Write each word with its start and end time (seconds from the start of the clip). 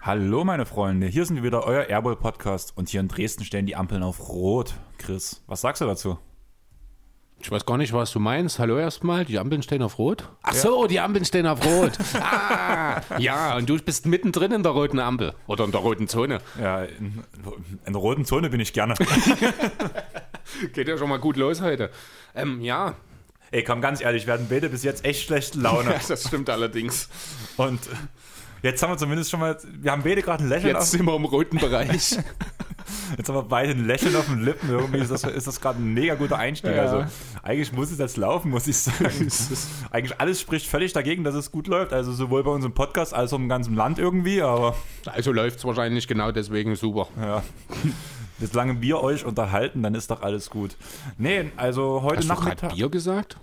Hallo 0.00 0.44
meine 0.44 0.66
Freunde, 0.66 1.06
hier 1.06 1.24
sind 1.26 1.36
wir 1.36 1.42
wieder, 1.42 1.64
euer 1.66 1.84
Airball 1.84 2.16
Podcast 2.16 2.76
und 2.76 2.88
hier 2.88 3.00
in 3.00 3.08
Dresden 3.08 3.44
stellen 3.44 3.66
die 3.66 3.76
Ampeln 3.76 4.02
auf 4.02 4.28
Rot. 4.28 4.74
Chris, 4.98 5.42
was 5.46 5.60
sagst 5.60 5.82
du 5.82 5.86
dazu? 5.86 6.18
Ich 7.42 7.50
weiß 7.50 7.66
gar 7.66 7.76
nicht, 7.76 7.92
was 7.92 8.12
du 8.12 8.20
meinst. 8.20 8.60
Hallo 8.60 8.78
erstmal, 8.78 9.24
die 9.24 9.36
Ampeln 9.36 9.64
stehen 9.64 9.82
auf 9.82 9.98
Rot. 9.98 10.28
Ach 10.44 10.54
so, 10.54 10.86
die 10.86 11.00
Ampeln 11.00 11.24
stehen 11.24 11.44
auf 11.48 11.64
Rot. 11.64 11.98
ah, 12.20 13.00
ja, 13.18 13.56
und 13.56 13.68
du 13.68 13.76
bist 13.78 14.06
mittendrin 14.06 14.52
in 14.52 14.62
der 14.62 14.70
roten 14.70 15.00
Ampel 15.00 15.34
oder 15.48 15.64
in 15.64 15.72
der 15.72 15.80
roten 15.80 16.06
Zone. 16.06 16.38
Ja, 16.60 16.84
in, 16.84 17.24
in 17.84 17.92
der 17.92 18.00
roten 18.00 18.24
Zone 18.24 18.48
bin 18.48 18.60
ich 18.60 18.72
gerne. 18.72 18.94
Geht 20.72 20.86
ja 20.86 20.96
schon 20.96 21.08
mal 21.08 21.18
gut 21.18 21.36
los 21.36 21.60
heute. 21.60 21.90
Ähm, 22.36 22.60
ja. 22.60 22.94
Ey, 23.50 23.64
komm, 23.64 23.80
ganz 23.80 24.00
ehrlich, 24.00 24.26
wir 24.26 24.34
hatten 24.34 24.46
beide 24.48 24.68
bis 24.68 24.84
jetzt 24.84 25.04
echt 25.04 25.26
schlechte 25.26 25.58
Laune. 25.58 25.96
das 26.06 26.28
stimmt 26.28 26.48
allerdings. 26.48 27.08
Und 27.56 27.80
jetzt 28.62 28.84
haben 28.84 28.92
wir 28.92 28.98
zumindest 28.98 29.32
schon 29.32 29.40
mal, 29.40 29.58
wir 29.80 29.90
haben 29.90 30.04
beide 30.04 30.22
gerade 30.22 30.44
ein 30.44 30.48
Lächeln 30.48 30.76
Jetzt 30.76 30.92
sind 30.92 31.04
wir 31.04 31.16
im 31.16 31.24
roten 31.24 31.58
Bereich. 31.58 32.18
Jetzt 33.16 33.28
haben 33.28 33.34
wir 33.36 33.42
beide 33.42 33.72
ein 33.72 33.84
Lächeln 33.86 34.14
auf 34.16 34.26
den 34.26 34.40
Lippen. 34.44 34.68
Irgendwie 34.70 34.98
ist 34.98 35.10
das, 35.10 35.24
ist 35.24 35.46
das 35.46 35.60
gerade 35.60 35.78
ein 35.80 35.94
mega 35.94 36.14
guter 36.14 36.38
Einstieg. 36.38 36.74
Ja. 36.74 36.82
Also 36.82 37.04
eigentlich 37.42 37.72
muss 37.72 37.90
es 37.90 37.98
jetzt 37.98 38.16
laufen, 38.16 38.50
muss 38.50 38.66
ich 38.66 38.76
sagen. 38.76 39.28
eigentlich 39.90 40.20
alles 40.20 40.40
spricht 40.40 40.66
völlig 40.66 40.92
dagegen, 40.92 41.24
dass 41.24 41.34
es 41.34 41.50
gut 41.52 41.66
läuft. 41.66 41.92
Also 41.92 42.12
sowohl 42.12 42.42
bei 42.44 42.50
unserem 42.50 42.74
Podcast 42.74 43.14
als 43.14 43.32
auch 43.32 43.38
im 43.38 43.48
ganzen 43.48 43.74
Land 43.74 43.98
irgendwie. 43.98 44.42
Aber 44.42 44.74
Also 45.06 45.32
läuft 45.32 45.58
es 45.58 45.64
wahrscheinlich 45.64 46.06
genau 46.08 46.32
deswegen 46.32 46.74
super. 46.76 47.08
ja. 47.20 47.42
Solange 48.40 48.80
wir 48.82 49.00
euch 49.00 49.24
unterhalten, 49.24 49.82
dann 49.84 49.94
ist 49.94 50.10
doch 50.10 50.22
alles 50.22 50.50
gut. 50.50 50.76
Nee, 51.16 51.52
also 51.56 52.02
heute 52.02 52.16
Hast 52.18 52.24
du 52.24 52.28
Nachmittag. 52.34 52.58
gerade 52.60 52.74
Bier 52.74 52.88
gesagt? 52.88 53.36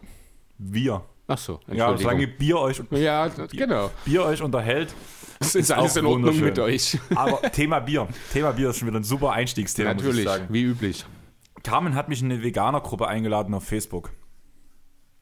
Wir. 0.58 1.02
Ach 1.28 1.38
so, 1.38 1.60
Ja, 1.72 1.96
solange 1.96 2.28
Bier 2.28 2.58
euch, 2.60 2.82
Ja, 2.92 3.30
das- 3.30 3.52
genau. 3.52 3.92
Bier 4.04 4.24
euch 4.26 4.42
unterhält. 4.42 4.94
Es 5.40 5.56
ist 5.56 5.56
Ist 5.56 5.72
alles 5.72 5.94
auch 5.94 5.98
in 5.98 6.06
Ordnung 6.06 6.40
mit 6.40 6.60
euch. 6.60 6.98
Aber 7.16 7.42
Thema 7.52 7.80
Bier. 7.80 8.08
Thema 8.34 8.52
Bier 8.52 8.70
ist 8.72 8.78
schon 8.80 8.88
wieder 8.88 9.00
ein 9.00 9.04
super 9.06 9.32
Einstiegsthema, 9.32 9.94
Natürlich, 9.94 10.28
wie 10.50 10.64
üblich. 10.64 11.06
Carmen 11.64 11.96
hat 11.96 12.10
mich 12.10 12.22
in 12.22 12.32
eine 12.32 12.44
Veganer-Gruppe 12.44 13.08
eingeladen 13.08 13.54
auf 13.54 13.64
Facebook. 13.64 14.12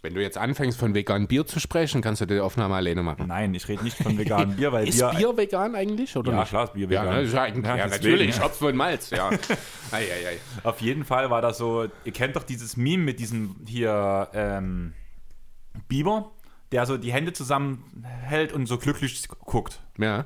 Wenn 0.03 0.13
du 0.13 0.21
jetzt 0.21 0.37
anfängst 0.37 0.77
von 0.79 0.93
veganem 0.93 1.27
Bier 1.27 1.45
zu 1.47 1.59
sprechen, 1.59 2.01
kannst 2.01 2.21
du 2.21 2.27
die 2.27 2.39
Aufnahme 2.39 2.75
alleine 2.75 3.01
machen. 3.03 3.27
Nein, 3.27 3.53
ich 3.55 3.67
rede 3.67 3.83
nicht 3.83 3.97
von 3.97 4.17
veganem 4.17 4.55
Bier, 4.55 4.71
weil 4.71 4.87
Ist 4.87 4.99
Bier, 4.99 5.11
Bier 5.17 5.37
vegan 5.37 5.75
eigentlich? 5.75 6.15
Oder 6.15 6.31
Ja, 6.33 6.39
nicht? 6.41 6.49
klar 6.49 6.63
ist 6.65 6.73
Bier 6.73 6.87
Ja, 6.89 7.01
vegan. 7.01 7.25
ja, 7.25 7.47
Ja, 7.47 7.47
ja, 7.77 7.87
deswegen, 7.87 7.89
natürlich. 7.89 8.37
ja. 8.37 8.43
Hopfen 8.43 8.67
und 8.67 8.75
Malz, 8.75 9.09
ja. 9.09 9.29
ei, 9.91 10.03
ei, 10.03 10.27
ei. 10.29 10.37
Auf 10.63 10.81
jeden 10.81 11.03
Fall 11.03 11.29
war 11.31 11.41
das 11.41 11.57
so, 11.57 11.87
ihr 12.05 12.11
kennt 12.13 12.35
doch 12.35 12.43
dieses 12.43 12.77
Meme 12.77 13.03
mit 13.03 13.19
diesem 13.19 13.55
hier 13.67 14.29
ähm, 14.33 14.93
Biber, 15.87 16.31
der 16.71 16.85
so 16.85 16.97
die 16.97 17.13
Hände 17.13 17.33
zusammenhält 17.33 18.53
und 18.53 18.65
so 18.65 18.77
glücklich 18.77 19.27
guckt. 19.27 19.81
Ja. 19.97 20.25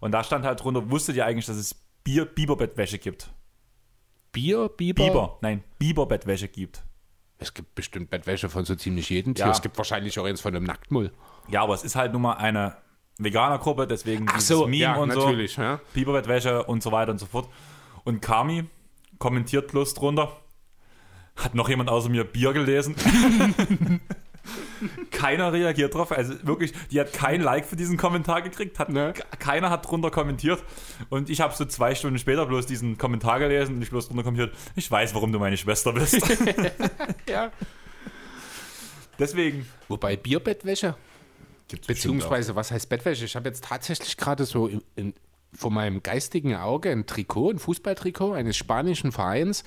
Und 0.00 0.12
da 0.12 0.24
stand 0.24 0.44
halt 0.44 0.62
drunter, 0.62 0.90
wusstet 0.90 1.16
ihr 1.16 1.26
eigentlich, 1.26 1.46
dass 1.46 1.56
es 1.56 1.74
Bier 2.04 2.24
Biberbettwäsche 2.24 2.98
gibt? 2.98 3.30
Bier, 4.32 4.68
Biber? 4.68 5.04
Biber, 5.04 5.38
nein, 5.40 5.62
Biberbettwäsche 5.78 6.48
gibt. 6.48 6.82
Es 7.38 7.54
gibt 7.54 7.74
bestimmt 7.74 8.10
Bettwäsche 8.10 8.48
von 8.48 8.64
so 8.64 8.74
ziemlich 8.74 9.08
jedem 9.10 9.34
Tier. 9.34 9.46
Ja. 9.46 9.52
Es 9.52 9.62
gibt 9.62 9.76
wahrscheinlich 9.76 10.18
auch 10.18 10.24
eins 10.24 10.40
von 10.40 10.54
einem 10.54 10.64
Nacktmull. 10.64 11.12
Ja, 11.48 11.62
aber 11.62 11.74
es 11.74 11.84
ist 11.84 11.96
halt 11.96 12.12
nun 12.12 12.22
mal 12.22 12.34
eine 12.34 12.76
Veganer-Gruppe, 13.18 13.86
deswegen 13.86 14.26
Ach 14.28 14.40
so, 14.40 14.66
Meme 14.66 14.76
ja, 14.76 14.96
und 14.96 15.08
natürlich, 15.08 15.54
so. 15.54 15.62
ja. 15.62 15.80
Biberbettwäsche 15.92 16.64
und 16.64 16.82
so 16.82 16.90
weiter 16.90 17.12
und 17.12 17.18
so 17.18 17.26
fort. 17.26 17.48
Und 18.04 18.20
Kami 18.22 18.64
kommentiert 19.18 19.70
bloß 19.70 19.94
drunter. 19.94 20.36
Hat 21.36 21.54
noch 21.54 21.68
jemand 21.68 21.90
außer 21.90 22.08
mir 22.08 22.24
Bier 22.24 22.52
gelesen? 22.52 22.94
Keiner 25.10 25.52
reagiert 25.52 25.94
drauf. 25.94 26.12
Also 26.12 26.34
wirklich, 26.46 26.72
die 26.90 27.00
hat 27.00 27.12
kein 27.12 27.40
Like 27.40 27.64
für 27.66 27.76
diesen 27.76 27.96
Kommentar 27.96 28.42
gekriegt. 28.42 28.78
Hat, 28.78 28.88
Ne. 28.88 29.12
Keiner 29.38 29.70
hat 29.70 29.88
drunter 29.88 30.10
kommentiert. 30.10 30.62
Und 31.08 31.30
ich 31.30 31.40
habe 31.40 31.54
so 31.54 31.64
zwei 31.64 31.94
Stunden 31.94 32.18
später 32.18 32.46
bloß 32.46 32.66
diesen 32.66 32.98
Kommentar 32.98 33.38
gelesen 33.38 33.76
und 33.76 33.82
ich 33.82 33.90
bloß 33.90 34.08
drunter 34.08 34.22
kommentiert. 34.22 34.54
Ich 34.76 34.90
weiß, 34.90 35.14
warum 35.14 35.32
du 35.32 35.38
meine 35.38 35.56
Schwester 35.56 35.92
bist. 35.92 36.20
Ja. 37.28 37.50
Deswegen. 39.18 39.66
Wobei 39.88 40.16
Bierbettwäsche, 40.16 40.96
Gibt's 41.68 41.86
beziehungsweise 41.86 42.54
was 42.54 42.70
heißt 42.70 42.88
Bettwäsche? 42.88 43.24
Ich 43.24 43.36
habe 43.36 43.48
jetzt 43.48 43.64
tatsächlich 43.64 44.16
gerade 44.16 44.44
so 44.44 44.66
in, 44.66 44.82
in, 44.96 45.14
vor 45.52 45.70
meinem 45.70 46.02
geistigen 46.02 46.54
Auge 46.56 46.90
ein 46.90 47.06
Trikot, 47.06 47.50
ein 47.50 47.58
Fußballtrikot 47.58 48.32
eines 48.32 48.56
spanischen 48.56 49.12
Vereins. 49.12 49.64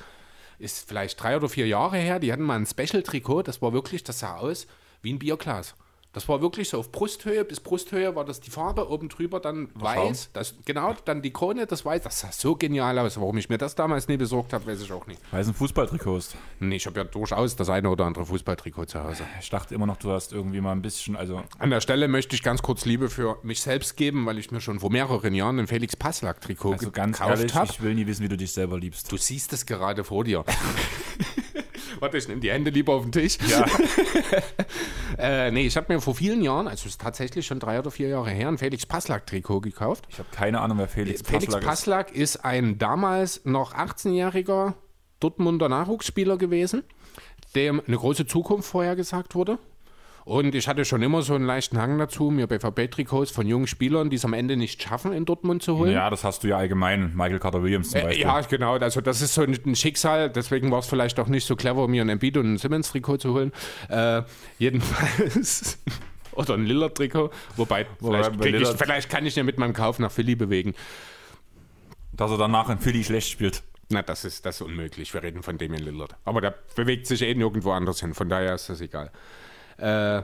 Ist 0.59 0.87
vielleicht 0.87 1.21
drei 1.21 1.35
oder 1.37 1.49
vier 1.49 1.67
Jahre 1.67 1.97
her. 1.97 2.19
Die 2.19 2.31
hatten 2.31 2.43
mal 2.43 2.55
ein 2.55 2.65
Special-Trikot. 2.65 3.43
Das 3.43 3.61
war 3.61 3.73
wirklich, 3.73 4.03
das 4.03 4.19
sah 4.19 4.37
aus 4.37 4.67
wie 5.01 5.13
ein 5.13 5.19
Bierglas. 5.19 5.75
Das 6.13 6.27
war 6.27 6.41
wirklich 6.41 6.69
so 6.69 6.79
auf 6.79 6.91
Brusthöhe 6.91 7.45
bis 7.45 7.59
Brusthöhe 7.59 8.15
war 8.15 8.25
das 8.25 8.39
die 8.39 8.49
Farbe, 8.49 8.89
oben 8.89 9.07
drüber 9.07 9.39
dann 9.39 9.69
weiß. 9.75 10.31
Das, 10.33 10.55
genau, 10.65 10.95
dann 11.05 11.21
die 11.21 11.31
Krone, 11.31 11.67
das 11.67 11.85
weiß. 11.85 12.01
Das 12.01 12.21
sah 12.21 12.31
so 12.31 12.55
genial 12.55 12.97
aus. 12.97 13.17
Warum 13.19 13.37
ich 13.37 13.49
mir 13.49 13.59
das 13.59 13.75
damals 13.75 14.07
nie 14.07 14.17
besorgt 14.17 14.51
habe, 14.51 14.65
weiß 14.65 14.81
ich 14.81 14.91
auch 14.91 15.05
nicht. 15.05 15.21
Weil 15.29 15.41
es 15.41 15.47
ein 15.47 15.53
Fußballtrikot 15.53 16.17
ist. 16.17 16.35
Nee, 16.59 16.77
ich 16.77 16.87
habe 16.87 16.99
ja 16.99 17.03
durchaus 17.03 17.55
das 17.55 17.69
eine 17.69 17.87
oder 17.87 18.05
andere 18.05 18.25
Fußballtrikot 18.25 18.85
zu 18.85 19.03
Hause. 19.03 19.25
Ich 19.39 19.49
dachte 19.51 19.75
immer 19.75 19.85
noch, 19.85 19.97
du 19.97 20.09
hast 20.09 20.33
irgendwie 20.33 20.59
mal 20.59 20.71
ein 20.71 20.81
bisschen, 20.81 21.15
also 21.15 21.43
An 21.59 21.69
der 21.69 21.81
Stelle 21.81 22.07
möchte 22.07 22.35
ich 22.35 22.41
ganz 22.41 22.63
kurz 22.63 22.85
Liebe 22.85 23.11
für 23.11 23.37
mich 23.43 23.61
selbst 23.61 23.95
geben, 23.95 24.25
weil 24.25 24.39
ich 24.39 24.49
mir 24.49 24.61
schon 24.61 24.79
vor 24.79 24.91
mehreren 24.91 25.35
Jahren 25.35 25.59
ein 25.59 25.67
Felix 25.67 25.95
Passlack-Trikot 25.95 26.73
Also 26.73 26.89
ganz 26.89 27.19
gekauft 27.19 27.53
habe. 27.53 27.69
ich 27.69 27.81
will 27.83 27.93
nie 27.93 28.07
wissen, 28.07 28.23
wie 28.23 28.29
du 28.29 28.37
dich 28.37 28.53
selber 28.53 28.79
liebst. 28.79 29.11
Du 29.11 29.17
siehst 29.17 29.53
es 29.53 29.67
gerade 29.67 30.03
vor 30.03 30.23
dir. 30.23 30.43
Warte, 31.99 32.17
ich 32.17 32.27
nehme 32.27 32.41
die 32.41 32.51
Hände 32.51 32.69
lieber 32.71 32.93
auf 32.93 33.03
den 33.03 33.11
Tisch. 33.11 33.37
Ja. 33.47 33.65
Äh, 35.17 35.49
nee, 35.49 35.65
ich 35.65 35.75
habe 35.75 35.91
mir 35.91 35.99
vor 35.99 36.13
vielen 36.13 36.43
Jahren, 36.43 36.67
also 36.67 36.81
es 36.81 36.91
ist 36.91 37.01
tatsächlich 37.01 37.47
schon 37.47 37.59
drei 37.59 37.79
oder 37.79 37.89
vier 37.89 38.07
Jahre 38.07 38.29
her, 38.29 38.49
ein 38.49 38.59
Felix 38.59 38.85
Passlack-Trikot 38.85 39.61
gekauft. 39.61 40.05
Ich 40.09 40.19
habe 40.19 40.29
keine 40.31 40.61
Ahnung, 40.61 40.77
wer 40.77 40.87
Felix, 40.87 41.23
Felix 41.23 41.45
Passlack 41.45 41.61
ist. 41.61 41.67
Passlack 41.67 42.11
ist 42.11 42.45
ein 42.45 42.77
damals 42.77 43.43
noch 43.43 43.73
18-jähriger 43.73 44.75
Dortmunder 45.19 45.69
Nachwuchsspieler 45.69 46.37
gewesen, 46.37 46.83
dem 47.55 47.81
eine 47.87 47.97
große 47.97 48.27
Zukunft 48.27 48.69
vorhergesagt 48.69 49.33
wurde. 49.33 49.57
Und 50.27 50.55
ich 50.55 50.67
hatte 50.67 50.83
schon 50.83 51.01
immer 51.03 51.21
so 51.21 51.35
einen 51.35 51.45
leichten 51.45 51.79
Hang 51.79 51.97
dazu, 51.97 52.31
mir 52.31 52.47
BVB-Trikots 52.47 53.31
von 53.31 53.47
jungen 53.47 53.65
Spielern, 53.65 54.09
die 54.09 54.17
es 54.17 54.25
am 54.25 54.33
Ende 54.33 54.57
nicht 54.57 54.83
schaffen, 54.83 55.13
in 55.13 55.23
Dortmund 55.23 55.63
zu 55.63 55.77
holen. 55.77 55.93
Ja, 55.93 56.09
das 56.09 56.25
hast 56.25 56.43
du 56.43 56.49
ja 56.49 56.57
allgemein. 56.57 57.15
Michael 57.15 57.39
Carter 57.39 57.63
Williams 57.63 57.91
zum 57.91 58.01
Äh, 58.01 58.03
Beispiel. 58.03 58.23
Ja, 58.25 58.41
genau. 58.41 58.73
Also 58.75 58.99
das 58.99 59.21
ist 59.21 59.33
so 59.35 59.43
ein 59.43 59.75
Schicksal. 59.77 60.29
Deswegen 60.29 60.69
war 60.69 60.79
es 60.79 60.87
vielleicht 60.87 61.17
auch 61.21 61.27
nicht 61.27 61.45
so 61.45 61.55
clever, 61.55 61.87
mir 61.87 62.01
ein 62.01 62.09
Embiid 62.09 62.35
und 62.35 62.55
ein 62.55 62.57
Simmons-Trikot 62.57 63.17
zu 63.19 63.33
holen. 63.33 63.53
Äh, 63.87 64.23
jedenfalls. 64.59 65.77
Oder 66.33 66.55
ein 66.55 66.65
Lillard-Trikot. 66.65 67.29
Wobei, 67.55 67.87
Wobei 68.01 68.23
vielleicht, 68.23 68.41
krieg 68.41 68.53
ich, 68.55 68.61
Lillard- 68.61 68.77
vielleicht 68.77 69.09
kann 69.09 69.25
ich 69.25 69.35
ja 69.37 69.43
mit 69.43 69.57
meinem 69.57 69.73
Kauf 69.73 69.97
nach 69.97 70.11
Philly 70.11 70.35
bewegen. 70.35 70.73
Dass 72.11 72.31
er 72.31 72.37
danach 72.37 72.69
in 72.69 72.79
Philly 72.79 73.01
schlecht 73.05 73.29
spielt. 73.29 73.63
Na, 73.89 74.01
das 74.01 74.25
ist, 74.25 74.45
das 74.45 74.55
ist 74.57 74.61
unmöglich. 74.61 75.13
Wir 75.13 75.23
reden 75.23 75.41
von 75.41 75.57
Damian 75.57 75.83
Lillard. 75.83 76.17
Aber 76.25 76.41
der 76.41 76.53
bewegt 76.75 77.07
sich 77.07 77.21
eh 77.21 77.33
nirgendwo 77.33 77.71
anders 77.71 78.01
hin. 78.01 78.13
Von 78.13 78.27
daher 78.27 78.55
ist 78.55 78.67
das 78.69 78.81
egal. 78.81 79.09
Äh, 79.77 80.23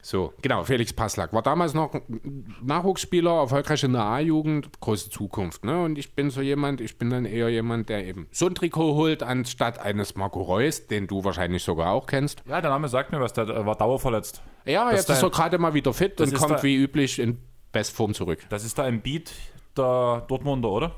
so, 0.00 0.32
genau, 0.42 0.62
Felix 0.64 0.92
Passlack 0.92 1.32
war 1.32 1.42
damals 1.42 1.74
noch 1.74 1.92
ein 1.92 2.54
Nachwuchsspieler, 2.62 3.32
erfolgreich 3.40 3.82
in 3.82 3.92
der 3.92 4.04
A-Jugend, 4.04 4.80
große 4.80 5.10
Zukunft. 5.10 5.64
Ne? 5.64 5.82
Und 5.82 5.98
ich 5.98 6.14
bin 6.14 6.30
so 6.30 6.40
jemand, 6.40 6.80
ich 6.80 6.98
bin 6.98 7.10
dann 7.10 7.24
eher 7.24 7.48
jemand, 7.48 7.88
der 7.88 8.06
eben 8.06 8.28
so 8.30 8.46
ein 8.46 8.54
Trikot 8.54 8.94
holt, 8.94 9.22
anstatt 9.22 9.80
eines 9.80 10.14
Marco 10.14 10.40
Reus, 10.40 10.86
den 10.86 11.08
du 11.08 11.24
wahrscheinlich 11.24 11.64
sogar 11.64 11.90
auch 11.92 12.06
kennst. 12.06 12.42
Ja, 12.48 12.60
der 12.60 12.70
Name 12.70 12.88
sagt 12.88 13.10
mir 13.12 13.20
was, 13.20 13.32
der 13.32 13.48
äh, 13.48 13.66
war 13.66 13.74
dauerverletzt. 13.76 14.40
Ja, 14.64 14.84
Das 14.84 15.00
jetzt 15.00 15.10
ist 15.10 15.16
ist 15.16 15.22
er 15.24 15.30
gerade 15.30 15.58
mal 15.58 15.74
wieder 15.74 15.92
fit 15.92 16.20
und 16.20 16.32
kommt 16.34 16.62
wie 16.62 16.76
üblich 16.76 17.18
in 17.18 17.38
Bestform 17.72 18.14
zurück. 18.14 18.46
Das 18.50 18.64
ist 18.64 18.78
da 18.78 18.86
im 18.86 19.02
Beat 19.02 19.32
der 19.76 20.24
Dortmunder, 20.28 20.70
oder? 20.70 20.94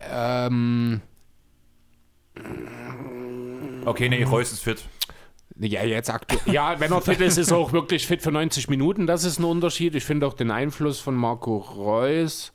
Ähm, 0.00 1.00
Okay, 3.84 4.08
nee, 4.08 4.22
Reus 4.22 4.52
ist 4.52 4.62
fit. 4.62 4.84
Ja, 5.58 5.84
jetzt 5.84 6.10
aktuell. 6.10 6.52
Ja, 6.52 6.80
wenn 6.80 6.92
er 6.92 7.00
fit 7.00 7.20
ist, 7.20 7.36
ist 7.36 7.50
er 7.50 7.58
auch 7.58 7.72
wirklich 7.72 8.06
fit 8.06 8.22
für 8.22 8.32
90 8.32 8.68
Minuten. 8.68 9.06
Das 9.06 9.24
ist 9.24 9.38
ein 9.38 9.44
Unterschied. 9.44 9.94
Ich 9.94 10.04
finde 10.04 10.26
auch 10.26 10.34
den 10.34 10.50
Einfluss 10.50 11.00
von 11.00 11.14
Marco 11.14 11.58
Reus. 11.58 12.52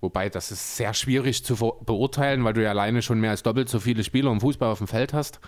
Wobei, 0.00 0.28
das 0.28 0.50
ist 0.52 0.76
sehr 0.76 0.94
schwierig 0.94 1.44
zu 1.44 1.56
beurteilen, 1.56 2.44
weil 2.44 2.52
du 2.52 2.62
ja 2.62 2.70
alleine 2.70 3.02
schon 3.02 3.20
mehr 3.20 3.30
als 3.30 3.42
doppelt 3.42 3.68
so 3.68 3.80
viele 3.80 4.04
Spieler 4.04 4.30
im 4.30 4.40
Fußball 4.40 4.70
auf 4.70 4.78
dem 4.78 4.86
Feld 4.86 5.12
hast. 5.12 5.40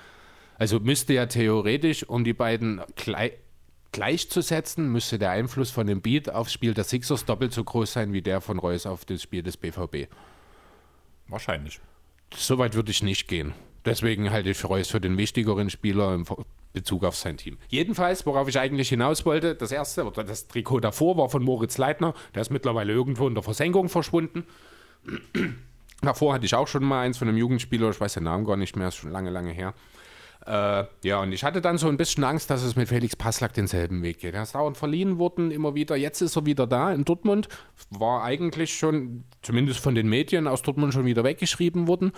Also 0.59 0.81
müsste 0.81 1.15
ja 1.15 1.27
theoretisch, 1.27 2.03
um 2.05 2.25
die 2.25 2.35
beiden 2.35 2.83
gleich, 2.97 3.33
gleichzusetzen, 3.93 4.91
müsste 4.91 5.19
der 5.19 5.31
Einfluss 5.31 5.71
von 5.71 5.87
dem 5.87 6.03
Beat 6.03 6.31
aufs 6.31 6.53
Spiel 6.53 6.75
der 6.75 6.85
Sixers 6.85 7.25
doppelt 7.25 7.53
so 7.53 7.65
groß 7.65 7.93
sein 7.93 8.13
wie 8.13 8.23
der 8.23 8.41
von 8.41 8.59
Reus 8.59 8.87
auf 8.87 9.05
das 9.05 9.23
Spiel 9.23 9.43
des 9.43 9.57
BVB. 9.57 10.09
Wahrscheinlich. 11.29 11.81
So 12.35 12.59
weit 12.59 12.75
würde 12.75 12.91
ich 12.91 13.03
nicht 13.03 13.29
gehen. 13.29 13.55
Deswegen 13.85 14.31
halte 14.31 14.51
ich 14.51 14.65
Reus 14.65 14.89
für 14.89 15.01
den 15.01 15.17
wichtigeren 15.17 15.71
Spieler 15.71 16.15
im 16.15 16.25
Bezug 16.73 17.05
auf 17.05 17.17
sein 17.17 17.37
Team. 17.37 17.59
Jedenfalls, 17.69 18.27
worauf 18.27 18.49
ich 18.49 18.59
eigentlich 18.59 18.89
hinaus 18.89 19.25
wollte, 19.25 19.55
das 19.55 19.73
erste 19.73 20.05
oder 20.05 20.23
das 20.23 20.47
Trikot 20.49 20.81
davor 20.81 21.17
war 21.17 21.29
von 21.29 21.43
Moritz 21.43 21.79
Leitner. 21.79 22.15
Der 22.35 22.43
ist 22.43 22.51
mittlerweile 22.51 22.93
irgendwo 22.93 23.27
in 23.27 23.35
der 23.35 23.43
Versenkung 23.43 23.89
verschwunden. 23.89 24.45
Davor 26.03 26.33
hatte 26.33 26.47
ich 26.47 26.55
auch 26.55 26.67
schon 26.67 26.85
mal 26.85 27.03
eins 27.03 27.19
von 27.19 27.29
einem 27.29 27.37
Jugendspieler, 27.37 27.91
ich 27.91 28.01
weiß 28.01 28.15
den 28.15 28.25
Namen 28.25 28.47
gar 28.47 28.57
nicht 28.57 28.75
mehr, 28.75 28.89
ist 28.89 28.97
schon 28.97 29.11
lange, 29.11 29.29
lange 29.29 29.53
her. 29.53 29.75
Äh, 30.47 30.85
ja, 31.03 31.21
und 31.21 31.33
ich 31.33 31.45
hatte 31.45 31.61
dann 31.61 31.77
so 31.77 31.89
ein 31.89 31.99
bisschen 31.99 32.25
Angst, 32.25 32.49
dass 32.49 32.63
es 32.63 32.75
mit 32.75 32.89
Felix 32.89 33.15
Passlack 33.15 33.53
denselben 33.53 34.03
Weg 34.03 34.21
geht. 34.21 34.35
Er 34.35 34.43
ist 34.43 34.55
dauernd 34.55 34.79
verliehen 34.79 35.19
worden, 35.19 35.51
immer 35.51 35.75
wieder. 35.75 35.97
Jetzt 35.97 36.23
ist 36.23 36.37
er 36.37 36.47
wieder 36.47 36.67
da 36.67 36.93
in 36.93 37.05
Dortmund. 37.05 37.49
War 37.91 38.25
eigentlich 38.25 38.75
schon, 38.75 39.25
zumindest 39.43 39.81
von 39.81 39.95
den 39.95 40.09
Medien 40.09 40.47
aus 40.47 40.63
Dortmund 40.63 40.95
schon 40.95 41.05
wieder 41.05 41.25
weggeschrieben 41.25 41.87
worden. 41.87 42.13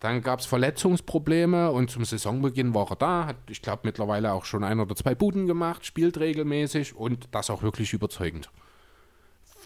Dann 0.00 0.22
gab 0.22 0.40
es 0.40 0.46
Verletzungsprobleme 0.46 1.72
und 1.72 1.90
zum 1.90 2.04
Saisonbeginn 2.04 2.74
war 2.74 2.90
er 2.90 2.96
da. 2.96 3.26
Hat, 3.26 3.36
ich 3.50 3.62
glaube, 3.62 3.80
mittlerweile 3.84 4.32
auch 4.32 4.44
schon 4.44 4.62
ein 4.64 4.78
oder 4.78 4.94
zwei 4.94 5.14
Buden 5.14 5.46
gemacht, 5.46 5.84
spielt 5.84 6.18
regelmäßig 6.18 6.94
und 6.94 7.28
das 7.32 7.50
auch 7.50 7.62
wirklich 7.62 7.92
überzeugend 7.92 8.50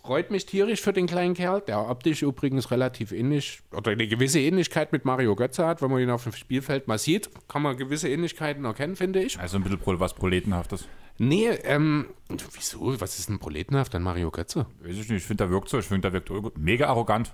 freut 0.02 0.30
mich 0.30 0.46
tierisch 0.46 0.80
für 0.80 0.92
den 0.92 1.06
kleinen 1.06 1.34
Kerl, 1.34 1.60
der 1.60 1.88
optisch 1.88 2.22
übrigens 2.22 2.70
relativ 2.70 3.12
ähnlich 3.12 3.62
oder 3.72 3.92
eine 3.92 4.06
gewisse 4.06 4.40
Ähnlichkeit 4.40 4.92
mit 4.92 5.04
Mario 5.04 5.36
Götze 5.36 5.66
hat. 5.66 5.80
Wenn 5.80 5.90
man 5.90 6.00
ihn 6.00 6.10
auf 6.10 6.24
dem 6.24 6.32
Spielfeld 6.32 6.88
mal 6.88 6.98
sieht, 6.98 7.30
kann 7.48 7.62
man 7.62 7.76
gewisse 7.76 8.08
Ähnlichkeiten 8.08 8.64
erkennen, 8.64 8.96
finde 8.96 9.22
ich. 9.22 9.38
Also 9.38 9.58
ein 9.58 9.62
bisschen 9.62 10.00
was 10.00 10.14
Proletenhaftes. 10.14 10.88
Nee, 11.18 11.48
ähm, 11.64 12.06
wieso? 12.28 13.00
Was 13.00 13.18
ist 13.18 13.28
denn 13.28 13.38
proletenhaft 13.38 13.94
an 13.94 14.02
Mario 14.02 14.30
Götze? 14.30 14.66
Weiß 14.80 14.92
ich 14.92 15.08
nicht, 15.08 15.10
ich 15.18 15.24
finde, 15.24 15.44
der 15.44 15.50
wirkt 15.50 15.68
so, 15.68 15.78
ich 15.78 15.86
finde, 15.86 16.10
der 16.10 16.12
wirkt 16.12 16.58
mega 16.58 16.88
arrogant. 16.88 17.32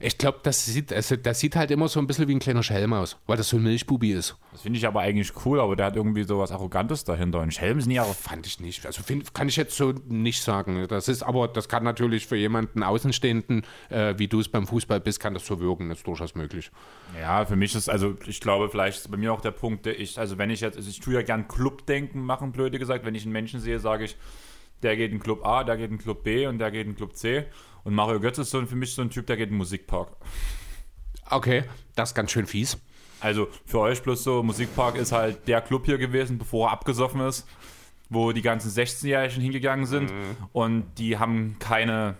Ich 0.00 0.18
glaube, 0.18 0.40
das 0.42 0.64
sieht, 0.64 0.92
also, 0.92 1.16
das 1.16 1.40
sieht 1.40 1.56
halt 1.56 1.70
immer 1.70 1.88
so 1.88 2.00
ein 2.00 2.06
bisschen 2.06 2.28
wie 2.28 2.34
ein 2.34 2.38
kleiner 2.38 2.62
Schelm 2.62 2.92
aus, 2.92 3.16
weil 3.26 3.36
das 3.36 3.48
so 3.48 3.56
ein 3.56 3.62
Milchbubi 3.62 4.12
ist. 4.12 4.36
Das 4.52 4.62
finde 4.62 4.78
ich 4.78 4.86
aber 4.86 5.00
eigentlich 5.00 5.32
cool, 5.44 5.60
aber 5.60 5.76
der 5.76 5.86
hat 5.86 5.96
irgendwie 5.96 6.24
so 6.24 6.38
was 6.38 6.52
Arrogantes 6.52 7.04
dahinter. 7.04 7.40
Ein 7.40 7.50
Schelm 7.50 7.78
ist 7.78 7.86
nie 7.86 7.98
arrogant. 7.98 8.18
Fand 8.18 8.46
ich 8.46 8.60
nicht. 8.60 8.86
Also 8.86 9.02
find, 9.02 9.34
kann 9.34 9.48
ich 9.48 9.56
jetzt 9.56 9.76
so 9.76 9.92
nicht 10.08 10.42
sagen. 10.42 10.86
Das 10.88 11.08
ist 11.08 11.22
aber, 11.22 11.48
das 11.48 11.68
kann 11.68 11.84
natürlich 11.84 12.26
für 12.26 12.36
jemanden 12.36 12.82
Außenstehenden, 12.82 13.62
äh, 13.90 14.14
wie 14.18 14.28
du 14.28 14.40
es 14.40 14.48
beim 14.48 14.66
Fußball 14.66 15.00
bist, 15.00 15.20
kann 15.20 15.34
das 15.34 15.46
so 15.46 15.60
wirken. 15.60 15.88
Das 15.88 15.98
ist 15.98 16.06
durchaus 16.06 16.34
möglich. 16.34 16.70
Ja, 17.20 17.44
für 17.44 17.56
mich 17.56 17.74
ist, 17.74 17.88
also 17.88 18.16
ich 18.26 18.40
glaube, 18.40 18.68
vielleicht 18.68 18.98
ist 18.98 19.10
bei 19.10 19.16
mir 19.16 19.32
auch 19.32 19.40
der 19.40 19.50
Punkt, 19.50 19.86
der 19.86 19.98
ich, 19.98 20.18
also 20.18 20.38
wenn 20.38 20.50
ich 20.50 20.60
jetzt, 20.60 20.76
also 20.76 20.88
ich 20.88 21.00
tue 21.00 21.14
ja 21.14 21.22
gern 21.22 21.48
Clubdenken 21.48 22.24
machen, 22.24 22.52
blöde 22.52 22.78
gesagt. 22.78 23.04
Wenn 23.04 23.14
ich 23.14 23.24
einen 23.24 23.32
Menschen 23.32 23.60
sehe, 23.60 23.78
sage 23.78 24.04
ich, 24.04 24.16
der 24.82 24.96
geht 24.96 25.12
in 25.12 25.20
Club 25.20 25.44
A, 25.46 25.64
der 25.64 25.76
geht 25.76 25.90
in 25.90 25.98
Club 25.98 26.24
B 26.24 26.46
und 26.46 26.58
der 26.58 26.70
geht 26.70 26.86
in 26.86 26.94
Club 26.94 27.16
C. 27.16 27.46
Und 27.84 27.94
Mario 27.94 28.18
Götze 28.20 28.42
ist 28.42 28.50
so 28.50 28.64
für 28.66 28.76
mich 28.76 28.94
so 28.94 29.02
ein 29.02 29.10
Typ, 29.10 29.26
der 29.26 29.36
geht 29.36 29.48
in 29.48 29.54
den 29.54 29.58
Musikpark. 29.58 30.08
Okay, 31.30 31.64
das 31.94 32.10
ist 32.10 32.14
ganz 32.14 32.30
schön 32.30 32.46
fies. 32.46 32.78
Also 33.20 33.48
für 33.66 33.80
euch 33.80 34.02
bloß 34.02 34.22
so, 34.24 34.42
Musikpark 34.42 34.96
ist 34.96 35.12
halt 35.12 35.48
der 35.48 35.60
Club 35.62 35.86
hier 35.86 35.96
gewesen, 35.98 36.38
bevor 36.38 36.68
er 36.68 36.72
abgesoffen 36.72 37.20
ist, 37.22 37.46
wo 38.10 38.32
die 38.32 38.42
ganzen 38.42 38.70
16-Jährigen 38.70 39.40
hingegangen 39.40 39.86
sind 39.86 40.10
Mhm. 40.12 40.36
und 40.52 40.84
die 40.98 41.18
haben 41.18 41.56
keine, 41.58 42.16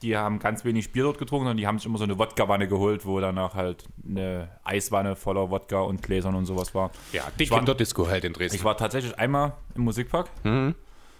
die 0.00 0.16
haben 0.16 0.38
ganz 0.38 0.64
wenig 0.64 0.92
Bier 0.92 1.02
dort 1.04 1.18
getrunken 1.18 1.48
und 1.48 1.58
die 1.58 1.66
haben 1.66 1.78
sich 1.78 1.86
immer 1.86 1.98
so 1.98 2.04
eine 2.04 2.18
Wodka-Wanne 2.18 2.68
geholt, 2.68 3.04
wo 3.04 3.20
danach 3.20 3.54
halt 3.54 3.84
eine 4.08 4.48
Eiswanne 4.64 5.14
voller 5.16 5.50
Wodka 5.50 5.80
und 5.80 6.02
Gläsern 6.02 6.34
und 6.34 6.46
sowas 6.46 6.74
war. 6.74 6.90
Ja, 7.12 7.24
die 7.38 7.44
Ich 7.44 7.50
war- 7.50 7.58
Kinderdisco 7.58 8.08
halt 8.08 8.24
in 8.24 8.32
Dresden. 8.32 8.56
Ich 8.56 8.64
war 8.64 8.76
tatsächlich 8.78 9.18
einmal 9.18 9.52
im 9.74 9.82
Musikpark, 9.84 10.30
Mhm. 10.44 10.74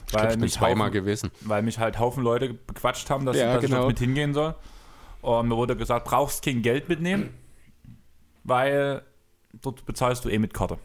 Ich 0.07 0.13
glaub, 0.13 0.23
weil, 0.23 0.29
ich 0.31 0.35
bin 0.35 0.41
mich 0.43 0.53
zweimal 0.53 0.91
gewesen. 0.91 1.31
weil 1.43 1.63
mich 1.63 1.79
halt 1.79 1.99
Haufen 1.99 2.23
Leute 2.23 2.55
bequatscht 2.55 3.11
haben, 3.11 3.27
dass, 3.27 3.37
Ja, 3.37 3.55
dass 3.55 3.65
ich 3.65 3.71
genau. 3.71 3.83
dort 3.83 3.89
mit 3.91 3.99
hingehen 3.99 4.35
soll. 4.35 4.55
Und 5.23 5.49
mir 5.49 5.57
wurde 5.57 5.77
gesagt, 5.77 6.07
brauchst 6.07 6.45
kein 6.45 6.63
Geld 6.63 6.89
mitnehmen, 6.89 7.35
weil 8.45 9.03
dort 9.61 9.85
bezahlst 9.85 10.25
du 10.25 10.29
eh 10.29 10.39
mit 10.39 10.55
Karte. 10.55 10.79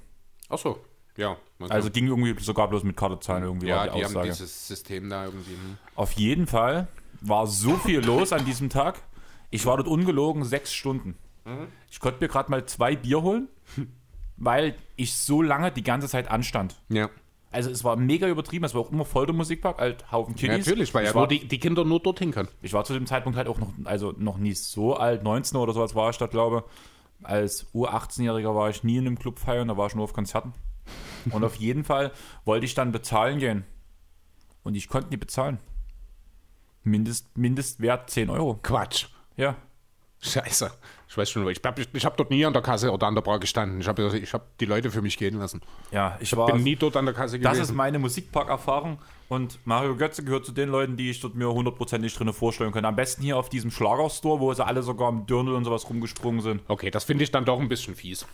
Ach 0.49 0.57
so, 0.57 0.79
ja. 1.17 1.37
Also 1.69 1.91
ging 1.91 2.07
irgendwie 2.07 2.41
sogar 2.43 2.67
bloß 2.67 2.83
mit 2.83 2.97
Karte 2.97 3.19
zahlen, 3.19 3.43
irgendwie 3.43 3.67
ja, 3.67 3.87
die 3.87 3.99
die 3.99 4.05
haben 4.05 4.23
dieses 4.23 4.67
System 4.67 5.09
da 5.09 5.25
irgendwie. 5.25 5.51
hm. 5.51 5.77
Auf 5.95 6.13
jeden 6.13 6.47
Fall 6.47 6.87
war 7.21 7.45
so 7.45 7.75
viel 7.77 7.99
los 8.03 8.33
an 8.33 8.45
diesem 8.45 8.69
Tag. 8.69 8.99
Ich 9.51 9.65
war 9.65 9.77
dort 9.77 9.87
ungelogen 9.87 10.43
sechs 10.43 10.73
Stunden. 10.73 11.17
Mhm. 11.45 11.67
Ich 11.91 11.99
konnte 11.99 12.19
mir 12.21 12.29
gerade 12.29 12.49
mal 12.49 12.65
zwei 12.65 12.95
Bier 12.95 13.21
holen, 13.21 13.47
weil 14.37 14.75
ich 14.95 15.13
so 15.13 15.41
lange 15.41 15.71
die 15.71 15.83
ganze 15.83 16.07
Zeit 16.07 16.31
anstand. 16.31 16.81
Ja. 16.89 17.09
Also 17.51 17.69
es 17.69 17.83
war 17.83 17.97
mega 17.97 18.27
übertrieben, 18.27 18.63
es 18.63 18.73
war 18.73 18.81
auch 18.81 18.91
immer 18.91 19.03
voll 19.03 19.25
der 19.25 19.35
Musikpark, 19.35 19.79
halt 19.79 20.09
Haufen 20.11 20.35
ja, 20.35 20.47
Kiddies. 20.47 20.65
natürlich, 20.65 20.93
weil 20.93 21.03
ich 21.03 21.09
ja 21.09 21.15
war, 21.15 21.23
nur 21.23 21.27
die, 21.27 21.45
die 21.47 21.59
Kinder 21.59 21.83
nur 21.83 21.99
dorthin 21.99 22.31
können. 22.31 22.47
ich 22.61 22.71
war 22.71 22.85
zu 22.85 22.93
dem 22.93 23.05
Zeitpunkt 23.05 23.37
halt 23.37 23.49
auch 23.49 23.57
noch, 23.57 23.73
also 23.83 24.13
noch 24.17 24.37
nie 24.37 24.53
so 24.53 24.95
alt, 24.95 25.23
19 25.23 25.57
oder 25.57 25.73
sowas 25.73 25.93
war 25.93 26.09
ich 26.09 26.17
da, 26.17 26.27
glaube 26.27 26.63
Als 27.23 27.67
U18-Jähriger 27.73 28.55
war 28.55 28.69
ich 28.69 28.83
nie 28.83 28.97
in 28.97 29.05
einem 29.05 29.19
Club 29.19 29.37
feiern, 29.37 29.67
da 29.67 29.75
war 29.75 29.87
ich 29.87 29.95
nur 29.95 30.05
auf 30.05 30.13
Konzerten. 30.13 30.53
Und 31.29 31.43
auf 31.43 31.55
jeden 31.55 31.83
Fall 31.83 32.11
wollte 32.45 32.65
ich 32.65 32.73
dann 32.73 32.91
bezahlen 32.91 33.39
gehen. 33.39 33.65
Und 34.63 34.75
ich 34.75 34.87
konnte 34.87 35.09
nie 35.09 35.17
bezahlen. 35.17 35.59
Mindest, 36.83 37.37
Mindestwert 37.37 38.09
10 38.09 38.29
Euro. 38.29 38.59
Quatsch. 38.61 39.07
Ja. 39.35 39.55
Scheiße. 40.19 40.71
Ich 41.11 41.17
weiß 41.17 41.29
schon, 41.29 41.45
ich 41.49 41.59
habe 41.65 41.81
ich 41.91 42.05
hab 42.05 42.15
dort 42.15 42.29
nie 42.29 42.45
an 42.45 42.53
der 42.53 42.61
Kasse 42.61 42.89
oder 42.89 43.05
an 43.05 43.15
der 43.15 43.21
Bar 43.21 43.37
gestanden. 43.41 43.81
Ich 43.81 43.87
habe 43.89 44.17
ich 44.17 44.33
hab 44.33 44.57
die 44.59 44.65
Leute 44.65 44.89
für 44.91 45.01
mich 45.01 45.17
gehen 45.17 45.37
lassen. 45.39 45.59
Ja, 45.91 46.17
ich 46.21 46.37
war. 46.37 46.45
Bin 46.45 46.63
nie 46.63 46.77
dort 46.77 46.95
an 46.95 47.03
der 47.03 47.13
Kasse 47.13 47.37
Das 47.37 47.51
gewesen. 47.51 47.69
ist 47.69 47.75
meine 47.75 47.99
Musikpark-Erfahrung 47.99 48.97
und 49.27 49.59
Mario 49.65 49.97
Götze 49.97 50.23
gehört 50.23 50.45
zu 50.45 50.53
den 50.53 50.69
Leuten, 50.69 50.95
die 50.95 51.09
ich 51.09 51.19
dort 51.19 51.35
mir 51.35 51.51
hundertprozentig 51.51 52.15
drin 52.15 52.31
vorstellen 52.31 52.71
kann. 52.71 52.85
Am 52.85 52.95
besten 52.95 53.23
hier 53.23 53.35
auf 53.35 53.49
diesem 53.49 53.71
Schlagerstore, 53.71 54.39
wo 54.39 54.53
sie 54.53 54.65
alle 54.65 54.83
sogar 54.83 55.09
im 55.09 55.25
Dirndl 55.25 55.53
und 55.53 55.65
sowas 55.65 55.89
rumgesprungen 55.89 56.39
sind. 56.39 56.61
okay, 56.69 56.89
das 56.91 57.03
finde 57.03 57.25
ich 57.25 57.31
dann 57.31 57.43
doch 57.43 57.59
ein 57.59 57.67
bisschen 57.67 57.93
fies. 57.93 58.25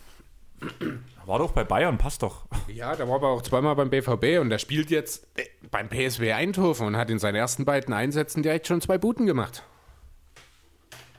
War 1.25 1.39
doch 1.39 1.53
bei 1.53 1.63
Bayern, 1.63 1.97
passt 1.97 2.21
doch. 2.21 2.45
Ja, 2.67 2.95
der 2.95 3.07
war 3.09 3.15
aber 3.15 3.29
auch 3.29 3.41
zweimal 3.41 3.75
beim 3.75 3.89
BVB 3.89 4.39
und 4.39 4.51
der 4.51 4.59
spielt 4.59 4.91
jetzt 4.91 5.27
äh, 5.35 5.45
beim 5.71 5.89
PSW 5.89 6.31
Eindhoven 6.31 6.85
und 6.85 6.97
hat 6.97 7.09
in 7.09 7.17
seinen 7.17 7.35
ersten 7.35 7.65
beiden 7.65 7.91
Einsätzen 7.95 8.43
direkt 8.43 8.67
schon 8.67 8.81
zwei 8.81 8.99
Buten 8.99 9.25
gemacht. 9.25 9.63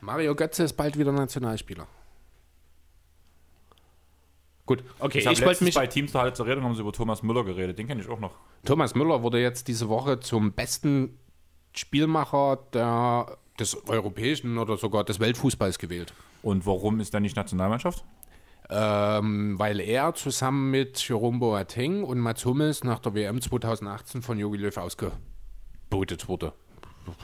Mario 0.01 0.35
Götze 0.35 0.65
ist 0.65 0.75
bald 0.75 0.99
wieder 0.99 1.13
Nationalspieler. 1.13 1.87
Gut, 4.67 4.85
okay, 4.99 5.19
Ich 5.19 5.25
ich, 5.25 5.37
habe 5.39 5.47
wollte 5.47 5.65
mich. 5.65 5.75
bei 5.75 5.87
Teams 5.87 6.13
da 6.13 6.21
halt 6.21 6.37
zur 6.37 6.47
Rede 6.47 6.63
haben 6.63 6.75
sie 6.75 6.83
über 6.83 6.93
Thomas 6.93 7.23
Müller 7.23 7.43
geredet. 7.45 7.79
Den 7.79 7.87
kenne 7.87 8.03
ich 8.03 8.09
auch 8.09 8.21
noch. 8.21 8.33
Thomas 8.65 8.95
Müller 8.95 9.23
wurde 9.23 9.41
jetzt 9.41 9.67
diese 9.69 9.89
Woche 9.89 10.21
zum 10.21 10.53
besten 10.53 11.19
Spielmacher 11.75 12.59
der, 12.75 13.39
des 13.59 13.89
europäischen 13.89 14.59
oder 14.59 14.77
sogar 14.77 15.05
des 15.05 15.21
Weltfußballs 15.21 15.79
gewählt. 15.79 16.13
Und 16.43 16.67
warum 16.67 17.01
ist 17.01 17.15
er 17.15 17.21
nicht 17.21 17.35
Nationalmannschaft? 17.37 18.05
Ähm, 18.69 19.59
weil 19.59 19.81
er 19.81 20.13
zusammen 20.15 20.71
mit 20.71 20.99
Jerome 20.99 21.39
Boateng 21.39 22.05
und 22.05 22.19
Mats 22.19 22.45
Hummels 22.45 22.85
nach 22.85 22.99
der 22.99 23.15
WM 23.15 23.41
2018 23.41 24.21
von 24.21 24.39
Jogi 24.39 24.59
Löw 24.59 24.77
ausgebotet 24.77 26.29
wurde. 26.29 26.53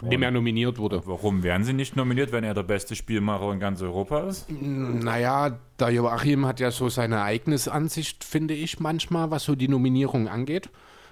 Nicht 0.02 0.18
mehr 0.18 0.30
nominiert 0.30 0.78
wurde. 0.78 1.02
Warum 1.06 1.42
werden 1.42 1.64
sie 1.64 1.72
nicht 1.72 1.96
nominiert, 1.96 2.32
wenn 2.32 2.44
er 2.44 2.54
der 2.54 2.62
beste 2.62 2.94
Spielmacher 2.94 3.52
in 3.52 3.60
ganz 3.60 3.82
Europa 3.82 4.20
ist? 4.20 4.50
Naja, 4.50 5.58
der 5.78 5.90
Joachim 5.90 6.46
hat 6.46 6.60
ja 6.60 6.70
so 6.70 6.88
seine 6.88 7.16
Ereignisansicht, 7.16 8.24
finde 8.24 8.54
ich, 8.54 8.80
manchmal, 8.80 9.30
was 9.30 9.44
so 9.44 9.54
die 9.54 9.68
Nominierung 9.68 10.28
angeht. 10.28 10.70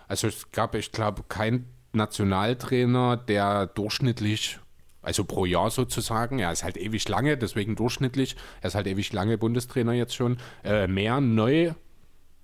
Also 0.08 0.28
es 0.28 0.50
gab, 0.50 0.74
ich 0.74 0.92
glaube, 0.92 1.22
keinen 1.28 1.66
Nationaltrainer, 1.92 3.16
der 3.16 3.66
durchschnittlich, 3.66 4.58
also 5.02 5.24
pro 5.24 5.44
Jahr 5.44 5.70
sozusagen, 5.70 6.38
er 6.38 6.52
ist 6.52 6.64
halt 6.64 6.76
ewig 6.76 7.08
lange, 7.08 7.36
deswegen 7.36 7.76
durchschnittlich, 7.76 8.36
er 8.60 8.68
ist 8.68 8.74
halt 8.74 8.86
ewig 8.86 9.12
lange 9.12 9.38
Bundestrainer 9.38 9.92
jetzt 9.92 10.14
schon, 10.14 10.38
äh, 10.64 10.86
mehr 10.86 11.20
neue 11.20 11.74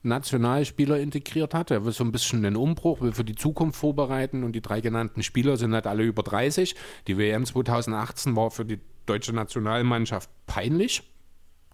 Nationalspieler 0.03 0.99
integriert 1.01 1.55
hat. 1.55 1.71
Er 1.71 1.85
will 1.85 1.93
so 1.93 2.05
ein 2.05 2.13
bisschen 2.13 2.45
einen 2.45 2.57
Umbruch, 2.57 3.01
will 3.01 3.13
für 3.13 3.25
die 3.25 3.35
Zukunft 3.35 3.79
vorbereiten 3.79 4.45
und 4.45 4.53
die 4.53 4.61
drei 4.61 4.81
genannten 4.81 5.23
Spieler 5.23 5.57
sind 5.57 5.75
halt 5.75 5.87
alle 5.87 6.05
über 6.05 6.23
30. 6.23 6.75
Die 7.07 7.19
WM 7.19 7.45
2018 7.45 8.37
war 8.37 8.51
für 8.51 8.65
die 8.65 8.81
deutsche 9.07 9.33
Nationalmannschaft 9.33 10.31
peinlich, 10.47 11.03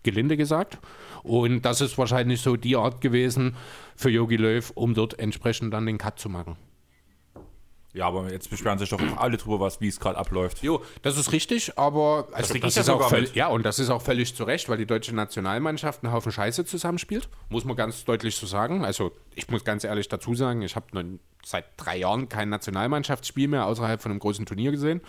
gelinde 0.02 0.36
gesagt. 0.36 0.78
Und 1.22 1.62
das 1.62 1.80
ist 1.80 1.98
wahrscheinlich 1.98 2.40
so 2.40 2.56
die 2.56 2.76
Art 2.76 3.00
gewesen 3.00 3.56
für 3.96 4.10
Jogi 4.10 4.36
Löw, 4.36 4.70
um 4.74 4.94
dort 4.94 5.18
entsprechend 5.18 5.74
dann 5.74 5.86
den 5.86 5.98
Cut 5.98 6.18
zu 6.18 6.28
machen. 6.28 6.56
Ja, 7.94 8.08
aber 8.08 8.30
jetzt 8.32 8.50
beschweren 8.50 8.76
sich 8.78 8.90
doch 8.90 9.00
alle 9.16 9.36
drüber, 9.36 9.60
was, 9.60 9.80
wie 9.80 9.86
es 9.86 10.00
gerade 10.00 10.18
abläuft. 10.18 10.62
Jo, 10.62 10.82
das 11.02 11.16
ist 11.16 11.30
richtig, 11.30 11.78
aber 11.78 12.26
also 12.32 12.52
krieg 12.52 12.62
das, 12.62 12.74
ja 12.74 12.82
ist 12.82 12.88
auch 12.88 13.08
völlig, 13.08 13.34
ja 13.36 13.46
und 13.46 13.64
das 13.64 13.78
ist 13.78 13.88
auch 13.88 14.02
völlig 14.02 14.34
zu 14.34 14.42
Recht, 14.42 14.68
weil 14.68 14.78
die 14.78 14.86
deutsche 14.86 15.14
Nationalmannschaft 15.14 16.02
einen 16.02 16.12
Haufen 16.12 16.32
Scheiße 16.32 16.64
zusammenspielt, 16.64 17.28
muss 17.50 17.64
man 17.64 17.76
ganz 17.76 18.04
deutlich 18.04 18.34
so 18.34 18.46
sagen. 18.46 18.84
Also 18.84 19.12
ich 19.36 19.48
muss 19.48 19.64
ganz 19.64 19.84
ehrlich 19.84 20.08
dazu 20.08 20.34
sagen, 20.34 20.62
ich 20.62 20.74
habe 20.74 20.86
seit 21.44 21.66
drei 21.76 21.98
Jahren 21.98 22.28
kein 22.28 22.48
Nationalmannschaftsspiel 22.48 23.46
mehr 23.46 23.66
außerhalb 23.66 24.02
von 24.02 24.10
einem 24.10 24.18
großen 24.18 24.44
Turnier 24.44 24.72
gesehen, 24.72 25.00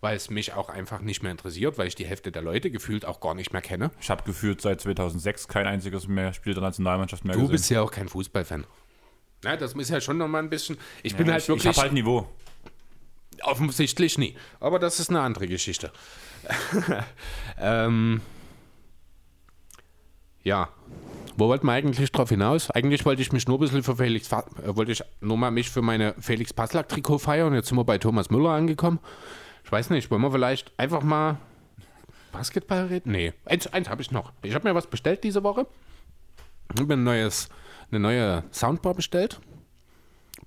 weil 0.00 0.16
es 0.16 0.28
mich 0.28 0.54
auch 0.54 0.70
einfach 0.70 1.00
nicht 1.00 1.22
mehr 1.22 1.30
interessiert, 1.30 1.78
weil 1.78 1.86
ich 1.86 1.94
die 1.94 2.04
Hälfte 2.04 2.32
der 2.32 2.42
Leute 2.42 2.72
gefühlt 2.72 3.04
auch 3.04 3.20
gar 3.20 3.34
nicht 3.34 3.52
mehr 3.52 3.62
kenne. 3.62 3.92
Ich 4.00 4.10
habe 4.10 4.24
gefühlt 4.24 4.60
seit 4.60 4.80
2006 4.80 5.46
kein 5.46 5.68
einziges 5.68 6.08
mehr 6.08 6.32
Spiel 6.32 6.54
der 6.54 6.64
Nationalmannschaft 6.64 7.24
mehr 7.24 7.34
Du 7.34 7.42
gesehen. 7.42 7.52
bist 7.52 7.70
ja 7.70 7.80
auch 7.80 7.92
kein 7.92 8.08
Fußballfan. 8.08 8.66
Na, 9.44 9.56
das 9.56 9.74
ist 9.74 9.90
ja 9.90 10.00
schon 10.00 10.18
noch 10.18 10.28
mal 10.28 10.40
ein 10.40 10.50
bisschen. 10.50 10.78
Ich 11.02 11.14
bin 11.14 11.26
ja, 11.26 11.34
halt 11.34 11.42
ich, 11.42 11.48
wirklich 11.48 11.70
ich 11.70 11.76
habe 11.76 11.82
halt 11.82 11.92
Niveau. 11.92 12.28
Offensichtlich 13.42 14.18
nie. 14.18 14.36
Aber 14.60 14.78
das 14.78 15.00
ist 15.00 15.10
eine 15.10 15.20
andere 15.20 15.46
Geschichte. 15.46 15.92
ähm, 17.58 18.20
ja. 20.42 20.68
Wo 21.36 21.48
wollten 21.48 21.66
wir 21.66 21.72
eigentlich 21.72 22.12
drauf 22.12 22.28
hinaus? 22.28 22.70
Eigentlich 22.70 23.04
wollte 23.04 23.20
ich 23.20 23.32
mich 23.32 23.48
nur 23.48 23.58
ein 23.58 23.60
bisschen 23.60 23.82
für 23.82 23.96
Felix, 23.96 24.30
äh, 24.30 24.42
wollte 24.76 24.92
ich 24.92 25.02
nur 25.20 25.36
mal 25.36 25.50
mich 25.50 25.68
für 25.68 25.82
meine 25.82 26.14
Felix 26.20 26.52
Passlack 26.52 26.88
Trikot 26.88 27.18
feiern. 27.18 27.54
Jetzt 27.54 27.68
sind 27.68 27.76
wir 27.76 27.84
bei 27.84 27.98
Thomas 27.98 28.30
Müller 28.30 28.50
angekommen. 28.50 29.00
Ich 29.64 29.72
weiß 29.72 29.90
nicht, 29.90 30.10
wollen 30.10 30.22
wir 30.22 30.30
vielleicht 30.30 30.72
einfach 30.78 31.02
mal 31.02 31.38
Basketball 32.30 32.86
reden? 32.86 33.12
Nee, 33.12 33.32
eins, 33.46 33.66
eins 33.68 33.88
habe 33.88 34.02
ich 34.02 34.10
noch. 34.10 34.32
Ich 34.42 34.54
habe 34.54 34.68
mir 34.68 34.74
was 34.74 34.86
bestellt 34.86 35.24
diese 35.24 35.42
Woche. 35.42 35.66
Ich 36.72 36.80
habe 36.80 36.88
mir 36.88 37.00
ein 37.00 37.04
neues, 37.04 37.48
eine 37.90 38.00
neue 38.00 38.44
Soundbar 38.52 38.94
bestellt 38.94 39.40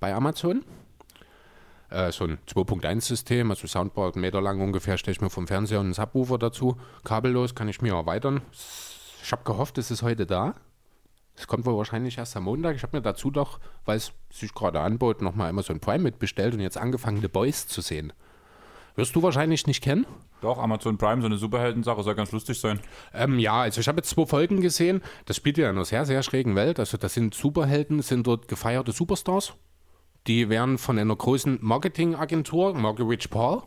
bei 0.00 0.14
Amazon. 0.14 0.64
Äh, 1.90 2.12
so 2.12 2.24
ein 2.24 2.38
2.1-System, 2.46 3.50
also 3.50 3.66
Soundbar 3.66 4.12
einen 4.12 4.20
Meter 4.20 4.40
lang 4.40 4.60
ungefähr, 4.60 4.98
stelle 4.98 5.12
ich 5.12 5.20
mir 5.20 5.30
vom 5.30 5.46
Fernseher 5.46 5.80
und 5.80 5.86
einen 5.86 5.94
Subwoofer 5.94 6.38
dazu. 6.38 6.76
Kabellos 7.04 7.54
kann 7.54 7.68
ich 7.68 7.80
mir 7.80 7.94
erweitern. 7.94 8.42
Ich 9.22 9.32
habe 9.32 9.44
gehofft, 9.44 9.78
es 9.78 9.90
ist 9.90 10.02
heute 10.02 10.26
da. 10.26 10.54
Es 11.36 11.46
kommt 11.46 11.64
wohl 11.66 11.76
wahrscheinlich 11.76 12.18
erst 12.18 12.36
am 12.36 12.44
Montag. 12.44 12.74
Ich 12.74 12.82
habe 12.82 12.96
mir 12.96 13.02
dazu 13.02 13.30
doch, 13.30 13.60
weil 13.84 13.96
es 13.96 14.12
sich 14.30 14.52
gerade 14.52 14.80
anbot, 14.80 15.22
nochmal 15.22 15.50
Amazon 15.50 15.78
Prime 15.78 16.02
mitbestellt 16.02 16.54
und 16.54 16.60
jetzt 16.60 16.76
angefangen, 16.76 17.20
The 17.20 17.28
Boys 17.28 17.68
zu 17.68 17.80
sehen. 17.80 18.12
Wirst 18.98 19.14
du 19.14 19.22
wahrscheinlich 19.22 19.64
nicht 19.68 19.80
kennen? 19.80 20.06
Doch, 20.40 20.58
Amazon 20.58 20.98
Prime, 20.98 21.20
so 21.20 21.26
eine 21.26 21.38
Superheldensache, 21.38 22.02
soll 22.02 22.16
ganz 22.16 22.32
lustig 22.32 22.58
sein. 22.58 22.80
Ähm, 23.14 23.38
ja, 23.38 23.60
also 23.60 23.80
ich 23.80 23.86
habe 23.86 23.98
jetzt 23.98 24.10
zwei 24.10 24.26
Folgen 24.26 24.60
gesehen. 24.60 25.02
Das 25.24 25.36
spielt 25.36 25.56
ja 25.56 25.70
in 25.70 25.76
einer 25.76 25.84
sehr, 25.84 26.04
sehr 26.04 26.20
schrägen 26.24 26.56
Welt. 26.56 26.80
Also 26.80 26.96
das 26.96 27.14
sind 27.14 27.32
Superhelden, 27.32 28.02
sind 28.02 28.26
dort 28.26 28.48
gefeierte 28.48 28.90
Superstars. 28.90 29.54
Die 30.26 30.48
werden 30.48 30.78
von 30.78 30.98
einer 30.98 31.14
großen 31.14 31.58
Marketingagentur, 31.60 32.74
Marguerite 32.74 33.28
Paul, 33.28 33.62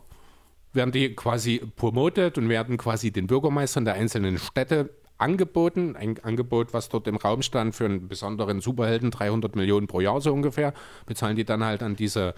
werden 0.74 0.92
die 0.92 1.14
quasi 1.14 1.62
promotet 1.76 2.36
und 2.36 2.50
werden 2.50 2.76
quasi 2.76 3.10
den 3.10 3.26
Bürgermeistern 3.26 3.86
der 3.86 3.94
einzelnen 3.94 4.36
Städte 4.36 4.90
angeboten. 5.16 5.96
Ein 5.96 6.22
Angebot, 6.22 6.74
was 6.74 6.90
dort 6.90 7.06
im 7.06 7.16
Raum 7.16 7.40
stand 7.40 7.74
für 7.74 7.86
einen 7.86 8.06
besonderen 8.06 8.60
Superhelden, 8.60 9.10
300 9.10 9.56
Millionen 9.56 9.86
pro 9.86 10.00
Jahr 10.00 10.20
so 10.20 10.30
ungefähr, 10.30 10.74
bezahlen 11.06 11.36
die 11.36 11.46
dann 11.46 11.64
halt 11.64 11.82
an 11.82 11.96
diese 11.96 12.34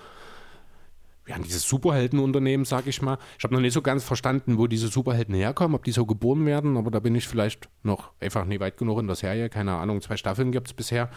ja, 1.27 1.39
dieses 1.39 1.67
Superheldenunternehmen, 1.69 2.67
sag 2.67 2.87
ich 2.87 3.01
mal. 3.01 3.19
Ich 3.39 3.45
habe 3.45 3.55
noch 3.55 3.61
nicht 3.61 3.73
so 3.73 3.83
ganz 3.83 4.05
verstanden, 4.05 4.59
wo 4.59 4.67
diese 4.67 4.89
Superhelden 4.89 5.35
herkommen, 5.35 5.75
ob 5.75 5.85
die 5.85 5.93
so 5.93 6.05
geboren 6.05 6.45
werden, 6.45 6.77
aber 6.77 6.91
da 6.91 7.01
bin 7.01 7.15
ich 7.15 7.27
vielleicht 7.27 7.69
noch 7.83 8.13
einfach 8.21 8.45
nie 8.45 8.61
weit 8.61 8.77
genug 8.77 8.99
in 8.99 9.07
der 9.07 9.17
Serie. 9.17 9.49
Keine 9.49 9.73
Ahnung, 9.73 10.03
zwei 10.03 10.17
Staffeln 10.17 10.53
gibt 10.53 10.69
es 10.69 10.75
bisher. 10.75 11.11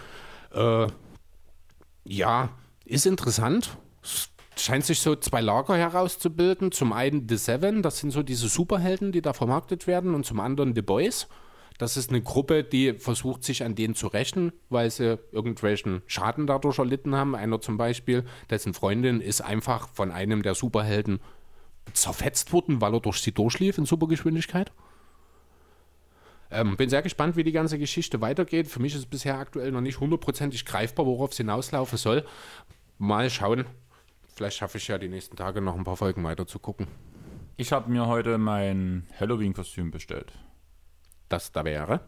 Äh, 0.53 0.87
ja, 2.05 2.49
ist 2.85 3.05
interessant. 3.05 3.77
Es 4.01 4.29
scheint 4.55 4.85
sich 4.85 5.01
so 5.01 5.15
zwei 5.15 5.41
Lager 5.41 5.75
herauszubilden. 5.75 6.71
Zum 6.71 6.93
einen 6.93 7.27
The 7.27 7.35
Seven, 7.35 7.81
das 7.81 7.99
sind 7.99 8.11
so 8.11 8.23
diese 8.23 8.47
Superhelden, 8.47 9.11
die 9.11 9.21
da 9.21 9.33
vermarktet 9.33 9.87
werden, 9.87 10.15
und 10.15 10.25
zum 10.25 10.39
anderen 10.39 10.73
The 10.73 10.81
Boys. 10.81 11.27
Das 11.77 11.95
ist 11.95 12.09
eine 12.09 12.21
Gruppe, 12.21 12.63
die 12.63 12.93
versucht, 12.93 13.43
sich 13.43 13.63
an 13.63 13.75
denen 13.75 13.93
zu 13.93 14.07
rächen, 14.07 14.51
weil 14.69 14.89
sie 14.89 15.19
irgendwelchen 15.31 16.01
Schaden 16.07 16.47
dadurch 16.47 16.79
erlitten 16.79 17.15
haben. 17.15 17.35
Einer 17.35 17.61
zum 17.61 17.77
Beispiel, 17.77 18.25
dessen 18.49 18.73
Freundin 18.73 19.21
ist 19.21 19.41
einfach 19.41 19.89
von 19.89 20.11
einem 20.11 20.41
der 20.41 20.55
Superhelden 20.55 21.19
zerfetzt 21.93 22.51
worden, 22.51 22.81
weil 22.81 22.93
er 22.93 22.99
durch 22.99 23.21
sie 23.21 23.31
durchlief 23.31 23.77
in 23.77 23.85
Supergeschwindigkeit. 23.85 24.71
Ähm, 26.49 26.77
bin 26.77 26.89
sehr 26.89 27.01
gespannt, 27.01 27.35
wie 27.35 27.43
die 27.43 27.51
ganze 27.51 27.77
Geschichte 27.77 28.21
weitergeht. 28.21 28.67
Für 28.67 28.79
mich 28.79 28.93
ist 28.93 29.01
es 29.01 29.05
bisher 29.05 29.37
aktuell 29.37 29.71
noch 29.71 29.81
nicht 29.81 29.99
hundertprozentig 29.99 30.65
greifbar, 30.65 31.05
worauf 31.05 31.31
es 31.31 31.37
hinauslaufen 31.37 31.97
soll. 31.97 32.25
Mal 32.97 33.29
schauen. 33.29 33.65
Vielleicht 34.33 34.57
schaffe 34.57 34.77
ich 34.77 34.87
ja 34.87 34.97
die 34.97 35.09
nächsten 35.09 35.35
Tage 35.35 35.61
noch 35.61 35.75
ein 35.75 35.83
paar 35.83 35.97
Folgen 35.97 36.23
weiter 36.23 36.47
zu 36.47 36.59
gucken. 36.59 36.87
Ich 37.57 37.71
habe 37.71 37.91
mir 37.91 38.07
heute 38.07 38.37
mein 38.37 39.07
Halloween-Kostüm 39.19 39.91
bestellt. 39.91 40.31
Das 41.29 41.51
da 41.51 41.65
wäre. 41.65 42.01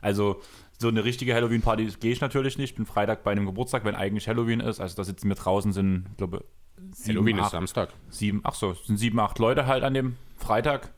Also 0.00 0.40
so 0.78 0.88
eine 0.88 1.04
richtige 1.04 1.34
Halloween-Party 1.34 1.86
gehe 2.00 2.12
ich 2.12 2.20
natürlich 2.20 2.58
nicht. 2.58 2.70
Ich 2.70 2.76
bin 2.76 2.86
Freitag 2.86 3.24
bei 3.24 3.32
einem 3.32 3.46
Geburtstag, 3.46 3.84
wenn 3.84 3.94
eigentlich 3.94 4.28
Halloween 4.28 4.60
ist. 4.60 4.80
Also 4.80 4.96
da 4.96 5.04
sitzen 5.04 5.28
wir 5.28 5.36
draußen, 5.36 5.72
sind, 5.72 6.06
ich 6.10 6.16
glaube, 6.16 6.44
sieben, 6.92 7.18
Halloween 7.18 7.38
acht, 7.38 7.46
ist 7.46 7.52
Samstag. 7.52 7.90
sieben, 8.10 8.40
ach 8.44 8.54
so, 8.54 8.72
es 8.72 8.86
sind 8.86 8.98
sieben, 8.98 9.18
acht 9.20 9.38
Leute 9.38 9.66
halt 9.66 9.84
an 9.84 9.94
dem 9.94 10.16
Freitag. 10.36 10.92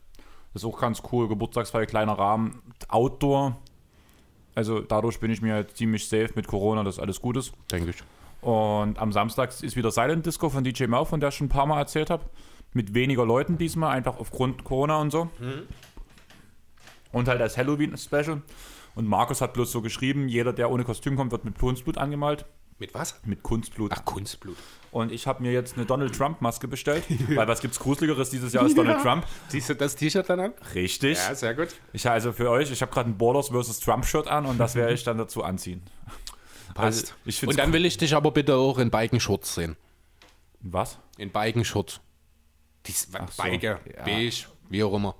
Das 0.53 0.63
ist 0.63 0.65
auch 0.65 0.79
ganz 0.79 1.03
cool. 1.11 1.27
Geburtstagsfeier, 1.27 1.85
kleiner 1.85 2.13
Rahmen, 2.13 2.61
Outdoor. 2.87 3.57
Also 4.55 4.79
dadurch 4.81 5.19
bin 5.19 5.29
ich 5.29 5.41
mir 5.41 5.53
halt 5.53 5.77
ziemlich 5.77 6.07
safe 6.07 6.31
mit 6.35 6.47
Corona, 6.47 6.83
dass 6.83 6.97
alles 6.97 7.21
gut 7.21 7.37
ist. 7.37 7.53
Denke 7.71 7.91
ich. 7.91 7.97
Und 8.41 8.97
am 8.97 9.11
Samstag 9.11 9.51
ist 9.61 9.75
wieder 9.75 9.91
Silent 9.91 10.25
Disco 10.25 10.49
von 10.49 10.63
DJ 10.63 10.85
Mau, 10.85 11.05
von 11.05 11.19
der 11.19 11.29
ich 11.29 11.35
schon 11.35 11.47
ein 11.47 11.49
paar 11.49 11.65
Mal 11.65 11.79
erzählt 11.79 12.09
habe. 12.09 12.25
Mit 12.73 12.93
weniger 12.93 13.25
Leuten 13.25 13.57
diesmal, 13.57 13.95
einfach 13.95 14.17
aufgrund 14.19 14.63
Corona 14.63 14.97
und 14.97 15.11
so. 15.11 15.29
Und 17.11 17.27
halt 17.27 17.41
als 17.41 17.57
Halloween-Special. 17.57 18.41
Und 18.95 19.07
Markus 19.07 19.41
hat 19.41 19.53
bloß 19.53 19.71
so 19.71 19.81
geschrieben, 19.81 20.27
jeder, 20.27 20.53
der 20.53 20.71
ohne 20.71 20.83
Kostüm 20.83 21.15
kommt, 21.15 21.31
wird 21.31 21.45
mit 21.45 21.59
Kunstblut 21.59 21.97
angemalt. 21.97 22.45
Mit 22.79 22.93
was? 22.93 23.19
Mit 23.25 23.41
Kunstblut. 23.41 23.91
Ach, 23.93 24.05
Kunstblut. 24.05 24.55
Und 24.91 25.11
ich 25.11 25.25
habe 25.25 25.41
mir 25.41 25.51
jetzt 25.51 25.77
eine 25.77 25.85
Donald 25.85 26.15
Trump-Maske 26.15 26.67
bestellt. 26.67 27.03
weil 27.35 27.47
was 27.47 27.61
gibt's 27.61 27.79
Gruseligeres 27.79 28.29
dieses 28.29 28.53
Jahr 28.53 28.63
als 28.63 28.75
Donald 28.75 29.01
Trump? 29.01 29.25
Siehst 29.47 29.69
du 29.69 29.75
das 29.75 29.95
T-Shirt 29.95 30.29
dann 30.29 30.39
an? 30.39 30.53
Richtig. 30.75 31.17
Ja, 31.17 31.33
sehr 31.33 31.55
gut. 31.55 31.69
Ich 31.93 32.07
also 32.07 32.33
für 32.33 32.49
euch, 32.49 32.71
ich 32.71 32.81
habe 32.81 32.91
gerade 32.91 33.09
ein 33.09 33.17
Borders 33.17 33.49
vs. 33.49 33.79
Trump-Shirt 33.79 34.27
an 34.27 34.45
und 34.45 34.59
das 34.59 34.75
werde 34.75 34.93
ich 34.93 35.03
dann 35.03 35.17
dazu 35.17 35.43
anziehen. 35.43 35.81
Passt. 36.75 37.15
Also, 37.25 37.47
Und 37.47 37.57
dann 37.57 37.69
cool. 37.69 37.73
will 37.73 37.85
ich 37.85 37.97
dich 37.97 38.13
aber 38.13 38.31
bitte 38.31 38.55
auch 38.55 38.77
in 38.77 38.91
Bikenschutz 38.91 39.55
sehen. 39.55 39.75
Was? 40.61 40.99
In 41.17 41.31
Bikenschutz. 41.31 41.99
Dies 42.85 43.07
so, 43.11 43.17
Bike, 43.41 43.63
ja. 43.63 43.79
beige, 44.05 44.45
wie 44.69 44.83
auch 44.83 44.93
immer. 44.93 45.15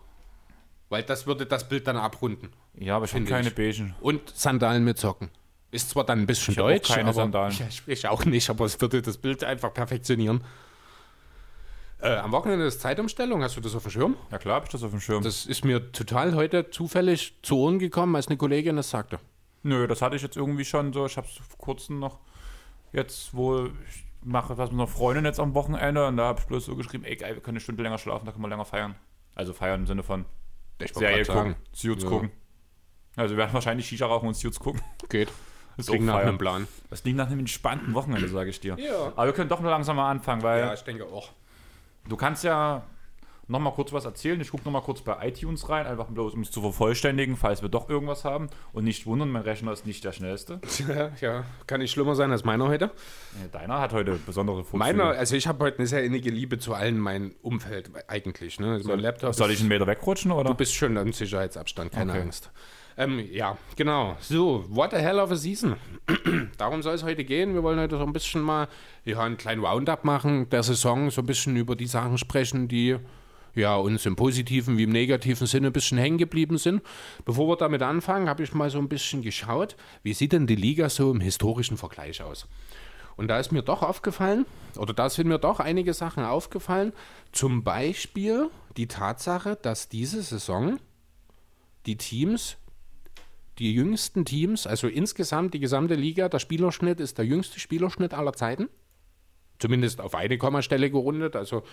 Weil 0.90 1.04
das 1.04 1.28
würde 1.28 1.46
das 1.46 1.68
Bild 1.68 1.88
dann 1.88 1.98
abrunden. 1.98 2.50
Ja, 2.74 2.96
aber 2.96 3.06
ich 3.06 3.12
habe 3.12 3.20
Finde 3.26 3.32
keine 3.32 3.48
ich. 3.50 3.56
beigen. 3.56 3.96
Und 4.00 4.30
Sandalen 4.36 4.84
mit 4.84 4.98
Socken. 4.98 5.30
Ist 5.70 5.90
zwar 5.90 6.06
dann 6.06 6.20
ein 6.20 6.28
bisschen 6.28 6.54
Ich 6.54 6.58
hab 6.60 6.66
auch 6.66 6.70
deutsch, 6.70 6.88
keine 6.90 7.10
aber 7.10 7.14
Sandalen. 7.14 7.54
Ich, 7.70 7.84
ich 7.88 8.08
auch 8.08 8.24
nicht, 8.26 8.50
aber 8.50 8.66
es 8.66 8.80
würde 8.80 9.02
das 9.02 9.18
Bild 9.18 9.44
einfach 9.44 9.74
perfektionieren. 9.74 10.44
Äh, 12.00 12.16
am 12.18 12.32
Wochenende 12.32 12.66
ist 12.66 12.80
Zeitumstellung, 12.80 13.42
hast 13.44 13.58
du 13.58 13.62
das 13.62 13.76
auf 13.76 13.82
dem 13.82 13.92
Schirm? 13.92 14.16
Ja 14.32 14.38
klar, 14.38 14.56
habe 14.56 14.66
ich 14.66 14.72
das 14.72 14.84
auf 14.84 14.92
dem 14.92 15.02
Schirm. 15.02 15.24
Das 15.24 15.46
ist 15.46 15.66
mir 15.66 15.92
total 15.92 16.36
heute 16.36 16.70
zufällig 16.70 17.36
zu 17.42 17.58
Ohren 17.58 17.80
gekommen, 17.80 18.16
als 18.16 18.28
eine 18.28 18.38
Kollegin 18.38 18.76
das 18.76 18.92
sagte. 18.92 19.20
Nö, 19.64 19.88
das 19.88 20.02
hatte 20.02 20.16
ich 20.16 20.22
jetzt 20.22 20.38
irgendwie 20.38 20.64
schon 20.64 20.94
so. 20.94 21.06
Ich 21.08 21.18
habe 21.18 21.28
es 21.28 21.34
vor 21.34 21.58
kurzem 21.58 22.00
noch 22.00 22.20
jetzt 22.94 23.34
wohl. 23.34 23.74
Ich 23.90 24.06
mache 24.24 24.58
was 24.58 24.70
mit 24.72 24.80
einer 24.80 24.88
Freundin 24.88 25.26
jetzt 25.26 25.40
am 25.40 25.54
Wochenende 25.56 26.06
und 26.08 26.18
da 26.18 26.26
habe 26.26 26.40
ich 26.40 26.46
bloß 26.46 26.66
so 26.66 26.76
geschrieben, 26.76 27.04
ey 27.04 27.16
geil, 27.16 27.34
wir 27.34 27.42
können 27.42 27.58
eine 27.58 27.62
Stunde 27.62 27.82
länger 27.82 27.98
schlafen, 27.98 28.26
da 28.26 28.32
können 28.32 28.44
wir 28.44 28.50
länger 28.50 28.66
feiern. 28.66 28.96
Also 29.36 29.54
feiern 29.54 29.82
im 29.82 29.88
Sinne 29.88 30.04
von 30.04 30.26
Ich 30.80 30.94
Serie 30.94 31.26
gucken, 31.26 31.56
Suits 31.74 32.04
Ja. 32.04 32.10
gucken. 32.10 32.32
Also 33.16 33.34
wir 33.34 33.38
werden 33.40 33.54
wahrscheinlich 33.54 33.88
Shisha 33.88 34.06
rauchen 34.06 34.28
und 34.28 34.36
Suits 34.36 34.60
gucken. 34.60 34.82
Geht. 35.10 35.30
Das 35.78 35.86
Klingt 35.86 36.06
nach 36.08 36.16
einem 36.16 36.40
Plan. 36.40 36.68
Das 36.90 37.04
klingt 37.04 37.18
nach 37.18 37.28
einem 37.28 37.38
entspannten 37.38 37.94
Wochenende, 37.94 38.28
sage 38.30 38.50
ich 38.50 38.60
dir. 38.60 38.76
Ja. 38.80 39.14
Aber 39.16 39.28
wir 39.28 39.34
können 39.34 39.48
doch 39.48 39.60
nur 39.60 39.70
langsam 39.70 39.98
mal 39.98 40.10
anfangen, 40.10 40.42
weil 40.42 40.74
ich 40.74 40.82
denke 40.82 41.06
auch. 41.06 41.30
du 42.10 42.18
kannst 42.18 42.44
ja 42.44 42.82
noch 43.48 43.60
mal 43.60 43.72
kurz 43.72 43.94
was 43.94 44.06
erzählen. 44.06 44.40
Ich 44.42 44.52
gucke 44.52 44.64
noch 44.66 44.72
mal 44.72 44.82
kurz 44.82 45.02
bei 45.02 45.28
iTunes 45.28 45.70
rein, 45.70 45.88
einfach 45.88 46.08
bloß 46.08 46.34
um 46.34 46.42
es 46.42 46.52
zu 46.52 46.62
vervollständigen, 46.62 47.38
falls 47.38 47.62
wir 47.62 47.70
doch 47.70 47.90
irgendwas 47.90 48.26
haben. 48.26 48.50
Und 48.74 48.84
nicht 48.84 49.06
wundern, 49.06 49.30
mein 49.30 49.44
Rechner 49.44 49.72
ist 49.72 49.86
nicht 49.86 50.04
der 50.04 50.12
schnellste. 50.12 50.60
Ja, 50.88 51.12
ja, 51.20 51.44
kann 51.66 51.82
nicht 51.82 51.92
schlimmer 51.92 52.16
sein 52.16 52.32
als 52.32 52.46
meiner 52.46 52.68
heute. 52.68 52.92
Deiner 53.52 53.80
hat 53.80 53.94
heute 53.94 54.14
besondere 54.26 54.64
Vorzüge. 54.64 54.78
Meiner, 54.78 55.06
also 55.18 55.36
ich 55.36 55.48
habe 55.48 55.66
heute 55.66 55.80
eine 55.80 55.88
sehr 55.88 56.04
innige 56.04 56.30
Liebe 56.30 56.60
zu 56.60 56.74
allen 56.74 56.98
meinem 56.98 57.36
Umfeld 57.42 57.92
eigentlich. 58.08 58.60
Ne? 58.60 58.74
Also 58.74 58.90
mein 58.90 59.00
Laptop 59.00 59.34
Soll 59.36 59.52
ich 59.52 59.60
einen 59.60 59.70
Meter 59.70 59.86
wegrutschen 59.86 60.32
oder? 60.32 60.50
Du 60.50 60.56
bist 60.56 60.76
schon 60.76 60.96
im 60.96 61.14
Sicherheitsabstand, 61.14 61.92
keine 61.92 62.12
Okay. 62.12 62.22
Angst. 62.22 62.52
Ähm, 62.98 63.20
ja, 63.32 63.58
genau. 63.76 64.18
So, 64.20 64.66
what 64.70 64.92
the 64.92 64.98
hell 64.98 65.20
of 65.20 65.30
a 65.32 65.36
season? 65.36 65.76
Darum 66.58 66.82
soll 66.82 66.96
es 66.96 67.04
heute 67.04 67.24
gehen. 67.24 67.54
Wir 67.54 67.62
wollen 67.62 67.80
heute 67.80 67.98
so 67.98 68.04
ein 68.04 68.14
bisschen 68.14 68.42
mal 68.42 68.68
ja, 69.06 69.20
einen 69.20 69.38
kleinen 69.38 69.64
Roundup 69.64 70.04
machen 70.04 70.50
der 70.50 70.64
Saison, 70.64 71.12
so 71.12 71.22
ein 71.22 71.28
bisschen 71.28 71.56
über 71.58 71.76
die 71.76 71.86
Sachen 71.86 72.18
sprechen, 72.18 72.68
die 72.68 72.98
ja, 73.58 73.76
uns 73.76 74.06
im 74.06 74.16
positiven 74.16 74.78
wie 74.78 74.84
im 74.84 74.92
negativen 74.92 75.48
Sinne 75.48 75.68
ein 75.68 75.74
bisschen 75.74 75.98
hängen 75.98 76.18
geblieben 76.18 76.58
sind. 76.58 76.82
Bevor 77.26 77.48
wir 77.50 77.58
damit 77.58 77.82
anfangen, 77.82 78.30
habe 78.30 78.44
ich 78.44 78.54
mal 78.54 78.70
so 78.70 78.78
ein 78.78 78.90
bisschen 78.90 79.22
geschaut, 79.22 79.76
wie 80.04 80.14
sieht 80.14 80.34
denn 80.34 80.48
die 80.48 80.56
Liga 80.56 80.90
so 80.90 81.12
im 81.12 81.20
historischen 81.20 81.78
Vergleich 81.78 82.22
aus? 82.22 82.48
Und 83.18 83.30
da 83.30 83.40
ist 83.40 83.52
mir 83.52 83.64
doch 83.64 83.82
aufgefallen, 83.82 84.46
oder 84.78 84.94
da 84.94 85.10
sind 85.10 85.28
mir 85.28 85.40
doch 85.40 85.60
einige 85.60 85.94
Sachen 85.94 86.24
aufgefallen. 86.24 86.94
Zum 87.32 87.64
Beispiel 87.64 88.50
die 88.78 88.88
Tatsache, 88.88 89.58
dass 89.60 89.90
diese 89.90 90.22
Saison 90.22 90.78
die 91.88 91.98
Teams, 91.98 92.58
die 93.58 93.74
jüngsten 93.74 94.24
Teams, 94.24 94.68
also 94.68 94.88
insgesamt 94.88 95.56
die 95.56 95.60
gesamte 95.60 95.96
Liga, 95.96 96.30
der 96.30 96.38
Spielerschnitt 96.38 97.00
ist 97.00 97.18
der 97.18 97.26
jüngste 97.26 97.60
Spielerschnitt 97.60 98.14
aller 98.14 98.34
Zeiten. 98.34 98.70
Zumindest 99.58 100.00
auf 100.00 100.14
eine 100.14 100.38
Kommastelle 100.38 100.92
gerundet. 100.92 101.36
Also 101.36 101.64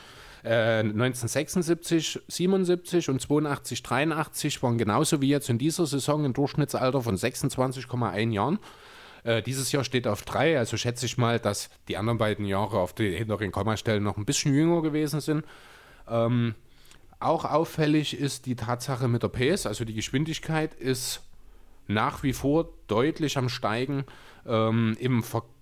äh, 0.44 0.80
1976, 0.80 2.20
77 2.28 3.08
und 3.08 3.20
82, 3.20 3.82
83 3.82 4.62
waren 4.62 4.78
genauso 4.78 5.20
wie 5.20 5.28
jetzt 5.28 5.48
in 5.48 5.58
dieser 5.58 5.86
Saison 5.86 6.24
ein 6.24 6.34
Durchschnittsalter 6.34 7.00
von 7.00 7.16
26,1 7.16 8.30
Jahren. 8.30 8.58
Äh, 9.24 9.42
dieses 9.42 9.72
Jahr 9.72 9.84
steht 9.84 10.06
auf 10.06 10.22
drei, 10.22 10.58
also 10.58 10.76
schätze 10.76 11.06
ich 11.06 11.16
mal, 11.16 11.40
dass 11.40 11.70
die 11.88 11.96
anderen 11.96 12.18
beiden 12.18 12.44
Jahre 12.44 12.78
auf 12.78 12.92
den 12.92 13.14
hinteren 13.14 13.52
Kommastellen 13.52 14.02
noch 14.02 14.18
ein 14.18 14.26
bisschen 14.26 14.54
jünger 14.54 14.82
gewesen 14.82 15.20
sind. 15.20 15.44
Ähm, 16.08 16.54
auch 17.20 17.46
auffällig 17.46 18.18
ist 18.18 18.44
die 18.44 18.54
Tatsache 18.54 19.08
mit 19.08 19.22
der 19.22 19.28
Pace, 19.28 19.66
also 19.66 19.86
die 19.86 19.94
Geschwindigkeit 19.94 20.74
ist 20.74 21.22
nach 21.86 22.22
wie 22.22 22.34
vor 22.34 22.68
deutlich 22.86 23.38
am 23.38 23.48
Steigen 23.48 24.04
ähm, 24.46 24.96
im 25.00 25.22
Vergleich. 25.22 25.53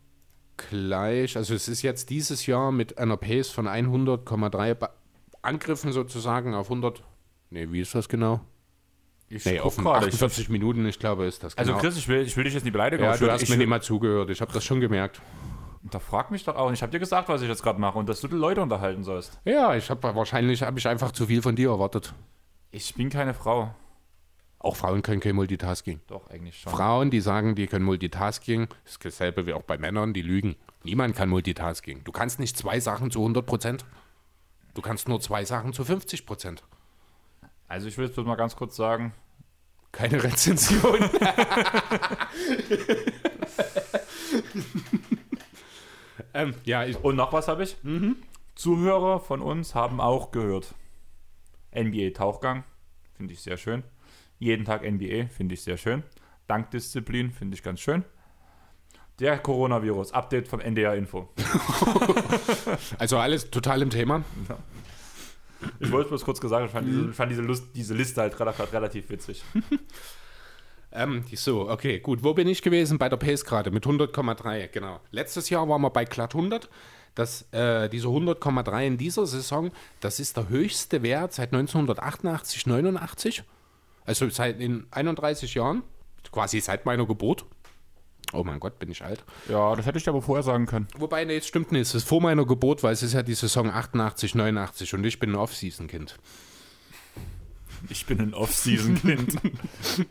Also 0.71 1.55
es 1.55 1.69
ist 1.69 1.83
jetzt 1.83 2.11
dieses 2.11 2.47
Jahr 2.47 2.73
mit 2.73 2.99
einer 2.99 3.17
Pace 3.17 3.49
von 3.51 3.67
100,3 3.69 4.75
Ba- 4.75 4.91
Angriffen 5.43 5.93
sozusagen 5.93 6.55
auf 6.55 6.69
100 6.69 7.03
Nee, 7.51 7.69
wie 7.71 7.81
ist 7.81 7.95
das 7.95 8.09
genau? 8.09 8.41
Ich 9.29 9.45
Nee, 9.45 9.61
auf 9.61 9.77
gerade, 9.77 10.07
ich- 10.09 10.15
48 10.15 10.49
Minuten, 10.49 10.87
ich 10.87 10.99
glaube, 10.99 11.27
ist 11.27 11.43
das 11.43 11.57
Also 11.59 11.73
genau. 11.73 11.83
Chris, 11.83 11.97
ich 11.97 12.09
will, 12.09 12.23
ich 12.23 12.37
will 12.37 12.45
dich 12.45 12.55
jetzt 12.55 12.65
nicht 12.65 12.73
beleidigen, 12.73 13.03
ja, 13.03 13.17
du 13.17 13.31
hast 13.31 13.49
mir 13.49 13.57
nicht 13.57 13.67
mal 13.69 13.83
zugehört, 13.83 14.31
ich 14.31 14.41
habe 14.41 14.53
das 14.53 14.65
schon 14.65 14.81
gemerkt. 14.81 15.21
Da 15.83 15.99
frag 15.99 16.31
mich 16.31 16.45
doch 16.45 16.55
auch. 16.57 16.69
Und 16.69 16.75
ich 16.75 16.83
habe 16.83 16.93
dir 16.93 17.01
gesagt, 17.01 17.29
was 17.29 17.43
ich 17.43 17.49
jetzt 17.49 17.63
gerade 17.63 17.81
mache 17.81 17.99
und 17.99 18.09
dass 18.09 18.21
du 18.21 18.29
die 18.29 18.37
Leute 18.37 18.63
unterhalten 18.63 19.03
sollst. 19.05 19.39
Ja, 19.45 19.75
ich 19.75 19.91
habe 19.91 20.15
wahrscheinlich 20.15 20.63
habe 20.63 20.79
ich 20.79 20.87
einfach 20.87 21.11
zu 21.13 21.27
viel 21.27 21.43
von 21.43 21.57
dir 21.57 21.71
erwartet. 21.71 22.15
Ich 22.71 22.95
bin 22.95 23.11
keine 23.11 23.35
Frau. 23.35 23.75
Auch 24.63 24.77
Frauen 24.77 25.03
können 25.03 25.19
kein 25.21 25.35
Multitasking. 25.35 26.01
Doch, 26.07 26.31
eigentlich 26.31 26.61
schon. 26.61 26.73
Frauen, 26.73 27.11
die 27.11 27.21
sagen, 27.21 27.57
die 27.57 27.67
können 27.67 27.85
Multitasking, 27.85 28.69
ist 28.85 29.05
dasselbe 29.05 29.45
wie 29.47 29.55
auch 29.55 29.65
bei 29.65 29.77
Männern, 29.77 30.15
die 30.15 30.23
lügen. 30.23 30.55
Niemand 30.85 31.17
kann 31.17 31.29
Multitasking. 31.29 32.05
Du 32.05 32.13
kannst 32.13 32.39
nicht 32.39 32.57
zwei 32.57 32.79
Sachen 32.79 33.11
zu 33.11 33.19
100 33.19 33.45
Prozent. 33.45 33.85
Du 34.75 34.81
kannst 34.81 35.09
nur 35.09 35.21
zwei 35.21 35.45
Sachen 35.45 35.73
zu 35.73 35.85
50 35.85 36.27
Prozent. 36.27 36.63
Also 37.67 37.89
ich 37.89 37.99
will 37.99 38.07
jetzt 38.07 38.15
bloß 38.15 38.25
mal 38.25 38.37
ganz 38.37 38.55
kurz 38.55 38.77
sagen, 38.77 39.13
Keine 39.91 40.23
Rezension. 40.23 41.11
ähm, 46.35 46.55
ja, 46.65 46.85
ich, 46.85 47.03
Und 47.03 47.17
noch 47.17 47.33
was 47.33 47.49
habe 47.49 47.65
ich. 47.65 47.77
Zuhörer 48.55 49.19
von 49.19 49.43
uns 49.43 49.75
haben 49.75 50.01
auch 50.01 50.31
gehört. 50.31 50.75
NBA 51.75 52.11
Tauchgang, 52.11 52.63
finde 53.17 53.33
ich 53.35 53.41
sehr 53.41 53.57
schön. 53.57 53.83
Jeden 54.43 54.65
Tag 54.65 54.83
NBA, 54.83 55.29
finde 55.29 55.55
ich 55.55 55.63
sehr 55.63 55.77
schön. 55.77 56.03
Dankdisziplin, 56.49 57.31
finde 57.31 57.55
ich 57.55 57.63
ganz 57.63 57.79
schön. 57.79 58.05
Der 59.21 59.39
Coronavirus, 59.39 60.11
Update 60.11 60.49
vom 60.49 60.59
NDR 60.59 60.97
Info. 60.97 61.29
also 62.99 63.19
alles 63.19 63.53
total 63.53 63.83
im 63.83 63.91
Thema. 63.91 64.25
Ich 65.79 65.93
wollte 65.93 66.07
es 66.07 66.09
bloß 66.09 66.25
kurz 66.25 66.41
gesagt, 66.41 66.67
ich 66.67 66.73
fand, 66.73 66.89
diese, 66.89 67.11
ich 67.11 67.15
fand 67.15 67.31
diese, 67.31 67.43
Lust, 67.43 67.67
diese 67.77 67.95
Liste 67.95 68.21
halt 68.21 68.41
relativ, 68.41 68.73
relativ 68.73 69.11
witzig. 69.11 69.45
Ähm, 70.95 71.25
so, 71.33 71.71
okay, 71.71 72.01
gut. 72.01 72.23
Wo 72.23 72.35
bin 72.35 72.47
ich 72.47 72.61
gewesen? 72.61 72.99
Bei 72.99 73.09
der 73.09 73.17
Pace 73.17 73.47
gerade 73.47 73.71
mit 73.71 73.87
100,3, 73.87 74.69
genau. 74.69 75.01
Letztes 75.11 75.49
Jahr 75.49 75.67
waren 75.67 75.81
wir 75.81 75.89
bei 75.89 76.05
glatt 76.05 76.35
100. 76.35 76.69
Das, 77.15 77.51
äh, 77.53 77.89
diese 77.89 78.09
100,3 78.09 78.87
in 78.89 78.99
dieser 78.99 79.25
Saison, 79.25 79.71
das 80.01 80.21
ist 80.21 80.37
der 80.37 80.51
höchste 80.51 81.03
Wert 81.03 81.33
seit 81.33 81.55
1988, 81.55 82.67
89. 82.67 83.43
Also 84.05 84.29
seit 84.31 84.61
in 84.61 84.87
31 84.91 85.55
Jahren, 85.55 85.83
quasi 86.31 86.61
seit 86.61 86.87
meiner 86.87 87.07
Geburt. 87.07 87.45
Oh 88.33 88.45
mein 88.45 88.61
Gott, 88.61 88.79
bin 88.79 88.91
ich 88.91 89.05
alt. 89.05 89.25
Ja, 89.49 89.77
das 89.77 89.85
hätte 89.85 89.99
ich 89.99 90.05
dir 90.05 90.11
aber 90.11 90.23
vorher 90.23 90.43
sagen 90.43 90.67
können. 90.67 90.89
Wobei, 90.97 91.25
nee, 91.25 91.37
es 91.37 91.47
stimmt 91.47 91.71
nicht. 91.71 91.83
Es 91.83 91.95
ist 91.95 92.09
vor 92.09 92.21
meiner 92.23 92.47
Geburt, 92.47 92.83
weil 92.83 92.95
es 92.95 93.03
ist 93.03 93.13
ja 93.13 93.23
die 93.23 93.35
Saison 93.35 93.71
88, 93.71 94.35
89 94.35 94.95
und 94.95 95.05
ich 95.05 95.19
bin 95.19 95.31
ein 95.33 95.37
Off-Season-Kind. 95.37 96.17
Ich 97.91 98.07
bin 98.07 98.21
ein 98.21 98.35
Off-Season-Kind. 98.35 99.37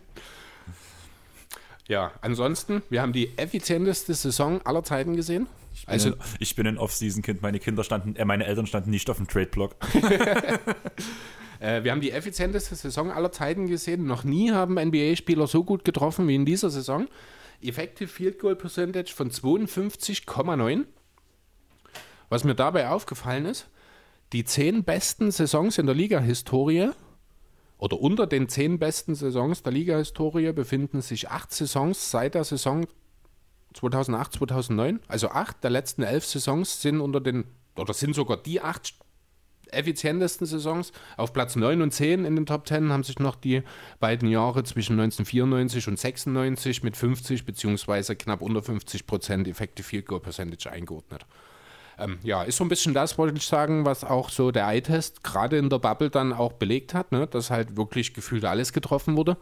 Ja, 1.87 2.13
ansonsten, 2.21 2.83
wir 2.89 3.01
haben 3.01 3.11
die 3.11 3.37
effizienteste 3.37 4.13
Saison 4.13 4.61
aller 4.65 4.81
Zeiten 4.81 5.17
gesehen. 5.17 5.47
Also, 5.85 6.11
Also, 6.11 6.21
ich 6.39 6.55
bin 6.55 6.65
ein 6.65 6.77
Off-Season-Kind. 6.77 7.41
Meine 7.41 7.59
Kinder 7.59 7.83
standen, 7.83 8.15
äh, 8.15 8.23
meine 8.23 8.45
Eltern 8.45 8.65
standen 8.65 8.91
nicht 8.91 9.09
auf 9.09 9.17
dem 9.17 9.27
Trade-Block. 9.27 9.75
Äh, 11.61 11.83
wir 11.83 11.91
haben 11.91 12.01
die 12.01 12.11
effizienteste 12.11 12.75
Saison 12.75 13.11
aller 13.11 13.31
Zeiten 13.31 13.67
gesehen. 13.67 14.05
Noch 14.05 14.23
nie 14.23 14.51
haben 14.51 14.75
NBA-Spieler 14.75 15.47
so 15.47 15.63
gut 15.63 15.85
getroffen 15.85 16.27
wie 16.27 16.35
in 16.35 16.45
dieser 16.45 16.69
Saison. 16.69 17.07
Effective 17.61 18.09
Field 18.09 18.39
Goal 18.39 18.55
Percentage 18.55 19.13
von 19.13 19.29
52,9. 19.29 20.85
Was 22.29 22.43
mir 22.43 22.55
dabei 22.55 22.89
aufgefallen 22.89 23.45
ist, 23.45 23.67
die 24.33 24.43
zehn 24.43 24.83
besten 24.83 25.31
Saisons 25.31 25.77
in 25.77 25.85
der 25.85 25.93
Liga-Historie 25.93 26.89
oder 27.77 27.99
unter 27.99 28.25
den 28.25 28.49
zehn 28.49 28.79
besten 28.79 29.13
Saisons 29.13 29.61
der 29.61 29.73
Liga-Historie 29.73 30.53
befinden 30.53 31.01
sich 31.01 31.29
acht 31.29 31.51
Saisons 31.51 32.09
seit 32.09 32.35
der 32.35 32.43
Saison 32.43 32.87
2008, 33.73 34.33
2009. 34.33 34.99
Also 35.07 35.29
acht 35.29 35.63
der 35.63 35.69
letzten 35.69 36.03
elf 36.03 36.25
Saisons 36.25 36.81
sind 36.81 37.01
unter 37.01 37.19
den, 37.21 37.45
oder 37.75 37.93
sind 37.93 38.15
sogar 38.15 38.37
die 38.37 38.61
acht 38.61 38.95
effizientesten 39.71 40.45
Saisons. 40.47 40.91
Auf 41.17 41.33
Platz 41.33 41.55
9 41.55 41.81
und 41.81 41.91
10 41.91 42.25
in 42.25 42.35
den 42.35 42.45
Top 42.45 42.67
10 42.67 42.91
haben 42.91 43.03
sich 43.03 43.19
noch 43.19 43.35
die 43.35 43.63
beiden 43.99 44.29
Jahre 44.29 44.63
zwischen 44.63 44.99
1994 44.99 45.87
und 45.87 45.99
96 45.99 46.83
mit 46.83 46.97
50 46.97 47.45
beziehungsweise 47.45 48.15
knapp 48.15 48.41
unter 48.41 48.61
50 48.61 49.07
Prozent 49.07 49.47
Effective 49.47 49.87
Field 49.87 50.05
Goal 50.05 50.19
Percentage 50.19 50.69
eingeordnet. 50.71 51.25
Ähm, 51.97 52.19
ja, 52.23 52.43
ist 52.43 52.57
so 52.57 52.63
ein 52.63 52.69
bisschen 52.69 52.93
das, 52.93 53.17
wollte 53.17 53.37
ich 53.37 53.45
sagen, 53.45 53.85
was 53.85 54.03
auch 54.03 54.29
so 54.29 54.51
der 54.51 54.67
Eye-Test 54.67 55.23
gerade 55.23 55.57
in 55.57 55.69
der 55.69 55.79
Bubble 55.79 56.09
dann 56.09 56.33
auch 56.33 56.53
belegt 56.53 56.93
hat, 56.93 57.11
ne? 57.11 57.27
dass 57.27 57.51
halt 57.51 57.77
wirklich 57.77 58.13
gefühlt 58.13 58.45
alles 58.45 58.73
getroffen 58.73 59.17
wurde. 59.17 59.37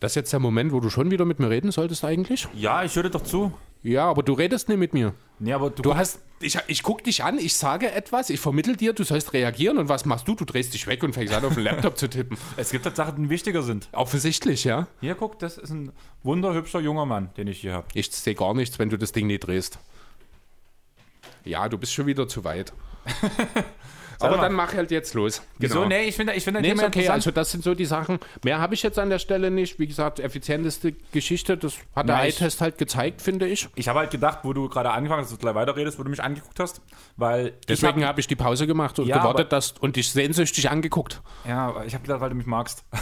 Das 0.00 0.12
ist 0.12 0.16
jetzt 0.16 0.32
der 0.32 0.40
Moment, 0.40 0.72
wo 0.72 0.80
du 0.80 0.90
schon 0.90 1.10
wieder 1.10 1.24
mit 1.24 1.38
mir 1.38 1.50
reden 1.50 1.72
solltest 1.72 2.04
eigentlich? 2.04 2.46
Ja, 2.54 2.84
ich 2.84 2.94
höre 2.94 3.08
doch 3.08 3.22
zu. 3.22 3.52
Ja, 3.84 4.06
aber 4.06 4.22
du 4.22 4.32
redest 4.32 4.70
nicht 4.70 4.78
mit 4.78 4.94
mir. 4.94 5.14
Nee, 5.38 5.52
aber 5.52 5.68
du, 5.68 5.82
Du 5.82 5.94
hast, 5.94 6.20
ich, 6.40 6.58
ich 6.68 6.82
guck 6.82 7.04
dich 7.04 7.22
an, 7.22 7.38
ich 7.38 7.54
sage 7.54 7.92
etwas, 7.92 8.30
ich 8.30 8.40
vermittel 8.40 8.76
dir, 8.76 8.94
du 8.94 9.04
sollst 9.04 9.34
reagieren 9.34 9.76
und 9.76 9.90
was 9.90 10.06
machst 10.06 10.26
du? 10.26 10.34
Du 10.34 10.46
drehst 10.46 10.72
dich 10.72 10.86
weg 10.86 11.02
und 11.02 11.12
fängst 11.12 11.34
an, 11.34 11.44
auf 11.44 11.52
den 11.52 11.64
Laptop 11.64 11.98
zu 11.98 12.08
tippen. 12.08 12.38
es 12.56 12.70
gibt 12.70 12.86
halt 12.86 12.96
Sachen, 12.96 13.24
die 13.24 13.28
wichtiger 13.28 13.62
sind. 13.62 13.90
Offensichtlich, 13.92 14.64
ja. 14.64 14.88
Hier, 15.02 15.14
guck, 15.14 15.38
das 15.38 15.58
ist 15.58 15.68
ein 15.68 15.92
wunderhübscher 16.22 16.80
junger 16.80 17.04
Mann, 17.04 17.28
den 17.36 17.46
ich 17.46 17.60
hier 17.60 17.74
habe. 17.74 17.86
Ich 17.92 18.10
sehe 18.10 18.34
gar 18.34 18.54
nichts, 18.54 18.78
wenn 18.78 18.88
du 18.88 18.96
das 18.96 19.12
Ding 19.12 19.26
nicht 19.26 19.40
drehst. 19.40 19.78
Ja, 21.44 21.68
du 21.68 21.76
bist 21.76 21.92
schon 21.92 22.06
wieder 22.06 22.26
zu 22.26 22.42
weit. 22.42 22.72
Aber 24.24 24.38
dann 24.38 24.52
mach 24.52 24.74
halt 24.74 24.90
jetzt 24.90 25.14
los. 25.14 25.42
Wieso? 25.58 25.74
Genau. 25.74 25.88
Nee, 25.88 26.04
ich 26.04 26.16
finde 26.16 26.34
ich 26.34 26.44
find 26.44 26.60
Nee, 26.60 26.68
Thema 26.68 26.86
okay, 26.86 27.08
also 27.08 27.30
das 27.30 27.50
sind 27.50 27.64
so 27.64 27.74
die 27.74 27.84
Sachen. 27.84 28.18
Mehr 28.44 28.58
habe 28.60 28.74
ich 28.74 28.82
jetzt 28.82 28.98
an 28.98 29.10
der 29.10 29.18
Stelle 29.18 29.50
nicht. 29.50 29.78
Wie 29.78 29.86
gesagt, 29.86 30.20
effizienteste 30.20 30.92
Geschichte, 31.12 31.56
das 31.56 31.74
hat 31.94 32.08
der 32.08 32.22
Eye-Test 32.22 32.60
halt 32.60 32.78
gezeigt, 32.78 33.22
finde 33.22 33.46
ich. 33.46 33.68
ich 33.74 33.88
habe 33.88 34.00
halt 34.00 34.10
gedacht, 34.10 34.40
wo 34.42 34.52
du 34.52 34.68
gerade 34.68 34.90
angefangen 34.90 35.22
hast, 35.22 35.30
dass 35.30 35.38
du 35.38 35.42
gleich 35.42 35.54
weiterredest, 35.54 35.98
wo 35.98 36.02
du 36.02 36.10
mich 36.10 36.22
angeguckt 36.22 36.58
hast, 36.60 36.80
weil 37.16 37.52
Deswegen 37.68 38.02
hab, 38.02 38.08
habe 38.08 38.20
ich 38.20 38.26
die 38.26 38.36
Pause 38.36 38.66
gemacht 38.66 38.98
und 38.98 39.06
Ja, 39.06 39.18
gewartet 39.18 39.52
dass, 39.52 39.72
und 39.80 39.96
dich 39.96 40.10
sehnsüchtig 40.10 40.70
angeguckt. 40.70 41.22
ja, 41.46 41.82
ich 41.84 41.94
habe 41.94 42.02
gedacht, 42.02 42.20
weil 42.20 42.30
du 42.30 42.36
mich 42.36 42.46
magst. 42.46 42.84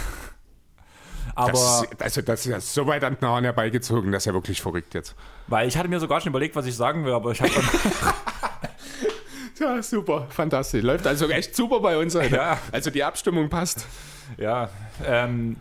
Aber 1.35 1.53
Das, 1.53 1.87
also 1.99 2.21
das 2.21 2.41
ist 2.45 2.53
ja 2.53 2.61
so 2.61 2.87
weit 2.87 3.05
an 3.05 3.17
den 3.17 3.27
Haaren 3.27 3.45
herbeigezogen, 3.45 4.13
das 4.13 4.23
ist 4.23 4.27
ja 4.27 4.35
wirklich 4.35 4.61
verrückt 4.61 4.93
jetzt. 4.93 5.15
weil 5.47 5.67
ich 5.67 5.77
hatte 5.79 5.89
mir 5.89 5.99
sogar 5.99 6.21
schon 6.21 6.29
überlegt, 6.31 6.55
was 6.57 6.67
ich 6.67 6.77
sagen 6.77 7.05
will, 7.07 7.13
aber 7.15 7.33
ich 7.33 7.41
habe 7.41 7.51
dann 7.55 7.65
Ja, 9.63 9.83
super, 9.83 10.27
fantastisch. 10.31 10.83
Läuft 10.83 11.07
also 11.07 11.29
echt 11.29 11.55
super 11.55 11.81
bei 11.81 11.97
uns 11.97 12.15
heute. 12.15 12.35
Ja. 12.37 12.59
Also 12.73 12.91
die 12.91 13.05
Abstimmung 13.05 13.49
passt. 13.49 13.87
Ja, 14.39 14.71
ähm, 15.07 15.57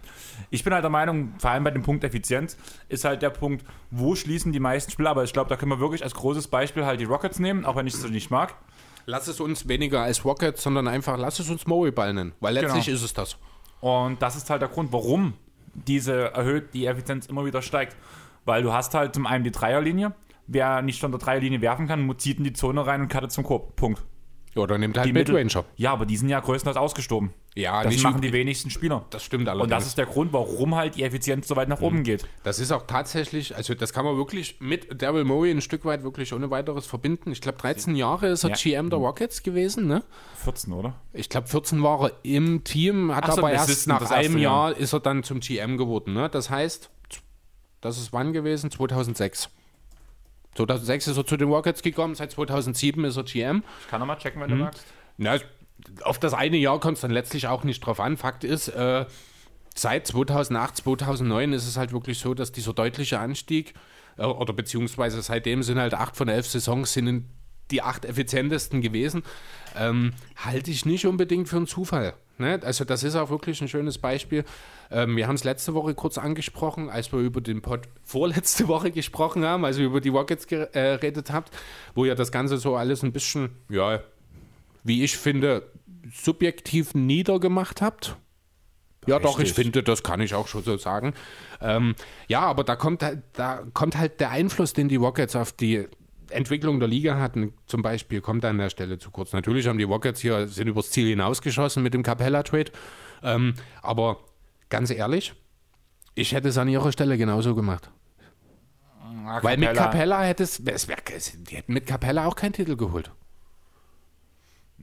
ich 0.49 0.63
bin 0.63 0.73
halt 0.73 0.83
der 0.83 0.89
Meinung, 0.89 1.33
vor 1.37 1.51
allem 1.51 1.63
bei 1.63 1.71
dem 1.71 1.83
Punkt 1.83 2.03
Effizienz, 2.03 2.57
ist 2.89 3.05
halt 3.05 3.21
der 3.21 3.29
Punkt, 3.29 3.65
wo 3.91 4.15
schließen 4.15 4.51
die 4.51 4.59
meisten 4.59 4.91
Spieler. 4.91 5.11
Aber 5.11 5.23
ich 5.23 5.33
glaube, 5.33 5.49
da 5.49 5.55
können 5.55 5.71
wir 5.71 5.79
wirklich 5.79 6.03
als 6.03 6.13
großes 6.15 6.47
Beispiel 6.47 6.85
halt 6.85 6.99
die 6.99 7.05
Rockets 7.05 7.39
nehmen, 7.39 7.65
auch 7.65 7.75
wenn 7.75 7.85
ich 7.87 7.93
es 7.93 8.01
so 8.01 8.07
nicht 8.07 8.31
mag. 8.31 8.55
Lass 9.05 9.27
es 9.27 9.39
uns 9.39 9.67
weniger 9.67 10.01
als 10.01 10.25
Rockets, 10.25 10.63
sondern 10.63 10.87
einfach 10.87 11.17
lass 11.17 11.39
es 11.39 11.49
uns 11.49 11.67
Mowball 11.67 12.13
nennen, 12.13 12.33
weil 12.39 12.53
letztlich 12.53 12.85
Genau. 12.85 12.95
ist 12.95 13.03
es 13.03 13.13
das. 13.13 13.37
Und 13.81 14.21
das 14.21 14.35
ist 14.35 14.49
halt 14.49 14.61
der 14.61 14.69
Grund, 14.69 14.91
warum 14.93 15.33
diese 15.73 16.33
erhöht 16.33 16.73
die 16.73 16.85
Effizienz 16.85 17.25
immer 17.27 17.45
wieder 17.45 17.61
steigt. 17.61 17.95
Weil 18.45 18.63
du 18.63 18.73
hast 18.73 18.93
halt 18.93 19.13
zum 19.13 19.25
einen 19.27 19.43
die 19.43 19.51
Dreierlinie. 19.51 20.13
Wer 20.53 20.81
nicht 20.81 20.99
von 20.99 21.11
der 21.11 21.19
Dreierlinie 21.19 21.61
werfen 21.61 21.87
kann, 21.87 22.13
zieht 22.17 22.37
in 22.37 22.43
die 22.43 22.51
Zone 22.53 22.85
rein 22.85 23.01
und 23.01 23.11
cuttet 23.11 23.31
zum 23.31 23.43
Korb. 23.45 23.75
Punkt. 23.77 24.03
Oder 24.53 24.77
nimmt 24.77 24.97
halt 24.97 25.07
Die 25.07 25.13
Midranger. 25.13 25.63
Ja, 25.77 25.93
aber 25.93 26.05
die 26.05 26.17
sind 26.17 26.27
ja 26.27 26.41
größtenteils 26.41 26.75
ausgestorben. 26.75 27.33
Ja, 27.55 27.83
Das 27.83 27.97
machen 28.03 28.19
die 28.19 28.33
wenigsten 28.33 28.69
Spieler. 28.69 29.05
Das 29.09 29.23
stimmt 29.23 29.47
allerdings. 29.47 29.63
Und 29.63 29.69
das 29.71 29.87
ist 29.87 29.97
der 29.97 30.05
Grund, 30.07 30.33
warum 30.33 30.75
halt 30.75 30.95
die 30.95 31.03
Effizienz 31.03 31.47
so 31.47 31.55
weit 31.55 31.69
nach 31.69 31.79
oben 31.79 32.03
geht. 32.03 32.27
Das 32.43 32.59
ist 32.59 32.71
auch 32.73 32.85
tatsächlich, 32.85 33.55
also 33.55 33.73
das 33.75 33.93
kann 33.93 34.03
man 34.03 34.17
wirklich 34.17 34.57
mit 34.59 35.01
Daryl 35.01 35.23
Morey 35.23 35.51
ein 35.51 35.61
Stück 35.61 35.85
weit 35.85 36.03
wirklich 36.03 36.33
ohne 36.33 36.49
weiteres 36.51 36.85
verbinden. 36.85 37.31
Ich 37.31 37.39
glaube, 37.39 37.59
13 37.59 37.95
Jahre 37.95 38.27
ist 38.27 38.43
er 38.43 38.49
Ja. 38.49 38.55
GM 38.57 38.89
der 38.89 38.99
Rockets 38.99 39.41
gewesen, 39.43 39.87
ne? 39.87 40.03
14, 40.43 40.73
oder? 40.73 40.95
Ich 41.13 41.29
glaube, 41.29 41.47
14 41.47 41.81
war 41.81 42.03
er 42.09 42.11
im 42.23 42.65
Team, 42.65 43.15
hat 43.15 43.23
Ach 43.27 43.33
so, 43.33 43.37
aber 43.39 43.47
ein 43.47 43.53
erst 43.53 43.87
nach 43.87 44.11
einem 44.11 44.37
Jahr. 44.37 44.71
Jahr 44.71 44.77
ist 44.77 44.91
er 44.91 44.99
dann 44.99 45.23
zum 45.23 45.39
GM 45.39 45.77
geworden, 45.77 46.13
ne? 46.13 46.27
Das 46.29 46.49
heißt, 46.49 46.89
das 47.79 47.97
ist 47.97 48.11
wann 48.11 48.33
gewesen? 48.33 48.69
2006. 48.69 49.49
2006 50.55 51.07
ist 51.07 51.17
er 51.17 51.25
zu 51.25 51.37
den 51.37 51.49
Rockets 51.49 51.81
gekommen, 51.81 52.15
seit 52.15 52.31
2007 52.31 53.03
ist 53.05 53.17
er 53.17 53.23
GM. 53.23 53.63
Ich 53.81 53.87
kann 53.89 53.99
nochmal 53.99 54.17
checken, 54.17 54.41
wenn 54.41 54.49
Mhm. 54.51 54.57
du 54.57 54.63
magst. 54.65 54.85
Na, 55.17 55.37
auf 56.03 56.19
das 56.19 56.33
eine 56.33 56.57
Jahr 56.57 56.79
kommt 56.79 56.95
es 56.95 57.01
dann 57.01 57.11
letztlich 57.11 57.47
auch 57.47 57.63
nicht 57.63 57.79
drauf 57.85 57.99
an. 57.99 58.17
Fakt 58.17 58.43
ist, 58.43 58.67
äh, 58.69 59.05
seit 59.75 60.07
2008, 60.07 60.77
2009 60.77 61.53
ist 61.53 61.67
es 61.67 61.77
halt 61.77 61.91
wirklich 61.93 62.19
so, 62.19 62.33
dass 62.33 62.51
dieser 62.51 62.73
deutliche 62.73 63.19
Anstieg, 63.19 63.73
äh, 64.17 64.23
oder 64.25 64.53
beziehungsweise 64.53 65.21
seitdem 65.21 65.63
sind 65.63 65.79
halt 65.79 65.93
acht 65.93 66.15
von 66.17 66.27
elf 66.27 66.45
Saisons 66.47 66.93
sind 66.93 67.07
in 67.07 67.25
die 67.71 67.81
acht 67.81 68.03
effizientesten 68.03 68.81
gewesen, 68.81 69.23
ähm, 69.77 70.11
halte 70.35 70.69
ich 70.71 70.85
nicht 70.85 71.05
unbedingt 71.07 71.47
für 71.47 71.55
einen 71.55 71.67
Zufall. 71.67 72.13
Ne? 72.41 72.60
Also 72.63 72.84
das 72.84 73.04
ist 73.04 73.15
auch 73.15 73.30
wirklich 73.30 73.62
ein 73.62 73.67
schönes 73.69 73.97
Beispiel. 73.97 74.43
Ähm, 74.91 75.15
wir 75.15 75.27
haben 75.27 75.36
es 75.36 75.43
letzte 75.45 75.73
Woche 75.73 75.93
kurz 75.95 76.17
angesprochen, 76.17 76.89
als 76.89 77.13
wir 77.13 77.19
über 77.19 77.39
den 77.39 77.62
Pod 77.62 77.82
vorletzte 78.04 78.67
Woche 78.67 78.91
gesprochen 78.91 79.45
haben, 79.45 79.63
also 79.63 79.82
über 79.82 80.01
die 80.01 80.10
Rockets 80.10 80.47
geredet 80.47 81.32
habt, 81.32 81.56
wo 81.95 82.04
ja 82.06 82.15
das 82.15 82.32
Ganze 82.32 82.58
so 82.58 82.75
alles 82.75 83.04
ein 83.04 83.13
bisschen, 83.13 83.51
ja, 83.69 84.01
wie 84.84 85.04
ich 85.04 85.15
finde, 85.17 85.71
subjektiv 86.12 86.93
niedergemacht 86.95 87.82
habt. 87.82 88.17
Ja, 89.08 89.17
doch, 89.17 89.39
ich 89.39 89.45
Richtig. 89.47 89.56
finde, 89.63 89.84
das 89.84 90.04
kann 90.04 90.21
ich 90.21 90.36
auch 90.36 90.47
schon 90.47 90.63
so 90.63 90.77
sagen. 90.77 91.13
Ähm, 91.60 91.95
ja, 92.27 92.41
aber 92.41 92.63
da 92.63 92.75
kommt, 92.75 93.01
halt- 93.01 93.23
da 93.34 93.63
kommt 93.73 93.97
halt 93.97 94.19
der 94.19 94.30
Einfluss, 94.30 94.73
den 94.73 94.89
die 94.89 94.95
Rockets 94.97 95.36
auf 95.36 95.51
die 95.51 95.88
Entwicklung 96.32 96.80
der 96.80 96.88
Liga 96.88 97.17
hatten, 97.17 97.54
zum 97.65 97.82
Beispiel, 97.82 98.22
kommt 98.22 98.44
an 98.46 98.58
der 98.58 98.70
Stelle 98.70 98.98
zu 98.98 99.12
kurz. 99.12 99.34
Natürlich 99.34 99.67
haben 99.67 99.78
die 99.78 99.84
Rockets 99.84 100.22
hier, 100.22 100.48
sind 100.48 100.67
übers 100.67 100.91
Ziel 100.91 101.08
hinausgeschossen 101.08 101.84
mit 101.84 101.94
dem 101.94 102.04
Capella-Trade. 102.04 102.72
Ähm, 103.24 103.54
aber 103.82 104.20
ganz 104.70 104.89
ehrlich, 104.89 105.34
ich 106.15 106.34
hätte 106.34 106.50
es 106.50 106.58
an 106.58 106.67
ihrer 106.67 106.91
Stelle 106.91 107.17
genauso 107.17 107.56
gemacht. 107.56 107.89
Weil 109.41 109.58
mit 109.58 109.74
Capella 109.74 110.24
hätte 110.24 110.44
es, 110.44 110.60
es 110.60 110.88
wär, 110.88 110.98
die 111.48 111.56
hätten 111.56 111.74
mit 111.74 111.86
Capella 111.86 112.26
auch 112.26 112.36
keinen 112.36 112.54
Titel 112.54 112.76
geholt. 112.76 113.12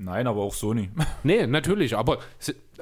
Nein, 0.01 0.29
aber 0.29 0.43
auch 0.43 0.55
Sony. 0.55 0.91
Nee, 1.25 1.47
natürlich, 1.47 1.97
aber 1.97 2.19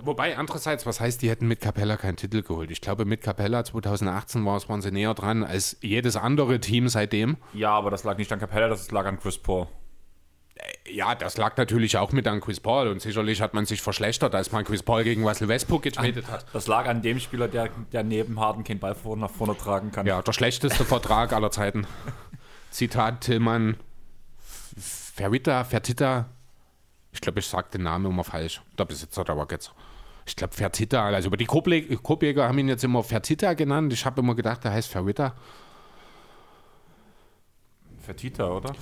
wobei 0.01 0.37
andererseits, 0.37 0.85
was 0.85 1.01
heißt, 1.01 1.23
die 1.23 1.31
hätten 1.31 1.49
mit 1.49 1.61
Capella 1.61 1.97
keinen 1.97 2.17
Titel 2.17 2.43
geholt? 2.43 2.71
Ich 2.71 2.83
glaube, 2.83 3.07
mit 3.07 3.23
Capella 3.23 3.65
2018 3.65 4.45
war 4.45 4.57
es, 4.57 4.69
waren 4.69 4.83
sie 4.83 4.91
näher 4.91 5.15
dran 5.15 5.43
als 5.43 5.79
jedes 5.81 6.17
andere 6.17 6.61
Team 6.61 6.89
seitdem. 6.89 7.39
Ja, 7.55 7.71
aber 7.71 7.91
das 7.91 8.05
lag 8.05 8.19
nicht 8.19 8.31
an 8.33 8.39
Capella, 8.39 8.69
das 8.69 8.91
lag 8.91 9.07
an 9.07 9.19
Chris 9.19 9.39
Paul. 9.39 9.67
Ja, 10.91 11.15
das 11.15 11.37
lag 11.39 11.57
natürlich 11.57 11.97
auch 11.97 12.13
mit 12.13 12.27
an 12.27 12.41
Chris 12.41 12.61
Paul 12.61 12.89
und 12.89 13.01
sicherlich 13.01 13.41
hat 13.41 13.55
man 13.55 13.67
sich 13.67 13.81
verschlechtert, 13.81 14.35
als 14.35 14.53
man 14.53 14.65
Chris 14.65 14.83
Paul 14.83 15.03
gegen 15.05 15.27
Russell 15.27 15.49
Westbrook 15.49 15.83
getradet 15.83 16.31
hat. 16.31 16.45
Das 16.53 16.67
lag 16.67 16.87
an 16.87 17.03
dem 17.03 17.19
Spieler, 17.19 17.49
der, 17.49 17.71
der 17.93 18.05
neben 18.05 18.39
Harden 18.39 18.65
keinen 18.65 18.79
Ball 18.79 18.95
vor, 18.95 19.17
nach 19.17 19.31
vorne 19.31 19.57
tragen 19.57 19.91
kann. 19.91 20.07
Ja, 20.07 20.21
der 20.23 20.33
schlechteste 20.33 20.85
Vertrag 20.85 21.33
aller 21.33 21.51
Zeiten. 21.51 21.87
Zitat 22.71 23.23
Tillmann 23.23 23.77
Ferrita, 24.79 25.65
Fertitta. 25.65 26.27
Ich 27.17 27.23
glaube, 27.23 27.41
ich 27.41 27.47
sage 27.47 27.69
den 27.73 27.85
Namen 27.85 28.05
immer 28.05 28.25
falsch. 28.25 28.61
Der 28.79 28.85
Besitzer 28.85 29.25
der 29.25 29.35
Rockets. 29.35 29.73
Ich 30.27 30.37
glaube 30.37 30.53
Fertitta, 30.55 31.03
also 31.07 31.29
aber 31.29 31.39
die 31.39 31.47
Kopjäger 31.47 32.47
haben 32.47 32.59
ihn 32.59 32.69
jetzt 32.69 32.85
immer 32.85 33.03
Fertitta 33.03 33.55
genannt. 33.55 33.91
Ich 33.95 34.05
habe 34.05 34.21
immer 34.21 34.35
gedacht, 34.35 34.65
der 34.65 34.73
heißt 34.73 34.91
Ferrita. 34.91 35.35
Fertita, 38.01 38.49
oder? 38.51 38.75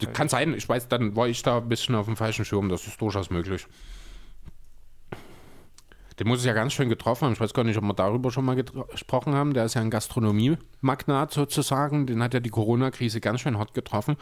Das 0.00 0.12
kann 0.12 0.28
sein, 0.28 0.52
ich 0.52 0.68
weiß, 0.68 0.88
dann 0.88 1.16
war 1.16 1.28
ich 1.28 1.42
da 1.42 1.56
ein 1.56 1.68
bisschen 1.68 1.94
auf 1.94 2.04
dem 2.04 2.16
falschen 2.16 2.44
Schirm, 2.44 2.68
das 2.68 2.86
ist 2.86 3.00
durchaus 3.00 3.30
möglich. 3.30 3.66
Den 6.18 6.28
muss 6.28 6.40
es 6.40 6.44
ja 6.44 6.52
ganz 6.52 6.74
schön 6.74 6.90
getroffen 6.90 7.24
haben. 7.24 7.32
Ich 7.32 7.40
weiß 7.40 7.54
gar 7.54 7.64
nicht, 7.64 7.78
ob 7.78 7.84
wir 7.84 7.94
darüber 7.94 8.30
schon 8.30 8.44
mal 8.44 8.54
gesprochen 8.54 9.34
haben. 9.34 9.54
Der 9.54 9.64
ist 9.64 9.74
ja 9.74 9.80
ein 9.80 9.90
Gastronomie-Magnat 9.90 11.32
sozusagen. 11.32 12.06
Den 12.06 12.22
hat 12.22 12.34
ja 12.34 12.40
die 12.40 12.50
Corona-Krise 12.50 13.20
ganz 13.20 13.40
schön 13.40 13.56
hart 13.56 13.72
getroffen. 13.72 14.16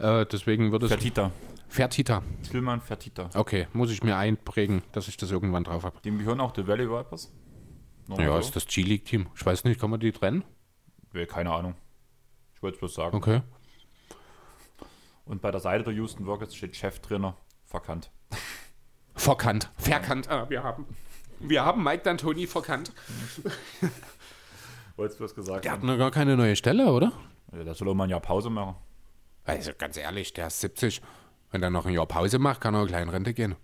Äh, 0.00 0.26
deswegen 0.26 0.72
wird 0.72 0.82
es. 0.82 0.88
Fertita. 0.88 1.30
Fertita. 1.70 2.22
Tillmann 2.50 2.80
Fertita. 2.80 3.30
Okay, 3.34 3.68
muss 3.72 3.90
ich 3.90 4.02
mir 4.02 4.16
einprägen, 4.16 4.82
dass 4.92 5.08
ich 5.08 5.16
das 5.16 5.30
irgendwann 5.30 5.64
drauf 5.64 5.84
habe. 5.84 6.00
Dem 6.00 6.18
gehören 6.18 6.40
auch 6.40 6.50
die 6.52 6.66
Valley 6.66 6.90
Vipers. 6.90 7.32
Nochmal 8.08 8.26
Ja, 8.26 8.32
so. 8.34 8.38
ist 8.40 8.56
das 8.56 8.66
G-League-Team. 8.66 9.28
Ich 9.36 9.46
weiß 9.46 9.64
nicht, 9.64 9.80
kann 9.80 9.88
man 9.90 10.00
die 10.00 10.10
trennen? 10.12 10.44
Nee, 11.12 11.26
Keine 11.26 11.52
Ahnung. 11.52 11.74
Ich 12.56 12.62
wollte 12.62 12.74
es 12.74 12.80
bloß 12.80 12.94
sagen. 12.94 13.16
Okay. 13.16 13.42
Und 15.24 15.40
bei 15.40 15.50
der 15.52 15.60
Seite 15.60 15.84
der 15.84 15.92
Houston 15.94 16.24
Rockets 16.24 16.56
steht 16.56 16.74
Cheftrainer 16.76 17.36
verkannt. 17.64 18.10
Verkannt. 19.14 19.70
Verkannt. 19.76 20.28
Ah, 20.28 20.50
wir 20.50 20.62
haben. 20.64 20.86
Wir 21.38 21.64
haben 21.64 21.82
Mike 21.84 22.08
D'Antoni 22.08 22.46
verkannt. 22.48 22.92
Wolltest 24.96 25.20
du 25.20 25.24
das 25.24 25.34
gesagt 25.34 25.64
Der 25.64 25.72
hat 25.72 25.78
haben? 25.80 25.86
noch 25.86 25.96
gar 25.98 26.10
keine 26.10 26.36
neue 26.36 26.56
Stelle, 26.56 26.92
oder? 26.92 27.12
Ja, 27.52 27.64
da 27.64 27.74
soll 27.74 27.88
ein 27.98 28.10
Jahr 28.10 28.20
Pause 28.20 28.50
machen. 28.50 28.74
Also 29.44 29.70
ganz 29.76 29.96
ehrlich, 29.96 30.32
der 30.34 30.48
ist 30.48 30.60
70. 30.60 31.00
Wenn 31.50 31.62
er 31.62 31.70
noch 31.70 31.86
ein 31.86 31.92
Jahr 31.94 32.06
Pause 32.06 32.38
macht, 32.38 32.60
kann 32.60 32.74
er 32.74 32.86
gleich 32.86 33.02
in 33.02 33.08
Rente 33.08 33.34
gehen. 33.34 33.56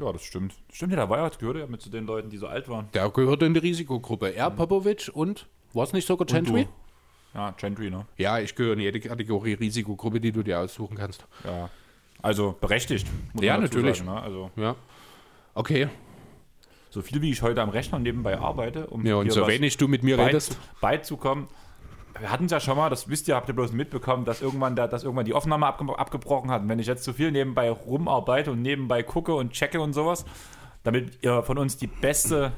Ja, 0.00 0.12
das 0.12 0.22
stimmt. 0.22 0.54
Stimmt, 0.72 0.92
ja, 0.92 0.96
der 0.96 1.10
war 1.10 1.18
ja, 1.18 1.28
gehörte 1.28 1.60
ja 1.60 1.66
mit 1.66 1.82
zu 1.82 1.90
den 1.90 2.06
Leuten, 2.06 2.30
die 2.30 2.36
so 2.38 2.46
alt 2.46 2.68
waren. 2.68 2.88
Der 2.94 3.08
gehört 3.10 3.42
in 3.42 3.52
die 3.54 3.60
Risikogruppe. 3.60 4.28
Er, 4.34 4.50
Popovic 4.50 5.10
und, 5.12 5.48
war 5.72 5.84
es 5.84 5.92
nicht 5.92 6.06
sogar 6.06 6.26
Gentry? 6.26 6.68
Ja, 7.34 7.50
Gentry, 7.52 7.90
ne? 7.90 8.06
Ja, 8.16 8.38
ich 8.38 8.54
gehöre 8.54 8.74
in 8.74 8.80
jede 8.80 9.00
Kategorie 9.00 9.54
Risikogruppe, 9.54 10.20
die 10.20 10.30
du 10.32 10.42
dir 10.42 10.60
aussuchen 10.60 10.96
kannst. 10.96 11.26
Ja. 11.44 11.68
Also 12.20 12.56
berechtigt. 12.60 13.06
muss 13.32 13.44
Ja, 13.44 13.58
natürlich. 13.58 13.98
Sagen, 13.98 14.10
ne? 14.10 14.20
Also 14.22 14.50
Ja. 14.56 14.76
Okay. 15.54 15.88
so 16.90 17.02
viel 17.02 17.20
wie 17.22 17.30
ich 17.30 17.42
heute 17.42 17.60
am 17.62 17.70
Rechner 17.70 17.98
nebenbei 17.98 18.38
arbeite, 18.38 18.86
um 18.86 19.04
Ja, 19.04 19.16
und 19.16 19.32
so 19.32 19.46
wenig 19.48 19.76
du 19.78 19.88
mit 19.88 20.02
mir 20.02 20.18
redest. 20.18 20.58
beizukommen. 20.80 21.48
Wir 22.20 22.30
hatten 22.30 22.44
es 22.46 22.52
ja 22.52 22.60
schon 22.60 22.76
mal, 22.76 22.90
das 22.90 23.08
wisst 23.08 23.28
ihr, 23.28 23.34
habt 23.36 23.48
ihr 23.48 23.54
bloß 23.54 23.72
mitbekommen, 23.72 24.24
dass 24.24 24.42
irgendwann, 24.42 24.76
da, 24.76 24.86
dass 24.86 25.02
irgendwann 25.04 25.24
die 25.24 25.34
Aufnahme 25.34 25.66
abge 25.66 25.98
abgebrochen 25.98 26.50
hat. 26.50 26.62
Und 26.62 26.68
wenn 26.68 26.78
ich 26.78 26.86
jetzt 26.86 27.04
zu 27.04 27.12
viel 27.12 27.32
nebenbei 27.32 27.70
rumarbeite 27.70 28.50
und 28.52 28.62
nebenbei 28.62 29.02
gucke 29.02 29.34
und 29.34 29.52
checke 29.52 29.80
und 29.80 29.92
sowas, 29.92 30.24
damit 30.84 31.18
ihr 31.22 31.42
von 31.42 31.58
uns 31.58 31.76
die 31.76 31.86
beste 31.86 32.52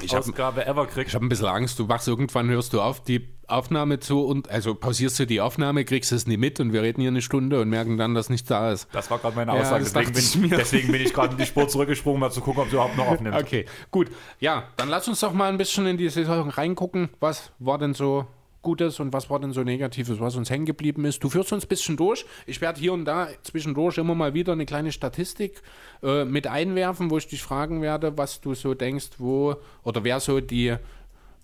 Ich 0.00 0.12
hab- 0.14 0.20
Ausgabe 0.20 0.64
ever 0.66 0.86
kriegt. 0.86 1.08
Ich 1.08 1.14
habe 1.14 1.26
ein 1.26 1.28
bisschen 1.28 1.46
Angst, 1.46 1.78
du 1.78 1.88
wachst 1.88 2.06
irgendwann, 2.08 2.48
hörst 2.48 2.72
du 2.72 2.80
auf, 2.80 3.02
die 3.02 3.28
Aufnahme 3.48 3.98
zu 3.98 4.24
und 4.24 4.48
also 4.50 4.74
pausierst 4.74 5.18
du 5.18 5.26
die 5.26 5.40
Aufnahme, 5.40 5.84
kriegst 5.84 6.12
es 6.12 6.26
nie 6.26 6.36
mit 6.36 6.60
und 6.60 6.72
wir 6.72 6.82
reden 6.82 7.00
hier 7.00 7.10
eine 7.10 7.22
Stunde 7.22 7.60
und 7.60 7.68
merken 7.70 7.96
dann, 7.96 8.14
dass 8.14 8.28
nichts 8.30 8.48
da 8.48 8.70
ist. 8.72 8.88
Das 8.92 9.10
war 9.10 9.18
gerade 9.18 9.34
meine 9.36 9.54
Ja, 9.54 9.60
Aussage. 9.60 9.84
das 9.84 9.92
deswegen, 9.94 10.18
ich 10.18 10.32
bin, 10.32 10.50
mir. 10.50 10.56
deswegen 10.58 10.92
bin 10.92 11.00
ich 11.02 11.12
gerade 11.14 11.32
in 11.32 11.38
die 11.38 11.46
Spur 11.46 11.66
zurückgesprungen, 11.66 12.20
mal 12.20 12.30
zu 12.30 12.40
gucken, 12.42 12.62
ob 12.62 12.68
sie 12.68 12.74
überhaupt 12.74 12.96
noch 12.96 13.06
aufnimmt. 13.08 13.36
Okay, 13.36 13.64
gut. 13.90 14.08
Ja, 14.38 14.64
dann 14.76 14.88
lass 14.88 15.08
uns 15.08 15.20
doch 15.20 15.32
mal 15.32 15.48
ein 15.50 15.58
bisschen 15.58 15.86
in 15.86 15.96
die 15.96 16.08
Saison 16.10 16.48
reingucken. 16.50 17.08
Was 17.20 17.50
war 17.58 17.78
denn 17.78 17.94
so 17.94 18.26
Gutes 18.62 18.98
und 19.00 19.12
was 19.12 19.30
war 19.30 19.38
denn 19.38 19.52
so 19.52 19.62
Negatives, 19.62 20.20
was 20.20 20.36
uns 20.36 20.50
hängen 20.50 20.66
geblieben 20.66 21.04
ist? 21.04 21.22
Du 21.22 21.30
führst 21.30 21.52
uns 21.52 21.64
ein 21.64 21.68
bisschen 21.68 21.96
durch. 21.96 22.26
Ich 22.46 22.60
werde 22.60 22.80
hier 22.80 22.92
und 22.92 23.04
da 23.04 23.28
zwischendurch 23.42 23.98
immer 23.98 24.14
mal 24.14 24.34
wieder 24.34 24.52
eine 24.52 24.66
kleine 24.66 24.90
Statistik 24.92 25.62
äh, 26.02 26.24
mit 26.24 26.46
einwerfen, 26.46 27.10
wo 27.10 27.18
ich 27.18 27.28
dich 27.28 27.42
fragen 27.42 27.82
werde, 27.82 28.18
was 28.18 28.40
du 28.40 28.54
so 28.54 28.74
denkst, 28.74 29.10
wo 29.18 29.56
oder 29.84 30.02
wer 30.04 30.20
so 30.20 30.40
die 30.40 30.76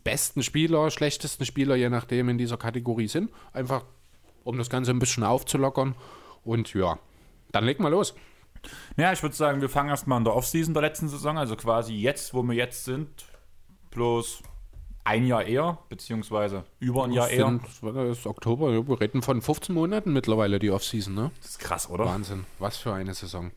besten 0.02 0.42
Spieler, 0.42 0.90
schlechtesten 0.90 1.46
Spieler, 1.46 1.76
je 1.76 1.88
nachdem, 1.88 2.28
in 2.28 2.38
dieser 2.38 2.56
Kategorie 2.56 3.08
sind. 3.08 3.30
Einfach, 3.52 3.84
um 4.44 4.58
das 4.58 4.68
Ganze 4.68 4.90
ein 4.90 4.98
bisschen 4.98 5.24
aufzulockern. 5.24 5.94
Und 6.44 6.74
ja, 6.74 6.98
dann 7.52 7.64
leg 7.64 7.80
mal 7.80 7.88
los. 7.88 8.14
Ja, 8.96 9.12
ich 9.12 9.22
würde 9.22 9.34
sagen, 9.34 9.60
wir 9.60 9.68
fangen 9.68 9.90
erstmal 9.90 10.18
in 10.18 10.24
der 10.24 10.34
Offseason 10.34 10.74
der 10.74 10.82
letzten 10.82 11.08
Saison, 11.08 11.38
also 11.38 11.56
quasi 11.56 11.94
jetzt, 11.94 12.34
wo 12.34 12.42
wir 12.42 12.54
jetzt 12.54 12.84
sind, 12.84 13.08
bloß 13.90 14.42
ein 15.04 15.26
Jahr 15.26 15.44
eher, 15.44 15.78
beziehungsweise 15.88 16.64
über 16.80 17.04
ein 17.04 17.12
Jahr 17.12 17.28
eher. 17.28 17.46
Sind, 17.46 17.82
war 17.82 17.92
das, 17.92 18.26
Oktober, 18.26 18.72
wir 18.86 19.00
reden 19.00 19.22
von 19.22 19.42
15 19.42 19.74
Monaten 19.74 20.12
mittlerweile, 20.12 20.58
die 20.58 20.70
Offseason, 20.70 21.14
ne? 21.14 21.30
Das 21.40 21.50
ist 21.50 21.58
krass, 21.58 21.88
oder? 21.90 22.06
Wahnsinn, 22.06 22.46
was 22.58 22.78
für 22.78 22.92
eine 22.94 23.14
Saison. 23.14 23.50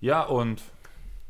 Ja, 0.00 0.22
und 0.22 0.62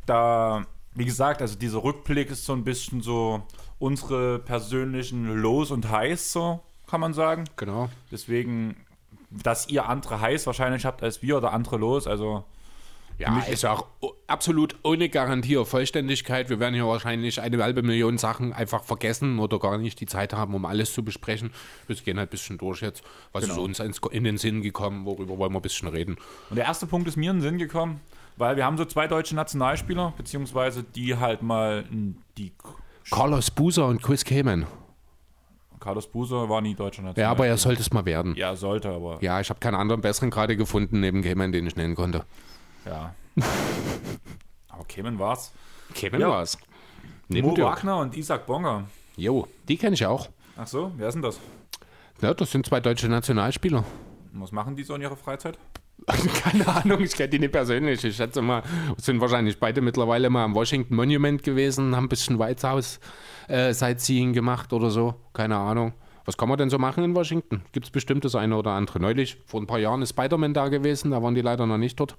da, 0.06 0.66
wie 0.94 1.04
gesagt, 1.04 1.40
also 1.40 1.56
dieser 1.56 1.84
Rückblick 1.84 2.30
ist 2.30 2.44
so 2.44 2.52
ein 2.52 2.64
bisschen 2.64 3.00
so 3.00 3.42
unsere 3.78 4.40
persönlichen 4.40 5.36
Lows 5.36 5.70
und 5.70 5.90
Highs, 5.90 6.32
so 6.32 6.60
kann 6.88 7.00
man 7.00 7.14
sagen. 7.14 7.44
Genau. 7.56 7.88
Deswegen, 8.10 8.76
dass 9.30 9.68
ihr 9.68 9.88
andere 9.88 10.20
Highs 10.20 10.46
wahrscheinlich 10.46 10.84
habt 10.84 11.02
als 11.02 11.22
wir 11.22 11.36
oder 11.36 11.52
andere 11.52 11.76
Lows, 11.76 12.06
also 12.06 12.44
Ja, 13.18 13.40
ist 13.40 13.64
auch 13.64 13.86
absolut 14.26 14.76
ohne 14.82 15.08
Garantie 15.08 15.56
auf 15.56 15.70
Vollständigkeit. 15.70 16.50
Wir 16.50 16.60
werden 16.60 16.74
hier 16.74 16.86
wahrscheinlich 16.86 17.40
eine 17.40 17.62
halbe 17.62 17.82
Million 17.82 18.18
Sachen 18.18 18.52
einfach 18.52 18.84
vergessen 18.84 19.38
oder 19.38 19.58
gar 19.58 19.78
nicht 19.78 20.00
die 20.00 20.06
Zeit 20.06 20.34
haben, 20.34 20.54
um 20.54 20.66
alles 20.66 20.92
zu 20.92 21.02
besprechen. 21.02 21.50
Wir 21.86 21.96
gehen 21.96 22.18
halt 22.18 22.28
ein 22.28 22.30
bisschen 22.30 22.58
durch 22.58 22.82
jetzt. 22.82 23.02
Was 23.32 23.44
ist 23.44 23.56
uns 23.56 23.80
in 23.80 24.24
den 24.24 24.36
Sinn 24.36 24.60
gekommen? 24.60 25.06
Worüber 25.06 25.38
wollen 25.38 25.52
wir 25.52 25.58
ein 25.60 25.62
bisschen 25.62 25.88
reden? 25.88 26.16
Und 26.50 26.56
der 26.56 26.66
erste 26.66 26.86
Punkt 26.86 27.08
ist 27.08 27.16
mir 27.16 27.30
in 27.30 27.38
den 27.38 27.42
Sinn 27.42 27.58
gekommen, 27.58 28.00
weil 28.36 28.56
wir 28.56 28.66
haben 28.66 28.76
so 28.76 28.84
zwei 28.84 29.06
deutsche 29.06 29.34
Nationalspieler, 29.34 30.12
beziehungsweise 30.16 30.82
die 30.82 31.16
halt 31.16 31.42
mal 31.42 31.84
die 32.36 32.52
Carlos 33.10 33.50
Buser 33.50 33.86
und 33.86 34.02
Chris 34.02 34.24
Kamen. 34.24 34.66
Carlos 35.80 36.10
Buser 36.10 36.48
war 36.48 36.60
nie 36.60 36.74
deutscher 36.74 37.02
Nationalspieler. 37.02 37.24
Ja, 37.26 37.30
aber 37.30 37.46
er 37.46 37.56
sollte 37.56 37.80
es 37.80 37.92
mal 37.92 38.04
werden. 38.04 38.34
Ja, 38.34 38.56
sollte, 38.56 38.90
aber 38.90 39.18
Ja, 39.22 39.40
ich 39.40 39.48
habe 39.48 39.60
keinen 39.60 39.76
anderen 39.76 40.00
besseren 40.00 40.30
gerade 40.30 40.56
gefunden 40.56 41.00
neben 41.00 41.22
Kamen, 41.22 41.52
den 41.52 41.66
ich 41.66 41.76
nennen 41.76 41.94
konnte. 41.94 42.24
Ja. 42.86 43.14
aber 44.68 44.84
Kemen 44.84 45.18
war's. 45.18 45.52
Kamen 45.94 46.20
Ja. 46.20 46.28
war's. 46.30 46.58
Neben 47.28 47.48
Mo 47.48 47.54
Dirk. 47.54 47.68
Wagner 47.78 47.98
und 47.98 48.16
Isaac 48.16 48.46
Bonger. 48.46 48.84
Jo, 49.16 49.46
die 49.68 49.76
kenne 49.76 49.94
ich 49.94 50.06
auch. 50.06 50.28
Ach 50.56 50.66
so, 50.66 50.92
wer 50.96 51.08
ist 51.08 51.14
denn 51.14 51.22
das? 51.22 51.40
Ja, 52.20 52.32
das 52.32 52.50
sind 52.50 52.66
zwei 52.66 52.80
deutsche 52.80 53.08
Nationalspieler. 53.08 53.84
Und 54.32 54.40
Was 54.42 54.52
machen 54.52 54.76
die 54.76 54.82
so 54.84 54.94
in 54.94 55.02
ihrer 55.02 55.16
Freizeit? 55.16 55.58
Keine 56.42 56.68
Ahnung, 56.68 57.00
ich 57.00 57.14
kenne 57.14 57.30
die 57.30 57.38
nicht 57.38 57.52
persönlich. 57.52 58.04
Ich 58.04 58.16
schätze 58.16 58.42
mal, 58.42 58.62
sind 58.98 59.20
wahrscheinlich 59.20 59.58
beide 59.58 59.80
mittlerweile 59.80 60.30
mal 60.30 60.44
am 60.44 60.54
Washington 60.54 60.94
Monument 60.94 61.42
gewesen, 61.42 61.96
haben 61.96 62.04
ein 62.04 62.08
bisschen 62.08 62.38
White 62.38 62.68
House 62.68 63.00
äh, 63.48 63.72
Sightseeing 63.72 64.32
gemacht 64.32 64.72
oder 64.72 64.90
so. 64.90 65.14
Keine 65.32 65.56
Ahnung. 65.56 65.94
Was 66.26 66.36
kann 66.36 66.48
man 66.48 66.58
denn 66.58 66.70
so 66.70 66.78
machen 66.78 67.02
in 67.04 67.14
Washington? 67.14 67.62
Gibt 67.72 67.86
es 67.86 67.90
bestimmt 67.90 68.24
das 68.24 68.34
eine 68.34 68.56
oder 68.56 68.72
andere. 68.72 69.00
Neulich, 69.00 69.38
vor 69.46 69.60
ein 69.60 69.66
paar 69.66 69.78
Jahren, 69.78 70.02
ist 70.02 70.10
Spider-Man 70.10 70.54
da 70.54 70.68
gewesen, 70.68 71.12
da 71.12 71.22
waren 71.22 71.34
die 71.34 71.40
leider 71.40 71.66
noch 71.66 71.78
nicht 71.78 71.98
dort. 71.98 72.16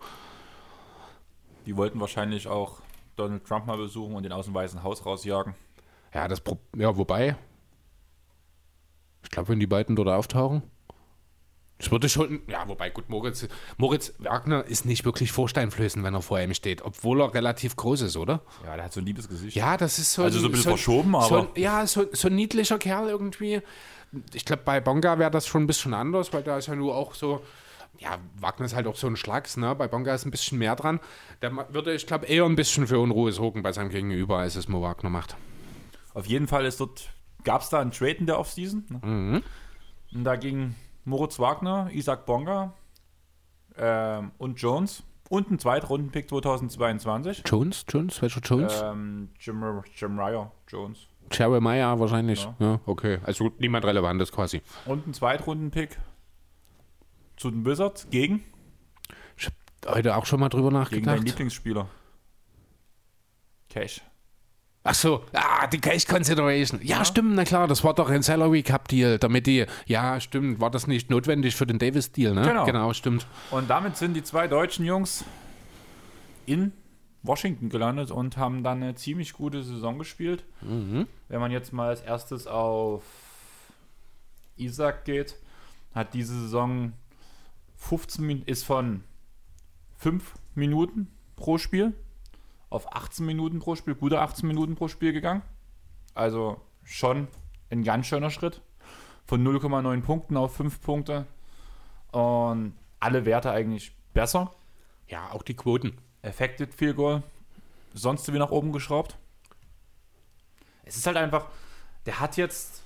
Die 1.68 1.78
wollten 1.78 2.00
wahrscheinlich 2.00 2.48
auch 2.48 2.82
Donald 3.18 3.46
Trump 3.46 3.68
mal 3.68 3.78
besuchen 3.78 4.16
und 4.16 4.24
den 4.24 4.32
aus 4.32 4.46
dem 4.46 4.54
Weißen 4.54 4.82
Haus 4.84 5.06
rausjagen. 5.06 5.54
Ja, 6.14 6.28
das 6.28 6.42
Pro 6.42 6.58
ja, 6.76 6.96
wobei. 6.98 7.36
Ich 9.24 9.30
glaube, 9.30 9.50
wenn 9.50 9.60
die 9.60 9.68
beiden 9.68 9.96
dort 9.96 10.08
auftauchen. 10.08 10.64
Ich 11.80 11.92
würde 11.92 12.10
schon, 12.10 12.42
ja, 12.48 12.68
wobei 12.68 12.90
gut, 12.90 13.08
Moritz, 13.10 13.48
Moritz 13.78 14.14
Wagner 14.18 14.64
ist 14.66 14.86
nicht 14.86 15.06
wirklich 15.06 15.32
vorsteinflößend, 15.32 16.04
wenn 16.04 16.16
er 16.16 16.24
vor 16.24 16.40
ihm 16.40 16.56
steht, 16.56 16.82
obwohl 16.82 17.22
er 17.22 17.36
relativ 17.36 17.76
groß 17.76 18.02
ist, 18.02 18.18
oder? 18.18 18.42
Ja, 18.66 18.76
der 18.76 18.86
hat 18.86 18.94
so 18.94 19.00
ein 19.00 19.06
liebes 19.06 19.28
Gesicht. 19.30 19.56
Ja, 19.56 19.78
das 19.78 20.00
ist 20.00 20.14
so. 20.14 20.24
Also 20.24 20.40
so 20.40 20.48
ein 20.48 20.52
bisschen 20.54 20.72
verschoben, 20.72 21.12
so, 21.12 21.18
aber- 21.18 21.60
ja, 21.60 21.86
so, 21.86 22.06
so 22.14 22.30
ein 22.30 22.36
niedlicher 22.36 22.80
Kerl 22.80 23.10
irgendwie. 23.10 23.62
Ich 24.34 24.46
glaube, 24.46 24.64
bei 24.66 24.80
Bonga 24.80 25.20
wäre 25.20 25.30
das 25.30 25.46
schon 25.46 25.64
ein 25.64 25.68
bisschen 25.68 25.94
anders, 25.94 26.34
weil 26.34 26.42
da 26.42 26.58
ist 26.58 26.68
ja 26.68 26.76
nur 26.76 26.96
auch 26.96 27.14
so. 27.14 27.42
Ja, 28.00 28.18
Wagner 28.40 28.66
ist 28.66 28.76
halt 28.76 28.86
auch 28.88 28.96
so 28.96 29.08
ein 29.08 29.16
Schlags, 29.16 29.58
ne? 29.58 29.74
Bei 29.76 29.88
Bonga 29.88 30.14
ist 30.14 30.26
ein 30.26 30.32
bisschen 30.32 30.58
mehr 30.60 30.76
dran. 30.76 31.00
Der 31.42 31.50
ma- 31.50 31.66
würde, 31.72 31.94
ich 31.94 32.06
glaube, 32.06 32.26
eher 32.28 32.46
ein 32.46 32.56
bisschen 32.56 32.86
für 32.88 33.00
Unruhe 33.00 33.32
sorgen 33.32 33.64
bei 33.64 33.72
seinem 33.72 33.90
Gegenüber, 33.90 34.38
als 34.38 34.56
es 34.56 34.68
Mo 34.68 34.82
Wagner 34.82 35.10
macht. 35.10 35.36
Auf 36.14 36.26
jeden 36.28 36.48
Fall 36.48 36.66
ist 36.66 36.80
dort, 36.80 37.10
gab 37.44 37.62
es 37.62 37.70
da 37.70 37.80
einen 37.80 37.92
Trade 37.92 38.12
in 38.14 38.26
der 38.28 38.40
Offseason. 38.40 38.86
Ne? 38.90 39.42
Und 40.14 40.24
da 40.24 40.36
ging 40.36 40.76
Moritz 41.06 41.40
Wagner, 41.40 41.90
Isaac 41.92 42.26
Bonga 42.26 42.74
ähm, 43.78 44.32
und 44.38 44.60
Jones 44.62 45.04
und 45.30 45.52
ein 45.52 45.60
Zweitrunden-Pick 45.60 46.30
2022. 46.30 47.44
Jones? 47.46 47.84
Jones? 47.90 48.22
Welcher 48.22 48.42
Jones? 48.42 48.82
Ähm, 48.84 49.30
Jim, 49.40 49.62
Ryer 49.64 50.52
Jones. 50.68 51.08
Jeremiah 51.32 52.00
wahrscheinlich. 52.00 52.44
Ja. 52.46 52.56
Ja. 52.60 52.80
okay. 52.86 53.20
Also 53.24 53.52
niemand 53.60 53.84
Relevantes 53.86 54.32
quasi. 54.32 54.62
Und 54.86 55.08
ein 55.08 55.14
Zweitrunden-Pick 55.14 55.98
zu 57.38 57.52
den 57.52 57.66
Wizards 57.66 58.10
gegen, 58.10 58.44
Ich 59.38 59.46
habe 59.46 59.96
heute 59.96 60.16
auch 60.16 60.26
schon 60.26 60.40
mal 60.40 60.50
drüber 60.50 60.70
gegen 60.70 61.06
deinen 61.06 61.16
nachgedacht. 61.16 61.26
Lieblingsspieler. 61.26 61.88
Cash. 63.70 64.02
Ach 64.84 64.94
so, 64.94 65.26
ah, 65.34 65.68
die 65.68 65.80
Cash 65.80 66.06
Consideration. 66.06 66.80
Ja, 66.82 67.04
stimmt, 67.04 67.36
na 67.36 67.44
klar, 67.44 67.68
das 67.68 67.84
war 67.84 67.94
doch 67.94 68.10
ein 68.10 68.24
Salary 68.24 68.64
Cup 68.64 68.88
Deal, 68.88 69.20
damit 69.20 69.46
die, 69.46 69.66
ja, 69.86 70.20
stimmt, 70.22 70.62
war 70.62 70.72
das 70.72 70.88
nicht 70.88 71.10
notwendig 71.10 71.56
für 71.56 71.68
den 71.68 71.78
Davis 71.78 72.12
Deal, 72.14 72.34
ne? 72.34 72.42
Genau. 72.42 72.66
Genau, 72.66 72.94
stimmt. 72.94 73.28
Und 73.52 73.70
damit 73.70 73.98
sind 73.98 74.14
die 74.14 74.24
zwei 74.24 74.48
deutschen 74.48 74.86
Jungs 74.86 75.26
in 76.46 76.72
Washington 77.22 77.68
gelandet 77.68 78.12
und 78.12 78.38
haben 78.38 78.64
dann 78.64 78.82
eine 78.82 78.96
ziemlich 78.96 79.34
gute 79.34 79.62
Saison 79.62 80.00
gespielt. 80.00 80.46
Wenn 80.62 81.40
man 81.40 81.52
jetzt 81.52 81.74
mal 81.74 81.90
als 81.90 82.00
erstes 82.02 82.48
auf 82.48 83.04
Isaac 84.56 85.04
geht, 85.04 85.36
hat 85.94 86.14
diese 86.14 86.40
Saison 86.40 86.94
15 87.78 88.26
Min 88.26 88.44
ist 88.44 88.66
von 88.66 89.04
5 89.98 90.36
Minuten 90.56 91.08
pro 91.36 91.58
Spiel 91.58 91.94
auf 92.70 92.94
18 92.94 93.26
Minuten 93.26 93.60
pro 93.60 93.76
Spiel, 93.76 93.96
gute 93.96 94.20
18 94.20 94.48
Minuten 94.48 94.76
pro 94.76 94.88
Spiel 94.88 95.14
gegangen. 95.14 95.42
Also 96.14 96.60
schon 96.84 97.28
ein 97.70 97.84
ganz 97.84 98.08
schöner 98.08 98.30
Schritt. 98.30 98.62
Von 99.26 99.46
0,9 99.46 100.02
Punkten 100.02 100.38
auf 100.38 100.56
5 100.56 100.82
Punkte. 100.82 101.26
Und 102.12 102.74
alle 103.00 103.26
Werte 103.26 103.52
eigentlich 103.52 103.96
besser. 104.14 104.52
Ja, 105.08 105.32
auch 105.32 105.44
die 105.44 105.56
Quoten. 105.56 105.98
Affected 106.24 106.74
Field 106.74 106.96
Goal. 106.96 107.24
Sonst 107.94 108.32
wie 108.32 108.38
nach 108.38 108.52
oben 108.52 108.72
geschraubt. 108.72 109.18
Es 110.84 110.98
ist 110.98 111.06
halt 111.06 111.18
einfach, 111.18 111.48
der 112.06 112.20
hat 112.20 112.38
jetzt 112.38 112.84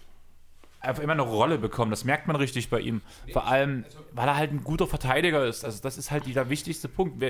einfach 0.81 1.03
immer 1.03 1.13
eine 1.13 1.21
Rolle 1.21 1.57
bekommen. 1.57 1.91
Das 1.91 2.03
merkt 2.03 2.27
man 2.27 2.35
richtig 2.35 2.69
bei 2.69 2.79
ihm. 2.79 3.01
Vor 3.31 3.47
allem, 3.47 3.85
weil 4.11 4.27
er 4.27 4.35
halt 4.35 4.51
ein 4.51 4.63
guter 4.63 4.87
Verteidiger 4.87 5.45
ist. 5.45 5.63
Also 5.63 5.81
das 5.81 5.97
ist 5.97 6.11
halt 6.11 6.23
der 6.33 6.49
wichtigste 6.49 6.87
Punkt. 6.89 7.23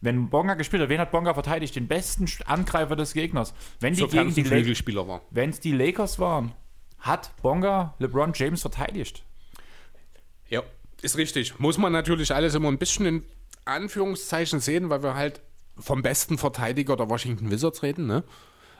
Wenn 0.00 0.28
Bonga 0.28 0.54
gespielt 0.54 0.82
hat, 0.82 0.88
wen 0.88 1.00
hat 1.00 1.10
Bonga 1.10 1.34
verteidigt? 1.34 1.76
Den 1.76 1.88
besten 1.88 2.26
Angreifer 2.44 2.96
des 2.96 3.14
Gegners. 3.14 3.54
Wenn 3.80 3.94
die 3.94 4.00
Sofern 4.00 4.28
gegen 4.28 4.34
die 4.34 4.44
Flügelspieler 4.44 5.08
war. 5.08 5.22
wenn 5.30 5.50
es 5.50 5.60
die 5.60 5.72
Lakers 5.72 6.18
waren, 6.18 6.52
hat 6.98 7.30
Bonga 7.42 7.94
LeBron 7.98 8.32
James 8.34 8.60
verteidigt. 8.60 9.22
Ja, 10.48 10.62
ist 11.02 11.16
richtig. 11.16 11.58
Muss 11.58 11.78
man 11.78 11.92
natürlich 11.92 12.34
alles 12.34 12.54
immer 12.54 12.68
ein 12.68 12.78
bisschen 12.78 13.06
in 13.06 13.24
Anführungszeichen 13.64 14.60
sehen, 14.60 14.90
weil 14.90 15.02
wir 15.02 15.14
halt 15.14 15.40
vom 15.78 16.02
besten 16.02 16.38
Verteidiger 16.38 16.96
der 16.96 17.08
Washington 17.10 17.50
Wizards 17.50 17.82
reden, 17.82 18.06
ne? 18.06 18.24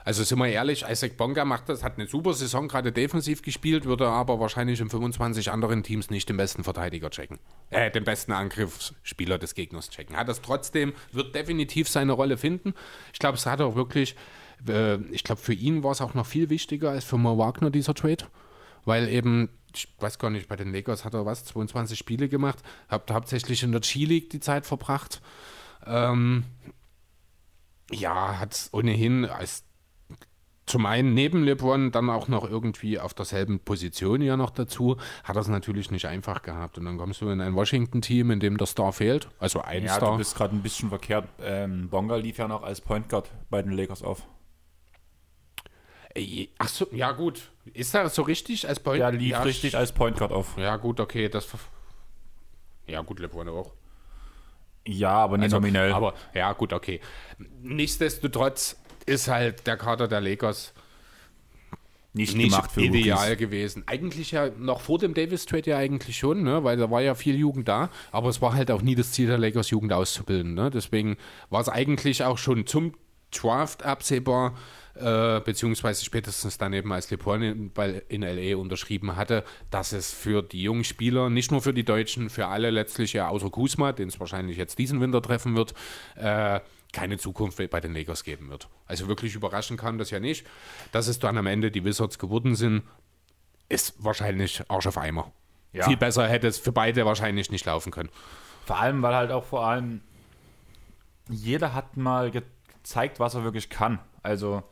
Also 0.07 0.23
sind 0.23 0.39
wir 0.39 0.47
ehrlich, 0.47 0.85
Isaac 0.89 1.17
Bonga 1.17 1.43
macht 1.43 1.67
das, 1.67 1.83
hat 1.83 1.97
eine 1.97 2.07
super 2.07 2.33
Saison 2.33 2.69
gerade 2.69 2.93
defensiv 2.93 3.41
gespielt, 3.41 3.83
würde 3.83 4.07
aber 4.07 4.39
wahrscheinlich 4.39 4.79
in 4.79 4.89
25 4.89 5.51
anderen 5.51 5.83
Teams 5.83 6.09
nicht 6.09 6.29
den 6.29 6.37
besten 6.37 6.63
Verteidiger 6.63 7.09
checken. 7.09 7.39
Äh, 7.71 7.91
den 7.91 8.05
besten 8.05 8.31
Angriffsspieler 8.31 9.37
des 9.37 9.53
Gegners 9.53 9.89
checken. 9.89 10.15
Hat 10.15 10.29
das 10.29 10.41
trotzdem, 10.41 10.93
wird 11.11 11.35
definitiv 11.35 11.89
seine 11.89 12.13
Rolle 12.13 12.37
finden. 12.37 12.73
Ich 13.11 13.19
glaube, 13.19 13.37
es 13.37 13.45
hat 13.45 13.59
auch 13.59 13.75
wirklich, 13.75 14.15
äh, 14.65 14.95
ich 15.11 15.25
glaube, 15.25 15.41
für 15.41 15.51
ihn 15.51 15.83
war 15.83 15.91
es 15.91 15.99
auch 15.99 16.13
noch 16.13 16.25
viel 16.25 16.49
wichtiger 16.49 16.91
als 16.91 17.03
für 17.03 17.17
Mo 17.17 17.37
Wagner, 17.37 17.69
dieser 17.69 17.93
Trade. 17.93 18.23
Weil 18.85 19.09
eben, 19.09 19.49
ich 19.75 19.93
weiß 19.99 20.19
gar 20.19 20.29
nicht, 20.29 20.47
bei 20.47 20.55
den 20.55 20.71
Lakers 20.71 21.03
hat 21.03 21.15
er 21.15 21.25
was, 21.25 21.43
22 21.43 21.99
Spiele 21.99 22.29
gemacht, 22.29 22.59
hat 22.87 23.11
hauptsächlich 23.11 23.61
in 23.61 23.73
der 23.73 23.81
G-League 23.81 24.29
die 24.29 24.39
Zeit 24.39 24.65
verbracht. 24.65 25.21
Ähm, 25.85 26.45
ja, 27.91 28.39
hat 28.39 28.53
es 28.53 28.69
ohnehin 28.73 29.25
als 29.25 29.66
zum 30.67 30.85
einen 30.85 31.13
neben 31.13 31.43
LeBron, 31.43 31.91
dann 31.91 32.09
auch 32.09 32.27
noch 32.27 32.47
irgendwie 32.47 32.99
auf 32.99 33.13
derselben 33.13 33.59
Position 33.59 34.21
ja 34.21 34.35
noch 34.37 34.49
dazu, 34.51 34.97
hat 35.23 35.37
es 35.37 35.47
natürlich 35.47 35.91
nicht 35.91 36.05
einfach 36.05 36.41
gehabt. 36.41 36.77
Und 36.77 36.85
dann 36.85 36.97
kommst 36.97 37.21
du 37.21 37.29
in 37.29 37.39
ein 37.41 37.55
Washington-Team, 37.55 38.31
in 38.31 38.39
dem 38.39 38.57
der 38.57 38.67
Star 38.67 38.91
fehlt, 38.91 39.29
also 39.39 39.61
ein 39.61 39.85
Ja, 39.85 39.95
Star. 39.95 40.11
du 40.11 40.17
bist 40.17 40.35
gerade 40.35 40.55
ein 40.55 40.61
bisschen 40.61 40.89
verkehrt. 40.89 41.27
Ähm, 41.41 41.89
Bonga 41.89 42.17
lief 42.17 42.37
ja 42.37 42.47
noch 42.47 42.63
als 42.63 42.81
Point 42.81 43.07
Guard 43.09 43.31
bei 43.49 43.61
den 43.61 43.71
Lakers 43.71 44.03
auf. 44.03 44.27
Ey, 46.13 46.49
Ach 46.57 46.67
so, 46.67 46.87
ja 46.91 47.11
gut. 47.13 47.51
Ist 47.73 47.95
er 47.95 48.09
so 48.09 48.23
richtig 48.23 48.67
als 48.67 48.79
Point? 48.79 48.99
Der 48.99 49.11
lief 49.11 49.31
ja, 49.31 49.41
richtig 49.43 49.77
als 49.77 49.93
Point 49.93 50.17
Guard 50.17 50.31
auf. 50.31 50.57
Ja 50.57 50.75
gut, 50.75 50.99
okay, 50.99 51.29
das... 51.29 51.47
Ja 52.87 53.01
gut, 53.01 53.19
LeBron 53.19 53.47
auch. 53.49 53.73
Ja, 54.85 55.11
aber 55.11 55.37
nicht 55.37 55.51
nominell. 55.51 55.91
Aber 55.91 56.13
ja, 56.33 56.51
gut, 56.53 56.73
okay. 56.73 57.01
Nichtsdestotrotz 57.61 58.77
ist 59.07 59.27
halt 59.27 59.65
der 59.65 59.77
Kader 59.77 60.07
der 60.07 60.21
Lakers 60.21 60.73
nicht, 62.13 62.35
nicht 62.35 62.51
gemacht 62.51 62.71
für 62.71 62.81
ideal 62.81 63.17
Rookies. 63.19 63.37
gewesen. 63.37 63.83
Eigentlich 63.85 64.31
ja 64.31 64.49
noch 64.57 64.81
vor 64.81 64.99
dem 64.99 65.13
Davis 65.13 65.45
Trade 65.45 65.69
ja 65.69 65.77
eigentlich 65.77 66.17
schon, 66.17 66.43
ne? 66.43 66.63
weil 66.63 66.77
da 66.77 66.89
war 66.89 67.01
ja 67.01 67.15
viel 67.15 67.35
Jugend 67.35 67.67
da, 67.67 67.89
aber 68.11 68.29
es 68.29 68.41
war 68.41 68.53
halt 68.53 68.71
auch 68.71 68.81
nie 68.81 68.95
das 68.95 69.11
Ziel 69.11 69.27
der 69.27 69.37
Lakers 69.37 69.69
Jugend 69.69 69.93
auszubilden. 69.93 70.53
Ne? 70.53 70.69
Deswegen 70.69 71.17
war 71.49 71.61
es 71.61 71.69
eigentlich 71.69 72.23
auch 72.23 72.37
schon 72.37 72.65
zum 72.65 72.93
Draft 73.31 73.83
absehbar, 73.83 74.55
äh, 74.95 75.41
beziehungsweise 75.41 76.03
spätestens 76.03 76.57
dann 76.57 76.73
eben 76.73 76.91
als 76.91 77.11
LeBron 77.11 77.41
in, 77.41 77.71
in 78.07 78.21
LA 78.21 78.57
unterschrieben 78.57 79.15
hatte, 79.15 79.43
dass 79.69 79.91
es 79.91 80.11
für 80.11 80.41
die 80.41 80.63
jungen 80.63 80.85
Spieler, 80.85 81.29
nicht 81.29 81.51
nur 81.51 81.61
für 81.61 81.73
die 81.73 81.83
Deutschen, 81.83 82.29
für 82.29 82.47
alle 82.47 82.71
letztlich 82.71 83.13
ja 83.13 83.27
außer 83.27 83.49
Kuzma, 83.49 83.91
den 83.91 84.07
es 84.07 84.19
wahrscheinlich 84.19 84.57
jetzt 84.57 84.79
diesen 84.79 85.01
Winter 85.01 85.21
treffen 85.21 85.55
wird, 85.55 85.73
äh, 86.15 86.61
keine 86.97 87.19
Zukunft 87.19 87.57
bei 87.69 87.79
den 87.79 87.93
Lakers 87.93 88.23
geben 88.23 88.49
wird. 88.49 88.69
Also 88.87 89.07
wirklich 89.07 89.35
überraschen 89.35 89.77
kann 89.77 89.99
das 89.99 90.09
ja 90.09 90.19
nicht. 90.19 90.47
Dass 90.91 91.07
es 91.07 91.19
dann 91.19 91.37
am 91.37 91.45
Ende 91.45 91.69
die 91.69 91.85
Wizards 91.85 92.17
geworden 92.17 92.55
sind, 92.55 92.81
ist 93.69 94.03
wahrscheinlich 94.03 94.63
Arsch 94.67 94.87
auf 94.87 94.97
Eimer. 94.97 95.31
Ja. 95.73 95.85
Viel 95.85 95.97
besser 95.97 96.27
hätte 96.27 96.47
es 96.47 96.57
für 96.57 96.71
beide 96.71 97.05
wahrscheinlich 97.05 97.51
nicht 97.51 97.65
laufen 97.67 97.91
können. 97.91 98.09
Vor 98.65 98.79
allem, 98.79 99.03
weil 99.03 99.13
halt 99.13 99.31
auch 99.31 99.43
vor 99.43 99.63
allem 99.67 100.01
jeder 101.29 101.75
hat 101.75 101.97
mal 101.97 102.31
ge 102.31 102.41
gezeigt, 102.77 103.19
was 103.19 103.35
er 103.35 103.43
wirklich 103.43 103.69
kann. 103.69 103.99
Also 104.23 104.63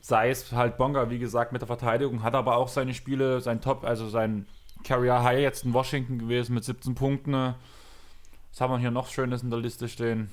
sei 0.00 0.30
es 0.30 0.52
halt 0.52 0.78
Bonga, 0.78 1.10
wie 1.10 1.18
gesagt, 1.18 1.52
mit 1.52 1.60
der 1.60 1.66
Verteidigung, 1.66 2.22
hat 2.22 2.36
aber 2.36 2.56
auch 2.56 2.68
seine 2.68 2.94
Spiele, 2.94 3.40
sein 3.40 3.60
Top, 3.60 3.82
also 3.84 4.08
sein 4.08 4.46
Career 4.84 5.24
High 5.24 5.40
jetzt 5.40 5.64
in 5.64 5.74
Washington 5.74 6.20
gewesen 6.20 6.54
mit 6.54 6.62
17 6.62 6.94
Punkten. 6.94 7.32
Was 7.32 8.60
haben 8.60 8.72
wir 8.72 8.78
hier 8.78 8.92
noch 8.92 9.08
Schönes 9.08 9.42
in 9.42 9.50
der 9.50 9.58
Liste 9.58 9.88
stehen? 9.88 10.30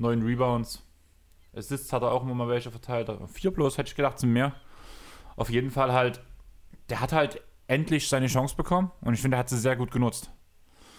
Neun 0.00 0.22
Rebounds. 0.22 0.82
Assists 1.54 1.92
hat 1.92 2.02
er 2.02 2.12
auch 2.12 2.22
immer 2.22 2.34
mal 2.34 2.48
welche 2.48 2.70
verteilt. 2.70 3.10
Vier 3.32 3.50
bloß, 3.50 3.76
hätte 3.76 3.88
ich 3.88 3.94
gedacht, 3.94 4.18
sind 4.18 4.32
mehr. 4.32 4.54
Auf 5.36 5.50
jeden 5.50 5.70
Fall 5.70 5.92
halt, 5.92 6.20
der 6.88 7.00
hat 7.00 7.12
halt 7.12 7.42
endlich 7.66 8.08
seine 8.08 8.26
Chance 8.26 8.56
bekommen 8.56 8.90
und 9.02 9.14
ich 9.14 9.20
finde, 9.20 9.36
er 9.36 9.40
hat 9.40 9.48
sie 9.48 9.58
sehr 9.58 9.76
gut 9.76 9.90
genutzt. 9.90 10.30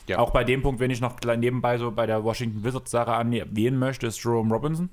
Ja. 0.08 0.20
Auch 0.20 0.32
bei 0.32 0.44
dem 0.44 0.62
Punkt, 0.62 0.80
wenn 0.80 0.92
ich 0.92 1.02
noch 1.02 1.16
gleich 1.18 1.38
nebenbei 1.38 1.78
so 1.78 1.92
bei 1.92 2.06
der 2.06 2.24
Washington 2.24 2.64
Wizards 2.64 2.92
Sache 2.92 3.12
erwähnen 3.12 3.80
möchte, 3.80 4.08
ist 4.08 4.24
Jerome 4.24 4.54
Robinson. 4.54 4.90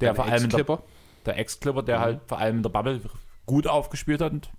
Der 0.00 0.14
vor 0.14 0.24
allem 0.24 0.44
in 0.44 0.50
der, 0.50 0.60
Ex-Clipper. 0.60 0.82
der 1.26 1.38
Ex-Clipper, 1.38 1.82
der 1.82 2.00
halt 2.00 2.20
vor 2.26 2.38
allem 2.38 2.58
in 2.58 2.62
der 2.62 2.70
Bubble 2.70 3.00
gut 3.46 3.66
aufgespielt 3.66 4.20
hat. 4.20 4.50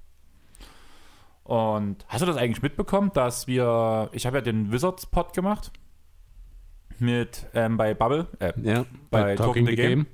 Und 1.43 2.06
hast 2.08 2.21
du 2.21 2.26
das 2.26 2.38
eigentlich 2.38 2.62
mitbekommen, 2.62 3.12
dass 3.13 3.47
wir, 3.47 4.10
ich 4.13 4.26
habe 4.26 4.38
ja 4.38 4.41
den 4.41 4.71
Wizards-Pod 4.71 5.34
gemacht 5.34 5.71
mit 7.04 7.46
ähm, 7.54 7.78
bei 7.78 7.94
Bubble, 7.94 8.28
äh, 8.39 8.54
ja, 8.62 8.86
bei 9.12 9.36
Talking 9.36 9.66
the 9.68 9.76
Game. 9.76 10.08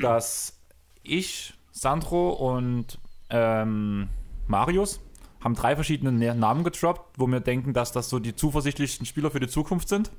dass 0.00 0.58
ich, 1.02 1.54
Sandro 1.70 2.30
und 2.30 2.98
ähm, 3.30 4.08
Marius 4.46 5.00
haben 5.42 5.54
drei 5.54 5.74
verschiedene 5.76 6.10
Na- 6.12 6.34
Namen 6.34 6.64
getroppt, 6.64 7.18
wo 7.18 7.26
wir 7.26 7.40
denken, 7.40 7.72
dass 7.72 7.92
das 7.92 8.08
so 8.08 8.18
die 8.18 8.34
zuversichtlichsten 8.34 9.06
Spieler 9.06 9.30
für 9.30 9.40
die 9.40 9.48
Zukunft 9.48 9.88
sind. 9.88 10.10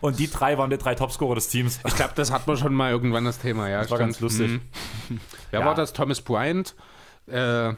Und 0.00 0.18
die 0.18 0.30
drei 0.30 0.56
waren 0.58 0.70
die 0.70 0.78
drei 0.78 0.94
Topscorer 0.94 1.34
des 1.34 1.48
Teams. 1.48 1.80
Ich 1.86 1.96
glaube, 1.96 2.12
das 2.14 2.30
hatten 2.30 2.46
wir 2.46 2.56
schon 2.56 2.74
mal 2.74 2.90
irgendwann 2.90 3.24
das 3.24 3.38
Thema, 3.38 3.68
ja. 3.68 3.80
Das 3.80 3.90
war 3.90 3.98
ganz 3.98 4.20
lustig. 4.20 4.60
Wer 5.50 5.60
Ja. 5.60 5.66
war 5.66 5.74
das? 5.74 5.92
Thomas 5.92 6.20
Bryant, 6.20 6.74
äh, 7.26 7.72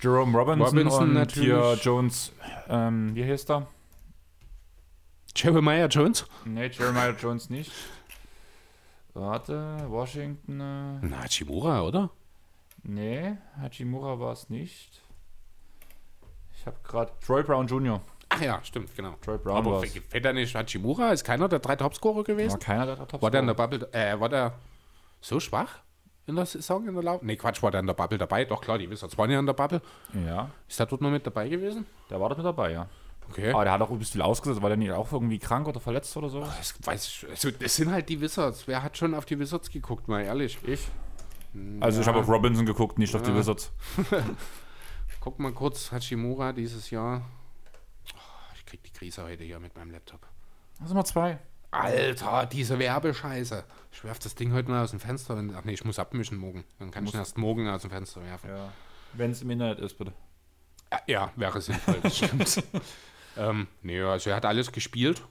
Jerome 0.00 0.36
Robinson, 0.36 0.62
Robinson 0.66 1.02
und 1.04 1.14
natürlich. 1.14 1.48
hier 1.48 1.78
Jones, 1.82 2.32
ähm, 2.68 3.14
wie 3.14 3.24
heißt 3.24 3.50
er? 3.50 3.66
Jeremiah 5.36 5.86
Jones? 5.88 6.26
Nee, 6.44 6.68
Jeremiah 6.68 7.10
Jones 7.18 7.50
nicht. 7.50 7.70
Warte, 9.14 9.86
Washington. 9.88 10.60
Äh, 10.60 10.98
Na, 11.06 11.22
Hachimura, 11.24 11.82
oder? 11.82 12.10
nee, 12.82 13.36
Hachimura 13.60 14.18
war 14.20 14.32
es 14.32 14.48
nicht. 14.50 15.02
Ich 16.56 16.66
habe 16.66 16.76
gerade 16.84 17.12
Troy 17.24 17.42
Brown 17.42 17.66
Jr. 17.66 18.00
Ach 18.28 18.40
ja, 18.40 18.60
stimmt, 18.64 18.94
genau. 18.94 19.14
Troy 19.22 19.38
Brown 19.38 19.56
Aber 19.56 19.82
fällt 19.82 20.24
da 20.24 20.32
nicht 20.32 20.54
Hachimura? 20.54 21.12
Ist 21.12 21.24
keiner 21.24 21.48
der 21.48 21.60
drei 21.60 21.76
Topscorer 21.76 22.16
War 22.16 22.24
gewesen? 22.24 22.58
keiner 22.60 22.86
der 22.96 23.06
Top 23.08 23.22
War 23.22 23.30
der 23.30 23.40
in 23.40 23.46
der 23.46 23.54
Bubble, 23.54 23.88
äh, 23.92 24.18
war 24.18 24.28
der 24.28 24.54
so 25.20 25.40
schwach 25.40 25.78
in 26.26 26.34
der 26.36 26.44
Saison, 26.44 26.86
in 26.88 26.94
der 26.94 27.02
Lauf? 27.04 27.22
Nee, 27.22 27.36
Quatsch, 27.36 27.62
war 27.62 27.70
der 27.70 27.80
in 27.80 27.86
der 27.86 27.94
Bubble 27.94 28.18
dabei? 28.18 28.44
Doch, 28.44 28.60
klar, 28.60 28.78
die 28.78 28.90
Wizards 28.90 29.16
waren 29.16 29.30
ja 29.30 29.38
in 29.38 29.46
der 29.46 29.52
Bubble. 29.54 29.80
Ja, 30.26 30.50
Ist 30.68 30.78
der 30.78 30.86
dort 30.86 31.00
noch 31.00 31.10
mit 31.10 31.24
dabei 31.26 31.48
gewesen? 31.48 31.86
der 32.10 32.20
war 32.20 32.28
dort 32.28 32.38
mit 32.38 32.46
dabei, 32.46 32.72
ja. 32.72 32.88
Okay. 33.30 33.52
Aber 33.52 33.64
der 33.64 33.72
hat 33.72 33.80
auch 33.80 33.90
übelst 33.90 34.12
viel 34.12 34.22
ausgesetzt. 34.22 34.62
War 34.62 34.68
der 34.68 34.76
nicht 34.76 34.92
auch 34.92 35.12
irgendwie 35.12 35.38
krank 35.38 35.66
oder 35.66 35.80
verletzt 35.80 36.16
oder 36.16 36.28
so? 36.28 36.40
Das 36.40 36.74
weiß 36.84 37.06
ich, 37.06 37.26
also 37.28 37.50
das 37.50 37.76
sind 37.76 37.90
halt 37.90 38.08
die 38.08 38.20
Wizards. 38.20 38.66
Wer 38.66 38.82
hat 38.82 38.96
schon 38.96 39.14
auf 39.14 39.24
die 39.24 39.38
Wizards 39.38 39.70
geguckt, 39.70 40.08
mal 40.08 40.22
ehrlich? 40.22 40.58
Ich? 40.64 40.88
Also 41.80 42.00
ich 42.00 42.06
habe 42.06 42.18
auf 42.18 42.28
Robinson 42.28 42.66
geguckt, 42.66 42.98
nicht 42.98 43.14
auf 43.14 43.22
die 43.22 43.30
Ja. 43.30 43.36
Wizards. 43.36 43.72
Guck 45.20 45.38
mal 45.38 45.52
kurz, 45.52 45.90
Hachimura 45.90 46.52
dieses 46.52 46.90
Jahr. 46.90 47.22
Oh, 48.14 48.18
ich 48.54 48.64
krieg 48.66 48.82
die 48.84 48.92
Krise 48.92 49.24
heute 49.24 49.42
hier 49.42 49.58
mit 49.58 49.74
meinem 49.74 49.90
Laptop. 49.90 50.20
Das 50.78 50.88
sind 50.88 50.96
mal 50.96 51.04
zwei. 51.04 51.38
Alter, 51.72 52.46
diese 52.46 52.78
Werbescheiße. 52.78 53.64
Ich 53.92 54.04
werf 54.04 54.18
das 54.18 54.34
Ding 54.34 54.52
heute 54.52 54.70
mal 54.70 54.84
aus 54.84 54.90
dem 54.90 55.00
Fenster. 55.00 55.34
Und, 55.34 55.54
ach 55.54 55.64
nee, 55.64 55.72
ich 55.72 55.84
muss 55.84 55.98
abmischen 55.98 56.38
morgen. 56.38 56.64
Dann 56.78 56.90
kann 56.90 57.04
ich 57.06 57.12
ihn 57.14 57.18
erst 57.18 57.38
morgen 57.38 57.68
aus 57.68 57.82
dem 57.82 57.90
Fenster 57.90 58.22
werfen. 58.22 58.50
Ja. 58.50 58.72
Wenn 59.14 59.32
es 59.32 59.42
im 59.42 59.50
Internet 59.50 59.80
ist, 59.80 59.98
bitte. 59.98 60.12
Ja, 60.92 61.00
ja 61.06 61.32
wäre 61.36 61.60
sinnvoll, 61.60 61.98
das 62.02 62.16
stimmt. 62.16 62.62
ähm, 63.36 63.66
nee, 63.82 64.00
also 64.00 64.30
er 64.30 64.36
hat 64.36 64.44
alles 64.44 64.72
gespielt. 64.72 65.22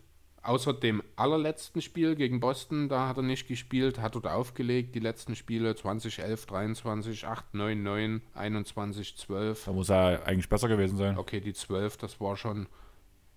Außer 0.42 0.74
dem 0.74 1.02
allerletzten 1.16 1.82
Spiel 1.82 2.16
gegen 2.16 2.40
Boston, 2.40 2.88
da 2.88 3.08
hat 3.08 3.18
er 3.18 3.24
nicht 3.24 3.48
gespielt, 3.48 4.00
hat 4.00 4.14
dort 4.14 4.28
aufgelegt. 4.28 4.94
Die 4.94 5.00
letzten 5.00 5.36
Spiele 5.36 5.76
2011, 5.76 6.46
23, 6.46 7.26
8, 7.26 7.54
9, 7.56 7.82
9, 7.82 8.22
21, 8.36 9.18
12. 9.18 9.66
Da 9.66 9.72
muss 9.72 9.90
er 9.90 10.24
eigentlich 10.28 10.48
besser 10.48 10.68
gewesen 10.68 10.98
sein. 10.98 11.18
Okay, 11.18 11.40
die 11.40 11.54
12, 11.54 11.98
das 11.98 12.22
war 12.22 12.38
schon 12.38 12.68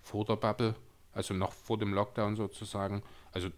vor 0.02 0.26
der 0.26 0.37
Bubble, 0.37 0.74
also 1.14 1.33
noch 1.33 1.52
vor 1.52 1.78
dem 1.78 1.94
Lockdown 1.94 2.37
sozusagen. 2.37 3.02
Also 3.33 3.48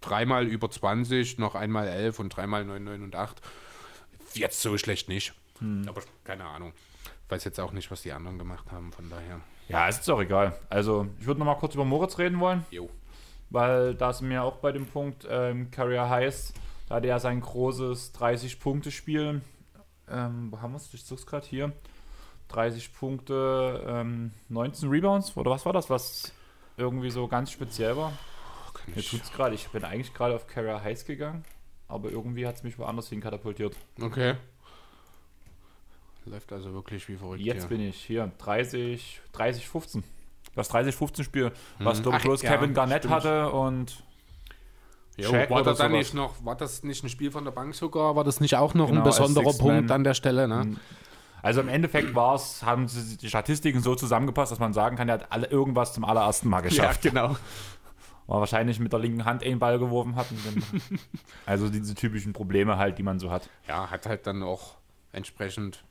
dreimal 0.00 0.46
über 0.46 0.70
20, 0.70 1.38
noch 1.38 1.54
einmal 1.54 1.88
11 1.88 2.18
und 2.20 2.30
dreimal 2.34 2.64
9, 2.64 2.84
9 2.84 3.02
und 3.02 3.16
8. 3.16 3.42
Jetzt 4.32 4.62
so 4.62 4.78
schlecht 4.78 5.10
nicht. 5.10 5.34
Aber 5.86 6.02
keine 6.24 6.44
Ahnung. 6.46 6.72
Weiß 7.28 7.44
jetzt 7.44 7.58
auch 7.60 7.72
nicht, 7.72 7.90
was 7.90 8.02
die 8.02 8.12
anderen 8.12 8.38
gemacht 8.38 8.70
haben, 8.70 8.92
von 8.92 9.08
daher. 9.10 9.40
Ja, 9.68 9.88
es 9.88 9.98
ist 9.98 10.10
auch 10.10 10.20
egal. 10.20 10.58
Also, 10.68 11.06
ich 11.18 11.26
würde 11.26 11.40
noch 11.40 11.46
mal 11.46 11.54
kurz 11.56 11.74
über 11.74 11.84
Moritz 11.84 12.18
reden 12.18 12.38
wollen, 12.40 12.64
Jo. 12.70 12.90
weil 13.50 13.94
da 13.94 14.12
sind 14.12 14.28
wir 14.28 14.42
auch 14.42 14.56
bei 14.56 14.72
dem 14.72 14.86
Punkt 14.86 15.26
ähm, 15.30 15.70
Career 15.70 16.08
Highs. 16.10 16.52
Da 16.88 16.96
hat 16.96 17.04
er 17.06 17.18
sein 17.18 17.40
großes 17.40 18.14
30-Punkte-Spiel. 18.14 19.40
Ähm, 20.10 20.52
wo 20.52 20.60
haben 20.60 20.72
wir 20.72 20.76
es? 20.76 20.92
Ich 20.92 21.04
such's 21.04 21.26
gerade 21.26 21.46
hier. 21.46 21.72
30 22.48 22.92
Punkte, 22.92 23.82
ähm, 23.86 24.32
19 24.50 24.90
Rebounds, 24.90 25.34
oder 25.36 25.50
was 25.50 25.64
war 25.64 25.72
das, 25.72 25.88
was 25.88 26.32
irgendwie 26.76 27.10
so 27.10 27.26
ganz 27.26 27.50
speziell 27.50 27.96
war? 27.96 28.12
Kann 28.74 28.94
Mir 28.94 29.02
tut's 29.02 29.32
gerade. 29.32 29.54
Ich 29.54 29.68
bin 29.68 29.82
eigentlich 29.82 30.12
gerade 30.12 30.34
auf 30.34 30.46
Career 30.46 30.82
Highs 30.84 31.06
gegangen, 31.06 31.42
aber 31.88 32.10
irgendwie 32.10 32.46
hat 32.46 32.56
es 32.56 32.62
mich 32.62 32.78
woanders 32.78 33.08
hin 33.08 33.20
katapultiert. 33.22 33.76
Okay. 34.00 34.34
Läuft 36.26 36.52
also 36.52 36.72
wirklich 36.72 37.06
wie 37.08 37.16
verrückt. 37.16 37.42
Jetzt 37.42 37.60
hier. 37.62 37.68
bin 37.68 37.80
ich 37.80 37.96
hier. 38.02 38.30
30, 38.38 39.20
30, 39.32 39.68
15. 39.68 40.04
Das 40.54 40.70
30-15-Spiel, 40.70 41.50
was 41.80 41.98
Mhm. 41.98 42.02
glaube 42.02 42.18
ich 42.18 42.22
bloß 42.24 42.42
ja, 42.42 42.52
Kevin 42.54 42.74
Garnett 42.74 42.98
stimmt. 43.02 43.14
hatte 43.14 43.50
und 43.50 44.02
Jo, 45.16 45.32
war, 45.32 45.62
das 45.62 45.78
dann 45.78 45.92
nicht 45.92 46.12
noch, 46.14 46.44
war 46.44 46.56
das 46.56 46.82
nicht 46.82 47.02
ein 47.04 47.08
Spiel 47.08 47.30
von 47.30 47.44
der 47.44 47.50
Bank 47.52 47.74
sogar? 47.74 48.14
War 48.16 48.24
das 48.24 48.40
nicht 48.40 48.56
auch 48.56 48.74
noch 48.74 48.86
Genau, 48.88 49.00
ein 49.00 49.04
besonderer 49.04 49.52
Punkt 49.52 49.90
an 49.90 50.02
der 50.04 50.14
Stelle? 50.14 50.48
Ne? 50.48 50.76
Also 51.42 51.60
im 51.60 51.68
Endeffekt 51.68 52.14
war 52.14 52.34
es, 52.36 52.62
haben 52.62 52.88
sie 52.88 53.16
die 53.16 53.28
Statistiken 53.28 53.80
so 53.80 53.94
zusammengepasst, 53.94 54.50
dass 54.52 54.58
man 54.58 54.72
sagen 54.72 54.96
kann, 54.96 55.08
er 55.08 55.14
hat 55.14 55.30
alle 55.32 55.46
irgendwas 55.48 55.92
zum 55.92 56.04
allerersten 56.04 56.48
Mal 56.48 56.62
geschafft. 56.62 57.02
genau. 57.02 57.36
War 58.26 58.40
wahrscheinlich 58.40 58.78
mit 58.80 58.92
der 58.92 59.00
linken 59.00 59.24
Hand 59.24 59.44
einen 59.44 59.58
Ball 59.58 59.78
geworfen 59.78 60.16
hat. 60.16 60.26
also 61.46 61.68
diese 61.68 61.94
typischen 61.94 62.32
Probleme 62.32 62.76
halt, 62.78 62.96
die 62.98 63.02
man 63.02 63.18
so 63.18 63.30
hat. 63.30 63.50
Ja, 63.68 63.90
hat 63.90 64.06
halt 64.06 64.26
dann 64.26 64.42
auch 64.42 64.76
entsprechend 65.12 65.84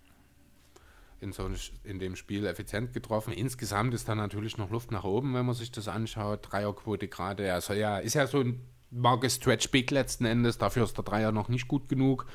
in, 1.23 1.31
so 1.31 1.49
in 1.83 1.99
dem 1.99 2.15
Spiel 2.15 2.45
effizient 2.45 2.93
getroffen. 2.93 3.33
Insgesamt 3.33 3.93
ist 3.93 4.07
da 4.07 4.15
natürlich 4.15 4.57
noch 4.57 4.69
Luft 4.69 4.91
nach 4.91 5.03
oben, 5.03 5.33
wenn 5.33 5.45
man 5.45 5.55
sich 5.55 5.71
das 5.71 5.88
anschaut. 5.88 6.51
Dreierquote 6.51 7.07
gerade. 7.07 7.43
Er 7.43 7.62
soll 7.62 7.77
ja, 7.77 7.97
ist 7.97 8.13
ja 8.13 8.27
so 8.27 8.41
ein 8.41 8.59
Marcus 8.91 9.36
Stretch 9.36 9.71
Big 9.71 9.89
letzten 9.89 10.25
Endes. 10.25 10.57
Dafür 10.57 10.83
ist 10.83 10.97
der 10.97 11.03
Dreier 11.03 11.31
noch 11.31 11.49
nicht 11.49 11.67
gut 11.67 11.89
genug. 11.89 12.27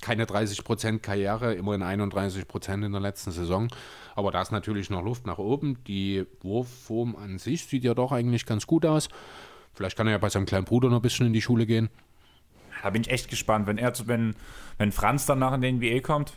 Keine 0.00 0.24
30% 0.24 0.98
Karriere, 0.98 1.54
immerhin 1.54 1.82
31% 1.82 2.84
in 2.84 2.92
der 2.92 3.00
letzten 3.00 3.30
Saison. 3.30 3.68
Aber 4.16 4.32
da 4.32 4.42
ist 4.42 4.50
natürlich 4.50 4.90
noch 4.90 5.02
Luft 5.02 5.26
nach 5.26 5.38
oben. 5.38 5.82
Die 5.84 6.26
Wurfform 6.42 7.14
an 7.14 7.38
sich 7.38 7.66
sieht 7.66 7.84
ja 7.84 7.94
doch 7.94 8.10
eigentlich 8.10 8.44
ganz 8.44 8.66
gut 8.66 8.84
aus. 8.84 9.08
Vielleicht 9.72 9.96
kann 9.96 10.06
er 10.06 10.12
ja 10.12 10.18
bei 10.18 10.28
seinem 10.28 10.46
kleinen 10.46 10.64
Bruder 10.64 10.88
noch 10.88 10.96
ein 10.96 11.02
bisschen 11.02 11.26
in 11.26 11.32
die 11.32 11.42
Schule 11.42 11.66
gehen. 11.66 11.90
Da 12.82 12.90
bin 12.90 13.02
ich 13.02 13.10
echt 13.10 13.30
gespannt, 13.30 13.66
wenn 13.66 13.78
er 13.78 13.94
wenn, 14.06 14.34
wenn 14.76 14.92
Franz 14.92 15.26
danach 15.26 15.54
in 15.54 15.62
den 15.62 15.76
NBA 15.76 16.00
kommt. 16.00 16.34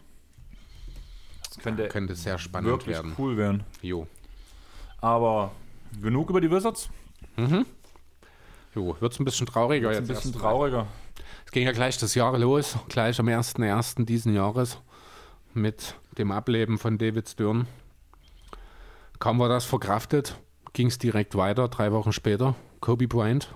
Könnte 1.62 1.88
Könnte 1.88 2.15
sehr 2.15 2.38
spannend 2.38 2.70
wirklich 2.70 2.96
werden. 2.96 3.13
cool 3.17 3.38
werden. 3.38 3.63
Jo. 3.82 4.08
Aber 5.02 5.52
genug 6.02 6.30
über 6.30 6.41
die 6.41 6.50
Wizards. 6.52 6.89
Jo, 8.76 8.96
wird 9.00 9.13
es 9.13 9.20
ein 9.20 9.26
bisschen 9.26 9.48
trauriger 9.48 9.89
Jetzt 9.91 10.00
jetzt. 10.02 10.10
ein 10.10 10.15
bisschen 10.15 10.34
trauriger. 10.34 10.88
Es 11.46 11.52
ging 11.52 11.65
ja 11.65 11.72
gleich 11.72 11.98
das 11.98 12.13
Jahr 12.15 12.38
los, 12.38 12.78
gleich 12.89 13.20
am 13.20 13.28
1.1. 13.28 14.06
diesen 14.06 14.34
Jahres 14.34 14.80
mit 15.54 15.96
dem 16.17 16.32
Ableben 16.32 16.78
von 16.78 16.98
David 16.98 17.30
Stern. 17.30 17.67
Kaum 19.20 19.39
war 19.39 19.50
das 19.50 19.65
verkraftet, 19.65 20.38
ging 20.74 20.88
es 20.88 20.98
direkt 21.00 21.36
weiter, 21.36 21.67
drei 21.70 21.91
Wochen 21.91 22.12
später. 22.13 22.56
Kobe 22.82 23.08
Bryant, 23.08 23.50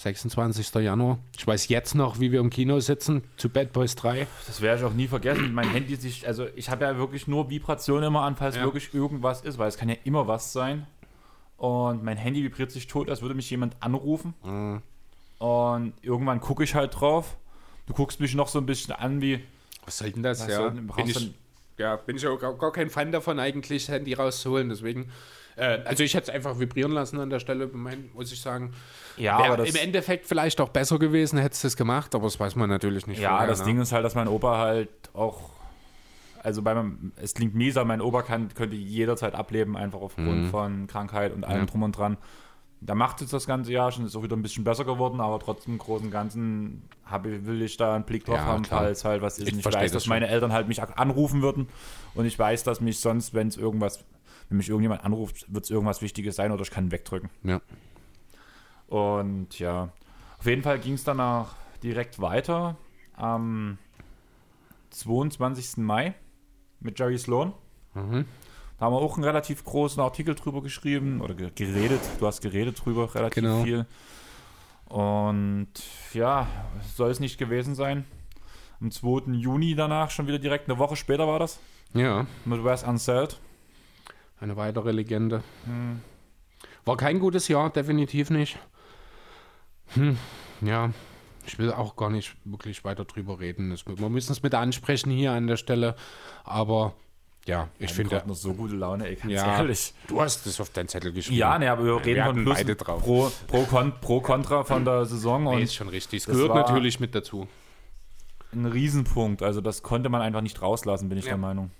26. 0.00 0.74
Januar. 0.76 1.18
Ich 1.36 1.46
weiß 1.46 1.68
jetzt 1.68 1.94
noch, 1.94 2.20
wie 2.20 2.32
wir 2.32 2.40
im 2.40 2.48
Kino 2.48 2.80
sitzen, 2.80 3.22
zu 3.36 3.50
Bad 3.50 3.72
Boys 3.72 3.96
3. 3.96 4.26
Das 4.46 4.62
werde 4.62 4.80
ich 4.80 4.86
auch 4.86 4.94
nie 4.94 5.08
vergessen. 5.08 5.52
Mein 5.52 5.68
Handy 5.70 5.94
sich, 5.96 6.26
also 6.26 6.46
ich 6.56 6.70
habe 6.70 6.86
ja 6.86 6.96
wirklich 6.96 7.26
nur 7.28 7.50
Vibrationen 7.50 8.04
immer 8.04 8.22
an, 8.22 8.34
falls 8.34 8.56
Ja. 8.56 8.62
wirklich 8.62 8.94
irgendwas 8.94 9.42
ist, 9.42 9.58
weil 9.58 9.68
es 9.68 9.76
kann 9.76 9.90
ja 9.90 9.96
immer 10.04 10.26
was 10.26 10.54
sein. 10.54 10.86
Und 11.58 12.02
mein 12.02 12.16
Handy 12.16 12.42
vibriert 12.42 12.70
sich 12.70 12.86
tot, 12.86 13.10
als 13.10 13.20
würde 13.20 13.34
mich 13.34 13.50
jemand 13.50 13.76
anrufen. 13.80 14.32
Mhm. 14.42 14.80
Und 15.38 15.92
irgendwann 16.00 16.40
gucke 16.40 16.64
ich 16.64 16.74
halt 16.74 16.98
drauf. 16.98 17.36
Du 17.86 17.92
guckst 17.92 18.20
mich 18.20 18.34
noch 18.34 18.48
so 18.48 18.58
ein 18.58 18.66
bisschen 18.66 18.94
an 18.94 19.20
wie. 19.20 19.44
Was 19.84 19.98
soll 19.98 20.12
denn 20.12 20.22
das? 20.22 20.46
Ja, 20.46 20.56
soll 20.56 20.70
bin 20.70 21.06
ich, 21.06 21.34
ja, 21.76 21.96
bin 21.96 22.16
ich 22.16 22.26
auch 22.26 22.38
gar, 22.38 22.72
kein 22.72 22.88
Fan 22.88 23.12
davon, 23.12 23.38
eigentlich 23.38 23.88
Handy 23.88 24.14
rauszuholen. 24.14 24.70
Deswegen, 24.70 25.10
äh, 25.56 25.80
also 25.84 26.02
ich 26.02 26.14
hätte 26.14 26.30
es 26.30 26.34
einfach 26.34 26.58
vibrieren 26.58 26.92
lassen 26.92 27.18
an 27.20 27.30
der 27.30 27.40
Stelle, 27.40 27.68
muss 28.14 28.32
ich 28.32 28.40
sagen. 28.40 28.72
Ja, 29.16 29.38
Wäre 29.38 29.52
aber 29.54 29.66
im 29.66 29.76
Endeffekt 29.76 30.26
vielleicht 30.26 30.60
auch 30.60 30.68
besser 30.70 30.98
gewesen, 30.98 31.38
hättest 31.38 31.64
du 31.64 31.68
es 31.68 31.76
gemacht, 31.76 32.14
aber 32.14 32.24
das 32.24 32.38
weiß 32.40 32.56
man 32.56 32.68
natürlich 32.70 33.06
nicht. 33.06 33.20
ja, 33.20 33.30
vorher, 33.30 33.46
das 33.48 33.60
ne? 33.60 33.64
Ding 33.66 33.80
ist 33.80 33.92
halt, 33.92 34.04
dass 34.04 34.14
mein 34.14 34.28
Opa 34.28 34.58
halt 34.58 34.88
auch. 35.14 35.50
Also 36.42 36.62
bei 36.62 36.74
meinem, 36.74 37.12
es 37.16 37.34
klingt 37.34 37.54
mies, 37.54 37.76
aber 37.76 37.86
mein 37.88 38.00
Opa 38.00 38.22
kann, 38.22 38.48
könnte 38.54 38.74
jederzeit 38.74 39.34
ableben, 39.34 39.76
einfach 39.76 40.00
aufgrund 40.00 40.44
Mhm. 40.44 40.48
von 40.50 40.86
Krankheit 40.86 41.34
und 41.34 41.44
allem 41.44 41.60
Ja. 41.60 41.66
drum 41.66 41.82
und 41.82 41.92
dran. 41.98 42.16
Da 42.82 42.94
macht 42.94 43.20
es 43.20 43.28
das 43.28 43.46
ganze 43.46 43.72
Jahr 43.72 43.92
schon, 43.92 44.06
ist 44.06 44.16
auch 44.16 44.22
wieder 44.22 44.36
ein 44.36 44.40
bisschen 44.40 44.64
besser 44.64 44.86
geworden, 44.86 45.20
aber 45.20 45.38
trotzdem 45.38 45.74
im 45.74 45.78
Großen 45.78 46.06
und 46.06 46.10
Ganzen 46.10 46.88
hab, 47.04 47.26
ich- 47.26 47.44
will 47.44 47.60
ich 47.60 47.76
da 47.76 47.94
einen 47.94 48.04
Blick 48.04 48.24
drauf 48.24 48.36
Ja, 48.36 48.46
haben, 48.46 48.62
klar. 48.62 48.80
falls 48.80 49.04
halt 49.04 49.20
was 49.20 49.38
ist. 49.38 49.48
Ich 49.48 49.58
ich 49.58 49.64
weiß, 49.66 49.74
das 49.74 49.92
dass 49.92 50.04
schon. 50.04 50.10
meine 50.12 50.28
Eltern 50.28 50.50
halt 50.54 50.66
mich 50.66 50.80
anrufen 50.82 51.42
würden 51.42 51.68
und 52.14 52.24
ich 52.24 52.38
weiß, 52.38 52.62
dass 52.64 52.80
mich 52.80 52.98
sonst, 53.00 53.34
wenn 53.34 53.48
es 53.48 53.58
irgendwas, 53.58 54.02
wenn 54.50 54.58
mich 54.58 54.68
irgendjemand 54.68 55.02
anruft, 55.04 55.46
wird 55.52 55.64
es 55.64 55.70
irgendwas 55.70 56.02
Wichtiges 56.02 56.36
sein 56.36 56.52
oder 56.52 56.60
ich 56.62 56.70
kann 56.70 56.90
wegdrücken. 56.92 57.30
Ja. 57.44 57.60
Und 58.88 59.58
ja, 59.58 59.88
auf 60.38 60.46
jeden 60.46 60.62
Fall 60.62 60.78
ging 60.80 60.94
es 60.94 61.04
danach 61.04 61.54
direkt 61.82 62.20
weiter 62.20 62.76
am 63.16 63.78
22. 64.90 65.78
Mai 65.78 66.14
mit 66.80 66.98
Jerry 66.98 67.18
Sloan. 67.18 67.52
Mhm. 67.94 68.24
Da 68.78 68.86
haben 68.86 68.92
wir 68.94 68.98
auch 69.00 69.14
einen 69.16 69.24
relativ 69.24 69.62
großen 69.64 70.02
Artikel 70.02 70.34
drüber 70.34 70.62
geschrieben 70.62 71.20
oder 71.20 71.34
ge- 71.34 71.50
geredet. 71.54 72.00
Du 72.18 72.26
hast 72.26 72.40
geredet 72.40 72.82
drüber 72.84 73.14
relativ 73.14 73.42
Genau. 73.42 73.62
viel. 73.62 73.86
Und 74.86 75.68
ja, 76.14 76.48
soll 76.96 77.10
es 77.10 77.20
nicht 77.20 77.38
gewesen 77.38 77.74
sein. 77.74 78.04
Am 78.80 78.90
2. 78.90 79.32
Juni 79.34 79.74
danach, 79.74 80.10
schon 80.10 80.26
wieder 80.26 80.38
direkt 80.38 80.68
eine 80.68 80.78
Woche 80.78 80.96
später 80.96 81.28
war 81.28 81.38
das, 81.38 81.60
ja, 81.92 82.26
mit 82.46 82.64
Wes 82.64 82.82
Unseld. 82.82 83.38
Eine 84.40 84.56
weitere 84.56 84.90
Legende. 84.92 85.42
Hm. 85.64 86.00
War 86.84 86.96
kein 86.96 87.18
gutes 87.18 87.48
Jahr, 87.48 87.70
definitiv 87.70 88.30
nicht. 88.30 88.58
Hm, 89.94 90.16
ja, 90.62 90.90
ich 91.46 91.58
will 91.58 91.72
auch 91.72 91.96
gar 91.96 92.10
nicht 92.10 92.36
wirklich 92.44 92.84
weiter 92.84 93.04
drüber 93.04 93.40
reden. 93.40 93.70
Das, 93.70 93.84
wir 93.86 94.08
müssen 94.08 94.32
es 94.32 94.42
mit 94.42 94.54
ansprechen 94.54 95.10
hier 95.10 95.32
an 95.32 95.46
der 95.46 95.56
Stelle, 95.56 95.94
aber 96.44 96.94
Ja, 97.46 97.68
ich 97.78 97.86
Ich 97.86 97.92
finde, 97.94 98.10
finde 98.16 98.28
noch 98.28 98.36
so 98.36 98.52
gute 98.54 98.76
Laune, 98.76 99.08
ey, 99.08 99.16
ganz 99.16 99.32
ja, 99.32 99.56
ehrlich. 99.56 99.92
du 100.08 100.20
hast 100.20 100.46
das 100.46 100.60
auf 100.60 100.70
deinen 100.70 100.88
Zettel 100.88 101.12
geschrieben. 101.12 101.38
Ja, 101.38 101.58
ne, 101.58 101.70
aber 101.70 101.84
wir 101.84 101.96
reden 102.04 102.16
wir 102.16 102.24
von 102.26 102.44
Plus 102.44 102.56
beide 102.58 102.76
drauf. 102.76 103.02
pro, 103.02 103.32
pro, 103.48 103.62
Kon 103.64 103.92
pro 104.00 104.20
Contra 104.20 104.62
von 104.64 104.84
der 104.84 105.04
Saison 105.06 105.44
Nee, 105.44 105.54
und 105.56 105.62
ist 105.62 105.74
schon 105.74 105.88
richtig. 105.88 106.18
Es 106.20 106.26
das 106.26 106.36
gehört 106.36 106.54
natürlich 106.54 107.00
mit 107.00 107.14
dazu. 107.14 107.48
ein 108.52 108.66
Riesenpunkt. 108.66 109.42
Also 109.42 109.60
das 109.60 109.82
konnte 109.82 110.08
man 110.08 110.20
einfach 110.22 110.42
nicht 110.42 110.60
rauslassen, 110.62 111.08
bin 111.08 111.18
ich 111.18 111.24
Ja. 111.24 111.30
der 111.32 111.38
Meinung. 111.38 111.70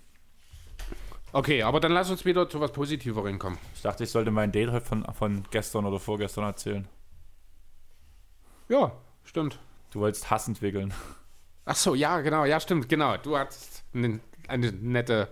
Okay, 1.33 1.63
aber 1.63 1.81
dann 1.81 1.93
lass 1.93 2.11
uns 2.11 2.25
wieder 2.25 2.49
zu 2.49 2.61
was 2.61 2.73
Positiveren 2.73 3.39
kommen. 3.39 3.59
Ich 3.75 3.83
dachte, 3.83 4.05
ich 4.05 4.11
sollte 4.11 4.31
mein 4.31 4.51
Date 4.51 4.83
von, 4.83 5.05
von 5.15 5.45
gestern 5.51 5.87
oder 5.87 6.01
vorgestern 6.01 6.45
erzählen. 6.45 6.89
Ja, 8.69 8.93
stimmt. 9.25 9.59
Du 9.93 10.01
wolltest 10.01 10.31
Hass 10.31 10.49
entwickeln. 10.49 10.93
Ach 11.65 11.77
so, 11.77 11.95
ja, 11.95 12.21
genau, 12.21 12.45
ja, 12.45 12.59
stimmt, 12.59 12.89
genau. 12.89 13.17
Du 13.17 13.37
hattest 13.37 13.85
eine, 13.95 14.21
eine 14.49 14.73
nette 14.73 15.29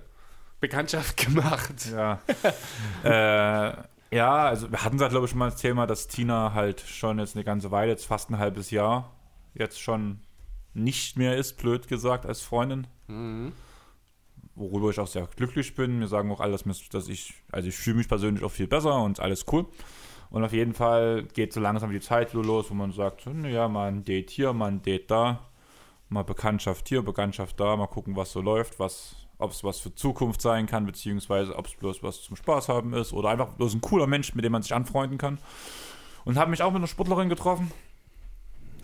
Bekanntschaft 0.60 1.16
gemacht. 1.26 1.90
Ja. 1.90 2.20
äh, 3.04 3.76
ja, 4.10 4.46
also 4.46 4.70
wir 4.70 4.84
hatten 4.84 4.98
da 4.98 5.08
glaube 5.08 5.26
ich 5.26 5.30
schon 5.30 5.38
mal 5.38 5.50
das 5.50 5.60
Thema, 5.60 5.86
dass 5.86 6.08
Tina 6.08 6.54
halt 6.54 6.80
schon 6.80 7.18
jetzt 7.18 7.34
eine 7.34 7.44
ganze 7.44 7.70
Weile, 7.70 7.90
jetzt 7.90 8.06
fast 8.06 8.30
ein 8.30 8.38
halbes 8.38 8.70
Jahr, 8.70 9.12
jetzt 9.54 9.80
schon 9.80 10.20
nicht 10.74 11.16
mehr 11.16 11.36
ist, 11.36 11.58
blöd 11.58 11.88
gesagt, 11.88 12.24
als 12.24 12.40
Freundin. 12.40 12.86
Worüber 14.58 14.90
ich 14.90 14.98
auch 14.98 15.06
sehr 15.06 15.28
glücklich 15.36 15.76
bin. 15.76 16.00
Mir 16.00 16.08
sagen 16.08 16.32
auch 16.32 16.40
alle, 16.40 16.58
dass, 16.90 17.08
ich, 17.08 17.34
also 17.52 17.68
ich 17.68 17.76
fühle 17.76 17.98
mich 17.98 18.08
persönlich 18.08 18.42
auch 18.42 18.50
viel 18.50 18.66
besser 18.66 19.00
und 19.02 19.20
alles 19.20 19.46
cool. 19.52 19.66
Und 20.30 20.44
auf 20.44 20.52
jeden 20.52 20.74
Fall 20.74 21.24
geht 21.32 21.52
so 21.52 21.60
langsam 21.60 21.92
die 21.92 22.00
Zeit 22.00 22.34
wieder 22.34 22.44
los, 22.44 22.68
wo 22.68 22.74
man 22.74 22.92
sagt, 22.92 23.22
so, 23.22 23.30
na 23.32 23.48
ja, 23.48 23.68
mal 23.68 23.88
ein 23.88 24.04
Date 24.04 24.30
hier, 24.30 24.52
mal 24.52 24.66
ein 24.66 24.82
Date 24.82 25.10
da, 25.10 25.48
mal 26.08 26.24
Bekanntschaft 26.24 26.88
hier, 26.88 27.02
Bekanntschaft 27.02 27.58
da, 27.60 27.76
mal 27.76 27.86
gucken, 27.86 28.16
was 28.16 28.32
so 28.32 28.40
läuft, 28.40 28.80
was, 28.80 29.14
ob 29.38 29.52
es 29.52 29.62
was 29.62 29.78
für 29.78 29.94
Zukunft 29.94 30.42
sein 30.42 30.66
kann, 30.66 30.84
beziehungsweise 30.84 31.56
ob 31.56 31.66
es 31.66 31.74
bloß 31.76 32.02
was 32.02 32.22
zum 32.22 32.36
Spaß 32.36 32.68
haben 32.68 32.92
ist 32.94 33.12
oder 33.12 33.30
einfach 33.30 33.50
bloß 33.54 33.74
ein 33.74 33.80
cooler 33.80 34.08
Mensch, 34.08 34.34
mit 34.34 34.44
dem 34.44 34.52
man 34.52 34.62
sich 34.62 34.74
anfreunden 34.74 35.18
kann. 35.18 35.38
Und 36.24 36.36
habe 36.36 36.50
mich 36.50 36.62
auch 36.62 36.72
mit 36.72 36.78
einer 36.78 36.88
Sportlerin 36.88 37.28
getroffen. 37.28 37.70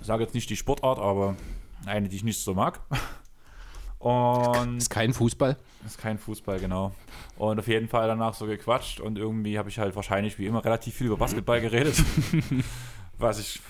Ich 0.00 0.06
sage 0.06 0.22
jetzt 0.22 0.34
nicht 0.34 0.48
die 0.48 0.56
Sportart, 0.56 0.98
aber 0.98 1.34
eine, 1.84 2.08
die 2.08 2.16
ich 2.16 2.24
nicht 2.24 2.40
so 2.40 2.54
mag. 2.54 2.80
Und 4.04 4.76
Ist 4.76 4.90
kein 4.90 5.14
Fußball. 5.14 5.56
ist 5.86 5.96
kein 5.96 6.18
Fußball, 6.18 6.60
genau. 6.60 6.94
Und 7.38 7.58
auf 7.58 7.66
jeden 7.66 7.88
Fall 7.88 8.06
danach 8.06 8.34
so 8.34 8.44
gequatscht 8.44 9.00
und 9.00 9.16
irgendwie 9.16 9.58
habe 9.58 9.70
ich 9.70 9.78
halt 9.78 9.96
wahrscheinlich 9.96 10.38
wie 10.38 10.44
immer 10.44 10.62
relativ 10.62 10.94
viel 10.94 11.06
über 11.06 11.16
Basketball 11.16 11.58
geredet. 11.62 11.96
was 13.18 13.38
ich, 13.38 13.60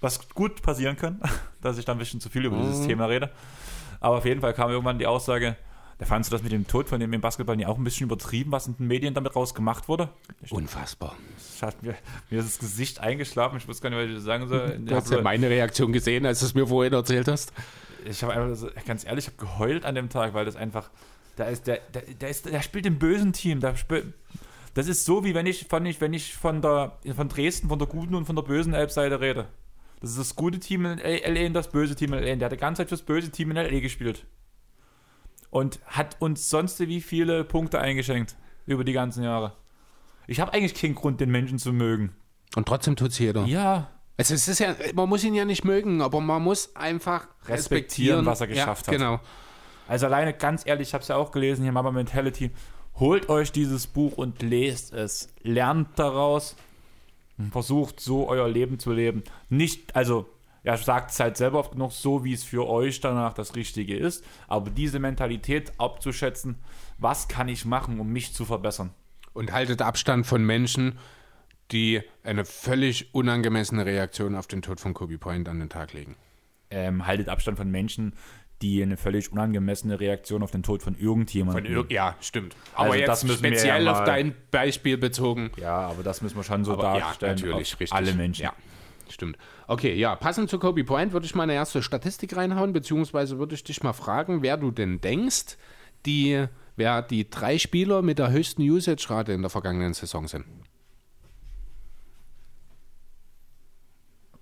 was 0.00 0.26
gut 0.30 0.62
passieren 0.62 0.96
kann, 0.96 1.20
dass 1.60 1.76
ich 1.76 1.84
dann 1.84 1.96
ein 1.96 1.98
bisschen 1.98 2.18
zu 2.18 2.30
viel 2.30 2.46
über 2.46 2.56
dieses 2.60 2.86
Thema 2.86 3.04
rede. 3.06 3.30
Aber 4.00 4.16
auf 4.16 4.24
jeden 4.24 4.40
Fall 4.40 4.54
kam 4.54 4.70
irgendwann 4.70 4.98
die 4.98 5.06
Aussage, 5.06 5.54
da 5.98 6.06
fandst 6.06 6.32
du 6.32 6.34
das 6.34 6.42
mit 6.42 6.52
dem 6.52 6.66
Tod 6.66 6.88
von 6.88 6.98
dem 6.98 7.12
im 7.12 7.20
Basketball 7.20 7.54
nicht 7.54 7.66
auch 7.66 7.76
ein 7.76 7.84
bisschen 7.84 8.04
übertrieben, 8.06 8.52
was 8.52 8.66
in 8.66 8.78
den 8.78 8.86
Medien 8.86 9.12
damit 9.12 9.36
raus 9.36 9.54
gemacht 9.54 9.86
wurde? 9.86 10.08
Unfassbar. 10.48 11.14
Ich 11.54 11.62
hat 11.62 11.82
mir, 11.82 11.94
mir 12.30 12.40
ist 12.40 12.48
das 12.48 12.58
Gesicht 12.58 13.00
eingeschlafen, 13.00 13.58
ich 13.58 13.68
wusste 13.68 13.90
gar 13.90 13.96
nicht, 13.96 14.10
was 14.10 14.18
ich 14.18 14.24
sagen 14.24 14.48
soll. 14.48 14.78
Du 14.78 14.94
hast 14.94 15.10
ja 15.10 15.20
meine 15.20 15.50
Reaktion 15.50 15.92
gesehen, 15.92 16.24
als 16.24 16.40
du 16.40 16.46
es 16.46 16.54
mir 16.54 16.66
vorhin 16.66 16.94
erzählt 16.94 17.28
hast. 17.28 17.52
Ich 18.04 18.22
habe 18.22 18.34
einfach, 18.34 18.56
so, 18.56 18.68
ganz 18.86 19.04
ehrlich, 19.04 19.26
ich 19.26 19.32
habe 19.32 19.44
geheult 19.44 19.84
an 19.84 19.94
dem 19.94 20.08
Tag, 20.08 20.34
weil 20.34 20.44
das 20.44 20.56
einfach, 20.56 20.90
da 21.36 21.44
ist 21.44 21.66
der, 21.66 21.80
der, 21.92 22.02
der, 22.02 22.28
ist, 22.28 22.46
der 22.46 22.62
spielt 22.62 22.86
im 22.86 22.98
bösen 22.98 23.32
Team. 23.32 23.60
Der 23.60 23.76
spielt, 23.76 24.12
das 24.74 24.88
ist 24.88 25.04
so, 25.04 25.24
wie 25.24 25.34
wenn 25.34 25.46
ich 25.46 25.66
von, 25.68 25.84
ich, 25.86 26.00
wenn 26.00 26.12
ich 26.12 26.34
von, 26.34 26.60
der, 26.60 26.98
von 27.14 27.28
Dresden, 27.28 27.68
von 27.68 27.78
der 27.78 27.88
guten 27.88 28.14
und 28.14 28.26
von 28.26 28.36
der 28.36 28.42
bösen 28.42 28.74
Elbseite 28.74 29.20
rede. 29.20 29.46
Das 30.00 30.10
ist 30.10 30.18
das 30.18 30.36
gute 30.36 30.60
Team 30.60 30.84
in 30.84 30.98
LA 30.98 31.46
und 31.46 31.54
das 31.54 31.70
böse 31.70 31.94
Team 31.94 32.12
in 32.12 32.22
LA. 32.22 32.36
Der 32.36 32.46
hat 32.46 32.52
die 32.52 32.56
ganze 32.56 32.82
Zeit 32.82 32.88
fürs 32.88 33.02
böse 33.02 33.30
Team 33.30 33.50
in 33.50 33.56
LA 33.56 33.80
gespielt. 33.80 34.26
Und 35.50 35.80
hat 35.86 36.20
uns 36.20 36.50
sonst 36.50 36.80
wie 36.80 37.00
viele 37.00 37.44
Punkte 37.44 37.80
eingeschenkt 37.80 38.36
über 38.66 38.84
die 38.84 38.92
ganzen 38.92 39.22
Jahre. 39.22 39.52
Ich 40.26 40.40
habe 40.40 40.52
eigentlich 40.52 40.74
keinen 40.74 40.94
Grund, 40.94 41.20
den 41.20 41.30
Menschen 41.30 41.58
zu 41.58 41.72
mögen. 41.72 42.12
Und 42.56 42.66
trotzdem 42.66 42.96
tut 42.96 43.10
es 43.10 43.18
jeder. 43.18 43.44
Ja, 43.44 43.90
Also 44.16 44.34
es 44.34 44.46
ist 44.46 44.60
ja, 44.60 44.74
man 44.94 45.08
muss 45.08 45.24
ihn 45.24 45.34
ja 45.34 45.44
nicht 45.44 45.64
mögen, 45.64 46.00
aber 46.00 46.20
man 46.20 46.42
muss 46.42 46.74
einfach 46.76 47.26
Respektieren, 47.46 47.54
respektieren, 47.54 48.26
was 48.26 48.40
er 48.40 48.46
geschafft 48.46 48.86
ja, 48.86 48.92
hat. 48.92 48.98
Genau. 48.98 49.20
Also 49.88 50.06
alleine, 50.06 50.32
ganz 50.32 50.66
ehrlich, 50.66 50.88
ich 50.88 50.94
habe 50.94 51.02
es 51.02 51.08
ja 51.08 51.16
auch 51.16 51.32
gelesen, 51.32 51.62
hier 51.62 51.72
Mama 51.72 51.90
Mentality. 51.90 52.50
Holt 52.94 53.28
euch 53.28 53.50
dieses 53.50 53.86
Buch 53.86 54.16
und 54.16 54.40
lest 54.42 54.92
es. 54.92 55.28
Lernt 55.42 55.88
daraus 55.96 56.56
und 57.38 57.50
versucht 57.50 58.00
so 58.00 58.28
euer 58.28 58.48
Leben 58.48 58.78
zu 58.78 58.92
leben. 58.92 59.24
Nicht, 59.48 59.96
also, 59.96 60.28
er 60.62 60.78
sagt 60.78 61.10
es 61.10 61.20
halt 61.20 61.36
selber 61.36 61.58
oft 61.58 61.72
genug, 61.72 61.92
so 61.92 62.24
wie 62.24 62.32
es 62.32 62.44
für 62.44 62.66
euch 62.66 63.00
danach 63.00 63.34
das 63.34 63.56
Richtige 63.56 63.96
ist. 63.96 64.24
Aber 64.48 64.70
diese 64.70 64.98
Mentalität 65.00 65.72
abzuschätzen, 65.78 66.56
was 66.98 67.28
kann 67.28 67.48
ich 67.48 67.64
machen, 67.64 68.00
um 68.00 68.08
mich 68.10 68.32
zu 68.32 68.44
verbessern? 68.44 68.94
Und 69.34 69.52
haltet 69.52 69.82
Abstand 69.82 70.26
von 70.26 70.44
Menschen, 70.44 70.98
die 71.70 72.02
eine 72.22 72.44
völlig 72.44 73.14
unangemessene 73.14 73.86
Reaktion 73.86 74.34
auf 74.34 74.46
den 74.46 74.62
Tod 74.62 74.80
von 74.80 74.94
Kobe 74.94 75.18
Bryant 75.18 75.48
an 75.48 75.60
den 75.60 75.68
Tag 75.68 75.92
legen. 75.92 76.16
Ähm, 76.70 77.06
haltet 77.06 77.28
Abstand 77.28 77.58
von 77.58 77.70
Menschen, 77.70 78.14
die 78.62 78.82
eine 78.82 78.96
völlig 78.96 79.32
unangemessene 79.32 80.00
Reaktion 80.00 80.42
auf 80.42 80.50
den 80.50 80.62
Tod 80.62 80.82
von 80.82 80.96
irgendjemandem. 80.96 81.86
ja, 81.90 82.16
stimmt. 82.20 82.54
Also 82.74 82.92
Aber 82.92 82.98
das 83.00 83.22
jetzt 83.22 83.24
müssen 83.30 83.42
wir 83.42 83.50
speziell 83.50 83.84
ja 83.84 83.92
auf 83.92 84.04
dein 84.04 84.34
Beispiel 84.50 84.96
bezogen. 84.96 85.50
ja, 85.56 85.76
aber 85.76 86.02
das 86.02 86.22
müssen 86.22 86.36
wir 86.36 86.44
schon 86.44 86.64
so 86.64 86.72
Aber 86.72 86.94
ja, 86.94 87.00
darstellen. 87.00 87.34
natürlich, 87.34 87.74
auf 87.74 87.80
richtig. 87.80 87.92
Alle 87.92 88.14
Menschen. 88.14 88.42
Ja, 88.44 88.52
stimmt. 89.08 89.36
Okay, 89.66 89.94
ja, 89.94 90.14
passend 90.16 90.50
zu 90.50 90.58
Kobe 90.58 90.84
Bryant 90.84 91.12
würde 91.12 91.26
ich 91.26 91.34
mal 91.34 91.42
eine 91.44 91.54
erste 91.54 91.82
Statistik 91.82 92.36
reinhauen, 92.36 92.72
beziehungsweise 92.72 93.38
würde 93.38 93.54
ich 93.54 93.64
dich 93.64 93.82
mal 93.82 93.92
fragen, 93.92 94.42
wer 94.42 94.56
du 94.56 94.70
denn 94.70 95.00
denkst, 95.00 95.56
die, 96.06 96.46
wer 96.76 97.02
die 97.02 97.28
drei 97.28 97.58
Spieler 97.58 98.02
mit 98.02 98.18
der 98.18 98.30
höchsten 98.30 98.62
Usage-Rate 98.62 99.32
in 99.32 99.42
der 99.42 99.50
vergangenen 99.50 99.94
Saison 99.94 100.28
sind. 100.28 100.44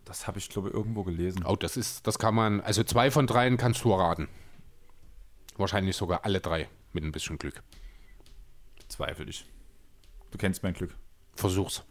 Das 0.05 0.27
habe 0.27 0.39
ich, 0.39 0.49
glaube 0.49 0.69
ich, 0.69 0.75
irgendwo 0.75 1.05
gelesen. 1.05 1.45
Oh, 1.47 1.57
das 1.57 1.77
ist, 1.77 2.07
das 2.07 2.19
kann 2.19 2.35
man, 2.35 2.61
also 2.61 2.83
zwei 2.83 3.11
von 3.11 3.27
dreien 3.27 3.57
kannst 3.57 3.85
du 3.85 3.93
erraten. 3.93 4.29
Wahrscheinlich 5.57 5.97
sogar 5.97 6.25
alle 6.25 6.41
drei, 6.41 6.69
mit 6.93 7.05
ein 7.05 7.13
bisschen 7.13 7.39
Glück. 7.39 7.63
Zweifel 8.89 9.29
ich. 9.29 9.47
Du 10.31 10.39
kennst 10.39 10.63
mein 10.63 10.75
Glück. 10.75 10.95
Versuch's. 11.35 11.83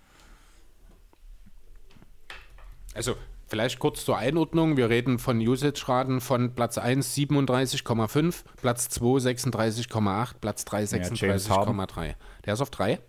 Also, 2.94 3.16
vielleicht 3.48 3.80
kurz 3.80 4.04
zur 4.04 4.18
Einordnung. 4.18 4.78
Wir 4.78 4.90
reden 4.90 5.18
von 5.18 5.40
Usage-Raten 5.40 6.22
von 6.22 6.54
Platz 6.54 6.78
1 6.78 7.16
37,5, 7.16 8.44
Platz 8.58 8.90
2 8.90 9.06
36,8, 9.32 10.34
Platz 10.42 10.66
3 10.66 10.84
James 10.84 11.50
Harden. 11.50 11.80
36,3. 11.80 12.16
Der 12.46 12.54
ist 12.54 12.62
auf 12.62 12.70
3. 12.70 13.00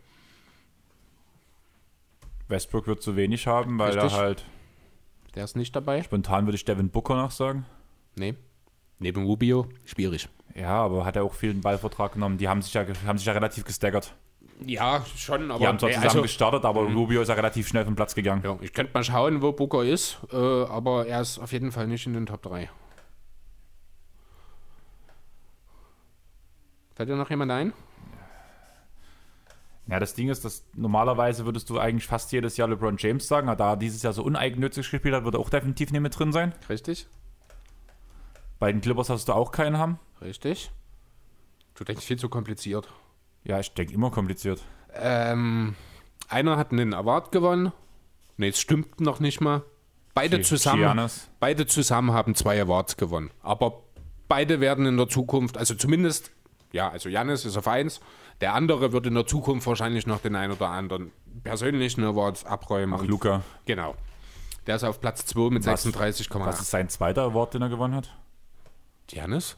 Westbrook 2.49 2.87
wird 2.87 3.03
zu 3.03 3.17
wenig 3.17 3.47
haben, 3.47 3.79
weil 3.79 3.93
Richtig. 3.93 4.13
er 4.13 4.19
halt, 4.19 4.45
Der 5.35 5.45
ist 5.45 5.57
nicht 5.57 5.75
dabei. 5.75 6.03
spontan 6.03 6.47
würde 6.47 6.57
ich 6.57 6.65
Devin 6.65 6.91
Booker 6.91 7.17
noch 7.17 7.31
sagen. 7.31 7.65
Nee. 8.17 8.35
Neben 8.99 9.25
Rubio, 9.25 9.67
schwierig. 9.85 10.29
Ja, 10.55 10.83
aber 10.83 11.05
hat 11.05 11.17
er 11.17 11.25
auch 11.25 11.35
viel 11.35 11.53
den 11.53 11.63
Ballvertrag 11.63 12.13
genommen. 12.13 12.39
Die 12.39 12.49
haben 12.49 12.63
sich 12.63 12.75
ja, 12.75 12.85
haben 13.07 13.19
sich 13.19 13.27
ja 13.27 13.33
relativ 13.33 13.65
gestaggert. 13.65 14.15
Ja, 14.65 15.05
schon, 15.17 15.51
aber 15.51 15.59
Die 15.59 15.67
haben 15.67 15.79
zwar 15.79 15.91
zusammen 15.91 16.07
also, 16.07 16.23
gestartet, 16.23 16.65
aber 16.65 16.83
Rubio 16.83 17.23
ist 17.23 17.29
ja 17.29 17.35
relativ 17.35 17.67
schnell 17.67 17.85
vom 17.85 17.97
Platz 17.97 18.15
gegangen. 18.15 18.43
ja, 18.45 18.57
ich 18.61 18.73
könnte 18.73 18.93
mal 18.95 19.03
schauen, 19.03 19.43
wo 19.43 19.53
Booker 19.53 19.83
ist, 19.83 20.19
äh, 20.33 20.37
aber 20.37 21.07
er 21.07 21.21
ist 21.21 21.39
auf 21.39 21.53
jeden 21.53 21.73
Fall 21.73 21.89
nicht 21.89 22.07
in 22.07 22.13
den 22.13 22.27
Top 22.27 22.43
3. 22.43 22.71
Fällt 26.95 27.09
dir 27.09 27.17
noch 27.17 27.31
jemand 27.31 27.51
ein? 27.51 27.73
Ja, 29.89 29.99
das 29.99 30.15
Ding 30.15 30.29
ist, 30.29 30.45
dass 30.45 30.65
normalerweise 30.75 31.45
würdest 31.45 31.69
du 31.69 31.79
eigentlich 31.79 32.07
fast 32.07 32.31
jedes 32.33 32.57
Jahr 32.57 32.69
LeBron 32.69 32.97
James 32.99 33.27
sagen, 33.27 33.49
aber 33.49 33.57
da 33.57 33.71
er 33.71 33.77
dieses 33.77 34.03
Jahr 34.03 34.13
so 34.13 34.23
uneigennützig 34.23 34.89
gespielt 34.91 35.15
hat, 35.15 35.25
wird 35.25 35.35
er 35.35 35.41
auch 35.41 35.51
definitiv 35.51 35.91
nicht 35.91 36.01
mit 36.01 36.17
drin 36.17 36.33
sein. 36.33 36.55
Richtig? 36.69 37.09
Bei 38.59 38.71
den 38.71 38.81
Clippers 38.81 39.11
hast 39.11 39.29
du 39.29 39.33
auch 39.33 39.51
keinen 39.51 39.79
haben. 39.79 39.99
Richtig. 40.21 40.71
Du 41.75 41.83
denkst 41.85 42.05
viel 42.05 42.19
zu 42.19 42.29
kompliziert. 42.29 42.89
Ja, 43.45 43.59
ich 43.59 43.75
denke 43.75 43.93
immer 43.93 44.11
kompliziert. 44.11 44.63
Ähm, 44.95 45.75
einer 46.29 46.57
hat 46.57 46.71
einen 46.71 46.95
Award 46.95 47.33
gewonnen. 47.33 47.73
Ne, 48.37 48.49
es 48.49 48.61
stimmt 48.61 49.01
noch 49.01 49.19
nicht 49.19 49.41
mal. 49.41 49.63
Beide 50.15 50.43
zusammen, 50.43 50.83
Giannis. 50.83 51.29
beide 51.41 51.67
zusammen 51.67 52.13
haben 52.13 52.35
zwei 52.35 52.61
Awards 52.61 52.97
gewonnen. 52.97 53.31
Aber 53.43 53.83
beide 54.29 54.61
werden 54.61 54.87
in 54.87 54.97
der 54.97 55.09
Zukunft, 55.09 55.57
also 55.57 55.75
zumindest, 55.75 56.31
ja, 56.73 56.91
also 56.91 57.09
Janis 57.09 57.45
ist 57.45 57.57
auf 57.57 57.67
1. 57.67 58.01
Der 58.41 58.55
andere 58.55 58.93
wird 58.93 59.07
in 59.07 59.15
der 59.15 59.27
Zukunft 59.27 59.67
wahrscheinlich 59.67 60.07
noch 60.07 60.21
den 60.21 60.35
einen 60.35 60.53
oder 60.53 60.69
anderen 60.69 61.13
persönlichen 61.45 62.03
Award 62.05 62.45
abräumen. 62.47 62.99
Ach, 63.01 63.05
Luca. 63.05 63.43
Genau. 63.67 63.95
Der 64.67 64.77
ist 64.77 64.85
auf 64.85 65.01
Platz 65.01 65.27
2 65.27 65.51
mit 65.51 65.67
Was- 65.67 65.85
36,8. 65.87 66.47
Was 66.47 66.61
ist 66.61 66.71
sein 66.71 66.89
zweiter 66.89 67.23
Award, 67.23 67.55
den 67.55 67.63
er 67.63 67.69
gewonnen 67.69 67.95
hat? 67.95 68.17
Janis? 69.11 69.57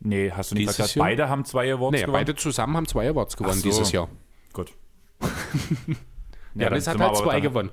Nee, 0.00 0.30
hast 0.32 0.50
du 0.50 0.54
nicht 0.56 0.62
Dieses 0.64 0.76
gesagt, 0.76 0.94
Jahr? 0.96 1.06
beide 1.06 1.28
haben 1.28 1.44
zwei 1.44 1.72
Awards 1.72 1.92
Nee, 1.92 2.00
gewonnen? 2.00 2.12
beide 2.12 2.34
zusammen 2.34 2.76
haben 2.76 2.88
zwei 2.88 3.08
Awards 3.08 3.36
gewonnen 3.36 3.58
so. 3.58 3.68
dieses 3.68 3.92
Jahr. 3.92 4.08
Gut. 4.52 4.72
Ja, 6.54 6.64
Janis 6.64 6.86
hat 6.86 6.98
halt 6.98 7.16
zwei 7.16 7.32
dann- 7.34 7.42
gewonnen. 7.42 7.70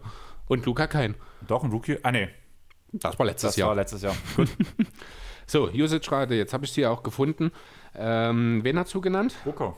Und 0.47 0.65
Luca 0.65 0.87
keinen. 0.87 1.15
Doch, 1.47 1.63
ein 1.65 1.71
Rookie. 1.71 1.97
Ah, 2.01 2.11
nee, 2.13 2.29
Das 2.93 3.19
war 3.19 3.25
letztes 3.25 3.49
das 3.49 3.55
Jahr. 3.57 3.69
war 3.69 3.75
letztes 3.75 4.01
Jahr. 4.01 4.15
Gut. 4.35 4.49
So, 5.45 5.67
Usage-Rate, 5.67 6.35
jetzt 6.35 6.53
habe 6.53 6.63
ich 6.65 6.71
sie 6.71 6.85
auch 6.85 7.01
gefunden. 7.01 7.51
Ähm, 7.95 8.59
wen 8.63 8.77
hast 8.77 8.93
du 8.93 9.01
genannt? 9.01 9.33
Booker. 9.43 9.75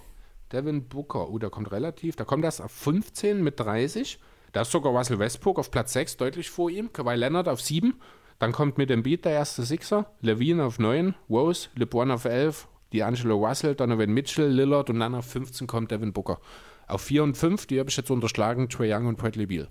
Devin 0.52 0.88
Booker. 0.88 1.30
Oh, 1.30 1.38
der 1.38 1.49
kommt 1.49 1.72
relativ. 1.72 2.16
Da 2.16 2.26
kommt 2.26 2.43
das 2.43 2.62
auf 2.62 2.72
15 2.72 3.43
mit 3.43 3.60
30. 3.60 4.20
Da 4.52 4.62
ist 4.62 4.72
sogar 4.72 4.91
Russell 4.91 5.20
Westbrook 5.20 5.60
auf 5.60 5.72
Platz 5.72 5.93
6 5.93 6.18
deutlich 6.18 6.49
vor 6.49 6.70
ihm. 6.70 6.91
Kawhi 6.91 7.16
Leonard 7.16 7.47
auf 7.47 7.62
7. 7.62 7.93
Dann 8.39 8.52
kommt 8.52 8.78
mit 8.78 8.89
dem 8.89 9.04
Beat 9.04 9.26
der 9.26 9.34
erste 9.34 9.64
Sixer. 9.64 10.12
Levine 10.22 10.64
auf 10.66 10.80
9. 10.80 11.16
Rose, 11.30 11.70
LeBron 11.76 12.12
auf 12.12 12.26
11. 12.26 12.68
D'Angelo 12.91 13.36
Russell, 13.47 13.76
Donovan 13.76 14.12
Mitchell, 14.12 14.49
Lillard 14.49 14.89
und 14.89 14.99
dann 14.99 15.16
auf 15.16 15.26
15 15.26 15.66
kommt 15.66 15.91
Devin 15.91 16.12
Booker. 16.12 16.39
Auf 16.88 17.02
4 17.02 17.24
und 17.24 17.38
5, 17.38 17.68
die 17.68 17.80
habe 17.80 17.89
ich 17.89 17.95
jetzt 17.95 18.12
unterschlagen, 18.12 18.68
Trey 18.68 18.93
Young 18.93 19.08
und 19.08 19.18
Bradley 19.18 19.45
Beal. 19.45 19.70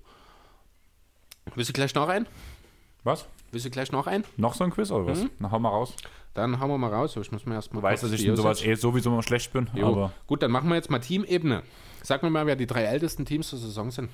Willst 1.54 1.68
du 1.68 1.72
gleich 1.74 1.94
noch 1.94 2.08
ein? 2.08 2.26
Was? 3.04 3.26
Willst 3.50 3.66
du 3.66 3.70
gleich 3.70 3.92
noch 3.92 4.06
ein? 4.06 4.24
Noch 4.36 4.54
so 4.54 4.64
ein 4.64 4.70
Quiz 4.70 4.90
oder 4.90 5.06
was? 5.06 5.26
Na, 5.38 5.50
hau 5.50 5.58
mal 5.58 5.68
raus. 5.68 5.94
Dann 6.34 6.60
hauen 6.60 6.70
wir 6.70 6.78
mal 6.78 6.92
raus. 6.92 7.16
Ich 7.16 7.32
muss 7.32 7.44
mir 7.44 7.54
erstmal. 7.54 7.80
Du 7.82 7.86
weißt, 7.88 8.04
dass 8.04 8.12
ich 8.12 8.24
in 8.24 8.36
sowas 8.36 8.62
eh 8.62 8.74
sowieso 8.74 9.10
immer 9.10 9.22
schlecht 9.22 9.52
bin, 9.52 9.68
Jo. 9.74 9.88
aber 9.88 10.12
Gut, 10.26 10.42
dann 10.42 10.50
machen 10.50 10.68
wir 10.68 10.76
jetzt 10.76 10.90
mal 10.90 11.00
Teamebene. 11.00 11.62
Sag 12.02 12.22
mir 12.22 12.30
mal, 12.30 12.46
wer 12.46 12.56
die 12.56 12.66
drei 12.66 12.84
ältesten 12.84 13.24
Teams 13.26 13.50
der 13.50 13.58
Saison 13.58 13.90
sind. 13.90 14.10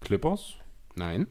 Clippers? 0.00 0.54
Nein. 0.94 1.26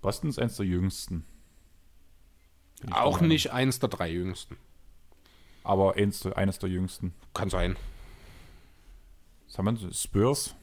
Boston 0.00 0.30
ist 0.30 0.38
eins 0.38 0.56
der 0.56 0.66
jüngsten. 0.66 1.24
Bin 2.80 2.92
Auch 2.92 3.14
Meinung. 3.16 3.28
nicht 3.28 3.52
eins 3.52 3.78
der 3.78 3.88
drei 3.88 4.10
jüngsten. 4.10 4.56
Aber 5.64 5.94
eins, 5.96 6.20
der- 6.20 6.36
eines 6.36 6.58
der 6.58 6.68
jüngsten. 6.70 7.14
Kann 7.34 7.50
sein. 7.50 7.76
Was 9.46 9.58
haben 9.58 9.80
wir? 9.80 9.92
Spurs? 9.92 10.56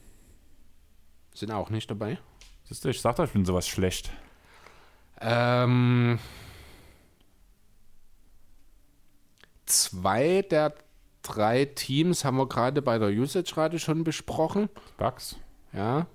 Sind 1.34 1.52
auch 1.52 1.70
nicht 1.70 1.90
dabei. 1.90 2.18
Siehst 2.64 2.84
du, 2.84 2.88
ich 2.88 3.00
sag 3.00 3.16
doch, 3.16 3.24
ich 3.24 3.32
bin 3.32 3.44
sowas 3.44 3.66
schlecht. 3.66 4.10
Ähm, 5.20 6.18
zwei 9.66 10.42
der 10.42 10.74
drei 11.22 11.64
Teams 11.66 12.24
haben 12.24 12.36
wir 12.38 12.48
gerade 12.48 12.82
bei 12.82 12.98
der 12.98 13.08
Usage-Rate 13.10 13.78
schon 13.78 14.04
besprochen. 14.04 14.68
Bucks? 14.96 15.36
Ja. 15.72 16.06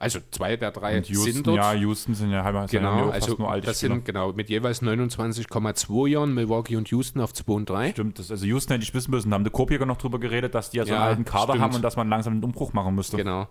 Also 0.00 0.20
zwei 0.30 0.56
der 0.56 0.70
drei 0.70 0.98
Und 0.98 1.06
sind 1.06 1.16
Houston, 1.16 1.42
dort. 1.42 1.56
ja, 1.56 1.72
Houston 1.72 2.14
sind 2.14 2.30
ja 2.30 2.44
halber 2.44 2.68
sind 2.68 2.78
genau, 2.78 3.10
also 3.10 3.34
nur 3.36 3.50
alte 3.50 3.66
das 3.66 3.78
Spieler. 3.78 3.94
sind 3.94 4.04
genau 4.04 4.32
mit 4.32 4.48
jeweils 4.48 4.80
29,2 4.80 6.06
Jahren 6.06 6.34
Milwaukee 6.34 6.76
und 6.76 6.88
Houston 6.88 7.20
auf 7.20 7.34
2 7.34 7.52
und 7.52 7.68
3. 7.68 7.90
Stimmt, 7.90 8.18
das, 8.20 8.30
also 8.30 8.46
Houston 8.46 8.74
hätte 8.74 8.84
ich 8.84 8.94
wissen 8.94 9.10
müssen, 9.10 9.30
da 9.30 9.34
haben 9.34 9.42
die 9.42 9.50
Kopiker 9.50 9.86
noch 9.86 9.96
drüber 9.98 10.20
geredet, 10.20 10.54
dass 10.54 10.70
die 10.70 10.76
ja 10.76 10.86
so 10.86 10.94
einen 10.94 11.02
alten 11.02 11.24
Kader 11.24 11.54
stimmt. 11.54 11.60
haben 11.62 11.74
und 11.74 11.82
dass 11.82 11.96
man 11.96 12.08
langsam 12.08 12.34
einen 12.34 12.44
Umbruch 12.44 12.72
machen 12.72 12.94
müsste. 12.94 13.16
Genau. 13.16 13.48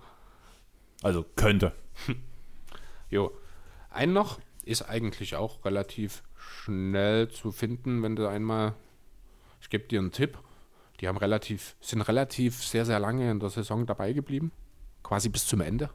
Also 1.02 1.26
könnte. 1.36 1.74
Jo. 3.10 3.32
Ein 3.90 4.12
noch 4.12 4.38
ist 4.66 4.82
eigentlich 4.82 5.36
auch 5.38 5.64
relativ 5.64 6.24
schnell 6.36 7.30
zu 7.30 7.54
finden, 7.54 8.04
wenn 8.04 8.18
du 8.18 8.28
einmal. 8.28 8.74
Ich 9.62 9.70
gebe 9.70 9.88
dir 9.88 10.00
einen 10.00 10.12
Tipp. 10.12 10.38
Die 11.00 11.08
haben 11.08 11.18
relativ, 11.18 11.78
sind 11.80 12.02
relativ 12.02 12.62
sehr, 12.64 12.86
sehr 12.86 13.00
lange 13.00 13.32
in 13.32 13.40
der 13.40 13.50
Saison 13.50 13.86
dabei 13.86 14.12
geblieben. 14.12 14.52
Quasi 15.04 15.30
bis 15.30 15.48
zum 15.48 15.62
Ende. 15.62 15.90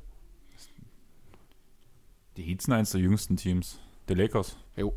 Die 2.39 2.43
Heats 2.45 2.65
sind 2.65 2.73
eins 2.73 2.93
der 2.93 3.03
jüngsten 3.03 3.37
Teams. 3.37 3.79
Die 4.09 4.15
Lakers. 4.15 4.57
Jo. 4.77 4.95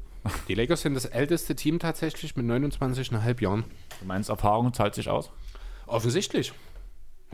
Die 0.47 0.55
Lakers 0.55 0.81
sind 0.81 0.93
das 0.93 1.05
älteste 1.05 1.55
Team 1.55 1.79
tatsächlich 1.79 2.35
mit 2.35 2.45
29,5 2.45 3.41
Jahren. 3.41 3.65
Du 3.99 4.05
meinst, 4.05 4.29
Erfahrung 4.29 4.73
zahlt 4.73 4.95
sich 4.95 5.09
aus? 5.09 5.31
Offensichtlich. 5.85 6.53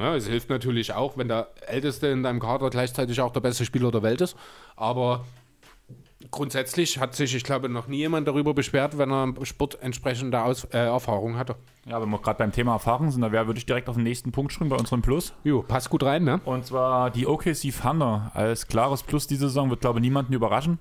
Ja, 0.01 0.15
es 0.15 0.25
hilft 0.25 0.49
natürlich 0.49 0.93
auch, 0.93 1.15
wenn 1.15 1.27
der 1.27 1.49
Älteste 1.67 2.07
in 2.07 2.23
deinem 2.23 2.39
Kader 2.39 2.71
gleichzeitig 2.71 3.21
auch 3.21 3.31
der 3.31 3.39
beste 3.39 3.65
Spieler 3.65 3.91
der 3.91 4.01
Welt 4.01 4.19
ist. 4.19 4.35
Aber 4.75 5.25
grundsätzlich 6.29 6.99
hat 6.99 7.15
sich, 7.15 7.33
ich 7.35 7.43
glaube, 7.43 7.67
noch 7.69 7.87
nie 7.87 7.97
jemand 7.97 8.27
darüber 8.27 8.53
beschwert, 8.53 8.97
wenn 8.97 9.11
er 9.11 9.23
im 9.23 9.45
Sport 9.45 9.81
entsprechende 9.81 10.41
Aus 10.43 10.65
äh, 10.65 10.77
Erfahrung 10.77 11.37
hatte. 11.37 11.55
Ja, 11.85 11.99
wenn 11.99 12.09
wir 12.09 12.19
gerade 12.19 12.37
beim 12.37 12.51
Thema 12.51 12.73
Erfahrung 12.73 13.09
sind, 13.09 13.21
da 13.21 13.31
wär- 13.31 13.47
würde 13.47 13.57
ich 13.57 13.65
direkt 13.65 13.89
auf 13.89 13.95
den 13.95 14.03
nächsten 14.03 14.31
Punkt 14.31 14.53
springen 14.53 14.69
bei 14.69 14.75
unserem 14.75 15.01
Plus. 15.01 15.33
Jo, 15.43 15.63
passt 15.63 15.89
gut 15.89 16.03
rein, 16.03 16.23
ne? 16.23 16.39
Und 16.45 16.65
zwar 16.67 17.09
die 17.09 17.25
OKC 17.25 17.71
Thunder 17.81 18.29
als 18.35 18.67
klares 18.67 19.01
Plus 19.01 19.25
diese 19.25 19.47
Saison 19.47 19.69
wird, 19.71 19.81
glaube 19.81 19.97
ich, 19.99 20.01
niemanden 20.03 20.33
überraschen. 20.33 20.77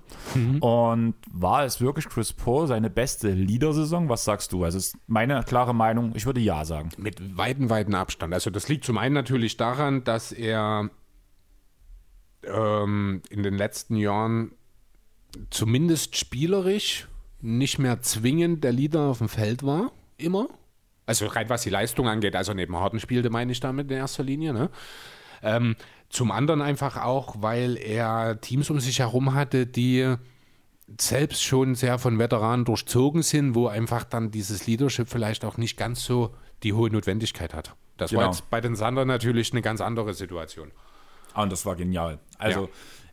Und 0.61 1.15
war 1.33 1.65
es 1.65 1.81
wirklich 1.81 2.09
Chris 2.09 2.33
Paul 2.35 2.67
seine 2.67 2.91
beste 2.91 3.31
Leader-Saison? 3.31 4.09
Was 4.11 4.25
sagst 4.25 4.53
du? 4.53 4.65
Also 4.65 4.77
ist 4.79 4.97
meine 5.07 5.43
klare 5.45 5.75
Meinung, 5.75 6.13
ich 6.15 6.27
würde 6.27 6.41
ja 6.41 6.65
sagen. 6.67 6.91
Mit 6.99 7.37
weiten, 7.39 7.71
weiten 7.71 7.95
Abstand. 7.95 8.35
Also 8.35 8.51
das 8.51 8.69
liegt 8.69 8.85
zum 8.85 8.99
einen 8.99 9.15
natürlich 9.15 9.57
daran, 9.57 10.05
dass 10.05 10.33
er 10.33 10.91
ähm, 12.45 13.23
in 13.31 13.43
den 13.43 13.55
letzten 13.55 13.97
Jahren 13.97 14.53
zumindest 15.51 16.17
spielerisch 16.17 17.07
nicht 17.41 17.79
mehr 17.79 18.01
zwingend 18.03 18.65
der 18.65 18.73
Leader 18.73 19.03
auf 19.03 19.19
dem 19.19 19.29
Feld 19.29 19.63
war. 19.63 19.93
Immer. 20.19 20.49
Also 21.07 21.27
rein 21.27 21.49
was 21.49 21.63
die 21.63 21.71
Leistung 21.71 22.07
angeht, 22.09 22.37
also 22.37 22.53
neben 22.55 22.77
Harden 22.77 23.01
spielte, 23.01 23.31
meine 23.31 23.51
ich 23.53 23.61
damit 23.61 23.91
in 23.91 23.97
erster 23.97 24.23
Linie. 24.23 24.53
Ne? 24.53 24.71
Ähm, 25.43 25.75
zum 26.09 26.31
anderen 26.31 26.61
einfach 26.63 26.97
auch, 26.99 27.37
weil 27.41 27.77
er 27.77 28.41
Teams 28.41 28.69
um 28.71 28.79
sich 28.81 28.99
herum 28.99 29.35
hatte, 29.35 29.67
die 29.67 30.15
selbst 31.01 31.43
schon 31.43 31.75
sehr 31.77 31.99
von 31.99 32.19
Veteranen 32.19 32.65
durchzogen 32.65 33.23
sind, 33.23 33.55
wo 33.55 33.69
einfach 33.69 34.05
dann 34.05 34.31
dieses 34.31 34.67
Leadership 34.67 35.09
vielleicht 35.09 35.45
auch 35.45 35.57
nicht 35.57 35.77
ganz 35.77 36.05
so 36.05 36.35
die 36.63 36.73
hohe 36.73 36.91
Notwendigkeit 36.91 37.55
hat. 37.55 37.75
Das 37.97 38.13
war 38.13 38.21
Genau. 38.23 38.33
jetzt 38.33 38.51
bei 38.51 38.61
den 38.61 38.75
Sander 38.77 39.05
natürlich 39.05 39.53
eine 39.53 39.63
ganz 39.63 39.81
andere 39.81 40.15
Situation. 40.15 40.73
Ah, 41.33 41.45
Und 41.45 41.53
das 41.53 41.65
war 41.65 41.77
genial. 41.77 42.19
Also, 42.39 42.63
Ja. 42.63 42.69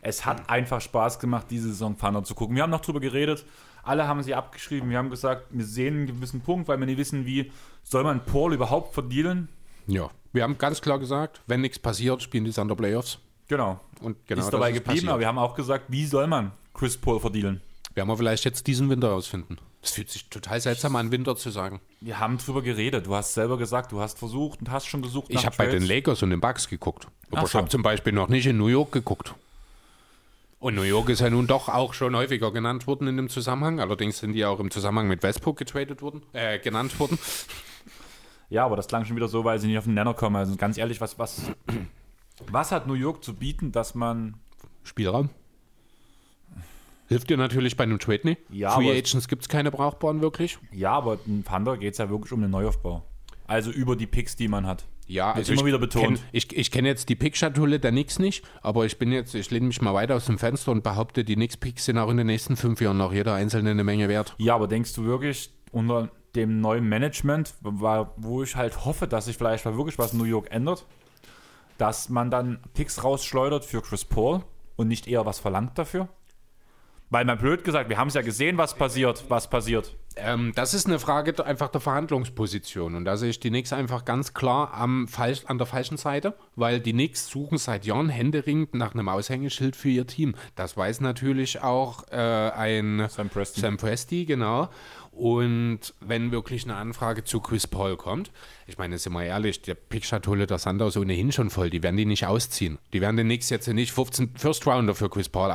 Es 0.08 0.24
hat 0.24 0.48
einfach 0.48 0.80
Spaß 0.80 1.18
gemacht, 1.18 1.46
diese 1.50 1.68
Saison 1.68 1.96
Thunder 1.98 2.24
zu 2.24 2.34
gucken. 2.34 2.56
Wir 2.56 2.62
haben 2.62 2.70
noch 2.70 2.80
drüber 2.80 2.98
geredet. 2.98 3.44
Alle 3.82 4.08
haben 4.08 4.22
sie 4.22 4.34
abgeschrieben. 4.34 4.88
Wir 4.88 4.96
haben 4.96 5.10
gesagt, 5.10 5.46
wir 5.50 5.64
sehen 5.64 5.94
einen 5.94 6.06
gewissen 6.06 6.40
Punkt, 6.40 6.66
weil 6.66 6.78
wir 6.78 6.86
nicht 6.86 6.96
wissen, 6.96 7.26
wie 7.26 7.52
soll 7.84 8.04
man 8.04 8.24
Paul 8.24 8.54
überhaupt 8.54 8.94
verdienen. 8.94 9.48
Ja, 9.86 10.10
wir 10.32 10.42
haben 10.42 10.56
ganz 10.56 10.80
klar 10.80 10.98
gesagt, 10.98 11.42
wenn 11.46 11.60
nichts 11.60 11.78
passiert, 11.78 12.22
spielen 12.22 12.44
die 12.44 12.52
Sander 12.52 12.74
Playoffs. 12.74 13.18
Genau. 13.48 13.80
Und 14.00 14.16
genau 14.26 14.40
ist 14.40 14.50
dabei 14.50 14.70
das 14.70 14.78
geblieben, 14.78 14.96
passiert. 14.96 15.10
aber 15.10 15.20
wir 15.20 15.26
haben 15.26 15.38
auch 15.38 15.54
gesagt, 15.54 15.84
wie 15.88 16.06
soll 16.06 16.26
man 16.26 16.52
Chris 16.74 16.96
Paul 16.96 17.20
verdienen? 17.20 17.60
Werden 17.94 18.08
wir 18.08 18.16
vielleicht 18.16 18.44
jetzt 18.44 18.66
diesen 18.66 18.88
Winter 18.90 19.12
ausfinden. 19.12 19.58
Es 19.82 19.92
fühlt 19.92 20.10
sich 20.10 20.28
total 20.28 20.60
seltsam 20.60 20.96
an, 20.96 21.12
Winter 21.12 21.36
zu 21.36 21.50
sagen. 21.50 21.80
Wir 22.00 22.18
haben 22.18 22.38
drüber 22.38 22.62
geredet. 22.62 23.06
Du 23.06 23.14
hast 23.14 23.34
selber 23.34 23.58
gesagt, 23.58 23.92
du 23.92 24.00
hast 24.00 24.18
versucht 24.18 24.60
und 24.60 24.70
hast 24.70 24.86
schon 24.86 25.02
gesucht. 25.02 25.26
Ich 25.28 25.46
habe 25.46 25.56
bei 25.56 25.66
den. 25.66 25.82
Lakers 25.82 26.22
und 26.22 26.30
den 26.30 26.40
Bucks 26.40 26.68
geguckt. 26.68 27.06
Aber 27.30 27.40
Ach 27.40 27.44
ich 27.44 27.50
so. 27.50 27.58
habe 27.58 27.68
zum 27.68 27.82
Beispiel 27.82 28.12
noch 28.12 28.28
nicht 28.28 28.46
in 28.46 28.56
New 28.56 28.68
York 28.68 28.92
geguckt. 28.92 29.34
Und 30.60 30.74
New 30.74 30.82
York 30.82 31.08
ist 31.08 31.20
ja 31.20 31.30
nun 31.30 31.46
doch 31.46 31.68
auch 31.68 31.94
schon 31.94 32.16
häufiger 32.16 32.50
genannt 32.50 32.86
worden 32.86 33.06
in 33.06 33.16
dem 33.16 33.28
Zusammenhang. 33.28 33.78
Allerdings 33.80 34.18
sind 34.18 34.32
die 34.32 34.44
auch 34.44 34.58
im 34.58 34.70
Zusammenhang 34.70 35.06
mit 35.06 35.22
Westbrook 35.22 35.56
getradet 35.56 36.02
worden, 36.02 36.22
äh, 36.32 36.58
genannt 36.58 36.98
worden. 36.98 37.18
Ja, 38.50 38.64
aber 38.64 38.76
das 38.76 38.88
klang 38.88 39.04
schon 39.04 39.14
wieder 39.14 39.28
so, 39.28 39.44
weil 39.44 39.58
sie 39.58 39.66
nicht 39.66 39.76
auf 39.76 39.84
den 39.84 39.92
Nenner 39.92 40.14
kommen. 40.14 40.36
Also 40.36 40.56
ganz 40.56 40.78
ehrlich, 40.78 41.02
was, 41.02 41.18
was, 41.18 41.52
was 42.50 42.72
hat 42.72 42.86
New 42.86 42.94
York 42.94 43.22
zu 43.22 43.34
bieten, 43.34 43.72
dass 43.72 43.94
man. 43.94 44.38
Spielraum. 44.84 45.28
Hilft 47.08 47.28
dir 47.30 47.36
natürlich 47.36 47.76
bei 47.76 47.84
einem 47.84 47.98
Trade 47.98 48.20
nicht. 48.24 48.40
Ja, 48.50 48.70
Free 48.70 48.90
Agents 48.90 49.28
gibt 49.28 49.42
es 49.42 49.48
keine 49.48 49.70
brauchbaren 49.70 50.20
wirklich. 50.20 50.58
Ja, 50.72 50.92
aber 50.92 51.18
in 51.26 51.44
Thunder 51.44 51.76
geht 51.76 51.92
es 51.92 51.98
ja 51.98 52.08
wirklich 52.08 52.32
um 52.32 52.40
den 52.40 52.50
Neuaufbau. 52.50 53.02
Also 53.46 53.70
über 53.70 53.96
die 53.96 54.06
Picks, 54.06 54.36
die 54.36 54.48
man 54.48 54.66
hat. 54.66 54.86
Ja, 55.08 55.32
also 55.32 55.52
immer 55.52 55.62
ich 55.62 55.66
wieder 55.66 55.78
betont. 55.78 56.04
Kenn, 56.04 56.18
ich 56.32 56.54
ich 56.56 56.70
kenne 56.70 56.86
jetzt 56.86 57.08
die 57.08 57.16
Pick-Schatulle 57.16 57.80
der 57.80 57.90
Knicks 57.90 58.18
nicht, 58.18 58.44
aber 58.60 58.84
ich 58.84 58.98
bin 58.98 59.10
jetzt, 59.10 59.34
ich 59.34 59.50
lehne 59.50 59.66
mich 59.66 59.80
mal 59.80 59.94
weiter 59.94 60.14
aus 60.14 60.26
dem 60.26 60.38
Fenster 60.38 60.70
und 60.70 60.84
behaupte, 60.84 61.24
die 61.24 61.34
Knicks-Picks 61.34 61.86
sind 61.86 61.98
auch 61.98 62.10
in 62.10 62.18
den 62.18 62.26
nächsten 62.26 62.56
fünf 62.56 62.80
Jahren 62.80 62.98
noch 62.98 63.12
jeder 63.12 63.34
einzelne 63.34 63.70
eine 63.70 63.84
Menge 63.84 64.08
wert. 64.08 64.34
Ja, 64.38 64.54
aber 64.54 64.68
denkst 64.68 64.92
du 64.94 65.04
wirklich, 65.04 65.50
unter 65.72 66.10
dem 66.34 66.60
neuen 66.60 66.88
Management, 66.88 67.54
wo 67.62 68.42
ich 68.42 68.54
halt 68.54 68.84
hoffe, 68.84 69.08
dass 69.08 69.24
sich 69.24 69.36
vielleicht 69.36 69.64
mal 69.64 69.76
wirklich 69.76 69.98
was 69.98 70.12
in 70.12 70.18
New 70.18 70.24
York 70.24 70.48
ändert, 70.50 70.84
dass 71.78 72.08
man 72.10 72.30
dann 72.30 72.60
Picks 72.74 73.02
rausschleudert 73.02 73.64
für 73.64 73.80
Chris 73.80 74.04
Paul 74.04 74.42
und 74.76 74.88
nicht 74.88 75.08
eher 75.08 75.24
was 75.24 75.38
verlangt 75.38 75.78
dafür? 75.78 76.08
Weil 77.10 77.24
man 77.24 77.38
blöd 77.38 77.64
gesagt, 77.64 77.88
wir 77.88 77.96
haben 77.96 78.08
es 78.08 78.14
ja 78.14 78.22
gesehen, 78.22 78.58
was 78.58 78.74
passiert, 78.74 79.24
was 79.28 79.48
passiert. 79.48 79.96
Ähm, 80.20 80.52
das 80.54 80.74
ist 80.74 80.86
eine 80.86 80.98
Frage 80.98 81.32
der- 81.32 81.46
einfach 81.46 81.68
der 81.68 81.80
Verhandlungsposition. 81.80 82.94
Und 82.94 83.04
da 83.04 83.16
sehe 83.16 83.30
ich 83.30 83.40
die 83.40 83.48
Knicks 83.50 83.72
einfach 83.72 84.04
ganz 84.04 84.34
klar 84.34 84.74
am 84.74 85.08
falsch, 85.08 85.42
an 85.46 85.58
der 85.58 85.66
falschen 85.66 85.96
Seite, 85.96 86.34
weil 86.56 86.80
die 86.80 86.92
Knicks 86.92 87.28
suchen 87.28 87.58
seit 87.58 87.84
Jahren 87.86 88.08
händeringend 88.08 88.74
nach 88.74 88.94
einem 88.94 89.08
Aushängeschild 89.08 89.76
für 89.76 89.88
ihr 89.88 90.06
Team. 90.06 90.34
Das 90.56 90.76
weiß 90.76 91.00
natürlich 91.00 91.62
auch 91.62 92.04
äh, 92.10 92.16
ein 92.16 93.06
Sam 93.08 93.28
Presti. 93.28 93.60
Sam 93.60 93.76
Presti, 93.76 94.24
genau. 94.24 94.68
Und 95.12 95.94
wenn 96.00 96.30
wirklich 96.30 96.62
eine 96.64 96.76
Anfrage 96.76 97.24
zu 97.24 97.40
Chris 97.40 97.66
Paul 97.66 97.96
kommt, 97.96 98.30
ich 98.68 98.78
meine, 98.78 98.98
sind 98.98 99.12
wir 99.14 99.24
ehrlich, 99.24 99.62
der 99.62 99.74
Pickschatulle 99.74 100.46
der 100.46 100.58
Sander 100.58 100.86
ist 100.86 100.96
ohnehin 100.96 101.32
schon 101.32 101.50
voll, 101.50 101.70
die 101.70 101.82
werden 101.82 101.96
die 101.96 102.06
nicht 102.06 102.26
ausziehen. 102.26 102.78
Die 102.92 103.00
werden 103.00 103.16
den 103.16 103.26
Knicks 103.26 103.50
jetzt 103.50 103.66
nicht 103.66 103.90
15 103.92 104.34
First 104.36 104.64
Rounder 104.66 104.94
für 104.94 105.08
Chris 105.10 105.28
Paul 105.28 105.50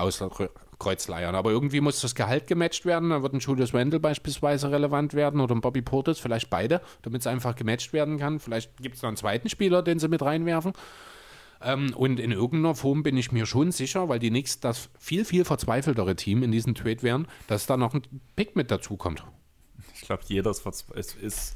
auskreuzleiern. 0.83 1.35
Aber 1.35 1.51
irgendwie 1.51 1.81
muss 1.81 2.01
das 2.01 2.15
Gehalt 2.15 2.47
gematcht 2.47 2.85
werden. 2.85 3.09
Da 3.09 3.21
wird 3.23 3.33
ein 3.33 3.39
Julius 3.39 3.73
Randle 3.73 3.99
beispielsweise 3.99 4.71
relevant 4.71 5.13
werden 5.13 5.39
oder 5.39 5.55
ein 5.55 5.61
Bobby 5.61 5.81
Portis, 5.81 6.19
vielleicht 6.19 6.49
beide, 6.49 6.81
damit 7.01 7.21
es 7.21 7.27
einfach 7.27 7.55
gematcht 7.55 7.93
werden 7.93 8.17
kann. 8.17 8.39
Vielleicht 8.39 8.77
gibt 8.77 8.95
es 8.95 9.01
noch 9.01 9.07
einen 9.09 9.17
zweiten 9.17 9.49
Spieler, 9.49 9.81
den 9.81 9.99
sie 9.99 10.07
mit 10.07 10.21
reinwerfen. 10.21 10.73
Ähm, 11.61 11.93
und 11.95 12.19
in 12.19 12.31
irgendeiner 12.31 12.75
Form 12.75 13.03
bin 13.03 13.15
ich 13.17 13.31
mir 13.31 13.45
schon 13.45 13.71
sicher, 13.71 14.09
weil 14.09 14.19
die 14.19 14.29
Knicks 14.29 14.59
das 14.59 14.89
viel, 14.99 15.23
viel 15.25 15.45
verzweifeltere 15.45 16.15
Team 16.15 16.43
in 16.43 16.51
diesem 16.51 16.75
Trade 16.75 17.01
wären, 17.01 17.27
dass 17.47 17.65
da 17.65 17.77
noch 17.77 17.93
ein 17.93 18.01
Pick 18.35 18.55
mit 18.55 18.69
dazukommt. 18.69 19.23
Ich 19.95 20.01
glaube, 20.01 20.23
jeder 20.27 20.51
ist, 20.51 20.65
ist, 20.93 21.15
ist 21.15 21.55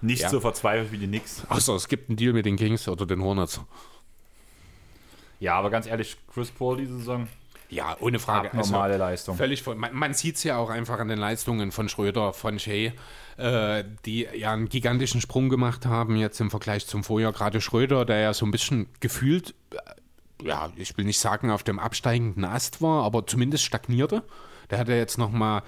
nicht 0.00 0.22
Ja. 0.22 0.28
so 0.28 0.40
verzweifelt 0.40 0.92
wie 0.92 0.98
die 0.98 1.06
Knicks. 1.08 1.42
Außer 1.48 1.74
es 1.74 1.88
gibt 1.88 2.08
einen 2.08 2.16
Deal 2.16 2.32
mit 2.32 2.46
den 2.46 2.56
Kings 2.56 2.88
oder 2.88 3.06
den 3.06 3.22
Hornets. 3.22 3.60
Ja, 5.40 5.56
aber 5.56 5.70
ganz 5.70 5.86
ehrlich, 5.86 6.16
Chris 6.32 6.50
Paul 6.50 6.76
diese 6.76 6.96
Saison, 6.98 7.26
Ja, 7.70 7.96
ohne 8.00 8.18
Frage. 8.18 8.52
Also, 8.52 8.74
abnormale 8.74 8.96
Leistung. 8.96 9.36
Völlig 9.36 9.62
voll. 9.62 9.74
Man, 9.74 9.94
man 9.94 10.14
sieht 10.14 10.36
es 10.36 10.44
ja 10.44 10.58
auch 10.58 10.70
einfach 10.70 10.98
an 10.98 11.08
den 11.08 11.18
Leistungen 11.18 11.72
von 11.72 11.88
Schröder, 11.88 12.32
von 12.32 12.58
Shea, 12.58 12.92
äh, 13.36 13.84
die 14.04 14.28
ja 14.34 14.52
einen 14.52 14.68
gigantischen 14.68 15.20
Sprung 15.20 15.48
gemacht 15.48 15.86
haben 15.86 16.16
jetzt 16.16 16.40
im 16.40 16.50
Vergleich 16.50 16.86
zum 16.86 17.04
Vorjahr. 17.04 17.32
Gerade 17.32 17.60
Schröder, 17.60 18.04
der 18.04 18.20
ja 18.20 18.34
so 18.34 18.46
ein 18.46 18.50
bisschen 18.50 18.88
gefühlt, 19.00 19.54
äh, 19.70 20.46
ja, 20.46 20.70
ich 20.76 20.96
will 20.96 21.04
nicht 21.04 21.18
sagen 21.18 21.50
auf 21.50 21.62
dem 21.62 21.78
absteigenden 21.78 22.44
Ast 22.44 22.82
war, 22.82 23.04
aber 23.04 23.26
zumindest 23.26 23.64
stagnierte. 23.64 24.22
Der 24.70 24.78
hat 24.78 24.88
ja 24.88 24.96
jetzt 24.96 25.18
nochmal 25.18 25.62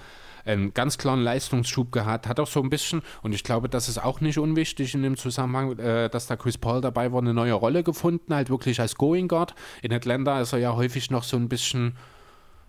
einen 0.47 0.73
ganz 0.73 0.97
klaren 0.97 1.21
Leistungsschub 1.21 1.91
gehabt, 1.91 2.27
hat 2.27 2.39
auch 2.39 2.47
so 2.47 2.61
ein 2.61 2.69
bisschen, 2.69 3.01
und 3.21 3.33
ich 3.33 3.43
glaube, 3.43 3.69
das 3.69 3.89
ist 3.89 3.97
auch 4.03 4.21
nicht 4.21 4.37
unwichtig 4.37 4.93
in 4.93 5.03
dem 5.03 5.17
Zusammenhang, 5.17 5.77
äh, 5.79 6.09
dass 6.09 6.27
da 6.27 6.35
Chris 6.35 6.57
Paul 6.57 6.81
dabei 6.81 7.11
war, 7.11 7.21
eine 7.21 7.33
neue 7.33 7.53
Rolle 7.53 7.83
gefunden, 7.83 8.33
halt 8.33 8.49
wirklich 8.49 8.79
als 8.79 8.95
Going 8.95 9.27
Guard. 9.27 9.55
In 9.81 9.93
Atlanta 9.93 10.41
ist 10.41 10.53
er 10.53 10.59
ja 10.59 10.75
häufig 10.75 11.11
noch 11.11 11.23
so 11.23 11.37
ein 11.37 11.49
bisschen 11.49 11.95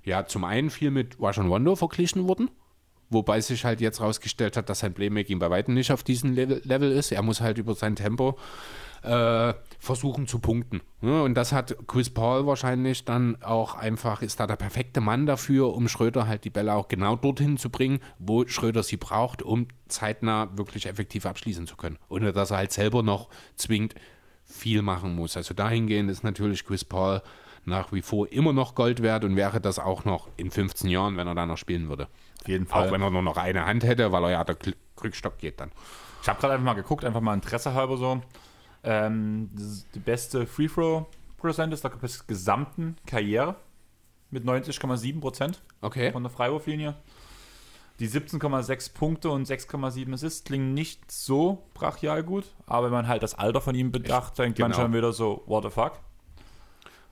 ja, 0.04 0.26
zum 0.26 0.44
einen 0.44 0.70
viel 0.70 0.90
mit 0.90 1.16
Rajon 1.20 1.48
Rondo 1.48 1.76
verglichen 1.76 2.26
worden, 2.26 2.50
wobei 3.10 3.40
sich 3.40 3.64
halt 3.64 3.80
jetzt 3.80 4.00
rausgestellt 4.00 4.56
hat, 4.56 4.68
dass 4.68 4.80
sein 4.80 4.94
Playmaking 4.94 5.38
bei 5.38 5.50
weitem 5.50 5.74
nicht 5.74 5.92
auf 5.92 6.02
diesem 6.02 6.32
Level 6.32 6.92
ist. 6.92 7.12
Er 7.12 7.22
muss 7.22 7.40
halt 7.40 7.58
über 7.58 7.74
sein 7.74 7.94
Tempo 7.94 8.38
äh, 9.02 9.54
versuchen 9.78 10.26
zu 10.26 10.38
punkten. 10.38 10.80
Und 11.00 11.34
das 11.34 11.52
hat 11.52 11.76
Chris 11.86 12.10
Paul 12.10 12.46
wahrscheinlich 12.46 13.04
dann 13.04 13.40
auch 13.42 13.74
einfach, 13.74 14.22
ist 14.22 14.40
da 14.40 14.46
der 14.46 14.56
perfekte 14.56 15.00
Mann 15.00 15.26
dafür, 15.26 15.74
um 15.74 15.88
Schröder 15.88 16.26
halt 16.26 16.44
die 16.44 16.50
Bälle 16.50 16.74
auch 16.74 16.88
genau 16.88 17.16
dorthin 17.16 17.56
zu 17.56 17.70
bringen, 17.70 18.00
wo 18.18 18.46
Schröder 18.46 18.82
sie 18.82 18.96
braucht, 18.96 19.42
um 19.42 19.68
zeitnah 19.86 20.56
wirklich 20.56 20.86
effektiv 20.86 21.26
abschließen 21.26 21.66
zu 21.66 21.76
können. 21.76 21.98
Ohne 22.08 22.32
dass 22.32 22.50
er 22.50 22.58
halt 22.58 22.72
selber 22.72 23.02
noch 23.02 23.28
zwingend 23.56 23.94
viel 24.44 24.82
machen 24.82 25.14
muss. 25.14 25.36
Also 25.36 25.54
dahingehend 25.54 26.10
ist 26.10 26.24
natürlich 26.24 26.64
Chris 26.64 26.84
Paul 26.84 27.22
nach 27.64 27.92
wie 27.92 28.02
vor 28.02 28.32
immer 28.32 28.52
noch 28.52 28.74
Gold 28.74 29.02
wert 29.02 29.24
und 29.24 29.36
wäre 29.36 29.60
das 29.60 29.78
auch 29.78 30.04
noch 30.04 30.28
in 30.36 30.50
15 30.50 30.88
Jahren, 30.88 31.16
wenn 31.16 31.26
er 31.26 31.34
da 31.34 31.46
noch 31.46 31.58
spielen 31.58 31.88
würde. 31.88 32.08
Auf 32.40 32.48
jeden 32.48 32.66
Auch 32.66 32.70
Fall. 32.70 32.92
wenn 32.92 33.02
er 33.02 33.10
nur 33.10 33.22
noch 33.22 33.36
eine 33.36 33.66
Hand 33.66 33.84
hätte, 33.84 34.10
weil 34.10 34.24
er 34.24 34.30
ja 34.30 34.44
der 34.44 34.56
Krückstock 34.96 35.38
geht 35.38 35.60
dann. 35.60 35.70
Ich 36.22 36.28
habe 36.28 36.40
gerade 36.40 36.54
einfach 36.54 36.64
mal 36.64 36.74
geguckt, 36.74 37.04
einfach 37.04 37.20
mal 37.20 37.34
Interesse 37.34 37.74
halber 37.74 37.96
so. 37.96 38.20
Ähm, 38.84 39.50
die 39.94 39.98
beste 39.98 40.46
Free 40.46 40.68
Throw 40.68 41.06
Percent 41.36 41.72
ist 41.72 41.84
der 41.84 41.92
gesamten 42.26 42.96
Karriere 43.06 43.56
mit 44.30 44.44
90,7 44.44 45.20
Prozent 45.20 45.62
Okay. 45.80 46.10
von 46.12 46.22
der 46.22 46.30
Freiwurflinie. 46.30 46.94
Die 48.00 48.08
17,6 48.08 48.94
Punkte 48.94 49.30
und 49.30 49.46
6,7 49.48 50.12
Assists 50.14 50.44
klingen 50.44 50.72
nicht 50.74 51.10
so 51.10 51.66
brachial 51.74 52.22
gut, 52.22 52.44
aber 52.66 52.86
wenn 52.86 52.92
man 52.92 53.08
halt 53.08 53.22
das 53.24 53.34
Alter 53.34 53.60
von 53.60 53.74
ihm 53.74 53.90
bedacht, 53.90 54.38
denkt 54.38 54.58
man 54.60 54.70
Genau. 54.70 54.82
schon 54.84 54.92
wieder 54.94 55.12
so, 55.12 55.42
what 55.46 55.64
the 55.64 55.70
fuck. 55.70 55.98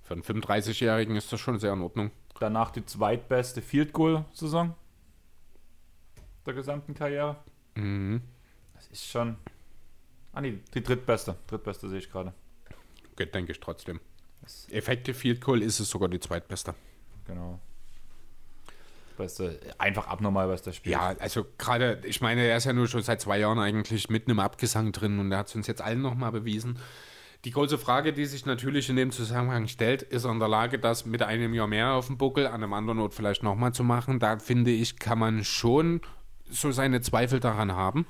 Für 0.02 0.14
einen 0.14 0.22
35-Jährigen 0.22 1.16
ist 1.16 1.32
das 1.32 1.40
schon 1.40 1.58
sehr 1.58 1.72
in 1.72 1.82
Ordnung. 1.82 2.12
Danach 2.38 2.70
die 2.70 2.84
zweitbeste 2.86 3.62
Field 3.62 3.92
Goal 3.92 4.24
Saison 4.32 4.74
der 6.44 6.54
gesamten 6.54 6.94
Karriere. 6.94 7.36
Mhm. 7.74 8.22
Das 8.74 8.86
ist 8.88 9.06
schon. 9.06 9.36
Ah 10.36 10.42
nee, 10.42 10.58
die 10.74 10.82
drittbeste. 10.82 11.34
Drittbeste 11.46 11.88
sehe 11.88 11.98
ich 11.98 12.10
gerade. 12.10 12.34
Geht, 13.16 13.34
denke 13.34 13.52
ich 13.52 13.58
trotzdem. 13.58 14.00
Effective 14.68 15.16
Field 15.16 15.40
Goal 15.40 15.62
ist 15.62 15.80
es 15.80 15.88
sogar 15.88 16.10
die 16.10 16.20
zweitbeste. 16.20 16.74
Genau. 17.26 17.58
Beste, 19.16 19.58
einfach 19.78 20.08
abnormal, 20.08 20.50
was 20.50 20.60
das 20.60 20.76
Spiel. 20.76 20.92
Ja, 20.92 21.16
also 21.20 21.46
gerade, 21.56 22.02
ich 22.04 22.20
meine, 22.20 22.42
er 22.42 22.58
ist 22.58 22.64
ja 22.64 22.74
nur 22.74 22.86
schon 22.86 23.00
seit 23.00 23.22
zwei 23.22 23.38
Jahren 23.38 23.58
eigentlich 23.58 24.10
mitten 24.10 24.30
im 24.30 24.38
Abgesang 24.38 24.92
drin 24.92 25.18
und 25.18 25.32
er 25.32 25.38
hat 25.38 25.48
es 25.48 25.54
uns 25.54 25.68
jetzt 25.68 25.80
allen 25.80 26.02
nochmal 26.02 26.32
bewiesen. 26.32 26.78
Die 27.46 27.50
große 27.50 27.78
Frage, 27.78 28.12
die 28.12 28.26
sich 28.26 28.44
natürlich 28.44 28.90
in 28.90 28.96
dem 28.96 29.12
Zusammenhang 29.12 29.68
stellt, 29.68 30.02
ist 30.02 30.24
er 30.24 30.32
in 30.32 30.38
der 30.38 30.48
Lage, 30.48 30.78
das 30.78 31.06
mit 31.06 31.22
einem 31.22 31.54
Jahr 31.54 31.66
mehr 31.66 31.92
auf 31.92 32.08
dem 32.08 32.18
Buckel, 32.18 32.46
an 32.46 32.62
einem 32.62 32.74
anderen 32.74 32.98
Ort 32.98 33.14
vielleicht 33.14 33.42
nochmal 33.42 33.72
zu 33.72 33.84
machen. 33.84 34.18
Da 34.18 34.38
finde 34.38 34.70
ich, 34.70 34.98
kann 34.98 35.18
man 35.18 35.44
schon 35.44 36.02
so 36.50 36.72
seine 36.72 37.00
Zweifel 37.00 37.40
daran 37.40 37.72
haben. 37.72 38.04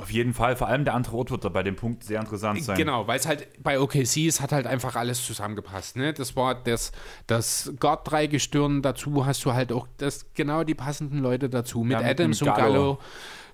Auf 0.00 0.10
jeden 0.10 0.32
Fall, 0.32 0.56
vor 0.56 0.66
allem 0.68 0.84
der 0.84 0.94
andere 0.94 1.14
Ort 1.16 1.30
wird 1.30 1.44
da 1.44 1.50
bei 1.50 1.62
dem 1.62 1.76
Punkt 1.76 2.04
sehr 2.04 2.20
interessant 2.20 2.62
sein. 2.64 2.76
Genau, 2.78 3.06
weil 3.06 3.18
es 3.18 3.26
halt 3.26 3.48
bei 3.62 3.78
OKC, 3.78 4.26
es 4.26 4.40
hat 4.40 4.50
halt 4.50 4.66
einfach 4.66 4.96
alles 4.96 5.24
zusammengepasst. 5.26 5.96
Ne? 5.96 6.14
Das 6.14 6.34
war 6.36 6.54
das, 6.54 6.90
das 7.26 7.70
Guard-Dreigestirn, 7.78 8.80
dazu 8.82 9.26
hast 9.26 9.44
du 9.44 9.52
halt 9.52 9.72
auch 9.72 9.86
das, 9.98 10.32
genau 10.34 10.64
die 10.64 10.74
passenden 10.74 11.18
Leute 11.18 11.50
dazu. 11.50 11.82
Mit 11.82 11.92
Ja, 11.92 11.98
mit 11.98 12.08
Adams 12.08 12.38
dem 12.38 12.48
und 12.48 12.56
Gallo. 12.56 12.72
Gallo. 12.72 12.98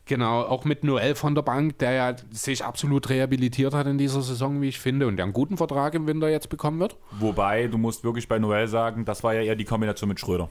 Genau, 0.09 0.43
auch 0.43 0.65
mit 0.65 0.85
Noel 0.85 1.17
von 1.17 1.35
der 1.35 1.43
Bank, 1.43 1.79
der 1.79 1.91
ja 1.91 2.15
sich 2.31 2.65
absolut 2.65 3.09
rehabilitiert 3.09 3.75
hat 3.75 3.89
in 3.89 3.99
dieser 3.99 4.23
Saison, 4.23 4.61
wie 4.63 4.69
ich 4.69 4.79
finde, 4.79 5.09
und 5.09 5.17
der 5.17 5.25
einen 5.25 5.33
guten 5.33 5.57
Vertrag 5.57 5.95
im 5.95 6.07
Winter 6.07 6.29
jetzt 6.29 6.49
bekommen 6.49 6.79
wird. 6.79 6.97
Wobei, 7.19 7.67
du 7.67 7.77
musst 7.77 8.05
wirklich 8.05 8.29
bei 8.29 8.39
Noel 8.39 8.69
sagen, 8.69 9.05
das 9.05 9.25
war 9.25 9.35
ja 9.35 9.43
eher 9.43 9.57
die 9.57 9.65
Kombination 9.65 10.07
mit 10.09 10.21
Schröder. 10.21 10.49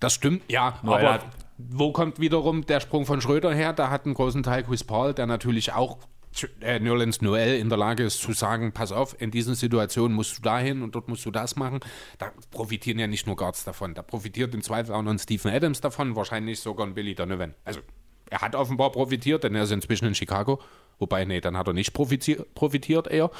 Das 0.00 0.14
stimmt, 0.14 0.42
ja. 0.48 0.80
Noel 0.82 0.98
aber 0.98 1.12
hat- 1.14 1.26
wo 1.58 1.92
kommt 1.92 2.20
wiederum 2.20 2.66
der 2.66 2.80
Sprung 2.80 3.06
von 3.06 3.20
Schröder 3.20 3.54
her? 3.54 3.72
Da 3.72 3.90
hat 3.90 4.04
einen 4.04 4.14
großen 4.14 4.42
Teil 4.42 4.64
Chris 4.64 4.84
Paul, 4.84 5.14
der 5.14 5.26
natürlich 5.26 5.72
auch 5.72 5.98
äh, 6.60 6.78
Nerlens 6.78 7.22
Noel 7.22 7.56
in 7.56 7.68
der 7.68 7.78
Lage 7.78 8.04
ist 8.04 8.20
zu 8.20 8.32
sagen, 8.32 8.72
pass 8.72 8.92
auf, 8.92 9.20
in 9.20 9.30
diesen 9.30 9.54
Situationen 9.54 10.14
musst 10.14 10.38
du 10.38 10.42
dahin 10.42 10.82
und 10.82 10.94
dort 10.94 11.08
musst 11.08 11.24
du 11.24 11.30
das 11.30 11.56
machen. 11.56 11.80
Da 12.18 12.32
profitieren 12.50 12.98
ja 12.98 13.06
nicht 13.06 13.26
nur 13.26 13.36
Guards 13.36 13.64
davon. 13.64 13.94
Da 13.94 14.02
profitiert 14.02 14.54
im 14.54 14.62
Zweifel 14.62 14.94
auch 14.94 15.02
noch 15.02 15.12
ein 15.12 15.18
Stephen 15.18 15.50
Adams 15.50 15.80
davon, 15.80 16.14
wahrscheinlich 16.16 16.60
sogar 16.60 16.86
ein 16.86 16.94
Billy 16.94 17.14
Donovan. 17.14 17.54
Also 17.64 17.80
er 18.28 18.40
hat 18.40 18.54
offenbar 18.54 18.92
profitiert, 18.92 19.44
denn 19.44 19.54
er 19.54 19.62
ist 19.62 19.72
inzwischen 19.72 20.06
in 20.06 20.14
Chicago. 20.14 20.60
Wobei, 20.98 21.24
nee, 21.24 21.40
dann 21.40 21.56
hat 21.56 21.68
er 21.68 21.72
nicht 21.72 21.92
profitiert, 21.92 23.06
eher. 23.06 23.30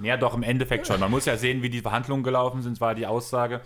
Ja, 0.00 0.16
doch, 0.16 0.34
im 0.34 0.42
Endeffekt 0.42 0.86
schon. 0.86 0.98
Man 1.00 1.10
muss 1.10 1.24
ja 1.24 1.36
sehen, 1.36 1.62
wie 1.62 1.70
die 1.70 1.80
Verhandlungen 1.80 2.24
gelaufen 2.24 2.62
sind. 2.62 2.80
War 2.80 2.94
die 2.94 3.06
Aussage, 3.06 3.60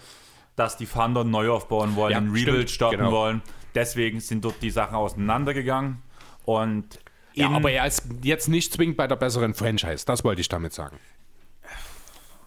dass 0.58 0.76
die 0.76 0.86
Thunder 0.86 1.24
neu 1.24 1.50
aufbauen 1.50 1.96
wollen, 1.96 2.12
Ja, 2.12 2.18
einen 2.18 2.28
Rebuild 2.30 2.46
stimmt, 2.68 2.70
starten 2.70 2.96
genau. 2.98 3.12
wollen. 3.12 3.42
Deswegen 3.74 4.20
sind 4.20 4.44
dort 4.44 4.60
die 4.62 4.70
Sachen 4.70 4.94
auseinandergegangen. 4.96 6.02
Und 6.44 6.98
Ja, 7.34 7.50
aber 7.50 7.70
er 7.70 7.86
ist 7.86 8.04
jetzt 8.22 8.48
nicht 8.48 8.72
zwingend 8.72 8.96
bei 8.96 9.06
der 9.06 9.16
besseren 9.16 9.54
Franchise. 9.54 10.04
Das 10.06 10.24
wollte 10.24 10.40
ich 10.40 10.48
damit 10.48 10.72
sagen. 10.72 10.98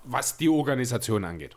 Was 0.03 0.37
die 0.37 0.49
Organisation 0.49 1.23
angeht. 1.23 1.55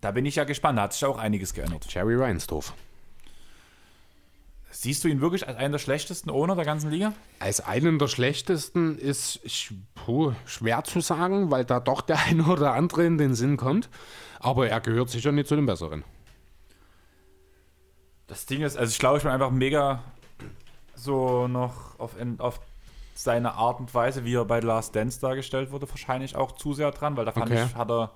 da 0.00 0.10
bin 0.10 0.26
ich 0.26 0.34
ja 0.34 0.44
gespannt. 0.44 0.78
Da 0.78 0.82
hat 0.82 0.92
sich 0.92 1.04
auch 1.04 1.16
einiges 1.18 1.54
geändert. 1.54 1.86
Jerry 1.92 2.16
Reinsdorf. 2.16 2.74
Siehst 4.82 5.04
du 5.04 5.08
ihn 5.08 5.20
wirklich 5.20 5.46
als 5.46 5.58
einen 5.58 5.70
der 5.70 5.78
schlechtesten 5.78 6.28
Owner 6.28 6.56
der 6.56 6.64
ganzen 6.64 6.90
Liga? 6.90 7.12
Als 7.38 7.60
einen 7.60 8.00
der 8.00 8.08
schlechtesten 8.08 8.98
ist 8.98 9.38
puh, 9.94 10.32
schwer 10.44 10.82
zu 10.82 10.98
sagen, 10.98 11.52
weil 11.52 11.64
da 11.64 11.78
doch 11.78 12.00
der 12.00 12.18
eine 12.26 12.42
oder 12.46 12.72
andere 12.72 13.06
in 13.06 13.16
den 13.16 13.36
Sinn 13.36 13.56
kommt. 13.56 13.88
Aber 14.40 14.68
er 14.68 14.80
gehört 14.80 15.08
sicher 15.08 15.30
nicht 15.30 15.46
zu 15.46 15.54
den 15.54 15.66
besseren. 15.66 16.02
Das 18.26 18.44
Ding 18.46 18.62
ist, 18.62 18.76
also 18.76 18.90
ich 18.90 18.98
glaube, 18.98 19.18
ich 19.18 19.22
bin 19.22 19.30
einfach 19.30 19.52
mega 19.52 20.02
so 20.96 21.46
noch 21.46 22.00
auf, 22.00 22.16
auf 22.38 22.60
seine 23.14 23.52
Art 23.52 23.78
und 23.78 23.94
Weise, 23.94 24.24
wie 24.24 24.34
er 24.34 24.44
bei 24.44 24.58
Last 24.58 24.96
Dance 24.96 25.20
dargestellt 25.20 25.70
wurde, 25.70 25.88
wahrscheinlich 25.88 26.34
auch 26.34 26.50
zu 26.56 26.74
sehr 26.74 26.90
dran, 26.90 27.16
weil 27.16 27.24
da 27.24 27.30
fand 27.30 27.52
Okay. 27.52 27.66
ich, 27.68 27.76
hat 27.76 27.88
er 27.88 28.10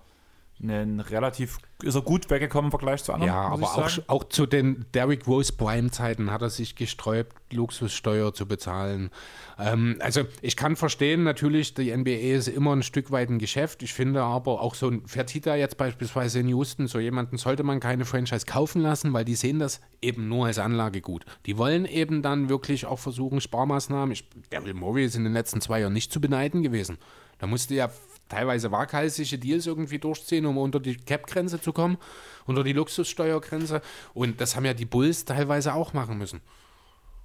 einen 0.62 1.00
relativ, 1.00 1.58
ist 1.82 1.94
er 1.94 2.00
gut 2.00 2.30
weggekommen 2.30 2.68
im 2.68 2.70
Vergleich 2.70 3.04
zu 3.04 3.12
anderen. 3.12 3.32
Ja, 3.32 3.42
aber 3.42 3.66
auch, 3.66 3.90
auch 4.06 4.24
zu 4.24 4.46
den 4.46 4.86
Derrick 4.94 5.26
Rose 5.26 5.52
Prime-Zeiten 5.52 6.30
hat 6.30 6.40
er 6.40 6.48
sich 6.48 6.76
gesträubt, 6.76 7.36
Luxussteuer 7.52 8.32
zu 8.32 8.46
bezahlen. 8.46 9.10
Ähm, 9.58 9.96
also 10.00 10.22
ich 10.40 10.56
kann 10.56 10.76
verstehen, 10.76 11.24
natürlich, 11.24 11.74
die 11.74 11.94
NBA 11.94 12.36
ist 12.36 12.48
immer 12.48 12.74
ein 12.74 12.82
Stück 12.82 13.10
weit 13.10 13.28
ein 13.28 13.38
Geschäft. 13.38 13.82
Ich 13.82 13.92
finde 13.92 14.22
aber 14.22 14.62
auch 14.62 14.74
so 14.74 14.88
ein 14.88 15.06
Fertitta 15.06 15.54
jetzt 15.56 15.76
beispielsweise 15.76 16.40
in 16.40 16.48
Houston, 16.48 16.86
so 16.86 16.98
jemanden 16.98 17.36
sollte 17.36 17.62
man 17.62 17.78
keine 17.78 18.06
Franchise 18.06 18.46
kaufen 18.46 18.80
lassen, 18.80 19.12
weil 19.12 19.26
die 19.26 19.34
sehen 19.34 19.58
das 19.58 19.82
eben 20.00 20.28
nur 20.28 20.46
als 20.46 20.58
Anlage 20.58 21.02
gut. 21.02 21.26
Die 21.44 21.58
wollen 21.58 21.84
eben 21.84 22.22
dann 22.22 22.48
wirklich 22.48 22.86
auch 22.86 22.98
versuchen, 22.98 23.42
Sparmaßnahmen. 23.42 24.12
Ich, 24.12 24.28
Daryl 24.48 24.74
Morey 24.74 25.04
ist 25.04 25.16
in 25.16 25.24
den 25.24 25.34
letzten 25.34 25.60
zwei 25.60 25.80
Jahren 25.80 25.92
nicht 25.92 26.12
zu 26.12 26.20
beneiden 26.20 26.62
gewesen. 26.62 26.96
Da 27.38 27.46
musste 27.46 27.74
ja 27.74 27.90
teilweise 28.28 28.72
waghalsige 28.72 29.38
Deals 29.38 29.66
irgendwie 29.66 29.98
durchziehen, 29.98 30.46
um 30.46 30.58
unter 30.58 30.80
die 30.80 30.96
Cap-Grenze 30.96 31.60
zu 31.60 31.72
kommen, 31.72 31.98
unter 32.46 32.64
die 32.64 32.72
Luxussteuergrenze. 32.72 33.82
Und 34.14 34.40
das 34.40 34.56
haben 34.56 34.64
ja 34.64 34.74
die 34.74 34.84
Bulls 34.84 35.24
teilweise 35.24 35.74
auch 35.74 35.92
machen 35.92 36.18
müssen. 36.18 36.40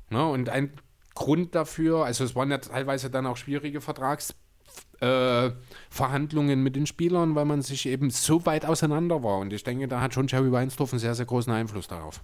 Ne? 0.10 0.28
Und 0.28 0.50
ein 0.50 0.74
Grund 1.16 1.56
dafür, 1.56 2.06
also 2.06 2.24
es 2.24 2.36
waren 2.36 2.52
ja 2.52 2.60
teilweise 2.60 3.10
dann 3.10 3.26
auch 3.26 3.38
schwierige 3.38 3.82
Vertragsverhandlungen 3.82 6.60
äh, 6.60 6.64
mit 6.64 6.76
den 6.76 6.86
Spielern, 6.86 7.36
weil 7.36 7.46
man 7.46 7.62
sich 7.62 7.88
eben 7.88 8.10
so 8.10 8.46
weit 8.46 8.66
auseinander 8.66 9.24
war. 9.24 9.40
Und 9.40 9.54
ich 9.54 9.64
denke, 9.64 9.88
da 9.88 10.02
hat 10.02 10.14
schon 10.14 10.28
Jerry 10.28 10.52
Weinsdorf 10.52 10.94
einen 10.94 11.00
sehr, 11.00 11.16
sehr 11.16 11.26
großen 11.26 11.52
Einfluss 11.52 11.88
darauf. 11.88 12.22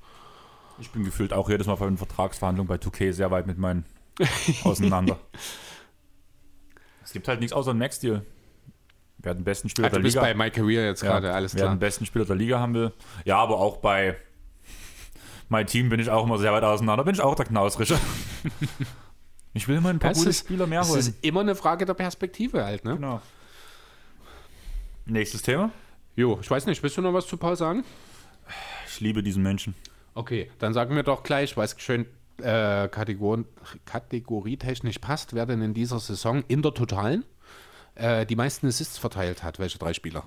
Ich 0.80 0.92
bin 0.92 1.04
gefühlt 1.04 1.34
auch 1.34 1.50
jedes 1.50 1.68
Mal 1.68 1.76
bei 1.76 1.86
den 1.86 1.98
Vertragsverhandlungen 1.98 2.68
bei 2.68 2.76
2K 2.76 3.12
sehr 3.12 3.32
weit 3.32 3.48
mit 3.48 3.58
meinen 3.58 3.86
auseinander. 4.64 5.20
es 7.04 7.12
gibt 7.12 7.28
halt 7.28 7.40
nichts 7.40 7.54
außer 7.54 7.72
einen 7.72 7.80
Max-Deal. 7.80 8.24
Wer 9.20 9.34
den 9.34 9.44
besten 9.44 9.68
Spieler 9.70 9.88
Ah, 9.88 9.90
du 9.90 9.96
der 9.96 10.04
bist 10.04 10.16
Liga 10.16 10.26
bei 10.28 10.34
My 10.36 10.52
Career 10.52 10.86
jetzt 10.86 11.02
ja, 11.02 11.10
gerade, 11.10 11.34
alles 11.34 11.54
wer 11.56 11.62
den 11.64 11.66
klar. 11.66 11.76
besten 11.78 12.06
Spieler 12.06 12.26
der 12.26 12.36
Liga 12.36 12.60
haben 12.60 12.74
will. 12.76 12.92
Ja, 13.26 13.38
aber 13.40 13.60
auch 13.60 13.78
bei 13.78 14.16
mein 15.50 15.66
Team 15.66 15.90
bin 15.90 16.00
ich 16.00 16.10
auch 16.10 16.24
immer 16.26 16.38
sehr 16.38 16.52
weit 16.54 16.64
auseinander. 16.64 17.04
Bin 17.04 17.16
ich 17.16 17.22
auch 17.22 17.34
der 17.36 17.46
Knausrische. 17.46 17.98
ich 19.54 19.68
will 19.68 19.78
immer 19.78 19.90
ein 19.90 20.00
paar 20.00 20.10
Das 20.12 20.20
gute 20.20 20.30
ist- 20.30 20.40
Spieler 20.40 20.68
mehr 20.68 20.82
Es 20.82 20.90
holen. 20.90 21.00
ist 21.00 21.16
immer 21.24 21.40
eine 21.42 21.56
Frage 21.56 21.86
der 21.86 21.94
Perspektive 21.96 22.64
halt, 22.66 22.84
ne? 22.86 22.96
Genau. 22.96 23.22
Nächstes 25.06 25.42
Thema. 25.42 25.72
Jo, 26.16 26.38
ich 26.42 26.50
weiß 26.50 26.66
nicht, 26.66 26.82
willst 26.84 26.98
du 26.98 27.02
noch 27.02 27.14
was 27.14 27.28
zu 27.28 27.38
Paul 27.38 27.56
sagen? 27.56 27.84
Ich 28.88 29.00
liebe 29.00 29.24
diesen 29.24 29.44
Menschen. 29.44 29.74
Okay, 30.16 30.52
dann 30.60 30.74
sagen 30.74 30.96
wir 30.96 31.04
doch 31.04 31.24
gleich, 31.24 31.56
weil 31.58 31.66
es 31.66 31.76
schön 31.80 32.06
äh, 32.40 32.88
Kategor 32.88 33.44
kategorietechnisch 33.86 35.00
passt, 35.00 35.34
wer 35.34 35.46
denn 35.46 35.62
in 35.62 35.74
dieser 35.74 36.00
Saison 36.00 36.44
in 36.48 36.62
der 36.62 36.74
Totalen 36.74 37.24
äh, 37.98 38.26
die 38.26 38.36
meisten 38.36 38.68
Assists 38.68 38.98
verteilt 38.98 39.44
hat. 39.44 39.60
Welche 39.60 39.78
drei 39.78 39.94
Spieler? 39.94 40.24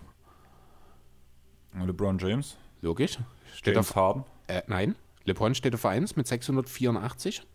LeBron 1.74 2.18
James, 2.18 2.56
Logisch. 2.82 3.18
Steht 3.54 3.74
James 3.74 3.90
auf, 3.90 3.96
Harden. 3.96 4.24
äh, 4.48 4.62
nein, 4.66 4.96
LeBron 5.24 5.54
steht 5.54 5.74
auf 5.74 5.84
1 5.86 6.16
mit 6.16 6.26
684. 6.26 7.46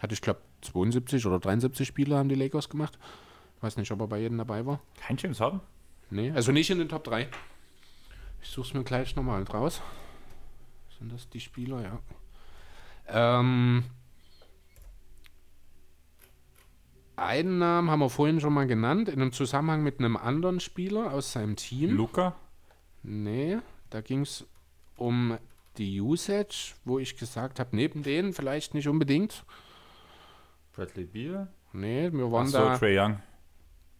Hatte 0.00 0.14
ich 0.14 0.20
glaube 0.20 0.40
72 0.62 1.24
oder 1.26 1.38
73 1.38 1.86
Spiele 1.86 2.16
haben 2.16 2.28
die 2.28 2.34
Lakers 2.34 2.68
gemacht. 2.68 2.98
Ich 3.56 3.62
weiß 3.62 3.76
nicht, 3.76 3.90
ob 3.92 4.00
er 4.00 4.08
bei 4.08 4.18
jedem 4.18 4.38
dabei 4.38 4.66
war. 4.66 4.80
Kein 5.00 5.16
James 5.16 5.40
Harden? 5.40 5.60
Nee, 6.10 6.30
also 6.32 6.52
nicht 6.52 6.68
in 6.70 6.78
den 6.78 6.88
Top 6.88 7.04
3. 7.04 7.28
Ich 8.42 8.48
suche 8.48 8.66
es 8.68 8.74
mir 8.74 8.82
gleich 8.84 9.14
nochmal 9.16 9.42
raus. 9.44 9.80
Sind 10.98 11.12
das 11.12 11.28
die 11.28 11.40
Spieler, 11.40 11.80
ja. 11.82 11.98
Ähm, 13.08 13.84
einen 17.16 17.58
Namen 17.58 17.90
haben 17.90 18.00
wir 18.00 18.10
vorhin 18.10 18.40
schon 18.40 18.52
mal 18.52 18.66
genannt, 18.66 19.08
in 19.08 19.20
einem 19.20 19.32
Zusammenhang 19.32 19.82
mit 19.82 19.98
einem 19.98 20.16
anderen 20.16 20.60
Spieler 20.60 21.12
aus 21.12 21.32
seinem 21.32 21.56
Team. 21.56 21.90
Luca? 21.96 22.34
Nee, 23.02 23.58
da 23.90 24.00
ging 24.00 24.20
es 24.22 24.46
um 24.96 25.36
die 25.78 26.00
Usage, 26.00 26.74
wo 26.84 26.98
ich 26.98 27.16
gesagt 27.16 27.58
habe, 27.60 27.74
neben 27.74 28.02
denen 28.02 28.32
vielleicht 28.32 28.74
nicht 28.74 28.88
unbedingt. 28.88 29.44
Bradley 30.74 31.04
Beal? 31.04 31.48
Nee, 31.72 32.12
wir 32.12 32.30
waren 32.30 32.46
Achso, 32.46 32.58
da. 32.58 32.78
Trey 32.78 32.98
Young. 32.98 33.20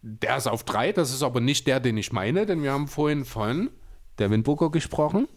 Der 0.01 0.37
ist 0.37 0.47
auf 0.47 0.63
drei, 0.63 0.91
das 0.91 1.13
ist 1.13 1.23
aber 1.23 1.39
nicht 1.39 1.65
der, 1.67 1.79
den 1.79 1.97
ich 1.97 2.11
meine, 2.11 2.45
denn 2.45 2.61
wir 2.61 2.71
haben 2.71 2.87
vorhin 2.87 3.25
von 3.25 3.69
Devin 4.19 4.43
Booker 4.43 4.69
gesprochen. 4.69 5.27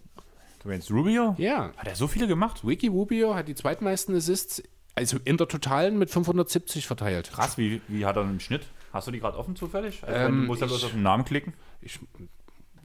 Du 0.62 0.68
meinst 0.68 0.91
Rubio? 0.91 1.35
Ja, 1.39 1.72
Hat 1.77 1.87
er 1.87 1.95
so 1.95 2.09
viele 2.09 2.27
gemacht? 2.27 2.66
Wiki 2.66 2.89
Rubio 2.89 3.35
hat 3.35 3.47
die 3.49 3.55
zweitmeisten 3.55 4.14
Assists, 4.16 4.62
also 4.97 5.19
in 5.25 5.37
der 5.37 5.47
Totalen 5.47 5.99
mit 5.99 6.11
570 6.11 6.87
verteilt. 6.87 7.31
Krass, 7.33 7.57
wie, 7.59 7.81
wie 7.87 8.05
hat 8.05 8.17
er 8.17 8.23
einen 8.23 8.41
Schnitt? 8.41 8.63
Hast 8.93 9.07
du 9.07 9.13
die 9.13 9.21
gerade 9.21 9.39
offen 9.39 9.55
zufällig? 9.55 10.03
Also, 10.03 10.15
Ähm, 10.19 10.41
du 10.41 10.47
musst 10.47 10.61
ja 10.63 10.67
bloß 10.67 10.85
auf 10.85 10.91
den 10.93 11.03
Namen 11.03 11.25
klicken. 11.25 11.53
Ich, 11.83 12.01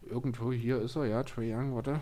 irgendwo 0.10 0.52
hier 0.52 0.80
ist 0.82 0.96
er, 0.96 1.06
ja, 1.06 1.24
Trae 1.24 1.56
Young, 1.56 1.74
warte. 1.74 2.02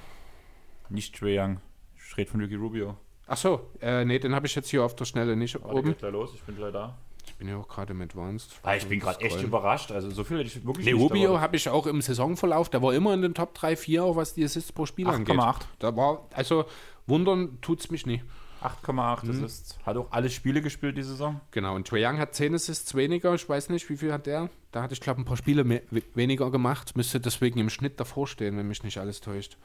Nicht 0.89 1.15
Trey 1.15 1.39
Young. 1.39 1.61
Ich 1.95 2.17
rede 2.17 2.29
von 2.29 2.41
Ricky 2.41 2.55
Rubio. 2.55 2.97
Ach 3.27 3.37
so, 3.37 3.69
äh, 3.79 4.03
nee, 4.05 4.17
den 4.17 4.33
habe 4.33 4.47
ich 4.47 4.55
jetzt 4.55 4.69
hier 4.69 4.83
auf 4.83 4.95
der 4.95 5.05
Schnelle 5.05 5.35
nicht 5.35 5.53
Warte, 5.61 5.75
oben. 5.75 5.89
geht 5.89 5.99
gleich 5.99 6.11
los, 6.11 6.31
ich 6.33 6.41
bin 6.41 6.55
gleich 6.55 6.73
da. 6.73 6.97
Ich 7.27 7.35
bin 7.35 7.47
ja 7.47 7.57
auch 7.57 7.67
gerade 7.67 7.93
mit 7.93 8.09
Advanced. 8.09 8.59
Ah, 8.63 8.75
ich 8.75 8.87
bin 8.87 8.99
gerade 8.99 9.21
echt 9.21 9.43
überrascht. 9.43 9.91
Also 9.91 10.09
so 10.09 10.23
viel 10.23 10.39
hätte 10.39 10.47
ich 10.47 10.65
wirklich 10.65 10.87
Nee, 10.87 10.93
nicht 10.93 11.01
Rubio 11.01 11.39
habe 11.39 11.55
ich 11.55 11.69
auch 11.69 11.85
im 11.85 12.01
Saisonverlauf, 12.01 12.69
der 12.69 12.81
war 12.81 12.91
immer 12.95 13.13
in 13.13 13.21
den 13.21 13.35
Top 13.35 13.53
3, 13.53 13.75
4, 13.75 14.03
auch 14.03 14.15
was 14.15 14.33
die 14.33 14.43
Assists 14.43 14.71
pro 14.71 14.87
Spiel 14.87 15.07
angeht. 15.07 15.35
8,8. 15.35 15.61
Da 15.77 15.95
war, 15.95 16.25
also 16.33 16.65
wundern 17.05 17.59
tut's 17.61 17.91
mich 17.91 18.07
nicht. 18.07 18.23
8,8 18.61 19.23
Mhm. 19.25 19.29
Assists. 19.31 19.77
Hat 19.85 19.97
auch 19.97 20.11
alle 20.11 20.29
Spiele 20.29 20.61
gespielt 20.61 20.97
diese 20.97 21.09
Saison. 21.11 21.39
Genau, 21.51 21.75
und 21.75 21.87
Trae 21.87 22.05
Young 22.05 22.17
hat 22.19 22.35
10 22.35 22.53
Assists 22.55 22.93
weniger, 22.95 23.33
ich 23.33 23.47
weiß 23.47 23.69
nicht, 23.69 23.89
wie 23.89 23.97
viel 23.97 24.11
hat 24.11 24.25
der? 24.25 24.49
Da 24.71 24.81
hatte 24.83 24.93
ich, 24.93 25.01
glaube 25.01 25.21
ein 25.21 25.25
paar 25.25 25.37
Spiele 25.37 25.63
mehr, 25.63 25.81
we- 25.91 26.03
weniger 26.15 26.51
gemacht, 26.51 26.95
müsste 26.97 27.19
deswegen 27.19 27.59
im 27.59 27.69
Schnitt 27.69 27.99
davor 27.99 28.27
stehen, 28.27 28.57
wenn 28.57 28.67
mich 28.67 28.83
nicht 28.83 28.97
alles 28.97 29.21
täuscht. 29.21 29.57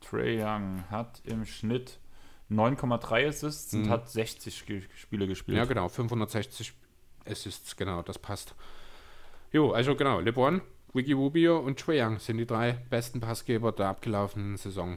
Trey 0.00 0.42
Young 0.42 0.84
hat 0.90 1.20
im 1.24 1.44
Schnitt 1.44 1.98
9,3 2.50 3.26
Assists 3.28 3.74
und 3.74 3.88
hat 3.90 4.08
60 4.08 4.64
Ge 4.64 4.82
Spiele 4.96 5.26
gespielt. 5.26 5.54
Mhm. 5.56 5.58
Ja, 5.58 5.64
genau, 5.66 5.88
560 5.88 6.72
Assists, 7.28 7.76
genau, 7.76 8.02
das 8.02 8.18
passt. 8.18 8.54
Jo, 9.52 9.72
also 9.72 9.94
genau, 9.96 10.20
LeBron, 10.20 10.62
Wiki 10.94 11.12
Rubio 11.12 11.58
und 11.58 11.78
Trae 11.78 12.02
Young 12.02 12.18
sind 12.18 12.38
die 12.38 12.46
drei 12.46 12.72
besten 12.88 13.20
Passgeber 13.20 13.72
der 13.72 13.88
abgelaufenen 13.88 14.56
Saison. 14.56 14.96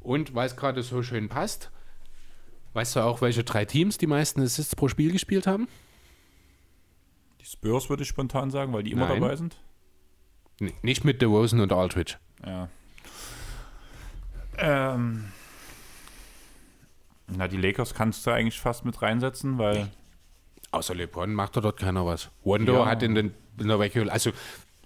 Und 0.00 0.34
weil 0.34 0.46
es 0.46 0.56
gerade 0.56 0.82
so 0.82 1.02
schön 1.02 1.28
passt, 1.28 1.70
weißt 2.74 2.96
du 2.96 3.00
auch, 3.00 3.20
welche 3.20 3.44
drei 3.44 3.64
Teams 3.64 3.98
die 3.98 4.06
meisten 4.06 4.40
Assists 4.40 4.74
pro 4.76 4.88
Spiel 4.88 5.12
gespielt 5.12 5.46
haben? 5.46 5.68
Die 7.40 7.46
Spurs 7.46 7.88
würde 7.88 8.02
ich 8.02 8.08
spontan 8.08 8.50
sagen, 8.50 8.72
weil 8.72 8.82
die 8.82 8.92
immer 8.92 9.08
Nein. 9.08 9.20
dabei 9.20 9.36
sind. 9.36 9.56
N 10.60 10.72
nicht 10.82 11.04
mit 11.04 11.22
DeRozan 11.22 11.60
und 11.60 11.72
Aldridge. 11.72 12.16
Ja. 12.44 12.68
Ähm. 14.56 15.32
Na, 17.28 17.46
die 17.46 17.56
Lakers 17.58 17.94
kannst 17.94 18.26
du 18.26 18.30
eigentlich 18.30 18.58
fast 18.58 18.84
mit 18.84 19.00
reinsetzen, 19.02 19.58
weil 19.58 19.88
Außer 20.70 20.94
LeBron 20.94 21.32
macht 21.32 21.56
da 21.56 21.60
dort 21.60 21.78
keiner 21.78 22.04
was. 22.04 22.30
Wando 22.44 22.74
Ja. 22.74 22.86
hat 22.86 23.02
in, 23.02 23.14
den, 23.14 23.34
in 23.58 23.68
der 23.68 23.78
Regular, 23.78 24.12
also 24.12 24.32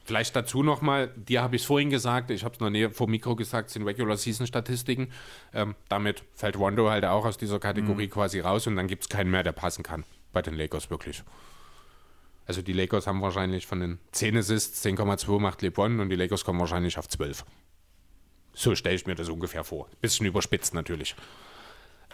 vielleicht 0.05 0.35
dazu 0.37 0.63
nochmal, 0.63 1.09
dir 1.17 1.43
habe 1.43 1.57
ich 1.57 1.63
es 1.63 1.67
vorhin 1.67 1.91
gesagt, 1.91 2.31
ich 2.31 2.45
habe 2.45 2.55
es 2.55 2.61
noch 2.61 2.71
näher 2.71 2.91
vor 2.91 3.09
Mikro 3.09 3.37
gesagt, 3.37 3.71
sind 3.71 3.85
Regular 3.85 4.17
Season 4.17 4.47
Statistiken. 4.47 5.11
Ähm, 5.53 5.75
damit 5.89 6.23
fällt 6.35 6.59
Wando 6.59 6.91
halt 6.91 7.05
auch 7.05 7.25
aus 7.25 7.39
dieser 7.39 7.59
Kategorie 7.59 8.09
quasi 8.09 8.41
raus 8.41 8.67
und 8.67 8.77
dann 8.77 8.87
gibt 8.87 9.03
es 9.05 9.09
keinen 9.09 9.31
mehr, 9.31 9.43
der 9.43 9.53
passen 9.53 9.83
kann. 9.83 10.05
Bei 10.33 10.43
den 10.43 10.55
Lakers 10.55 10.91
wirklich. 10.91 11.23
Also 12.47 12.63
die 12.63 12.73
Lakers 12.73 13.07
haben 13.07 13.23
wahrscheinlich 13.23 13.67
von 13.67 13.81
den 13.81 13.99
10 14.13 14.37
Assists 14.37 14.85
10,2 14.85 15.39
macht 15.39 15.63
LeBron 15.63 16.01
und 16.01 16.11
die 16.11 16.17
Lakers 16.17 16.45
kommen 16.45 16.59
wahrscheinlich 16.59 16.99
auf 16.99 17.09
12. 17.09 17.45
So 18.55 18.75
stelle 18.75 18.97
ich 18.97 19.07
mir 19.07 19.15
das 19.15 19.29
ungefähr 19.29 19.65
vor. 19.65 19.89
Bisschen 20.01 20.27
überspitzt 20.27 20.75
natürlich. 20.75 21.15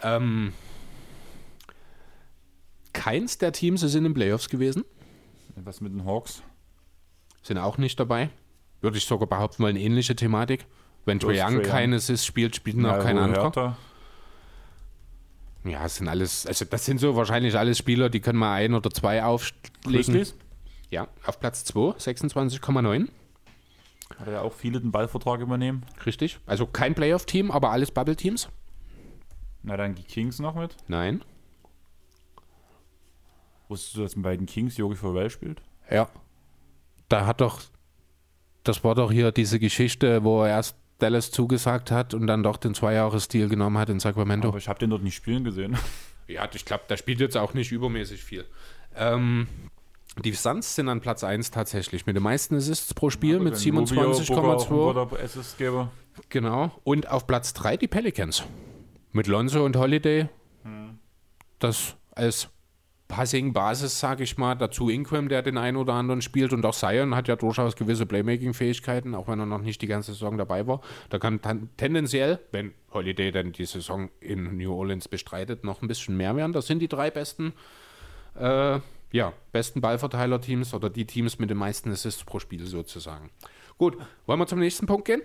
Ähm, 0.01 0.53
keins 2.93 3.37
der 3.37 3.51
Teams 3.51 3.83
ist 3.83 3.95
in 3.95 4.03
den 4.03 4.13
Playoffs 4.13 4.49
gewesen. 4.49 4.85
was 5.55 5.81
mit 5.81 5.93
den 5.93 6.05
Hawks? 6.05 6.41
Sind 7.41 7.57
auch 7.57 7.77
nicht 7.77 7.99
dabei. 7.99 8.29
Würde 8.81 8.97
ich 8.97 9.05
sogar 9.05 9.27
behaupten, 9.27 9.63
weil 9.63 9.71
eine 9.71 9.79
ähnliche 9.79 10.15
Thematik. 10.15 10.65
Wenn 11.05 11.19
Trae 11.19 11.43
Young 11.43 11.61
keines 11.61 12.09
ist, 12.09 12.25
spielt, 12.25 12.55
spielt 12.55 12.77
noch 12.77 12.91
Ja, 12.91 12.99
kein 12.99 13.17
anderer. 13.17 13.77
Ja, 15.65 15.85
es 15.85 15.97
sind 15.97 16.07
alles, 16.07 16.45
also 16.45 16.65
das 16.65 16.85
sind 16.85 16.99
so 16.99 17.15
wahrscheinlich 17.15 17.57
alles 17.57 17.77
Spieler, 17.77 18.09
die 18.09 18.21
können 18.21 18.39
mal 18.39 18.53
ein 18.53 18.73
oder 18.73 18.89
zwei 18.91 19.23
auflegen. 19.23 19.61
Grizzlies? 19.83 20.35
Ja, 20.89 21.07
auf 21.25 21.39
Platz 21.39 21.65
2, 21.65 21.97
26,9. 21.97 23.09
Hat 24.17 24.27
er 24.27 24.33
ja 24.33 24.41
auch 24.41 24.53
viele 24.53 24.79
den 24.79 24.91
Ballvertrag 24.91 25.39
übernehmen. 25.41 25.85
Richtig. 26.05 26.39
Also 26.45 26.65
kein 26.65 26.95
Playoff-Team, 26.95 27.51
aber 27.51 27.71
alles 27.71 27.91
Bubble-Teams. 27.91 28.49
Na, 29.61 29.77
dann 29.77 29.95
die 29.95 30.03
Kings 30.03 30.39
noch 30.39 30.55
mit. 30.55 30.75
Nein. 30.87 31.23
Wusstest 33.67 33.97
du, 33.97 34.01
dass 34.01 34.13
bei 34.15 34.35
den 34.35 34.47
Kings 34.47 34.77
Yogi 34.77 34.95
Farrell 34.95 35.29
spielt? 35.29 35.61
Ja. 35.91 36.09
Da 37.09 37.25
hat 37.25 37.41
doch, 37.41 37.61
das 38.63 38.83
war 38.83 38.95
doch 38.95 39.11
hier 39.11 39.31
diese 39.31 39.59
Geschichte, 39.59 40.23
wo 40.23 40.43
er 40.43 40.49
erst 40.49 40.77
Dallas 40.99 41.31
zugesagt 41.31 41.91
hat 41.91 42.13
und 42.13 42.27
dann 42.27 42.43
doch 42.43 42.57
den 42.57 42.75
Zwei-Jahres-Deal 42.75 43.49
genommen 43.49 43.77
hat 43.77 43.89
in 43.89 43.99
Sacramento. 43.99 44.49
Aber 44.49 44.57
ich 44.57 44.67
habe 44.67 44.79
den 44.79 44.89
dort 44.89 45.03
nicht 45.03 45.15
spielen 45.15 45.43
gesehen. 45.43 45.77
Ja, 46.27 46.47
ich 46.53 46.63
glaube, 46.63 46.83
der 46.87 46.95
spielt 46.97 47.21
jetzt 47.21 47.35
auch 47.35 47.55
nicht 47.55 47.71
übermäßig 47.71 48.23
viel. 48.23 48.45
Ähm, 48.95 49.47
die 50.23 50.31
Suns 50.33 50.75
sind 50.75 50.87
an 50.87 51.01
Platz 51.01 51.23
1 51.23 51.49
tatsächlich 51.49 52.05
mit 52.05 52.15
den 52.15 52.21
meisten 52.21 52.55
Assists 52.55 52.93
pro 52.93 53.09
Spiel 53.09 53.39
mit 53.39 53.55
27,2. 53.55 55.19
Assistgeber. 55.23 55.91
Genau. 56.29 56.71
Und 56.83 57.09
auf 57.09 57.25
Platz 57.25 57.53
3 57.53 57.77
die 57.77 57.87
Pelicans. 57.87 58.43
Mit 59.11 59.25
Lonzo 59.25 59.65
und 59.65 59.75
Holiday. 59.75 60.29
Das 61.57 61.95
als 62.11 62.49
Passing-Basis, 63.09 63.99
sage 63.99 64.23
ich 64.23 64.37
mal. 64.37 64.55
Dazu 64.55 64.87
Ingram, 64.87 65.27
der 65.27 65.41
den 65.41 65.57
einen 65.57 65.75
oder 65.75 65.93
anderen 65.93 66.21
spielt. 66.21 66.53
Und 66.53 66.65
auch 66.65 66.75
Zion 66.75 67.15
hat 67.15 67.27
ja 67.27 67.35
durchaus 67.35 67.75
gewisse 67.75 68.05
Playmaking-Fähigkeiten, 68.05 69.15
auch 69.15 69.27
wenn 69.27 69.39
er 69.39 69.47
noch 69.47 69.61
nicht 69.61 69.81
die 69.81 69.87
ganze 69.87 70.13
Saison 70.13 70.37
dabei 70.37 70.67
war. 70.67 70.79
Da 71.09 71.19
kann 71.19 71.41
tendenziell, 71.75 72.39
wenn 72.51 72.73
Holiday 72.93 73.31
dann 73.31 73.51
die 73.51 73.65
Saison 73.65 74.09
in 74.21 74.55
New 74.57 74.71
Orleans 74.71 75.07
bestreitet, 75.07 75.63
noch 75.63 75.81
ein 75.81 75.87
bisschen 75.87 76.15
mehr 76.15 76.35
werden. 76.35 76.53
Das 76.53 76.67
sind 76.67 76.79
die 76.79 76.87
drei 76.87 77.09
besten, 77.09 77.53
äh, 78.39 78.79
ja, 79.11 79.33
besten 79.51 79.81
Ballverteiler-Teams 79.81 80.75
oder 80.75 80.91
die 80.91 81.05
Teams 81.05 81.39
mit 81.39 81.49
den 81.49 81.57
meisten 81.57 81.91
Assists 81.91 82.23
pro 82.23 82.37
Spiel 82.39 82.65
sozusagen. 82.67 83.31
Gut, 83.79 83.97
wollen 84.27 84.39
wir 84.39 84.47
zum 84.47 84.59
nächsten 84.59 84.85
Punkt 84.85 85.05
gehen? 85.05 85.21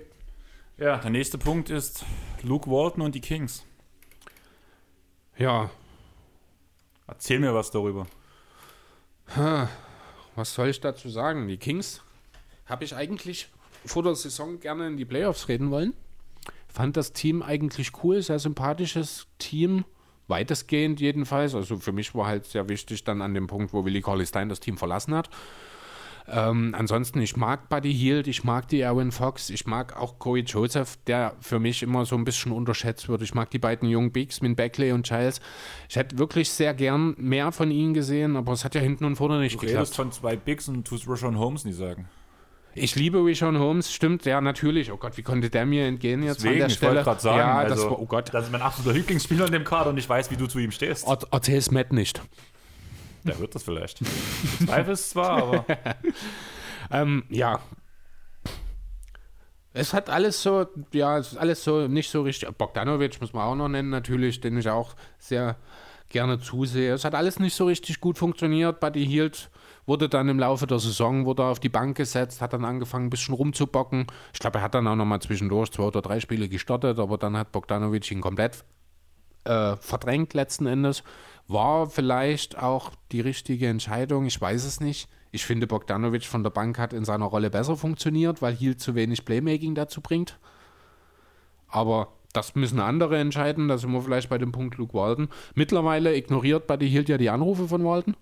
Ja, 0.78 0.96
der 0.96 1.10
nächste 1.10 1.36
Punkt 1.36 1.68
ist 1.68 2.04
Luke 2.42 2.70
Walton 2.70 3.02
und 3.02 3.14
die 3.14 3.20
Kings. 3.20 3.62
Ja, 5.36 5.70
Erzähl 7.06 7.38
mir 7.38 7.54
was 7.54 7.70
darüber. 7.70 8.06
Was 10.36 10.54
soll 10.54 10.68
ich 10.68 10.80
dazu 10.80 11.08
sagen? 11.08 11.48
Die 11.48 11.56
Kings 11.56 12.02
habe 12.66 12.84
ich 12.84 12.94
eigentlich 12.94 13.48
vor 13.84 14.02
der 14.02 14.14
Saison 14.14 14.60
gerne 14.60 14.86
in 14.86 14.96
die 14.96 15.04
Playoffs 15.04 15.48
reden 15.48 15.70
wollen. 15.70 15.94
Fand 16.68 16.96
das 16.96 17.12
Team 17.12 17.42
eigentlich 17.42 17.92
cool, 18.02 18.20
sehr 18.22 18.38
sympathisches 18.38 19.26
Team, 19.38 19.84
weitestgehend 20.26 21.00
jedenfalls. 21.00 21.54
Also 21.54 21.76
für 21.76 21.92
mich 21.92 22.14
war 22.14 22.26
halt 22.26 22.46
sehr 22.46 22.68
wichtig 22.68 23.04
dann 23.04 23.22
an 23.22 23.34
dem 23.34 23.46
Punkt, 23.46 23.72
wo 23.72 23.84
Willi 23.84 24.00
Cauley 24.00 24.26
Stein 24.26 24.48
das 24.48 24.60
Team 24.60 24.76
verlassen 24.78 25.14
hat. 25.14 25.30
Ähm, 26.26 26.74
ansonsten, 26.76 27.20
ich 27.20 27.36
mag 27.36 27.68
Buddy 27.68 27.92
Hield, 27.92 28.26
ich 28.28 28.44
mag 28.44 28.66
die 28.68 28.82
Aaron 28.84 29.12
Fox, 29.12 29.50
ich 29.50 29.66
mag 29.66 29.94
auch 30.00 30.18
Corey 30.18 30.40
Joseph, 30.42 30.96
der 31.06 31.34
für 31.40 31.58
mich 31.58 31.82
immer 31.82 32.06
so 32.06 32.16
ein 32.16 32.24
bisschen 32.24 32.50
unterschätzt 32.52 33.08
wird. 33.10 33.20
Ich 33.20 33.34
mag 33.34 33.50
die 33.50 33.58
beiden 33.58 33.88
jungen 33.90 34.10
Bigs 34.10 34.40
mit 34.40 34.56
Beckley 34.56 34.92
und 34.92 35.06
Giles. 35.06 35.40
Ich 35.88 35.96
hätte 35.96 36.16
wirklich 36.18 36.48
sehr 36.50 36.72
gern 36.72 37.14
mehr 37.18 37.52
von 37.52 37.70
ihnen 37.70 37.92
gesehen, 37.92 38.36
aber 38.36 38.52
es 38.54 38.64
hat 38.64 38.74
ja 38.74 38.80
hinten 38.80 39.04
und 39.04 39.16
vorne 39.16 39.38
nicht 39.38 39.56
Du 39.56 39.58
geklappt. 39.60 39.76
redest 39.80 39.96
von 39.96 40.12
zwei 40.12 40.36
Bigs 40.36 40.66
und 40.68 40.86
tust 40.86 41.06
Rashon 41.06 41.38
Holmes 41.38 41.66
nie 41.66 41.72
sagen. 41.74 42.08
Ich 42.76 42.96
liebe 42.96 43.18
Rishon 43.24 43.56
Holmes, 43.58 43.92
stimmt, 43.92 44.24
ja, 44.24 44.40
natürlich. 44.40 44.90
Oh 44.90 44.96
Gott, 44.96 45.16
wie 45.16 45.22
konnte 45.22 45.48
der 45.48 45.64
mir 45.64 45.86
entgehen 45.86 46.24
jetzt 46.24 46.38
Deswegen, 46.38 46.54
an 46.54 46.58
der 46.58 46.66
ich 46.68 46.74
Stelle? 46.74 46.92
wollte 46.96 47.04
gerade 47.04 47.20
sagen, 47.20 47.38
ja, 47.38 47.54
also, 47.58 47.74
das 47.74 47.84
war, 47.84 48.00
oh 48.00 48.06
Gott. 48.06 48.32
das 48.34 48.46
ist 48.46 48.50
mein 48.50 48.62
absoluter 48.62 48.96
Lieblingsspieler 48.96 49.46
in 49.46 49.52
dem 49.52 49.62
Kader 49.64 49.90
und 49.90 49.98
ich 49.98 50.08
weiß, 50.08 50.30
wie 50.32 50.36
du 50.36 50.46
zu 50.48 50.58
ihm 50.58 50.72
stehst. 50.72 51.06
Er- 51.06 51.18
Erzähl's 51.30 51.70
Matt 51.70 51.92
nicht. 51.92 52.20
Der 53.28 53.38
wird 53.38 53.54
das 53.54 53.62
vielleicht. 53.62 54.00
Ich 54.02 54.66
zweifle 54.66 54.96
zwar, 54.96 55.30
aber 55.42 55.64
Ähm, 56.90 57.24
ja. 57.28 57.60
Es 59.72 59.92
hat 59.92 60.08
alles 60.08 60.40
so, 60.42 60.66
ja, 60.92 61.18
es 61.18 61.32
ist 61.32 61.38
alles 61.38 61.64
so 61.64 61.88
nicht 61.88 62.10
so 62.10 62.22
richtig. 62.22 62.48
Bogdanovic 62.56 63.20
muss 63.20 63.32
man 63.32 63.42
auch 63.44 63.56
noch 63.56 63.68
nennen, 63.68 63.90
natürlich, 63.90 64.40
den 64.40 64.56
ich 64.56 64.68
auch 64.68 64.94
sehr 65.18 65.56
gerne 66.10 66.38
zusehe. 66.38 66.94
Es 66.94 67.04
hat 67.04 67.14
alles 67.14 67.40
nicht 67.40 67.54
so 67.56 67.66
richtig 67.66 68.00
gut 68.00 68.18
funktioniert. 68.18 68.78
Buddy 68.78 69.04
Hield 69.04 69.50
wurde 69.86 70.08
dann 70.08 70.28
im 70.28 70.38
Laufe 70.38 70.68
der 70.68 70.78
Saison 70.78 71.26
wurde 71.26 71.44
auf 71.44 71.58
die 71.58 71.68
Bank 71.68 71.96
gesetzt, 71.96 72.40
hat 72.40 72.52
dann 72.52 72.64
angefangen, 72.64 73.06
ein 73.06 73.10
bisschen 73.10 73.34
rumzubocken. 73.34 74.06
Ich 74.32 74.38
glaube, 74.38 74.58
er 74.58 74.62
hat 74.62 74.74
dann 74.74 74.86
auch 74.86 74.94
noch 74.94 75.04
mal 75.04 75.20
zwischendurch 75.20 75.72
zwei 75.72 75.82
oder 75.82 76.02
drei 76.02 76.20
Spiele 76.20 76.48
gestartet, 76.48 77.00
aber 77.00 77.18
dann 77.18 77.36
hat 77.36 77.50
Bogdanovic 77.50 78.10
ihn 78.12 78.20
komplett 78.20 78.64
äh, 79.42 79.76
verdrängt 79.76 80.34
letzten 80.34 80.66
Endes. 80.66 81.02
War 81.46 81.86
vielleicht 81.88 82.58
auch 82.58 82.92
die 83.12 83.20
richtige 83.20 83.68
Entscheidung, 83.68 84.24
ich 84.26 84.40
weiß 84.40 84.64
es 84.64 84.80
nicht. 84.80 85.08
Ich 85.30 85.44
finde, 85.44 85.66
Bogdanovic 85.66 86.24
von 86.24 86.42
der 86.42 86.50
Bank 86.50 86.78
hat 86.78 86.92
in 86.92 87.04
seiner 87.04 87.26
Rolle 87.26 87.50
besser 87.50 87.76
funktioniert, 87.76 88.40
weil 88.40 88.54
Hield 88.54 88.80
zu 88.80 88.94
wenig 88.94 89.24
Playmaking 89.24 89.74
dazu 89.74 90.00
bringt. 90.00 90.38
Aber 91.68 92.12
das 92.32 92.54
müssen 92.54 92.80
andere 92.80 93.18
entscheiden, 93.18 93.68
da 93.68 93.78
sind 93.78 93.92
wir 93.92 94.00
vielleicht 94.02 94.28
bei 94.28 94.38
dem 94.38 94.52
Punkt 94.52 94.76
Luke 94.76 94.94
Walton. 94.94 95.28
Mittlerweile 95.54 96.16
ignoriert 96.16 96.66
Buddy 96.66 96.88
Hield 96.88 97.08
ja 97.08 97.18
die 97.18 97.30
Anrufe 97.30 97.68
von 97.68 97.84
Walton 97.84 98.16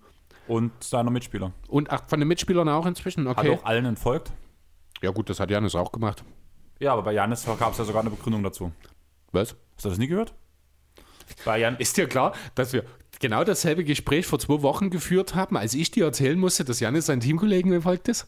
und 0.47 0.71
seiner 0.83 1.11
Mitspieler. 1.11 1.53
und 1.67 1.91
ach, 1.91 2.01
von 2.07 2.19
den 2.19 2.27
Mitspielern 2.27 2.67
auch 2.69 2.85
inzwischen. 2.85 3.27
Hat 3.29 3.37
Okay. 3.37 3.51
auch 3.57 3.63
allen 3.65 3.85
entfolgt. 3.85 4.31
Ja 5.01 5.11
gut, 5.11 5.29
das 5.29 5.39
hat 5.39 5.49
Janis 5.51 5.75
auch 5.75 5.91
gemacht. 5.91 6.23
Ja, 6.79 6.93
aber 6.93 7.03
bei 7.03 7.13
Janis 7.13 7.45
gab 7.59 7.71
es 7.71 7.77
ja 7.77 7.85
sogar 7.85 8.01
eine 8.01 8.09
Begründung 8.09 8.43
dazu. 8.43 8.71
Was? 9.31 9.55
Hast 9.75 9.85
du 9.85 9.89
das 9.89 9.97
nie 9.97 10.07
gehört? 10.07 10.33
Bei 11.45 11.59
Jan 11.59 11.77
Ist 11.77 11.95
dir 11.97 12.07
klar, 12.07 12.33
dass 12.55 12.73
wir 12.73 12.83
genau 13.23 13.43
dasselbe 13.43 13.83
Gespräch 13.83 14.27
vor 14.27 14.37
zwei 14.37 14.61
Wochen 14.61 14.89
geführt 14.91 15.33
haben, 15.33 15.57
als 15.57 15.73
ich 15.73 15.89
dir 15.89 16.05
erzählen 16.05 16.37
musste, 16.37 16.63
dass 16.65 16.79
Janis 16.79 17.07
seinen 17.07 17.21
Teamkollegen 17.21 17.71
befolgt 17.71 18.07
ist? 18.09 18.27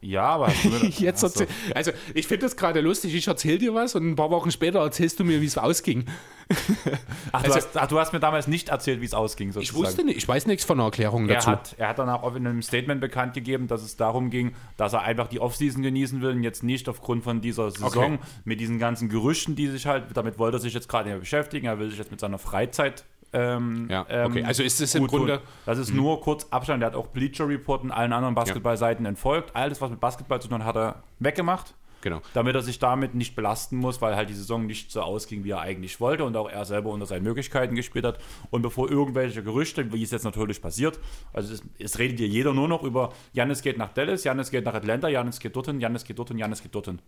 ja, 0.00 0.22
aber 0.26 0.52
Jetzt 0.98 1.22
erzähl, 1.22 1.46
also 1.74 1.90
ich 2.12 2.26
finde 2.26 2.44
das 2.44 2.56
gerade 2.58 2.82
lustig, 2.82 3.14
ich 3.14 3.26
erzähle 3.26 3.56
dir 3.56 3.72
was 3.72 3.94
und 3.94 4.06
ein 4.06 4.16
paar 4.16 4.30
Wochen 4.30 4.50
später 4.50 4.80
erzählst 4.80 5.18
du 5.18 5.24
mir, 5.24 5.40
wie 5.40 5.46
es 5.46 5.56
ausging. 5.56 6.04
Ach, 7.32 7.42
du 7.42 7.54
hast, 7.54 7.74
ach, 7.74 7.86
du 7.88 7.98
hast 7.98 8.12
mir 8.12 8.20
damals 8.20 8.46
nicht 8.46 8.68
erzählt, 8.68 9.00
wie 9.00 9.06
es 9.06 9.14
ausging. 9.14 9.48
Ich 9.48 9.54
Sozusagen. 9.54 9.78
wusste 9.82 10.04
nicht, 10.04 10.18
ich 10.18 10.28
weiß 10.28 10.46
nichts 10.46 10.62
von 10.66 10.76
der 10.76 10.84
Erklärung 10.84 11.26
Er 11.26 11.36
dazu. 11.36 11.46
hat, 11.52 11.74
er 11.78 11.88
hat 11.88 11.98
danach 11.98 12.22
auch 12.22 12.34
in 12.34 12.46
einem 12.46 12.60
Statement 12.60 13.00
bekannt 13.00 13.32
gegeben, 13.32 13.66
dass 13.66 13.82
es 13.82 13.96
darum 13.96 14.28
ging, 14.28 14.52
dass 14.76 14.92
er 14.92 15.00
einfach 15.02 15.26
die 15.28 15.40
Offseason 15.40 15.82
genießen 15.82 16.20
will 16.20 16.32
und 16.32 16.42
jetzt 16.42 16.62
nicht 16.62 16.86
aufgrund 16.90 17.24
von 17.24 17.40
dieser 17.40 17.70
Saison 17.70 18.14
Okay. 18.14 18.18
mit 18.44 18.60
diesen 18.60 18.78
ganzen 18.78 19.08
Gerüchten, 19.08 19.56
die 19.56 19.68
sich 19.68 19.86
halt, 19.86 20.04
damit 20.12 20.38
wollte 20.38 20.58
er 20.58 20.60
sich 20.60 20.74
jetzt 20.74 20.86
gerade 20.90 21.04
nicht 21.08 21.14
mehr 21.14 21.20
beschäftigen, 21.20 21.66
er 21.66 21.78
will 21.78 21.88
sich 21.88 21.98
jetzt 21.98 22.10
mit 22.10 22.20
seiner 22.20 22.36
Freizeit. 22.38 23.04
Ähm, 23.34 23.86
Ja, 23.90 24.06
ähm, 24.08 24.30
okay. 24.30 24.44
Also 24.44 24.62
ist 24.62 24.80
es 24.80 24.94
im. 24.94 25.06
Grunde- 25.06 25.40
Das 25.66 25.78
ist 25.78 25.92
nur 25.92 26.20
kurz 26.20 26.46
Abstand. 26.50 26.80
Der 26.82 26.88
hat 26.90 26.96
auch 26.96 27.08
Bleacher 27.08 27.48
Report 27.48 27.82
und 27.82 27.90
allen 27.90 28.12
anderen 28.12 28.34
Basketballseiten 28.34 29.04
entfolgt. 29.06 29.54
Alles, 29.54 29.80
was 29.80 29.90
mit 29.90 30.00
Basketball 30.00 30.40
zu 30.40 30.48
tun 30.48 30.60
hat, 30.64 30.68
hat 30.68 30.76
er 30.76 31.02
weggemacht 31.18 31.74
Genau. 32.02 32.20
damit 32.34 32.54
er 32.54 32.60
sich 32.60 32.78
damit 32.78 33.14
nicht 33.14 33.34
belasten 33.34 33.78
muss, 33.78 34.02
weil 34.02 34.14
halt 34.14 34.28
die 34.28 34.34
Saison 34.34 34.66
nicht 34.66 34.92
so 34.92 35.00
ausging, 35.00 35.42
wie 35.42 35.52
er 35.52 35.60
eigentlich 35.60 36.00
wollte 36.00 36.24
und 36.24 36.36
auch 36.36 36.50
er 36.50 36.66
selber 36.66 36.90
unter 36.90 37.06
seinen 37.06 37.22
Möglichkeiten 37.22 37.74
gespielt 37.74 38.04
hat. 38.04 38.18
Und 38.50 38.60
bevor 38.60 38.90
irgendwelche 38.90 39.42
Gerüchte, 39.42 39.90
wie 39.90 40.02
es 40.02 40.10
jetzt 40.10 40.24
natürlich 40.24 40.60
passiert, 40.60 41.00
also 41.32 41.54
es, 41.54 41.62
es 41.78 41.98
redet 41.98 42.18
hier 42.18 42.28
jeder 42.28 42.52
nur 42.52 42.68
noch 42.68 42.82
über 42.82 43.14
Janis 43.32 43.62
geht 43.62 43.78
nach 43.78 43.90
Dallas, 43.94 44.22
Janis 44.22 44.50
geht 44.50 44.66
nach 44.66 44.74
Atlanta, 44.74 45.08
Janis 45.08 45.40
geht 45.40 45.56
dorthin, 45.56 45.80
Janis 45.80 46.04
geht 46.04 46.18
dorthin, 46.18 46.36
Janis 46.36 46.62
geht 46.62 46.74
dorthin. 46.74 46.98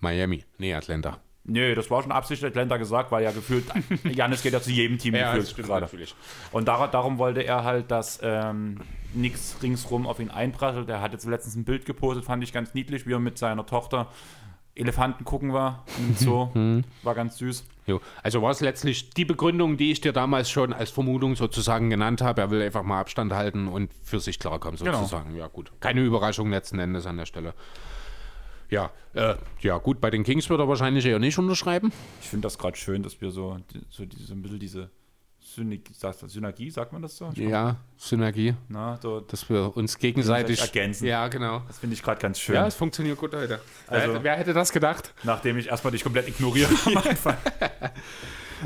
Miami, 0.00 0.42
nee, 0.56 0.72
Atlanta. 0.72 1.18
Nö, 1.48 1.74
das 1.74 1.90
war 1.90 2.02
schon 2.02 2.10
absichtlich 2.12 2.50
Atlanta 2.50 2.76
gesagt, 2.76 3.12
weil 3.12 3.22
ja 3.22 3.30
gefühlt, 3.30 3.64
Janis 4.04 4.42
geht 4.42 4.52
ja 4.52 4.60
zu 4.60 4.70
jedem 4.70 4.98
Team 4.98 5.14
gefühlt 5.14 5.56
gerade. 5.56 5.82
natürlich. 5.82 6.14
Und 6.52 6.66
dar 6.66 6.88
darum 6.88 7.18
wollte 7.18 7.42
er 7.42 7.62
halt, 7.64 7.90
dass 7.90 8.18
ähm, 8.22 8.80
nichts 9.14 9.56
ringsrum 9.62 10.06
auf 10.06 10.18
ihn 10.18 10.30
einprasselt. 10.30 10.88
Er 10.88 11.00
hat 11.00 11.12
jetzt 11.12 11.24
letztens 11.24 11.54
ein 11.56 11.64
Bild 11.64 11.86
gepostet, 11.86 12.24
fand 12.24 12.42
ich 12.42 12.52
ganz 12.52 12.74
niedlich, 12.74 13.06
wie 13.06 13.12
er 13.12 13.20
mit 13.20 13.38
seiner 13.38 13.64
Tochter 13.64 14.08
Elefanten 14.74 15.24
gucken 15.24 15.52
war 15.52 15.84
und 15.98 16.18
so. 16.18 16.50
war 17.02 17.14
ganz 17.14 17.38
süß. 17.38 17.64
Jo. 17.86 18.00
Also 18.22 18.42
war 18.42 18.50
es 18.50 18.60
letztlich 18.60 19.10
die 19.10 19.24
Begründung, 19.24 19.76
die 19.76 19.92
ich 19.92 20.00
dir 20.00 20.12
damals 20.12 20.50
schon 20.50 20.72
als 20.72 20.90
Vermutung 20.90 21.36
sozusagen 21.36 21.88
genannt 21.88 22.20
habe. 22.20 22.40
Er 22.42 22.50
will 22.50 22.60
einfach 22.60 22.82
mal 22.82 23.00
Abstand 23.00 23.32
halten 23.32 23.68
und 23.68 23.90
für 24.02 24.18
sich 24.20 24.38
klarkommen 24.38 24.78
Genau. 24.78 24.98
sozusagen. 24.98 25.34
Ja 25.36 25.46
gut, 25.46 25.72
keine 25.80 26.02
Überraschung 26.02 26.50
letzten 26.50 26.78
Endes 26.80 27.06
an 27.06 27.16
der 27.16 27.26
Stelle. 27.26 27.54
Ja, 28.70 28.90
äh, 29.14 29.34
ja 29.60 29.78
gut, 29.78 30.00
bei 30.00 30.10
den 30.10 30.24
Kings 30.24 30.48
wird 30.50 30.60
er 30.60 30.68
wahrscheinlich 30.68 31.04
eher 31.06 31.18
nicht 31.18 31.38
unterschreiben. 31.38 31.92
Ich 32.20 32.28
finde 32.28 32.46
das 32.46 32.58
gerade 32.58 32.76
schön, 32.76 33.02
dass 33.02 33.20
wir 33.20 33.30
so, 33.30 33.56
so, 33.90 34.04
diese, 34.04 34.32
ein 34.32 34.42
bisschen 34.42 34.58
diese 34.58 34.90
Synergie, 35.38 35.92
sagt, 35.94 36.28
Synergie, 36.28 36.70
sagt 36.70 36.92
man 36.92 37.00
das 37.02 37.16
so? 37.16 37.30
Ja, 37.34 37.76
Synergie, 37.96 38.54
Na, 38.68 38.98
so, 39.00 39.20
dass 39.20 39.48
wir 39.48 39.76
uns 39.76 39.96
gegenseitig 39.98 40.56
Gegenseitig 40.58 40.76
ergänzen. 40.76 41.06
Ja, 41.06 41.28
genau. 41.28 41.62
das 41.68 41.78
finde 41.78 41.94
ich 41.94 42.02
gerade 42.02 42.20
ganz 42.20 42.38
schön. 42.40 42.56
Ja, 42.56 42.66
es 42.66 42.74
funktioniert 42.74 43.16
gut 43.18 43.34
heute. 43.34 43.60
Also- 43.86 44.14
wer, 44.14 44.22
wer 44.24 44.36
hätte 44.36 44.52
das 44.52 44.72
gedacht? 44.72 45.14
Nachdem 45.22 45.56
ich 45.58 45.68
erstmal 45.68 45.92
dich 45.92 46.02
komplett 46.02 46.28
ignoriere 46.28 46.70
am 46.86 46.96
Anfang. 46.98 47.36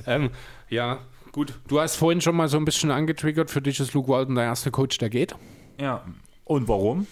Ähm, 0.07 0.31
ja, 0.69 1.01
gut. 1.33 1.55
Du 1.67 1.81
hast 1.81 1.97
vorhin 1.97 2.21
schon 2.21 2.37
mal 2.37 2.49
so 2.49 2.57
ein 2.57 2.65
bisschen 2.65 2.93
angetriggert. 2.93 3.51
Für 3.51 3.61
dich 3.61 3.81
ist 3.81 3.93
Luke 3.93 4.09
Walton 4.09 4.37
der 4.37 4.45
erste 4.45 4.71
Coach, 4.71 4.99
der 4.99 5.11
geht. 5.11 5.35
ja. 5.79 6.05
Und 6.45 6.67
warum? 6.69 7.07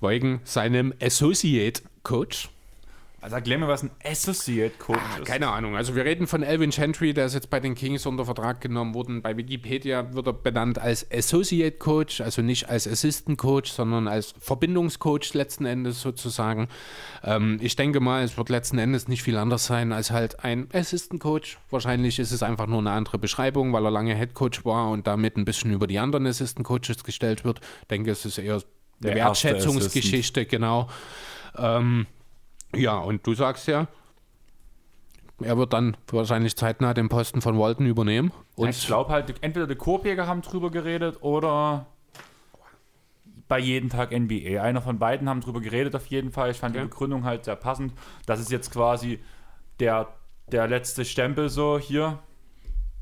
Wegen 0.00 0.40
seinem 0.44 0.92
Associate 1.00 1.82
Coach. 2.02 2.50
Also 3.22 3.36
erklär 3.36 3.56
mir, 3.56 3.68
was 3.68 3.84
ein 3.84 3.92
Associate 4.04 4.74
Coach 4.80 4.98
ist. 5.20 5.26
Keine 5.26 5.46
Ahnung. 5.46 5.76
Also 5.76 5.94
wir 5.94 6.04
reden 6.04 6.26
von 6.26 6.42
Elvin 6.42 6.70
Gentry, 6.70 7.14
der 7.14 7.26
ist 7.26 7.34
jetzt 7.34 7.50
bei 7.50 7.60
den 7.60 7.76
Kings 7.76 8.04
unter 8.04 8.24
Vertrag 8.24 8.60
genommen 8.60 8.94
worden. 8.94 9.22
Bei 9.22 9.36
Wikipedia 9.36 10.12
wird 10.12 10.26
er 10.26 10.32
benannt 10.32 10.80
als 10.80 11.08
Associate 11.08 11.78
Coach, 11.78 12.20
also 12.20 12.42
nicht 12.42 12.68
als 12.68 12.88
Assistant 12.88 13.38
Coach, 13.38 13.70
sondern 13.70 14.08
als 14.08 14.34
Verbindungscoach 14.40 15.34
letzten 15.34 15.66
Endes 15.66 16.00
sozusagen. 16.00 16.66
Ähm, 17.22 17.60
ich 17.62 17.76
denke 17.76 18.00
mal, 18.00 18.24
es 18.24 18.36
wird 18.36 18.48
letzten 18.48 18.78
Endes 18.78 19.06
nicht 19.06 19.22
viel 19.22 19.36
anders 19.36 19.66
sein 19.66 19.92
als 19.92 20.10
halt 20.10 20.42
ein 20.42 20.66
Assistant 20.72 21.20
Coach. 21.22 21.58
Wahrscheinlich 21.70 22.18
ist 22.18 22.32
es 22.32 22.42
einfach 22.42 22.66
nur 22.66 22.80
eine 22.80 22.90
andere 22.90 23.18
Beschreibung, 23.18 23.72
weil 23.72 23.84
er 23.84 23.92
lange 23.92 24.16
Head 24.16 24.34
Coach 24.34 24.64
war 24.64 24.90
und 24.90 25.06
damit 25.06 25.36
ein 25.36 25.44
bisschen 25.44 25.72
über 25.72 25.86
die 25.86 26.00
anderen 26.00 26.26
Assistant 26.26 26.66
Coaches 26.66 27.04
gestellt 27.04 27.44
wird. 27.44 27.60
Ich 27.82 27.88
denke, 27.88 28.10
es 28.10 28.24
ist 28.24 28.38
eher 28.38 28.60
eine 29.00 29.14
Wertschätzungsgeschichte, 29.14 30.44
genau. 30.44 30.88
Ähm, 31.56 32.06
ja, 32.74 32.98
und 32.98 33.26
du 33.26 33.34
sagst 33.34 33.66
ja, 33.68 33.86
er 35.42 35.58
wird 35.58 35.72
dann 35.72 35.96
wahrscheinlich 36.10 36.56
zeitnah 36.56 36.94
den 36.94 37.08
Posten 37.08 37.40
von 37.40 37.58
Walton 37.58 37.86
übernehmen. 37.86 38.32
Und 38.54 38.68
ich 38.68 38.86
glaube 38.86 39.10
halt, 39.10 39.34
entweder 39.42 39.66
die 39.66 39.74
Korbjäger 39.74 40.26
haben 40.26 40.42
drüber 40.42 40.70
geredet 40.70 41.22
oder 41.22 41.86
bei 43.48 43.58
jeden 43.58 43.90
Tag 43.90 44.12
NBA. 44.12 44.62
Einer 44.62 44.80
von 44.80 44.98
beiden 44.98 45.28
haben 45.28 45.40
drüber 45.40 45.60
geredet 45.60 45.94
auf 45.94 46.06
jeden 46.06 46.30
Fall. 46.30 46.52
Ich 46.52 46.58
fand 46.58 46.74
Ja. 46.74 46.82
die 46.82 46.88
Begründung 46.88 47.24
halt 47.24 47.44
sehr 47.44 47.56
passend. 47.56 47.92
Das 48.24 48.40
ist 48.40 48.50
jetzt 48.50 48.70
quasi 48.70 49.20
der, 49.80 50.08
der 50.50 50.68
letzte 50.68 51.04
Stempel 51.04 51.48
so 51.48 51.78
hier. 51.78 52.18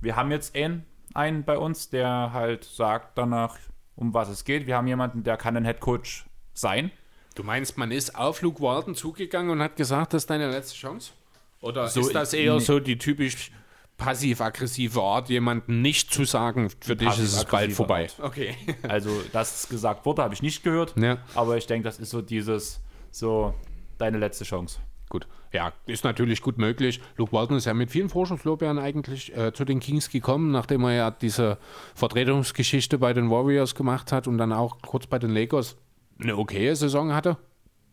Wir 0.00 0.16
haben 0.16 0.30
jetzt 0.30 0.56
einen, 0.56 0.86
einen 1.14 1.44
bei 1.44 1.58
uns, 1.58 1.90
der 1.90 2.32
halt 2.32 2.64
sagt 2.64 3.16
danach, 3.18 3.58
um 3.96 4.14
was 4.14 4.28
es 4.28 4.44
geht. 4.44 4.66
Wir 4.66 4.76
haben 4.76 4.86
jemanden, 4.86 5.22
der 5.24 5.36
kann 5.36 5.56
ein 5.56 5.64
Headcoach 5.64 6.24
sein. 6.54 6.90
Du 7.34 7.42
meinst, 7.42 7.78
man 7.78 7.90
ist 7.90 8.14
auf 8.16 8.42
Luke 8.42 8.60
Walton 8.60 8.94
zugegangen 8.94 9.50
und 9.50 9.62
hat 9.62 9.76
gesagt, 9.76 10.14
das 10.14 10.22
ist 10.22 10.30
deine 10.30 10.50
letzte 10.50 10.76
Chance? 10.76 11.12
Oder 11.60 11.88
So, 11.88 12.00
ist 12.00 12.14
das 12.14 12.32
eher 12.32 12.54
nee. 12.54 12.60
so 12.60 12.80
die 12.80 12.98
typisch 12.98 13.50
passiv-aggressive 13.98 15.00
Art, 15.00 15.28
jemandem 15.28 15.82
nicht 15.82 16.12
zu 16.12 16.24
sagen, 16.24 16.70
für 16.80 16.96
dich 16.96 17.08
ist 17.18 17.36
es 17.36 17.44
bald 17.44 17.72
vorbei? 17.72 18.08
Art. 18.18 18.30
Okay. 18.30 18.54
Also, 18.82 19.10
dass 19.32 19.62
es 19.62 19.68
gesagt 19.68 20.06
wurde, 20.06 20.22
habe 20.22 20.34
ich 20.34 20.42
nicht 20.42 20.64
gehört. 20.64 20.94
Ja. 20.96 21.18
Aber 21.34 21.56
ich 21.56 21.66
denke, 21.66 21.84
das 21.84 21.98
ist 21.98 22.10
so 22.10 22.22
dieses, 22.22 22.80
so 23.10 23.54
deine 23.98 24.18
letzte 24.18 24.44
Chance. 24.44 24.78
Gut, 25.10 25.26
ja, 25.52 25.72
ist 25.86 26.04
natürlich 26.04 26.40
gut 26.40 26.56
möglich. 26.56 27.00
Luke 27.16 27.32
Walton 27.32 27.56
ist 27.56 27.66
ja 27.66 27.74
mit 27.74 27.90
vielen 27.90 28.08
Vorschusslorbeeren 28.08 28.78
eigentlich 28.78 29.36
äh, 29.36 29.52
zu 29.52 29.64
den 29.64 29.80
Kings 29.80 30.08
gekommen, 30.08 30.50
nachdem 30.50 30.84
er 30.84 30.92
ja 30.92 31.10
diese 31.10 31.58
Vertretungsgeschichte 31.94 32.96
bei 32.96 33.12
den 33.12 33.28
Warriors 33.28 33.74
gemacht 33.74 34.12
hat 34.12 34.28
und 34.28 34.38
dann 34.38 34.52
auch 34.52 34.78
kurz 34.82 35.06
bei 35.06 35.18
den 35.18 35.30
Lakers 35.30 35.76
eine 36.20 36.36
okaye 36.36 36.74
Saison 36.74 37.12
hatte. 37.14 37.36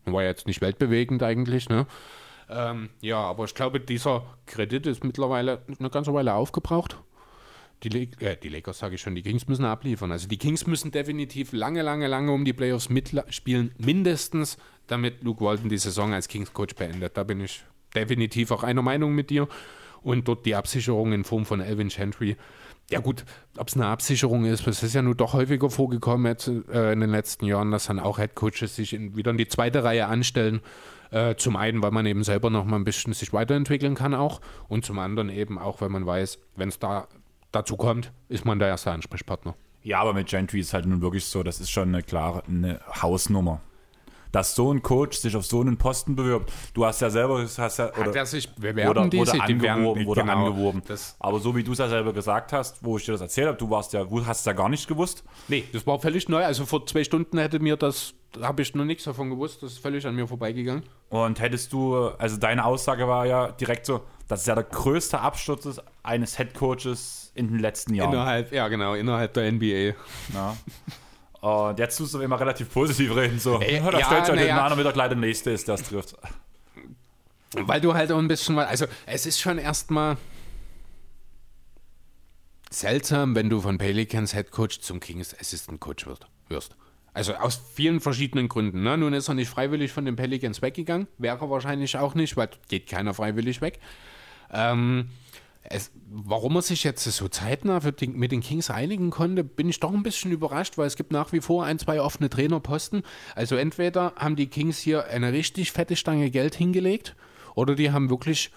War 0.04 0.22
jetzt 0.22 0.46
nicht 0.46 0.60
weltbewegend 0.60 1.22
eigentlich, 1.22 1.68
ne? 1.68 1.86
Ähm, 2.50 2.88
ja, 3.00 3.18
aber 3.18 3.44
ich 3.44 3.54
glaube, 3.54 3.80
dieser 3.80 4.24
Kredit 4.46 4.86
ist 4.86 5.04
mittlerweile 5.04 5.62
eine 5.78 5.90
ganze 5.90 6.14
Weile 6.14 6.34
aufgebraucht. 6.34 6.98
Die, 7.82 7.90
Le 7.90 8.08
äh, 8.20 8.36
die 8.36 8.48
Lakers 8.48 8.78
sage 8.78 8.96
ich 8.96 9.00
schon, 9.00 9.14
die 9.14 9.22
Kings 9.22 9.46
müssen 9.46 9.64
abliefern. 9.64 10.10
Also 10.10 10.26
die 10.26 10.38
Kings 10.38 10.66
müssen 10.66 10.90
definitiv 10.90 11.52
lange, 11.52 11.82
lange, 11.82 12.08
lange 12.08 12.32
um 12.32 12.44
die 12.44 12.52
Playoffs 12.52 12.88
mitspielen, 12.88 13.72
mindestens, 13.78 14.56
damit 14.86 15.22
Luke 15.22 15.44
Walton 15.44 15.68
die 15.68 15.78
Saison 15.78 16.12
als 16.14 16.26
Kings-Coach 16.28 16.74
beendet. 16.74 17.16
Da 17.16 17.22
bin 17.22 17.40
ich 17.40 17.62
definitiv 17.94 18.50
auch 18.50 18.64
einer 18.64 18.82
Meinung 18.82 19.14
mit 19.14 19.30
dir. 19.30 19.46
Und 20.02 20.28
dort 20.28 20.46
die 20.46 20.54
Absicherung 20.54 21.12
in 21.12 21.24
Form 21.24 21.44
von 21.44 21.60
Elvin 21.60 21.88
Gentry. 21.88 22.36
Ja 22.90 23.00
gut, 23.00 23.24
ob 23.58 23.68
es 23.68 23.74
eine 23.74 23.86
Absicherung 23.86 24.46
ist, 24.46 24.66
das 24.66 24.82
ist 24.82 24.94
ja 24.94 25.02
nur 25.02 25.14
doch 25.14 25.34
häufiger 25.34 25.68
vorgekommen 25.68 26.26
jetzt, 26.26 26.48
äh, 26.48 26.92
in 26.92 27.00
den 27.00 27.10
letzten 27.10 27.44
Jahren, 27.44 27.70
dass 27.70 27.86
dann 27.86 28.00
auch 28.00 28.18
Headcoaches 28.18 28.76
sich 28.76 28.94
in, 28.94 29.14
wieder 29.14 29.30
in 29.30 29.36
die 29.36 29.48
zweite 29.48 29.84
Reihe 29.84 30.06
anstellen. 30.06 30.60
Äh, 31.10 31.36
zum 31.36 31.56
einen, 31.56 31.82
weil 31.82 31.90
man 31.90 32.06
eben 32.06 32.22
selber 32.22 32.50
noch 32.50 32.64
mal 32.64 32.76
ein 32.76 32.84
bisschen 32.84 33.12
sich 33.14 33.32
weiterentwickeln 33.32 33.94
kann 33.94 34.14
auch 34.14 34.40
und 34.68 34.84
zum 34.84 34.98
anderen 34.98 35.30
eben 35.30 35.58
auch, 35.58 35.80
weil 35.80 35.88
man 35.88 36.04
weiß, 36.04 36.38
wenn 36.56 36.68
es 36.68 36.78
da 36.78 37.08
dazu 37.50 37.76
kommt, 37.76 38.12
ist 38.28 38.44
man 38.44 38.58
der 38.58 38.68
erste 38.68 38.90
Ansprechpartner. 38.90 39.54
Ja, 39.82 40.00
aber 40.00 40.12
mit 40.12 40.28
Gentry 40.28 40.60
ist 40.60 40.74
halt 40.74 40.86
nun 40.86 41.00
wirklich 41.00 41.24
so, 41.24 41.42
das 41.42 41.60
ist 41.60 41.70
schon 41.70 41.88
eine 41.88 42.02
klare 42.02 42.42
eine 42.46 42.80
Hausnummer. 43.00 43.62
Dass 44.32 44.54
so 44.54 44.72
ein 44.72 44.82
Coach 44.82 45.18
sich 45.18 45.34
auf 45.36 45.46
so 45.46 45.60
einen 45.60 45.76
Posten 45.78 46.16
bewirbt. 46.16 46.52
Du 46.74 46.84
hast 46.84 47.00
ja 47.00 47.10
selber, 47.10 47.42
hast 47.42 47.78
ja, 47.78 47.90
oder, 47.92 48.10
oder, 48.10 48.16
er 48.16 48.26
sich 48.26 48.48
bewerben 48.54 48.90
oder, 48.90 49.08
die 49.08 49.18
oder 49.18 49.32
sich, 49.32 49.42
die 49.42 49.52
angeworben, 49.54 49.94
werden- 49.96 50.06
wurde 50.06 50.20
genau, 50.20 50.46
angeworben. 50.46 50.82
Aber 51.18 51.40
so 51.40 51.56
wie 51.56 51.62
du 51.62 51.72
es 51.72 51.78
ja 51.78 51.88
selber 51.88 52.12
gesagt 52.12 52.52
hast, 52.52 52.84
wo 52.84 52.98
ich 52.98 53.04
dir 53.04 53.12
das 53.12 53.20
erzählt 53.20 53.48
habe, 53.48 53.58
du 53.58 53.70
warst 53.70 53.92
ja, 53.92 54.06
hast 54.26 54.40
es 54.40 54.44
ja 54.44 54.52
gar 54.52 54.68
nicht 54.68 54.86
gewusst. 54.86 55.24
Nee, 55.48 55.64
das 55.72 55.86
war 55.86 55.98
völlig 55.98 56.28
neu. 56.28 56.44
Also 56.44 56.66
vor 56.66 56.86
zwei 56.86 57.04
Stunden 57.04 57.38
hätte 57.38 57.58
mir 57.58 57.76
das, 57.76 58.14
da 58.32 58.48
habe 58.48 58.62
ich 58.62 58.74
noch 58.74 58.84
nichts 58.84 59.04
davon 59.04 59.30
gewusst, 59.30 59.62
das 59.62 59.72
ist 59.72 59.78
völlig 59.78 60.06
an 60.06 60.14
mir 60.14 60.26
vorbeigegangen. 60.26 60.84
Und 61.08 61.40
hättest 61.40 61.72
du, 61.72 61.96
also 61.96 62.36
deine 62.36 62.64
Aussage 62.64 63.08
war 63.08 63.26
ja 63.26 63.50
direkt 63.52 63.86
so, 63.86 64.02
das 64.28 64.40
ist 64.40 64.46
ja 64.46 64.54
der 64.54 64.64
größte 64.64 65.20
Absturz 65.20 65.80
eines 66.02 66.38
Headcoaches 66.38 67.32
in 67.34 67.48
den 67.48 67.58
letzten 67.60 67.94
Jahren. 67.94 68.12
Innerhalb, 68.12 68.52
ja 68.52 68.68
genau, 68.68 68.94
innerhalb 68.94 69.32
der 69.34 69.50
NBA. 69.50 69.94
Ja. 70.34 70.56
Und 71.40 71.78
jetzt 71.78 71.96
tust 71.96 72.14
du 72.14 72.20
immer 72.20 72.38
relativ 72.40 72.72
positiv 72.72 73.14
reden, 73.14 73.38
so. 73.38 73.60
Äh, 73.60 73.80
da 73.80 73.98
ja, 73.98 74.06
stellt 74.06 74.08
sich 74.08 74.10
halt 74.10 74.28
na 74.28 74.34
den 74.36 74.48
ja. 74.48 74.62
anderen 74.62 74.80
wieder 74.80 74.92
gleich 74.92 75.08
der 75.08 75.18
Nächste 75.18 75.50
ist, 75.50 75.68
der 75.68 75.76
es 75.76 75.84
trifft. 75.84 76.16
Weil 77.54 77.80
du 77.80 77.94
halt 77.94 78.10
auch 78.12 78.18
ein 78.18 78.28
bisschen, 78.28 78.58
also 78.58 78.86
es 79.06 79.24
ist 79.24 79.40
schon 79.40 79.58
erstmal 79.58 80.16
seltsam, 82.70 83.34
wenn 83.34 83.48
du 83.48 83.60
von 83.60 83.78
Pelicans 83.78 84.34
Head 84.34 84.50
Coach 84.50 84.80
zum 84.80 85.00
Kings 85.00 85.34
Assistant 85.38 85.80
Coach 85.80 86.06
wirst. 86.06 86.26
wirst. 86.48 86.76
Also 87.14 87.34
aus 87.34 87.60
vielen 87.74 88.00
verschiedenen 88.00 88.48
Gründen. 88.48 88.82
Ne? 88.82 88.98
Nun 88.98 89.12
ist 89.12 89.28
er 89.28 89.34
nicht 89.34 89.48
freiwillig 89.48 89.92
von 89.92 90.04
den 90.04 90.16
Pelicans 90.16 90.60
weggegangen, 90.60 91.08
wäre 91.18 91.38
er 91.40 91.50
wahrscheinlich 91.50 91.96
auch 91.96 92.14
nicht, 92.14 92.36
weil 92.36 92.50
geht 92.68 92.88
keiner 92.88 93.14
freiwillig 93.14 93.60
weg. 93.60 93.80
Ähm, 94.52 95.10
es, 95.70 95.90
warum 96.10 96.56
er 96.56 96.62
sich 96.62 96.82
jetzt 96.84 97.04
so 97.04 97.28
zeitnah 97.28 97.80
den, 97.80 98.16
mit 98.16 98.32
den 98.32 98.40
Kings 98.40 98.70
einigen 98.70 99.10
konnte, 99.10 99.44
bin 99.44 99.68
ich 99.68 99.80
doch 99.80 99.92
ein 99.92 100.02
bisschen 100.02 100.32
überrascht, 100.32 100.78
weil 100.78 100.86
es 100.86 100.96
gibt 100.96 101.12
nach 101.12 101.32
wie 101.32 101.40
vor 101.40 101.64
ein, 101.64 101.78
zwei 101.78 102.00
offene 102.00 102.30
Trainerposten. 102.30 103.02
Also 103.34 103.56
entweder 103.56 104.14
haben 104.16 104.36
die 104.36 104.46
Kings 104.48 104.78
hier 104.78 105.06
eine 105.08 105.32
richtig 105.32 105.72
fette 105.72 105.96
Stange 105.96 106.30
Geld 106.30 106.54
hingelegt 106.54 107.16
oder 107.54 107.74
die 107.74 107.90
haben 107.92 108.08
wirklich 108.08 108.50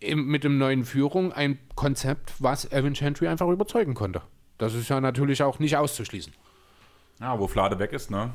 im, 0.00 0.26
mit 0.26 0.44
dem 0.44 0.58
neuen 0.58 0.84
Führung 0.84 1.32
ein 1.32 1.58
Konzept, 1.76 2.32
was 2.38 2.70
Evan 2.72 2.94
Gentry 2.94 3.28
einfach 3.28 3.48
überzeugen 3.48 3.94
konnte. 3.94 4.22
Das 4.58 4.74
ist 4.74 4.88
ja 4.88 5.00
natürlich 5.00 5.42
auch 5.42 5.58
nicht 5.58 5.76
auszuschließen. 5.76 6.32
Ja, 7.20 7.38
wo 7.38 7.46
Flade 7.48 7.78
weg 7.78 7.92
ist, 7.92 8.10
ne? 8.10 8.32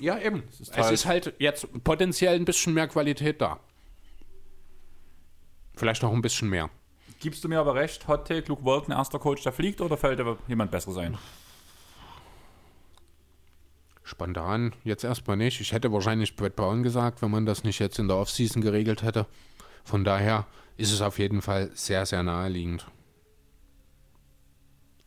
Ja, 0.00 0.18
eben. 0.18 0.42
ist 0.50 0.60
es 0.60 0.76
halt- 0.76 0.92
ist 0.92 1.06
halt 1.06 1.34
jetzt 1.38 1.66
potenziell 1.84 2.34
ein 2.36 2.44
bisschen 2.44 2.74
mehr 2.74 2.88
Qualität 2.88 3.40
da. 3.40 3.58
Vielleicht 5.74 6.02
noch 6.02 6.12
ein 6.12 6.22
bisschen 6.22 6.48
mehr. 6.48 6.70
Gibst 7.22 7.44
du 7.44 7.48
mir 7.48 7.60
aber 7.60 7.76
recht, 7.76 8.08
Hot 8.08 8.28
Luke 8.48 8.64
Walton, 8.64 8.92
erster 8.92 9.20
Coach, 9.20 9.44
der 9.44 9.52
fliegt, 9.52 9.80
oder 9.80 9.96
fällt 9.96 10.18
dir 10.18 10.36
jemand 10.48 10.72
Besseres 10.72 10.96
ein? 10.96 11.16
Spontan 14.02 14.74
jetzt 14.82 15.04
erstmal 15.04 15.36
nicht. 15.36 15.60
Ich 15.60 15.70
hätte 15.70 15.92
wahrscheinlich 15.92 16.34
Brett 16.34 16.56
Brown 16.56 16.82
gesagt, 16.82 17.22
wenn 17.22 17.30
man 17.30 17.46
das 17.46 17.62
nicht 17.62 17.78
jetzt 17.78 18.00
in 18.00 18.08
der 18.08 18.16
Offseason 18.16 18.60
geregelt 18.60 19.04
hätte. 19.04 19.26
Von 19.84 20.02
daher 20.02 20.48
ist 20.76 20.90
es 20.90 21.00
auf 21.00 21.20
jeden 21.20 21.42
Fall 21.42 21.70
sehr, 21.74 22.06
sehr 22.06 22.24
naheliegend. 22.24 22.88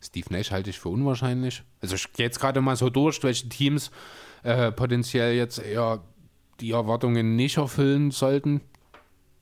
Steve 0.00 0.32
Nash 0.32 0.52
halte 0.52 0.70
ich 0.70 0.78
für 0.78 0.88
unwahrscheinlich. 0.88 1.64
Also 1.82 1.96
ich 1.96 2.10
gehe 2.14 2.24
jetzt 2.24 2.40
gerade 2.40 2.62
mal 2.62 2.76
so 2.76 2.88
durch, 2.88 3.22
welche 3.24 3.50
Teams 3.50 3.90
äh, 4.42 4.72
potenziell 4.72 5.34
jetzt 5.34 5.58
eher 5.58 6.02
die 6.60 6.70
Erwartungen 6.70 7.36
nicht 7.36 7.58
erfüllen 7.58 8.10
sollten. 8.10 8.62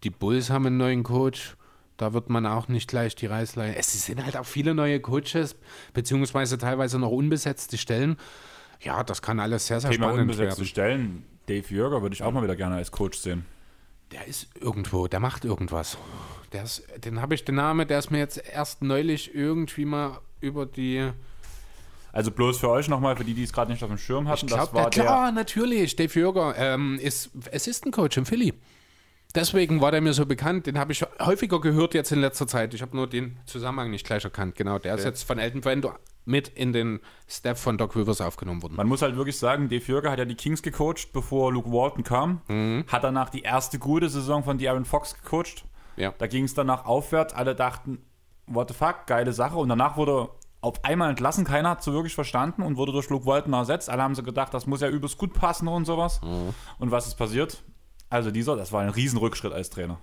Die 0.02 0.10
Bulls 0.10 0.50
haben 0.50 0.66
einen 0.66 0.78
neuen 0.78 1.04
Coach. 1.04 1.56
Da 1.96 2.12
wird 2.12 2.28
man 2.28 2.44
auch 2.46 2.68
nicht 2.68 2.88
gleich 2.88 3.14
die 3.14 3.26
Reißleine. 3.26 3.76
Es 3.76 3.92
sind 4.04 4.24
halt 4.24 4.36
auch 4.36 4.46
viele 4.46 4.74
neue 4.74 4.98
Coaches, 5.00 5.54
beziehungsweise 5.92 6.58
teilweise 6.58 6.98
noch 6.98 7.10
unbesetzte 7.10 7.78
Stellen. 7.78 8.16
Ja, 8.80 9.04
das 9.04 9.22
kann 9.22 9.38
alles 9.38 9.66
sehr, 9.68 9.80
sehr 9.80 9.90
Thema 9.90 10.06
spannend 10.06 10.22
unbesetzte 10.22 10.58
werden. 10.58 10.68
Stellen. 10.68 11.24
Dave 11.46 11.66
Jürger 11.68 12.02
würde 12.02 12.14
ich 12.14 12.22
auch 12.22 12.32
mal 12.32 12.42
wieder 12.42 12.56
gerne 12.56 12.76
als 12.76 12.90
Coach 12.90 13.18
sehen. 13.18 13.46
Der 14.12 14.26
ist 14.26 14.48
irgendwo, 14.60 15.06
der 15.08 15.20
macht 15.20 15.44
irgendwas. 15.44 15.98
Der 16.52 16.64
ist, 16.64 16.84
den 17.04 17.20
habe 17.20 17.34
ich 17.34 17.44
den 17.44 17.56
Namen, 17.56 17.86
der 17.86 17.98
ist 17.98 18.10
mir 18.10 18.18
jetzt 18.18 18.38
erst 18.38 18.82
neulich 18.82 19.34
irgendwie 19.34 19.84
mal 19.84 20.20
über 20.40 20.66
die. 20.66 21.10
Also 22.12 22.30
bloß 22.30 22.58
für 22.58 22.70
euch 22.70 22.88
nochmal, 22.88 23.16
für 23.16 23.24
die, 23.24 23.34
die 23.34 23.42
es 23.42 23.52
gerade 23.52 23.72
nicht 23.72 23.82
auf 23.82 23.88
dem 23.88 23.98
Schirm 23.98 24.28
hatten, 24.28 24.46
Ich 24.46 24.52
das 24.52 24.72
war 24.72 24.90
der, 24.90 25.02
klar, 25.02 25.32
natürlich, 25.32 25.96
Dave 25.96 26.16
Jürger 26.18 26.54
ähm, 26.56 26.98
ist 27.00 27.30
Assistant 27.52 27.94
Coach 27.94 28.16
im 28.16 28.26
Philly. 28.26 28.54
Deswegen 29.34 29.80
war 29.80 29.90
der 29.90 30.00
mir 30.00 30.12
so 30.12 30.26
bekannt. 30.26 30.66
Den 30.66 30.78
habe 30.78 30.92
ich 30.92 31.04
häufiger 31.20 31.60
gehört 31.60 31.94
jetzt 31.94 32.12
in 32.12 32.20
letzter 32.20 32.46
Zeit. 32.46 32.72
Ich 32.72 32.82
habe 32.82 32.96
nur 32.96 33.08
den 33.08 33.38
Zusammenhang 33.46 33.90
nicht 33.90 34.06
gleich 34.06 34.24
erkannt. 34.24 34.54
Genau, 34.54 34.78
der 34.78 34.94
ist 34.94 35.04
jetzt 35.04 35.24
von 35.24 35.38
Elton 35.38 35.60
Brand 35.60 35.86
mit 36.24 36.48
in 36.48 36.72
den 36.72 37.00
Step 37.28 37.58
von 37.58 37.76
Doc 37.76 37.96
Rivers 37.96 38.20
aufgenommen 38.20 38.62
worden. 38.62 38.76
Man 38.76 38.86
muss 38.86 39.02
halt 39.02 39.16
wirklich 39.16 39.38
sagen, 39.38 39.68
Dave 39.68 39.84
Jürger 39.84 40.10
hat 40.10 40.18
ja 40.18 40.24
die 40.24 40.36
Kings 40.36 40.62
gecoacht, 40.62 41.12
bevor 41.12 41.52
Luke 41.52 41.70
Walton 41.70 42.04
kam. 42.04 42.40
Mhm. 42.48 42.84
Hat 42.88 43.04
danach 43.04 43.28
die 43.28 43.42
erste 43.42 43.78
gute 43.78 44.08
Saison 44.08 44.44
von 44.44 44.58
De'Aaron 44.58 44.84
Fox 44.84 45.14
gecoacht. 45.14 45.64
Ja. 45.96 46.14
Da 46.16 46.26
ging 46.26 46.44
es 46.44 46.54
danach 46.54 46.86
aufwärts. 46.86 47.34
Alle 47.34 47.54
dachten, 47.54 47.98
what 48.46 48.68
the 48.68 48.74
fuck, 48.74 49.06
geile 49.06 49.32
Sache. 49.32 49.56
Und 49.56 49.68
danach 49.68 49.96
wurde 49.96 50.30
auf 50.60 50.82
einmal 50.84 51.10
entlassen. 51.10 51.44
Keiner 51.44 51.70
hat 51.70 51.82
so 51.82 51.92
wirklich 51.92 52.14
verstanden 52.14 52.62
und 52.62 52.76
wurde 52.76 52.92
durch 52.92 53.10
Luke 53.10 53.26
Walton 53.26 53.52
ersetzt. 53.52 53.90
Alle 53.90 54.02
haben 54.02 54.14
so 54.14 54.22
gedacht, 54.22 54.54
das 54.54 54.66
muss 54.66 54.80
ja 54.80 54.88
übelst 54.88 55.18
gut 55.18 55.34
passen 55.34 55.68
und 55.68 55.84
sowas. 55.84 56.22
Mhm. 56.22 56.54
Und 56.78 56.90
was 56.90 57.06
ist 57.06 57.16
passiert? 57.16 57.62
Also 58.14 58.30
dieser, 58.30 58.54
das 58.54 58.70
war 58.70 58.80
ein 58.82 58.90
Riesenrückschritt 58.90 59.52
als 59.52 59.70
Trainer. 59.70 59.98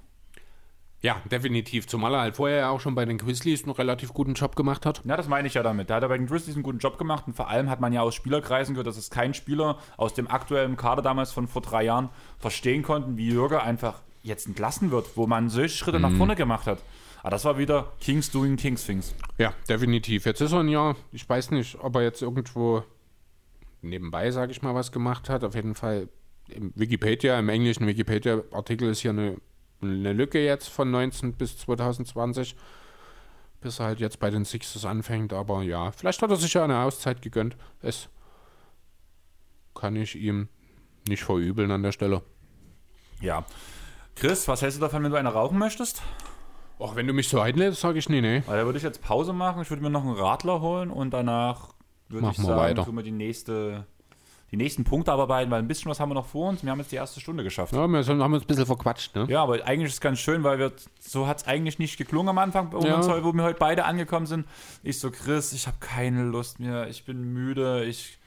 Ja, 1.00 1.22
definitiv. 1.32 1.88
Zumal 1.88 2.14
er 2.14 2.20
halt 2.20 2.36
vorher 2.36 2.58
ja 2.58 2.70
auch 2.70 2.82
schon 2.82 2.94
bei 2.94 3.06
den 3.06 3.18
Grizzlies 3.18 3.64
einen 3.64 3.72
relativ 3.72 4.14
guten 4.14 4.34
Job 4.34 4.58
gemacht 4.58 4.86
hat. 4.86 5.02
Ja, 5.06 5.16
das 5.16 5.30
meine 5.30 5.48
ich 5.48 5.54
ja 5.54 5.64
damit. 5.64 5.90
Da 5.90 5.96
hat 5.96 6.04
er 6.04 6.10
bei 6.10 6.18
den 6.18 6.28
Grizzlies 6.28 6.56
einen 6.56 6.64
guten 6.64 6.80
Job 6.80 6.98
gemacht 6.98 7.24
und 7.26 7.38
vor 7.38 7.48
allem 7.48 7.70
hat 7.70 7.80
man 7.80 7.94
ja 7.94 8.02
aus 8.02 8.14
Spielerkreisen 8.14 8.76
gehört, 8.76 8.88
dass 8.88 8.98
es 8.98 9.12
kein 9.12 9.34
Spieler 9.34 9.78
aus 9.96 10.14
dem 10.14 10.30
aktuellen 10.30 10.76
Kader 10.76 11.02
damals 11.02 11.32
von 11.32 11.48
vor 11.48 11.62
drei 11.62 11.86
Jahren 11.86 12.10
verstehen 12.38 12.84
konnten, 12.84 13.16
wie 13.16 13.30
Jürger 13.30 13.64
einfach 13.64 14.02
jetzt 14.24 14.46
entlassen 14.46 14.92
wird, 14.92 15.16
wo 15.16 15.26
man 15.26 15.50
solche 15.50 15.78
Schritte 15.78 16.02
nach 16.02 16.12
vorne 16.12 16.36
gemacht 16.36 16.68
hat. 16.68 16.80
Aber 17.22 17.30
das 17.30 17.46
war 17.46 17.58
wieder 17.58 17.94
Kings 18.02 18.30
doing 18.30 18.58
Kings 18.58 18.86
things. 18.86 19.16
Ja, 19.38 19.54
definitiv. 19.70 20.26
Jetzt 20.26 20.42
ist 20.42 20.52
er 20.52 20.60
ein 20.60 20.68
Jahr, 20.68 20.98
ich 21.14 21.30
weiß 21.30 21.52
nicht, 21.52 21.78
ob 21.80 21.96
er 21.96 22.02
jetzt 22.02 22.22
irgendwo 22.22 22.84
nebenbei, 23.82 24.32
sage 24.32 24.52
ich 24.52 24.62
mal, 24.62 24.76
was 24.76 24.92
gemacht 24.92 25.30
hat. 25.30 25.46
Auf 25.46 25.56
jeden 25.56 25.76
Fall 25.76 26.10
im 26.56 26.74
Wikipedia, 26.76 27.38
im 27.40 27.50
englischen 27.50 27.88
Wikipedia-Artikel 27.88 28.90
ist 28.90 29.00
hier 29.00 29.12
eine, 29.12 29.38
eine 29.82 30.14
Lücke 30.14 30.44
jetzt 30.44 30.70
von 30.70 30.92
19 30.92 31.34
bis 31.34 31.58
2020, 31.58 32.56
bis 33.62 33.80
er 33.80 33.86
halt 33.86 34.00
jetzt 34.00 34.20
bei 34.20 34.30
den 34.30 34.46
Sixers 34.46 34.86
anfängt. 34.86 35.34
Aber 35.34 35.64
ja, 35.64 35.92
vielleicht 35.92 36.22
hat 36.22 36.30
er 36.30 36.38
sich 36.38 36.54
ja 36.54 36.64
eine 36.64 36.80
Auszeit 36.80 37.22
gegönnt. 37.22 37.58
Es 37.82 38.10
kann 39.76 39.96
ich 39.96 40.16
ihm 40.16 40.50
nicht 41.08 41.24
verübeln 41.24 41.72
an 41.72 41.84
der 41.84 41.92
Stelle. 41.92 42.22
Ja. 43.22 43.46
Chris, 44.16 44.48
was 44.48 44.62
hältst 44.62 44.78
du 44.78 44.82
davon, 44.82 45.04
wenn 45.04 45.12
du 45.12 45.18
eine 45.18 45.30
rauchen 45.30 45.58
möchtest? 45.58 46.02
Auch 46.80 46.96
wenn 46.96 47.08
du 47.08 47.14
mich 47.14 47.30
so 47.30 47.40
einlädst, 47.40 47.82
sage 47.82 48.00
ich 48.00 48.10
nee, 48.10 48.22
nee. 48.22 48.42
Weil 48.48 48.60
da 48.60 48.66
würde 48.66 48.78
ich 48.78 48.84
jetzt 48.84 49.02
Pause 49.02 49.34
machen. 49.34 49.62
Ich 49.62 49.70
würde 49.70 49.84
mir 49.84 49.90
noch 49.90 50.04
einen 50.04 50.16
Radler 50.16 50.62
holen 50.62 50.90
und 50.90 51.12
danach 51.12 51.70
würde 52.10 52.30
ich 52.32 52.38
sagen, 52.38 52.60
weiter. 52.60 52.86
tun 52.86 52.96
wir 52.96 53.04
die 53.04 53.12
nächste, 53.12 53.86
die 54.52 54.58
nächsten 54.58 54.84
Punkte 54.84 55.14
abarbeiten, 55.14 55.50
weil 55.50 55.60
ein 55.60 55.68
bisschen 55.68 55.90
was 55.90 56.00
haben 56.00 56.10
wir 56.10 56.16
noch 56.16 56.26
vor 56.26 56.50
uns. 56.50 56.62
Wir 56.64 56.72
haben 56.72 56.80
jetzt 56.80 56.92
die 56.92 56.98
erste 56.98 57.22
Stunde 57.22 57.44
geschafft. 57.44 57.72
Ja, 57.74 57.88
wir 57.88 58.04
haben 58.06 58.34
uns 58.34 58.44
ein 58.44 58.48
bisschen 58.48 58.66
verquatscht, 58.66 59.16
ne? 59.16 59.26
Ja, 59.30 59.44
aber 59.44 59.66
eigentlich 59.66 59.88
ist 59.88 59.94
es 59.96 60.02
ganz 60.02 60.20
schön, 60.20 60.44
weil 60.44 60.60
wir 60.60 60.74
so 61.00 61.26
hat 61.28 61.38
es 61.38 61.48
eigentlich 61.48 61.80
nicht 61.80 61.98
geklungen 61.98 62.30
am 62.30 62.38
Anfang, 62.38 62.70
bei 62.70 62.80
Ja. 62.80 62.96
uns, 62.96 63.08
wo 63.08 63.32
wir 63.34 63.44
heute 63.44 63.60
beide 63.60 63.86
angekommen 63.86 64.26
sind. 64.26 64.46
Ich 64.84 65.00
so, 65.00 65.10
Chris, 65.10 65.54
ich 65.54 65.68
habe 65.68 65.78
keine 65.80 66.24
Lust 66.24 66.60
mehr, 66.60 66.88
ich 66.90 67.06
bin 67.06 67.34
müde, 67.34 67.86
ich. 67.86 68.18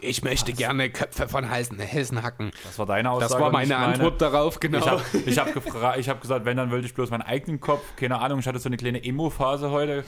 Ich 0.00 0.22
möchte 0.22 0.52
gerne 0.52 0.90
Köpfe 0.90 1.26
von 1.28 1.42
Hessen, 1.50 1.80
Hessen 1.80 2.22
hacken. 2.22 2.52
Das 2.62 2.78
war 2.78 2.86
deine 2.86 3.10
Aussage. 3.10 3.32
Das 3.32 3.40
war 3.40 3.50
meine 3.50 3.66
nicht 3.66 3.76
Antwort 3.76 4.20
darauf, 4.20 4.60
genau. 4.60 4.78
Ich 5.26 5.38
habe 5.38 5.54
hab 5.56 6.06
hab 6.06 6.20
gesagt, 6.20 6.44
wenn, 6.44 6.56
dann 6.56 6.70
wollte 6.70 6.86
ich 6.86 6.94
bloß 6.94 7.10
meinen 7.10 7.22
eigenen 7.22 7.58
Kopf. 7.58 7.82
Keine 7.96 8.20
Ahnung, 8.20 8.38
ich 8.38 8.46
hatte 8.46 8.60
so 8.60 8.68
eine 8.68 8.76
kleine 8.76 9.02
Emo-Phase 9.02 9.70
heute 9.72 10.04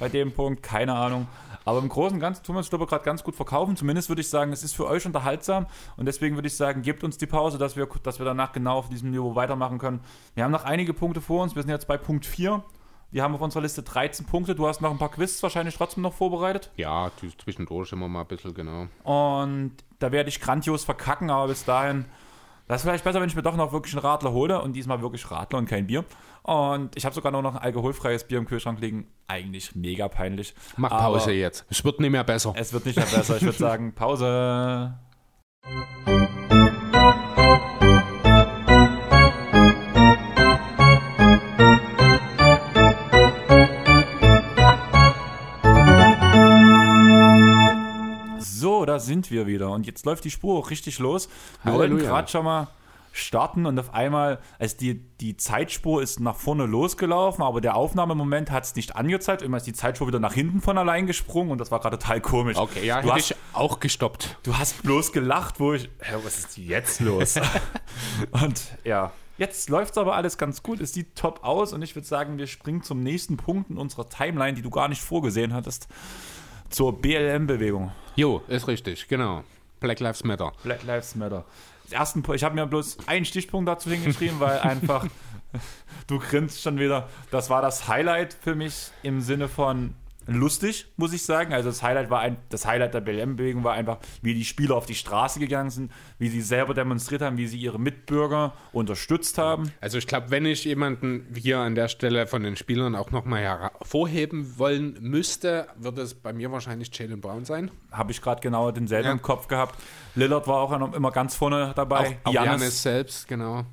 bei 0.00 0.08
dem 0.08 0.32
Punkt, 0.32 0.62
keine 0.62 0.94
Ahnung. 0.94 1.28
Aber 1.68 1.80
im 1.80 1.90
Großen 1.90 2.14
und 2.14 2.20
Ganzen 2.20 2.42
tun 2.42 2.54
wir 2.54 2.60
uns, 2.60 2.70
glaube 2.70 2.84
ich, 2.84 2.88
gerade 2.88 3.04
ganz 3.04 3.22
gut 3.22 3.36
verkaufen. 3.36 3.76
Zumindest 3.76 4.08
würde 4.08 4.22
ich 4.22 4.30
sagen, 4.30 4.54
es 4.54 4.62
ist 4.62 4.74
für 4.74 4.86
euch 4.86 5.04
unterhaltsam. 5.04 5.66
Und 5.98 6.06
deswegen 6.06 6.34
würde 6.34 6.48
ich 6.48 6.56
sagen, 6.56 6.80
gebt 6.80 7.04
uns 7.04 7.18
die 7.18 7.26
Pause, 7.26 7.58
dass 7.58 7.76
wir, 7.76 7.86
dass 8.02 8.18
wir 8.18 8.24
danach 8.24 8.52
genau 8.52 8.78
auf 8.78 8.88
diesem 8.88 9.10
Niveau 9.10 9.34
weitermachen 9.34 9.76
können. 9.76 10.00
Wir 10.34 10.44
haben 10.44 10.50
noch 10.50 10.64
einige 10.64 10.94
Punkte 10.94 11.20
vor 11.20 11.42
uns. 11.42 11.54
Wir 11.54 11.60
sind 11.60 11.70
jetzt 11.70 11.86
bei 11.86 11.98
Punkt 11.98 12.24
4. 12.24 12.62
Wir 13.10 13.22
haben 13.22 13.34
auf 13.34 13.42
unserer 13.42 13.60
Liste 13.60 13.82
13 13.82 14.24
Punkte. 14.24 14.54
Du 14.54 14.66
hast 14.66 14.80
noch 14.80 14.90
ein 14.90 14.96
paar 14.96 15.10
Quiz 15.10 15.42
wahrscheinlich 15.42 15.76
trotzdem 15.76 16.02
noch 16.04 16.14
vorbereitet. 16.14 16.70
Ja, 16.76 17.10
zwischendurch 17.36 17.92
immer 17.92 18.08
mal 18.08 18.22
ein 18.22 18.28
bisschen, 18.28 18.54
genau. 18.54 18.86
Und 19.02 19.72
da 19.98 20.10
werde 20.10 20.30
ich 20.30 20.40
grandios 20.40 20.84
verkacken, 20.84 21.28
aber 21.28 21.48
bis 21.48 21.66
dahin, 21.66 22.06
das 22.66 22.78
ist 22.78 22.82
vielleicht 22.84 23.04
besser, 23.04 23.20
wenn 23.20 23.28
ich 23.28 23.36
mir 23.36 23.42
doch 23.42 23.56
noch 23.56 23.72
wirklich 23.72 23.92
einen 23.92 24.06
Radler 24.06 24.32
hole 24.32 24.62
und 24.62 24.72
diesmal 24.72 25.02
wirklich 25.02 25.30
Radler 25.30 25.58
und 25.58 25.68
kein 25.68 25.86
Bier. 25.86 26.06
Und 26.48 26.96
ich 26.96 27.04
habe 27.04 27.14
sogar 27.14 27.30
nur 27.30 27.42
noch 27.42 27.56
ein 27.56 27.60
alkoholfreies 27.60 28.24
Bier 28.24 28.38
im 28.38 28.46
Kühlschrank 28.46 28.80
liegen. 28.80 29.06
Eigentlich 29.26 29.74
mega 29.74 30.08
peinlich. 30.08 30.54
Mach 30.78 30.88
Pause 30.88 31.24
aber 31.24 31.32
jetzt. 31.32 31.66
Es 31.68 31.84
wird 31.84 32.00
nicht 32.00 32.10
mehr 32.10 32.24
besser. 32.24 32.54
Es 32.56 32.72
wird 32.72 32.86
nicht 32.86 32.96
mehr 32.96 33.04
besser. 33.04 33.36
Ich 33.36 33.42
würde 33.42 33.58
sagen, 33.58 33.94
Pause. 33.94 34.94
So, 48.40 48.84
da 48.86 48.98
sind 48.98 49.30
wir 49.30 49.46
wieder. 49.46 49.70
Und 49.70 49.86
jetzt 49.86 50.06
läuft 50.06 50.24
die 50.24 50.30
Spur 50.30 50.58
auch 50.58 50.70
richtig 50.70 50.98
los. 50.98 51.28
Wir 51.62 51.72
Halleluja. 51.72 51.90
wollten 51.92 52.06
gerade 52.06 52.28
schon 52.28 52.44
mal 52.44 52.68
starten 53.18 53.66
und 53.66 53.78
auf 53.78 53.92
einmal, 53.92 54.40
also 54.58 54.76
die, 54.76 54.94
die 55.20 55.36
Zeitspur 55.36 56.02
ist 56.02 56.20
nach 56.20 56.36
vorne 56.36 56.66
losgelaufen, 56.66 57.42
aber 57.42 57.60
der 57.60 57.76
Aufnahmemoment 57.76 58.50
hat 58.50 58.64
es 58.64 58.74
nicht 58.74 58.96
angezeigt. 58.96 59.42
Immer 59.42 59.58
ist 59.58 59.66
die 59.66 59.72
Zeitspur 59.72 60.08
wieder 60.08 60.20
nach 60.20 60.34
hinten 60.34 60.60
von 60.60 60.78
allein 60.78 61.06
gesprungen 61.06 61.50
und 61.50 61.58
das 61.58 61.70
war 61.70 61.80
gerade 61.80 61.98
total 61.98 62.20
komisch. 62.20 62.56
Okay, 62.56 62.86
ja, 62.86 63.02
du 63.02 63.12
hast, 63.12 63.30
ich 63.30 63.36
auch 63.52 63.80
gestoppt. 63.80 64.38
du 64.42 64.56
hast 64.56 64.82
bloß 64.82 65.12
gelacht, 65.12 65.60
wo 65.60 65.74
ich, 65.74 65.90
hä, 66.00 66.16
was 66.22 66.38
ist 66.38 66.58
jetzt 66.58 67.00
los? 67.00 67.36
und 68.30 68.62
ja, 68.84 69.12
jetzt 69.36 69.68
läuft 69.68 69.92
es 69.92 69.98
aber 69.98 70.14
alles 70.14 70.38
ganz 70.38 70.62
gut, 70.62 70.80
es 70.80 70.92
sieht 70.92 71.14
top 71.16 71.44
aus 71.44 71.72
und 71.72 71.82
ich 71.82 71.94
würde 71.94 72.06
sagen, 72.06 72.38
wir 72.38 72.46
springen 72.46 72.82
zum 72.82 73.02
nächsten 73.02 73.36
Punkt 73.36 73.70
in 73.70 73.78
unserer 73.78 74.08
Timeline, 74.08 74.54
die 74.54 74.62
du 74.62 74.70
gar 74.70 74.88
nicht 74.88 75.02
vorgesehen 75.02 75.54
hattest, 75.54 75.88
zur 76.70 77.00
BLM-Bewegung. 77.00 77.92
Jo, 78.16 78.42
ist 78.48 78.68
richtig, 78.68 79.08
genau. 79.08 79.44
Black 79.80 80.00
Lives 80.00 80.24
Matter. 80.24 80.52
Black 80.62 80.82
Lives 80.82 81.14
Matter. 81.14 81.44
Ersten, 81.92 82.22
ich 82.34 82.44
habe 82.44 82.54
mir 82.54 82.66
bloß 82.66 82.98
einen 83.06 83.24
Stichpunkt 83.24 83.68
dazu 83.68 83.90
hingeschrieben, 83.90 84.40
weil 84.40 84.60
einfach, 84.60 85.06
du 86.06 86.18
grinst 86.18 86.62
schon 86.62 86.78
wieder. 86.78 87.08
Das 87.30 87.50
war 87.50 87.62
das 87.62 87.88
Highlight 87.88 88.34
für 88.34 88.54
mich 88.54 88.90
im 89.02 89.20
Sinne 89.20 89.48
von 89.48 89.94
lustig, 90.28 90.86
muss 90.96 91.12
ich 91.12 91.24
sagen. 91.24 91.52
Also 91.52 91.68
das 91.70 91.82
Highlight 91.82 92.10
war 92.10 92.20
ein, 92.20 92.36
das 92.50 92.66
Highlight 92.66 92.94
der 92.94 93.00
BLM-Bewegung 93.00 93.64
war 93.64 93.72
einfach, 93.74 93.98
wie 94.22 94.34
die 94.34 94.44
Spieler 94.44 94.76
auf 94.76 94.86
die 94.86 94.94
Straße 94.94 95.40
gegangen 95.40 95.70
sind, 95.70 95.90
wie 96.18 96.28
sie 96.28 96.42
selber 96.42 96.74
demonstriert 96.74 97.22
haben, 97.22 97.36
wie 97.38 97.46
sie 97.46 97.58
ihre 97.58 97.80
Mitbürger 97.80 98.52
unterstützt 98.72 99.38
haben. 99.38 99.72
Also 99.80 99.98
ich 99.98 100.06
glaube, 100.06 100.30
wenn 100.30 100.44
ich 100.46 100.64
jemanden 100.64 101.26
hier 101.34 101.58
an 101.58 101.74
der 101.74 101.88
Stelle 101.88 102.26
von 102.26 102.42
den 102.42 102.56
Spielern 102.56 102.94
auch 102.94 103.10
nochmal 103.10 103.40
hervorheben 103.42 104.58
wollen 104.58 104.96
müsste, 105.00 105.66
würde 105.76 106.02
es 106.02 106.14
bei 106.14 106.32
mir 106.32 106.52
wahrscheinlich 106.52 106.96
Jalen 106.96 107.20
Brown 107.20 107.44
sein. 107.44 107.70
Habe 107.90 108.12
ich 108.12 108.20
gerade 108.20 108.40
genau 108.40 108.70
denselben 108.70 109.06
Ja. 109.06 109.12
im 109.12 109.22
Kopf 109.22 109.48
gehabt. 109.48 109.78
Lillard 110.14 110.46
war 110.46 110.56
auch 110.56 110.92
immer 110.94 111.10
ganz 111.10 111.34
vorne 111.34 111.72
dabei. 111.74 112.18
auch 112.24 112.32
Giannis- 112.32 112.44
Janis 112.60 112.82
selbst, 112.82 113.28
genau. 113.28 113.64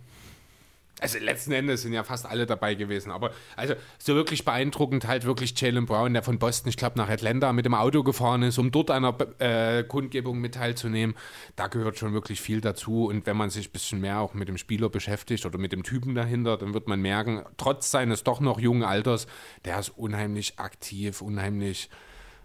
Also 1.05 1.23
letzten 1.23 1.51
Endes 1.51 1.83
sind 1.83 1.93
ja 1.93 2.03
fast 2.03 2.25
alle 2.25 2.47
dabei 2.47 2.73
gewesen. 2.73 3.11
Aber 3.11 3.31
also 3.55 3.75
so 3.99 4.15
wirklich 4.15 4.43
beeindruckend 4.43 5.07
halt 5.07 5.25
wirklich 5.25 5.59
Jalen 5.59 5.85
Brown, 5.85 6.13
der 6.13 6.23
von 6.23 6.39
Boston, 6.39 6.69
ich 6.69 6.77
glaube, 6.77 6.97
nach 6.97 7.09
Atlanta 7.09 7.53
mit 7.53 7.65
dem 7.65 7.75
Auto 7.75 8.01
gefahren 8.01 8.41
ist, 8.41 8.57
um 8.57 8.71
dort 8.71 8.89
einer 8.89 9.15
äh, 9.39 9.83
Kundgebung 9.83 10.39
mit 10.39 10.55
teilzunehmen. 10.55 11.15
Da 11.55 11.67
gehört 11.67 11.99
schon 11.99 12.13
wirklich 12.13 12.41
viel 12.41 12.59
dazu. 12.59 13.05
Und 13.05 13.27
wenn 13.27 13.37
man 13.37 13.51
sich 13.51 13.69
ein 13.69 13.71
bisschen 13.71 14.01
mehr 14.01 14.19
auch 14.19 14.33
mit 14.33 14.47
dem 14.47 14.57
Spieler 14.57 14.89
beschäftigt 14.89 15.45
oder 15.45 15.59
mit 15.59 15.71
dem 15.71 15.83
Typen 15.83 16.15
dahinter, 16.15 16.57
dann 16.57 16.73
wird 16.73 16.87
man 16.87 16.99
merken, 17.01 17.43
trotz 17.57 17.91
seines 17.91 18.23
doch 18.23 18.39
noch 18.39 18.59
jungen 18.59 18.83
Alters, 18.83 19.27
der 19.63 19.79
ist 19.79 19.89
unheimlich 19.89 20.57
aktiv, 20.57 21.21
unheimlich 21.21 21.89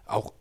auch 0.05 0.33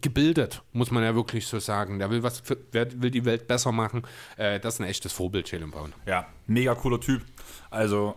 gebildet, 0.00 0.62
muss 0.72 0.90
man 0.90 1.02
ja 1.02 1.14
wirklich 1.14 1.46
so 1.46 1.58
sagen. 1.58 1.98
Der 1.98 2.10
will 2.10 2.22
was, 2.22 2.40
für, 2.40 2.56
wer 2.72 3.00
will 3.00 3.10
die 3.10 3.24
Welt 3.24 3.46
besser 3.46 3.72
machen. 3.72 4.02
Äh, 4.36 4.60
das 4.60 4.74
ist 4.74 4.80
ein 4.80 4.86
echtes 4.86 5.12
Vorbild, 5.12 5.50
Jalen 5.50 5.70
Brown. 5.70 5.92
Ja, 6.06 6.26
mega 6.46 6.74
cooler 6.74 7.00
Typ. 7.00 7.22
Also, 7.70 8.16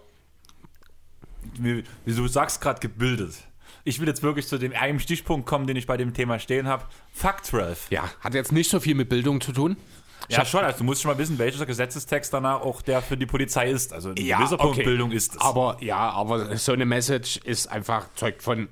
wie, 1.60 1.84
wie 2.06 2.16
du 2.16 2.28
sagst 2.28 2.62
gerade 2.62 2.80
gebildet. 2.80 3.36
Ich 3.84 4.00
will 4.00 4.08
jetzt 4.08 4.22
wirklich 4.22 4.48
zu 4.48 4.58
dem 4.58 4.74
einen 4.74 5.00
Stichpunkt 5.00 5.48
kommen, 5.48 5.66
den 5.66 5.76
ich 5.76 5.88
bei 5.88 5.98
dem 5.98 6.14
Thema 6.14 6.38
stehen 6.38 6.68
habe. 6.68 6.86
Fakt 7.12 7.46
12. 7.46 7.88
Ja, 7.90 8.04
hat 8.20 8.34
jetzt 8.36 8.52
nicht 8.52 8.70
so 8.70 8.80
viel 8.80 8.96
mit 8.96 9.10
Bildung 9.10 9.42
zu 9.42 9.52
tun. 9.52 9.78
Ja, 10.30 10.46
schon. 10.46 10.64
Also, 10.64 10.80
du 10.80 10.84
musst 10.84 11.02
schon 11.02 11.12
mal 11.12 11.18
wissen, 11.18 11.40
welcher 11.40 11.66
Gesetzestext 11.66 12.34
danach 12.34 12.62
auch 12.62 12.82
der 12.82 13.02
für 13.02 13.18
die 13.18 13.26
Polizei 13.26 13.72
ist. 13.72 13.92
Also, 13.92 14.10
ein 14.10 14.16
gewisser 14.16 14.58
Punkt 14.58 14.78
okay. 14.78 14.84
Bildung 14.84 15.12
ist 15.12 15.36
es. 15.36 15.42
Aber 15.42 15.78
ja, 15.82 16.12
aber 16.12 16.56
so 16.58 16.74
eine 16.74 16.86
Message 16.86 17.38
ist 17.38 17.68
einfach 17.68 18.14
zeugt 18.14 18.44
von 18.44 18.70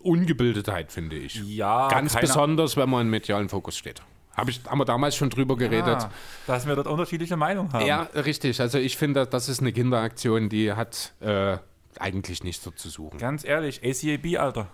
Ungebildetheit, 0.00 0.92
finde 0.92 1.16
ich. 1.16 1.34
ja, 1.46 1.88
Ganz 1.88 2.16
besonders, 2.16 2.76
wenn 2.76 2.88
man 2.88 3.02
im 3.02 3.10
medialen 3.10 3.48
Fokus 3.48 3.76
steht. 3.76 4.02
Hab 4.34 4.48
ich, 4.48 4.60
haben 4.66 4.78
wir 4.78 4.84
damals 4.84 5.16
schon 5.16 5.28
drüber 5.28 5.56
geredet. 5.56 5.98
Ah, 6.02 6.10
dass 6.46 6.66
wir 6.66 6.74
dort 6.74 6.86
unterschiedliche 6.86 7.36
Meinungen 7.36 7.72
haben. 7.72 7.84
Ja, 7.84 8.02
richtig. 8.14 8.60
Also 8.60 8.78
ich 8.78 8.96
finde, 8.96 9.26
das 9.26 9.48
ist 9.48 9.60
eine 9.60 9.72
Kinderaktion, 9.72 10.48
die 10.48 10.72
hat 10.72 11.12
äh, 11.20 11.58
eigentlich 11.98 12.42
nichts 12.44 12.62
dort 12.64 12.78
zu 12.78 12.88
suchen. 12.88 13.18
Ganz 13.18 13.44
ehrlich, 13.44 13.82
ACAB, 13.84 14.38
Alter. 14.40 14.68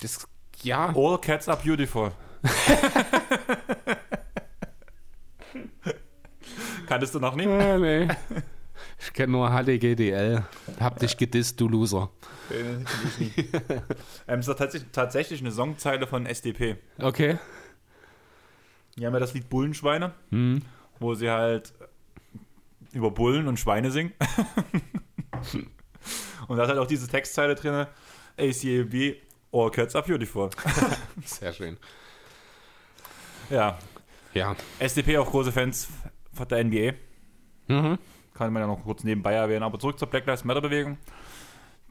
Das, 0.00 0.28
ja, 0.62 0.92
All 0.94 1.18
cats 1.18 1.48
are 1.48 1.58
beautiful. 1.64 2.12
Kanntest 6.86 7.14
du 7.14 7.20
noch 7.20 7.34
nicht? 7.34 7.48
Ah, 7.48 7.78
nee. 7.78 8.08
Ich 9.00 9.12
kenne 9.12 9.32
nur 9.32 9.50
HDGDL. 9.50 10.42
Hab 10.80 10.98
dich 10.98 11.16
gedisst, 11.16 11.60
du 11.60 11.68
Loser. 11.68 12.10
Ähm, 14.26 14.40
es 14.40 14.48
ist 14.48 14.56
tatsächlich, 14.58 14.90
tatsächlich 14.92 15.40
eine 15.40 15.52
Songzeile 15.52 16.06
von 16.06 16.24
SDP. 16.26 16.76
Okay. 16.98 17.38
Die 18.96 19.04
haben 19.06 19.12
ja 19.12 19.20
das 19.20 19.34
Lied 19.34 19.48
Bullenschweine, 19.50 20.12
Hm. 20.30 20.62
wo 20.98 21.14
sie 21.14 21.30
halt 21.30 21.72
über 22.92 23.10
Bullen 23.10 23.48
und 23.48 23.58
Schweine 23.60 23.90
singen. 23.90 24.12
und 26.48 26.56
da 26.56 26.62
ist 26.64 26.68
halt 26.70 26.78
auch 26.78 26.86
diese 26.86 27.06
Textzeile 27.08 27.54
drin: 27.54 27.86
ACAB, 28.38 29.16
all 29.52 29.70
cats 29.70 29.94
are 29.94 30.06
beautiful. 30.06 30.48
Sehr 31.24 31.52
schön. 31.52 31.76
ja, 33.50 33.78
Ja. 34.34 34.56
SDP 34.78 35.18
auch 35.18 35.30
große 35.30 35.52
Fans 35.52 35.88
von 36.32 36.48
der 36.48 36.64
NBA. 36.64 36.92
Mhm. 37.68 37.98
Kann 38.38 38.52
man 38.52 38.62
ja 38.62 38.68
noch 38.68 38.84
kurz 38.84 39.02
nebenbei 39.02 39.32
erwähnen. 39.32 39.64
Aber 39.64 39.80
zurück 39.80 39.98
zur 39.98 40.08
Black 40.08 40.24
Lives 40.26 40.44
Matter 40.44 40.60
Bewegung. 40.60 40.96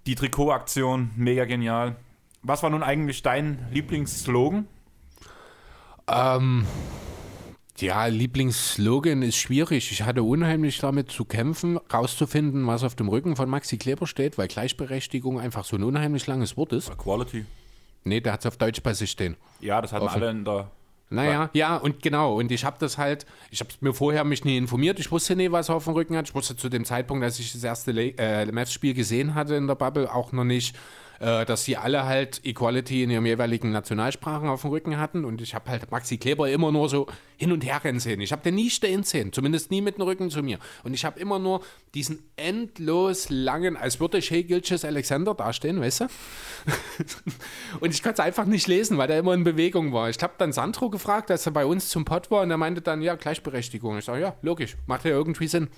Die 0.06 0.16
Trikotaktion, 0.16 1.12
mega 1.18 1.44
genial. 1.44 1.98
Was 2.42 2.64
war 2.64 2.70
nun 2.70 2.84
eigentlich 2.84 3.22
dein 3.22 3.68
Lieblingsslogan? 3.72 4.66
Ähm, 6.08 6.66
ja, 7.80 8.06
Lieblingsslogan 8.06 9.22
ist 9.22 9.36
schwierig. 9.36 9.92
Ich 9.92 10.04
hatte 10.04 10.24
unheimlich 10.24 10.80
damit 10.80 11.12
zu 11.12 11.26
kämpfen, 11.26 11.78
rauszufinden, 11.94 12.66
was 12.66 12.84
auf 12.84 12.96
dem 12.96 13.10
Rücken 13.10 13.36
von 13.36 13.50
Maxi 13.50 13.78
Kleber 13.78 14.08
steht, 14.08 14.38
weil 14.38 14.48
Gleichberechtigung 14.48 15.42
einfach 15.42 15.66
so 15.66 15.76
ein 15.76 15.84
unheimlich 15.84 16.26
langes 16.28 16.56
Wort 16.56 16.72
ist. 16.72 16.98
Quality. 16.98 17.46
Nee, 18.06 18.22
der 18.22 18.34
hat 18.34 18.40
es 18.40 18.46
auf 18.46 18.56
Deutsch 18.56 18.82
bei 18.82 18.94
sich 18.94 19.12
stehen. 19.12 19.36
Ja, 19.60 19.82
das 19.82 19.92
hatten 19.92 20.06
Offen. 20.06 20.24
alle 20.24 20.32
in 20.32 20.46
der. 20.46 20.72
Naja, 21.10 21.50
ja, 21.54 21.78
und 21.78 22.02
genau. 22.02 22.38
Und 22.38 22.52
ich 22.52 22.66
habe 22.66 22.78
das 22.80 22.98
halt, 22.98 23.26
ich 23.50 23.62
habe 23.62 23.70
mir 23.80 23.94
vorher 23.94 24.24
mich 24.26 24.44
nie 24.44 24.58
informiert. 24.58 25.00
Ich 25.00 25.12
wusste 25.12 25.36
nie, 25.36 25.52
was 25.52 25.70
er 25.70 25.76
auf 25.76 25.86
dem 25.86 25.94
Rücken 25.94 26.18
hat. 26.18 26.28
Ich 26.28 26.36
wusste 26.36 26.58
zu 26.58 26.68
dem 26.68 26.84
Zeitpunkt, 26.84 27.24
als 27.24 27.40
ich 27.40 27.54
das 27.54 27.64
erste 27.64 27.92
Le 27.92 28.14
äh, 28.18 28.46
Mavs-Spiel 28.52 28.94
gesehen 28.94 29.34
hatte 29.34 29.56
in 29.56 29.68
der 29.68 29.76
Bubble, 29.76 30.14
auch 30.14 30.34
noch 30.34 30.44
nicht, 30.44 30.76
äh, 31.20 31.46
dass 31.46 31.66
sie 31.66 31.78
alle 31.78 32.06
halt 32.06 32.42
Equality 32.46 33.04
in 33.04 33.10
ihren 33.10 33.26
jeweiligen 33.26 33.72
Nationalsprachen 33.72 34.50
auf 34.50 34.62
dem 34.62 34.70
Rücken 34.70 34.98
hatten. 34.98 35.26
Und 35.26 35.42
ich 35.42 35.56
habe 35.56 35.70
halt 35.70 35.90
Maxi 35.92 36.18
Kleber 36.18 36.50
immer 36.50 36.72
nur 36.72 36.90
so 36.90 37.08
hin 37.38 37.52
und 37.52 37.66
her 37.66 37.84
rennen 37.84 38.00
sehen. 38.00 38.22
Ich 38.22 38.32
habe 38.32 38.42
den 38.42 38.56
nie 38.56 38.70
stehen 38.70 39.04
sehen, 39.04 39.34
zumindest 39.34 39.72
nie 39.72 39.82
mit 39.82 39.98
dem 39.98 40.04
Rücken 40.04 40.30
zu 40.30 40.44
mir. 40.44 40.60
Und 40.84 40.94
ich 40.94 41.06
habe 41.06 41.20
immer 41.20 41.40
nur 41.40 41.62
diesen 41.94 42.20
endlos 42.36 43.30
langen, 43.30 43.78
als 43.78 44.00
würde 44.00 44.22
Shea 44.22 44.44
Gilches 44.44 44.86
Alexander 44.86 45.34
dastehen, 45.34 45.82
weißt 45.82 46.02
du? 46.02 46.06
Und 47.80 47.94
ich 47.94 48.04
konnte 48.04 48.22
es 48.22 48.26
einfach 48.26 48.46
nicht 48.46 48.68
lesen, 48.68 48.98
weil 48.98 49.08
der 49.08 49.20
immer 49.20 49.34
in 49.34 49.44
Bewegung 49.44 49.94
war. 49.94 50.10
Ich 50.10 50.22
habe 50.22 50.34
dann 50.38 50.52
Sandro 50.52 50.90
gefragt, 50.90 51.32
als 51.32 51.46
er 51.46 51.52
bei 51.52 51.66
uns 51.66 51.90
zum 51.90 52.06
Pott 52.06 52.32
war, 52.32 52.42
und 52.42 52.52
er 52.52 52.58
meinte 52.58 52.82
dann, 52.82 53.02
ja, 53.02 53.16
Gleichberechtigung. 53.16 53.98
Ich 53.98 54.06
sage, 54.06 54.22
ja, 54.22 54.36
logisch, 54.42 54.78
macht 54.86 55.06
ja 55.06 55.12
irgendwie 55.12 55.48
Sinn. 55.48 55.70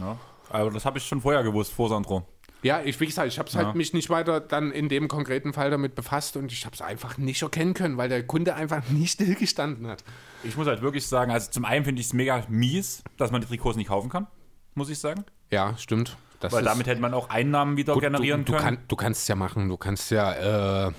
Ja. 0.00 0.18
Aber 0.50 0.70
das 0.70 0.84
habe 0.84 0.98
ich 0.98 1.04
schon 1.04 1.20
vorher 1.20 1.42
gewusst, 1.42 1.72
vor 1.72 1.88
Sandro. 1.88 2.26
Ja, 2.62 2.80
ich, 2.82 2.98
wie 2.98 3.06
gesagt, 3.06 3.28
ich 3.28 3.38
habe 3.38 3.48
Ja. 3.50 3.66
halt 3.66 3.76
mich 3.76 3.92
nicht 3.92 4.10
weiter 4.10 4.40
dann 4.40 4.72
in 4.72 4.88
dem 4.88 5.06
konkreten 5.06 5.52
Fall 5.52 5.70
damit 5.70 5.94
befasst 5.94 6.36
und 6.36 6.50
ich 6.50 6.64
habe 6.66 6.74
es 6.74 6.82
einfach 6.82 7.16
nicht 7.16 7.40
erkennen 7.42 7.72
können, 7.72 7.96
weil 7.96 8.08
der 8.08 8.26
Kunde 8.26 8.54
einfach 8.56 8.88
nicht 8.88 9.12
stillgestanden 9.12 9.86
hat. 9.86 10.02
Ich 10.42 10.56
muss 10.56 10.66
halt 10.66 10.82
wirklich 10.82 11.06
sagen, 11.06 11.30
also 11.30 11.50
zum 11.50 11.64
einen 11.64 11.84
finde 11.84 12.00
ich 12.00 12.08
es 12.08 12.12
mega 12.12 12.42
mies, 12.48 13.02
dass 13.16 13.30
man 13.30 13.40
die 13.42 13.46
Trikots 13.46 13.76
nicht 13.76 13.88
kaufen 13.88 14.10
kann, 14.10 14.26
muss 14.74 14.88
ich 14.90 14.98
sagen. 14.98 15.24
Ja, 15.52 15.76
stimmt. 15.78 16.16
Das 16.40 16.52
Weil 16.52 16.64
damit 16.64 16.86
hätte 16.88 17.00
man 17.00 17.14
auch 17.14 17.30
Einnahmen 17.30 17.76
wieder 17.76 17.94
Gut, 17.94 18.02
generieren 18.02 18.44
du, 18.44 18.52
du, 18.52 18.58
können. 18.58 18.76
kann, 18.76 18.84
du 18.88 18.96
kannst 18.96 19.22
es 19.22 19.28
ja 19.28 19.34
machen, 19.36 19.68
du 19.68 19.76
kannst 19.76 20.10
ja 20.10 20.86
äh, 20.88 20.92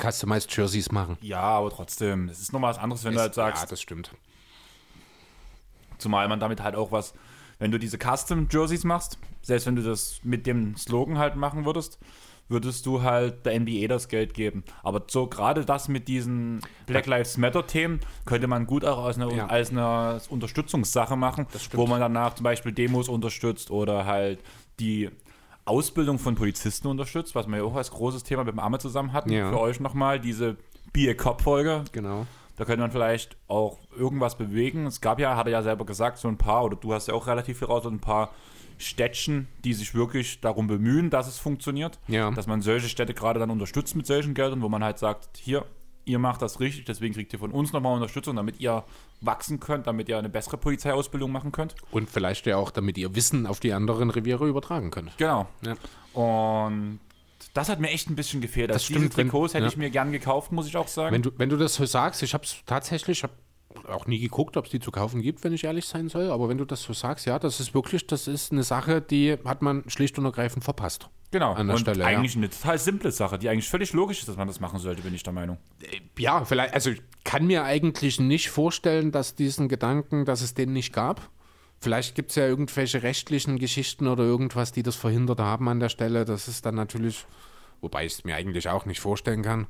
Customized 0.00 0.56
Jerseys 0.56 0.90
machen. 0.92 1.16
ja, 1.20 1.40
aber 1.40 1.70
trotzdem, 1.70 2.28
es 2.28 2.40
ist 2.40 2.52
nochmal 2.52 2.70
was 2.70 2.78
anderes, 2.78 3.02
wenn 3.04 3.14
du 3.14 3.20
halt 3.20 3.36
ja, 3.36 3.44
sagst, 3.46 3.70
das 3.72 3.80
stimmt. 3.80 4.12
zumal 5.98 6.28
man 6.28 6.38
damit 6.40 6.62
halt 6.62 6.76
auch 6.76 6.92
was 6.92 7.14
wenn 7.58 7.70
du 7.70 7.78
diese 7.78 7.98
Custom-Jerseys 7.98 8.84
machst, 8.84 9.18
selbst 9.42 9.66
wenn 9.66 9.76
du 9.76 9.82
das 9.82 10.20
mit 10.22 10.46
dem 10.46 10.76
Slogan 10.76 11.18
halt 11.18 11.36
machen 11.36 11.64
würdest, 11.64 11.98
würdest 12.48 12.86
du 12.86 13.02
halt 13.02 13.44
der 13.44 13.60
NBA 13.60 13.88
das 13.88 14.08
Geld 14.08 14.32
geben. 14.32 14.64
Aber 14.82 15.02
so 15.08 15.26
gerade 15.26 15.64
das 15.64 15.88
mit 15.88 16.08
diesen 16.08 16.60
Black 16.86 17.06
Lives 17.06 17.36
Matter-Themen 17.36 18.00
könnte 18.24 18.46
man 18.46 18.66
gut 18.66 18.84
auch 18.84 19.04
als 19.04 19.18
eine, 19.18 19.30
Ja. 19.34 19.46
als 19.48 19.70
eine 19.70 20.20
Unterstützungssache 20.30 21.16
machen, 21.16 21.46
wo 21.72 21.86
man 21.86 22.00
danach 22.00 22.34
zum 22.34 22.44
Beispiel 22.44 22.72
Demos 22.72 23.08
unterstützt 23.08 23.70
oder 23.70 24.06
halt 24.06 24.40
die 24.80 25.10
Ausbildung 25.66 26.18
von 26.18 26.34
Polizisten 26.36 26.88
unterstützt, 26.88 27.34
was 27.34 27.46
wir 27.46 27.58
ja 27.58 27.62
auch 27.64 27.74
als 27.74 27.90
großes 27.90 28.22
Thema 28.24 28.44
mit 28.44 28.54
dem 28.54 28.60
Arme 28.60 28.78
zusammen 28.78 29.12
hatten. 29.12 29.30
Ja. 29.30 29.50
Für 29.50 29.60
euch 29.60 29.80
nochmal 29.80 30.18
diese 30.18 30.56
Be 30.94 31.10
a 31.10 31.14
Cop-Folge. 31.14 31.84
Genau. 31.92 32.26
Da 32.58 32.64
könnte 32.64 32.80
man 32.80 32.90
vielleicht 32.90 33.36
auch 33.46 33.78
irgendwas 33.96 34.36
bewegen. 34.36 34.86
Es 34.86 35.00
gab 35.00 35.20
ja, 35.20 35.36
hat 35.36 35.46
er 35.46 35.52
ja 35.52 35.62
selber 35.62 35.86
gesagt, 35.86 36.18
so 36.18 36.28
ein 36.28 36.36
paar, 36.36 36.64
oder 36.64 36.76
du 36.76 36.92
hast 36.92 37.08
ja 37.08 37.14
auch 37.14 37.26
relativ 37.26 37.58
viel 37.58 37.68
raus, 37.68 37.84
so 37.84 37.88
ein 37.88 38.00
paar 38.00 38.30
Städtchen, 38.78 39.48
die 39.64 39.74
sich 39.74 39.94
wirklich 39.94 40.40
darum 40.40 40.66
bemühen, 40.66 41.08
dass 41.08 41.28
es 41.28 41.38
funktioniert. 41.38 41.98
Ja. 42.08 42.30
Dass 42.32 42.46
man 42.46 42.60
solche 42.60 42.88
Städte 42.88 43.14
gerade 43.14 43.38
dann 43.38 43.50
unterstützt 43.50 43.96
mit 43.96 44.06
solchen 44.06 44.34
Geldern, 44.34 44.60
wo 44.60 44.68
man 44.68 44.82
halt 44.82 44.98
sagt, 44.98 45.38
hier, 45.38 45.64
ihr 46.04 46.18
macht 46.18 46.42
das 46.42 46.58
richtig, 46.58 46.84
deswegen 46.84 47.14
kriegt 47.14 47.32
ihr 47.32 47.38
von 47.38 47.52
uns 47.52 47.72
nochmal 47.72 47.94
Unterstützung, 47.94 48.34
damit 48.34 48.60
ihr 48.60 48.84
wachsen 49.20 49.60
könnt, 49.60 49.86
damit 49.86 50.08
ihr 50.08 50.18
eine 50.18 50.28
bessere 50.28 50.56
Polizeiausbildung 50.56 51.30
machen 51.30 51.52
könnt. 51.52 51.76
Und 51.92 52.10
vielleicht 52.10 52.46
ja 52.46 52.56
auch, 52.56 52.70
damit 52.70 52.98
ihr 52.98 53.14
Wissen 53.14 53.46
auf 53.46 53.60
die 53.60 53.72
anderen 53.72 54.10
Reviere 54.10 54.48
übertragen 54.48 54.90
könnt. 54.90 55.16
Genau. 55.18 55.46
Ja. 55.62 55.74
Und 56.20 56.98
das 57.54 57.68
hat 57.68 57.80
mir 57.80 57.90
echt 57.90 58.08
ein 58.10 58.16
bisschen 58.16 58.40
gefehlt. 58.40 58.70
Also 58.70 58.86
diese 58.86 58.98
stimmt, 59.00 59.16
wenn- 59.16 59.28
Trikots 59.30 59.54
hätte 59.54 59.64
ja. 59.64 59.70
ich 59.70 59.76
mir 59.76 59.90
gern 59.90 60.12
gekauft, 60.12 60.52
muss 60.52 60.66
ich 60.66 60.76
auch 60.76 60.88
sagen. 60.88 61.14
Wenn 61.14 61.22
du, 61.22 61.30
wenn 61.36 61.48
du 61.48 61.56
das 61.56 61.74
so 61.74 61.84
sagst, 61.84 62.22
ich 62.22 62.34
habe 62.34 62.44
es 62.44 62.56
tatsächlich, 62.66 63.18
ich 63.18 63.22
habe 63.24 63.32
auch 63.88 64.06
nie 64.06 64.18
geguckt, 64.18 64.56
ob 64.56 64.64
es 64.64 64.70
die 64.70 64.80
zu 64.80 64.90
kaufen 64.90 65.20
gibt, 65.22 65.44
wenn 65.44 65.52
ich 65.52 65.64
ehrlich 65.64 65.86
sein 65.86 66.08
soll, 66.08 66.30
aber 66.30 66.48
wenn 66.48 66.58
du 66.58 66.64
das 66.64 66.82
so 66.82 66.92
sagst, 66.92 67.26
ja, 67.26 67.38
das 67.38 67.60
ist 67.60 67.74
wirklich, 67.74 68.06
das 68.06 68.26
ist 68.26 68.50
eine 68.52 68.62
Sache, 68.62 69.00
die 69.00 69.36
hat 69.44 69.62
man 69.62 69.84
schlicht 69.88 70.18
und 70.18 70.24
ergreifend 70.24 70.64
verpasst. 70.64 71.08
genau. 71.30 71.52
an 71.52 71.66
der 71.66 71.76
und 71.76 71.82
Stelle, 71.82 72.00
ja. 72.00 72.06
eigentlich 72.06 72.36
eine 72.36 72.48
total 72.48 72.78
simple 72.78 73.10
Sache, 73.12 73.38
die 73.38 73.48
eigentlich 73.48 73.68
völlig 73.68 73.92
logisch 73.92 74.20
ist, 74.20 74.28
dass 74.28 74.36
man 74.36 74.48
das 74.48 74.60
machen 74.60 74.78
sollte, 74.78 75.02
bin 75.02 75.14
ich 75.14 75.22
der 75.22 75.32
Meinung. 75.34 75.58
Ja, 76.18 76.44
vielleicht, 76.44 76.74
also 76.74 76.90
ich 76.90 77.02
kann 77.24 77.46
mir 77.46 77.64
eigentlich 77.64 78.18
nicht 78.20 78.48
vorstellen, 78.50 79.12
dass 79.12 79.34
diesen 79.34 79.68
Gedanken, 79.68 80.24
dass 80.24 80.40
es 80.40 80.54
den 80.54 80.72
nicht 80.72 80.92
gab. 80.92 81.28
Vielleicht 81.80 82.14
gibt 82.14 82.30
es 82.30 82.36
ja 82.36 82.46
irgendwelche 82.46 83.02
rechtlichen 83.02 83.58
Geschichten 83.58 84.08
oder 84.08 84.24
irgendwas, 84.24 84.72
die 84.72 84.82
das 84.82 84.96
verhindert 84.96 85.40
haben 85.40 85.68
an 85.68 85.78
der 85.78 85.88
Stelle. 85.88 86.24
Das 86.24 86.48
ist 86.48 86.66
dann 86.66 86.74
natürlich, 86.74 87.24
wobei 87.80 88.04
ich 88.04 88.14
es 88.14 88.24
mir 88.24 88.34
eigentlich 88.34 88.68
auch 88.68 88.84
nicht 88.84 89.00
vorstellen 89.00 89.42
kann. 89.42 89.68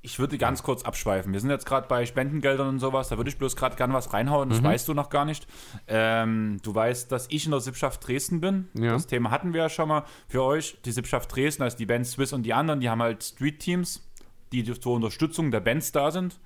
Ich 0.00 0.18
würde 0.18 0.38
ganz 0.38 0.62
kurz 0.62 0.84
abschweifen. 0.84 1.32
Wir 1.32 1.40
sind 1.40 1.50
jetzt 1.50 1.66
gerade 1.66 1.88
bei 1.88 2.06
Spendengeldern 2.06 2.68
und 2.68 2.78
sowas. 2.78 3.08
Da 3.08 3.16
würde 3.16 3.30
ich 3.30 3.36
bloß 3.36 3.56
gerade 3.56 3.74
gern 3.74 3.92
was 3.92 4.12
reinhauen. 4.12 4.48
Das 4.48 4.62
weißt 4.62 4.86
du 4.86 4.94
noch 4.94 5.10
gar 5.10 5.24
nicht. 5.24 5.48
Ähm, 5.88 6.58
du 6.62 6.72
weißt, 6.72 7.10
dass 7.10 7.26
ich 7.30 7.46
in 7.46 7.50
der 7.50 7.60
Sippschaft 7.60 8.06
Dresden 8.06 8.40
bin. 8.40 8.68
Ja. 8.74 8.92
Das 8.92 9.08
Thema 9.08 9.30
hatten 9.32 9.52
wir 9.52 9.62
ja 9.62 9.68
schon 9.68 9.88
mal 9.88 10.04
für 10.28 10.44
euch. 10.44 10.78
Die 10.84 10.92
Sippschaft 10.92 11.34
Dresden, 11.34 11.64
also 11.64 11.76
die 11.76 11.86
Bands 11.86 12.12
Swiss 12.12 12.32
und 12.32 12.44
die 12.44 12.54
anderen, 12.54 12.80
die 12.80 12.88
haben 12.88 13.02
halt 13.02 13.24
Street-Teams, 13.24 14.08
die 14.52 14.62
zur 14.80 14.94
Unterstützung 14.94 15.50
der 15.50 15.60
Bands 15.60 15.90
da 15.90 16.12
sind. 16.12 16.38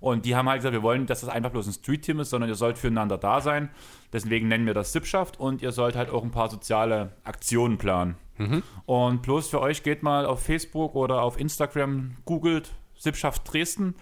Und 0.00 0.24
die 0.24 0.34
haben 0.34 0.48
halt 0.48 0.60
gesagt, 0.60 0.72
wir 0.72 0.82
wollen, 0.82 1.06
dass 1.06 1.20
das 1.20 1.28
einfach 1.28 1.50
bloß 1.50 1.66
ein 1.66 1.72
Street-Team 1.74 2.20
ist, 2.20 2.30
sondern 2.30 2.48
ihr 2.48 2.56
sollt 2.56 2.78
füreinander 2.78 3.18
da 3.18 3.40
sein. 3.40 3.68
Deswegen 4.12 4.48
nennen 4.48 4.66
wir 4.66 4.74
das 4.74 4.92
Sippschaft 4.92 5.38
und 5.38 5.62
ihr 5.62 5.72
sollt 5.72 5.94
halt 5.94 6.10
auch 6.10 6.24
ein 6.24 6.30
paar 6.30 6.48
soziale 6.50 7.12
Aktionen 7.24 7.76
planen. 7.78 8.16
Und 8.86 9.22
bloß 9.22 9.48
für 9.48 9.60
euch 9.60 9.82
geht 9.82 10.02
mal 10.02 10.24
auf 10.24 10.42
Facebook 10.42 10.94
oder 10.94 11.22
auf 11.22 11.38
Instagram, 11.38 12.16
googelt 12.24 12.72
Sippschaft 12.96 13.52
Dresden. 13.52 13.94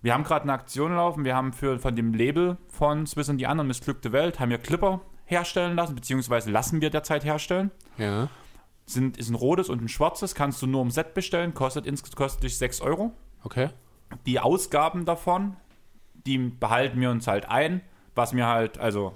Wir 0.00 0.14
haben 0.14 0.24
gerade 0.24 0.44
eine 0.44 0.54
Aktion 0.54 0.96
laufen. 0.96 1.24
Wir 1.24 1.36
haben 1.36 1.52
für, 1.52 1.78
von 1.78 1.94
dem 1.94 2.14
Label 2.14 2.56
von 2.68 3.06
Swiss 3.06 3.28
und 3.28 3.38
die 3.38 3.46
anderen 3.46 3.68
Missglückte 3.68 4.12
Welt, 4.12 4.40
haben 4.40 4.50
wir 4.50 4.58
Clipper 4.58 5.02
herstellen 5.26 5.76
lassen, 5.76 5.94
beziehungsweise 5.94 6.50
lassen 6.50 6.80
wir 6.80 6.90
derzeit 6.90 7.24
herstellen. 7.24 7.70
Ja. 7.98 8.28
Sind, 8.84 9.16
ist 9.16 9.30
ein 9.30 9.34
rotes 9.34 9.68
und 9.68 9.80
ein 9.80 9.88
schwarzes, 9.88 10.34
kannst 10.34 10.60
du 10.60 10.66
nur 10.66 10.82
im 10.82 10.90
Set 10.90 11.14
bestellen, 11.14 11.54
kostet 11.54 11.86
insgesamt 11.86 12.16
kostet 12.16 12.42
dich 12.42 12.58
6 12.58 12.80
Euro. 12.80 13.12
Okay. 13.44 13.68
Die 14.26 14.38
Ausgaben 14.40 15.04
davon, 15.04 15.56
die 16.26 16.38
behalten 16.38 17.00
wir 17.00 17.10
uns 17.10 17.26
halt 17.26 17.48
ein, 17.48 17.80
was 18.14 18.32
mir 18.32 18.46
halt, 18.46 18.78
also 18.78 19.12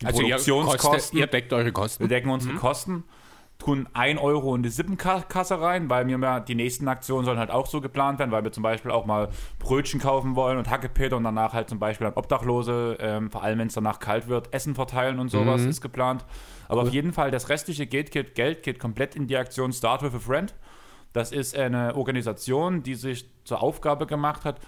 die 0.00 0.06
Also 0.06 0.20
ihr, 0.22 0.28
Produktionskosten. 0.36 0.90
kostet, 0.90 1.14
ihr 1.18 1.26
deckt 1.26 1.52
eure 1.52 1.66
Wir 1.66 1.72
Kosten. 1.72 2.08
decken 2.08 2.30
unsere 2.30 2.54
Kosten, 2.54 3.04
tun 3.58 3.88
1 3.94 4.20
Euro 4.20 4.54
in 4.54 4.62
die 4.62 4.68
Sippenkasse 4.68 5.60
rein, 5.60 5.88
weil 5.88 6.06
wir 6.06 6.18
mal 6.18 6.40
die 6.40 6.54
nächsten 6.54 6.86
Aktionen 6.88 7.24
sollen 7.24 7.38
halt 7.38 7.50
auch 7.50 7.66
so 7.66 7.80
geplant 7.80 8.18
werden, 8.18 8.30
weil 8.30 8.44
wir 8.44 8.52
zum 8.52 8.62
Beispiel 8.62 8.90
auch 8.90 9.06
mal 9.06 9.30
Brötchen 9.58 9.98
kaufen 9.98 10.36
wollen 10.36 10.58
und 10.58 10.68
Hackepeter 10.70 11.16
und 11.16 11.24
danach 11.24 11.54
halt 11.54 11.68
zum 11.70 11.78
Beispiel 11.78 12.06
an 12.06 12.12
Obdachlose, 12.14 12.98
ähm, 13.00 13.30
vor 13.30 13.42
allem 13.42 13.58
wenn 13.58 13.68
es 13.68 13.74
danach 13.74 13.98
kalt 13.98 14.28
wird, 14.28 14.52
Essen 14.52 14.74
verteilen 14.74 15.18
und 15.18 15.30
sowas 15.30 15.62
ist 15.64 15.80
geplant. 15.80 16.24
Aber 16.68 16.82
auf 16.82 16.90
jeden 16.92 17.12
Fall, 17.14 17.30
das 17.30 17.48
restliche 17.48 17.86
Geld 17.86 18.10
geht, 18.10 18.34
Geld 18.34 18.62
geht 18.62 18.78
komplett 18.78 19.16
in 19.16 19.26
die 19.26 19.36
Aktion 19.38 19.72
Start 19.72 20.02
with 20.02 20.14
a 20.14 20.18
Friend. 20.18 20.54
Das 21.16 21.32
ist 21.32 21.56
eine 21.56 21.94
Organisation, 21.96 22.82
die 22.82 22.94
sich 22.94 23.30
zur 23.44 23.62
Aufgabe 23.62 24.06
gemacht 24.06 24.44
hat, 24.44 24.60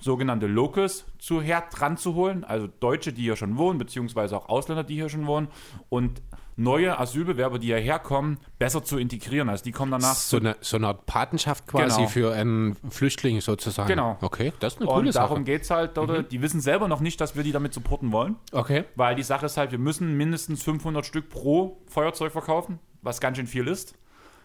sogenannte 0.00 0.46
Locals 0.46 1.06
zu 1.18 1.40
her 1.40 1.64
dran 1.72 1.96
zu 1.96 2.14
holen, 2.14 2.44
also 2.44 2.66
Deutsche, 2.66 3.14
die 3.14 3.22
hier 3.22 3.36
schon 3.36 3.56
wohnen, 3.56 3.78
beziehungsweise 3.78 4.36
auch 4.36 4.50
Ausländer, 4.50 4.84
die 4.84 4.96
hier 4.96 5.08
schon 5.08 5.26
wohnen, 5.26 5.48
und 5.88 6.20
neue 6.56 6.98
Asylbewerber, 6.98 7.58
die 7.58 7.68
hierher 7.68 7.98
kommen, 7.98 8.36
besser 8.58 8.84
zu 8.84 8.98
integrieren. 8.98 9.48
Also 9.48 9.64
die 9.64 9.72
kommen 9.72 9.92
danach 9.92 10.14
So 10.14 10.36
eine, 10.36 10.56
so 10.60 10.76
eine 10.76 10.88
Art 10.88 11.06
Patenschaft 11.06 11.66
quasi 11.66 11.96
Genau. 12.00 12.08
für 12.08 12.34
einen 12.34 12.76
Flüchtling 12.90 13.40
sozusagen. 13.40 13.88
Genau. 13.88 14.18
Okay, 14.20 14.52
das 14.60 14.74
ist 14.74 14.80
eine 14.80 14.90
coole 14.90 15.06
und 15.06 15.16
darum 15.16 15.36
Sache. 15.38 15.44
geht 15.44 15.62
es 15.62 15.70
halt, 15.70 15.96
dort, 15.96 16.30
die 16.30 16.42
wissen 16.42 16.60
selber 16.60 16.86
noch 16.86 17.00
nicht, 17.00 17.18
dass 17.18 17.34
wir 17.34 17.44
die 17.44 17.52
damit 17.52 17.72
supporten 17.72 18.12
wollen, 18.12 18.36
Okay. 18.52 18.84
weil 18.94 19.14
die 19.14 19.22
Sache 19.22 19.46
ist 19.46 19.56
halt, 19.56 19.70
wir 19.70 19.78
müssen 19.78 20.18
mindestens 20.18 20.62
500 20.62 21.06
Stück 21.06 21.30
pro 21.30 21.80
Feuerzeug 21.88 22.30
verkaufen, 22.32 22.78
was 23.00 23.22
ganz 23.22 23.38
schön 23.38 23.46
viel 23.46 23.66
ist. 23.68 23.94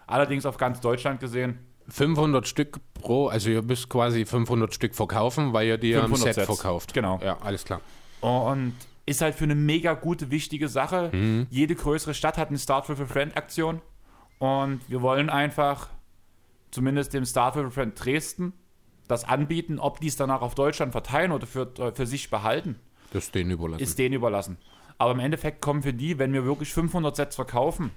Allerdings 0.09 0.45
auf 0.47 0.57
ganz 0.57 0.81
Deutschland 0.81 1.19
gesehen 1.19 1.59
500 1.89 2.47
Stück 2.47 2.79
pro, 2.95 3.27
also 3.27 3.49
ihr 3.49 3.61
müsst 3.61 3.89
quasi 3.89 4.25
500 4.25 4.73
Stück 4.73 4.95
verkaufen, 4.95 5.53
weil 5.53 5.67
ihr 5.67 5.77
die 5.77 5.95
am 5.95 6.01
500 6.07 6.19
Set 6.19 6.35
Sets. 6.35 6.45
verkauft. 6.59 6.93
Genau. 6.93 7.19
Ja, 7.23 7.37
alles 7.41 7.63
klar. 7.65 7.81
Und 8.21 8.73
ist 9.05 9.21
halt 9.21 9.35
für 9.35 9.43
eine 9.45 9.55
mega 9.55 9.93
gute, 9.93 10.29
wichtige 10.31 10.67
Sache. 10.67 11.09
Mhm. 11.13 11.47
Jede 11.49 11.75
größere 11.75 12.13
Stadt 12.13 12.37
hat 12.37 12.49
eine 12.49 12.59
Start 12.59 12.89
with 12.89 12.99
a 12.99 13.05
Friend 13.05 13.35
Aktion. 13.37 13.81
Und 14.39 14.81
wir 14.87 15.01
wollen 15.01 15.29
einfach, 15.29 15.89
zumindest 16.71 17.13
dem 17.13 17.25
Start 17.25 17.55
with 17.55 17.65
a 17.65 17.69
Friend 17.69 17.93
Dresden, 18.05 18.53
das 19.07 19.23
anbieten. 19.25 19.79
Ob 19.79 19.99
die 19.99 20.07
es 20.07 20.15
danach 20.15 20.41
auf 20.41 20.53
Deutschland 20.55 20.91
verteilen 20.91 21.31
oder 21.31 21.47
für, 21.47 21.71
für 21.93 22.05
sich 22.05 22.29
behalten, 22.29 22.75
Das 23.13 23.25
ist 23.25 23.35
denen 23.35 23.51
überlassen. 23.51 23.81
ist 23.83 23.97
denen 23.97 24.13
überlassen. 24.15 24.57
Aber 24.99 25.11
im 25.11 25.19
Endeffekt 25.19 25.61
kommen 25.61 25.81
für 25.81 25.93
die, 25.93 26.19
wenn 26.19 26.33
wir 26.33 26.45
wirklich 26.45 26.71
500 26.73 27.15
Sets 27.15 27.35
verkaufen, 27.35 27.89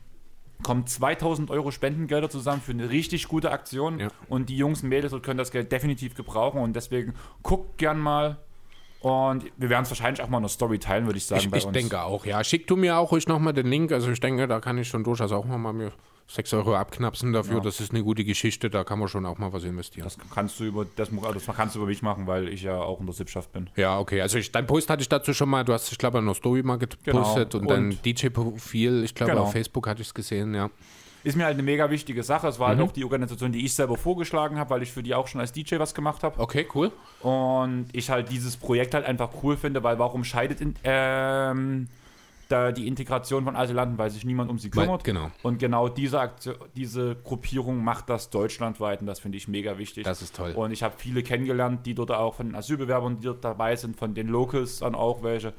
kommen 0.62 0.86
2000 0.86 1.50
Euro 1.50 1.70
Spendengelder 1.70 2.30
zusammen 2.30 2.60
für 2.60 2.72
eine 2.72 2.90
richtig 2.90 3.28
gute 3.28 3.50
Aktion. 3.50 4.00
Ja. 4.00 4.08
Und 4.28 4.48
die 4.48 4.56
Jungs 4.56 4.82
und 4.82 4.88
Mädels 4.88 5.14
können 5.22 5.38
das 5.38 5.50
Geld 5.50 5.72
definitiv 5.72 6.14
gebrauchen. 6.14 6.60
Und 6.60 6.74
deswegen 6.74 7.14
guckt 7.42 7.78
gern 7.78 7.98
mal. 7.98 8.38
Und 9.02 9.44
wir 9.56 9.68
werden 9.68 9.82
es 9.84 9.90
wahrscheinlich 9.90 10.22
auch 10.22 10.28
mal 10.28 10.38
in 10.38 10.44
der 10.44 10.48
Story 10.50 10.78
teilen, 10.78 11.06
würde 11.06 11.18
ich 11.18 11.26
sagen. 11.26 11.40
ich 11.52 11.52
ich 11.64 11.66
denke 11.66 12.00
auch, 12.02 12.24
ja. 12.24 12.42
Schick 12.44 12.66
du 12.66 12.76
mir 12.76 12.96
auch 12.98 13.12
ruhig 13.12 13.26
nochmal 13.26 13.52
den 13.52 13.66
Link. 13.66 13.92
Also 13.92 14.10
ich 14.10 14.20
denke, 14.20 14.46
da 14.48 14.60
kann 14.60 14.78
ich 14.78 14.88
schon 14.88 15.04
durchaus 15.04 15.32
auch 15.32 15.44
mal 15.44 15.72
mir 15.72 15.92
6 16.28 16.54
Euro 16.54 16.76
abknapsen 16.76 17.32
dafür. 17.32 17.60
Das 17.60 17.80
ist 17.80 17.90
eine 17.92 18.02
gute 18.02 18.24
Geschichte, 18.24 18.70
da 18.70 18.84
kann 18.84 18.98
man 18.98 19.08
schon 19.08 19.26
auch 19.26 19.38
mal 19.38 19.52
was 19.52 19.64
investieren. 19.64 20.04
Das 20.04 20.16
kannst 20.32 20.58
du 20.60 20.64
über 20.64 20.86
das, 20.96 21.10
das 21.10 21.56
kannst 21.56 21.74
du 21.74 21.80
über 21.80 21.88
mich 21.88 22.00
machen, 22.00 22.26
weil 22.26 22.48
ich 22.48 22.62
ja 22.62 22.80
auch 22.80 23.00
in 23.00 23.06
der 23.06 23.14
Sippschaft 23.14 23.52
bin. 23.52 23.68
ja, 23.76 23.98
okay. 23.98 24.20
Also 24.22 24.38
ich, 24.38 24.50
dein 24.52 24.66
Post 24.66 24.88
hatte 24.88 25.02
ich 25.02 25.08
dazu 25.08 25.34
schon 25.34 25.48
mal, 25.50 25.64
du 25.64 25.72
hast, 25.72 25.90
ich 25.92 25.98
glaube, 25.98 26.18
in 26.20 26.24
der 26.26 26.34
Story 26.34 26.62
mal 26.62 26.78
gepostet 26.78 27.50
Genau. 27.52 27.62
und, 27.62 27.68
dein 27.70 27.84
Und- 27.90 28.06
DJ-Profil, 28.06 29.02
ich 29.04 29.14
glaube, 29.14 29.32
Genau. 29.32 29.44
auf 29.44 29.52
Facebook 29.52 29.86
hatte 29.88 30.00
ich 30.00 30.08
es 30.08 30.14
gesehen, 30.14 30.54
ja. 30.54 30.70
Ist 31.24 31.36
mir 31.36 31.44
halt 31.44 31.54
eine 31.54 31.62
mega 31.62 31.88
wichtige 31.90 32.22
Sache. 32.22 32.48
Es 32.48 32.58
war 32.58 32.74
Mhm. 32.74 32.78
halt 32.78 32.88
auch 32.88 32.92
die 32.92 33.04
Organisation, 33.04 33.52
die 33.52 33.64
ich 33.64 33.74
selber 33.74 33.96
vorgeschlagen 33.96 34.58
habe, 34.58 34.70
weil 34.70 34.82
ich 34.82 34.92
für 34.92 35.02
die 35.02 35.14
auch 35.14 35.28
schon 35.28 35.40
als 35.40 35.52
DJ 35.52 35.78
was 35.78 35.94
gemacht 35.94 36.22
habe. 36.24 36.40
Okay, 36.40 36.66
cool. 36.74 36.90
Und 37.20 37.86
ich 37.92 38.10
halt 38.10 38.30
dieses 38.30 38.56
Projekt 38.56 38.94
halt 38.94 39.06
einfach 39.06 39.30
cool 39.42 39.56
finde, 39.56 39.82
weil 39.82 39.98
warum 39.98 40.24
scheidet 40.24 40.60
in, 40.60 40.74
ähm, 40.84 41.88
da 42.48 42.70
die 42.70 42.86
Integration 42.86 43.44
von 43.44 43.56
Asylanten, 43.56 43.96
weil 43.96 44.10
sich 44.10 44.24
niemand 44.26 44.50
um 44.50 44.58
sie 44.58 44.74
Weil- 44.74 44.84
kümmert. 44.84 45.04
genau. 45.04 45.30
Und 45.42 45.58
genau 45.58 45.88
diese, 45.88 46.20
Aktion, 46.20 46.56
diese 46.76 47.16
Gruppierung 47.16 47.82
macht 47.82 48.10
das 48.10 48.28
deutschlandweit 48.28 49.00
und 49.00 49.06
das 49.06 49.20
finde 49.20 49.38
ich 49.38 49.48
mega 49.48 49.78
wichtig. 49.78 50.04
Das 50.04 50.20
ist 50.20 50.36
toll. 50.36 50.52
Und 50.52 50.70
ich 50.70 50.82
habe 50.82 50.94
viele 50.98 51.22
kennengelernt, 51.22 51.86
die 51.86 51.94
dort 51.94 52.10
auch 52.10 52.34
von 52.34 52.48
den 52.48 52.54
Asylbewerbern, 52.54 53.20
die 53.20 53.24
dort 53.26 53.42
dabei 53.44 53.74
sind, 53.76 53.96
von 53.96 54.12
den 54.14 54.28
Locals 54.28 54.80
dann 54.80 54.94
auch 54.94 55.22
welche. 55.22 55.54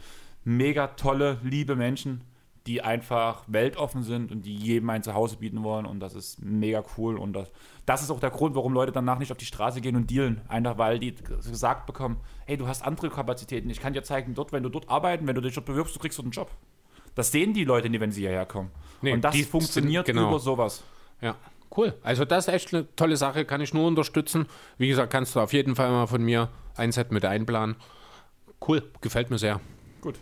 Mega 0.45 0.87
tolle, 0.87 1.37
liebe 1.41 1.75
Menschen, 1.75 2.21
die 2.67 2.81
einfach 2.81 3.43
weltoffen 3.47 4.03
sind 4.03 4.31
und 4.31 4.43
die 4.45 4.55
jedem 4.55 4.89
ein 4.89 5.03
Zuhause 5.03 5.37
bieten 5.37 5.63
wollen. 5.63 5.85
Und 5.85 5.99
das 5.99 6.13
ist 6.15 6.41
mega 6.41 6.83
cool. 6.97 7.17
Und 7.17 7.33
das, 7.33 7.51
das 7.85 8.01
ist 8.01 8.09
auch 8.09 8.19
der 8.21 8.29
Grund, 8.29 8.55
warum 8.55 8.73
Leute 8.73 8.91
danach 8.93 9.19
nicht 9.19 9.31
auf 9.31 9.37
die 9.37 9.45
Straße 9.45 9.81
gehen 9.81 9.95
und 9.97 10.09
dealen. 10.09 10.41
Einfach 10.47 10.77
weil 10.77 10.99
die 10.99 11.13
gesagt 11.13 11.85
bekommen, 11.85 12.17
hey, 12.45 12.55
du 12.55 12.67
hast 12.67 12.81
andere 12.83 13.09
Kapazitäten. 13.09 13.69
Ich 13.69 13.81
kann 13.81 13.91
dir 13.93 14.03
zeigen, 14.03 14.33
dort, 14.33 14.53
wenn 14.53 14.63
du 14.63 14.69
dort 14.69 14.89
arbeiten, 14.89 15.27
wenn 15.27 15.35
du 15.35 15.41
dich 15.41 15.53
dort 15.55 15.65
bewirbst, 15.65 15.93
du 15.95 15.99
kriegst 15.99 16.17
dort 16.17 16.25
einen 16.25 16.31
Job. 16.31 16.49
Das 17.15 17.31
sehen 17.31 17.53
die 17.53 17.65
Leute 17.65 17.89
nie, 17.89 17.99
wenn 17.99 18.11
sie 18.11 18.21
hierher 18.21 18.45
kommen. 18.45 18.71
Nee, 19.01 19.11
und 19.11 19.23
das 19.23 19.35
die 19.35 19.43
funktioniert 19.43 20.05
sind- 20.05 20.15
genau. 20.15 20.29
über 20.29 20.39
sowas. 20.39 20.83
Ja, 21.21 21.35
cool. 21.75 21.93
Also 22.01 22.23
das 22.25 22.47
ist 22.47 22.53
echt 22.53 22.73
eine 22.73 22.87
tolle 22.95 23.17
Sache, 23.17 23.43
kann 23.45 23.59
ich 23.61 23.73
nur 23.73 23.85
unterstützen. 23.87 24.47
Wie 24.77 24.87
gesagt, 24.87 25.11
kannst 25.11 25.35
du 25.35 25.41
auf 25.41 25.51
jeden 25.53 25.75
Fall 25.75 25.91
mal 25.91 26.07
von 26.07 26.23
mir 26.23 26.49
ein 26.77 26.91
Set 26.93 27.11
mit 27.11 27.25
einplanen. 27.25 27.75
Cool, 28.65 28.89
gefällt 29.01 29.29
mir 29.29 29.37
sehr. 29.37 29.59
Gut. 30.01 30.15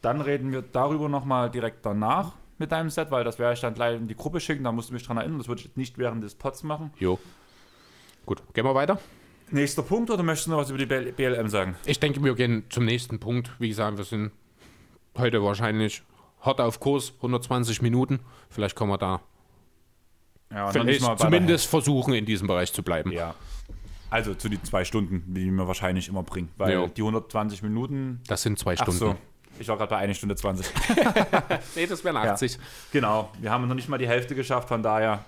Dann 0.00 0.20
reden 0.20 0.52
wir 0.52 0.62
darüber 0.62 1.08
nochmal 1.08 1.50
direkt 1.50 1.84
danach 1.84 2.32
mit 2.58 2.72
deinem 2.72 2.90
Set, 2.90 3.10
weil 3.10 3.24
das 3.24 3.38
werde 3.38 3.54
ich 3.54 3.60
dann 3.60 3.74
gleich 3.74 3.96
in 3.96 4.08
die 4.08 4.16
Gruppe 4.16 4.40
schicken, 4.40 4.64
da 4.64 4.72
musst 4.72 4.90
du 4.90 4.94
mich 4.94 5.04
dran 5.04 5.16
erinnern. 5.16 5.38
Das 5.38 5.48
würde 5.48 5.60
ich 5.60 5.66
jetzt 5.66 5.76
nicht 5.76 5.98
während 5.98 6.22
des 6.24 6.34
Pods 6.34 6.62
machen. 6.62 6.92
Jo. 6.98 7.18
Gut, 8.26 8.42
gehen 8.52 8.64
wir 8.64 8.74
weiter. 8.74 8.98
Nächster 9.50 9.82
Punkt 9.82 10.10
oder 10.10 10.22
möchtest 10.22 10.48
du 10.48 10.50
noch 10.52 10.58
was 10.58 10.68
über 10.70 10.78
die 10.78 10.86
BL 10.86 11.12
BLM 11.12 11.48
sagen? 11.48 11.76
Ich 11.86 11.98
denke, 12.00 12.22
wir 12.22 12.34
gehen 12.34 12.64
zum 12.68 12.84
nächsten 12.84 13.18
Punkt. 13.18 13.50
Wie 13.58 13.68
gesagt, 13.68 13.96
wir 13.96 14.04
sind 14.04 14.30
heute 15.16 15.42
wahrscheinlich 15.42 16.02
hart 16.40 16.60
auf 16.60 16.80
Kurs, 16.80 17.12
120 17.16 17.80
Minuten. 17.80 18.20
Vielleicht 18.50 18.76
kommen 18.76 18.92
wir 18.92 18.98
da 18.98 19.20
Ja, 20.52 20.70
zumindest 20.70 21.66
versuchen, 21.66 22.12
in 22.14 22.26
diesem 22.26 22.46
Bereich 22.46 22.72
zu 22.72 22.82
bleiben. 22.82 23.10
Ja. 23.12 23.34
Also 24.10 24.34
zu 24.34 24.48
den 24.48 24.62
zwei 24.64 24.84
Stunden, 24.84 25.34
die 25.34 25.50
wir 25.50 25.66
wahrscheinlich 25.66 26.08
immer 26.08 26.22
bringen. 26.22 26.50
Weil 26.56 26.72
Ja. 26.72 26.86
die 26.86 27.02
120 27.02 27.62
Minuten. 27.62 28.20
Das 28.26 28.42
sind 28.42 28.58
zwei 28.58 28.76
Stunden. 28.76 28.92
so. 28.98 29.16
Ich 29.60 29.68
war 29.68 29.76
gerade 29.76 29.90
bei 29.90 29.96
1 29.98 30.16
Stunde 30.16 30.36
20. 30.36 30.66
Nee, 31.76 31.86
das 31.86 32.04
wären 32.04 32.16
80. 32.16 32.58
genau. 32.92 33.30
Wir 33.40 33.50
haben 33.50 33.66
noch 33.68 33.74
nicht 33.74 33.88
mal 33.88 33.98
die 33.98 34.08
Hälfte 34.08 34.34
geschafft, 34.34 34.68
von 34.68 34.82
daher 34.82 35.24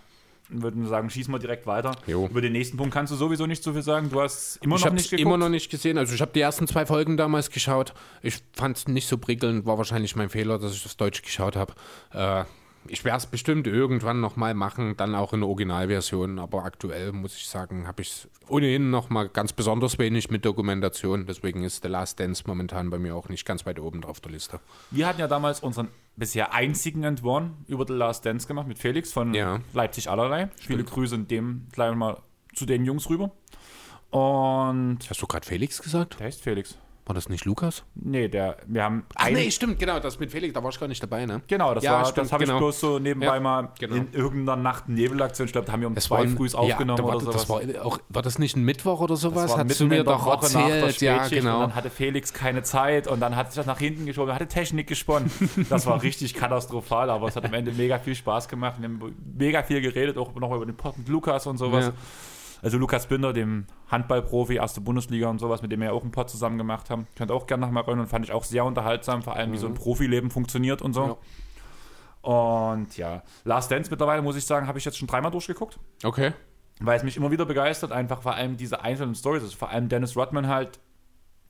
würden 0.53 0.83
wir 0.83 0.89
sagen, 0.89 1.09
schießen 1.11 1.33
wir 1.33 1.39
direkt 1.39 1.67
weiter. 1.67 1.93
Jo. 2.09 2.27
Über 2.27 2.41
den 2.41 2.53
nächsten 2.53 2.77
Punkt 2.77 2.93
kannst 2.93 3.13
du 3.13 3.17
sowieso 3.17 3.47
nicht 3.47 3.63
so 3.63 3.73
viel 3.73 3.83
sagen. 3.83 4.11
Du 4.11 4.21
hast 4.21 4.57
immer 4.63 4.77
Ich 4.77 4.85
noch 4.85 4.93
nicht 4.93 5.05
es 5.05 5.11
geguckt. 5.11 5.27
immer 5.27 5.37
noch 5.39 5.49
nicht 5.49 5.71
gesehen. 5.71 5.97
Also 5.97 6.13
ich 6.15 6.21
habe 6.21 6.33
die 6.33 6.41
ersten 6.41 6.67
zwei 6.67 6.87
Folgen 6.87 7.17
damals 7.17 7.51
geschaut. 7.51 7.95
Ich 8.23 8.39
fand 8.53 8.77
es 8.77 8.89
nicht 8.89 9.07
so 9.07 9.17
prickelnd. 9.17 9.65
War 9.65 9.79
wahrscheinlich 9.79 10.17
mein 10.17 10.29
Fehler, 10.29 10.59
dass 10.59 10.73
ich 10.75 10.83
das 10.83 10.97
Deutsch 10.97 11.23
geschaut 11.23 11.55
habe. 11.55 11.75
Äh, 12.13 12.45
ich 12.89 13.05
werde 13.05 13.19
es 13.19 13.27
bestimmt 13.27 13.67
irgendwann 13.67 14.21
nochmal 14.21 14.55
machen, 14.55 14.97
dann 14.97 15.15
auch 15.15 15.33
in 15.33 15.41
der 15.41 15.49
Originalversion. 15.49 16.39
Aber 16.39 16.65
aktuell 16.65 17.13
muss 17.13 17.37
ich 17.37 17.47
sagen, 17.49 17.87
habe 17.87 18.03
ich 18.03 18.09
es 18.11 18.29
ohnehin 18.49 18.91
nochmal 18.91 19.29
ganz 19.29 19.53
besonders 19.53 19.99
wenig 19.99 20.31
mit 20.31 20.45
Dokumentation. 20.45 21.27
Deswegen 21.27 21.63
ist 21.63 21.83
The 21.83 21.89
Last 21.89 22.19
Dance 22.21 22.45
momentan 22.47 22.91
bei 22.91 22.99
mir 22.99 23.15
auch 23.15 23.29
nicht 23.29 23.45
ganz 23.45 23.67
weit 23.67 23.79
oben 23.79 24.01
drauf 24.01 24.21
der 24.21 24.33
Liste. 24.33 24.61
Wir 24.91 25.07
hatten 25.07 25.21
ja 25.21 25.29
damals 25.29 25.61
unseren 25.61 25.89
bisher 26.17 26.53
einzigen 26.53 27.05
Entwurf 27.05 27.45
über 27.69 27.87
The 27.87 27.93
Last 27.95 28.25
Dance 28.27 28.49
gemacht 28.49 28.67
mit 28.67 28.79
Felix 28.79 29.13
von 29.13 29.35
Ja. 29.35 29.61
Leipzig 29.73 30.09
allerlei. 30.11 30.49
Viele 30.57 30.83
Grüße 30.85 31.15
in 31.15 31.29
dem 31.29 31.67
gleich 31.73 31.95
mal 31.95 32.19
zu 32.55 32.67
den 32.67 32.85
Jungs 32.85 33.09
rüber. 33.09 33.31
Und 34.11 34.99
Hast 35.09 35.23
du 35.23 35.27
gerade 35.27 35.47
Felix 35.47 35.81
gesagt? 35.81 36.19
der 36.19 36.27
heißt 36.27 36.43
Felix. 36.43 36.77
War 37.07 37.15
das 37.15 37.29
nicht 37.29 37.45
Lukas? 37.45 37.83
Nee, 37.95 38.29
der, 38.29 38.59
wir 38.67 38.85
haben 38.85 39.05
Ach 39.17 39.31
nee, 39.31 39.51
stimmt, 39.51 39.79
genau. 39.79 39.99
Das 39.99 40.21
mit 40.21 40.31
Felix, 40.31 40.55
da 40.55 40.63
war 40.63 40.71
ich 40.71 40.79
gar 40.79 40.87
nicht 40.87 41.03
dabei, 41.03 41.27
ne? 41.27 41.43
Genau, 41.49 41.75
das, 41.75 41.83
Ja, 41.83 41.95
war, 41.95 42.05
stimmt, 42.05 42.27
das 42.27 42.33
habe 42.33 42.45
genau. 42.45 42.57
ich 42.57 42.61
bloß 42.61 42.81
so 42.81 42.99
nebenbei 42.99 43.27
Ja, 43.35 43.41
mal 43.41 43.69
genau. 43.79 43.97
in 43.97 44.13
irgendeiner 44.13 44.61
Nacht 44.61 44.89
Nebelaktion, 44.89 45.47
ich 45.47 45.53
glaube, 45.53 45.67
da 45.67 45.73
haben 45.73 45.81
wir 45.81 45.89
um 45.89 45.97
Es 45.97 46.05
zwei 46.05 46.29
früh 46.29 46.49
aufgenommen 46.53 46.99
ja, 46.99 47.05
war, 47.09 47.17
oder 47.17 47.33
das 47.33 47.43
sowas. 47.43 47.67
war, 47.75 47.85
auch, 47.85 47.99
war 48.09 48.23
das 48.23 48.39
nicht 48.39 48.57
ein 48.57 48.65
Mittwoch 48.65 49.01
oder 49.01 49.17
sowas? 49.17 49.55
Das 49.55 49.65
mitten 49.65 49.79
du 49.79 49.87
mir 49.87 50.05
doch 50.05 50.25
Woche 50.27 50.47
erzählt? 50.47 51.01
Ja, 51.01 51.27
genau. 51.27 51.55
Und 51.57 51.61
dann 51.63 51.75
hatte 51.75 51.91
Felix 51.91 52.33
keine 52.33 52.63
Zeit 52.63 53.07
und 53.09 53.21
dann 53.21 53.35
hat 53.35 53.49
sich 53.49 53.57
das 53.57 53.67
nach 53.67 53.79
hinten 53.79 54.07
geschoben, 54.07 54.33
hatte 54.35 54.47
Technik 54.47 54.87
gesponnen. 54.87 55.31
Das 55.69 55.87
war 55.87 56.03
richtig 56.03 56.35
katastrophal, 56.35 57.11
aber 57.11 57.29
es 57.29 57.37
hat 57.37 57.45
am 57.45 57.55
Ende 57.55 57.73
mega 57.73 57.99
viel 57.99 58.15
Spaß 58.15 58.49
gemacht. 58.49 58.77
Wir 58.79 58.89
haben 58.89 59.15
mega 59.37 59.63
viel 59.63 59.81
geredet, 59.81 60.17
auch 60.17 60.35
nochmal 60.35 60.57
über 60.57 60.67
den 60.67 60.77
Pod 60.77 60.97
mit 60.99 61.09
Lukas 61.09 61.47
und 61.47 61.59
sowas. 61.59 61.93
Ja. 62.61 62.65
Also 62.65 62.79
Lukas 62.79 63.07
Binder, 63.07 63.33
dem 63.33 63.67
Handballprofi, 63.89 64.57
erste 64.57 64.81
Bundesliga 64.81 65.29
und 65.29 65.39
sowas, 65.39 65.63
mit 65.63 65.73
dem 65.73 65.81
wir 65.81 65.87
ja 65.87 65.93
auch 65.93 66.03
einen 66.03 66.11
Pod 66.11 66.29
zusammen 66.31 66.59
gemacht 66.59 66.91
haben. 66.91 67.07
Könnt 67.17 67.31
auch 67.31 67.47
gerne 67.47 67.65
nochmal 67.67 67.85
rein 67.85 67.99
und 67.99 68.07
fand 68.07 68.25
ich 68.25 68.33
auch 68.33 68.45
sehr 68.45 68.65
unterhaltsam, 68.65 69.23
vor 69.23 69.37
allem 69.37 69.53
wie 69.53 69.59
so 69.59 69.67
ein 69.67 69.75
Profileben 69.75 70.31
funktioniert 70.31 70.83
und 70.83 70.93
so. 70.93 71.19
Und 72.23 72.97
ja, 72.99 73.23
Last 73.45 73.71
Dance 73.71 73.91
mittlerweile, 73.91 74.21
muss 74.23 74.37
ich 74.37 74.45
sagen, 74.45 74.67
habe 74.67 74.79
ich 74.79 74.85
jetzt 74.85 74.99
schon 74.99 75.09
dreimal 75.09 75.31
durchgeguckt 75.31 75.79
Okay. 76.05 76.33
weil 76.81 76.97
es 76.99 77.03
mich 77.03 77.17
immer 77.17 77.31
wieder 77.31 77.47
begeistert, 77.47 77.93
einfach 77.93 78.23
vor 78.23 78.35
allem 78.35 78.57
diese 78.59 78.83
einzelnen 78.83 79.15
Stories. 79.15 79.43
Also 79.43 79.57
vor 79.57 79.71
allem 79.71 79.89
Dennis 79.89 80.17
Rodman 80.17 80.47
halt, 80.47 80.81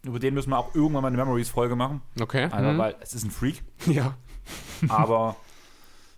über 0.05 0.19
den 0.21 0.33
müssen 0.35 0.51
wir 0.51 0.59
auch 0.59 0.75
irgendwann 0.75 1.03
mal 1.03 1.09
eine 1.09 1.17
Memories-Folge 1.17 1.75
machen. 1.77 2.03
Okay. 2.21 2.45
Einfach, 2.45 2.73
mhm. 2.73 2.79
weil 2.79 2.95
es 3.01 3.15
ist 3.15 3.25
ein 3.25 3.31
Freak, 3.33 3.63
Ja. 3.87 4.15
aber 4.89 5.35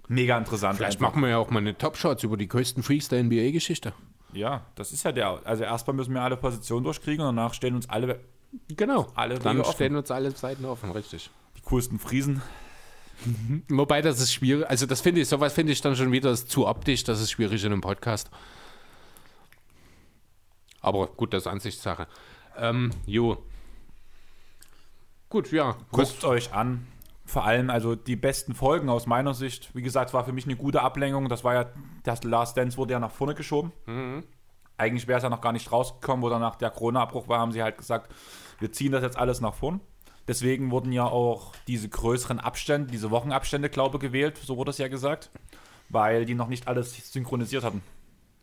mega 0.09 0.36
interessant. 0.36 0.77
Vielleicht 0.77 0.98
einfach. 1.01 1.14
machen 1.14 1.23
wir 1.23 1.31
ja 1.31 1.39
auch 1.39 1.51
mal 1.51 1.60
eine 1.60 1.77
Top-Shots 1.77 2.23
über 2.23 2.36
die 2.36 2.47
größten 2.48 2.82
Freaks 2.82 3.09
der 3.09 3.23
NBA-Geschichte. 3.24 3.94
Ja, 4.33 4.63
das 4.75 4.93
ist 4.93 5.03
ja 5.05 5.13
der. 5.13 5.41
Also 5.45 5.65
erstmal 5.65 5.95
müssen 5.97 6.15
wir 6.15 6.23
alle 6.23 6.37
Positionen 6.37 6.85
durchkriegen 6.85 7.25
und 7.25 7.37
danach 7.37 7.55
stehen 7.55 7.75
uns 7.75 7.89
alle 7.89 8.21
Genau. 8.69 9.07
Alle 9.15 9.39
Dann 9.39 9.57
Wege 9.57 9.67
offen. 9.67 9.75
stehen 9.75 9.97
uns 9.97 10.11
alle 10.11 10.31
Seiten 10.33 10.65
offen, 10.67 10.91
richtig. 10.91 11.31
die 11.57 11.63
coolsten 11.63 11.99
Friesen. 11.99 12.43
Wobei 13.69 14.03
das 14.03 14.21
ist 14.21 14.33
schwierig. 14.33 14.69
Also 14.69 14.85
das 14.85 15.01
finde 15.01 15.21
ich, 15.23 15.29
sowas 15.29 15.55
finde 15.55 15.73
ich 15.73 15.81
dann 15.81 15.97
schon 15.97 16.13
wieder 16.13 16.35
zu 16.35 16.67
optisch, 16.67 17.05
das 17.05 17.21
ist 17.21 17.31
schwierig 17.31 17.65
in 17.65 17.73
einem 17.73 17.81
Podcast. 17.81 18.31
Aber 20.81 21.07
gut, 21.07 21.33
das 21.33 21.45
ist 21.45 21.47
Ansichtssache. 21.47 22.09
Ähm, 22.59 22.91
jo. 23.07 23.39
Gut, 25.29 25.51
ja. 25.53 25.77
Guckt 25.91 26.25
euch 26.25 26.53
an. 26.53 26.87
Vor 27.33 27.47
allem 27.47 27.71
also 27.71 27.95
die 27.95 28.15
besten 28.15 28.55
Folgen 28.55 28.91
aus 28.91 29.07
meiner 29.07 29.33
Sicht. 29.33 29.75
Wie 29.75 29.81
gesagt, 29.81 30.13
war 30.13 30.27
für 30.27 30.35
mich 30.35 30.45
eine 30.45 30.55
gute 30.55 30.83
Ablenkung. 30.83 31.31
Das 31.31 31.45
war 31.45 31.55
ja, 31.55 31.65
das 32.03 32.25
Last 32.25 32.59
Dance 32.59 32.77
wurde 32.77 32.93
ja 32.93 33.01
nach 33.01 33.11
vorne 33.11 33.35
geschoben. 33.35 33.73
Eigentlich 34.77 35.09
wäre 35.09 35.17
es 35.17 35.23
ja 35.23 35.31
noch 35.31 35.41
gar 35.41 35.53
nicht 35.53 35.73
rausgekommen, 35.73 36.23
wo 36.23 36.29
danach 36.29 36.57
der 36.57 36.69
Corona-Abbruch 36.69 37.29
war, 37.29 37.39
haben 37.39 37.53
sie 37.53 37.63
halt 37.63 37.79
gesagt, 37.79 38.13
wir 38.59 38.71
ziehen 38.71 38.93
das 38.93 39.03
jetzt 39.03 39.17
alles 39.17 39.41
nach 39.41 39.55
vorn. 39.55 39.81
Deswegen 40.29 40.71
wurden 40.71 40.93
ja 40.93 41.07
auch 41.07 41.55
diese 41.69 41.89
größeren 41.89 42.39
Abstände, 42.39 42.93
diese 42.93 43.11
Wochenabstände, 43.11 43.71
glaube 43.71 43.97
ich, 43.97 44.03
gewählt, 44.03 44.37
so 44.37 44.59
wurde 44.59 44.71
es 44.71 44.77
ja 44.77 44.89
gesagt, 44.89 45.31
weil 45.89 46.27
die 46.27 46.35
noch 46.35 46.49
nicht 46.49 46.69
alles 46.69 47.13
synchronisiert 47.15 47.65
hatten. 47.65 47.81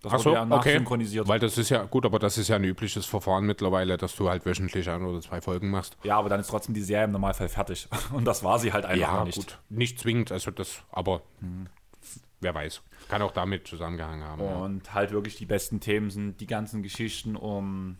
Das 0.01 0.13
Ach 0.13 0.19
so, 0.19 0.33
ja 0.33 0.47
okay. 0.49 0.81
Weil 1.25 1.39
das 1.39 1.57
ist 1.57 1.69
ja, 1.69 1.83
gut, 1.83 2.05
aber 2.05 2.19
das 2.19 2.37
ist 2.37 2.47
ja 2.47 2.55
ein 2.55 2.63
übliches 2.63 3.05
Verfahren 3.05 3.45
mittlerweile, 3.45 3.97
dass 3.97 4.15
du 4.15 4.29
halt 4.29 4.45
wöchentlich 4.45 4.89
ein 4.89 5.03
oder 5.03 5.19
zwei 5.19 5.41
Folgen 5.41 5.69
machst. 5.69 5.97
Ja, 6.03 6.17
aber 6.17 6.29
dann 6.29 6.39
ist 6.39 6.47
trotzdem 6.47 6.73
die 6.73 6.81
Serie 6.81 7.05
im 7.05 7.11
Normalfall 7.11 7.49
fertig. 7.49 7.87
Und 8.13 8.23
das 8.25 8.43
war 8.43 8.59
sie 8.59 8.71
halt 8.71 8.85
einfach 8.85 9.13
noch 9.13 9.25
nicht. 9.25 9.35
gut. 9.35 9.59
Nicht 9.69 9.99
zwingend, 9.99 10.31
also 10.31 10.51
das, 10.51 10.83
aber 10.91 11.21
wer 12.39 12.55
weiß. 12.55 12.81
Kann 13.09 13.21
auch 13.21 13.31
damit 13.31 13.67
zusammengehangen 13.67 14.23
haben. 14.23 14.41
ja. 14.41 14.55
Und 14.55 14.93
halt 14.93 15.11
wirklich 15.11 15.35
die 15.35 15.45
besten 15.45 15.81
Themen 15.81 16.11
sind 16.11 16.39
die 16.39 16.47
ganzen 16.47 16.81
Geschichten 16.81 17.35
um. 17.35 17.97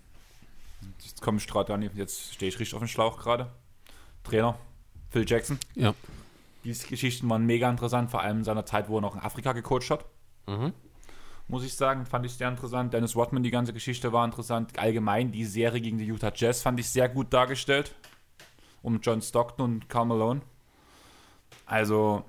Jetzt 1.02 1.22
komme 1.22 1.40
ich 1.40 1.48
gerade 1.48 1.74
an, 1.74 1.82
jetzt 1.82 2.34
stehe 2.34 2.48
ich 2.48 2.60
richtig 2.60 2.76
auf 2.76 2.80
dem 2.80 2.88
Schlauch 2.88 3.20
gerade. 3.20 3.52
Trainer 4.24 4.58
Phil 5.10 5.26
Jackson. 5.28 5.60
Ja. 5.76 5.94
Diese 6.64 6.88
Geschichten 6.88 7.30
waren 7.30 7.46
mega 7.46 7.70
interessant, 7.70 8.12
vor 8.12 8.22
allem 8.22 8.40
in 8.40 8.44
seiner 8.44 8.66
Zeit, 8.66 8.88
wo 8.88 8.98
er 8.98 9.02
noch 9.02 9.16
in 9.16 9.22
Afrika 9.22 9.52
gecoacht 9.54 9.90
hat. 9.90 10.06
Mhm. 10.48 10.74
Muss 11.50 11.64
ich 11.64 11.74
sagen, 11.74 12.06
fand 12.06 12.28
ich 12.28 12.34
sehr 12.34 12.48
interessant. 12.48 12.94
Dennis 12.94 13.16
Rodman, 13.16 13.42
die 13.42 13.50
ganze 13.50 13.74
Geschichte 13.74 14.14
war 14.14 14.24
interessant. 14.24 14.78
Allgemein 14.78 15.32
die 15.32 15.46
Serie 15.46 15.82
gegen 15.82 15.98
die 15.98 16.06
Utah 16.06 16.32
Jazz 16.34 16.62
fand 16.62 16.80
ich 16.80 16.88
sehr 16.88 17.10
gut 17.10 17.34
dargestellt. 17.34 17.96
Um 18.84 19.00
John 19.02 19.20
Stockton 19.22 19.66
und 19.66 19.90
Karl 19.90 20.06
Malone. 20.06 20.42
Also 21.66 22.24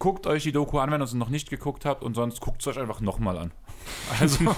guckt 0.00 0.26
euch 0.26 0.42
die 0.42 0.50
Doku 0.50 0.78
an, 0.80 0.90
wenn 0.90 1.00
ihr 1.00 1.06
sie 1.06 1.16
noch 1.16 1.28
nicht 1.28 1.48
geguckt 1.48 1.84
habt 1.84 2.02
und 2.02 2.14
sonst 2.14 2.40
guckt 2.40 2.60
es 2.60 2.66
euch 2.66 2.78
einfach 2.78 3.00
nochmal 3.00 3.38
an. 3.38 3.52
Also, 4.20 4.54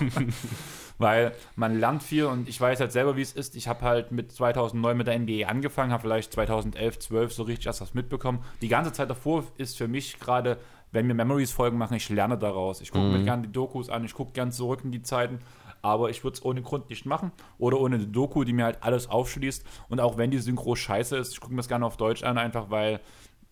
weil 0.97 1.33
man 1.55 1.79
lernt 1.79 2.03
viel 2.03 2.25
und 2.25 2.49
ich 2.49 2.59
weiß 2.59 2.81
halt 2.81 2.93
selber, 2.93 3.15
wie 3.17 3.23
es 3.23 3.33
ist. 3.33 3.57
Ich 3.57 3.69
habe 3.69 3.83
halt 3.83 4.11
mit 4.11 4.33
2009 4.33 4.97
mit 4.97 5.07
der 5.07 5.19
NBA 5.19 5.47
angefangen, 5.47 5.93
habe 5.93 6.03
vielleicht 6.03 6.33
2011, 6.33 6.99
12 6.99 7.33
so 7.33 7.43
richtig 7.43 7.67
erst 7.67 7.83
was 7.83 7.93
mitbekommen. 7.93 8.43
Die 8.63 8.69
ganze 8.69 8.93
Zeit 8.93 9.11
davor 9.11 9.45
ist 9.59 9.77
für 9.77 9.87
mich 9.87 10.19
gerade, 10.19 10.59
wenn 10.93 11.07
wir 11.07 11.15
Memories-Folgen 11.15 11.77
machen, 11.79 11.95
ich 11.95 12.09
lerne 12.09 12.39
daraus. 12.39 12.81
Ich 12.81 12.91
gucke 12.93 13.05
mir 13.07 13.23
gerne 13.25 13.43
die 13.43 13.53
Dokus 13.53 13.91
an, 13.91 14.05
ich 14.05 14.15
gucke 14.15 14.33
gern 14.33 14.53
zurück 14.53 14.81
in 14.85 14.91
die 14.93 15.03
Zeiten, 15.03 15.39
aber 15.83 16.11
ich 16.11 16.25
würde 16.25 16.35
es 16.37 16.45
ohne 16.45 16.63
Grund 16.63 16.89
nicht 16.91 17.07
machen 17.07 17.31
oder 17.59 17.79
ohne 17.79 17.97
eine 17.97 18.07
Doku, 18.07 18.45
die 18.45 18.53
mir 18.53 18.65
halt 18.65 18.83
alles 18.83 19.09
aufschließt. 19.09 19.65
Und 19.89 20.01
auch 20.01 20.17
wenn 20.17 20.31
die 20.31 20.39
Synchro 20.39 20.75
scheiße 20.75 21.17
ist, 21.17 21.33
ich 21.33 21.41
gucke 21.41 21.53
mir 21.53 21.59
das 21.59 21.69
gerne 21.69 21.87
auf 21.87 21.97
Deutsch 21.97 22.23
an, 22.23 22.39
einfach 22.39 22.71
weil 22.71 23.01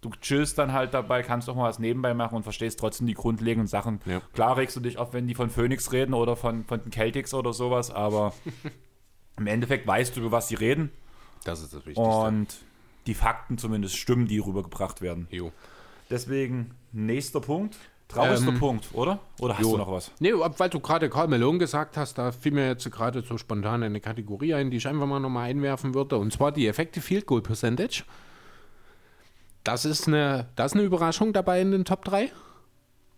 du 0.01 0.11
chillst 0.21 0.59
dann 0.59 0.73
halt 0.73 0.95
dabei, 0.95 1.23
kannst 1.23 1.49
auch 1.49 1.57
mal 1.57 1.69
was 1.69 1.79
nebenbei 1.79 2.15
machen 2.15 2.37
und 2.37 2.43
verstehst 2.43 2.79
trotzdem 2.81 3.07
die 3.07 3.15
grundlegenden 3.15 3.67
Sachen. 3.67 4.01
Ja. 4.07 4.21
Klar 4.33 4.57
regst 4.57 4.77
du 4.77 4.81
dich 4.81 4.99
auf, 4.99 5.13
wenn 5.13 5.27
die 5.27 5.35
von 5.35 5.51
Phoenix 5.51 5.93
reden 5.93 6.15
oder 6.15 6.37
von, 6.37 6.65
von 6.65 6.81
den 6.83 6.93
Celtics 6.93 7.35
oder 7.35 7.53
sowas, 7.53 7.91
aber 7.91 8.33
im 9.37 9.47
Endeffekt 9.47 9.87
weißt 9.87 10.17
du, 10.17 10.21
über 10.21 10.33
was 10.33 10.49
sie 10.49 10.55
reden 10.55 10.91
Das 11.45 11.61
ist 11.61 11.73
das 11.75 11.85
Wichtigste. 11.87 12.03
und 12.03 12.49
die 13.07 13.15
Fakten 13.15 13.57
zumindest 13.59 13.97
stimmen, 13.97 14.27
die 14.27 14.39
rübergebracht 14.39 15.01
werden. 15.01 15.29
jo. 15.31 15.53
Deswegen 16.11 16.73
nächster 16.93 17.41
Punkt. 17.41 17.77
Traurigster 18.09 18.49
Ähm, 18.49 18.59
Punkt, 18.61 18.89
oder? 18.93 19.19
Oder 19.41 19.55
hast 19.55 19.65
jo. 19.65 19.73
du 19.73 19.79
noch 19.79 19.91
was? 19.91 20.13
Nee, 20.21 20.33
weil 20.33 20.71
du 20.71 20.79
gerade 20.79 21.11
Karl 21.11 21.27
Malone 21.27 21.59
gesagt 21.59 21.97
hast, 21.97 22.19
da 22.19 22.31
fiel 22.31 22.53
mir 22.53 22.69
jetzt 22.69 22.89
gerade 22.91 23.23
so 23.23 23.37
spontan 23.37 23.83
eine 23.83 24.01
Kategorie 24.01 24.55
ein, 24.55 24.71
die 24.71 24.77
ich 24.77 24.87
einfach 24.87 25.07
mal 25.07 25.19
nochmal 25.19 25.51
einwerfen 25.51 25.93
würde. 25.93 26.17
Und 26.17 26.33
zwar 26.33 26.53
die 26.53 26.69
Effective 26.69 27.05
Field 27.05 27.27
Goal 27.27 27.43
Percentage. 27.43 28.05
Das 29.65 29.85
ist 29.85 30.07
eine, 30.07 30.47
das 30.55 30.73
ist 30.73 30.77
eine 30.77 30.85
Überraschung 30.85 31.33
dabei 31.33 31.61
in 31.61 31.73
den 31.73 31.85
Top 31.85 32.05
3. 32.05 32.31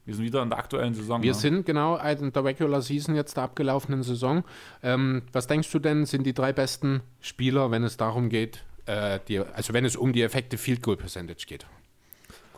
Wir 0.06 0.14
sind 0.14 0.24
wieder 0.24 0.42
in 0.42 0.48
der 0.48 0.58
aktuellen 0.58 0.94
Saison. 0.94 1.22
Wir 1.22 1.32
ne? 1.32 1.38
sind 1.38 1.66
genau 1.66 1.98
in 1.98 2.32
der 2.32 2.42
Regular 2.42 2.80
Season 2.80 3.14
jetzt 3.14 3.36
der 3.36 3.44
abgelaufenen 3.44 4.02
Saison. 4.02 4.42
Ähm, 4.82 5.20
was 5.32 5.46
denkst 5.46 5.70
du 5.70 5.78
denn, 5.78 6.06
sind 6.06 6.24
die 6.24 6.32
drei 6.32 6.54
besten 6.54 7.02
Spieler, 7.20 7.70
wenn 7.70 7.84
es 7.84 7.98
darum 7.98 8.30
geht, 8.30 8.64
äh, 8.86 9.20
die, 9.28 9.40
also 9.40 9.74
wenn 9.74 9.84
es 9.84 9.96
um 9.96 10.14
die 10.14 10.22
Effective 10.22 10.58
Field 10.58 10.80
Goal 10.80 10.96
Percentage 10.96 11.44
geht? 11.46 11.66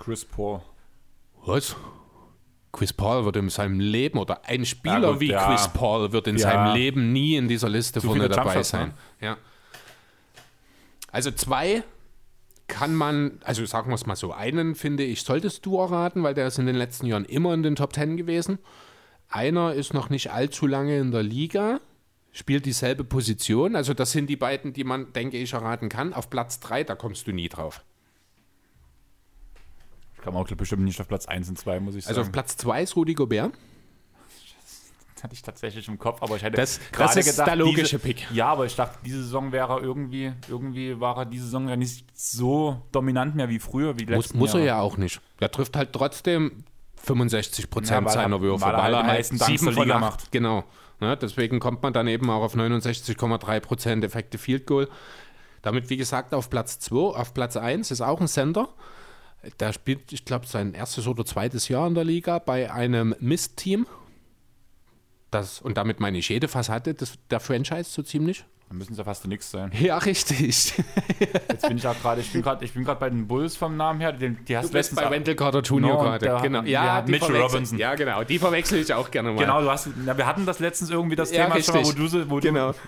Chris 0.01 0.25
Paul. 0.25 0.61
Was? 1.47 1.77
Chris 2.73 2.93
Paul 2.93 3.25
wird 3.25 3.37
in 3.37 3.49
seinem 3.49 3.79
Leben 3.81 4.19
oder 4.19 4.45
ein 4.47 4.65
Spieler 4.65 5.01
Ja, 5.01 5.11
gut, 5.13 5.21
wie 5.21 5.29
ja. 5.31 5.47
Chris 5.49 5.69
Paul 5.69 6.11
wird 6.13 6.27
in 6.27 6.37
Ja. 6.37 6.43
seinem 6.51 6.75
Leben 6.75 7.13
nie 7.13 7.37
in 7.37 7.47
dieser 7.49 7.69
Liste 7.69 8.01
Zu 8.01 8.09
vorne 8.09 8.29
dabei 8.29 8.43
Jumpshots, 8.45 8.69
sein. 8.71 8.89
ne? 8.89 8.95
Ja. 9.27 9.37
Also 11.13 11.31
zwei 11.33 11.83
kann 12.69 12.95
man, 12.95 13.41
also 13.43 13.65
sagen 13.67 13.91
wir 13.91 13.97
es 13.97 14.07
mal 14.07 14.15
so, 14.17 14.33
einen 14.33 14.75
finde 14.77 15.03
ich, 15.03 15.23
solltest 15.23 15.67
du 15.67 15.79
erraten, 15.79 16.23
weil 16.23 16.35
der 16.35 16.47
ist 16.47 16.59
in 16.59 16.67
den 16.67 16.77
letzten 16.77 17.07
Jahren 17.07 17.25
immer 17.25 17.53
in 17.55 17.63
den 17.65 17.75
Top 17.75 17.93
Ten 17.93 18.17
gewesen. 18.17 18.59
Einer 19.29 19.75
ist 19.75 19.93
noch 19.93 20.09
nicht 20.09 20.31
allzu 20.33 20.67
lange 20.69 20.99
in 20.99 21.11
der 21.11 21.23
Liga, 21.25 21.81
spielt 22.31 22.67
dieselbe 22.67 23.03
Position. 23.03 23.75
Also 23.75 23.93
das 23.95 24.13
sind 24.13 24.29
die 24.31 24.37
beiden, 24.37 24.73
die 24.73 24.85
man, 24.85 25.13
denke 25.13 25.37
ich, 25.37 25.53
erraten 25.53 25.89
kann. 25.89 26.15
Auf 26.15 26.31
Platz 26.31 26.61
3, 26.61 26.85
da 26.85 26.95
kommst 26.95 27.27
du 27.27 27.33
nie 27.33 27.49
drauf. 27.49 27.83
Kann 30.23 30.35
man 30.35 30.43
auch 30.43 30.49
bestimmt 30.49 30.83
nicht 30.83 31.01
auf 31.01 31.09
Platz 31.09 31.27
1 31.27 31.49
und 31.49 31.59
2, 31.59 31.81
muss 31.81 31.95
ich 31.95 32.05
sagen. 32.05 32.11
Also 32.17 32.21
auf 32.23 32.33
Platz 32.33 32.57
2 32.57 32.83
ist 32.83 32.97
Rudi 32.97 33.15
Gobert. 33.15 33.53
Das 35.15 35.25
hatte 35.25 35.35
ich 35.35 35.43
tatsächlich 35.43 35.87
im 35.89 35.99
Kopf, 35.99 36.23
aber 36.23 36.37
ich 36.37 36.43
hätte 36.43 36.57
Das- 36.57 36.81
gerade 36.93 37.15
das 37.15 37.27
ist 37.27 37.33
gedacht, 37.33 37.49
der 37.49 37.57
logische 37.57 37.83
diese, 37.83 37.99
Pick. 37.99 38.27
Ja, 38.33 38.47
aber 38.49 38.65
ich 38.65 38.75
dachte, 38.75 38.99
diese 39.05 39.23
Saison 39.23 39.53
wäre 39.53 39.75
er 39.75 39.83
irgendwie, 39.83 40.33
irgendwie 40.49 40.99
war 40.99 41.17
er 41.19 41.25
diese 41.27 41.45
Saison 41.45 41.69
ja 41.69 41.77
nicht 41.77 42.07
so 42.15 42.81
dominant 42.91 43.35
mehr 43.35 43.49
wie 43.51 43.59
früher, 43.59 43.99
wie 43.99 44.07
Muss, 44.07 44.33
muss 44.33 44.55
er 44.55 44.61
ja 44.65 44.81
auch 44.81 44.97
nicht. 44.97 45.21
Er 45.39 45.51
trifft 45.51 45.77
halt 45.77 45.93
trotzdem 45.93 46.65
65 47.03 47.65
Ja, 47.65 47.71
Prozent 47.71 48.07
weil 48.07 48.13
er- 48.15 48.23
seiner 48.23 48.41
Würfe, 48.41 48.65
weil 48.65 48.75
er 48.95 49.07
halt 49.07 49.31
die 49.31 49.39
halt 49.39 49.59
sieben 49.59 49.73
von 49.75 49.91
acht- 49.91 50.01
macht. 50.01 50.33
Genau. 50.33 50.65
Ne, 51.01 51.17
deswegen 51.17 51.61
kommt 51.61 51.83
man 51.83 51.93
dann 51.95 52.07
eben 52.09 52.29
auch 52.31 52.43
auf 52.43 52.55
69,3 52.55 53.61
Prozent 53.61 54.05
Effective 54.05 54.41
Field 54.41 54.67
Goal. 54.67 54.89
Damit, 55.63 55.91
wie 55.91 55.97
gesagt, 55.99 56.33
auf 56.35 56.49
Platz 56.51 56.79
2, 56.79 57.15
auf 57.19 57.35
Platz 57.35 57.57
1 57.57 57.91
ist 57.91 58.01
auch 58.01 58.21
ein 58.21 58.29
Center. 58.29 58.69
Der 59.59 59.73
spielt, 59.73 60.13
ich 60.13 60.25
glaube, 60.25 60.47
sein 60.47 60.75
erstes 60.75 61.07
oder 61.07 61.25
zweites 61.25 61.69
Jahr 61.69 61.87
in 61.87 61.95
der 61.95 62.05
Liga 62.05 62.39
bei 62.39 62.71
einem 62.73 63.15
Mist-Team. 63.21 63.87
Das, 65.31 65.61
und 65.61 65.77
damit 65.77 66.01
meine 66.01 66.19
ich 66.19 66.29
jede 66.29 66.49
Facette 66.49 66.93
des, 66.95 67.15
der 67.31 67.41
Franchise 67.41 67.85
so 67.85 68.03
ziemlich. 68.03 68.45
Dann 68.69 68.79
müssen 68.79 68.93
es 68.93 68.99
ja 68.99 69.05
fast 69.05 69.27
nichts 69.27 69.51
sein. 69.51 69.73
Ja, 69.81 69.99
richtig. 69.99 70.75
Jetzt 71.49 71.67
bin 71.67 71.77
ich 71.79 71.87
auch 71.87 71.99
gerade, 72.01 72.21
ich 72.21 72.33
bin 72.33 72.43
gerade, 72.43 72.65
ich 72.65 72.73
bin 72.73 72.85
gerade 72.85 73.01
bei 73.01 73.11
den 73.11 73.27
Bulls 73.27 73.57
vom 73.57 73.77
Namen 73.77 73.99
her, 74.01 74.13
den, 74.13 74.45
die 74.45 74.57
hast 74.57 74.69
Du 74.69 74.73
bist 74.73 74.95
bei 74.95 75.11
Wendell 75.11 75.35
Carter 75.35 75.61
Jr. 75.61 75.97
Gerade. 76.19 76.39
Genau. 76.43 76.63
Ja, 76.63 77.03
die 77.03 77.13
Mitchell 77.13 77.37
Robinson. 77.37 77.79
Ja, 77.79 77.95
genau. 77.95 78.23
Die 78.25 78.39
verwechsel 78.39 78.81
ich 78.81 78.93
auch 78.95 79.11
gerne 79.11 79.33
mal. 79.33 79.41
Genau, 79.41 79.61
du 79.63 79.71
hast, 79.71 79.89
na, 80.05 80.17
wir 80.17 80.27
hatten 80.27 80.47
das 80.47 80.59
letztens 80.61 80.91
irgendwie 80.91 81.17
das 81.17 81.33
Ja, 81.33 81.45
Thema 81.47 81.61
schon 81.63 81.75
mal, 81.75 81.85
wo 81.85 81.89
richtig. 81.89 81.97
du, 82.05 82.09
so- 82.09 82.31
wo 82.31 82.39
Genau. 82.41 82.73
du, 82.73 82.79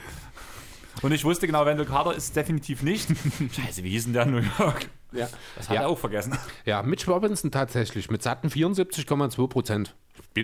und 1.07 1.13
ich 1.13 1.25
wusste 1.25 1.47
genau, 1.47 1.65
Wendell 1.67 1.87
Carter 1.87 2.15
ist 2.15 2.37
definitiv 2.37 2.83
nicht. 2.83 3.09
Scheiße, 3.53 3.83
wie 3.83 3.91
hieß 3.91 4.05
denn 4.05 4.13
der 4.13 4.23
in 4.25 4.31
New 4.33 4.43
York? 4.59 4.87
Ja. 5.13 5.29
Das 5.57 5.69
hat 5.69 5.77
Ja. 5.77 5.83
er 5.83 5.89
auch 5.89 5.99
vergessen. 5.99 6.37
Ja, 6.65 6.83
Mitch 6.83 7.11
Robinson 7.11 7.51
tatsächlich 7.51 8.11
mit 8.11 8.23
satten 8.23 8.49
74,2 8.51 9.47
Prozent. 9.49 9.95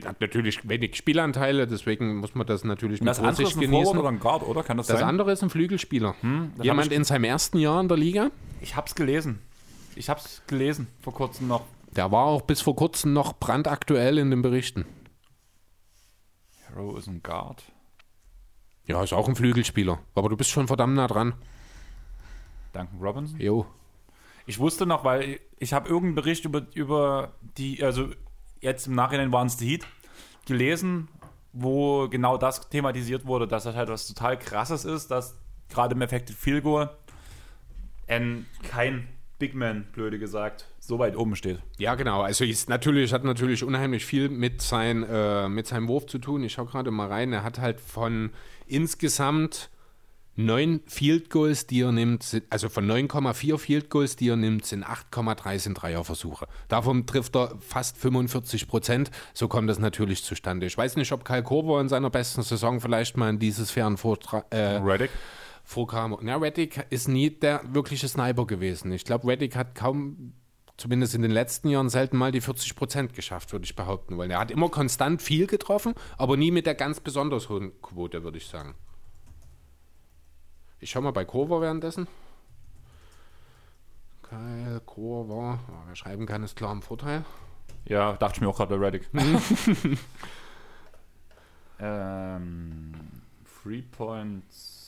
Hat 0.05 0.21
natürlich 0.21 0.69
wenig 0.69 0.97
Spielanteile, 0.97 1.67
deswegen 1.67 2.17
muss 2.17 2.35
man 2.35 2.47
das 2.47 2.65
natürlich 2.65 3.01
mit 3.01 3.09
das 3.09 3.19
andere 3.19 3.35
Vorsicht 3.37 3.51
ist 3.51 3.57
ein 3.57 3.71
Forward 3.71 3.85
genießen. 3.85 3.99
oder 3.99 4.09
ein 4.09 4.21
Guard, 4.21 4.43
oder? 4.43 4.63
Kann 4.63 4.77
das, 4.77 4.87
Das 4.87 5.01
sein? 5.01 5.09
andere 5.09 5.33
ist 5.33 5.43
ein 5.43 5.51
Flügelspieler. 5.51 6.15
das 6.57 6.65
Jemand 6.65 6.93
in 6.93 7.05
seinem 7.05 7.25
ersten 7.25 7.59
Jahr 7.59 7.81
in 7.81 7.89
der 7.89 7.97
Liga. 7.97 8.31
Ich 8.61 8.77
hab's 8.77 8.95
gelesen. 8.95 9.41
Ich 9.97 10.09
hab's 10.09 10.43
gelesen 10.47 10.87
vor 11.01 11.15
kurzem 11.15 11.49
noch. 11.49 11.63
Der 11.97 12.11
war 12.13 12.25
auch 12.25 12.43
bis 12.43 12.61
vor 12.61 12.77
kurzem 12.77 13.13
noch 13.15 13.33
brandaktuell 13.39 14.19
in 14.19 14.31
den 14.31 14.43
Berichten. 14.43 14.85
Hero 16.69 16.97
ist 16.97 17.07
ein 17.07 17.23
Guard. 17.23 17.63
Ja, 18.87 19.03
ist 19.03 19.13
auch 19.13 19.29
ein 19.29 19.37
Flügelspieler. 19.37 19.99
Aber 20.15 20.29
du 20.29 20.37
bist 20.37 20.51
schon 20.51 20.67
verdammt 20.67 20.95
nah 20.95 21.07
dran. 21.07 21.35
Duncan 22.73 22.99
Robinson. 23.01 23.41
Jo. 23.41 23.67
Ich 24.49 24.59
wusste 24.59 24.87
noch, 24.87 25.05
weil 25.05 25.41
ich 25.59 25.75
habe 25.75 25.91
irgendeinen 25.91 26.15
Bericht 26.15 26.47
über, 26.47 26.63
über 26.73 27.35
die, 27.59 27.85
also 27.85 28.09
jetzt 28.63 28.87
im 28.87 28.95
Nachhinein 28.95 29.31
waren 29.31 29.47
es 29.47 29.59
die 29.59 29.67
Heat, 29.67 29.87
gelesen, 30.47 31.09
wo 31.53 32.09
genau 32.09 32.39
das 32.39 32.71
thematisiert 32.71 33.27
wurde, 33.27 33.47
dass 33.47 33.65
das 33.65 33.77
halt 33.77 33.91
was 33.91 34.09
total 34.09 34.39
krasses 34.39 34.87
ist, 34.87 35.11
dass 35.11 35.37
gerade 35.69 35.95
im 35.95 36.01
Effective 36.01 36.35
Field 36.35 36.65
Goal 36.65 36.89
ein, 38.07 38.47
kein 38.63 39.09
Big 39.39 39.55
Man, 39.55 39.85
blöde 39.93 40.19
gesagt, 40.19 40.65
so 40.81 40.99
weit 40.99 41.15
oben 41.15 41.37
steht. 41.37 41.61
Ja, 41.77 41.95
genau. 41.95 42.23
Also 42.23 42.45
ist 42.45 42.71
natürlich, 42.71 43.13
hat 43.13 43.25
natürlich 43.25 43.63
unheimlich 43.63 44.07
viel 44.07 44.31
mit, 44.31 44.63
sein, 44.63 45.03
äh, 45.03 45.51
mit 45.51 45.67
seinem 45.67 45.89
Wurf 45.89 46.07
zu 46.07 46.19
tun. 46.19 46.43
Ich 46.43 46.55
schaue 46.55 46.65
gerade 46.65 46.91
mal 46.91 47.09
rein. 47.09 47.35
Er 47.35 47.43
hat 47.43 47.59
halt 47.59 47.83
von 47.83 48.31
insgesamt 48.67 49.69
neun 50.39 50.81
Field 50.87 51.31
Goals, 51.31 51.67
die 51.67 51.81
er 51.83 51.91
nimmt, 51.93 52.23
sind- 52.23 52.45
also 52.49 52.69
von 52.69 52.87
9,4 52.87 53.59
Field 53.59 53.91
Goals, 53.91 54.15
die 54.17 54.29
er 54.29 54.37
nimmt, 54.37 54.65
sind 54.65 54.85
8,3 54.85 55.59
sind 55.59 55.75
Dreierversuche. 55.75 56.47
Davon 56.69 57.07
trifft 57.07 57.37
er 57.37 57.57
fast 57.61 57.99
45 57.99 58.69
Prozent. 58.69 59.11
So 59.35 59.49
kommt 59.49 59.69
das 59.69 59.79
natürlich 59.81 60.23
zustande. 60.23 60.67
Ich 60.67 60.79
weiß 60.79 60.95
nicht, 60.97 61.11
ob 61.13 61.25
Kyle 61.25 61.43
Korver 61.43 61.81
in 61.81 61.89
seiner 61.89 62.09
besten 62.09 62.43
Saison 62.43 62.81
vielleicht 62.81 63.17
mal 63.17 63.31
in 63.31 63.39
dieses 63.41 63.71
fairen 63.73 63.97
Vortrag, 63.97 64.47
äh, 64.51 64.77
Reddick? 64.77 65.11
vorkam. 65.65 66.17
Ja, 66.27 66.37
Reddick 66.37 66.87
ist 66.91 67.09
nie 67.09 67.31
der 67.31 67.61
wirkliche 67.73 68.07
Sniper 68.09 68.47
gewesen. 68.47 68.93
Ich 68.93 69.05
glaube, 69.05 69.27
Reddick 69.27 69.57
hat 69.57 69.75
kaum, 69.75 70.33
zumindest 70.77 71.15
in 71.17 71.23
den 71.23 71.31
letzten 71.33 71.69
Jahren, 71.69 71.89
selten 71.91 72.17
mal 72.17 72.31
die 72.33 72.41
40 72.41 72.77
Prozent 72.77 73.13
geschafft, 73.13 73.53
würde 73.53 73.65
ich 73.65 73.75
behaupten 73.77 74.17
wollen. 74.17 74.31
Er 74.31 74.39
hat 74.39 74.51
immer 74.53 74.69
konstant 74.69 75.21
viel 75.21 75.47
getroffen, 75.49 75.95
aber 76.17 76.37
nie 76.37 76.53
mit 76.53 76.65
der 76.65 76.75
ganz 76.77 77.01
besonders 77.01 77.49
hohen 77.49 77.73
Quote, 77.83 78.23
würde 78.23 78.39
ich 78.39 78.47
sagen. 78.47 78.77
Ich 80.81 80.91
schau 80.91 81.01
mal 81.01 81.13
bei 81.13 81.25
Korver 81.25 81.61
währenddessen. 81.61 82.07
Kyle 84.23 84.81
Korver, 84.85 85.59
ja, 85.69 85.83
wer 85.87 85.97
schreiben 85.97 86.27
kann, 86.27 86.43
ist 86.43 86.57
klar 86.57 86.73
im 86.73 86.83
Vorteil. 86.83 87.25
Ja, 87.85 88.13
dachte 88.13 88.37
ich 88.37 88.41
mir 88.43 88.49
auch 88.49 88.57
gerade 88.57 88.77
bei 88.77 88.85
Reddick. 88.85 89.09
ähm, 91.81 92.93
Three 93.63 93.83
Points. 93.83 94.88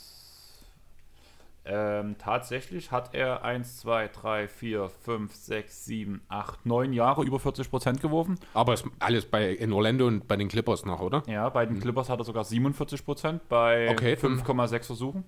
Ähm, 1.73 2.17
tatsächlich 2.19 2.91
hat 2.91 3.15
er 3.15 3.45
1, 3.45 3.79
2, 3.79 4.09
3, 4.09 4.49
4, 4.49 4.89
5, 4.89 5.33
6, 5.33 5.85
7, 5.85 6.21
8, 6.29 6.67
9 6.67 6.93
Jahre 6.93 7.23
über 7.23 7.37
40% 7.37 8.01
geworfen. 8.01 8.41
Aber 8.55 8.75
ist 8.75 8.85
alles 8.99 9.25
bei 9.25 9.51
in 9.53 9.73
Orlando 9.73 10.09
und 10.09 10.27
bei 10.27 10.37
den 10.37 10.49
Clippers 10.49 10.85
noch, 10.85 11.01
oder? 11.01 11.23
Ja, 11.29 11.49
bei 11.49 11.67
den 11.67 11.79
Clippers 11.79 12.09
hat 12.09 12.19
er 12.19 12.25
sogar 12.25 12.43
47% 12.43 13.41
bei 13.49 13.89
Okay, 13.89 14.15
5,6 14.15 14.85
Versuchen. 14.87 15.25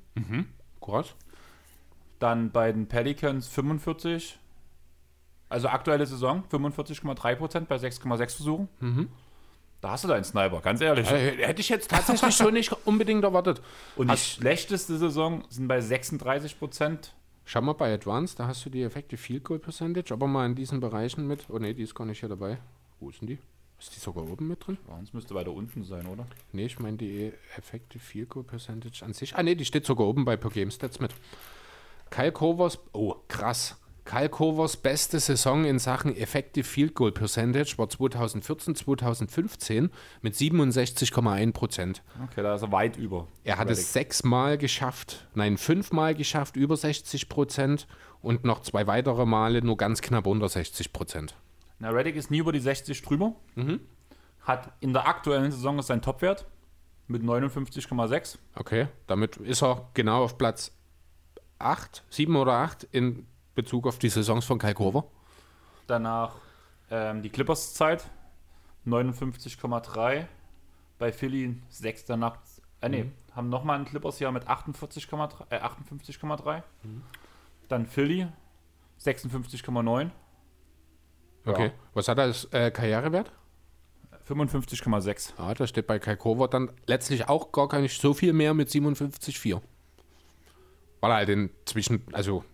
Krass. 0.81 1.15
Dann 2.19 2.51
bei 2.51 2.73
den 2.73 2.89
Pelicans 2.89 3.47
45. 3.47 4.39
Also 5.49 5.69
aktuelle 5.69 6.07
Saison 6.07 6.43
45,3% 6.51 7.67
bei 7.67 7.77
6,6 7.77 8.37
Versuchen. 8.37 8.69
Da 9.83 9.91
hast 9.91 10.05
du 10.05 10.09
deinen 10.09 10.23
Sniper, 10.23 10.61
ganz 10.61 10.81
ehrlich. 10.81 11.11
Hätte 11.11 11.61
ich 11.61 11.69
jetzt 11.69 11.91
tatsächlich 11.91 12.37
so 12.37 12.51
nicht 12.51 12.73
unbedingt 12.87 13.25
erwartet. 13.25 13.61
Und 13.97 14.13
die 14.13 14.17
schlechteste 14.17 14.97
Saison 14.97 15.45
sind 15.49 15.67
bei 15.67 15.81
36 15.81 16.57
Prozent. 16.57 17.15
Schau 17.45 17.63
mal 17.63 17.73
bei 17.73 17.93
Advanced, 17.93 18.39
da 18.39 18.47
hast 18.47 18.65
du 18.65 18.71
die 18.71 18.85
Effekte 18.85 19.17
Field 19.17 19.43
Goal 19.43 19.59
Percentage, 19.59 20.15
aber 20.15 20.29
mal 20.29 20.47
in 20.47 20.55
diesen 20.55 20.79
Bereichen 20.79 21.27
mit. 21.27 21.47
Oh 21.51 21.59
ne, 21.59 21.75
die 21.75 21.83
ist 21.83 21.97
gar 21.97 22.05
nicht 22.07 22.21
hier 22.21 22.29
dabei. 22.29 22.59
Wo 23.01 23.11
ist 23.11 23.21
denn 23.21 23.27
die? 23.27 23.39
Ist 23.81 23.97
die 23.97 23.99
sogar 23.99 24.23
oben 24.23 24.47
mit 24.47 24.65
drin? 24.65 24.79
Bei 24.87 24.95
uns 24.95 25.13
müsste 25.13 25.35
weiter 25.35 25.51
unten 25.51 25.83
sein, 25.83 26.07
oder? 26.07 26.27
Ne, 26.53 26.67
ich 26.67 26.79
meine 26.79 26.99
die 26.99 27.33
Effekte 27.59 27.99
Field 27.99 28.29
Goal 28.29 28.45
Percentage 28.45 29.05
an 29.05 29.13
sich. 29.13 29.35
Ah 29.35 29.43
ne, 29.43 29.57
die 29.57 29.65
steht 29.65 29.85
sogar 29.85 30.07
oben 30.07 30.25
bei 30.25 30.37
Per 30.37 30.51
Game 30.51 30.71
Stats 30.71 31.01
mit. 31.01 31.13
Kyle 32.09 32.31
Kovers, 32.31 32.79
oh 32.93 33.17
krass. 33.27 33.82
Kyle 34.05 34.29
Kovers 34.29 34.77
beste 34.77 35.21
Saison 35.21 35.65
in 35.65 35.79
Sachen 35.79 36.17
Effective 36.17 36.65
Field 36.65 36.95
Goal 36.95 37.13
Percentage 37.13 37.75
war 37.79 37.89
2014, 37.89 38.75
2015 38.75 39.91
mit 40.23 40.35
67,1 40.35 41.53
Prozent. 41.53 42.03
Okay, 42.25 42.43
da 42.43 42.57
ist 42.57 42.63
er 42.63 42.73
weit 42.73 42.97
über. 42.97 43.29
Er 43.45 43.59
hat 43.59 43.69
Reddick. 43.69 43.85
es 43.85 43.93
sechsmal 43.93 44.59
geschafft, 44.59 45.29
nein, 45.35 45.57
fünfmal 45.57 46.15
geschafft, 46.15 46.57
über 46.57 46.77
60 46.77 47.29
Prozent 47.29 47.87
und 48.21 48.45
noch 48.45 48.61
zwei 48.63 48.87
weitere 48.87 49.25
Male 49.25 49.63
nur 49.63 49.77
ganz 49.77 50.03
knapp 50.03 50.27
unter 50.27 50.49
60 50.49 50.93
Prozent. 50.93 51.37
Na, 51.79 51.91
Reddick 51.91 52.17
ist 52.17 52.31
nie 52.31 52.39
über 52.39 52.53
die 52.53 52.61
60 52.61 53.03
drüber. 53.03 53.35
Hat 54.41 54.73
in 54.81 54.93
der 54.93 55.07
aktuellen 55.07 55.53
Saison 55.53 55.79
ist 55.79 55.87
sein 55.87 56.03
Topwert 56.03 56.47
mit 57.07 57.23
59,6. 57.23 58.39
Okay, 58.55 58.89
damit 59.07 59.37
ist 59.37 59.63
er 59.63 59.89
genau 59.95 60.25
auf 60.25 60.39
Platz 60.39 60.73
8, 61.59 62.05
7 62.11 62.35
oder 62.37 62.55
8 62.55 62.85
in 62.91 63.27
Bezug 63.55 63.87
auf 63.87 63.99
die 63.99 64.09
Saisons 64.09 64.45
von 64.45 64.59
Kai 64.59 64.75
Korver. 64.75 65.05
Danach 65.87 66.35
ähm, 66.91 67.23
die 67.23 67.31
Clippers-Zeit 67.31 68.05
59,3. 68.87 70.27
Bei 70.99 71.13
Philly 71.13 71.57
6 71.69 72.05
danach. 72.07 72.39
Äh, 72.81 72.89
nee, 72.89 73.11
haben 73.35 73.49
nochmal 73.49 73.77
einen 73.77 73.85
Clippers-Jahr 73.85 74.33
mit 74.33 74.49
48,3, 74.49 75.47
äh, 75.51 75.59
58,3. 75.61 76.63
Dann 77.69 77.87
Philly 77.87 78.27
56,9. 79.01 80.11
Okay, 81.45 81.67
Ja. 81.67 81.73
was 81.95 82.09
hat 82.09 82.19
er 82.19 82.25
als 82.25 82.45
äh, 82.53 82.71
Karrierewert? 82.71 83.33
55,6. 84.29 85.33
Ah, 85.37 85.53
da 85.55 85.67
steht 85.67 85.87
bei 85.89 85.99
Kai 85.99 86.15
Korver 86.17 86.47
dann 86.49 86.71
letztlich 86.87 87.29
auch 87.29 87.51
gar 87.53 87.81
nicht 87.81 88.01
so 88.01 88.15
viel 88.15 88.33
mehr 88.33 88.55
mit 88.55 88.69
57,4. 88.69 89.61
Weil 91.01 91.11
er 91.11 91.17
halt 91.17 91.29
inzwischen, 91.29 92.05
also 92.13 92.45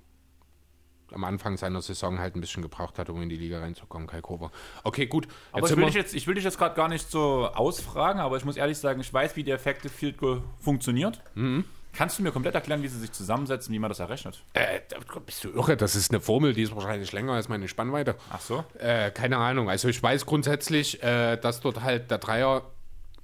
am 1.13 1.25
Anfang 1.25 1.57
seiner 1.57 1.83
Saison 1.83 2.19
halt 2.19 2.37
ein 2.37 2.41
bisschen 2.41 2.63
gebraucht 2.63 2.99
hat, 2.99 3.09
um 3.11 3.23
in 3.23 3.29
die 3.29 3.37
Liga 3.37 3.61
reinzukommen, 3.61 4.07
Kai 4.07 4.21
Korver. 4.21 4.51
Okay, 4.85 5.07
gut. 5.07 5.29
Aber 5.53 5.63
Jetzt 5.63 5.71
ich 5.71 5.77
will, 5.77 5.87
dich 5.87 5.95
jetzt, 5.95 6.15
ich 6.15 6.27
will 6.27 6.35
dich 6.35 6.45
jetzt 6.45 6.59
gerade 6.59 6.75
gar 6.75 6.89
nicht 6.89 7.11
so 7.11 7.47
ausfragen, 7.47 8.21
aber 8.21 8.37
ich 8.37 8.45
muss 8.45 8.57
ehrlich 8.57 8.79
sagen, 8.79 9.01
ich 9.01 9.13
weiß, 9.13 9.37
wie 9.37 9.45
der 9.45 9.57
Effective 9.57 9.93
Field 9.93 10.19
Goal 10.19 10.43
funktioniert. 10.61 11.21
Mhm. 11.35 11.65
Kannst 11.93 12.19
du 12.19 12.23
mir 12.23 12.31
komplett 12.31 12.55
erklären, 12.55 12.83
wie 12.83 12.89
sie 12.89 12.99
sich 13.01 13.11
zusammensetzen, 13.13 13.75
wie 13.75 13.79
man 13.79 13.89
das 13.89 13.99
errechnet? 13.99 14.43
Äh, 14.53 14.81
bist 15.27 15.43
du 15.43 15.49
irre? 15.49 15.77
Das 15.77 15.97
ist 15.97 16.13
eine 16.13 16.21
Formel, 16.21 16.55
die 16.55 16.63
ist 16.63 16.75
wahrscheinlich 16.75 17.11
länger 17.13 17.33
als 17.33 17.49
meine 17.49 17.67
Spannweite. 17.67 18.15
Ach 18.31 18.41
so? 18.41 18.65
Äh, 18.79 19.11
keine 19.11 19.39
Ahnung. 19.39 19.69
Also 19.69 19.89
ich 19.89 20.01
weiß 20.01 20.27
grundsätzlich, 20.27 21.03
äh, 21.03 21.37
dass 21.37 21.61
dort 21.61 21.83
halt 21.83 22.11
der 22.11 22.19
Dreier 22.19 22.63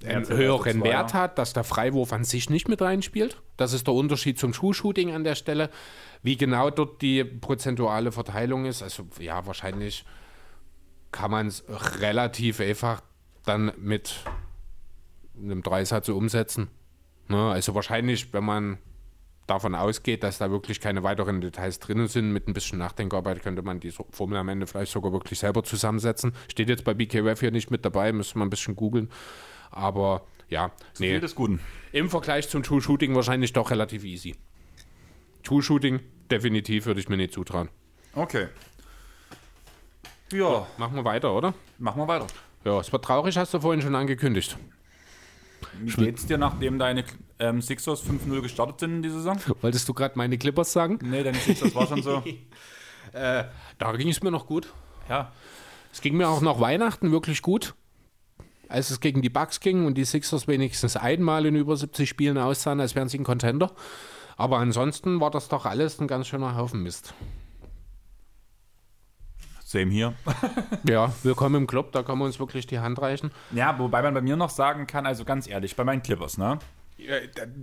einen 0.03 0.27
höheren 0.27 0.83
Wert 0.83 1.13
hat, 1.13 1.37
dass 1.37 1.53
der 1.53 1.63
Freiwurf 1.63 2.13
an 2.13 2.23
sich 2.23 2.49
nicht 2.49 2.67
mit 2.67 2.81
reinspielt. 2.81 3.41
Das 3.57 3.73
ist 3.73 3.87
der 3.87 3.93
Unterschied 3.93 4.37
zum 4.37 4.51
True-Shooting 4.51 5.13
an 5.13 5.23
der 5.23 5.35
Stelle. 5.35 5.69
Wie 6.21 6.37
genau 6.37 6.69
dort 6.69 7.01
die 7.01 7.23
prozentuale 7.23 8.11
Verteilung 8.11 8.65
ist, 8.65 8.83
also 8.83 9.07
ja, 9.19 9.45
wahrscheinlich 9.45 10.05
kann 11.11 11.31
man 11.31 11.47
es 11.47 11.63
relativ 12.01 12.59
einfach 12.59 13.01
dann 13.45 13.71
mit 13.77 14.19
einem 15.37 15.63
Dreisatz 15.63 16.07
so 16.07 16.17
umsetzen. 16.17 16.69
Ne? 17.27 17.51
Also 17.51 17.73
wahrscheinlich, 17.75 18.33
wenn 18.33 18.43
man 18.43 18.77
davon 19.47 19.75
ausgeht, 19.75 20.23
dass 20.23 20.39
da 20.39 20.49
wirklich 20.49 20.79
keine 20.79 21.03
weiteren 21.03 21.39
Details 21.39 21.79
drin 21.79 22.07
sind, 22.07 22.31
mit 22.31 22.47
ein 22.47 22.53
bisschen 22.53 22.79
Nachdenkarbeit 22.79 23.43
könnte 23.43 23.61
man 23.61 23.79
die 23.79 23.91
Formel 23.91 24.37
am 24.37 24.49
Ende 24.49 24.65
vielleicht 24.65 24.91
sogar 24.91 25.11
wirklich 25.11 25.39
selber 25.39 25.63
zusammensetzen. 25.63 26.33
Steht 26.49 26.69
jetzt 26.69 26.83
bei 26.83 26.93
BKWF 26.93 27.39
hier 27.39 27.51
nicht 27.51 27.69
mit 27.69 27.85
dabei, 27.85 28.11
müsste 28.11 28.39
man 28.39 28.47
ein 28.47 28.49
bisschen 28.49 28.75
googeln. 28.75 29.09
Aber 29.75 30.23
ja, 30.49 30.71
nee, 30.97 31.11
Viel 31.11 31.19
des 31.19 31.35
Guten. 31.35 31.59
im 31.91 32.09
Vergleich 32.09 32.49
zum 32.49 32.63
True 32.63 32.81
Shooting 32.81 33.13
wahrscheinlich 33.13 33.53
doch 33.53 33.69
relativ 33.69 34.03
easy. 34.03 34.35
True 35.43 35.61
Shooting 35.61 35.99
definitiv 36.31 36.87
würde 36.87 36.99
ich 36.99 37.09
mir 37.09 37.17
nicht 37.17 37.33
zutrauen. 37.33 37.69
Okay. 38.15 38.47
Ja, 40.31 40.65
Machen 40.77 40.95
wir 40.95 41.05
weiter, 41.05 41.33
oder? 41.35 41.53
machen 41.77 41.99
wir 42.01 42.07
weiter. 42.07 42.25
Ja, 42.63 42.79
es 42.79 42.91
war 42.91 42.99
traurig, 43.01 43.37
hast 43.37 43.53
du 43.53 43.59
vorhin 43.59 43.81
schon 43.81 43.93
angekündigt. 43.93 44.57
Wie 45.79 45.91
geht's 45.91 46.25
dir, 46.25 46.37
nachdem 46.37 46.79
deine 46.79 47.03
ähm, 47.37 47.61
Sixers 47.61 48.01
5-0 48.03 48.41
gestartet 48.41 48.79
sind 48.79 48.91
in 48.95 49.03
die 49.03 49.09
Saison? 49.09 49.37
Wolltest 49.61 49.87
du 49.89 49.93
gerade 49.93 50.17
meine 50.17 50.37
Clippers 50.37 50.71
sagen? 50.71 50.97
Nee, 51.03 51.21
deine 51.23 51.37
Sixers 51.37 51.75
war 51.75 51.85
schon 51.87 52.01
so. 52.01 52.23
Da 53.13 53.91
ging 53.95 54.09
es 54.09 54.21
mir 54.23 54.31
noch 54.31 54.45
gut. 54.47 54.73
Ja, 55.07 55.31
Es 55.93 56.01
ging 56.01 56.17
mir 56.17 56.27
auch 56.27 56.41
nach 56.41 56.59
Weihnachten 56.59 57.11
wirklich 57.11 57.41
gut. 57.41 57.75
Als 58.69 58.89
es 58.89 58.99
gegen 58.99 59.21
die 59.21 59.29
Bucks 59.29 59.59
ging 59.59 59.85
und 59.85 59.95
die 59.95 60.05
Sixers 60.05 60.47
wenigstens 60.47 60.95
einmal 60.97 61.45
in 61.45 61.55
über 61.55 61.77
70 61.77 62.07
Spielen 62.09 62.37
aussahen, 62.37 62.79
als 62.79 62.95
wären 62.95 63.09
sie 63.09 63.19
ein 63.19 63.23
Contender. 63.23 63.71
Aber 64.37 64.57
ansonsten 64.57 65.19
war 65.21 65.31
das 65.31 65.47
doch 65.47 65.65
alles 65.65 65.99
ein 65.99 66.07
ganz 66.07 66.27
schöner 66.27 66.55
Haufen 66.55 66.83
Mist. 66.83 67.13
same 69.63 69.91
hier. 69.91 70.13
Ja, 70.87 71.13
willkommen 71.23 71.55
im 71.55 71.67
Club, 71.67 71.91
da 71.91 72.03
kann 72.03 72.17
man 72.17 72.27
uns 72.27 72.39
wirklich 72.39 72.67
die 72.67 72.79
Hand 72.79 73.01
reichen. 73.01 73.31
Ja, 73.51 73.77
wobei 73.79 74.01
man 74.01 74.13
bei 74.13 74.21
mir 74.21 74.35
noch 74.35 74.49
sagen 74.49 74.87
kann, 74.87 75.05
also 75.05 75.25
ganz 75.25 75.47
ehrlich, 75.47 75.75
bei 75.75 75.83
meinen 75.83 76.03
Clippers, 76.03 76.37
ne? 76.37 76.59
Ja, 76.97 77.15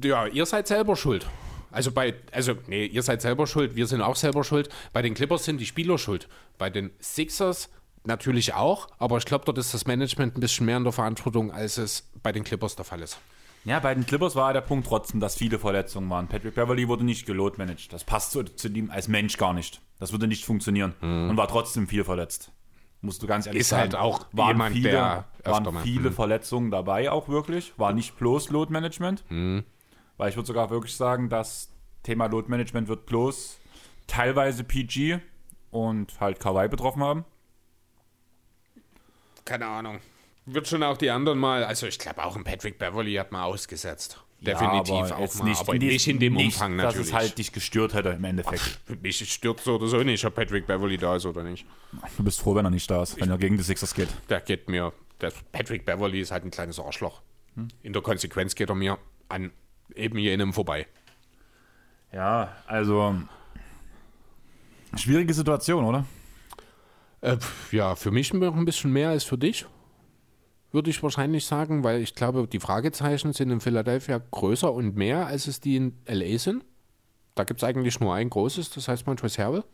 ja, 0.03 0.27
ihr 0.27 0.47
seid 0.47 0.67
selber 0.67 0.97
schuld. 0.97 1.27
Also 1.71 1.91
bei, 1.91 2.15
also, 2.33 2.55
nee, 2.67 2.85
ihr 2.85 3.03
seid 3.03 3.23
selber 3.23 3.47
schuld, 3.47 3.77
wir 3.77 3.87
sind 3.87 4.03
auch 4.03 4.17
selber 4.17 4.45
schuld. 4.45 4.69
Bei 4.93 5.01
den 5.01 5.15
Clippers 5.15 5.45
sind 5.45 5.59
die 5.59 5.65
Spieler 5.65 5.97
schuld. 5.97 6.29
Bei 6.59 6.69
den 6.69 6.91
Sixers 7.01 7.71
natürlich 8.05 8.55
auch, 8.55 8.89
aber 8.99 9.19
ich 9.19 9.25
glaube, 9.25 9.45
dort 9.45 9.59
ist 9.59 9.75
das 9.75 9.87
Management 9.87 10.37
ein 10.37 10.41
bisschen 10.41 10.67
mehr 10.67 10.77
in 10.77 10.85
der 10.85 10.93
Verantwortung, 10.93 11.53
als 11.53 11.79
es 11.79 12.11
bei 12.23 12.33
den 12.33 12.45
Clippers 12.45 12.77
der 12.77 12.85
Fall 12.85 13.01
ist. 13.01 13.19
Ja, 13.65 13.79
bei 13.79 13.95
den 13.95 14.05
Clippers 14.05 14.35
war 14.35 14.53
der 14.53 14.61
Punkt 14.61 14.89
trotzdem, 14.89 15.21
dass 15.21 15.37
viele 15.37 15.59
Verletzungen 15.59 16.11
waren. 16.11 16.27
Patrick 16.27 16.55
Beverly 16.57 16.89
wurde 16.89 17.05
nicht 17.05 17.27
gelotmanagt. 17.27 17.93
Das 17.93 18.03
passt 18.03 18.33
zu, 18.33 18.43
zu 18.43 18.69
ihm 18.69 18.91
als 18.91 19.07
Mensch 19.07 19.37
gar 19.39 19.53
nicht. 19.53 19.81
Das 20.01 20.11
würde 20.11 20.27
nicht 20.27 20.45
funktionieren. 20.45 20.95
Und 21.01 21.37
war 21.37 21.47
trotzdem 21.47 21.87
viel 21.87 22.03
verletzt. 22.03 22.51
Musst 23.03 23.23
du 23.23 23.29
ganz 23.29 23.47
ehrlich 23.47 23.61
Ist 23.61 23.69
sagen. 23.69 23.83
halt 23.83 23.95
auch 23.95 24.27
waren 24.33 24.49
jemand, 24.49 24.75
viele, 24.75 24.91
der 24.91 25.27
waren 25.45 25.77
viele 25.83 26.11
Verletzungen 26.11 26.73
dabei 26.73 27.11
auch 27.11 27.29
wirklich. 27.29 27.73
War 27.77 27.93
nicht 27.93 28.17
bloß 28.17 28.51
Load-Management. 28.51 29.25
Weil 30.17 30.29
ich 30.29 30.37
würde 30.37 30.47
sogar 30.47 30.71
wirklich 30.71 30.97
sagen, 30.97 31.29
das 31.29 31.71
Thema 32.03 32.27
Load-Management 32.27 32.89
wird 32.89 33.07
bloß 33.07 33.59
teilweise 34.09 34.65
PG 34.65 35.21
und 35.71 36.21
halt 36.21 36.41
Kawhi 36.41 36.67
betroffen 36.69 37.03
haben. 37.03 37.25
Keine 39.45 39.67
Ahnung. 39.67 40.01
Wird 40.47 40.67
schon 40.67 40.83
auch 40.83 40.97
die 40.97 41.11
anderen 41.11 41.39
mal, 41.39 41.65
also 41.65 41.87
ich 41.87 41.99
glaube 41.99 42.25
auch 42.25 42.37
ein 42.37 42.45
Patrick 42.45 42.79
Beverly 42.79 43.15
hat 43.15 43.31
mal 43.33 43.45
ausgesetzt. 43.45 44.21
Definitiv 44.41 44.89
Ja, 44.89 45.05
aber 45.05 45.19
auch 45.19 45.35
mal, 45.37 45.55
aber 45.57 45.75
nicht, 45.75 45.93
nicht 45.93 46.09
in 46.09 46.19
dem 46.19 46.35
nicht, 46.35 46.47
Umfang 46.47 46.77
Dass 46.77 46.87
natürlich. 46.87 47.09
es 47.09 47.13
halt 47.13 47.39
dich 47.39 47.53
gestört 47.53 47.95
hätte 47.95 48.09
im 48.09 48.25
Endeffekt. 48.25 48.81
Mich 49.01 49.33
stört 49.33 49.61
so 49.61 49.77
oder 49.77 49.87
so 49.87 50.03
nicht, 50.03 50.25
ob 50.25 50.35
Patrick 50.35 50.67
Beverly 50.67 50.97
da 50.99 51.15
ist 51.15 51.27
oder 51.27 51.45
nicht. 51.45 51.65
Du 52.17 52.25
bist 52.25 52.41
froh, 52.41 52.57
wenn 52.57 52.65
er 52.65 52.71
nicht 52.71 52.91
da 52.91 53.05
ist, 53.05 53.21
wenn 53.21 53.31
er 53.31 53.39
gegen 53.39 53.57
die 53.57 53.63
Sixers 53.63 53.95
geht. 53.95 54.09
Der 54.29 54.41
geht 54.41 54.69
mir, 54.69 54.93
der 55.21 55.33
Patrick 55.53 55.85
Beverly 55.87 56.21
ist 56.21 56.33
halt 56.33 56.45
ein 56.45 56.51
kleines 56.51 56.81
Arschloch. 56.81 57.23
In 57.83 57.93
der 57.93 58.03
Konsequenz 58.03 58.57
geht 58.57 58.69
er 58.69 58.75
mir 58.75 58.99
an 59.29 59.53
eben 59.95 60.19
jenem 60.19 60.53
vorbei. 60.53 60.89
Ja, 62.13 62.57
also 62.67 63.15
schwierige 64.97 65.33
Situation, 65.35 65.85
oder? 65.85 66.05
Äh, 67.23 67.39
ja, 67.71 67.95
für 67.95 68.11
mich 68.11 68.35
noch 68.35 68.55
ein 68.55 68.65
bisschen 68.65 68.93
mehr 68.93 69.11
als 69.11 69.25
für 69.25 69.39
dich, 69.39 69.65
würde 70.73 70.91
ich 70.91 71.03
wahrscheinlich 71.03 71.47
sagen, 71.47 71.85
weil 71.85 72.03
ich 72.03 72.15
glaube, 72.15 72.47
die 72.49 72.61
Fragezeichen 72.61 73.33
sind 73.33 73.51
in 73.51 73.61
Philadelphia 73.61 74.21
größer 74.31 74.73
und 74.73 74.97
mehr, 74.97 75.27
als 75.27 75.47
es 75.47 75.61
die 75.61 75.77
in 75.77 75.97
LA 76.07 76.39
sind. 76.39 76.65
Da 77.35 77.45
gibt 77.45 77.63
es 77.63 77.65
eigentlich 77.65 78.01
nur 78.01 78.15
ein 78.15 78.29
großes, 78.29 78.71
das 78.71 78.89
heißt 78.89 79.07
Montrezl 79.07 79.43
Harrell. 79.43 79.65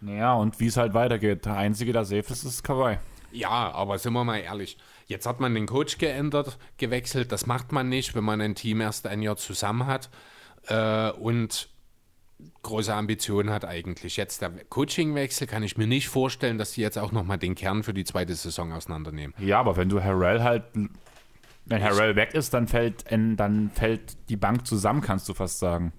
Ja, 0.00 0.34
und 0.34 0.58
wie 0.58 0.66
es 0.66 0.76
halt 0.76 0.94
weitergeht. 0.94 1.44
Der 1.44 1.56
Einzige, 1.56 1.92
der 1.92 2.04
safe 2.04 2.32
ist, 2.32 2.44
ist 2.44 2.64
Kawhi. 2.64 2.96
Ja, 3.32 3.70
aber 3.72 3.98
sind 3.98 4.14
wir 4.14 4.24
mal 4.24 4.38
ehrlich. 4.38 4.78
Jetzt 5.06 5.26
hat 5.26 5.40
man 5.40 5.54
den 5.54 5.66
Coach 5.66 5.98
geändert, 5.98 6.58
gewechselt. 6.78 7.30
Das 7.30 7.46
macht 7.46 7.70
man 7.72 7.88
nicht, 7.88 8.14
wenn 8.14 8.24
man 8.24 8.40
ein 8.40 8.54
Team 8.54 8.80
erst 8.80 9.06
ein 9.06 9.22
Jahr 9.22 9.36
zusammen 9.36 9.86
hat 9.86 10.08
äh, 10.68 11.10
und 11.10 11.68
große 12.62 12.94
Ambitionen 12.94 13.50
hat 13.50 13.64
eigentlich. 13.64 14.16
Jetzt 14.16 14.42
der 14.42 14.50
Coachingwechsel 14.50 15.46
kann 15.46 15.62
ich 15.62 15.76
mir 15.76 15.86
nicht 15.86 16.08
vorstellen, 16.08 16.58
dass 16.58 16.72
die 16.72 16.80
jetzt 16.80 16.98
auch 16.98 17.12
nochmal 17.12 17.38
den 17.38 17.54
Kern 17.54 17.82
für 17.82 17.94
die 17.94 18.04
zweite 18.04 18.34
Saison 18.34 18.72
auseinandernehmen. 18.72 19.34
Ja, 19.38 19.60
aber 19.60 19.76
wenn 19.76 19.88
du 19.88 20.02
Harrell 20.02 20.42
halt. 20.42 20.64
Wenn 21.66 21.82
Harrell 21.82 22.16
weg 22.16 22.34
ist, 22.34 22.52
dann 22.52 22.66
fällt, 22.66 23.04
dann 23.10 23.70
fällt 23.70 24.28
die 24.28 24.36
Bank 24.36 24.66
zusammen, 24.66 25.02
kannst 25.02 25.28
du 25.28 25.34
fast 25.34 25.58
sagen. 25.58 25.92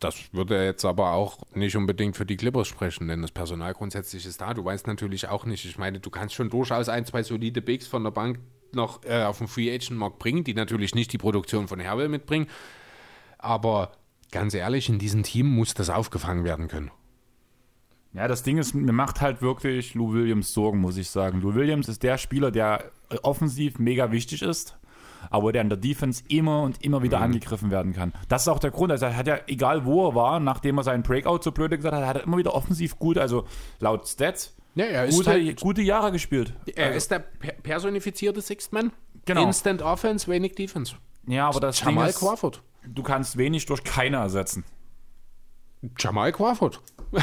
Das 0.00 0.32
würde 0.32 0.64
jetzt 0.64 0.84
aber 0.84 1.12
auch 1.12 1.40
nicht 1.54 1.76
unbedingt 1.76 2.16
für 2.16 2.24
die 2.24 2.36
Clippers 2.36 2.68
sprechen, 2.68 3.08
denn 3.08 3.20
das 3.20 3.32
Personal 3.32 3.74
grundsätzlich 3.74 4.24
ist 4.24 4.40
da. 4.40 4.54
Du 4.54 4.64
weißt 4.64 4.86
natürlich 4.86 5.28
auch 5.28 5.44
nicht, 5.44 5.64
ich 5.64 5.76
meine, 5.76 5.98
du 5.98 6.08
kannst 6.08 6.34
schon 6.34 6.50
durchaus 6.50 6.88
ein, 6.88 7.04
zwei 7.04 7.24
solide 7.24 7.60
Bigs 7.60 7.88
von 7.88 8.04
der 8.04 8.12
Bank 8.12 8.38
noch 8.72 9.04
äh, 9.04 9.24
auf 9.24 9.38
den 9.38 9.48
Free 9.48 9.74
Agent 9.74 9.98
Markt 9.98 10.18
bringen, 10.18 10.44
die 10.44 10.54
natürlich 10.54 10.94
nicht 10.94 11.12
die 11.12 11.18
Produktion 11.18 11.66
von 11.66 11.80
Herwell 11.80 12.08
mitbringen. 12.08 12.46
Aber 13.38 13.92
ganz 14.30 14.54
ehrlich, 14.54 14.88
in 14.88 14.98
diesem 14.98 15.22
Team 15.22 15.46
muss 15.48 15.74
das 15.74 15.90
aufgefangen 15.90 16.44
werden 16.44 16.68
können. 16.68 16.90
Ja, 18.14 18.26
das 18.26 18.42
Ding 18.42 18.58
ist, 18.58 18.74
mir 18.74 18.92
macht 18.92 19.20
halt 19.20 19.42
wirklich 19.42 19.94
Lou 19.94 20.12
Williams 20.14 20.52
Sorgen, 20.54 20.80
muss 20.80 20.96
ich 20.96 21.10
sagen. 21.10 21.40
Lou 21.40 21.54
Williams 21.54 21.88
ist 21.88 22.02
der 22.02 22.16
Spieler, 22.18 22.50
der 22.50 22.90
offensiv 23.22 23.78
mega 23.78 24.10
wichtig 24.10 24.42
ist, 24.42 24.78
aber 25.30 25.52
der 25.52 25.62
in 25.62 25.68
der 25.68 25.76
Defense 25.78 26.24
immer 26.28 26.62
und 26.62 26.82
immer 26.82 27.02
wieder 27.02 27.20
angegriffen 27.20 27.70
werden 27.70 27.92
kann. 27.92 28.12
Das 28.28 28.42
ist 28.42 28.48
auch 28.48 28.58
der 28.58 28.70
Grund. 28.70 28.90
Also 28.92 29.06
er 29.06 29.16
hat 29.16 29.26
ja, 29.26 29.38
egal 29.46 29.84
wo 29.84 30.08
er 30.08 30.14
war, 30.14 30.40
nachdem 30.40 30.78
er 30.78 30.84
seinen 30.84 31.02
Breakout 31.02 31.40
so 31.42 31.52
blöde 31.52 31.76
gesagt 31.76 31.94
hat, 31.94 32.04
hat 32.06 32.16
er 32.16 32.24
immer 32.24 32.38
wieder 32.38 32.54
offensiv 32.54 32.98
gut, 32.98 33.18
also 33.18 33.44
laut 33.78 34.08
Stats, 34.08 34.56
Ja, 34.74 35.06
gute, 35.06 35.30
halt- 35.30 35.60
gute 35.60 35.82
Jahre 35.82 36.10
gespielt. 36.10 36.54
Er 36.74 36.94
ist 36.94 37.10
der 37.10 37.18
per 37.18 37.52
personifizierte 37.52 38.40
Sixth 38.40 38.72
Man. 38.72 38.90
Genau. 39.26 39.44
Instant 39.46 39.82
Offense, 39.82 40.26
wenig 40.28 40.54
Defense. 40.54 40.94
Ja, 41.26 41.48
aber 41.48 41.60
das 41.60 41.76
Ding 41.76 41.88
Jamal 41.90 42.08
ist, 42.08 42.18
Crawford. 42.20 42.62
Du 42.94 43.02
kannst 43.02 43.36
wenig 43.36 43.66
durch 43.66 43.84
keine 43.84 44.16
ersetzen. 44.18 44.64
Jamal 45.98 46.32
Crawford. 46.32 46.80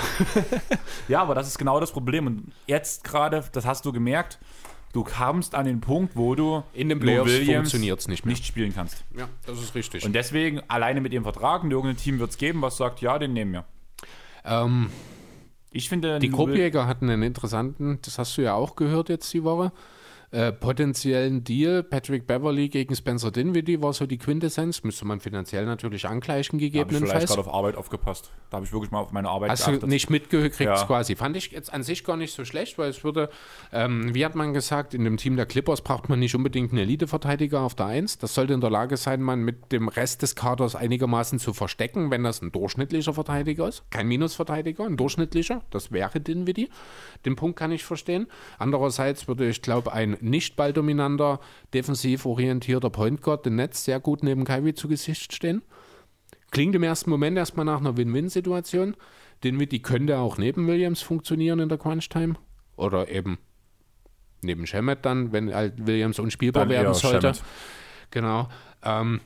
Ja, 1.07 1.21
aber 1.21 1.35
das 1.35 1.47
ist 1.47 1.57
genau 1.57 1.79
das 1.79 1.91
Problem. 1.91 2.25
Und 2.27 2.51
jetzt 2.67 3.03
gerade, 3.03 3.43
das 3.51 3.65
hast 3.65 3.85
du 3.85 3.91
gemerkt, 3.91 4.39
du 4.93 5.03
kamst 5.03 5.53
an 5.53 5.65
den 5.65 5.81
Punkt, 5.81 6.15
wo 6.15 6.33
du 6.35 6.63
In 6.73 6.89
den 6.89 6.99
Playoffs 6.99 7.29
Williams 7.31 7.69
funktioniert's 7.71 8.07
nicht 8.07 8.25
mehr. 8.25 8.31
nicht 8.33 8.45
spielen 8.45 8.73
kannst. 8.73 9.03
Ja, 9.15 9.27
das 9.45 9.61
ist 9.61 9.75
richtig. 9.75 10.03
Und 10.05 10.13
deswegen, 10.13 10.61
alleine 10.67 11.01
mit 11.01 11.13
dem 11.13 11.23
Vertrag, 11.23 11.63
und 11.63 11.71
irgendein 11.71 11.97
Team 11.97 12.17
wird 12.19 12.31
es 12.31 12.37
geben, 12.37 12.61
was 12.61 12.77
sagt, 12.77 13.01
ja, 13.01 13.19
den 13.19 13.33
nehmen 13.33 13.51
wir. 13.53 13.65
ähm, 14.43 14.89
Ich 15.71 15.89
finde, 15.89 16.17
Die 16.19 16.29
Korbjäger 16.29 16.87
hatten 16.87 17.09
einen 17.09 17.23
interessanten, 17.23 17.99
das 18.01 18.17
hast 18.17 18.35
du 18.37 18.41
ja 18.41 18.53
auch 18.55 18.75
gehört 18.75 19.09
jetzt 19.09 19.31
die 19.33 19.43
Woche, 19.43 19.71
äh, 20.35 20.51
potenziellen 20.51 21.43
Deal. 21.45 21.81
Patrick 21.81 22.27
Beverly 22.27 22.67
gegen 22.67 22.93
Spencer 22.95 23.31
Dinwiddie 23.31 23.81
war 23.81 23.93
so 23.93 24.05
die 24.05 24.17
Quintessenz. 24.17 24.83
Müsste 24.83 25.05
man 25.05 25.21
finanziell 25.21 25.65
natürlich 25.65 26.07
angleichen, 26.07 26.59
da 26.59 26.63
habe 26.63 26.65
ich 26.67 26.71
vielleicht 26.73 26.89
gegebenenfalls. 26.89 27.29
gerade 27.29 27.39
auf 27.41 27.53
Arbeit 27.53 27.75
aufgepasst. 27.77 28.31
Da 28.49 28.57
habe 28.57 28.65
ich 28.65 28.73
wirklich 28.73 28.91
mal 28.91 28.99
auf 28.99 29.11
meine 29.13 29.29
Arbeit 29.29 29.51
Hast 29.51 29.65
du 29.65 29.71
geachtet. 29.71 29.89
nicht 29.89 30.09
mitgekriegt 30.09 30.59
Ja. 30.59 30.83
quasi. 30.85 31.15
Fand 31.15 31.37
ich 31.37 31.51
jetzt 31.51 31.73
an 31.73 31.83
sich 31.83 32.03
gar 32.03 32.17
nicht 32.17 32.33
so 32.33 32.43
schlecht, 32.43 32.77
weil 32.77 32.89
es 32.89 33.03
würde, 33.03 33.29
ähm, 33.71 34.13
wie 34.13 34.25
hat 34.25 34.35
man 34.35 34.53
gesagt, 34.53 34.93
in 34.93 35.03
dem 35.05 35.17
Team 35.17 35.37
der 35.37 35.45
Clippers 35.45 35.81
braucht 35.81 36.09
man 36.09 36.19
nicht 36.19 36.35
unbedingt 36.35 36.71
einen 36.71 36.79
Elite-Verteidiger 36.79 37.61
auf 37.61 37.73
der 37.75 37.85
Eins. 37.87 38.17
Das 38.17 38.33
sollte 38.33 38.53
in 38.53 38.61
der 38.61 38.69
Lage 38.69 38.97
sein, 38.97 39.21
man 39.21 39.41
mit 39.41 39.71
dem 39.71 39.87
Rest 39.87 40.21
des 40.21 40.35
Kaders 40.35 40.75
einigermaßen 40.75 41.39
zu 41.39 41.53
verstecken, 41.53 42.11
wenn 42.11 42.23
das 42.23 42.41
ein 42.41 42.51
durchschnittlicher 42.51 43.13
Verteidiger 43.13 43.67
ist. 43.69 43.83
Kein 43.89 44.07
Minusverteidiger, 44.07 44.85
ein 44.85 44.97
durchschnittlicher. 44.97 45.61
Das 45.71 45.91
wäre 45.91 46.19
Dinwiddie. 46.19 46.69
Den 47.25 47.35
Punkt 47.35 47.57
kann 47.57 47.71
ich 47.71 47.83
verstehen. 47.85 48.27
Andererseits 48.59 49.27
würde 49.27 49.47
ich 49.47 49.61
glaube, 49.61 49.93
ein 49.93 50.17
nicht 50.29 50.55
balldominanter, 50.55 51.39
defensiv 51.73 52.25
orientierter 52.25 52.89
Point 52.89 53.21
Guard 53.21 53.47
im 53.47 53.55
Netz 53.55 53.85
sehr 53.85 53.99
gut 53.99 54.23
neben 54.23 54.43
Kyrie 54.43 54.73
zu 54.73 54.87
Gesicht 54.87 55.33
stehen. 55.33 55.61
Klingt 56.51 56.75
im 56.75 56.83
ersten 56.83 57.09
Moment 57.09 57.37
erstmal 57.37 57.65
nach 57.65 57.79
einer 57.79 57.97
Win-Win-Situation. 57.97 58.95
Dinwiddie 59.43 59.81
könnte 59.81 60.17
auch 60.19 60.37
neben 60.37 60.67
Williams 60.67 61.01
funktionieren 61.01 61.59
in 61.59 61.69
der 61.69 61.77
Crunch-Time. 61.77 62.35
Oder 62.77 63.09
eben 63.09 63.37
neben 64.41 64.65
Shemet 64.67 65.05
dann, 65.05 65.31
wenn 65.31 65.53
halt 65.53 65.85
Williams 65.85 66.19
unspielbar 66.19 66.63
Dann 66.63 66.69
werden 66.69 66.93
sollte. 66.93 67.33
Shamet. 67.33 67.43
Genau. 68.11 68.47
Ähm, 68.83 69.21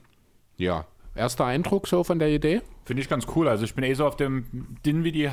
ja, 0.58 0.86
erster 1.16 1.46
Eindruck 1.46 1.88
so 1.88 2.04
von 2.04 2.20
der 2.20 2.30
Idee? 2.30 2.62
Finde 2.86 3.02
ich 3.04 3.10
ganz 3.10 3.28
cool. 3.36 3.48
Also 3.48 3.66
ich 3.66 3.76
bin 3.76 3.84
eh 3.84 3.94
so 3.94 4.06
auf 4.08 4.16
dem 4.16 4.78
Dinwiddie 4.86 5.30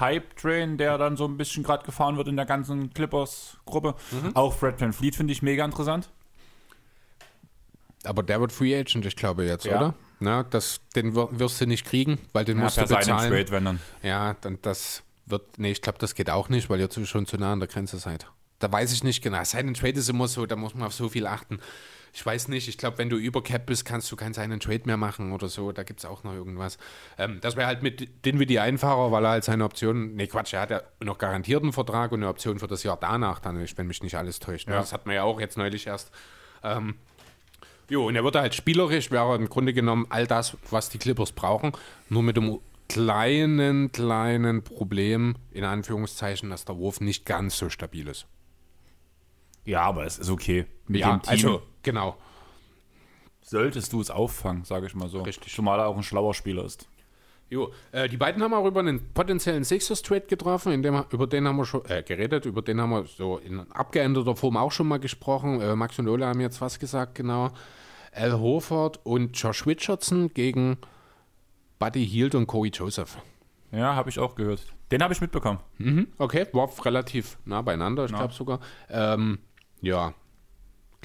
Hype-Train, 0.00 0.78
der 0.78 0.98
dann 0.98 1.16
so 1.16 1.26
ein 1.26 1.36
bisschen 1.36 1.62
gerade 1.62 1.84
gefahren 1.84 2.16
wird 2.16 2.28
in 2.28 2.36
der 2.36 2.46
ganzen 2.46 2.92
Clippers-Gruppe. 2.92 3.94
Auch 4.34 4.52
Fred 4.54 4.80
Van 4.80 4.92
Fleet 4.92 5.14
finde 5.16 5.32
ich 5.32 5.42
mega 5.42 5.64
interessant. 5.64 6.10
Aber 8.04 8.22
der 8.22 8.40
wird 8.40 8.52
Free 8.52 8.76
Agent, 8.78 9.04
ich 9.06 9.16
glaube 9.16 9.44
jetzt, 9.44 9.64
Ja. 9.64 9.76
oder? 9.78 9.94
Na, 10.20 10.42
das, 10.44 10.80
den 10.94 11.14
wir- 11.14 11.28
wirst 11.38 11.60
du 11.60 11.66
nicht 11.66 11.84
kriegen, 11.84 12.18
weil 12.32 12.44
den 12.44 12.58
Ja, 12.58 12.64
musst 12.64 12.76
du 12.78 12.82
bezahlen. 12.82 13.30
Trade, 13.30 13.50
wenn 13.50 13.64
dann. 13.64 13.80
Ja, 14.02 14.34
dann 14.40 14.58
das 14.62 15.02
wird, 15.26 15.58
nee, 15.58 15.72
ich 15.72 15.82
glaube, 15.82 15.98
das 15.98 16.14
geht 16.14 16.30
auch 16.30 16.48
nicht, 16.48 16.70
weil 16.70 16.80
ihr 16.80 16.88
schon 17.04 17.26
zu 17.26 17.36
nah 17.36 17.52
an 17.52 17.58
der 17.60 17.68
Grenze 17.68 17.98
seid. 17.98 18.26
Da 18.58 18.70
weiß 18.72 18.92
ich 18.92 19.04
nicht 19.04 19.22
genau. 19.22 19.38
And 19.38 19.76
Trade 19.78 19.98
ist 19.98 20.08
immer 20.08 20.28
so, 20.28 20.46
da 20.46 20.56
muss 20.56 20.74
man 20.74 20.84
auf 20.86 20.94
so 20.94 21.08
viel 21.10 21.26
achten. 21.26 21.58
Ich 22.12 22.24
weiß 22.24 22.48
nicht, 22.48 22.68
ich 22.68 22.78
glaube, 22.78 22.98
wenn 22.98 23.10
du 23.10 23.16
über 23.16 23.42
Cap 23.42 23.66
bist, 23.66 23.84
kannst 23.84 24.10
du 24.10 24.16
kein 24.16 24.32
Sign 24.32 24.52
and 24.52 24.62
Trade 24.62 24.82
mehr 24.84 24.96
machen 24.96 25.32
oder 25.32 25.48
so. 25.48 25.72
Da 25.72 25.82
gibt 25.82 26.00
es 26.00 26.06
auch 26.06 26.24
noch 26.24 26.32
irgendwas. 26.32 26.78
Ähm, 27.18 27.38
das 27.40 27.56
wäre 27.56 27.66
halt 27.66 27.82
mit 27.82 28.24
Dinwiddie 28.24 28.58
einfacher, 28.58 29.12
weil 29.12 29.24
er 29.24 29.30
halt 29.30 29.44
seine 29.44 29.64
Option, 29.64 30.14
nee, 30.14 30.26
Quatsch, 30.26 30.54
er 30.54 30.60
hat 30.62 30.70
ja 30.70 30.82
noch 31.00 31.18
garantierten 31.18 31.72
Vertrag 31.72 32.12
und 32.12 32.20
eine 32.20 32.28
Option 32.28 32.58
für 32.58 32.68
das 32.68 32.82
Jahr 32.82 32.96
danach, 32.98 33.40
dann, 33.40 33.56
wenn 33.76 33.86
mich 33.86 34.02
nicht 34.02 34.16
alles 34.16 34.38
täuscht. 34.38 34.68
ne? 34.68 34.74
Ja. 34.74 34.80
Das 34.80 34.92
hat 34.92 35.06
man 35.06 35.14
ja 35.14 35.22
auch 35.24 35.40
jetzt 35.40 35.58
neulich 35.58 35.86
erst. 35.86 36.10
Ähm, 36.62 36.94
Jo, 37.88 38.08
und 38.08 38.16
er 38.16 38.24
wird 38.24 38.34
halt 38.34 38.54
spielerisch, 38.54 39.10
wäre 39.10 39.36
im 39.36 39.48
Grunde 39.48 39.72
genommen 39.72 40.06
all 40.08 40.26
das, 40.26 40.56
was 40.70 40.88
die 40.88 40.98
Clippers 40.98 41.32
brauchen, 41.32 41.72
nur 42.08 42.22
mit 42.22 42.36
dem 42.36 42.58
kleinen, 42.88 43.92
kleinen 43.92 44.62
Problem, 44.62 45.36
in 45.52 45.64
Anführungszeichen, 45.64 46.50
dass 46.50 46.64
der 46.64 46.76
Wurf 46.78 47.00
nicht 47.00 47.26
ganz 47.26 47.58
so 47.58 47.68
stabil 47.68 48.08
ist. 48.08 48.26
Ja, 49.64 49.82
aber 49.82 50.04
es 50.04 50.18
ist 50.18 50.30
okay. 50.30 50.66
Mit 50.86 51.00
ja, 51.00 51.16
dem 51.16 51.22
Team 51.22 51.30
also, 51.30 51.62
genau. 51.86 52.16
solltest 53.40 53.92
du 53.92 54.00
es 54.00 54.10
auffangen, 54.10 54.64
sage 54.64 54.86
ich 54.86 54.94
mal 54.94 55.08
so. 55.08 55.22
Richtig. 55.22 55.54
Zumal 55.54 55.78
er 55.78 55.86
auch 55.86 55.96
ein 55.96 56.02
schlauer 56.02 56.34
Spieler 56.34 56.64
ist. 56.64 56.88
Jo, 57.48 57.72
äh, 57.92 58.08
die 58.08 58.16
beiden 58.16 58.42
haben 58.42 58.52
auch 58.54 58.66
über 58.66 58.80
einen 58.80 59.12
potenziellen 59.14 59.62
Sixers-Trade 59.62 60.22
getroffen, 60.26 60.72
in 60.72 60.82
dem, 60.82 61.04
über 61.10 61.28
den 61.28 61.46
haben 61.46 61.56
wir 61.56 61.64
schon 61.64 61.84
äh, 61.84 62.02
geredet, 62.02 62.44
über 62.44 62.60
den 62.60 62.80
haben 62.80 62.90
wir 62.90 63.04
so 63.04 63.38
in 63.38 63.60
abgeänderter 63.70 64.34
Form 64.34 64.56
auch 64.56 64.72
schon 64.72 64.88
mal 64.88 64.98
gesprochen. 64.98 65.60
Äh, 65.60 65.76
Max 65.76 65.96
und 66.00 66.08
Ole 66.08 66.26
haben 66.26 66.40
jetzt 66.40 66.60
was 66.60 66.80
gesagt, 66.80 67.14
genau. 67.14 67.50
Al 68.12 68.32
Horford 68.40 68.98
und 69.06 69.40
Josh 69.40 69.64
Richardson 69.64 70.34
gegen 70.34 70.78
Buddy 71.78 72.04
Hield 72.04 72.34
und 72.34 72.48
Corey 72.48 72.70
Joseph. 72.70 73.16
Ja, 73.70 73.94
habe 73.94 74.10
ich 74.10 74.18
auch 74.18 74.34
gehört. 74.34 74.64
Den 74.90 75.02
habe 75.02 75.12
ich 75.14 75.20
mitbekommen. 75.20 75.60
Mhm, 75.78 76.08
okay, 76.18 76.46
war 76.52 76.68
relativ 76.84 77.38
nah 77.44 77.62
beieinander, 77.62 78.06
ich 78.06 78.10
Ja. 78.10 78.18
glaube 78.18 78.34
sogar. 78.34 78.58
Ähm, 78.90 79.38
ja, 79.82 80.14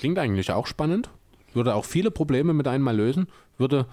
klingt 0.02 0.18
eigentlich 0.18 0.52
auch 0.52 0.66
spannend. 0.66 1.12
Würde 1.54 1.76
auch 1.76 1.86
viele 1.86 2.10
Probleme 2.10 2.54
mit 2.54 2.68
einmal 2.68 2.98
lösen. 2.98 3.28
Würde, 3.60 3.86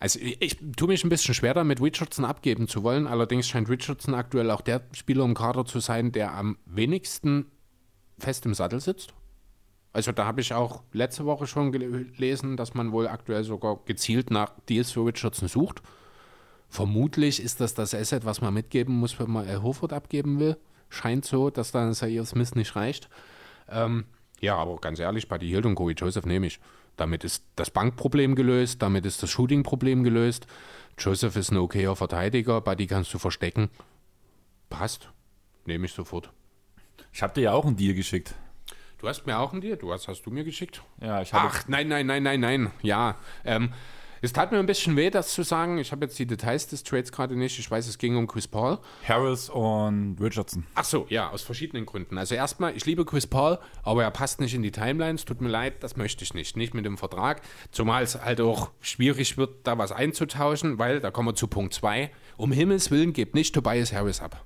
also 0.00 0.18
ich, 0.18 0.42
ich 0.42 0.58
tue 0.76 0.88
mich 0.88 1.04
ein 1.04 1.08
bisschen 1.08 1.34
schwer 1.34 1.54
damit, 1.54 1.80
Richardson 1.80 2.24
abgeben 2.24 2.66
zu 2.66 2.82
wollen. 2.82 3.06
Allerdings 3.06 3.48
scheint 3.48 3.68
Richardson 3.68 4.12
aktuell 4.12 4.50
auch 4.50 4.60
der 4.60 4.82
Spieler 4.90 5.24
im 5.24 5.34
Kader 5.34 5.64
zu 5.66 5.78
sein, 5.78 6.10
der 6.10 6.34
am 6.34 6.58
wenigsten 6.66 7.46
fest 8.18 8.44
im 8.44 8.54
Sattel 8.54 8.80
sitzt. 8.80 9.14
Also 9.92 10.10
da 10.10 10.24
habe 10.26 10.40
ich 10.40 10.52
auch 10.52 10.82
letzte 10.92 11.24
Woche 11.26 11.46
schon 11.46 11.70
gelesen, 11.70 12.56
dass 12.56 12.74
man 12.74 12.90
wohl 12.90 13.06
aktuell 13.06 13.44
sogar 13.44 13.78
gezielt 13.84 14.32
nach 14.32 14.50
Deals 14.68 14.90
für 14.90 15.06
Richardson 15.06 15.46
sucht. 15.46 15.80
Vermutlich 16.68 17.40
ist 17.40 17.60
das 17.60 17.74
das 17.74 17.94
Asset, 17.94 18.24
was 18.24 18.40
man 18.40 18.52
mitgeben 18.52 18.96
muss, 18.96 19.20
wenn 19.20 19.30
man 19.30 19.62
Horford 19.62 19.92
abgeben 19.92 20.40
will. 20.40 20.56
Scheint 20.88 21.24
so, 21.24 21.50
dass 21.50 21.70
dann 21.70 21.94
Zaire 21.94 22.26
Smith 22.26 22.56
nicht 22.56 22.74
reicht. 22.74 23.08
Ähm, 23.68 24.06
ja, 24.40 24.56
aber 24.56 24.76
ganz 24.76 24.98
ehrlich, 24.98 25.28
Buddy 25.28 25.48
Hield 25.48 25.66
und 25.66 25.74
Corey 25.74 25.94
Joseph 25.94 26.26
nehme 26.26 26.46
ich. 26.46 26.60
Damit 26.96 27.24
ist 27.24 27.44
das 27.56 27.70
Bankproblem 27.70 28.34
gelöst, 28.34 28.82
damit 28.82 29.04
ist 29.04 29.22
das 29.22 29.30
Shooting-Problem 29.30 30.04
gelöst. 30.04 30.46
Joseph 30.98 31.34
ist 31.36 31.50
ein 31.50 31.56
okayer 31.56 31.96
Verteidiger, 31.96 32.60
Buddy 32.60 32.86
kannst 32.86 33.12
du 33.12 33.18
verstecken. 33.18 33.70
Passt. 34.70 35.08
Nehme 35.66 35.86
ich 35.86 35.92
sofort. 35.92 36.30
Ich 37.12 37.22
habe 37.22 37.34
dir 37.34 37.42
ja 37.42 37.52
auch 37.52 37.64
einen 37.64 37.76
Deal 37.76 37.94
geschickt. 37.94 38.34
Du 38.98 39.08
hast 39.08 39.26
mir 39.26 39.38
auch 39.38 39.52
einen 39.52 39.60
Deal? 39.60 39.76
Du 39.76 39.92
hast, 39.92 40.08
hast 40.08 40.22
du 40.22 40.30
mir 40.30 40.44
geschickt? 40.44 40.82
Ja, 41.00 41.20
ich 41.20 41.32
habe. 41.32 41.48
Ach, 41.52 41.68
nein, 41.68 41.88
nein, 41.88 42.06
nein, 42.06 42.22
nein, 42.22 42.40
nein. 42.40 42.70
Ja, 42.82 43.16
ähm, 43.44 43.72
es 44.24 44.32
tat 44.32 44.52
mir 44.52 44.58
ein 44.58 44.66
bisschen 44.66 44.96
weh, 44.96 45.10
das 45.10 45.34
zu 45.34 45.42
sagen. 45.42 45.76
Ich 45.76 45.92
habe 45.92 46.06
jetzt 46.06 46.18
die 46.18 46.26
Details 46.26 46.66
des 46.66 46.82
Trades 46.82 47.12
gerade 47.12 47.36
nicht. 47.36 47.58
Ich 47.58 47.70
weiß, 47.70 47.86
es 47.86 47.98
ging 47.98 48.16
um 48.16 48.26
Chris 48.26 48.48
Paul. 48.48 48.78
Harris 49.06 49.50
und 49.50 50.16
Richardson. 50.18 50.64
Ach 50.74 50.84
so, 50.84 51.06
ja, 51.10 51.30
aus 51.30 51.42
verschiedenen 51.42 51.84
Gründen. 51.84 52.16
Also 52.16 52.34
erstmal, 52.34 52.74
ich 52.74 52.86
liebe 52.86 53.04
Chris 53.04 53.26
Paul, 53.26 53.58
aber 53.82 54.02
er 54.02 54.10
passt 54.10 54.40
nicht 54.40 54.54
in 54.54 54.62
die 54.62 54.70
Timelines. 54.70 55.26
Tut 55.26 55.42
mir 55.42 55.50
leid, 55.50 55.82
das 55.82 55.96
möchte 55.96 56.24
ich 56.24 56.32
nicht. 56.32 56.56
Nicht 56.56 56.72
mit 56.72 56.86
dem 56.86 56.96
Vertrag. 56.96 57.42
Zumal 57.70 58.02
es 58.02 58.18
halt 58.24 58.40
auch 58.40 58.70
schwierig 58.80 59.36
wird, 59.36 59.66
da 59.66 59.76
was 59.76 59.92
einzutauschen, 59.92 60.78
weil, 60.78 61.00
da 61.00 61.10
kommen 61.10 61.28
wir 61.28 61.34
zu 61.34 61.46
Punkt 61.46 61.74
2. 61.74 62.10
Um 62.38 62.50
Himmels 62.50 62.90
Willen, 62.90 63.12
gebt 63.12 63.34
nicht 63.34 63.54
Tobias 63.54 63.92
Harris 63.92 64.22
ab. 64.22 64.42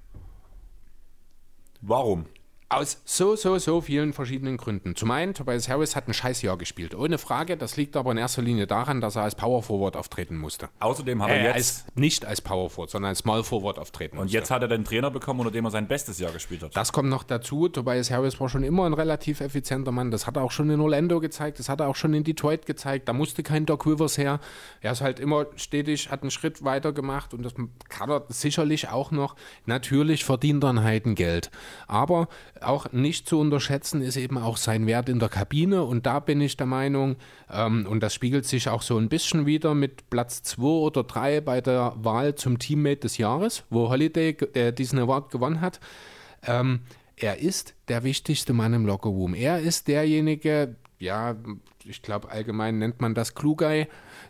Warum? 1.81 2.27
Aus 2.71 3.01
so, 3.07 3.35
so, 3.35 3.57
so 3.57 3.81
vielen 3.81 4.13
verschiedenen 4.13 4.59
Gründen. 4.59 4.95
Zum 4.95 5.11
einen, 5.11 5.33
Tobias 5.33 5.71
Harris 5.71 5.97
hat 5.97 6.07
ein 6.07 6.13
scheiß 6.13 6.43
Jahr 6.43 6.59
gespielt. 6.59 6.95
Ohne 6.95 7.17
Frage. 7.17 7.57
Das 7.57 7.79
liegt 7.79 7.97
aber 7.97 8.13
in 8.13 8.19
erster 8.19 8.43
Linie 8.43 8.67
daran, 8.67 9.01
dass 9.01 9.17
er 9.17 9.23
als 9.23 9.35
Power 9.35 9.63
Forward 9.63 9.97
auftreten 9.97 10.37
musste. 10.37 10.69
Außerdem 10.79 11.23
hat 11.23 11.31
er 11.31 11.37
Äh, 11.37 11.45
jetzt. 11.45 11.55
als, 11.55 11.85
nicht 11.95 12.27
als 12.27 12.43
Power 12.43 12.69
Forward, 12.69 12.91
sondern 12.91 13.09
als 13.09 13.21
Small 13.21 13.43
Forward 13.43 13.79
auftreten 13.79 14.19
und 14.19 14.25
musste. 14.25 14.37
jetzt 14.37 14.51
hat 14.51 14.61
er 14.61 14.69
den 14.69 14.85
Trainer 14.85 15.11
bekommen, 15.11 15.41
unter 15.41 15.51
dem 15.51 15.65
er 15.65 15.71
sein 15.71 15.89
bestes 15.89 16.19
Jahr 16.19 16.31
gespielt 16.31 16.63
hat. 16.63 16.77
Das 16.77 16.93
kommt 16.93 17.09
noch 17.09 17.23
dazu. 17.23 17.69
Tobias 17.71 18.11
Harris 18.11 18.39
war 18.39 18.51
schon 18.51 18.63
immer 18.65 18.85
ein 18.85 18.93
relativ 18.93 19.41
effizienter 19.41 19.91
Mann. 19.91 20.11
Das 20.11 20.27
hat 20.27 20.37
er 20.37 20.43
auch 20.43 20.51
schon 20.53 20.69
in 20.69 20.79
Orlando 20.83 21.21
gezeigt. 21.21 21.59
Das 21.61 21.71
hat 21.71 21.81
er 21.81 21.89
auch 21.89 21.97
schon 21.97 22.13
in 22.13 22.23
Detroit 22.23 22.67
gezeigt. 22.67 23.09
Da 23.09 23.15
musste 23.15 23.43
kein 23.43 23.65
Doc 23.65 23.87
Rivers 23.87 24.19
her. 24.19 24.41
Er 24.83 24.93
ist 24.93 25.01
halt 25.01 25.21
immer 25.21 25.47
stetig, 25.57 26.11
hat 26.11 26.21
einen 26.21 26.31
Schritt 26.31 26.63
weiter 26.65 26.93
gemacht 26.93 27.33
und 27.33 27.45
das 27.45 27.55
kann 27.89 28.11
er 28.11 28.27
sicherlich 28.29 28.91
auch 28.91 29.11
noch. 29.11 29.37
Natürlich 29.65 30.27
verdient 30.27 30.63
er 30.65 30.69
ein 30.75 30.83
Heidengeld. 30.85 31.51
Aber 31.87 32.29
auch 32.63 32.93
nicht 32.93 33.29
zu 33.29 33.39
unterschätzen 33.39 34.03
ist 34.03 34.17
eben 34.17 34.39
auch 34.39 34.57
sein 34.57 34.87
Wert 34.87 35.09
in 35.09 35.19
der 35.19 35.29
Kabine. 35.29 35.83
Und 35.83 36.07
da 36.07 36.21
bin 36.21 36.41
ich 36.41 36.57
der 36.57 36.67
Meinung, 36.67 37.17
ähm, 37.51 37.87
und 37.89 38.03
das 38.03 38.15
spiegelt 38.15 38.47
sich 38.47 38.69
auch 38.69 38.83
so 38.83 38.97
ein 38.99 39.09
bisschen 39.09 39.47
wieder 39.47 39.75
mit 39.75 40.11
Platz 40.11 40.43
2 40.43 40.63
oder 40.63 41.05
3 41.05 41.41
bei 41.41 41.61
der 41.61 41.95
Wahl 41.97 42.35
zum 42.35 42.59
Teammate 42.59 43.01
des 43.01 43.19
Jahres, 43.19 43.65
wo 43.71 43.89
Holiday 43.91 44.37
äh, 44.55 44.73
diesen 44.73 44.99
Award 44.99 45.31
gewonnen 45.31 45.61
hat. 45.61 45.81
Ähm, 46.43 46.81
er 47.17 47.39
ist 47.39 47.75
der 47.89 48.05
wichtigste 48.05 48.53
Mann 48.53 48.75
im 48.75 48.87
Lockerroom. 48.87 49.35
Er 49.35 49.61
ist 49.61 49.89
derjenige, 49.89 50.77
ja, 50.99 51.37
ich 51.85 52.03
glaube 52.03 52.31
allgemein 52.31 52.79
nennt 52.79 53.01
man 53.01 53.15
das 53.15 53.35
Klugei, 53.35 53.89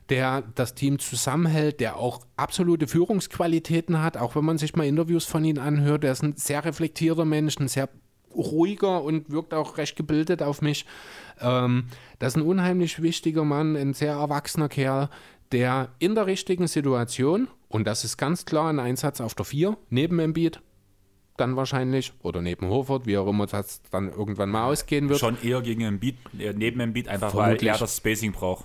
der 0.09 0.43
das 0.55 0.75
Team 0.75 0.99
zusammenhält, 0.99 1.81
der 1.81 1.97
auch 1.97 2.21
absolute 2.37 2.87
Führungsqualitäten 2.87 4.01
hat, 4.03 4.17
auch 4.17 4.37
wenn 4.37 4.45
man 4.45 4.59
sich 4.59 4.75
mal 4.75 4.87
Interviews 4.87 5.25
von 5.25 5.45
ihm 5.45 5.59
anhört. 5.59 6.05
Er 6.05 6.13
ist 6.13 6.23
ein 6.23 6.37
sehr 6.37 6.65
reflektierter 6.65 7.25
Mensch, 7.25 7.59
ein 7.59 7.69
sehr 7.69 7.89
ruhiger 8.35 9.03
und 9.03 9.31
wirkt 9.31 9.55
auch 9.55 9.79
recht 9.79 9.97
gebildet 9.97 10.43
auf 10.43 10.63
mich. 10.63 10.87
Ähm, 11.41 11.87
das 12.19 12.35
ist 12.35 12.37
ein 12.37 12.47
unheimlich 12.47 13.03
wichtiger 13.03 13.45
Mann, 13.45 13.77
ein 13.77 13.95
sehr 13.95 14.13
erwachsener 14.13 14.69
Kerl, 14.69 15.09
der 15.53 15.91
in 15.99 16.15
der 16.15 16.27
richtigen 16.27 16.67
Situation, 16.67 17.49
und 17.69 17.87
das 17.87 18.05
ist 18.05 18.17
ganz 18.17 18.45
klar 18.45 18.69
ein 18.69 18.79
Einsatz 18.79 19.21
auf 19.21 19.35
der 19.35 19.45
4, 19.45 19.77
neben 19.91 20.19
Embiid, 20.19 20.61
dann 21.37 21.57
wahrscheinlich, 21.57 22.13
oder 22.23 22.43
neben 22.43 22.69
Horford, 22.69 23.07
wie 23.07 23.17
auch 23.17 23.29
immer 23.29 23.47
das 23.47 23.81
dann 23.91 24.11
irgendwann 24.11 24.51
mal 24.51 24.65
ausgehen 24.65 25.09
wird. 25.09 25.21
Schon 25.21 25.41
eher 25.43 25.63
gegen 25.63 25.83
Embiid, 25.83 26.17
äh, 26.39 26.53
neben 26.53 26.81
Embiid, 26.81 27.09
einfach 27.09 27.31
Vermutlich. 27.31 27.63
weil 27.63 27.77
er 27.77 27.79
das 27.79 27.97
Spacing 27.97 28.33
braucht. 28.33 28.65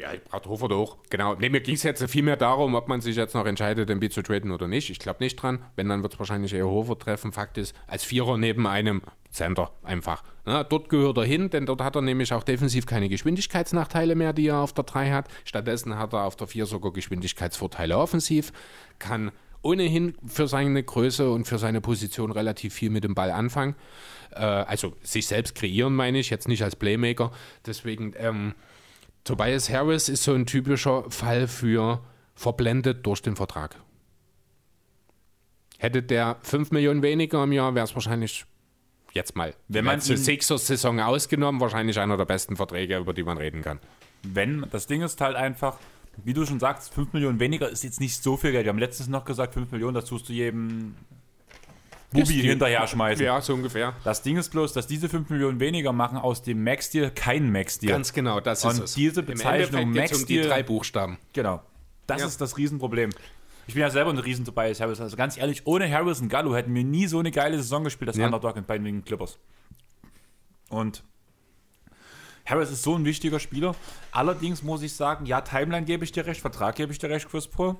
Ja, 0.00 0.14
ich 0.14 0.22
brauche 0.24 0.48
Horford 0.48 0.72
auch. 0.72 0.96
Genau. 1.10 1.34
Nee, 1.34 1.50
mir 1.50 1.60
ging 1.60 1.74
es 1.74 1.82
jetzt 1.82 2.02
viel 2.10 2.22
mehr 2.22 2.36
darum, 2.36 2.74
ob 2.74 2.88
man 2.88 3.02
sich 3.02 3.16
jetzt 3.16 3.34
noch 3.34 3.44
entscheidet, 3.44 3.88
den 3.88 4.00
Beat 4.00 4.12
zu 4.12 4.22
traden 4.22 4.50
oder 4.50 4.66
nicht. 4.66 4.88
Ich 4.88 4.98
glaube 4.98 5.22
nicht 5.22 5.36
dran. 5.36 5.62
Wenn, 5.76 5.88
dann 5.88 6.02
wird 6.02 6.14
es 6.14 6.18
wahrscheinlich 6.18 6.54
eher 6.54 6.66
Horford 6.66 7.02
treffen. 7.02 7.32
Fakt 7.32 7.58
ist, 7.58 7.74
als 7.86 8.04
Vierer 8.04 8.38
neben 8.38 8.66
einem 8.66 9.02
Center 9.30 9.72
einfach. 9.82 10.24
Na, 10.46 10.64
dort 10.64 10.88
gehört 10.88 11.18
er 11.18 11.24
hin, 11.24 11.50
denn 11.50 11.66
dort 11.66 11.82
hat 11.82 11.96
er 11.96 12.02
nämlich 12.02 12.32
auch 12.32 12.44
defensiv 12.44 12.86
keine 12.86 13.08
Geschwindigkeitsnachteile 13.08 14.14
mehr, 14.14 14.32
die 14.32 14.48
er 14.48 14.58
auf 14.58 14.72
der 14.72 14.84
3 14.84 15.10
hat. 15.10 15.28
Stattdessen 15.44 15.98
hat 15.98 16.14
er 16.14 16.24
auf 16.24 16.36
der 16.36 16.46
4 16.46 16.66
sogar 16.66 16.92
Geschwindigkeitsvorteile 16.92 17.98
offensiv, 17.98 18.52
kann 18.98 19.32
ohnehin 19.62 20.14
für 20.26 20.48
seine 20.48 20.82
Größe 20.82 21.30
und 21.30 21.44
für 21.44 21.58
seine 21.58 21.80
Position 21.80 22.32
relativ 22.32 22.72
viel 22.72 22.90
mit 22.90 23.04
dem 23.04 23.14
Ball 23.14 23.30
anfangen. 23.30 23.76
Äh, 24.32 24.40
also 24.40 24.96
sich 25.02 25.26
selbst 25.26 25.54
kreieren, 25.54 25.94
meine 25.94 26.18
ich, 26.18 26.30
jetzt 26.30 26.48
nicht 26.48 26.64
als 26.64 26.76
Playmaker. 26.76 27.30
Deswegen, 27.66 28.14
ähm, 28.16 28.54
Tobias 29.24 29.68
Harris 29.70 30.08
ist 30.08 30.22
so 30.24 30.34
ein 30.34 30.46
typischer 30.46 31.10
Fall 31.10 31.46
für 31.46 32.02
verblendet 32.34 33.04
durch 33.06 33.20
den 33.22 33.36
Vertrag. 33.36 33.76
Hätte 35.78 36.02
der 36.02 36.36
5 36.42 36.70
Millionen 36.72 37.02
weniger 37.02 37.42
im 37.44 37.52
Jahr, 37.52 37.74
wäre 37.74 37.84
es 37.84 37.94
wahrscheinlich 37.94 38.44
jetzt 39.12 39.34
mal 39.36 39.54
Wenn 39.68 39.84
die 39.84 39.86
man 39.86 40.00
ihn- 40.00 40.16
Sixers-Saison 40.16 41.00
ausgenommen, 41.00 41.60
wahrscheinlich 41.60 41.98
einer 41.98 42.16
der 42.16 42.26
besten 42.26 42.56
Verträge, 42.56 42.98
über 42.98 43.12
die 43.14 43.22
man 43.22 43.38
reden 43.38 43.62
kann. 43.62 43.80
wenn, 44.22 44.66
das 44.70 44.86
Ding 44.86 45.00
ist 45.02 45.20
halt 45.22 45.36
einfach, 45.36 45.78
wie 46.22 46.34
du 46.34 46.44
schon 46.44 46.60
sagst, 46.60 46.92
5 46.92 47.14
Millionen 47.14 47.40
weniger 47.40 47.68
ist 47.70 47.82
jetzt 47.84 48.00
nicht 48.00 48.22
so 48.22 48.36
viel 48.36 48.52
Geld. 48.52 48.66
Wir 48.66 48.70
haben 48.70 48.78
letztens 48.78 49.08
noch 49.08 49.24
gesagt, 49.24 49.54
5 49.54 49.70
Millionen, 49.72 49.94
das 49.94 50.04
tust 50.04 50.28
du 50.28 50.32
jedem 50.34 50.94
Bubi 52.12 52.42
hinterher 52.42 52.86
schmeißen. 52.86 53.24
Ja, 53.24 53.40
so 53.40 53.54
ungefähr. 53.54 53.94
Das 54.04 54.22
Ding 54.22 54.36
ist 54.36 54.50
bloß, 54.50 54.72
dass 54.72 54.86
diese 54.86 55.08
5 55.08 55.30
Millionen 55.30 55.60
weniger 55.60 55.92
machen 55.92 56.18
aus 56.18 56.42
dem 56.42 56.64
Max-Deal 56.64 57.10
kein 57.12 57.52
Max-Deal. 57.52 57.92
Ganz 57.92 58.12
genau, 58.12 58.40
das 58.40 58.64
Und 58.64 58.72
ist 58.72 58.80
es. 58.80 58.94
diese 58.94 59.22
Bezeichnung 59.22 59.92
geht's 59.92 60.12
um 60.18 60.26
die 60.26 60.38
Max-Deal- 60.38 60.48
drei 60.48 60.62
Buchstaben. 60.62 61.18
Genau. 61.32 61.62
Das 62.06 62.20
Ja. 62.22 62.26
ist 62.26 62.40
das 62.40 62.56
Riesenproblem. 62.56 63.10
Ich 63.68 63.74
bin 63.74 63.82
ja 63.82 63.90
selber 63.90 64.10
ein 64.10 64.18
riesen 64.18 64.44
Tobias 64.44 64.80
Harris. 64.80 65.00
Also 65.00 65.16
ganz 65.16 65.36
ehrlich, 65.36 65.62
ohne 65.66 65.88
Harris 65.88 66.20
und 66.20 66.28
Gallo 66.28 66.56
hätten 66.56 66.74
wir 66.74 66.82
nie 66.82 67.06
so 67.06 67.20
eine 67.20 67.30
geile 67.30 67.56
Saison 67.58 67.84
gespielt 67.84 68.08
als 68.08 68.16
Ja. 68.16 68.26
Underdog 68.26 68.56
bei 68.66 68.76
den 68.78 69.04
Clippers. 69.04 69.38
Und 70.68 71.04
Harris 72.44 72.70
ist 72.72 72.82
so 72.82 72.96
ein 72.96 73.04
wichtiger 73.04 73.38
Spieler. 73.38 73.76
Allerdings 74.10 74.64
muss 74.64 74.82
ich 74.82 74.94
sagen, 74.94 75.26
ja, 75.26 75.40
Timeline 75.42 75.86
gebe 75.86 76.02
ich 76.04 76.10
dir 76.10 76.26
recht, 76.26 76.40
Vertrag 76.40 76.74
gebe 76.74 76.90
ich 76.90 76.98
dir 76.98 77.10
recht, 77.10 77.28
Chris 77.30 77.46
Paul. 77.46 77.76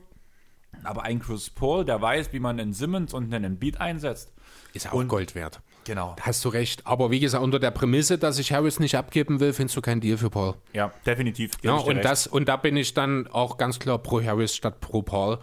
Aber 0.84 1.02
ein 1.02 1.20
Chris 1.20 1.50
Paul, 1.50 1.84
der 1.84 2.00
weiß, 2.00 2.32
wie 2.32 2.40
man 2.40 2.58
einen 2.58 2.72
Simmons 2.72 3.12
und 3.12 3.32
einen 3.32 3.44
Embiid 3.44 3.80
einsetzt. 3.80 4.32
Ist 4.72 4.92
auch 4.92 5.06
Gold 5.06 5.34
wert. 5.34 5.60
Genau. 5.84 6.14
Hast 6.20 6.44
du 6.44 6.50
recht. 6.50 6.86
Aber 6.86 7.10
wie 7.10 7.20
gesagt, 7.20 7.42
unter 7.42 7.58
der 7.58 7.70
Prämisse, 7.70 8.18
dass 8.18 8.38
ich 8.38 8.52
Harris 8.52 8.78
nicht 8.78 8.96
abgeben 8.96 9.40
will, 9.40 9.52
findest 9.52 9.76
du 9.76 9.80
keinen 9.80 10.00
Deal 10.00 10.18
für 10.18 10.30
Paul. 10.30 10.54
Ja, 10.72 10.92
definitiv. 11.04 11.52
Ja, 11.62 11.74
und, 11.74 11.96
recht. 11.96 12.04
das, 12.04 12.26
und 12.26 12.48
da 12.48 12.56
bin 12.56 12.76
ich 12.76 12.94
dann 12.94 13.26
auch 13.28 13.56
ganz 13.56 13.78
klar 13.78 13.98
pro 13.98 14.22
Harris 14.22 14.54
statt 14.54 14.80
pro 14.80 15.02
Paul, 15.02 15.38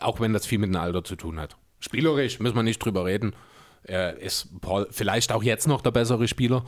auch 0.00 0.20
wenn 0.20 0.32
das 0.32 0.46
viel 0.46 0.58
mit 0.58 0.68
dem 0.68 0.76
Alter 0.76 1.04
zu 1.04 1.16
tun 1.16 1.38
hat. 1.40 1.56
Spielerisch 1.78 2.40
müssen 2.40 2.56
wir 2.56 2.62
nicht 2.62 2.78
drüber 2.78 3.04
reden. 3.04 3.34
Er 3.84 4.18
ist 4.18 4.60
Paul 4.60 4.88
vielleicht 4.90 5.32
auch 5.32 5.42
jetzt 5.42 5.68
noch 5.68 5.80
der 5.80 5.92
bessere 5.92 6.26
Spieler. 6.26 6.64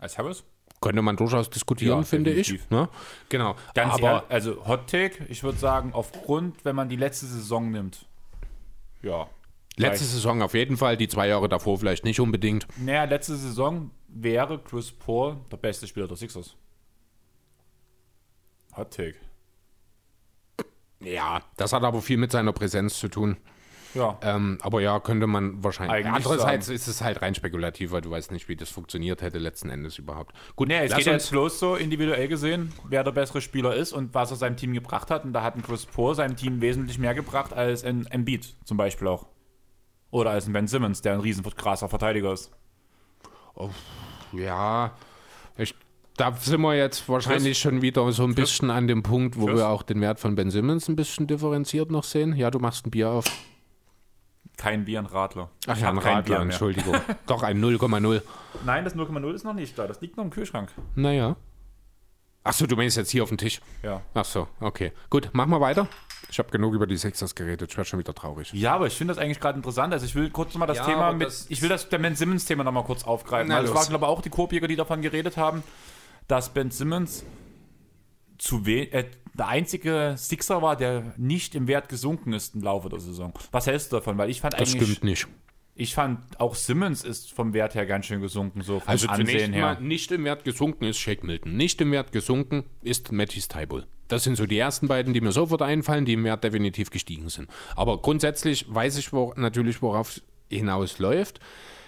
Als 0.00 0.16
Harris? 0.16 0.44
Könnte 0.80 1.02
man 1.02 1.16
durchaus 1.16 1.50
diskutieren, 1.50 1.98
Ja, 1.98 2.04
finde 2.04 2.32
ich. 2.32 2.70
Ne? 2.70 2.88
Genau. 3.28 3.56
Ganz 3.74 3.94
Aber 3.94 4.02
ehrlich, 4.02 4.30
also 4.30 4.66
Hot 4.66 4.88
Take, 4.88 5.24
ich 5.28 5.42
würde 5.42 5.58
sagen, 5.58 5.92
aufgrund, 5.92 6.64
wenn 6.64 6.76
man 6.76 6.88
die 6.88 6.96
letzte 6.96 7.26
Saison 7.26 7.70
nimmt. 7.70 8.06
Ja. 9.02 9.28
letzte 9.76 10.04
Saison 10.04 10.42
auf 10.42 10.54
jeden 10.54 10.76
Fall, 10.76 10.96
die 10.96 11.08
zwei 11.08 11.28
Jahre 11.28 11.48
davor 11.48 11.78
vielleicht 11.78 12.04
nicht 12.04 12.20
unbedingt. 12.20 12.66
Naja, 12.76 13.04
letzte 13.04 13.36
Saison 13.36 13.90
wäre 14.08 14.58
Chris 14.62 14.92
Paul 14.92 15.36
der 15.50 15.56
beste 15.56 15.86
Spieler 15.86 16.06
der 16.06 16.16
Sixers. 16.16 16.56
Hot 18.76 18.92
Take. 18.92 19.16
Ja, 21.00 21.42
das 21.56 21.72
hat 21.72 21.82
aber 21.82 22.02
viel 22.02 22.16
mit 22.16 22.32
seiner 22.32 22.52
Präsenz 22.52 22.98
zu 22.98 23.08
tun. 23.08 23.36
Ja. 23.94 24.18
Ähm, 24.22 24.58
aber 24.60 24.80
ja, 24.80 25.00
könnte 25.00 25.26
man 25.26 25.62
wahrscheinlich. 25.62 26.06
Eigentlich 26.06 26.26
Andererseits 26.26 26.68
ist 26.68 26.86
es 26.88 27.02
halt 27.02 27.22
rein 27.22 27.34
spekulativ, 27.34 27.90
weil 27.90 28.00
du 28.00 28.10
weißt 28.10 28.32
nicht, 28.32 28.48
wie 28.48 28.56
das 28.56 28.68
funktioniert 28.68 29.22
hätte 29.22 29.38
letzten 29.38 29.70
Endes 29.70 29.98
überhaupt. 29.98 30.34
Gut, 30.56 30.68
Nee, 30.68 30.84
es 30.84 30.94
geht 30.94 31.06
jetzt 31.06 31.30
bloß 31.30 31.58
so 31.58 31.76
individuell 31.76 32.28
gesehen, 32.28 32.72
wer 32.88 33.04
der 33.04 33.12
bessere 33.12 33.40
Spieler 33.40 33.74
ist 33.74 33.92
und 33.92 34.14
was 34.14 34.30
er 34.30 34.36
seinem 34.36 34.56
Team 34.56 34.74
gebracht 34.74 35.10
hat. 35.10 35.24
Und 35.24 35.32
da 35.32 35.42
hat 35.42 35.56
ein 35.56 35.62
Chris 35.62 35.86
Paul 35.86 36.14
seinem 36.14 36.36
Team 36.36 36.60
wesentlich 36.60 36.98
mehr 36.98 37.14
gebracht 37.14 37.52
als 37.52 37.84
ein 37.84 38.06
Embiid 38.06 38.54
zum 38.64 38.76
Beispiel 38.76 39.08
auch. 39.08 39.26
Oder 40.10 40.30
als 40.30 40.46
ein 40.46 40.52
Ben 40.52 40.66
Simmons, 40.66 41.02
der 41.02 41.14
ein 41.14 41.20
riesen 41.20 41.44
krasser 41.44 41.88
Verteidiger 41.88 42.32
ist. 42.32 42.50
Ja, 44.32 44.92
ich, 45.56 45.74
da 46.16 46.32
sind 46.32 46.60
wir 46.60 46.76
jetzt 46.76 47.08
wahrscheinlich 47.08 47.58
schon 47.58 47.82
wieder 47.82 48.10
so 48.12 48.24
ein 48.24 48.34
bisschen 48.34 48.70
an 48.70 48.86
dem 48.86 49.02
Punkt, 49.02 49.38
wo 49.38 49.46
Chris? 49.46 49.58
wir 49.58 49.68
auch 49.68 49.82
den 49.82 50.00
Wert 50.00 50.20
von 50.20 50.34
Ben 50.34 50.50
Simmons 50.50 50.88
ein 50.88 50.96
bisschen 50.96 51.26
differenziert 51.26 51.90
noch 51.90 52.04
sehen. 52.04 52.34
Ja, 52.36 52.50
du 52.50 52.58
machst 52.58 52.86
ein 52.86 52.90
Bier 52.90 53.10
auf. 53.10 53.24
Kein 54.58 54.84
Bier, 54.84 54.98
ein 54.98 55.06
Radler. 55.06 55.48
Ach 55.66 55.76
Ich 55.76 55.82
ja, 55.82 55.88
ein 55.88 55.96
Radler, 55.98 56.22
Bier. 56.22 56.40
Entschuldigung. 56.40 56.96
Doch, 57.26 57.42
ein 57.42 57.64
0,0. 57.64 58.22
Nein, 58.66 58.84
das 58.84 58.94
0,0 58.94 59.32
ist 59.32 59.44
noch 59.44 59.54
nicht 59.54 59.78
da. 59.78 59.86
Das 59.86 60.00
liegt 60.02 60.16
noch 60.18 60.24
im 60.24 60.30
Kühlschrank. 60.30 60.70
Naja. 60.96 61.36
Achso, 62.44 62.66
du 62.66 62.76
meinst 62.76 62.96
jetzt 62.96 63.10
hier 63.10 63.22
auf 63.22 63.28
dem 63.28 63.38
Tisch. 63.38 63.60
Ja. 63.82 64.02
Ach 64.14 64.24
so, 64.24 64.48
okay. 64.60 64.92
Gut, 65.10 65.30
machen 65.32 65.50
wir 65.50 65.60
weiter. 65.60 65.86
Ich 66.30 66.38
habe 66.38 66.50
genug 66.50 66.74
über 66.74 66.86
die 66.86 66.96
Sixers 66.96 67.34
geredet. 67.34 67.70
Ich 67.70 67.76
werde 67.76 67.88
schon 67.88 67.98
wieder 68.00 68.14
traurig. 68.14 68.52
Ja, 68.52 68.74
aber 68.74 68.86
ich 68.88 68.94
finde 68.94 69.14
das 69.14 69.22
eigentlich 69.22 69.40
gerade 69.40 69.56
interessant. 69.56 69.92
Also 69.92 70.04
ich 70.06 70.14
will 70.14 70.28
kurz 70.30 70.54
mal 70.56 70.66
das 70.66 70.78
Ja, 70.78 70.84
Thema 70.86 71.12
mit, 71.12 71.26
das- 71.26 71.46
ich 71.48 71.62
will 71.62 71.68
das 71.68 71.88
der 71.88 71.98
Ben 71.98 72.16
Simmons 72.16 72.44
Thema 72.44 72.64
nochmal 72.64 72.84
kurz 72.84 73.04
aufgreifen. 73.04 73.48
Na, 73.48 73.58
weil 73.58 73.64
es 73.64 73.74
waren 73.74 73.88
glaube 73.88 74.04
ich 74.04 74.10
auch 74.10 74.20
die 74.22 74.30
Korbjäger, 74.30 74.66
die 74.68 74.76
davon 74.76 75.02
geredet 75.02 75.36
haben, 75.36 75.62
dass 76.26 76.48
Ben 76.52 76.70
Simmons 76.70 77.24
zu 78.38 78.66
we 78.66 78.90
äh, 78.92 79.04
der 79.38 79.48
einzige 79.48 80.14
Sixer 80.16 80.60
war, 80.62 80.76
der 80.76 81.14
nicht 81.16 81.54
im 81.54 81.68
Wert 81.68 81.88
gesunken 81.88 82.32
ist 82.32 82.54
im 82.54 82.62
Laufe 82.62 82.88
der 82.88 82.98
Saison. 83.00 83.32
Was 83.52 83.66
hältst 83.66 83.92
du 83.92 83.96
davon? 83.96 84.18
Weil 84.18 84.30
ich 84.30 84.40
fand 84.40 84.54
Das 84.54 84.74
eigentlich, 84.74 84.90
stimmt 84.90 85.04
nicht. 85.04 85.26
ich 85.74 85.94
fand 85.94 86.40
auch 86.40 86.54
Simmons 86.54 87.04
ist 87.04 87.32
vom 87.32 87.52
Wert 87.52 87.74
her 87.74 87.86
ganz 87.86 88.06
schön 88.06 88.20
gesunken, 88.20 88.62
so 88.62 88.80
vom 88.80 88.88
Also 88.88 89.08
Ansehen 89.08 89.52
her. 89.52 89.74
mal 89.76 89.80
nicht 89.80 90.10
im 90.12 90.24
Wert 90.24 90.44
gesunken 90.44 90.84
ist 90.84 90.98
Shake 90.98 91.22
Milton. 91.24 91.56
Nicht 91.56 91.80
im 91.80 91.92
Wert 91.92 92.12
gesunken 92.12 92.64
ist 92.82 93.12
Mattis 93.12 93.48
Tybul. 93.48 93.86
Das 94.08 94.24
sind 94.24 94.36
so 94.36 94.46
die 94.46 94.58
ersten 94.58 94.88
beiden, 94.88 95.12
die 95.12 95.20
mir 95.20 95.32
sofort 95.32 95.60
einfallen, 95.62 96.04
die 96.06 96.14
im 96.14 96.24
Wert 96.24 96.42
definitiv 96.42 96.90
gestiegen 96.90 97.28
sind. 97.28 97.48
Aber 97.76 98.00
grundsätzlich 98.00 98.64
weiß 98.72 98.96
ich 98.98 99.12
wo, 99.12 99.34
natürlich, 99.36 99.82
worauf 99.82 100.20
hinaus 100.50 100.98
läuft. 100.98 101.40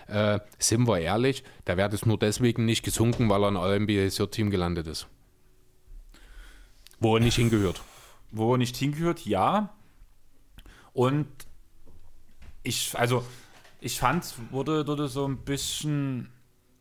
Äh, 0.06 0.40
sind 0.59 0.86
wir 0.86 0.98
ehrlich, 0.98 1.44
der 1.66 1.77
Wert 1.78 1.94
ist 1.94 2.05
nur 2.05 2.18
deswegen 2.18 2.64
nicht 2.66 2.82
gesunken, 2.85 3.28
weil 3.31 3.43
er 3.44 3.48
in 3.48 3.56
eurem 3.56 3.85
NBA-Team 3.85 4.51
gelandet 4.51 4.86
ist. 4.86 5.06
Wo 7.01 7.16
er 7.16 7.20
nicht 7.20 7.36
hingehört. 7.36 7.82
wo 8.31 8.55
er 8.55 8.59
nicht 8.59 8.77
hingehört, 8.77 9.24
ja. 9.27 9.70
Und 10.93 11.27
ich, 12.62 12.93
also, 12.98 13.24
ich 13.81 13.98
fand, 13.98 14.35
wurde, 14.51 14.86
wurde 14.86 15.09
so 15.09 15.27
ein 15.27 15.39
bisschen 15.39 16.31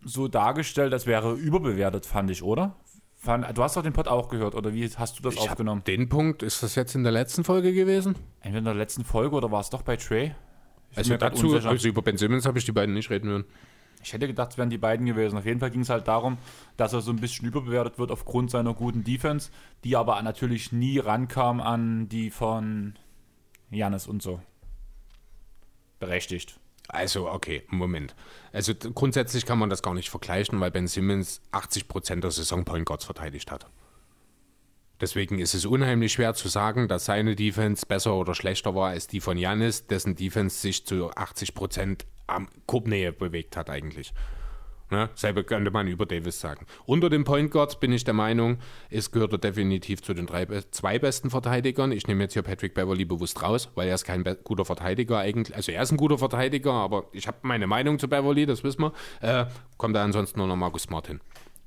so 0.03 0.27
dargestellt, 0.27 0.93
als 0.93 1.05
wäre 1.05 1.29
er 1.29 1.33
überbewertet, 1.33 2.05
fand 2.05 2.29
ich, 2.31 2.43
oder? 2.43 2.75
Fand, 3.15 3.45
du 3.57 3.63
hast 3.63 3.75
doch 3.75 3.83
den 3.83 3.93
Pod 3.93 4.07
auch 4.07 4.29
gehört, 4.29 4.55
oder 4.55 4.73
wie 4.73 4.87
hast 4.89 5.19
du 5.19 5.23
das 5.23 5.35
Ich 5.35 5.41
aufgenommen? 5.41 5.83
den 5.85 6.07
Punkt, 6.07 6.41
ist 6.43 6.63
das 6.63 6.75
jetzt 6.75 6.95
in 6.95 7.03
der 7.03 7.11
letzten 7.11 7.43
Folge 7.43 7.73
gewesen? 7.73 8.15
Entweder 8.39 8.59
in 8.59 8.65
der 8.65 8.73
letzten 8.75 9.03
Folge 9.03 9.35
oder 9.35 9.51
war 9.51 9.59
es 9.61 9.69
doch 9.69 9.81
bei 9.81 9.97
Trey? 9.97 10.33
Ich 10.91 10.97
Also 10.97 11.17
dazu, 11.17 11.53
also 11.55 11.87
über 11.87 12.01
Ben 12.01 12.17
Simmons 12.17 12.45
habe 12.45 12.57
ich 12.57 12.65
die 12.65 12.71
beiden 12.71 12.93
nicht 12.95 13.09
reden 13.09 13.29
hören. 13.29 13.45
Ich 14.01 14.13
hätte 14.13 14.27
gedacht, 14.27 14.51
es 14.51 14.57
wären 14.57 14.69
die 14.69 14.77
beiden 14.77 15.05
gewesen. 15.05 15.37
Auf 15.37 15.45
jeden 15.45 15.59
Fall 15.59 15.71
ging 15.71 15.81
es 15.81 15.89
halt 15.89 16.07
darum, 16.07 16.37
dass 16.77 16.93
er 16.93 17.01
so 17.01 17.11
ein 17.11 17.19
bisschen 17.19 17.47
überbewertet 17.47 17.99
wird 17.99 18.11
aufgrund 18.11 18.49
seiner 18.49 18.73
guten 18.73 19.03
Defense, 19.03 19.51
die 19.83 19.95
aber 19.95 20.21
natürlich 20.21 20.71
nie 20.71 20.99
rankam 20.99 21.59
an 21.59 22.07
die 22.07 22.29
von 22.29 22.95
Janis 23.69 24.07
und 24.07 24.21
so. 24.21 24.41
Berechtigt. 25.99 26.59
Also, 26.87 27.29
okay, 27.29 27.63
Moment. 27.67 28.15
Also 28.51 28.73
grundsätzlich 28.73 29.45
kann 29.45 29.59
man 29.59 29.69
das 29.69 29.83
gar 29.83 29.93
nicht 29.93 30.09
vergleichen, 30.09 30.59
weil 30.59 30.71
Ben 30.71 30.87
Simmons 30.87 31.41
80% 31.51 32.21
der 32.21 32.31
Saison 32.31 32.65
Point 32.65 32.85
Guards 32.85 33.05
verteidigt 33.05 33.51
hat. 33.51 33.67
Deswegen 35.01 35.39
ist 35.39 35.53
es 35.53 35.65
unheimlich 35.65 36.13
schwer 36.13 36.33
zu 36.33 36.49
sagen, 36.49 36.87
dass 36.87 37.05
seine 37.05 37.35
Defense 37.35 37.85
besser 37.85 38.15
oder 38.15 38.35
schlechter 38.35 38.75
war 38.75 38.89
als 38.89 39.07
die 39.07 39.21
von 39.21 39.37
Janis, 39.37 39.87
dessen 39.87 40.15
Defense 40.15 40.59
sich 40.59 40.85
zu 40.85 41.11
80% 41.11 42.01
am 42.27 42.47
Korbnähe 42.65 43.13
bewegt 43.13 43.55
hat 43.55 43.69
eigentlich. 43.69 44.13
Ne? 44.91 45.09
Selbe 45.13 45.43
könnte 45.43 45.69
man 45.69 45.87
über 45.87 46.05
Davis 46.05 46.39
sagen. 46.39 46.65
Unter 46.85 47.09
den 47.09 47.23
Point 47.23 47.51
Guards 47.51 47.79
bin 47.79 47.93
ich 47.93 48.03
der 48.03 48.15
Meinung, 48.15 48.57
es 48.89 49.11
gehört 49.11 49.31
er 49.33 49.37
definitiv 49.37 50.01
zu 50.01 50.13
den 50.15 50.25
drei, 50.25 50.47
zwei 50.71 50.97
besten 50.97 51.29
Verteidigern. 51.29 51.91
Ich 51.91 52.07
nehme 52.07 52.23
jetzt 52.23 52.33
hier 52.33 52.41
Patrick 52.41 52.73
Beverly 52.73 53.05
bewusst 53.05 53.41
raus, 53.43 53.69
weil 53.75 53.87
er 53.87 53.95
ist 53.95 54.03
kein 54.03 54.23
guter 54.43 54.65
Verteidiger 54.65 55.19
eigentlich. 55.19 55.55
Also 55.55 55.71
er 55.71 55.83
ist 55.83 55.91
ein 55.91 55.97
guter 55.97 56.17
Verteidiger, 56.17 56.73
aber 56.73 57.05
ich 57.11 57.27
habe 57.27 57.37
meine 57.43 57.67
Meinung 57.67 57.99
zu 57.99 58.07
Beverly, 58.07 58.47
das 58.47 58.63
wissen 58.63 58.81
wir. 58.81 58.93
Äh, 59.21 59.45
kommt 59.77 59.95
da 59.95 60.03
ansonsten 60.03 60.39
nur 60.39 60.47
noch 60.47 60.55
Marcus 60.55 60.89
Martin. 60.89 61.21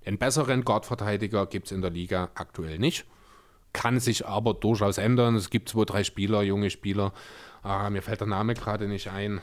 Einen 0.04 0.18
besseren 0.18 0.64
Guard-Verteidiger 0.64 1.46
gibt 1.46 1.66
es 1.66 1.72
in 1.72 1.80
der 1.80 1.90
Liga 1.90 2.30
aktuell 2.34 2.80
nicht. 2.80 3.06
Kann 3.72 4.00
sich 4.00 4.26
aber 4.26 4.54
durchaus 4.54 4.98
ändern. 4.98 5.34
Es 5.36 5.48
gibt 5.50 5.68
zwei, 5.70 5.84
drei 5.84 6.04
Spieler, 6.04 6.42
junge 6.42 6.70
Spieler. 6.70 7.12
Ah, 7.62 7.88
mir 7.90 8.02
fällt 8.02 8.20
der 8.20 8.26
Name 8.28 8.54
gerade 8.54 8.86
nicht 8.88 9.08
ein. 9.08 9.40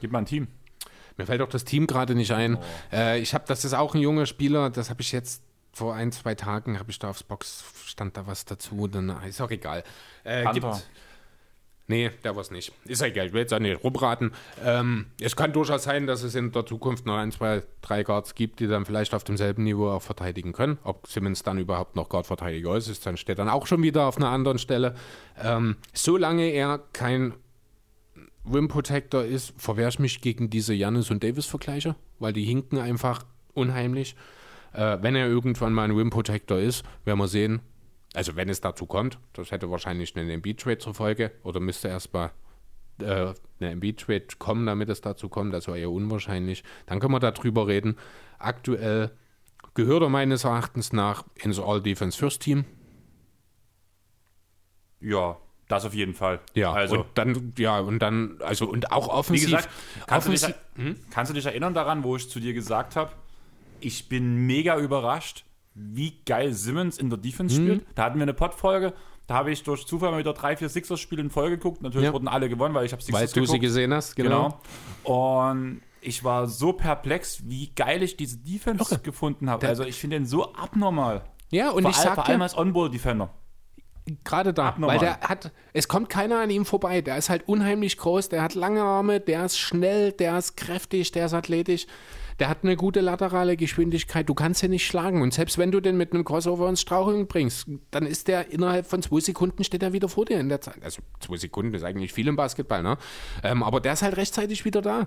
Gib 0.00 0.10
mal 0.12 0.18
ein 0.20 0.26
Team. 0.26 0.48
Mir 1.18 1.26
fällt 1.26 1.42
auch 1.42 1.48
das 1.48 1.64
Team 1.64 1.86
gerade 1.86 2.14
nicht 2.14 2.32
ein. 2.32 2.58
Äh, 2.92 3.20
ich 3.20 3.34
habe, 3.34 3.44
das 3.46 3.64
ist 3.64 3.74
auch 3.74 3.94
ein 3.94 4.00
junger 4.00 4.26
Spieler, 4.26 4.70
das 4.70 4.88
habe 4.90 5.02
ich 5.02 5.12
jetzt 5.12 5.42
vor 5.74 5.94
ein, 5.94 6.10
zwei 6.10 6.34
Tagen, 6.34 6.78
habe 6.78 6.90
ich 6.90 6.98
da 6.98 7.10
aufs 7.10 7.22
Box, 7.22 7.64
stand 7.86 8.16
da 8.16 8.26
was 8.26 8.44
dazu, 8.44 8.88
dann 8.88 9.10
ist 9.24 9.40
auch 9.40 9.50
egal. 9.50 9.84
Äh, 10.24 10.42
Panther. 10.42 10.60
gibt- 10.60 10.86
nee, 11.86 12.10
der 12.24 12.34
war 12.34 12.42
es 12.42 12.50
nicht. 12.50 12.72
Ist 12.84 13.00
ja 13.00 13.08
egal, 13.08 13.26
ich 13.26 13.32
will 13.32 13.40
jetzt 13.40 13.52
auch 13.54 13.58
nicht 13.58 13.82
rumraten. 13.82 14.32
Ähm, 14.64 15.06
es 15.20 15.36
kann 15.36 15.52
durchaus 15.52 15.84
sein, 15.84 16.06
dass 16.06 16.22
es 16.22 16.34
in 16.34 16.52
der 16.52 16.66
Zukunft 16.66 17.06
noch 17.06 17.16
ein, 17.16 17.32
zwei, 17.32 17.62
drei 17.80 18.02
Guards 18.02 18.34
gibt, 18.34 18.60
die 18.60 18.66
dann 18.66 18.84
vielleicht 18.84 19.14
auf 19.14 19.24
demselben 19.24 19.64
Niveau 19.64 19.90
auch 19.90 20.02
verteidigen 20.02 20.52
können. 20.52 20.78
Ob 20.84 21.06
Simmons 21.06 21.42
dann 21.42 21.58
überhaupt 21.58 21.96
noch 21.96 22.08
Guard-Verteidiger 22.08 22.76
ist, 22.76 22.88
ist 22.88 23.06
dann 23.06 23.16
steht 23.16 23.38
dann 23.38 23.48
auch 23.48 23.66
schon 23.66 23.82
wieder 23.82 24.06
auf 24.06 24.16
einer 24.16 24.28
anderen 24.28 24.58
Stelle. 24.58 24.94
Ähm, 25.42 25.76
solange 25.92 26.50
er 26.50 26.80
kein 26.92 27.34
Rim 28.50 28.68
Protector 28.68 29.24
ist, 29.24 29.54
verwehre 29.56 29.88
ich 29.88 29.98
mich 29.98 30.20
gegen 30.20 30.50
diese 30.50 30.74
Jannis 30.74 31.10
und 31.10 31.22
Davis 31.22 31.46
Vergleiche, 31.46 31.94
weil 32.18 32.32
die 32.32 32.44
hinken 32.44 32.78
einfach 32.78 33.24
unheimlich. 33.54 34.16
Äh, 34.72 34.98
wenn 35.00 35.14
er 35.14 35.28
irgendwann 35.28 35.72
mal 35.72 35.84
ein 35.84 35.92
Rim 35.92 36.10
Protector 36.10 36.58
ist, 36.58 36.84
werden 37.04 37.18
wir 37.18 37.28
sehen. 37.28 37.60
Also 38.14 38.36
wenn 38.36 38.48
es 38.48 38.60
dazu 38.60 38.86
kommt, 38.86 39.18
das 39.32 39.50
hätte 39.50 39.70
wahrscheinlich 39.70 40.16
einen 40.16 40.28
Embiid 40.28 40.60
Trade 40.60 40.78
zur 40.78 40.94
Folge 40.94 41.32
oder 41.42 41.60
müsste 41.60 41.88
erst 41.88 42.12
mal 42.12 42.30
äh, 43.00 43.34
eine 43.60 43.70
Embiid-Trade 43.70 44.26
kommen, 44.38 44.66
damit 44.66 44.88
es 44.88 45.00
dazu 45.00 45.28
kommt. 45.28 45.54
Das 45.54 45.68
war 45.68 45.76
eher 45.76 45.90
unwahrscheinlich. 45.90 46.64
Dann 46.86 47.00
können 47.00 47.12
wir 47.12 47.20
darüber 47.20 47.68
reden. 47.68 47.96
Aktuell 48.38 49.12
gehört 49.74 50.02
er 50.02 50.08
meines 50.08 50.44
Erachtens 50.44 50.92
nach 50.92 51.24
ins 51.36 51.58
All-Defense 51.58 52.18
First 52.18 52.42
Team. 52.42 52.64
Ja, 55.00 55.36
das 55.68 55.84
auf 55.84 55.94
jeden 55.94 56.14
Fall. 56.14 56.40
Ja, 56.54 56.72
also 56.72 57.00
und 57.00 57.06
dann, 57.14 57.52
ja, 57.56 57.78
und 57.80 58.00
dann, 58.00 58.40
also 58.40 58.66
und 58.66 58.92
auch 58.92 59.08
wie 59.08 59.12
offensiv. 59.12 59.50
gesagt, 59.50 59.68
kannst 60.06 60.26
du, 60.26 60.32
dich, 60.32 60.42
offensiv 60.42 60.60
hm? 60.76 60.96
kannst 61.10 61.30
du 61.30 61.34
dich 61.34 61.46
erinnern 61.46 61.74
daran, 61.74 62.04
wo 62.04 62.16
ich 62.16 62.28
zu 62.28 62.40
dir 62.40 62.52
gesagt 62.52 62.96
habe, 62.96 63.12
ich 63.80 64.08
bin 64.08 64.46
mega 64.46 64.78
überrascht, 64.78 65.44
wie 65.74 66.20
geil 66.26 66.52
Simmons 66.52 66.98
in 66.98 67.08
der 67.10 67.18
Defense 67.18 67.58
Mhm. 67.60 67.64
spielt. 67.66 67.86
Da 67.94 68.04
hatten 68.04 68.16
wir 68.18 68.22
eine 68.24 68.34
Pod-Folge, 68.34 68.92
da 69.26 69.34
habe 69.34 69.50
ich 69.52 69.62
durch 69.62 69.86
Zufall 69.86 70.10
mal 70.10 70.18
wieder 70.18 70.32
drei, 70.34 70.56
vier 70.56 70.68
Sixers-Spiele 70.68 71.22
in 71.22 71.30
Folge 71.30 71.56
geguckt. 71.56 71.80
Natürlich 71.82 72.06
Ja. 72.06 72.12
wurden 72.12 72.28
alle 72.28 72.48
gewonnen, 72.48 72.74
weil 72.74 72.84
ich 72.84 72.92
habe 72.92 73.02
weil 73.10 73.20
Sixers 73.26 73.32
du 73.32 73.40
sie 73.40 73.46
geguckt. 73.46 73.60
gesehen 73.62 73.94
hast, 73.94 74.14
genau. 74.16 74.58
Genau. 75.04 75.50
Und 75.50 75.80
ich 76.00 76.24
war 76.24 76.46
so 76.48 76.72
perplex, 76.72 77.42
wie 77.46 77.68
geil 77.74 78.02
ich 78.02 78.16
diese 78.16 78.38
Defense 78.38 78.98
gefunden 79.02 79.48
habe. 79.48 79.66
Also 79.68 79.84
ich 79.84 79.96
finde 79.96 80.16
den 80.16 80.26
so 80.26 80.52
abnormal. 80.54 81.22
Ja, 81.50 81.70
und 81.70 81.82
vor, 81.82 81.90
ich 81.90 81.96
all, 81.98 82.02
sag 82.02 82.14
vor 82.16 82.28
allem 82.28 82.42
als 82.42 82.56
On-Ball-Defender. 82.56 83.30
gerade 84.24 84.52
da, 84.52 84.68
abnormal. 84.70 84.96
weil 84.96 85.06
der 85.06 85.20
hat, 85.20 85.52
es 85.72 85.86
kommt 85.86 86.08
keiner 86.08 86.40
an 86.40 86.50
ihm 86.50 86.64
vorbei. 86.64 87.02
Der 87.02 87.16
ist 87.18 87.30
halt 87.30 87.46
unheimlich 87.46 87.96
groß, 87.98 88.28
der 88.30 88.42
hat 88.42 88.54
lange 88.54 88.82
Arme, 88.82 89.20
der 89.20 89.44
ist 89.44 89.58
schnell, 89.58 90.10
der 90.12 90.36
ist 90.38 90.56
kräftig, 90.56 91.12
der 91.12 91.26
ist 91.26 91.34
athletisch. 91.34 91.86
Der 92.42 92.48
hat 92.48 92.64
eine 92.64 92.74
gute 92.74 93.00
laterale 93.02 93.56
Geschwindigkeit. 93.56 94.28
Du 94.28 94.34
kannst 94.34 94.64
ihn 94.64 94.70
nicht 94.70 94.84
schlagen. 94.84 95.22
Und 95.22 95.32
selbst 95.32 95.58
wenn 95.58 95.70
du 95.70 95.78
den 95.78 95.96
mit 95.96 96.12
einem 96.12 96.24
Crossover 96.24 96.68
ins 96.68 96.80
Straucheln 96.80 97.28
bringst, 97.28 97.68
dann 97.92 98.04
ist 98.04 98.26
der 98.26 98.50
innerhalb 98.50 98.84
von 98.84 99.00
zwei 99.00 99.20
Sekunden 99.20 99.62
steht 99.62 99.80
er 99.84 99.92
wieder 99.92 100.08
vor 100.08 100.24
dir 100.24 100.40
in 100.40 100.48
der 100.48 100.60
Zeit. 100.60 100.82
Also 100.82 101.02
zwei 101.20 101.36
Sekunden 101.36 101.72
ist 101.72 101.84
eigentlich 101.84 102.12
viel 102.12 102.26
im 102.26 102.34
Basketball, 102.34 102.82
ne? 102.82 102.98
Ähm, 103.44 103.62
aber 103.62 103.78
der 103.78 103.92
ist 103.92 104.02
halt 104.02 104.16
rechtzeitig 104.16 104.64
wieder 104.64 104.82
da. 104.82 105.06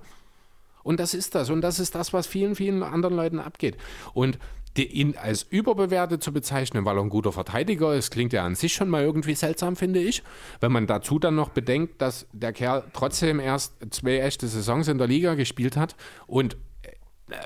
Und 0.81 1.01
das 1.01 1.13
ist 1.13 1.35
das. 1.35 1.49
Und 1.49 1.59
das 1.59 1.77
ist 1.77 1.93
das, 1.93 2.13
was 2.13 2.25
vielen, 2.25 2.55
vielen 2.55 2.83
anderen 2.83 3.17
Leuten 3.17 3.41
abgeht. 3.41 3.75
Und 4.13 4.39
ihn 4.77 5.17
als 5.17 5.43
überbewertet 5.43 6.23
zu 6.23 6.31
bezeichnen, 6.31 6.85
weil 6.85 6.97
er 6.97 7.03
ein 7.03 7.09
guter 7.09 7.33
Verteidiger 7.33 7.93
ist, 7.93 8.11
klingt 8.11 8.31
ja 8.31 8.45
an 8.45 8.55
sich 8.55 8.73
schon 8.73 8.87
mal 8.87 9.03
irgendwie 9.03 9.35
seltsam, 9.35 9.75
finde 9.75 9.99
ich. 9.99 10.23
Wenn 10.61 10.71
man 10.71 10.87
dazu 10.87 11.19
dann 11.19 11.35
noch 11.35 11.49
bedenkt, 11.49 12.01
dass 12.01 12.27
der 12.31 12.53
Kerl 12.53 12.85
trotzdem 12.93 13.41
erst 13.41 13.73
zwei 13.89 14.19
echte 14.19 14.47
Saisons 14.47 14.87
in 14.87 14.97
der 14.97 15.07
Liga 15.07 15.35
gespielt 15.35 15.75
hat 15.75 15.97
und 16.27 16.55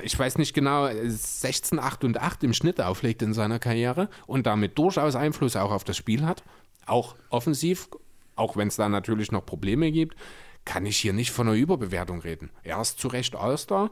ich 0.04 0.18
weiß 0.18 0.38
nicht 0.38 0.54
genau, 0.54 0.90
16, 0.92 1.80
8 1.80 2.04
und 2.04 2.20
8 2.20 2.44
im 2.44 2.54
Schnitt 2.54 2.82
auflegt 2.82 3.22
in 3.22 3.34
seiner 3.34 3.60
Karriere 3.60 4.10
und 4.28 4.46
damit 4.46 4.78
durchaus 4.78 5.16
Einfluss 5.16 5.56
auch 5.56 5.72
auf 5.72 5.84
das 5.84 5.98
Spiel 5.98 6.26
hat, 6.26 6.44
auch 6.86 7.16
offensiv, 7.30 7.90
auch 8.36 8.58
wenn 8.58 8.68
es 8.68 8.76
da 8.76 8.90
natürlich 8.90 9.32
noch 9.32 9.46
Probleme 9.46 9.92
gibt, 9.92 10.18
kann 10.66 10.86
ich 10.86 10.98
hier 10.98 11.14
nicht 11.14 11.32
von 11.32 11.48
einer 11.48 11.58
Überbewertung 11.58 12.20
reden. 12.22 12.50
Er 12.64 12.82
ist 12.82 13.00
zu 13.00 13.08
Recht 13.08 13.36
All-Star. 13.36 13.92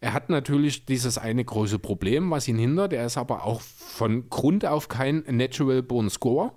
Er 0.00 0.12
hat 0.12 0.28
natürlich 0.28 0.84
dieses 0.84 1.18
eine 1.18 1.44
große 1.44 1.78
Problem, 1.78 2.30
was 2.30 2.48
ihn 2.48 2.58
hindert. 2.58 2.92
Er 2.92 3.06
ist 3.06 3.16
aber 3.16 3.44
auch 3.44 3.60
von 3.60 4.28
Grund 4.28 4.66
auf 4.66 4.88
kein 4.88 5.24
Natural 5.28 5.82
Born 5.82 6.10
Scorer. 6.10 6.52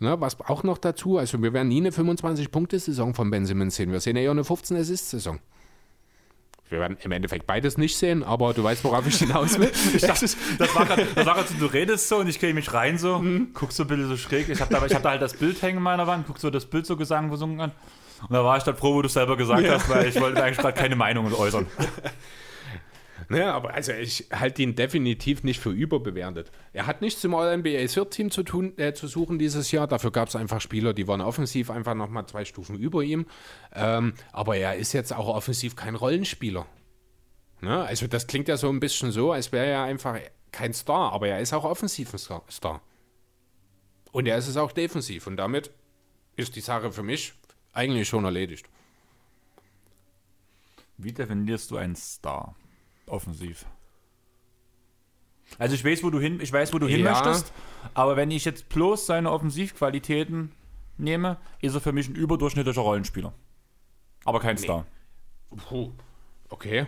Ne, 0.00 0.20
was 0.20 0.40
auch 0.40 0.64
noch 0.64 0.78
dazu, 0.78 1.16
also 1.16 1.40
wir 1.40 1.52
werden 1.52 1.68
nie 1.68 1.80
eine 1.80 1.90
25-Punkte-Saison 1.90 3.14
von 3.14 3.30
Ben 3.30 3.46
Simmons 3.46 3.76
sehen. 3.76 3.92
Wir 3.92 4.00
sehen 4.00 4.16
eher 4.16 4.32
eine 4.32 4.42
15-Assist-Saison. 4.42 5.38
Wir 6.72 6.80
werden 6.80 6.96
im 7.02 7.12
Endeffekt 7.12 7.46
beides 7.46 7.76
nicht 7.76 7.96
sehen, 7.98 8.24
aber 8.24 8.54
du 8.54 8.64
weißt, 8.64 8.82
worauf 8.84 9.06
ich 9.06 9.16
hinaus 9.18 9.58
will. 9.58 9.70
Ich 9.94 10.00
dachte, 10.00 10.26
das 10.58 10.74
war 10.74 10.86
gerade, 10.86 11.06
so, 11.48 11.54
du 11.60 11.66
redest 11.66 12.08
so 12.08 12.16
und 12.16 12.28
ich 12.28 12.40
gehe 12.40 12.54
mich 12.54 12.72
rein 12.72 12.96
so, 12.96 13.18
Mhm. 13.18 13.48
guck 13.52 13.72
so 13.72 13.82
ein 13.84 13.88
bisschen 13.88 14.08
so 14.08 14.16
schräg. 14.16 14.48
Ich 14.48 14.60
habe 14.60 14.72
da, 14.72 14.84
ich 14.86 14.94
hab 14.94 15.02
da 15.02 15.10
halt 15.10 15.20
das 15.22 15.34
Bild 15.34 15.60
hängen 15.60 15.76
in 15.78 15.82
meiner 15.82 16.06
Wand, 16.06 16.24
guck 16.26 16.38
so 16.38 16.48
das 16.48 16.64
Bild 16.64 16.86
so 16.86 16.96
gesang, 16.96 17.30
gesungen 17.30 17.60
an. 17.60 17.72
Und 18.22 18.32
da 18.32 18.42
war 18.42 18.56
ich 18.56 18.62
dann 18.62 18.76
froh, 18.76 18.94
wo 18.94 19.02
du 19.02 19.06
es 19.08 19.12
selber 19.12 19.36
gesagt 19.36 19.68
hast, 19.68 19.88
weil 19.90 20.06
ich 20.06 20.18
wollte 20.20 20.42
eigentlich 20.42 20.56
gerade 20.58 20.78
keine 20.78 20.96
Meinung 20.96 21.32
äußern. 21.34 21.66
Ne, 23.28 23.52
aber 23.52 23.74
also 23.74 23.92
ich 23.92 24.28
halte 24.32 24.62
ihn 24.62 24.74
definitiv 24.74 25.44
nicht 25.44 25.60
für 25.60 25.70
überbewertet. 25.70 26.50
Er 26.72 26.86
hat 26.86 27.02
nichts 27.02 27.22
im 27.24 27.34
All-NBA 27.34 27.86
Third-Team 27.86 28.30
zu 28.30 28.42
tun, 28.42 28.76
äh, 28.78 28.94
zu 28.94 29.06
suchen 29.06 29.38
dieses 29.38 29.70
Jahr. 29.70 29.86
Dafür 29.86 30.10
gab 30.10 30.28
es 30.28 30.36
einfach 30.36 30.60
Spieler, 30.60 30.92
die 30.92 31.06
waren 31.08 31.20
offensiv 31.20 31.70
einfach 31.70 31.94
nochmal 31.94 32.26
zwei 32.26 32.44
Stufen 32.44 32.78
über 32.78 33.02
ihm. 33.02 33.26
Ähm, 33.74 34.14
aber 34.32 34.56
er 34.56 34.76
ist 34.76 34.92
jetzt 34.92 35.12
auch 35.12 35.28
offensiv 35.28 35.76
kein 35.76 35.94
Rollenspieler. 35.94 36.66
Ne? 37.60 37.82
Also 37.84 38.06
das 38.06 38.26
klingt 38.26 38.48
ja 38.48 38.56
so 38.56 38.68
ein 38.68 38.80
bisschen 38.80 39.12
so, 39.12 39.32
als 39.32 39.52
wäre 39.52 39.66
er 39.66 39.82
einfach 39.84 40.18
kein 40.50 40.72
Star, 40.74 41.12
aber 41.12 41.28
er 41.28 41.40
ist 41.40 41.52
auch 41.52 41.64
offensiv 41.64 42.12
ein 42.12 42.40
Star. 42.50 42.82
Und 44.10 44.26
er 44.26 44.36
ist 44.36 44.48
es 44.48 44.56
auch 44.56 44.72
defensiv. 44.72 45.26
Und 45.26 45.36
damit 45.36 45.70
ist 46.36 46.56
die 46.56 46.60
Sache 46.60 46.92
für 46.92 47.02
mich 47.02 47.32
eigentlich 47.72 48.08
schon 48.08 48.24
erledigt. 48.24 48.68
Wie 50.98 51.12
definierst 51.12 51.70
du 51.70 51.76
einen 51.76 51.96
Star? 51.96 52.54
Offensiv. 53.06 53.66
Also 55.58 55.74
ich 55.74 55.84
weiß, 55.84 56.02
wo 56.02 56.10
du 56.10 56.18
hin, 56.18 56.40
ich 56.40 56.52
weiß, 56.52 56.72
wo 56.72 56.78
du 56.78 56.86
hin 56.88 57.00
Ja. 57.04 57.10
möchtest, 57.12 57.52
aber 57.94 58.16
wenn 58.16 58.30
ich 58.30 58.44
jetzt 58.44 58.68
bloß 58.70 59.06
seine 59.06 59.30
Offensivqualitäten 59.30 60.52
nehme, 60.96 61.36
ist 61.60 61.74
er 61.74 61.80
für 61.80 61.92
mich 61.92 62.08
ein 62.08 62.14
überdurchschnittlicher 62.14 62.80
Rollenspieler. 62.80 63.32
Aber 64.24 64.40
kein 64.40 64.56
Star. 64.56 64.86
Puh. 65.68 65.90
Okay. 66.48 66.86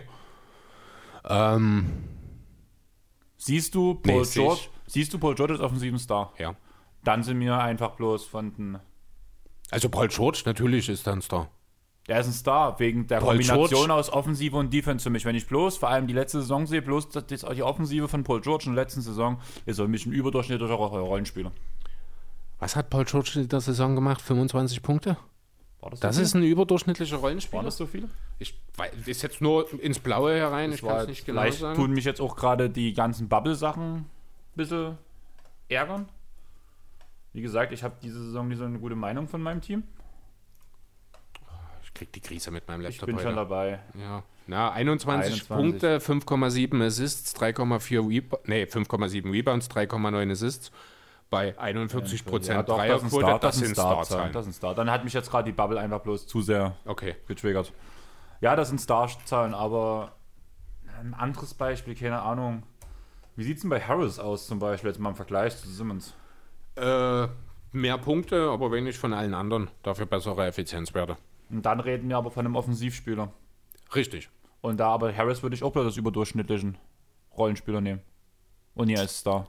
Ähm, 1.25 2.03
Siehst 3.37 3.75
du 3.75 3.95
Paul 3.95 4.21
Nee, 4.21 4.27
George, 4.33 4.61
ich. 4.87 4.91
siehst 4.93 5.13
du 5.13 5.19
Paul 5.19 5.35
George 5.35 5.53
als 5.53 5.61
offensiven 5.61 5.99
Star? 5.99 6.33
ja. 6.39 6.55
Dann 7.03 7.21
sind 7.21 7.39
wir 7.39 7.59
einfach 7.59 7.91
bloß 7.91 8.25
von 8.25 8.55
den 8.55 8.79
Also 9.69 9.89
Paul 9.89 10.07
George 10.07 10.41
natürlich 10.47 10.89
ist 10.89 11.05
dann 11.05 11.21
Star. 11.21 11.51
Der 12.07 12.19
ist 12.19 12.27
ein 12.27 12.33
Star, 12.33 12.79
wegen 12.79 13.07
der 13.07 13.17
Paul 13.19 13.29
Kombination 13.29 13.67
George. 13.87 13.93
aus 13.93 14.11
Offensive 14.11 14.55
und 14.57 14.71
Defense 14.71 15.01
für 15.03 15.09
mich. 15.09 15.25
Wenn 15.25 15.35
ich 15.35 15.47
bloß, 15.47 15.77
vor 15.77 15.89
allem 15.89 16.05
die 16.05 16.13
letzte 16.13 16.39
Saison 16.41 16.67
sehe, 16.67 16.81
bloß 16.83 17.09
die 17.09 17.63
Offensive 17.63 18.07
von 18.07 18.23
Paul 18.23 18.41
George 18.41 18.65
in 18.67 18.75
der 18.75 18.83
letzten 18.83 19.01
Saison, 19.01 19.39
ist 19.65 19.79
er 19.79 19.85
für 19.85 19.89
mich 19.89 20.05
ein 20.05 20.11
überdurchschnittlicher 20.13 20.73
Ro- 20.75 20.85
Rollenspieler. 20.87 21.51
Was 22.59 22.75
hat 22.75 22.89
Paul 22.91 23.05
George 23.05 23.31
in 23.35 23.49
der 23.49 23.59
Saison 23.59 23.95
gemacht? 23.95 24.21
25 24.21 24.83
Punkte? 24.83 25.17
War 25.81 25.89
das, 25.89 25.99
Das 25.99 26.17
ist 26.17 26.33
viel? 26.33 26.41
ein 26.41 26.43
überdurchschnittlicher 26.45 27.15
Waren 27.15 27.21
Rollenspieler. 27.21 27.63
das 27.63 27.77
so 27.77 27.87
viele? 27.87 28.07
Ich 28.37 28.55
weiß, 28.77 28.91
ist 29.07 29.23
jetzt 29.23 29.41
nur 29.41 29.67
ins 29.81 29.97
Blaue 29.99 30.35
herein, 30.35 30.71
ich 30.73 30.81
kann 30.81 30.89
War- 30.89 31.01
es 31.01 31.07
nicht 31.07 31.25
genau 31.25 31.41
vielleicht 31.41 31.59
sagen. 31.59 31.75
tun 31.75 31.91
mich 31.91 32.05
jetzt 32.05 32.21
auch 32.21 32.35
gerade 32.35 32.69
die 32.69 32.93
ganzen 32.93 33.27
Bubble-Sachen 33.29 33.95
ein 33.95 34.05
bisschen 34.53 34.97
ärgern. 35.69 36.07
Wie 37.33 37.41
gesagt, 37.41 37.71
ich 37.73 37.83
habe 37.83 37.95
diese 38.01 38.23
Saison 38.23 38.47
nicht 38.47 38.59
so 38.59 38.63
eine 38.65 38.77
gute 38.79 38.95
Meinung 38.95 39.27
von 39.27 39.41
meinem 39.41 39.61
Team. 39.61 39.83
Ich 41.95 41.99
krieg 41.99 42.11
die 42.11 42.19
Krise 42.19 42.51
mit 42.51 42.67
meinem 42.67 42.81
Ich 42.81 42.87
Laptop 42.99 43.05
bin 43.07 43.15
schon 43.19 43.27
heute. 43.27 43.35
dabei. 43.37 43.79
Ja. 43.97 44.21
Na, 44.47 44.71
21, 44.73 45.47
21. 45.47 45.47
Punkte, 45.47 45.99
5,7 45.99 46.85
Assists, 46.85 47.33
3,4 47.37 48.09
Rebounds, 48.09 48.47
nee, 48.49 48.63
5,7 48.65 49.31
Rebounds, 49.31 49.69
3,9 49.71 50.29
Assists 50.31 50.71
bei 51.29 51.57
41 51.57 52.25
Prozent 52.25 52.67
das 52.67 52.77
ein 52.77 52.87
Dreierquote. 52.89 53.09
Star, 53.25 53.39
Das 53.39 53.55
sind 53.55 53.71
Starzahlen. 53.71 54.05
Starzahlen. 54.05 54.33
Das 54.33 54.41
ist 54.45 54.49
ein 54.49 54.53
Star. 54.53 54.75
Dann 54.75 54.91
hat 54.91 55.05
mich 55.05 55.13
jetzt 55.13 55.31
gerade 55.31 55.45
die 55.45 55.55
Bubble 55.55 55.79
einfach 55.79 56.01
bloß 56.01 56.27
zu 56.27 56.41
sehr 56.41 56.75
Okay. 56.85 57.15
getriggert. 57.29 57.71
Ja, 58.41 58.57
das 58.57 58.67
sind 58.67 58.81
Starzahlen, 58.81 59.53
aber 59.53 60.11
ein 60.99 61.13
anderes 61.13 61.53
Beispiel, 61.53 61.95
keine 61.95 62.21
Ahnung. 62.21 62.63
Wie 63.37 63.43
sieht 63.45 63.55
es 63.55 63.61
denn 63.61 63.69
bei 63.69 63.79
Harris 63.79 64.19
aus 64.19 64.47
zum 64.47 64.59
Beispiel, 64.59 64.89
jetzt 64.89 64.99
mal 64.99 65.09
im 65.11 65.15
Vergleich 65.15 65.55
zu 65.57 65.69
Simmons? 65.69 66.13
Äh, 66.75 67.27
mehr 67.71 67.97
Punkte, 67.97 68.49
aber 68.49 68.69
wenig 68.73 68.97
von 68.97 69.13
allen 69.13 69.33
anderen. 69.33 69.69
Dafür 69.81 70.05
bessere 70.05 70.45
Effizienzwerte. 70.45 71.15
Und 71.49 71.65
dann 71.65 71.79
reden 71.79 72.09
wir 72.09 72.17
aber 72.17 72.31
von 72.31 72.45
einem 72.45 72.55
Offensivspieler. 72.55 73.31
Richtig. 73.93 74.29
Und 74.61 74.77
da 74.77 74.87
aber 74.89 75.15
Harris 75.15 75.43
würde 75.43 75.55
ich 75.55 75.63
auch 75.63 75.71
bloß 75.71 75.85
als 75.85 75.97
überdurchschnittlichen 75.97 76.77
Rollenspieler 77.37 77.81
nehmen. 77.81 78.01
Und 78.73 78.87
hier 78.87 78.99
als 78.99 79.19
Star. 79.19 79.47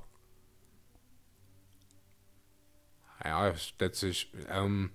Ja, 3.25 3.53
letztlich. 3.81 4.31
Ähm, 4.51 4.91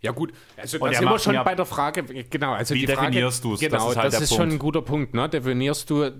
ja 0.00 0.12
gut, 0.12 0.32
also 0.56 0.78
Und 0.78 0.84
da 0.84 0.92
er 0.92 0.98
sind 0.98 1.08
wir 1.08 1.18
schon 1.18 1.44
bei 1.44 1.54
der 1.54 1.66
Frage, 1.66 2.04
genau, 2.04 2.52
also 2.52 2.74
Wie 2.74 2.80
die 2.80 2.86
Frage, 2.86 3.08
definierst 3.08 3.44
du's? 3.44 3.60
Das 3.60 3.68
Genau, 3.68 3.88
ist 3.88 3.96
das 3.96 4.02
halt 4.02 4.12
ist, 4.14 4.30
der 4.30 4.36
schon 4.36 4.50
ein 4.50 4.58
guter 4.58 4.82
Punkt, 4.82 5.14
ne? 5.14 5.28
Definierst 5.28 5.90
du 5.90 6.10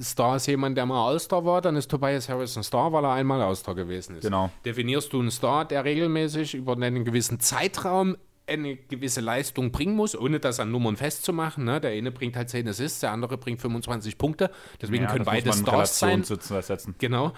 Star 0.00 0.32
als 0.32 0.46
jemand, 0.46 0.76
der 0.76 0.84
mal 0.84 1.08
All-Star 1.08 1.44
war, 1.44 1.60
dann 1.60 1.76
ist 1.76 1.90
Tobias 1.90 2.28
Harris 2.28 2.56
ein 2.56 2.62
Star, 2.62 2.92
weil 2.92 3.04
er 3.04 3.12
einmal 3.12 3.40
All-Star 3.40 3.74
gewesen 3.74 4.16
ist. 4.16 4.22
Genau. 4.22 4.50
Definierst 4.64 5.12
du 5.12 5.20
einen 5.20 5.30
Star, 5.30 5.64
der 5.64 5.84
regelmäßig 5.84 6.54
über 6.54 6.72
einen 6.72 7.04
gewissen 7.04 7.40
Zeitraum 7.40 8.16
eine 8.48 8.76
gewisse 8.76 9.20
Leistung 9.20 9.72
bringen 9.72 9.96
muss, 9.96 10.16
ohne 10.16 10.38
das 10.40 10.60
an 10.60 10.70
Nummern 10.70 10.96
festzumachen. 10.96 11.64
Ne? 11.64 11.80
Der 11.80 11.90
eine 11.92 12.12
bringt 12.12 12.36
halt 12.36 12.48
10 12.48 12.68
Assists, 12.68 13.00
der 13.00 13.10
andere 13.12 13.38
bringt 13.38 13.60
25 13.60 14.18
Punkte. 14.18 14.50
Deswegen 14.80 15.04
Ja, 15.04 15.10
können 15.10 15.24
beide 15.24 15.52
Stars 15.52 15.98
sein. 15.98 16.22
Sitzen-. 16.22 16.94
Genau. 16.98 17.32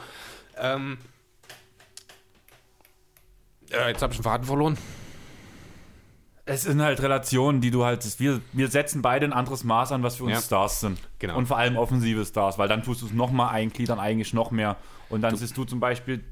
Ähm, 0.56 0.98
äh, 3.70 3.88
jetzt 3.88 4.02
habe 4.02 4.12
ich 4.12 4.18
den 4.18 4.24
Faden 4.24 4.46
verloren. 4.46 4.76
Es 6.44 6.62
sind 6.62 6.80
halt 6.80 7.02
Relationen, 7.02 7.60
die 7.60 7.70
du 7.70 7.84
halt. 7.84 8.18
Wir, 8.18 8.40
wir 8.54 8.68
setzen 8.68 9.02
beide 9.02 9.26
ein 9.26 9.34
anderes 9.34 9.64
Maß 9.64 9.92
an, 9.92 10.02
was 10.02 10.16
für 10.16 10.24
uns 10.24 10.32
Ja. 10.32 10.40
Stars 10.40 10.80
sind. 10.80 10.98
Genau. 11.18 11.36
Und 11.36 11.46
vor 11.46 11.58
allem 11.58 11.76
offensive 11.76 12.24
Stars, 12.24 12.56
weil 12.58 12.68
dann 12.68 12.82
tust 12.82 13.02
du 13.02 13.06
es 13.06 13.12
nochmal 13.12 13.50
eingliedern, 13.54 14.00
eigentlich 14.00 14.32
noch 14.32 14.50
mehr. 14.50 14.76
Und 15.10 15.20
dann 15.20 15.36
siehst 15.36 15.56
du 15.58 15.64
zum 15.64 15.78
Beispiel, 15.80 16.24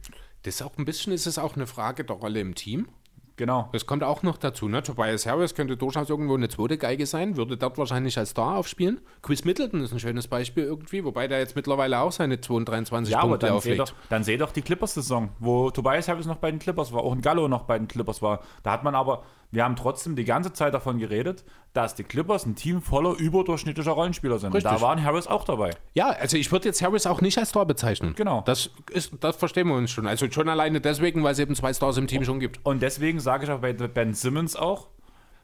Das 0.43 0.55
ist 0.55 0.62
auch 0.62 0.78
ein 0.78 0.85
bisschen 0.86 1.12
ist 1.12 1.27
es 1.27 1.39
auch 1.39 1.57
eine 1.57 1.66
Frage 1.66 2.05
der 2.05 2.16
Rolle 2.16 2.40
im 2.40 2.55
Team. 2.55 2.89
Genau. 3.36 3.68
Das 3.72 3.84
kommt 3.84 4.02
auch 4.02 4.22
noch 4.22 4.38
dazu. 4.38 4.66
Ne? 4.68 4.82
Tobias 4.82 5.26
Harris 5.26 5.54
könnte 5.54 5.76
durchaus 5.76 6.08
irgendwo 6.08 6.34
eine 6.34 6.48
zweite 6.48 6.78
Geige 6.78 7.04
sein, 7.04 7.36
würde 7.36 7.56
dort 7.58 7.76
wahrscheinlich 7.76 8.16
als 8.16 8.30
Star 8.30 8.56
aufspielen. 8.56 9.00
Chris 9.20 9.44
Middleton 9.44 9.82
ist 9.82 9.92
ein 9.92 10.00
schönes 10.00 10.26
Beispiel 10.26 10.64
irgendwie, 10.64 11.04
wobei 11.04 11.28
der 11.28 11.40
jetzt 11.40 11.54
mittlerweile 11.54 12.00
auch 12.00 12.12
seine 12.12 12.40
22 12.40 13.12
Ja, 13.12 13.18
aber 13.20 13.30
Punkte 13.30 13.46
dann 13.46 13.60
seh, 13.60 13.72
auflegt. 13.72 13.80
doch, 13.80 13.92
dann 14.08 14.24
seh 14.24 14.36
doch 14.38 14.52
die 14.52 14.62
Clippers-Saison, 14.62 15.28
wo 15.38 15.70
Tobias 15.70 16.08
Harris 16.08 16.26
noch 16.26 16.36
bei 16.38 16.50
den 16.50 16.58
Clippers 16.60 16.92
war, 16.92 17.02
auch 17.02 17.12
ein 17.12 17.20
Gallo 17.20 17.46
noch 17.46 17.64
bei 17.64 17.78
den 17.78 17.88
Clippers 17.88 18.22
war. 18.22 18.40
Da 18.62 18.72
hat 18.72 18.84
man 18.84 18.94
aber, 18.94 19.22
wir 19.57 19.65
haben 19.65 19.74
trotzdem 19.74 20.16
die 20.16 20.27
ganze 20.27 20.53
Zeit 20.53 20.74
davon 20.74 20.99
geredet, 20.99 21.43
dass 21.73 21.95
die 21.95 22.05
Clippers 22.05 22.45
ein 22.45 22.57
Team 22.57 22.83
voller 22.83 23.15
überdurchschnittlicher 23.19 23.93
Rollenspieler 23.93 24.39
sind. 24.39 24.49
Und 24.49 24.57
Richtig. 24.57 24.70
Da 24.70 24.81
waren 24.83 25.03
Harris 25.03 25.27
auch 25.27 25.45
dabei. 25.45 25.70
Ja, 25.95 26.11
also 26.11 26.37
ich 26.37 26.53
würde 26.53 26.66
jetzt 26.69 26.83
Harris 26.83 27.07
auch 27.07 27.23
nicht 27.23 27.39
als 27.39 27.49
Star 27.49 27.65
bezeichnen. 27.65 28.12
Genau. 28.15 28.43
Das, 28.43 28.69
ist, 28.91 29.15
das 29.20 29.37
verstehen 29.37 29.66
wir 29.69 29.74
uns 29.74 29.91
schon. 29.91 30.07
Also 30.07 30.31
schon 30.31 30.51
alleine 30.51 30.83
deswegen, 30.83 31.24
weil 31.24 31.33
es 31.33 31.39
eben 31.39 31.55
zwei 31.55 31.73
Stars 31.73 31.97
im 31.97 32.07
Team 32.07 32.23
schon 32.23 32.39
gibt. 32.39 32.61
Und 32.66 32.83
deswegen 32.83 33.19
sage 33.19 33.45
ich 33.45 33.51
auch 33.51 33.61
bei 33.61 33.73
Ben 33.73 34.12
Simmons 34.12 34.57
auch, 34.57 34.89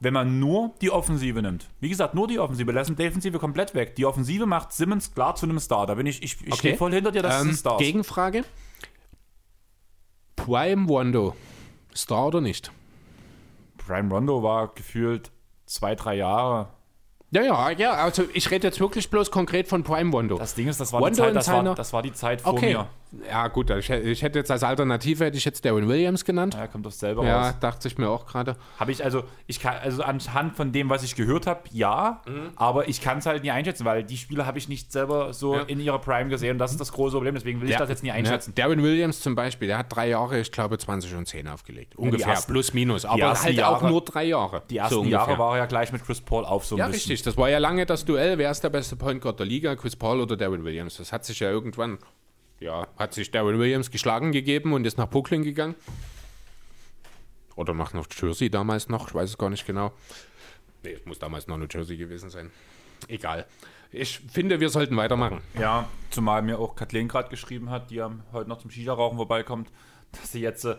wenn 0.00 0.12
man 0.12 0.38
nur 0.38 0.74
die 0.82 0.90
Offensive 0.90 1.40
nimmt. 1.40 1.70
Wie 1.80 1.88
gesagt, 1.88 2.14
nur 2.14 2.28
die 2.28 2.38
Offensive, 2.38 2.70
lassen 2.70 2.96
Defensive 2.96 3.38
komplett 3.38 3.74
weg. 3.74 3.94
Die 3.96 4.04
Offensive 4.04 4.44
macht 4.44 4.72
Simmons 4.72 5.14
klar 5.14 5.36
zu 5.36 5.46
einem 5.46 5.58
Star. 5.58 5.86
Da 5.86 5.94
bin 5.94 6.04
ich, 6.04 6.22
ich, 6.22 6.46
ich 6.46 6.54
stehe 6.56 6.76
voll 6.76 6.92
hinter 6.92 7.12
dir, 7.12 7.22
das 7.22 7.36
ist 7.36 7.42
Ähm, 7.42 7.48
ein 7.48 7.54
Star. 7.54 7.78
Gegenfrage. 7.78 8.44
Prime 10.36 10.86
Wando. 10.86 11.34
Star 11.96 12.26
oder 12.26 12.42
nicht? 12.42 12.72
Prime 13.92 14.08
Rondo 14.08 14.42
war 14.42 14.68
gefühlt 14.68 15.30
zwei, 15.66 15.94
drei 15.94 16.14
Jahre. 16.14 16.68
Ja, 17.30 17.42
ja, 17.42 17.70
ja. 17.70 17.92
Also 17.92 18.24
ich 18.32 18.50
rede 18.50 18.66
jetzt 18.66 18.80
wirklich 18.80 19.10
bloß 19.10 19.30
konkret 19.30 19.68
von 19.68 19.82
Prime 19.82 20.12
Wando. 20.12 20.38
Das 20.38 20.54
Ding 20.54 20.68
ist, 20.68 20.80
das 20.80 20.92
war, 20.92 21.00
die 21.00 21.04
Rondo 21.04 21.22
Zeit, 21.22 21.36
das, 21.36 21.46
seiner- 21.46 21.70
war, 21.70 21.74
das 21.74 21.92
war 21.92 22.02
die 22.02 22.12
Zeit 22.12 22.40
vor 22.40 22.54
okay. 22.54 22.74
mir. 22.74 22.86
Ja, 23.30 23.48
gut. 23.48 23.68
Ich, 23.70 23.88
hätte- 23.90 24.08
ich 24.08 24.22
hätte 24.22 24.38
jetzt 24.38 24.50
als 24.50 24.62
Alternative 24.62 25.26
hätte 25.26 25.36
ich 25.36 25.44
jetzt 25.44 25.64
Darren 25.64 25.86
Williams 25.88 26.24
genannt. 26.24 26.54
Ja, 26.54 26.66
kommt 26.66 26.86
das 26.86 26.98
selber 26.98 27.24
Ja, 27.26 27.48
raus. 27.48 27.54
dachte 27.60 27.86
ich 27.88 27.98
mir 27.98 28.08
auch 28.08 28.24
gerade. 28.26 28.56
Habe 28.78 28.90
ich 28.90 29.04
also, 29.04 29.24
ich 29.46 29.60
kann, 29.60 29.74
also 29.82 30.02
anhand 30.02 30.56
von 30.56 30.72
dem, 30.72 30.88
was 30.88 31.02
ich 31.02 31.14
gehört 31.14 31.46
habe, 31.46 31.60
ja, 31.72 32.22
aber 32.56 32.88
ich 32.88 33.00
kann 33.02 33.18
es 33.18 33.26
halt 33.26 33.42
nie 33.42 33.50
einschätzen, 33.50 33.84
weil 33.84 34.02
die 34.02 34.16
Spieler 34.16 34.46
habe 34.46 34.56
ich 34.58 34.68
nicht 34.68 34.90
selber 34.92 35.32
so 35.34 35.56
Ja. 35.56 35.62
in 35.62 35.78
ihrer 35.78 35.98
Prime 35.98 36.30
gesehen 36.30 36.52
und 36.52 36.58
das 36.58 36.70
ist 36.72 36.80
das 36.80 36.90
große 36.92 37.12
Problem, 37.16 37.34
deswegen 37.34 37.60
will 37.60 37.68
ich 37.70 37.76
das 37.76 37.88
jetzt 37.90 38.02
nie 38.02 38.10
einschätzen. 38.12 38.54
Ja, 38.56 38.64
Darren 38.64 38.82
Williams 38.82 39.20
zum 39.20 39.34
Beispiel, 39.34 39.68
der 39.68 39.78
hat 39.78 39.94
drei 39.94 40.08
Jahre, 40.08 40.40
ich 40.40 40.50
glaube 40.50 40.78
20 40.78 41.14
und 41.14 41.26
10 41.28 41.48
aufgelegt. 41.48 41.94
Ungefähr, 41.96 42.28
ersten- 42.28 42.50
plus 42.52 42.72
minus. 42.72 43.04
Aber 43.04 43.22
halt 43.42 43.62
auch 43.62 43.80
Jahre- 43.82 43.88
nur 43.90 44.00
drei 44.04 44.24
Jahre. 44.24 44.62
Die 44.70 44.78
ersten 44.78 44.94
so. 44.94 45.04
Jahre 45.04 45.36
war 45.38 45.52
er 45.52 45.58
ja 45.58 45.66
gleich 45.66 45.92
mit 45.92 46.04
Chris 46.04 46.20
Paul 46.22 46.44
auf 46.46 46.64
so 46.64 46.76
ein 46.76 46.78
Ja, 46.78 46.86
bisschen. 46.86 47.10
richtig. 47.10 47.22
Das 47.22 47.36
war 47.36 47.50
ja 47.50 47.58
lange 47.58 47.84
das 47.84 48.04
Duell. 48.06 48.38
Wer 48.38 48.50
ist 48.50 48.64
der 48.64 48.70
beste 48.70 48.96
Point 48.96 49.20
Guard 49.20 49.38
der 49.38 49.46
Liga? 49.46 49.76
Chris 49.76 49.96
Paul 49.96 50.20
oder 50.20 50.36
Darren 50.36 50.64
Williams? 50.64 50.96
Das 50.96 51.12
hat 51.12 51.24
sich 51.26 51.40
ja 51.40 51.50
irgendwann, 51.50 51.98
ja, 52.62 52.86
hat 52.96 53.12
sich 53.14 53.30
Darren 53.30 53.58
Williams 53.58 53.90
geschlagen 53.90 54.32
gegeben 54.32 54.72
und 54.72 54.86
ist 54.86 54.98
nach 54.98 55.10
Brooklyn 55.10 55.42
gegangen. 55.42 55.74
Oder 57.56 57.74
nach 57.74 57.92
New 57.92 58.02
Jersey 58.10 58.50
damals 58.50 58.88
noch, 58.88 59.08
ich 59.08 59.14
weiß 59.14 59.30
es 59.30 59.38
gar 59.38 59.50
nicht 59.50 59.66
genau. 59.66 59.92
Nee, 60.82 60.92
es 60.92 61.04
muss 61.04 61.18
damals 61.18 61.46
noch 61.46 61.58
New 61.58 61.66
Jersey 61.70 61.96
gewesen 61.96 62.30
sein. 62.30 62.50
Egal. 63.08 63.46
Ich 63.90 64.20
finde, 64.20 64.58
wir 64.60 64.70
sollten 64.70 64.96
weitermachen. 64.96 65.42
Ja, 65.58 65.88
zumal 66.10 66.40
mir 66.40 66.58
auch 66.58 66.74
Kathleen 66.74 67.08
gerade 67.08 67.28
geschrieben 67.28 67.68
hat, 67.68 67.90
die 67.90 68.02
heute 68.02 68.48
noch 68.48 68.58
zum 68.58 68.70
Shisha-Rauchen 68.70 69.16
vorbeikommt, 69.16 69.70
dass 70.12 70.32
sie 70.32 70.40
jetzt 70.40 70.64
äh, 70.64 70.76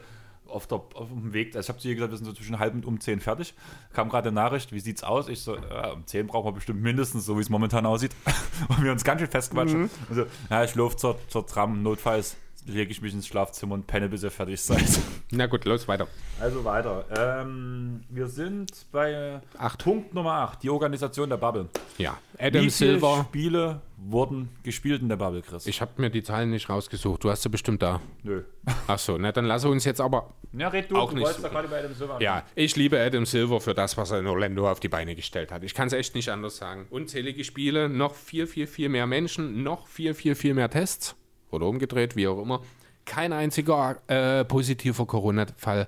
auf, 0.54 0.68
der, 0.68 0.78
auf 0.94 1.10
dem 1.10 1.34
Weg, 1.34 1.56
also 1.56 1.66
ich 1.66 1.70
habe 1.70 1.80
zu 1.80 1.88
ihr 1.88 1.96
gesagt, 1.96 2.12
wir 2.12 2.18
sind 2.18 2.26
so 2.26 2.34
zwischen 2.34 2.60
halb 2.60 2.74
und 2.74 2.86
um 2.86 3.00
zehn 3.00 3.20
fertig. 3.20 3.54
Kam 3.92 4.10
gerade 4.10 4.30
eine 4.30 4.36
Nachricht, 4.36 4.72
wie 4.72 4.80
sieht's 4.80 5.04
aus? 5.04 5.28
Ich 5.28 5.42
so, 5.42 5.58
ja, 5.58 5.92
um 5.92 6.06
zehn 6.06 6.28
brauchen 6.28 6.48
wir 6.48 6.52
bestimmt 6.54 6.82
mindestens, 6.82 7.26
so 7.26 7.38
wie 7.38 7.42
es 7.42 7.50
momentan 7.50 7.86
aussieht. 7.86 8.16
und 8.70 8.84
wir 8.84 8.92
uns 8.92 9.04
ganz 9.04 9.22
schön 9.22 9.30
festquatschen. 9.30 9.90
Also, 10.10 10.26
ja, 10.50 10.64
ich 10.64 10.76
laufe 10.76 10.98
zur, 10.98 11.18
zur 11.28 11.46
Tram, 11.46 11.84
notfalls 11.84 12.38
lege 12.66 12.92
ich 12.92 13.02
mich 13.02 13.14
ins 13.14 13.28
Schlafzimmer 13.28 13.76
und 13.76 13.88
penne, 13.88 14.10
bis 14.10 14.24
ihr 14.24 14.32
fertig 14.32 14.62
seid. 14.62 14.84
Na 15.32 15.46
gut, 15.48 15.66
los, 15.66 15.88
weiter. 15.88 16.08
Also 16.40 16.64
weiter. 16.64 17.06
Ähm, 17.18 18.02
wir 18.10 18.28
sind 18.28 18.72
bei 18.92 19.42
Acht. 19.58 19.84
Punkt 19.84 20.14
Nummer 20.14 20.34
8, 20.34 20.64
die 20.64 20.70
Organisation 20.70 21.30
der 21.30 21.38
Bubble. 21.38 21.70
Ja, 21.98 22.18
Adam 22.38 22.64
Wie 22.64 22.70
viele 22.72 22.94
Silver. 22.94 23.26
Spiele 23.30 23.82
wurden 23.98 24.50
gespielt 24.64 25.02
in 25.02 25.10
der 25.10 25.16
Bubble, 25.18 25.42
Chris? 25.42 25.66
Ich 25.66 25.82
habe 25.82 25.92
mir 25.98 26.10
die 26.10 26.24
Zahlen 26.24 26.50
nicht 26.50 26.70
rausgesucht. 26.70 27.24
Du 27.24 27.30
hast 27.30 27.44
sie 27.44 27.50
bestimmt 27.50 27.82
da. 27.82 28.02
Nö. 28.24 28.44
Ach 28.88 29.00
so, 29.00 29.18
na 29.18 29.32
dann 29.32 29.46
lass 29.46 29.64
uns 29.66 29.86
jetzt 29.86 30.02
aber 30.02 30.34
Ja, 30.52 30.68
red 30.70 30.90
du, 30.92 30.96
Auch 30.98 31.10
du 31.10 31.16
nicht 31.16 31.26
wolltest 31.26 31.44
da 31.44 31.50
gerade 31.50 31.68
bei 31.68 31.80
Adam 31.80 31.94
Silver 31.94 32.22
Ja, 32.22 32.44
ich 32.56 32.76
liebe 32.76 33.00
Adam 33.00 33.26
Silver 33.26 33.60
für 33.62 33.74
das, 33.74 33.98
was 33.98 34.12
er 34.12 34.20
in 34.20 34.28
Orlando 34.28 34.70
auf 34.70 34.80
die 34.80 34.90
Beine 34.90 35.16
gestellt 35.16 35.52
hat. 35.52 35.64
Ich 35.64 35.74
kann 35.74 35.88
es 35.88 35.94
echt 35.94 36.16
nicht 36.16 36.30
anders 36.30 36.58
sagen. 36.58 36.86
Unzählige 36.90 37.44
Spiele, 37.44 37.90
noch 37.90 38.16
viel, 38.16 38.48
viel, 38.48 38.68
viel 38.68 38.90
mehr 38.90 39.08
Menschen, 39.08 39.64
noch 39.64 39.88
viel, 39.88 40.14
viel, 40.14 40.36
viel 40.36 40.54
mehr 40.54 40.70
Tests. 40.70 41.16
Oder 41.54 41.68
umgedreht, 41.68 42.16
wie 42.16 42.28
auch 42.28 42.42
immer. 42.42 42.62
Kein 43.06 43.32
einziger 43.34 43.98
äh, 44.08 44.44
positiver 44.46 45.06
Corona-Fall. 45.06 45.88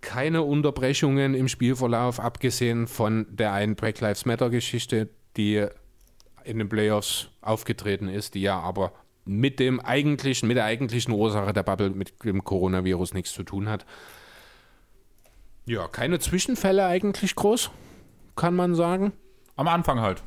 Keine 0.00 0.42
Unterbrechungen 0.42 1.34
im 1.34 1.48
Spielverlauf, 1.48 2.20
abgesehen 2.20 2.86
von 2.86 3.26
der 3.30 3.52
einen 3.52 3.74
Black 3.76 4.00
Lives 4.00 4.24
Matter-Geschichte, 4.24 5.08
die 5.36 5.66
in 6.44 6.58
den 6.58 6.68
Playoffs 6.68 7.28
aufgetreten 7.42 8.08
ist, 8.08 8.34
die 8.34 8.40
ja 8.42 8.58
aber 8.58 8.92
mit 9.26 9.58
dem 9.60 9.78
eigentlichen, 9.80 10.48
mit 10.48 10.56
der 10.56 10.64
eigentlichen 10.64 11.12
Ursache 11.12 11.52
der 11.52 11.62
Bubble, 11.62 11.90
mit 11.90 12.14
dem 12.24 12.42
Coronavirus 12.42 13.12
nichts 13.12 13.32
zu 13.34 13.42
tun 13.42 13.68
hat. 13.68 13.84
Ja, 15.66 15.86
keine 15.88 16.18
Zwischenfälle 16.18 16.86
eigentlich 16.86 17.34
groß, 17.34 17.70
kann 18.36 18.56
man 18.56 18.74
sagen. 18.74 19.12
Am 19.56 19.68
Anfang 19.68 20.00
halt. 20.00 20.22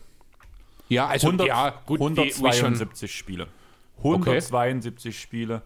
Ja, 0.89 1.07
also 1.07 1.27
100, 1.27 1.47
ja, 1.47 1.81
gut, 1.87 1.99
die- 1.99 2.17
wie 2.17 2.31
schon- 2.31 2.43
172 2.75 3.15
Spiele. 3.15 3.47
172 4.03 5.19
Spiele. 5.19 5.61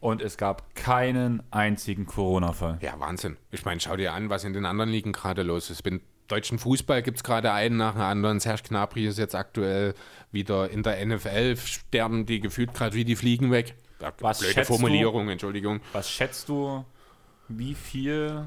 Und 0.00 0.22
es 0.22 0.36
gab 0.36 0.74
keinen 0.76 1.42
einzigen 1.50 2.06
Corona-Fall. 2.06 2.78
Ja, 2.80 2.98
Wahnsinn. 3.00 3.36
Ich 3.50 3.64
meine, 3.64 3.80
schau 3.80 3.96
dir 3.96 4.12
an, 4.12 4.30
was 4.30 4.44
in 4.44 4.52
den 4.52 4.64
anderen 4.64 4.90
Ligen 4.90 5.12
gerade 5.12 5.42
los 5.42 5.70
ist. 5.70 5.84
Im 5.86 6.00
deutschen 6.28 6.58
Fußball 6.58 7.02
gibt 7.02 7.16
es 7.16 7.24
gerade 7.24 7.52
einen 7.52 7.76
nach 7.76 7.94
dem 7.94 8.02
anderen. 8.02 8.38
Serge 8.38 8.62
Gnabry 8.68 9.06
ist 9.06 9.18
jetzt 9.18 9.34
aktuell 9.34 9.94
wieder 10.30 10.70
in 10.70 10.82
der 10.82 11.04
NFL. 11.04 11.56
Sterben 11.56 12.26
die 12.26 12.40
gefühlt 12.40 12.74
gerade 12.74 12.94
wie 12.94 13.04
die 13.04 13.16
Fliegen 13.16 13.50
weg. 13.50 13.74
Ja, 14.00 14.12
Was 14.20 14.38
blöde 14.38 14.54
schätzt 14.54 14.68
Formulierung, 14.68 15.28
Entschuldigung. 15.28 15.80
Was 15.92 16.08
schätzt 16.08 16.48
du, 16.48 16.84
wie 17.48 17.74
viel 17.74 18.46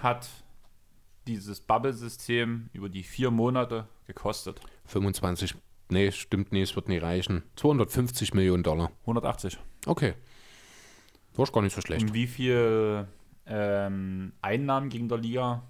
hat 0.00 0.28
dieses 1.26 1.60
Bubble-System 1.60 2.70
über 2.72 2.88
die 2.88 3.02
vier 3.02 3.30
Monate 3.30 3.88
gekostet? 4.06 4.60
25, 4.86 5.54
nee, 5.88 6.10
stimmt 6.12 6.52
nicht, 6.52 6.70
es 6.70 6.76
wird 6.76 6.88
nie 6.88 6.98
reichen. 6.98 7.42
250 7.56 8.34
Millionen 8.34 8.62
Dollar. 8.62 8.90
180. 9.02 9.58
Okay. 9.86 10.14
War 11.34 11.46
gar 11.46 11.62
nicht 11.62 11.74
so 11.74 11.80
schlecht. 11.82 12.02
Und 12.02 12.14
wie 12.14 12.26
viel 12.26 13.06
ähm, 13.46 14.32
Einnahmen 14.40 14.88
gegen 14.88 15.08
der 15.08 15.18
Liga 15.18 15.62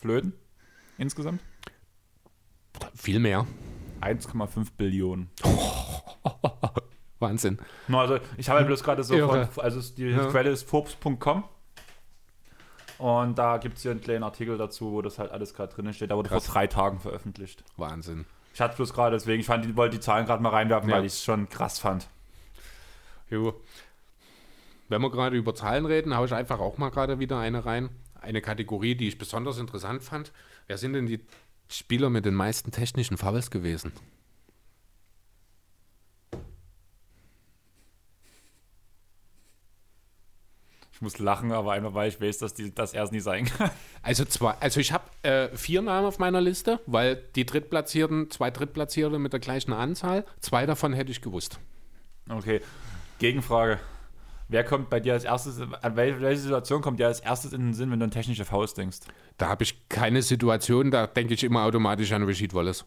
flöten 0.00 0.32
insgesamt? 0.96 1.40
Viel 2.94 3.18
mehr. 3.18 3.46
1,5 4.00 4.68
Billionen. 4.76 5.30
Wahnsinn. 7.18 7.58
No, 7.88 7.98
also 7.98 8.18
ich 8.36 8.48
habe 8.48 8.60
ja 8.60 8.66
bloß 8.66 8.84
gerade 8.84 9.02
so 9.02 9.14
Irre. 9.14 9.46
von, 9.48 9.64
also 9.64 9.80
die 9.94 10.04
Ja. 10.04 10.26
Quelle 10.26 10.50
ist 10.50 10.68
Forbes.com 10.68 11.42
und 12.98 13.38
da 13.38 13.58
gibt 13.58 13.76
es 13.76 13.82
hier 13.82 13.90
einen 13.92 14.00
kleinen 14.00 14.22
Artikel 14.24 14.56
dazu, 14.56 14.92
wo 14.92 15.02
das 15.02 15.18
halt 15.18 15.30
alles 15.30 15.54
gerade 15.54 15.72
drin 15.74 15.92
steht. 15.92 16.10
Da 16.10 16.16
wurde 16.16 16.28
Krass. 16.28 16.46
vor 16.46 16.54
drei 16.54 16.66
Tagen 16.68 17.00
veröffentlicht. 17.00 17.64
Wahnsinn. 17.76 18.24
Ich 18.58 18.60
hatte 18.60 18.74
bloß 18.74 18.92
gerade, 18.92 19.14
deswegen, 19.14 19.38
ich 19.38 19.46
fand, 19.46 19.64
die 19.64 19.76
wollte 19.76 19.98
die 19.98 20.00
Zahlen 20.00 20.26
gerade 20.26 20.42
mal 20.42 20.48
reinwerfen, 20.48 20.90
Ja. 20.90 20.96
weil 20.96 21.04
ich 21.04 21.12
es 21.12 21.22
schon 21.22 21.48
krass 21.48 21.78
fand. 21.78 22.08
Jo. 23.30 23.54
Wenn 24.88 25.00
wir 25.00 25.12
gerade 25.12 25.36
über 25.36 25.54
Zahlen 25.54 25.86
reden, 25.86 26.16
haue 26.16 26.26
ich 26.26 26.34
einfach 26.34 26.58
auch 26.58 26.76
mal 26.76 26.90
gerade 26.90 27.20
wieder 27.20 27.38
eine 27.38 27.64
rein. 27.64 27.88
Eine 28.20 28.40
Kategorie, 28.42 28.96
die 28.96 29.06
ich 29.06 29.16
besonders 29.16 29.58
interessant 29.58 30.02
fand. 30.02 30.32
Wer 30.66 30.76
sind 30.76 30.94
denn 30.94 31.06
die 31.06 31.20
Spieler 31.68 32.10
mit 32.10 32.24
den 32.24 32.34
meisten 32.34 32.72
technischen 32.72 33.16
Fouls 33.16 33.52
gewesen? 33.52 33.92
Ich 40.98 41.02
muss 41.02 41.20
lachen, 41.20 41.52
aber 41.52 41.74
einfach, 41.74 41.94
weil 41.94 42.08
ich 42.08 42.20
weiß, 42.20 42.38
dass 42.38 42.54
die, 42.54 42.74
das 42.74 42.92
erst 42.92 43.12
nie 43.12 43.20
sein 43.20 43.44
kann. 43.44 43.70
Also 44.02 44.24
zwei, 44.24 44.54
also 44.58 44.80
ich 44.80 44.90
habe 44.92 45.04
äh, 45.22 45.48
vier 45.56 45.80
Namen 45.80 46.08
auf 46.08 46.18
meiner 46.18 46.40
Liste, 46.40 46.80
weil 46.86 47.22
die 47.36 47.46
Drittplatzierten, 47.46 48.32
zwei 48.32 48.50
Drittplatzierte 48.50 49.20
mit 49.20 49.32
der 49.32 49.38
gleichen 49.38 49.72
Anzahl, 49.72 50.24
zwei 50.40 50.66
davon 50.66 50.92
hätte 50.92 51.12
ich 51.12 51.20
gewusst. 51.22 51.60
Okay, 52.28 52.60
Gegenfrage. 53.20 53.78
Wer 54.48 54.64
kommt 54.64 54.90
bei 54.90 54.98
dir 54.98 55.12
als 55.12 55.22
erstes, 55.22 55.60
an 55.60 55.94
wel- 55.94 56.20
welche 56.20 56.40
Situation 56.40 56.82
kommt 56.82 56.98
dir 56.98 57.06
als 57.06 57.20
erstes 57.20 57.52
in 57.52 57.60
den 57.60 57.74
Sinn, 57.74 57.92
wenn 57.92 58.00
du 58.00 58.04
an 58.04 58.10
technische 58.10 58.44
Faust 58.44 58.76
denkst? 58.76 58.98
Da 59.36 59.48
habe 59.48 59.62
ich 59.62 59.88
keine 59.88 60.22
Situation, 60.22 60.90
da 60.90 61.06
denke 61.06 61.32
ich 61.34 61.44
immer 61.44 61.62
automatisch 61.62 62.10
an 62.10 62.24
Rashid 62.24 62.54
Wallace. 62.54 62.84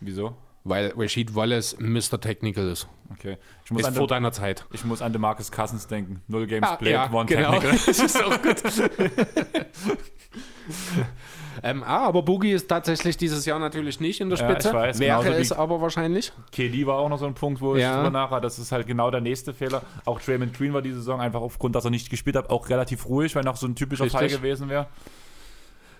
Wieso? 0.00 0.36
Weil 0.66 0.94
Rashid 0.96 1.34
Wallace 1.34 1.76
Mr. 1.78 2.18
Technical 2.18 2.66
ist. 2.70 2.88
Okay. 3.12 3.36
Ich 3.66 3.70
muss, 3.70 3.82
Ist 3.82 3.88
an 3.88 3.94
vor 3.94 4.06
De, 4.06 4.16
deiner 4.16 4.32
Zeit. 4.32 4.64
ich 4.72 4.82
muss 4.84 5.02
an 5.02 5.12
DeMarcus 5.12 5.52
Cousins 5.52 5.86
denken. 5.86 6.22
Null 6.26 6.46
Games 6.46 6.66
Ja, 6.66 6.76
played, 6.76 6.92
ja, 6.94 7.12
one 7.12 7.26
genau. 7.26 7.52
technical. 7.60 7.78
Das 7.86 7.98
ist 7.98 8.24
auch 8.24 8.40
gut. 8.40 8.62
ähm, 11.62 11.82
ah, 11.84 12.06
aber 12.06 12.22
Boogie 12.22 12.52
ist 12.52 12.68
tatsächlich 12.68 13.16
dieses 13.18 13.44
Jahr 13.44 13.58
natürlich 13.58 14.00
nicht 14.00 14.20
in 14.20 14.30
der 14.30 14.38
Ja, 14.38 14.50
Spitze. 14.50 14.68
ich 14.68 14.74
weiß, 14.74 14.98
Wäre 14.98 15.34
es 15.34 15.52
aber 15.52 15.80
wahrscheinlich. 15.82 16.32
KD 16.52 16.86
war 16.86 16.96
auch 16.98 17.08
noch 17.08 17.18
so 17.18 17.26
ein 17.26 17.34
Punkt, 17.34 17.60
wo 17.60 17.74
ich 17.76 17.82
Ja. 17.82 17.96
drüber 17.96 18.10
nachher, 18.10 18.40
das 18.40 18.58
ist 18.58 18.72
halt 18.72 18.86
genau 18.86 19.10
der 19.10 19.20
nächste 19.20 19.52
Fehler. 19.54 19.82
Auch 20.06 20.20
Draymond 20.20 20.56
Green 20.56 20.72
war 20.72 20.82
diese 20.82 20.96
Saison 20.96 21.20
einfach 21.20 21.42
aufgrund, 21.42 21.74
dass 21.76 21.84
er 21.84 21.90
nicht 21.90 22.08
gespielt 22.10 22.36
hat, 22.36 22.48
auch 22.50 22.68
relativ 22.70 23.06
ruhig, 23.06 23.34
weil 23.36 23.44
noch 23.44 23.56
so 23.56 23.66
ein 23.66 23.74
typischer 23.74 24.08
Fall 24.08 24.22
Richtig. 24.22 24.40
gewesen 24.40 24.68
wäre. 24.70 24.86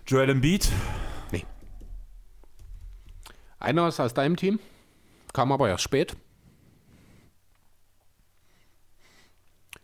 Joel 0.07 0.31
Embiid, 0.31 0.70
Einer 3.65 3.89
ist 3.89 3.99
aus 3.99 4.12
deinem 4.15 4.36
Team, 4.36 4.61
kam 5.32 5.51
aber 5.51 5.69
erst 5.69 5.82
spät. 5.85 6.15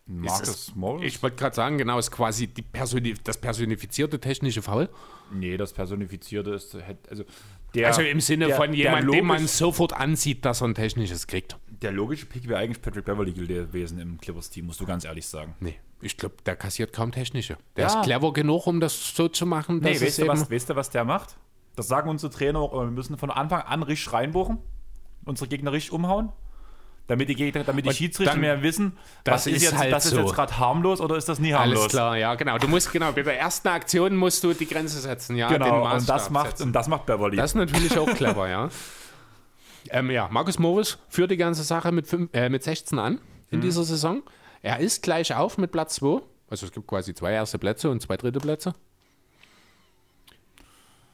Marcus 0.06 0.74
Morris. 0.74 1.06
Ich 1.14 1.22
wollte 1.22 1.36
gerade 1.36 1.54
sagen, 1.54 1.78
genau, 1.78 1.96
ist 1.98 2.10
quasi 2.10 2.48
die 2.48 2.62
Personi 2.62 3.14
das 3.22 3.38
personifizierte 3.38 4.18
technische 4.18 4.60
Foul. 4.60 4.88
nee, 5.32 5.56
das 5.56 5.72
Personifizierte 5.72 6.50
ist, 6.50 6.76
also 7.08 7.24
der, 7.74 7.86
also 7.86 8.02
im 8.02 8.20
Sinne 8.20 8.48
der- 8.48 8.56
von 8.56 8.72
jemandem, 8.74 9.12
dem 9.12 9.26
man 9.26 9.46
sofort 9.46 9.92
ansieht, 9.92 10.44
dass 10.44 10.60
er 10.62 10.68
ein 10.68 10.74
technisches 10.74 11.28
kriegt. 11.28 11.56
Der 11.68 11.92
logische 11.92 12.26
Pick 12.26 12.48
wäre 12.48 12.58
eigentlich 12.58 12.82
Patrick 12.82 13.04
Beverly 13.04 13.32
gewesen 13.32 14.00
im 14.00 14.20
Clippers-Team, 14.20 14.66
musst 14.66 14.80
du 14.80 14.86
ganz 14.86 15.04
ehrlich 15.04 15.26
sagen. 15.26 15.54
Nee, 15.60 15.76
ich 16.00 16.16
glaube, 16.16 16.34
der 16.44 16.56
kassiert 16.56 16.92
kaum 16.92 17.12
technische. 17.12 17.56
Der 17.76 17.86
Ja. 17.86 18.00
ist 18.00 18.04
clever 18.04 18.32
genug, 18.32 18.66
um 18.66 18.80
das 18.80 19.14
so 19.14 19.28
zu 19.28 19.46
machen, 19.46 19.78
Nee, 19.78 19.92
dass 19.92 20.02
es 20.02 20.02
weißt 20.02 20.18
du, 20.22 20.26
was, 20.26 20.50
weißt 20.50 20.70
du, 20.70 20.74
was 20.76 20.90
der 20.90 21.04
macht? 21.04 21.36
Das 21.80 21.88
sagen 21.88 22.10
unsere 22.10 22.30
Trainer 22.30 22.58
auch, 22.58 22.72
immer, 22.74 22.84
wir 22.84 22.90
müssen 22.90 23.16
von 23.16 23.30
Anfang 23.30 23.62
an 23.62 23.82
richtig 23.82 24.12
reinbuchen, 24.12 24.58
unsere 25.24 25.48
Gegner 25.48 25.72
richtig 25.72 25.92
umhauen, 25.92 26.30
damit 27.06 27.28
die, 27.30 27.34
Gegner, 27.34 27.64
damit 27.64 27.86
die 27.86 27.88
Und 27.88 27.94
Schiedsrichter 27.94 28.32
dann- 28.34 28.40
mehr 28.42 28.62
wissen, 28.62 28.98
das 29.24 29.46
was 29.46 29.46
ist, 29.46 29.62
jetzt, 29.62 29.78
halt 29.78 29.90
das 29.92 30.04
ist 30.04 30.12
so. 30.12 30.20
jetzt 30.20 30.34
gerade 30.34 30.58
harmlos 30.58 31.00
oder 31.00 31.16
ist 31.16 31.28
das 31.28 31.38
nie 31.38 31.54
harmlos. 31.54 31.78
Alles 31.80 31.90
klar, 31.90 32.16
ja, 32.18 32.34
genau. 32.34 32.58
Du 32.58 32.68
musst, 32.68 32.92
genau, 32.92 33.12
bei 33.12 33.22
der 33.22 33.40
ersten 33.40 33.68
Aktion 33.68 34.14
musst 34.14 34.44
du 34.44 34.52
die 34.52 34.66
Grenze 34.66 35.00
setzen, 35.00 35.36
ja, 35.36 35.48
Genau, 35.48 35.90
und 35.94 36.08
das, 36.08 36.28
macht, 36.30 36.50
setzen. 36.58 36.64
und 36.64 36.72
das 36.74 36.86
macht 36.88 37.06
Beverly. 37.06 37.36
Das 37.36 37.52
ist 37.52 37.54
natürlich 37.54 37.96
auch 37.98 38.06
clever, 38.14 38.48
ja. 38.48 38.68
Ähm, 39.88 40.10
ja, 40.10 40.28
Markus 40.30 40.58
Morris 40.58 40.98
führt 41.08 41.30
die 41.30 41.36
ganze 41.38 41.62
Sache 41.62 41.90
mit, 41.92 42.06
fünf, 42.06 42.28
äh, 42.34 42.48
mit 42.50 42.62
16 42.62 42.98
an 42.98 43.18
in 43.50 43.58
Mhm. 43.58 43.62
dieser 43.62 43.82
Saison. 43.84 44.22
Er 44.62 44.78
ist 44.80 45.02
gleich 45.02 45.34
auf 45.34 45.56
mit 45.56 45.72
Platz 45.72 45.94
2. 45.96 46.20
Also 46.50 46.66
es 46.66 46.72
gibt 46.72 46.86
quasi 46.86 47.14
zwei 47.14 47.32
erste 47.32 47.58
Plätze 47.58 47.88
und 47.90 48.02
zwei 48.02 48.16
dritte 48.18 48.38
Plätze. 48.40 48.74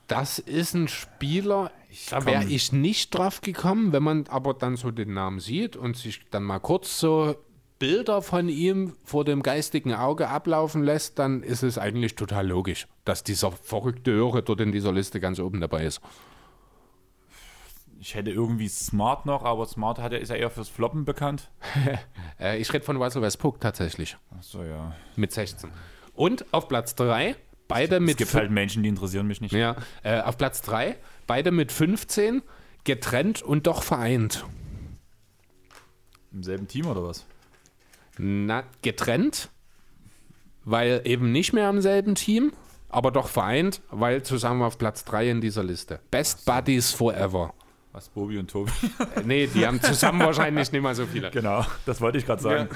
Das 0.07 0.39
ist 0.39 0.75
ein 0.75 0.89
Spieler, 0.89 1.73
da 2.11 2.25
wäre 2.25 2.45
ich 2.45 2.73
nicht 2.73 3.11
drauf 3.17 3.41
gekommen, 3.41 3.93
wenn 3.93 4.03
man 4.03 4.27
aber 4.29 4.55
dann 4.55 4.77
so 4.77 4.91
den 4.91 5.15
Namen 5.15 5.41
sieht 5.41 5.77
und 5.77 5.97
sich 5.97 6.21
dann 6.31 6.45
mal 6.45 6.61
kurz 6.61 7.01
so 7.01 7.35
Bilder 7.79 8.23
von 8.23 8.49
ihm 8.49 8.95
vor 9.05 9.25
dem 9.25 9.43
geistigen 9.43 9.95
Auge 9.95 10.29
ablaufen 10.29 10.83
lässt, 10.83 11.19
dann 11.19 11.43
ist 11.43 11.63
es 11.63 11.77
eigentlich 11.77 12.15
total 12.15 12.47
logisch, 12.49 12.87
dass 13.05 13.23
dieser 13.23 13.53
verrückte 13.53 14.11
Öre 14.13 14.43
dort 14.43 14.61
in 14.61 14.73
dieser 14.73 14.93
Liste 14.93 15.21
ganz 15.21 15.39
oben 15.41 15.61
dabei 15.61 15.85
ist. 15.85 16.01
ich 17.99 18.15
hätte 18.15 18.31
irgendwie 18.31 18.69
Smart 18.69 19.27
noch, 19.27 19.45
aber 19.45 19.67
Smart 19.67 19.99
hat 19.99 20.13
ist 20.13 20.29
ja 20.29 20.37
eher 20.37 20.51
fürs 20.51 20.69
Floppen 20.69 21.05
bekannt. 21.05 21.51
Äh, 22.39 22.59
ich 22.59 22.71
rede 22.71 22.85
von 22.85 22.99
Russell 22.99 23.23
Westbrook 23.23 23.63
tatsächlich. 23.63 24.19
Achso, 24.37 24.63
ja. 24.63 24.95
Mit 25.17 25.33
16. 25.33 25.71
Und 26.13 26.45
auf 26.53 26.69
Platz 26.69 26.95
3, 26.95 27.35
beide 27.69 27.97
Es 27.97 28.03
mit, 28.03 28.17
gibt 28.19 28.31
fün- 28.31 28.35
halt 28.39 28.51
Menschen, 28.51 28.83
die 28.83 28.89
interessieren 28.89 29.27
mich 29.27 29.41
nicht. 29.41 29.53
ja, 29.53 29.77
äh, 30.03 30.21
auf 30.21 30.37
Platz 30.39 30.63
3, 30.63 30.97
beide 31.27 31.51
mit 31.51 31.73
15, 31.73 32.43
getrennt 32.85 33.43
und 33.43 33.67
doch 33.67 33.83
vereint. 33.83 34.45
Im 36.33 36.43
selben 36.43 36.69
Team 36.69 36.87
oder 36.87 37.03
was? 37.05 37.25
Na, 38.19 38.65
getrennt, 38.83 39.51
weil 40.65 41.03
eben 41.05 41.33
nicht 41.33 41.53
mehr 41.53 41.69
am 41.69 41.81
selben 41.81 42.15
Team, 42.15 42.53
aber 42.89 43.11
doch 43.11 43.29
vereint, 43.29 43.81
weil 43.91 44.23
zusammen 44.23 44.63
auf 44.63 44.79
Platz 44.79 45.05
3 45.05 45.31
in 45.31 45.41
dieser 45.41 45.63
Liste. 45.65 46.01
Best 46.11 46.45
Buddies 46.47 46.93
Forever. 46.93 47.53
Was, 47.97 48.11
Bobi 48.11 48.37
und 48.39 48.51
Tobi? 48.51 48.71
Äh, 49.17 49.23
nee, 49.25 49.47
die 49.47 49.67
haben 49.67 49.81
zusammen 49.81 50.21
wahrscheinlich 50.21 50.71
nicht 50.71 50.83
mal 50.83 50.95
so 50.95 51.07
viele. 51.07 51.31
genau, 51.31 51.65
das 51.87 51.99
wollte 52.03 52.19
ich 52.19 52.27
gerade 52.27 52.43
sagen. 52.43 52.69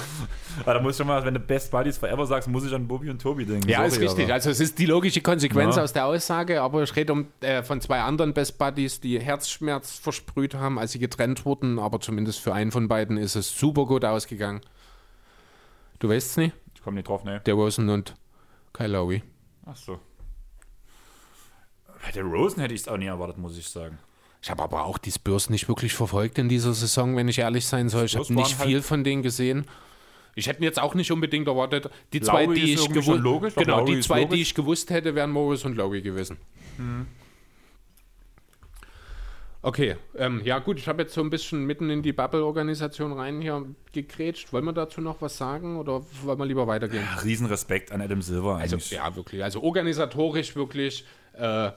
Aber 0.63 0.73
da 0.75 0.81
muss 0.81 0.93
ich 0.93 0.97
schon 0.97 1.09
mal, 1.09 1.23
wenn 1.27 1.35
du 1.35 1.41
Best 1.41 1.71
Buddies 1.71 1.99
Forever 1.99 2.25
sagst, 2.25 2.49
muss 2.49 2.65
ich 2.65 2.73
an 2.75 2.89
Bobi 2.89 3.11
und 3.11 3.21
Tobi 3.21 3.45
denken. 3.45 3.69
Ja, 3.69 3.85
ist 3.85 3.95
Sorry, 3.97 4.07
richtig. 4.07 4.25
aber- 4.25 4.33
Also 4.33 4.49
es 4.49 4.61
ist 4.61 4.79
die 4.79 4.87
logische 4.87 5.21
Konsequenz 5.21 5.77
Ja. 5.77 5.83
aus 5.83 5.93
der 5.93 6.07
Aussage, 6.07 6.63
aber 6.63 6.83
ich 6.85 6.97
rede 6.97 7.13
um, 7.13 7.27
äh, 7.43 7.63
von 7.63 7.83
zwei 7.83 8.01
anderen 8.01 8.33
Best 8.33 8.57
Buddies, 8.57 9.01
die 9.01 9.21
Herzschmerz 9.21 9.99
versprüht 9.99 10.55
haben, 10.55 10.79
als 10.79 10.93
sie 10.93 10.99
getrennt 10.99 11.45
wurden, 11.45 11.79
aber 11.79 12.01
zumindest 12.01 12.41
für 12.41 12.55
einen 12.55 12.73
von 12.73 12.89
beiden 12.89 13.19
ist 13.19 13.37
es 13.37 13.55
super 13.55 13.85
gut 13.85 14.07
ausgegangen. 14.07 14.63
Du 15.99 16.09
weißt 16.09 16.31
es 16.31 16.37
nicht? 16.39 16.57
Ich 16.75 16.81
komme 16.83 16.95
nicht 16.97 17.09
drauf, 17.09 17.25
ne? 17.25 17.43
Der 17.45 17.53
Rosen 17.53 17.91
und 17.91 18.15
Kyle 18.73 18.89
Lowry. 18.89 19.23
Ach 19.67 19.77
so. 19.77 20.01
Bei 22.03 22.11
der 22.11 22.23
Rosen 22.25 22.61
hätte 22.63 22.73
ich 22.73 22.81
es 22.81 22.89
auch 22.89 22.97
nie 22.97 23.05
erwartet, 23.05 23.37
muss 23.37 23.59
ich 23.59 23.69
sagen. 23.69 23.99
Ich 24.43 24.51
habe 24.51 24.63
aber 24.63 24.85
auch 24.87 24.97
die 24.99 25.11
Spurs 25.13 25.51
nicht 25.51 25.69
wirklich 25.69 25.93
verfolgt 25.93 26.39
in 26.39 26.49
dieser 26.49 26.73
Saison, 26.73 27.15
wenn 27.17 27.29
ich 27.29 27.39
ehrlich 27.39 27.67
sein 27.67 27.89
soll. 27.89 28.07
Ich 28.07 28.17
habe 28.17 28.33
nicht 28.33 28.59
halt- 28.59 28.69
viel 28.69 28.83
von 28.83 29.05
denen 29.05 29.23
gesehen. 29.23 29.67
Ich 30.35 30.47
hätte 30.47 30.63
jetzt 30.63 30.81
auch 30.81 30.95
nicht 30.95 31.11
unbedingt 31.11 31.47
erwartet. 31.49 31.91
Die 32.13 32.21
zwei, 32.21 32.45
Lowry 32.45 32.55
die 32.55 32.73
ist 32.73 32.81
ich 32.81 32.87
irgendwie 32.87 33.03
schon 33.03 33.15
gewusst 33.17 33.25
logisch, 33.25 33.55
genau, 33.57 33.85
die 33.85 34.01
zwei, 34.01 34.25
die 34.25 34.41
ich 34.41 34.55
gewusst 34.55 34.89
hätte, 34.91 35.15
wären 35.15 35.31
Morris 35.31 35.65
und 35.65 35.77
Lowry 35.77 36.01
gewesen. 36.01 36.39
Okay, 39.63 39.97
ähm, 40.17 40.41
ja 40.43 40.59
gut, 40.59 40.79
ich 40.79 40.89
habe 40.89 41.03
jetzt 41.03 41.13
so 41.13 41.21
ein 41.21 41.29
bisschen 41.29 41.65
mitten 41.67 41.91
in 41.91 42.01
die 42.01 42.15
Bubble-Organisation 42.15 43.13
rein 43.13 43.43
hier 43.43 43.67
gegrätscht. 43.93 44.55
Wollen 44.55 44.65
wir 44.65 44.73
dazu 44.73 45.03
noch 45.03 45.21
was 45.21 45.37
sagen 45.37 45.77
oder 45.77 46.03
wollen 46.23 46.39
wir 46.39 46.47
lieber 46.47 46.67
weitergehen? 46.67 47.07
Riesenrespekt 47.23 47.93
an 47.93 48.01
Adam 48.01 48.23
Silver 48.23 48.57
Also, 48.57 48.77
eigentlich. 48.77 48.91
ja, 48.93 49.15
wirklich. 49.15 49.45
Also 49.45 49.63
organisatorisch 49.63 50.57
wirklich, 50.57 51.05
äh, 51.35 51.73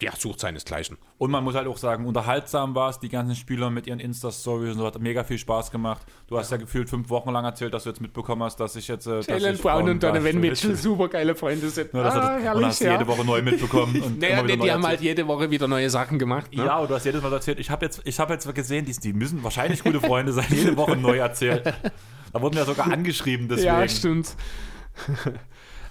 ja, 0.00 0.12
sucht 0.16 0.38
seinesgleichen. 0.38 0.96
Und 1.18 1.32
man 1.32 1.42
muss 1.42 1.56
halt 1.56 1.66
auch 1.66 1.76
sagen, 1.76 2.06
unterhaltsam 2.06 2.74
war 2.76 2.90
es, 2.90 3.00
die 3.00 3.08
ganzen 3.08 3.34
Spieler 3.34 3.68
mit 3.68 3.88
ihren 3.88 3.98
Insta-Stories 3.98 4.72
und 4.72 4.78
so 4.78 4.86
hat 4.86 4.98
mega 5.00 5.24
viel 5.24 5.38
Spaß 5.38 5.72
gemacht. 5.72 6.06
Du 6.28 6.38
hast 6.38 6.52
ja, 6.52 6.56
gefühlt 6.56 6.88
fünf 6.88 7.10
Wochen 7.10 7.30
lang 7.30 7.44
erzählt, 7.44 7.74
dass 7.74 7.82
du 7.82 7.90
jetzt 7.90 8.00
mitbekommen 8.00 8.44
hast, 8.44 8.60
dass 8.60 8.76
ich 8.76 8.86
jetzt. 8.86 9.08
Äh, 9.08 9.20
Jalen 9.22 9.58
Brown 9.58 9.88
und 9.88 10.02
Donovan 10.02 10.38
Mitchell, 10.38 10.76
super 10.76 11.08
geile 11.08 11.34
Freunde 11.34 11.68
sind. 11.68 11.92
Ja, 11.92 12.02
das 12.04 12.14
hat, 12.14 12.22
ah, 12.22 12.36
und 12.36 12.42
herrlich, 12.42 12.66
hast 12.66 12.80
du 12.80 12.84
ja. 12.84 12.92
jede 12.92 13.08
Woche 13.08 13.24
neu 13.24 13.42
mitbekommen. 13.42 14.02
Und 14.08 14.20
Naja, 14.20 14.42
die, 14.42 14.56
neu 14.56 14.64
die 14.64 14.72
haben 14.72 14.86
halt 14.86 15.00
jede 15.00 15.26
Woche 15.26 15.50
wieder 15.50 15.66
neue 15.66 15.90
Sachen 15.90 16.18
gemacht. 16.18 16.54
Ne? 16.54 16.64
Ja, 16.64 16.76
aber 16.76 16.86
du 16.86 16.94
hast 16.94 17.04
jedes 17.04 17.20
Mal 17.20 17.32
erzählt, 17.32 17.58
ich 17.58 17.70
habe 17.70 17.84
jetzt, 17.84 18.00
ich 18.04 18.18
hab 18.20 18.30
jetzt 18.30 18.54
gesehen, 18.54 18.84
die, 18.84 18.92
die 18.92 19.12
müssen 19.12 19.42
wahrscheinlich 19.42 19.82
gute 19.82 20.00
Freunde 20.00 20.32
sein, 20.32 20.46
jede 20.50 20.76
Woche 20.76 20.96
neu 20.96 21.18
erzählt. 21.18 21.74
Da 22.30 22.42
wurden 22.42 22.56
wir 22.56 22.66
sogar 22.66 22.92
angeschrieben 22.92 23.48
deswegen. 23.48 23.68
Ja, 23.68 23.88
stimmt. 23.88 24.36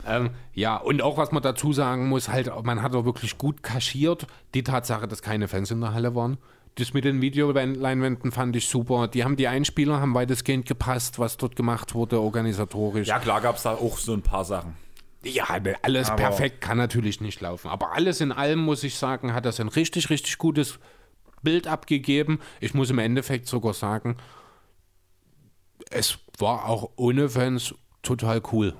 Ähm, 0.07 0.29
ja, 0.53 0.77
und 0.77 1.01
auch 1.01 1.17
was 1.17 1.31
man 1.31 1.43
dazu 1.43 1.73
sagen 1.73 2.07
muss, 2.07 2.29
halt, 2.29 2.49
man 2.63 2.81
hat 2.81 2.95
auch 2.95 3.05
wirklich 3.05 3.37
gut 3.37 3.61
kaschiert 3.63 4.27
die 4.53 4.63
Tatsache, 4.63 5.07
dass 5.07 5.21
keine 5.21 5.47
Fans 5.47 5.69
in 5.71 5.81
der 5.81 5.93
Halle 5.93 6.15
waren. 6.15 6.37
Das 6.75 6.93
mit 6.93 7.05
den 7.05 7.21
Videoleinwänden 7.21 8.31
fand 8.31 8.55
ich 8.55 8.67
super. 8.67 9.07
Die 9.07 9.23
haben 9.23 9.35
die 9.35 9.47
Einspieler, 9.47 9.99
haben 9.99 10.13
weitestgehend 10.13 10.67
gepasst, 10.67 11.17
was 11.17 11.37
dort 11.37 11.55
gemacht 11.55 11.95
wurde, 11.95 12.21
organisatorisch. 12.21 13.07
Ja, 13.07 13.17
klar 13.19 13.41
gab 13.41 13.55
es 13.55 13.63
da 13.63 13.73
auch 13.73 13.97
so 13.97 14.13
ein 14.13 14.21
paar 14.21 14.45
Sachen. 14.45 14.75
Ja, 15.23 15.45
alles 15.81 16.09
Aber- 16.09 16.17
perfekt 16.17 16.61
kann 16.61 16.77
natürlich 16.77 17.19
nicht 17.19 17.41
laufen. 17.41 17.69
Aber 17.69 17.93
alles 17.93 18.21
in 18.21 18.31
allem, 18.31 18.59
muss 18.59 18.83
ich 18.83 18.95
sagen, 18.95 19.33
hat 19.33 19.45
das 19.45 19.59
ein 19.59 19.67
richtig, 19.67 20.09
richtig 20.11 20.37
gutes 20.37 20.79
Bild 21.41 21.67
abgegeben. 21.67 22.39
Ich 22.59 22.73
muss 22.75 22.91
im 22.91 22.99
Endeffekt 22.99 23.47
sogar 23.47 23.73
sagen, 23.73 24.17
es 25.89 26.19
war 26.37 26.65
auch 26.69 26.91
ohne 26.95 27.29
Fans 27.29 27.73
total 28.03 28.41
cool. 28.51 28.73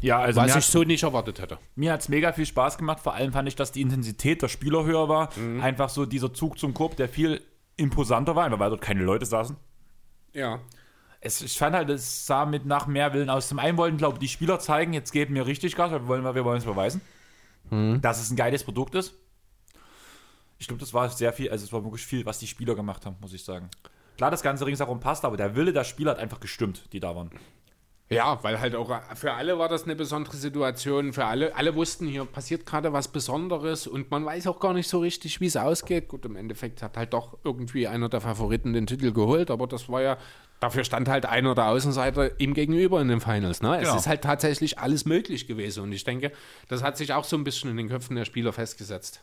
Ja, 0.00 0.18
also 0.20 0.40
Was 0.40 0.50
ich 0.50 0.54
hat 0.56 0.62
so 0.62 0.84
nicht 0.84 1.02
erwartet 1.02 1.40
hätte. 1.40 1.58
mir 1.74 1.92
hat's 1.92 2.08
mega 2.08 2.32
viel 2.32 2.46
Spaß 2.46 2.78
gemacht. 2.78 3.00
Vor 3.00 3.14
allem 3.14 3.32
fand 3.32 3.48
ich, 3.48 3.56
dass 3.56 3.72
die 3.72 3.80
Intensität 3.80 4.42
der 4.42 4.48
Spieler 4.48 4.84
höher 4.84 5.08
war. 5.08 5.30
Mhm. 5.36 5.60
Einfach 5.60 5.88
so 5.88 6.06
dieser 6.06 6.32
Zug 6.32 6.58
zum 6.58 6.72
Korb, 6.74 6.96
der 6.96 7.08
viel 7.08 7.40
imposanter 7.76 8.36
war, 8.36 8.44
einfach 8.44 8.58
weil 8.60 8.70
dort 8.70 8.80
keine 8.82 9.02
Leute 9.02 9.26
saßen. 9.26 9.56
Ja. 10.32 10.60
Es, 11.20 11.40
ich 11.42 11.58
fand 11.58 11.74
halt, 11.74 11.90
es 11.90 12.26
sah 12.26 12.46
mit 12.46 12.64
nach 12.64 12.86
mehr 12.86 13.12
Willen 13.12 13.28
aus. 13.30 13.48
Zum 13.48 13.58
einen 13.58 13.76
wollten, 13.76 13.96
glaube 13.96 14.14
ich, 14.16 14.20
die 14.20 14.28
Spieler 14.28 14.60
zeigen, 14.60 14.92
jetzt 14.92 15.10
geben 15.10 15.34
wir 15.34 15.46
richtig 15.46 15.74
Gas, 15.74 15.90
weil 15.90 16.02
wir 16.02 16.08
wollen, 16.08 16.34
wir 16.34 16.44
wollen 16.44 16.58
es 16.58 16.64
beweisen, 16.64 17.00
Mhm. 17.70 18.00
dass 18.00 18.20
es 18.20 18.30
ein 18.30 18.36
geiles 18.36 18.62
Produkt 18.64 18.94
ist. 18.94 19.14
Ich 20.58 20.66
glaube, 20.68 20.80
das 20.80 20.94
war 20.94 21.08
sehr 21.10 21.32
viel, 21.32 21.50
also 21.50 21.64
es 21.64 21.72
war 21.72 21.84
wirklich 21.84 22.04
viel, 22.06 22.24
was 22.26 22.38
die 22.38 22.46
Spieler 22.46 22.74
gemacht 22.74 23.04
haben, 23.06 23.16
muss 23.20 23.32
ich 23.32 23.44
sagen. 23.44 23.68
Klar, 24.16 24.30
das 24.30 24.42
Ganze 24.42 24.66
ringsherum 24.66 25.00
passt, 25.00 25.24
aber 25.24 25.36
der 25.36 25.54
Wille 25.54 25.72
der 25.72 25.84
Spieler 25.84 26.12
hat 26.12 26.18
einfach 26.18 26.40
gestimmt, 26.40 26.84
die 26.92 26.98
da 27.00 27.14
waren. 27.14 27.30
Ja, 28.10 28.42
weil 28.42 28.58
halt 28.58 28.74
auch 28.74 28.90
für 29.16 29.34
alle 29.34 29.58
war 29.58 29.68
das 29.68 29.84
eine 29.84 29.94
besondere 29.94 30.34
Situation. 30.36 31.12
Für 31.12 31.26
alle, 31.26 31.54
alle 31.54 31.74
wussten, 31.74 32.06
hier 32.06 32.24
passiert 32.24 32.64
gerade 32.64 32.92
was 32.94 33.08
Besonderes 33.08 33.86
und 33.86 34.10
man 34.10 34.24
weiß 34.24 34.46
auch 34.46 34.60
gar 34.60 34.72
nicht 34.72 34.88
so 34.88 35.00
richtig, 35.00 35.40
wie 35.42 35.46
es 35.46 35.58
ausgeht. 35.58 36.08
Gut, 36.08 36.24
im 36.24 36.34
Endeffekt 36.34 36.82
hat 36.82 36.96
halt 36.96 37.12
doch 37.12 37.36
irgendwie 37.44 37.86
einer 37.86 38.08
der 38.08 38.22
Favoriten 38.22 38.72
den 38.72 38.86
Titel 38.86 39.12
geholt, 39.12 39.50
aber 39.50 39.66
das 39.66 39.90
war 39.90 40.00
ja, 40.00 40.16
dafür 40.58 40.84
stand 40.84 41.06
halt 41.10 41.26
einer 41.26 41.54
der 41.54 41.66
Außenseiter 41.66 42.40
ihm 42.40 42.54
gegenüber 42.54 42.98
in 43.02 43.08
den 43.08 43.20
Finals. 43.20 43.60
Ne? 43.60 43.76
Es 43.76 43.82
Genau. 43.82 43.96
ist 43.96 44.06
halt 44.06 44.22
tatsächlich 44.22 44.78
alles 44.78 45.04
möglich 45.04 45.46
gewesen 45.46 45.82
und 45.82 45.92
ich 45.92 46.04
denke, 46.04 46.32
das 46.68 46.82
hat 46.82 46.96
sich 46.96 47.12
auch 47.12 47.24
so 47.24 47.36
ein 47.36 47.44
bisschen 47.44 47.68
in 47.70 47.76
den 47.76 47.90
Köpfen 47.90 48.16
der 48.16 48.24
Spieler 48.24 48.54
festgesetzt. 48.54 49.22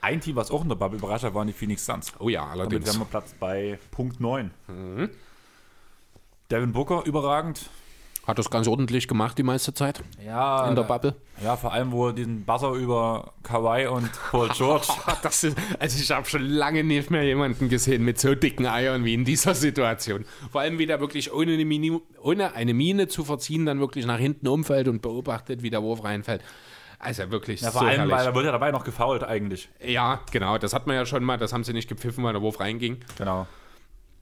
Ein 0.00 0.20
Team, 0.20 0.36
was 0.36 0.52
auch 0.52 0.62
in 0.62 0.68
der 0.68 0.76
Bubble 0.76 0.98
überrascht 0.98 1.24
hat, 1.24 1.34
waren 1.34 1.48
die 1.48 1.52
Phoenix 1.52 1.84
Suns. 1.84 2.12
Oh 2.20 2.28
ja, 2.28 2.42
Damit 2.42 2.60
allerdings. 2.60 2.86
wären 2.86 2.98
wir 3.00 3.06
Platz 3.06 3.34
bei 3.40 3.80
Punkt 3.90 4.20
9. 4.20 4.52
Devin 6.52 6.72
Booker, 6.72 7.02
überragend. 7.04 7.68
Hat 8.26 8.38
das 8.40 8.50
ganz 8.50 8.66
ordentlich 8.66 9.06
gemacht 9.06 9.38
die 9.38 9.44
meiste 9.44 9.72
Zeit 9.72 10.02
Ja, 10.26 10.68
in 10.68 10.74
der 10.74 10.82
Bubble. 10.82 11.14
ja, 11.44 11.56
vor 11.56 11.72
allem, 11.72 11.92
wo 11.92 12.08
er 12.08 12.12
diesen 12.12 12.44
Buzzer 12.44 12.72
über 12.72 13.34
Kawhi 13.44 13.86
und 13.86 14.10
Paul 14.32 14.48
George. 14.48 14.88
Das 15.22 15.44
ist, 15.44 15.56
also 15.78 15.98
ich 16.02 16.10
habe 16.10 16.28
schon 16.28 16.42
lange 16.42 16.82
nicht 16.82 17.10
mehr 17.10 17.22
jemanden 17.22 17.68
gesehen 17.68 18.04
mit 18.04 18.18
so 18.18 18.34
dicken 18.34 18.66
Eiern 18.66 19.04
wie 19.04 19.14
in 19.14 19.24
dieser 19.24 19.54
Situation. 19.54 20.24
Vor 20.50 20.60
allem, 20.60 20.78
wie 20.78 20.86
der 20.86 20.98
wirklich 21.00 21.32
ohne 21.32 21.52
eine, 21.52 21.64
Mine, 21.64 22.00
ohne 22.20 22.52
eine 22.54 22.74
Mine 22.74 23.06
zu 23.06 23.24
verziehen 23.24 23.64
dann 23.64 23.78
wirklich 23.78 24.06
nach 24.06 24.18
hinten 24.18 24.48
umfällt 24.48 24.88
und 24.88 25.02
beobachtet, 25.02 25.62
wie 25.62 25.70
der 25.70 25.82
Wurf 25.84 26.02
reinfällt. 26.02 26.42
Also 26.98 27.30
wirklich 27.30 27.60
ja, 27.60 27.70
vor 27.70 27.82
so 27.82 27.86
allem, 27.86 27.96
herrlich. 27.98 28.14
weil 28.16 28.26
er 28.26 28.34
wird 28.34 28.44
ja 28.46 28.52
dabei 28.52 28.70
noch 28.72 28.82
gefoult 28.82 29.22
eigentlich. 29.22 29.68
Ja, 29.84 30.20
genau, 30.32 30.58
das 30.58 30.72
hat 30.74 30.86
man 30.88 30.96
ja 30.96 31.06
schon 31.06 31.22
mal, 31.22 31.36
das 31.38 31.52
haben 31.52 31.62
sie 31.62 31.72
nicht 31.74 31.88
gepfiffen, 31.88 32.24
weil 32.24 32.32
der 32.32 32.42
Wurf 32.42 32.58
reinging. 32.58 32.98
Genau. 33.18 33.46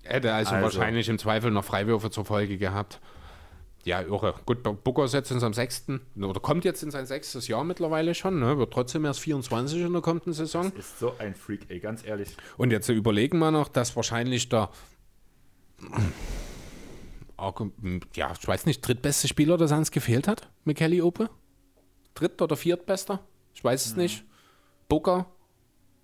Hätte 0.02 0.34
also, 0.34 0.56
Also. 0.56 0.64
wahrscheinlich 0.78 1.08
im 1.08 1.18
Zweifel 1.18 1.50
noch 1.50 1.64
Freiwürfe 1.64 2.10
zur 2.10 2.26
Folge 2.26 2.58
gehabt. 2.58 3.00
Ja, 3.84 4.00
irre. 4.00 4.34
Gut, 4.46 4.62
Booker 4.62 5.04
ist 5.04 5.12
jetzt 5.12 5.30
in 5.30 5.40
seinem 5.40 5.52
sechsten, 5.52 6.00
oder 6.16 6.40
kommt 6.40 6.64
jetzt 6.64 6.82
in 6.82 6.90
sein 6.90 7.04
sechstes 7.04 7.48
Jahr 7.48 7.64
mittlerweile 7.64 8.14
schon, 8.14 8.40
ne? 8.40 8.56
wird 8.56 8.72
trotzdem 8.72 9.04
erst 9.04 9.20
24 9.20 9.80
in 9.82 9.92
der 9.92 10.00
kommenden 10.00 10.32
Saison. 10.32 10.72
Ist 10.72 10.98
so 10.98 11.14
ein 11.18 11.34
Freak, 11.34 11.66
ey, 11.68 11.80
ganz 11.80 12.04
ehrlich. 12.04 12.36
Und 12.56 12.70
jetzt 12.70 12.88
überlegen 12.88 13.38
wir 13.38 13.50
noch, 13.50 13.68
dass 13.68 13.94
wahrscheinlich 13.94 14.48
der, 14.48 14.70
ja, 18.14 18.32
ich 18.40 18.48
weiß 18.48 18.64
nicht, 18.66 18.80
drittbeste 18.80 19.28
Spieler 19.28 19.58
der 19.58 19.68
Suns 19.68 19.90
gefehlt 19.90 20.28
hat, 20.28 20.48
Kelly 20.74 21.02
Ope? 21.02 21.28
Dritt- 22.14 22.40
oder 22.40 22.56
viertbester? 22.56 23.20
Ich 23.54 23.62
weiß 23.62 23.86
es 23.86 23.96
nicht. 23.96 24.24
Booker, 24.88 25.26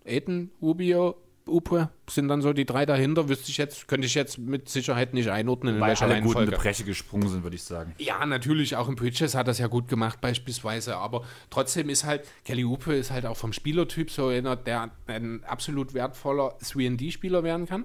Aiden, 0.05 0.51
Rubio, 0.61 1.17
Upe 1.51 1.91
sind 2.09 2.29
dann 2.29 2.41
so 2.43 2.53
die 2.53 2.65
drei 2.65 2.87
dahinter. 2.87 3.29
Wüsste 3.29 3.51
ich 3.51 3.57
jetzt, 3.57 3.89
könnte 3.89 4.07
ich 4.07 4.15
jetzt 4.15 4.39
mit 4.39 4.69
Sicherheit 4.69 5.13
nicht 5.15 5.29
einordnen, 5.29 5.75
in 5.75 5.81
Weil 5.81 5.89
welcher 5.91 6.05
alle 6.07 6.15
gut 6.15 6.23
in 6.23 6.27
Reihenfolge. 6.39 6.51
die 6.53 6.57
Breche 6.57 6.85
gesprungen 6.85 7.29
sind, 7.29 7.43
würde 7.43 7.57
ich 7.57 7.63
sagen. 7.63 7.95
Ja, 7.99 8.25
natürlich, 8.25 8.77
auch 8.77 8.89
im 8.89 8.97
Bridges 8.97 9.35
hat 9.35 9.49
das 9.49 9.59
ja 9.59 9.67
gut 9.67 9.89
gemacht 9.89 10.21
beispielsweise, 10.21 10.97
aber 10.97 11.25
trotzdem 11.51 11.89
ist 11.89 12.05
halt, 12.05 12.25
Kelly 12.45 12.65
Upe 12.65 12.95
ist 12.95 13.11
halt 13.11 13.27
auch 13.27 13.37
vom 13.37 13.53
Spielertyp 13.53 14.11
so 14.11 14.29
einer, 14.29 14.57
der 14.57 14.91
ein 15.07 15.45
absolut 15.45 15.95
wertvoller 15.95 16.57
3D-Spieler 16.63 17.43
werden 17.43 17.67
kann. 17.67 17.85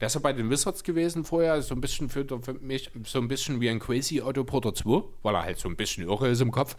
Der 0.00 0.08
ist 0.08 0.14
ja 0.14 0.20
bei 0.20 0.34
den 0.34 0.50
Wizards 0.50 0.84
gewesen 0.84 1.24
vorher, 1.24 1.62
so 1.62 1.74
ein 1.74 1.80
bisschen 1.80 2.10
für, 2.10 2.26
für 2.42 2.52
mich 2.54 2.90
so 3.04 3.18
ein 3.18 3.28
bisschen 3.28 3.60
wie 3.62 3.70
ein 3.70 3.78
Crazy 3.80 4.20
Otto 4.20 4.44
Porter 4.44 4.74
2, 4.74 5.02
weil 5.22 5.34
er 5.34 5.42
halt 5.42 5.58
so 5.58 5.68
ein 5.70 5.76
bisschen 5.76 6.04
irre 6.06 6.28
ist 6.28 6.42
im 6.42 6.50
Kopf. 6.50 6.76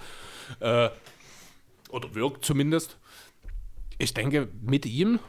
Äh, 0.59 0.89
oder 1.89 2.13
wirkt 2.13 2.45
zumindest. 2.45 2.97
Ich 3.97 4.13
denke, 4.13 4.49
mit 4.61 4.85
ihm 4.85 5.19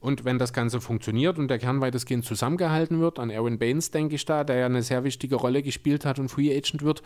und 0.00 0.24
wenn 0.24 0.38
das 0.38 0.52
Ganze 0.52 0.80
funktioniert 0.80 1.38
und 1.38 1.48
der 1.48 1.58
Kern 1.58 1.80
weitestgehend 1.80 2.24
zusammengehalten 2.24 3.00
wird, 3.00 3.18
an 3.18 3.30
Aaron 3.30 3.58
Baines 3.58 3.90
denke 3.90 4.14
ich 4.14 4.24
da, 4.24 4.44
der 4.44 4.56
ja 4.56 4.66
eine 4.66 4.82
sehr 4.82 5.04
wichtige 5.04 5.36
Rolle 5.36 5.62
gespielt 5.62 6.04
hat 6.04 6.18
und 6.18 6.28
Free 6.28 6.56
Agent 6.56 6.82
wird, 6.82 7.02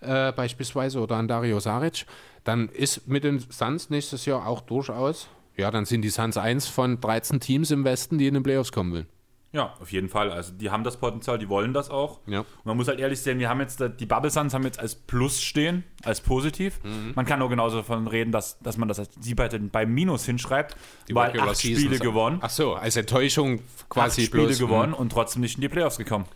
äh, 0.00 0.32
beispielsweise, 0.32 1.00
oder 1.00 1.16
an 1.16 1.28
Dario 1.28 1.60
Saric, 1.60 2.06
dann 2.44 2.68
ist 2.68 3.08
mit 3.08 3.24
den 3.24 3.38
Suns 3.38 3.90
nächstes 3.90 4.24
Jahr 4.26 4.46
auch 4.46 4.60
durchaus, 4.62 5.28
ja, 5.56 5.70
dann 5.70 5.84
sind 5.84 6.02
die 6.02 6.08
Suns 6.08 6.36
eins 6.36 6.66
von 6.66 7.00
13 7.00 7.40
Teams 7.40 7.70
im 7.70 7.84
Westen, 7.84 8.16
die 8.16 8.26
in 8.26 8.34
den 8.34 8.42
Playoffs 8.42 8.72
kommen 8.72 8.92
will. 8.94 9.06
Ja, 9.52 9.74
auf 9.80 9.90
jeden 9.90 10.08
Fall. 10.08 10.30
Also 10.30 10.52
die 10.52 10.70
haben 10.70 10.84
das 10.84 10.96
Potenzial, 10.96 11.38
die 11.38 11.48
wollen 11.48 11.72
das 11.72 11.90
auch. 11.90 12.20
Ja. 12.26 12.40
Und 12.40 12.46
man 12.64 12.76
muss 12.76 12.86
halt 12.86 13.00
ehrlich 13.00 13.20
sehen, 13.20 13.40
wir 13.40 13.48
haben 13.48 13.60
jetzt, 13.60 13.82
die 13.98 14.06
Bubble 14.06 14.30
Suns 14.30 14.54
haben 14.54 14.62
jetzt 14.62 14.78
als 14.78 14.94
Plus 14.94 15.42
stehen, 15.42 15.82
als 16.04 16.20
positiv. 16.20 16.78
Mhm. 16.84 17.12
Man 17.16 17.26
kann 17.26 17.40
nur 17.40 17.48
genauso 17.48 17.78
davon 17.78 18.06
reden, 18.06 18.30
dass, 18.30 18.60
dass 18.60 18.76
man 18.76 18.86
das 18.86 19.00
als 19.00 19.10
sie 19.20 19.34
bei 19.34 19.48
den, 19.48 19.70
beim 19.70 19.92
Minus 19.92 20.24
hinschreibt, 20.24 20.76
weil 21.10 21.30
Regular 21.30 21.50
acht 21.50 21.60
Spiele 21.60 21.98
gewonnen. 21.98 22.38
Ach 22.42 22.50
so, 22.50 22.74
als 22.74 22.96
Enttäuschung 22.96 23.60
quasi 23.88 24.22
acht 24.22 24.28
Spiele 24.28 24.46
bloß, 24.46 24.60
hm. 24.60 24.66
gewonnen 24.66 24.92
und 24.92 25.10
trotzdem 25.10 25.42
nicht 25.42 25.56
in 25.56 25.62
die 25.62 25.68
Playoffs 25.68 25.98
gekommen. 25.98 26.26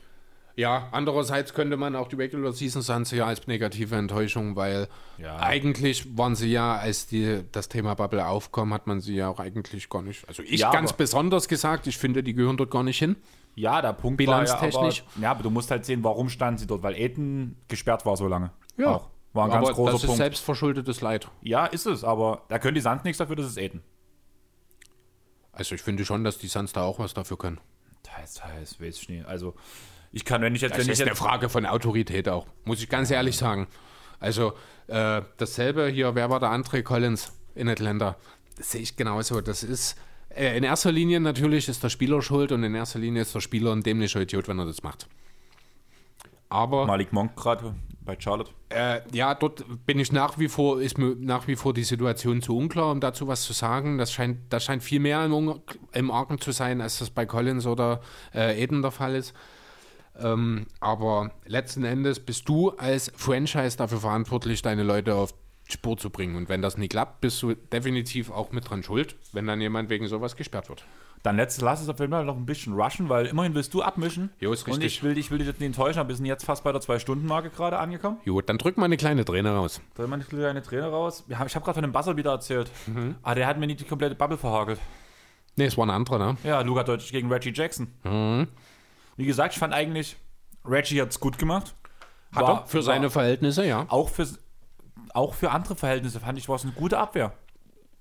Ja, 0.56 0.88
andererseits 0.92 1.52
könnte 1.52 1.76
man 1.76 1.96
auch 1.96 2.06
die 2.06 2.14
Regular 2.16 2.52
Season 2.52 2.80
Suns 2.80 3.10
ja 3.10 3.26
als 3.26 3.46
negative 3.48 3.96
Enttäuschung, 3.96 4.54
weil 4.54 4.86
Ja. 5.18 5.38
eigentlich 5.40 6.16
waren 6.16 6.36
sie 6.36 6.52
ja, 6.52 6.76
als 6.76 7.06
die, 7.08 7.42
das 7.50 7.68
Thema 7.68 7.94
Bubble 7.94 8.24
aufkam, 8.24 8.72
hat 8.72 8.86
man 8.86 9.00
sie 9.00 9.16
ja 9.16 9.28
auch 9.28 9.40
eigentlich 9.40 9.88
gar 9.88 10.02
nicht, 10.02 10.28
also 10.28 10.42
ich 10.44 10.60
Ja, 10.60 10.70
ganz 10.70 10.92
besonders 10.92 11.48
gesagt, 11.48 11.88
ich 11.88 11.98
finde, 11.98 12.22
die 12.22 12.34
gehören 12.34 12.56
dort 12.56 12.70
gar 12.70 12.84
nicht 12.84 12.98
hin. 12.98 13.16
Ja, 13.56 13.82
der 13.82 13.92
Punkt 13.94 14.18
Bilanztechnisch. 14.18 14.74
war 14.74 14.82
ja, 14.84 15.02
aber, 15.16 15.22
ja, 15.22 15.30
aber 15.32 15.42
du 15.42 15.50
musst 15.50 15.70
halt 15.72 15.84
sehen, 15.84 16.04
warum 16.04 16.28
standen 16.28 16.58
sie 16.58 16.66
dort, 16.68 16.82
weil 16.84 16.94
Aiden 16.94 17.56
gesperrt 17.68 18.06
war 18.06 18.16
so 18.16 18.28
lange. 18.28 18.52
Auch. 18.84 19.08
War 19.32 19.46
ein 19.46 19.50
ganz 19.50 19.66
aber 19.66 19.74
großer 19.74 19.92
das 19.92 20.00
ist 20.02 20.06
Punkt. 20.06 20.18
selbstverschuldetes 20.18 21.00
Leid. 21.00 21.28
Ja, 21.42 21.66
ist 21.66 21.86
es, 21.86 22.04
aber 22.04 22.42
da 22.48 22.60
können 22.60 22.76
die 22.76 22.80
Suns 22.80 23.02
nichts 23.02 23.18
dafür, 23.18 23.34
das 23.34 23.46
ist 23.46 23.58
Aiden. 23.58 23.82
Also 25.52 25.74
ich 25.74 25.82
finde 25.82 26.04
schon, 26.04 26.22
dass 26.24 26.38
die 26.38 26.46
Suns 26.48 26.72
da 26.72 26.82
auch 26.82 26.98
was 27.00 27.14
dafür 27.14 27.38
können. 27.38 27.58
Das 28.02 28.44
heißt, 28.44 28.80
weiß 28.80 28.98
ich 29.02 29.08
nicht. 29.08 29.26
Also, 29.26 29.54
ich 30.14 30.24
kann, 30.24 30.42
wenn 30.42 30.54
ich 30.54 30.60
jetzt, 30.62 30.72
Das 30.72 30.78
wenn 30.78 30.86
ich 30.86 30.92
ist 30.92 31.00
eine 31.00 31.10
jetzt, 31.10 31.18
Frage 31.18 31.48
von 31.48 31.66
Autorität 31.66 32.28
auch, 32.28 32.46
muss 32.64 32.80
ich 32.80 32.88
ganz 32.88 33.10
ehrlich 33.10 33.36
sagen. 33.36 33.66
Also 34.20 34.52
äh, 34.86 35.22
dasselbe 35.36 35.88
hier, 35.88 36.14
wer 36.14 36.30
war 36.30 36.38
der 36.38 36.50
andere 36.50 36.82
Collins 36.84 37.32
in 37.56 37.68
Atlanta? 37.68 38.16
Das 38.56 38.70
sehe 38.70 38.80
ich 38.80 38.96
genauso. 38.96 39.40
Das 39.40 39.64
ist 39.64 39.96
äh, 40.28 40.56
in 40.56 40.62
erster 40.62 40.92
Linie 40.92 41.18
natürlich 41.18 41.68
ist 41.68 41.82
der 41.82 41.88
Spieler 41.88 42.22
schuld 42.22 42.52
und 42.52 42.62
in 42.62 42.74
erster 42.76 43.00
Linie 43.00 43.22
ist 43.22 43.34
der 43.34 43.40
Spieler 43.40 43.72
ein 43.72 43.82
dämlicher 43.82 44.20
Idiot, 44.20 44.46
wenn 44.46 44.58
er 44.60 44.66
das 44.66 44.84
macht. 44.84 45.08
Aber 46.48 46.86
Malik 46.86 47.12
Monk 47.12 47.34
gerade 47.34 47.74
bei 48.04 48.16
Charlotte. 48.18 48.50
äh, 48.68 49.00
ja, 49.12 49.34
dort 49.34 49.64
bin 49.86 49.98
ich 49.98 50.12
nach 50.12 50.38
wie 50.38 50.48
vor, 50.48 50.80
ist 50.80 50.98
mir 50.98 51.16
nach 51.18 51.48
wie 51.48 51.56
vor 51.56 51.74
die 51.74 51.84
Situation 51.84 52.42
zu 52.42 52.56
unklar, 52.56 52.92
um 52.92 53.00
dazu 53.00 53.26
was 53.26 53.42
zu 53.42 53.52
sagen. 53.52 53.98
Das 53.98 54.12
scheint, 54.12 54.38
das 54.50 54.62
scheint 54.62 54.82
viel 54.84 55.00
mehr 55.00 55.24
im, 55.24 55.60
im 55.92 56.10
Argen 56.10 56.38
zu 56.38 56.52
sein, 56.52 56.80
als 56.80 56.98
das 56.98 57.10
bei 57.10 57.26
Collins 57.26 57.66
oder 57.66 58.00
äh, 58.32 58.62
Eden 58.62 58.82
der 58.82 58.92
Fall 58.92 59.16
ist. 59.16 59.34
Ähm, 60.20 60.66
aber 60.80 61.30
letzten 61.46 61.84
Endes 61.84 62.20
bist 62.20 62.48
du 62.48 62.70
als 62.70 63.12
Franchise 63.16 63.76
dafür 63.76 63.98
verantwortlich, 63.98 64.62
deine 64.62 64.82
Leute 64.82 65.14
auf 65.14 65.34
Spur 65.68 65.96
zu 65.96 66.10
bringen. 66.10 66.36
Und 66.36 66.48
wenn 66.48 66.62
das 66.62 66.76
nie 66.76 66.88
klappt, 66.88 67.20
bist 67.20 67.42
du 67.42 67.54
definitiv 67.54 68.30
auch 68.30 68.52
mit 68.52 68.68
dran 68.68 68.82
schuld, 68.82 69.16
wenn 69.32 69.46
dann 69.46 69.60
jemand 69.60 69.90
wegen 69.90 70.06
sowas 70.06 70.36
gesperrt 70.36 70.68
wird. 70.68 70.84
Dann 71.22 71.36
letzt, 71.36 71.62
lass 71.62 71.80
es 71.80 71.88
auf 71.88 71.98
jeden 72.00 72.12
Fall 72.12 72.26
noch 72.26 72.36
ein 72.36 72.44
bisschen 72.44 72.74
rushen, 72.74 73.08
weil 73.08 73.24
immerhin 73.24 73.54
willst 73.54 73.72
du 73.72 73.80
abmischen. 73.80 74.28
Jo, 74.40 74.52
ist 74.52 74.66
Und 74.66 74.74
richtig. 74.74 74.96
ich 74.96 75.02
will, 75.02 75.16
ich 75.16 75.30
will 75.30 75.38
dich 75.38 75.46
jetzt 75.46 75.58
nicht 75.58 75.68
enttäuschen, 75.68 76.06
wir 76.06 76.14
sind 76.14 76.26
jetzt 76.26 76.44
fast 76.44 76.62
bei 76.64 76.70
der 76.70 76.82
Zwei-Stunden-Marke 76.82 77.48
gerade 77.48 77.78
angekommen. 77.78 78.18
Gut, 78.26 78.46
dann 78.50 78.58
drück 78.58 78.76
mal 78.76 78.84
eine 78.84 78.98
kleine 78.98 79.24
Träne 79.24 79.52
raus. 79.52 79.80
Dreh 79.94 80.06
mal 80.06 80.16
eine 80.16 80.24
kleine 80.24 80.60
Träne 80.62 80.88
raus. 80.88 81.24
Ich 81.26 81.34
habe 81.34 81.48
gerade 81.48 81.72
von 81.72 81.82
dem 81.82 81.92
Buzzer 81.92 82.18
wieder 82.18 82.32
erzählt. 82.32 82.70
Mhm. 82.86 83.14
Ah, 83.22 83.34
der 83.34 83.46
hat 83.46 83.58
mir 83.58 83.66
nicht 83.66 83.80
die 83.80 83.84
komplette 83.86 84.14
Bubble 84.14 84.36
verhagelt. 84.36 84.78
Ne, 85.56 85.64
es 85.64 85.78
war 85.78 85.86
ein 85.86 85.90
anderer, 85.90 86.18
ne? 86.18 86.36
Ja, 86.44 86.60
Luka 86.60 86.82
Deutsch 86.82 87.10
gegen 87.10 87.32
Reggie 87.32 87.52
Jackson. 87.54 87.86
Mhm. 88.02 88.48
Wie 89.16 89.26
gesagt, 89.26 89.54
ich 89.54 89.58
fand 89.58 89.72
eigentlich, 89.72 90.16
Reggie 90.64 91.00
hat 91.00 91.10
es 91.10 91.20
gut 91.20 91.38
gemacht. 91.38 91.74
Hat 92.34 92.42
War- 92.42 92.60
er 92.62 92.66
für 92.66 92.82
seine 92.82 93.04
war- 93.04 93.10
Verhältnisse, 93.10 93.64
ja. 93.66 93.86
auch 93.88 94.08
für, 94.08 94.26
auch 95.12 95.34
für 95.34 95.50
andere 95.50 95.76
Verhältnisse 95.76 96.20
fand 96.20 96.38
ich, 96.38 96.48
war 96.48 96.56
es 96.56 96.62
eine 96.64 96.72
gute 96.72 96.98
Abwehr. 96.98 97.32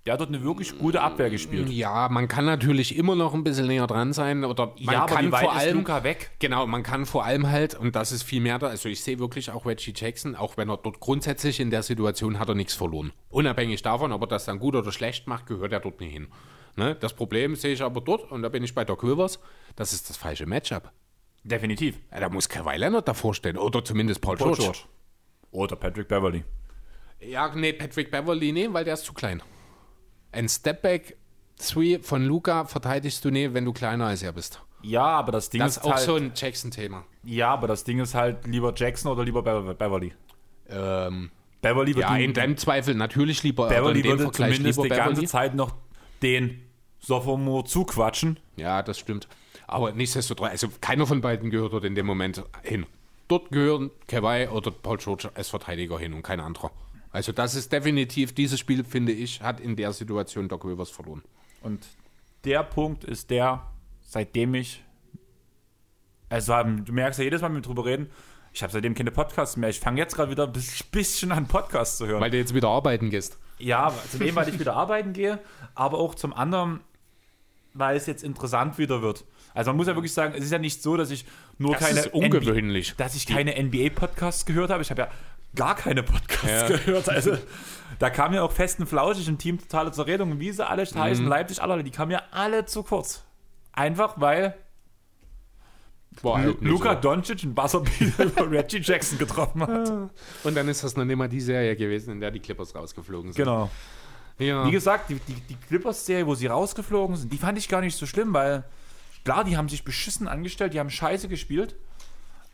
Der 0.05 0.13
hat 0.13 0.19
dort 0.19 0.29
eine 0.31 0.43
wirklich 0.43 0.77
gute 0.77 0.99
Abwehr 0.99 1.29
gespielt. 1.29 1.69
Ja, 1.69 2.09
man 2.09 2.27
kann 2.27 2.43
natürlich 2.43 2.97
immer 2.97 3.15
noch 3.15 3.33
ein 3.33 3.45
bisschen 3.45 3.67
näher 3.67 3.87
dran 3.87 4.11
sein 4.11 4.43
oder 4.43 4.73
man 4.81 4.93
ja, 4.95 5.03
aber 5.03 5.15
kann 5.15 5.29
vor 5.29 5.39
ist 5.43 5.47
allem 5.61 5.77
Luka 5.77 6.03
weg? 6.03 6.31
genau, 6.39 6.67
man 6.67 6.83
kann 6.83 7.05
vor 7.05 7.23
allem 7.23 7.49
halt 7.49 7.75
und 7.75 7.95
das 7.95 8.11
ist 8.11 8.23
viel 8.23 8.41
mehr 8.41 8.59
da. 8.59 8.67
Also 8.67 8.89
ich 8.89 9.01
sehe 9.01 9.17
wirklich 9.19 9.49
auch 9.51 9.65
Reggie 9.65 9.93
Jackson, 9.95 10.35
auch 10.35 10.57
wenn 10.57 10.67
er 10.69 10.75
dort 10.75 10.99
grundsätzlich 10.99 11.61
in 11.61 11.69
der 11.69 11.83
Situation 11.83 12.37
hat 12.37 12.49
er 12.49 12.55
nichts 12.55 12.73
verloren. 12.73 13.13
Unabhängig 13.29 13.81
davon, 13.81 14.11
ob 14.11 14.21
er 14.23 14.27
das 14.27 14.43
dann 14.43 14.59
gut 14.59 14.75
oder 14.75 14.91
schlecht 14.91 15.25
macht, 15.27 15.45
gehört 15.45 15.71
er 15.71 15.79
dort 15.79 16.01
nicht 16.01 16.11
hin. 16.11 16.27
Ne? 16.75 16.95
Das 16.95 17.13
Problem 17.13 17.55
sehe 17.55 17.71
ich 17.73 17.81
aber 17.81 18.01
dort 18.01 18.29
und 18.29 18.41
da 18.41 18.49
bin 18.49 18.61
ich 18.61 18.75
bei 18.75 18.83
Doc 18.83 19.03
Rivers. 19.03 19.39
Das 19.77 19.93
ist 19.93 20.09
das 20.09 20.17
falsche 20.17 20.45
Matchup. 20.45 20.91
Definitiv. 21.43 21.99
Ja, 22.11 22.21
da 22.21 22.29
muss 22.29 22.47
Kawhi 22.47 22.77
Leonard 22.77 23.07
davor 23.07 23.33
stehen 23.33 23.57
oder 23.57 23.83
zumindest 23.83 24.21
Paul, 24.21 24.37
Paul 24.37 24.53
George. 24.55 24.61
George. 24.63 24.79
Oder 25.51 25.75
Patrick 25.75 26.07
Beverly. 26.07 26.43
Ja, 27.19 27.53
nee, 27.53 27.73
Patrick 27.73 28.11
Beverly, 28.11 28.51
nee, 28.51 28.67
weil 28.71 28.85
der 28.85 28.95
ist 28.95 29.05
zu 29.05 29.13
klein. 29.13 29.41
Ein 30.31 30.49
Stepback 30.49 31.17
3 31.59 31.99
von 32.01 32.25
Luca 32.25 32.65
verteidigst 32.65 33.23
du 33.23 33.29
nie, 33.29 33.53
wenn 33.53 33.65
du 33.65 33.73
kleiner 33.73 34.07
als 34.07 34.23
er 34.23 34.33
bist. 34.33 34.61
Ja, 34.81 35.03
aber 35.05 35.31
das 35.31 35.49
Ding 35.49 35.61
Das 35.61 35.77
ist 35.77 35.77
ist 35.77 35.83
auch 35.85 35.95
halt, 35.95 36.01
so 36.05 36.15
ein 36.15 36.31
Jackson-Thema. 36.35 37.05
Ja, 37.23 37.51
aber 37.53 37.67
das 37.67 37.83
Ding 37.83 37.99
ist 37.99 38.15
halt 38.15 38.45
lieber 38.47 38.73
Jackson 38.75 39.11
oder 39.11 39.23
lieber 39.23 39.41
Be 39.41 39.75
Beverly. 39.75 40.13
Ähm, 40.67 41.31
Beverly 41.61 41.95
wird 41.95 42.09
ja, 42.09 42.17
in 42.17 42.33
deinem 42.33 42.57
Zweifel 42.57 42.95
natürlich 42.95 43.43
lieber 43.43 43.67
Beverly 43.69 43.99
in 43.99 44.03
dem 44.03 44.11
würde 44.11 44.23
Vergleich 44.23 44.55
zumindest 44.55 44.83
die 44.83 44.89
ganze 44.89 45.09
Beverly. 45.11 45.27
Zeit 45.27 45.55
noch 45.55 45.75
den 46.21 46.61
Sophomore 46.99 47.63
zuquatschen. 47.63 48.39
Ja, 48.57 48.81
das 48.81 48.99
stimmt. 48.99 49.27
Aber 49.73 49.91
nichtsdestotrotz, 49.91 50.51
also 50.51 50.69
keiner 50.81 51.07
von 51.07 51.21
beiden 51.21 51.49
gehört 51.49 51.73
dort 51.73 51.83
in 51.83 51.95
dem 51.95 52.05
Moment 52.05 52.43
hin. 52.61 52.85
Dort 53.27 53.49
gehören 53.49 53.89
Kawhi 54.07 54.47
oder 54.47 54.69
Paul 54.69 54.97
George 54.97 55.31
als 55.33 55.49
Verteidiger 55.49 55.97
hin 55.97 56.13
und 56.13 56.21
kein 56.21 56.39
anderer. 56.39 56.71
Also 57.11 57.31
das 57.31 57.55
ist 57.55 57.71
definitiv, 57.71 58.33
dieses 58.33 58.59
Spiel, 58.59 58.83
finde 58.83 59.11
ich, 59.11 59.41
hat 59.41 59.59
in 59.59 59.75
der 59.75 59.91
Situation 59.93 60.47
Doc 60.47 60.65
Rivers 60.65 60.91
verloren. 60.91 61.23
Und 61.61 61.87
der 62.43 62.63
Punkt 62.63 63.03
ist 63.03 63.29
der, 63.29 63.65
seitdem 64.01 64.53
ich. 64.53 64.83
Also, 66.29 66.53
du 66.61 66.91
merkst 66.91 67.19
ja 67.19 67.23
jedes 67.23 67.41
Mal, 67.41 67.47
wenn 67.47 67.55
wir 67.55 67.61
drüber 67.61 67.85
reden, 67.85 68.09
ich 68.51 68.61
habe 68.61 68.71
seitdem 68.71 68.93
keine 68.93 69.11
Podcasts 69.11 69.57
mehr. 69.57 69.69
Ich 69.69 69.79
fange 69.79 69.99
jetzt 69.99 70.15
gerade 70.15 70.29
wieder 70.29 70.45
ein 70.45 70.53
bisschen 70.91 71.31
an, 71.31 71.47
Podcasts 71.47 71.97
zu 71.97 72.05
hören. 72.05 72.21
Weil 72.21 72.31
du 72.31 72.37
jetzt 72.37 72.53
wieder 72.53 72.69
arbeiten 72.69 73.09
gehst. 73.09 73.39
Ja, 73.57 73.91
zum 74.11 74.21
einen, 74.21 74.35
weil 74.35 74.49
ich 74.49 74.59
wieder 74.59 74.75
arbeiten 74.75 75.13
gehe, 75.13 75.39
aber 75.73 75.97
auch 75.97 76.13
zum 76.13 76.33
anderen, 76.33 76.81
weil 77.73 77.97
es 77.97 78.05
jetzt 78.05 78.23
interessant 78.23 78.77
wieder 78.77 79.01
wird. 79.01 79.25
Also 79.53 79.69
man 79.71 79.77
muss 79.77 79.87
ja 79.87 79.95
wirklich 79.95 80.13
sagen, 80.13 80.33
es 80.37 80.43
ist 80.45 80.51
ja 80.51 80.57
nicht 80.59 80.81
so, 80.81 80.97
dass 80.97 81.11
ich 81.11 81.25
nur 81.57 81.73
Das 81.73 81.81
keine 81.87 81.99
ist 81.99 82.13
ungewöhnlich. 82.13 82.93
NBA, 82.93 83.03
dass 83.03 83.15
ich 83.15 83.25
keine 83.27 83.55
NBA-Podcasts 83.61 84.45
gehört 84.45 84.69
habe. 84.71 84.81
Ich 84.81 84.89
habe 84.91 85.01
ja 85.03 85.07
gar 85.55 85.75
keine 85.75 86.01
Podcasts 86.03 86.47
Ja. 86.47 86.67
gehört. 86.77 87.09
Also 87.09 87.37
da 87.99 88.09
kam 88.09 88.33
ja 88.33 88.41
auch 88.41 88.51
festen 88.51 88.85
Flauschig 88.87 89.27
im 89.27 89.37
Team 89.37 89.59
totale 89.59 89.91
Zerredung, 89.91 90.39
wie 90.39 90.51
sie 90.51 90.67
alle 90.67 90.83
Mhm. 90.83 90.99
heißen, 90.99 91.25
Leipzig, 91.27 91.61
alle, 91.61 91.83
die 91.83 91.91
kamen 91.91 92.11
ja 92.11 92.23
alle 92.31 92.65
zu 92.65 92.83
kurz. 92.83 93.23
Einfach 93.73 94.15
weil 94.19 94.55
halt 96.23 96.61
Luka 96.61 96.93
so. 96.95 97.01
Doncic 97.01 97.43
einen 97.43 97.55
Buzzerbeater 97.55 98.23
über 98.25 98.51
Reggie 98.51 98.79
Jackson 98.81 99.17
getroffen 99.17 99.61
hat. 99.61 99.91
Und 100.43 100.55
dann 100.55 100.67
ist 100.67 100.83
das 100.83 100.95
noch 100.95 101.05
nicht 101.05 101.15
mal 101.15 101.27
die 101.29 101.41
Serie 101.41 101.75
gewesen, 101.75 102.11
in 102.13 102.19
der 102.21 102.31
die 102.31 102.39
Clippers 102.39 102.75
rausgeflogen 102.75 103.33
sind. 103.33 103.43
Genau. 103.43 103.69
Ja. 104.39 104.65
Wie 104.65 104.71
gesagt, 104.71 105.09
die, 105.09 105.15
die, 105.15 105.33
die 105.33 105.55
Clippers-Serie, 105.55 106.25
wo 106.25 106.35
sie 106.35 106.47
rausgeflogen 106.47 107.15
sind, 107.15 107.31
die 107.33 107.37
fand 107.37 107.57
ich 107.57 107.67
gar 107.69 107.81
nicht 107.81 107.95
so 107.97 108.05
schlimm, 108.05 108.33
weil 108.33 108.63
klar, 109.23 109.43
die 109.43 109.57
haben 109.57 109.69
sich 109.69 109.83
beschissen 109.83 110.27
angestellt, 110.27 110.73
die 110.73 110.79
haben 110.79 110.89
scheiße 110.89 111.27
gespielt, 111.27 111.75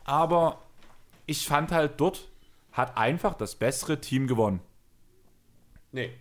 aber 0.04 0.62
ich 1.26 1.46
fand 1.46 1.72
halt 1.72 2.00
dort 2.00 2.28
hat 2.72 2.96
einfach 2.96 3.34
das 3.34 3.56
bessere 3.56 4.00
Team 4.00 4.26
gewonnen. 4.26 4.60
Nee. 5.92 6.12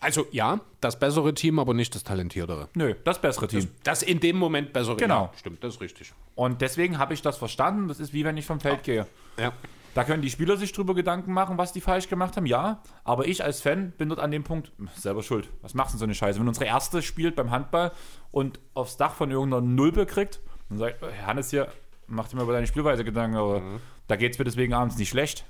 Also 0.00 0.26
ja, 0.32 0.60
das 0.80 0.98
bessere 0.98 1.34
Team, 1.34 1.58
aber 1.58 1.72
nicht 1.72 1.94
das 1.94 2.04
talentiertere. 2.04 2.68
Nö, 2.74 2.94
das 3.04 3.20
bessere 3.20 3.48
Team. 3.48 3.68
Das 3.84 4.02
in 4.02 4.20
dem 4.20 4.36
Moment 4.36 4.72
bessere 4.72 4.96
Genau. 4.96 5.30
Ja, 5.32 5.38
stimmt, 5.38 5.64
das 5.64 5.74
ist 5.74 5.80
richtig. 5.80 6.12
Und 6.34 6.60
deswegen 6.60 6.98
habe 6.98 7.14
ich 7.14 7.22
das 7.22 7.38
verstanden. 7.38 7.88
Das 7.88 8.00
ist 8.00 8.12
wie 8.12 8.24
wenn 8.24 8.36
ich 8.36 8.44
vom 8.44 8.60
Feld 8.60 8.82
gehe. 8.82 9.06
Ja. 9.38 9.52
Da 9.94 10.02
können 10.04 10.22
die 10.22 10.30
Spieler 10.30 10.56
sich 10.56 10.72
drüber 10.72 10.94
Gedanken 10.94 11.32
machen, 11.32 11.56
was 11.56 11.72
die 11.72 11.80
falsch 11.80 12.08
gemacht 12.08 12.36
haben, 12.36 12.46
ja. 12.46 12.82
Aber 13.04 13.26
ich 13.26 13.44
als 13.44 13.60
Fan 13.60 13.92
bin 13.92 14.08
dort 14.08 14.20
an 14.20 14.32
dem 14.32 14.42
Punkt, 14.42 14.72
selber 14.96 15.22
schuld. 15.22 15.48
Was 15.62 15.74
machst 15.74 15.94
du 15.94 15.96
denn 15.96 16.00
so 16.00 16.04
eine 16.04 16.14
Scheiße? 16.14 16.40
Wenn 16.40 16.48
unsere 16.48 16.66
Erste 16.66 17.00
spielt 17.00 17.36
beim 17.36 17.50
Handball 17.50 17.92
und 18.32 18.58
aufs 18.74 18.96
Dach 18.96 19.14
von 19.14 19.30
irgendeiner 19.30 19.62
Nulpe 19.62 20.04
kriegt, 20.04 20.40
dann 20.68 20.78
sagt 20.78 21.00
Hannes 21.24 21.50
hier, 21.50 21.68
mach 22.08 22.28
dir 22.28 22.36
mal 22.36 22.42
über 22.42 22.52
deine 22.52 22.66
Spielweise 22.66 23.04
Gedanken, 23.04 23.36
aber 23.36 23.62
da 24.08 24.16
geht 24.16 24.32
es 24.32 24.38
mir 24.38 24.44
deswegen 24.44 24.74
abends 24.74 24.98
nicht 24.98 25.10
schlecht. 25.10 25.44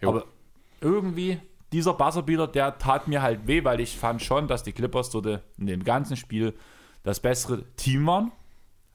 Jo. 0.00 0.08
Aber 0.08 0.24
irgendwie, 0.80 1.38
dieser 1.72 1.92
Buzzerbeater, 1.92 2.48
der 2.48 2.78
tat 2.78 3.06
mir 3.06 3.22
halt 3.22 3.46
weh, 3.46 3.64
weil 3.64 3.80
ich 3.80 3.98
fand 3.98 4.22
schon, 4.22 4.48
dass 4.48 4.62
die 4.62 4.72
Clippers 4.72 5.10
dort 5.10 5.42
in 5.58 5.66
dem 5.66 5.84
ganzen 5.84 6.16
Spiel 6.16 6.54
das 7.02 7.20
bessere 7.20 7.64
Team 7.76 8.06
waren. 8.06 8.32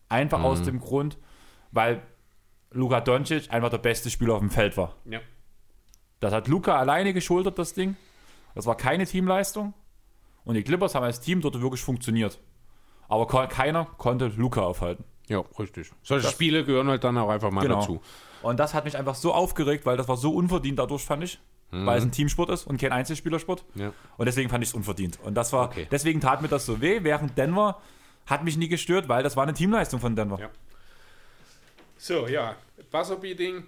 Einfach 0.09 0.41
aus 0.41 0.63
dem 0.63 0.79
Grund, 0.79 1.17
weil 1.71 2.01
Luka 2.71 3.01
Doncic 3.01 3.51
einfach 3.51 3.69
der 3.69 3.77
beste 3.79 4.09
Spieler 4.09 4.33
auf 4.35 4.39
dem 4.39 4.49
Feld 4.51 4.77
war. 4.77 4.95
ja. 5.05 5.19
Das 6.19 6.33
hat 6.33 6.47
Luca 6.47 6.75
alleine 6.75 7.13
geschultert, 7.13 7.59
das 7.59 7.75
Ding. 7.75 7.95
Das 8.55 8.65
war 8.65 8.75
keine 8.75 9.05
Teamleistung. 9.05 9.75
Und 10.45 10.55
die 10.55 10.63
Clippers 10.63 10.95
haben 10.95 11.03
als 11.03 11.19
Team 11.19 11.41
dort 11.41 11.61
wirklich 11.61 11.81
funktioniert. 11.83 12.39
Aber 13.07 13.27
keiner 13.47 13.85
konnte 13.85 14.25
Luca 14.35 14.61
aufhalten. 14.61 15.03
Ja, 15.27 15.43
richtig. 15.59 15.91
Solche 16.01 16.27
Spiele 16.29 16.63
gehören 16.65 16.87
halt 16.87 17.03
dann 17.03 17.17
auch 17.19 17.29
einfach 17.29 17.51
mal 17.51 17.61
Genau. 17.61 17.81
dazu. 17.81 18.01
Und 18.41 18.59
das 18.59 18.73
hat 18.73 18.85
mich 18.85 18.97
einfach 18.97 19.13
so 19.13 19.31
aufgeregt, 19.31 19.85
weil 19.85 19.95
das 19.95 20.07
war 20.07 20.17
so 20.17 20.33
unverdient 20.33 20.79
dadurch, 20.79 21.03
fand 21.05 21.23
ich. 21.23 21.39
Weil 21.69 21.99
es 21.99 22.03
ein 22.03 22.11
Teamsport 22.11 22.49
ist 22.49 22.65
und 22.65 22.79
kein 22.81 22.93
Einzelspielersport. 22.93 23.63
Ja. 23.75 23.91
Und 24.17 24.25
deswegen 24.25 24.49
fand 24.49 24.63
ich 24.63 24.69
es 24.71 24.73
unverdient. 24.73 25.19
Und 25.23 25.35
das 25.35 25.53
war, 25.53 25.67
Okay. 25.67 25.87
deswegen 25.91 26.19
tat 26.19 26.41
mir 26.41 26.47
das 26.47 26.65
so 26.65 26.81
weh, 26.81 27.03
während 27.03 27.37
Denver 27.37 27.79
hat 28.25 28.43
mich 28.43 28.57
nie 28.57 28.69
gestört, 28.69 29.07
weil 29.07 29.21
das 29.21 29.35
war 29.37 29.43
eine 29.43 29.53
Teamleistung 29.53 29.99
von 29.99 30.15
Denver. 30.15 30.39
Ja. 30.39 30.49
So, 31.97 32.27
ja. 32.27 32.55
Buzzerbeating, 32.91 33.65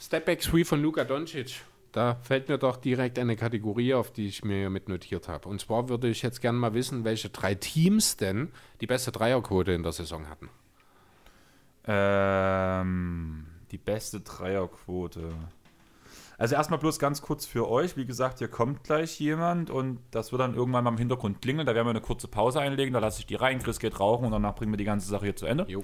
Stepback 0.00 0.40
3 0.40 0.64
von 0.64 0.82
Luka 0.82 1.04
Doncic. 1.04 1.62
Da 1.92 2.14
fällt 2.14 2.48
mir 2.48 2.56
doch 2.56 2.76
direkt 2.76 3.18
eine 3.18 3.36
Kategorie 3.36 3.92
auf, 3.92 4.10
die 4.10 4.26
ich 4.26 4.44
mir 4.44 4.70
mitnotiert 4.70 5.28
habe. 5.28 5.48
Und 5.48 5.60
zwar 5.60 5.88
würde 5.88 6.08
ich 6.08 6.22
jetzt 6.22 6.40
gerne 6.40 6.58
mal 6.58 6.72
wissen, 6.72 7.04
welche 7.04 7.28
drei 7.28 7.54
Teams 7.54 8.16
denn 8.16 8.50
die 8.80 8.86
beste 8.86 9.12
Dreierquote 9.12 9.72
in 9.72 9.82
der 9.82 9.92
Saison 9.92 10.28
hatten. 10.28 10.48
Ähm, 11.86 13.46
die 13.70 13.78
beste 13.78 14.20
Dreierquote. 14.20 15.34
Also 16.38 16.54
erstmal 16.54 16.78
bloß 16.78 16.98
ganz 16.98 17.20
kurz 17.20 17.44
für 17.44 17.68
euch. 17.68 17.96
Wie 17.96 18.06
gesagt, 18.06 18.38
hier 18.38 18.48
kommt 18.48 18.84
gleich 18.84 19.20
jemand 19.20 19.70
und 19.70 19.98
das 20.12 20.32
wird 20.32 20.40
dann 20.40 20.54
irgendwann 20.54 20.84
mal 20.84 20.90
im 20.90 20.98
Hintergrund 20.98 21.42
klingeln. 21.42 21.66
Da 21.66 21.74
werden 21.74 21.86
wir 21.86 21.90
eine 21.90 22.00
kurze 22.00 22.26
Pause 22.26 22.60
einlegen. 22.60 22.94
Da 22.94 23.00
lasse 23.00 23.20
ich 23.20 23.26
die 23.26 23.34
rein. 23.34 23.58
Chris 23.58 23.78
geht 23.78 24.00
rauchen 24.00 24.24
und 24.24 24.32
danach 24.32 24.54
bringen 24.54 24.72
wir 24.72 24.78
die 24.78 24.84
ganze 24.84 25.08
Sache 25.08 25.26
hier 25.26 25.36
zu 25.36 25.46
Ende. 25.46 25.66
Jo. 25.68 25.82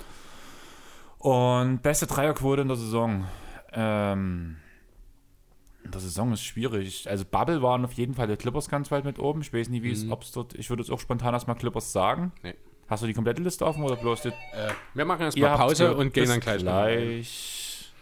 Und 1.19 1.83
beste 1.83 2.07
Dreierquote 2.07 2.63
in 2.63 2.69
der 2.69 2.77
Saison. 2.77 3.27
Ähm, 3.73 4.57
in 5.85 5.91
der 5.91 6.01
Saison 6.01 6.33
ist 6.33 6.43
schwierig. 6.45 7.09
Also 7.09 7.25
Bubble 7.25 7.63
waren 7.63 7.85
auf 7.85 7.93
jeden 7.95 8.15
Fall 8.15 8.27
die 8.29 8.37
Clippers 8.37 8.69
ganz 8.69 8.91
weit 8.91 9.05
mit 9.05 9.19
oben. 9.19 9.41
Ich 9.41 9.53
weiß 9.53 9.69
nicht, 9.69 9.83
wie 9.83 9.91
es, 9.91 10.09
ob 10.11 10.23
es 10.23 10.33
dort. 10.33 10.55
Ich 10.55 10.71
würde 10.71 10.83
jetzt 10.83 10.91
auch 10.91 11.01
spontan 11.01 11.35
erstmal 11.35 11.57
Clippers 11.57 11.93
sagen. 11.93 12.33
Nee. 12.43 12.55
Hast 12.89 13.03
du 13.03 13.07
die 13.07 13.15
komplette 13.15 13.43
Liste 13.43 13.67
offen 13.67 13.83
oder 13.83 13.97
bloß 13.97 14.23
die 14.23 14.29
Äh, 14.29 14.33
wir 14.95 15.05
machen 15.05 15.23
erstmal 15.23 15.57
Pause 15.57 15.95
und 15.97 16.15
gehen 16.15 16.29
dann 16.29 16.41
gleich. 16.41 16.61
gleich. 16.61 17.93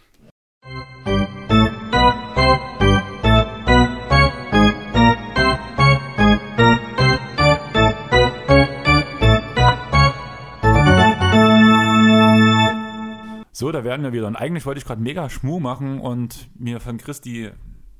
So, 13.57 13.71
da 13.71 13.83
werden 13.83 14.03
wir 14.03 14.13
wieder. 14.13 14.27
Und 14.27 14.35
eigentlich 14.35 14.67
wollte 14.67 14.77
ich 14.77 14.85
gerade 14.85 15.01
mega 15.01 15.31
Schmuh 15.31 15.59
machen 15.59 15.99
und 15.99 16.47
mir 16.59 16.79
von 16.79 16.99
Chris 16.99 17.21
die 17.21 17.49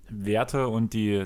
Werte 0.08 0.68
und 0.68 0.94
die 0.94 1.24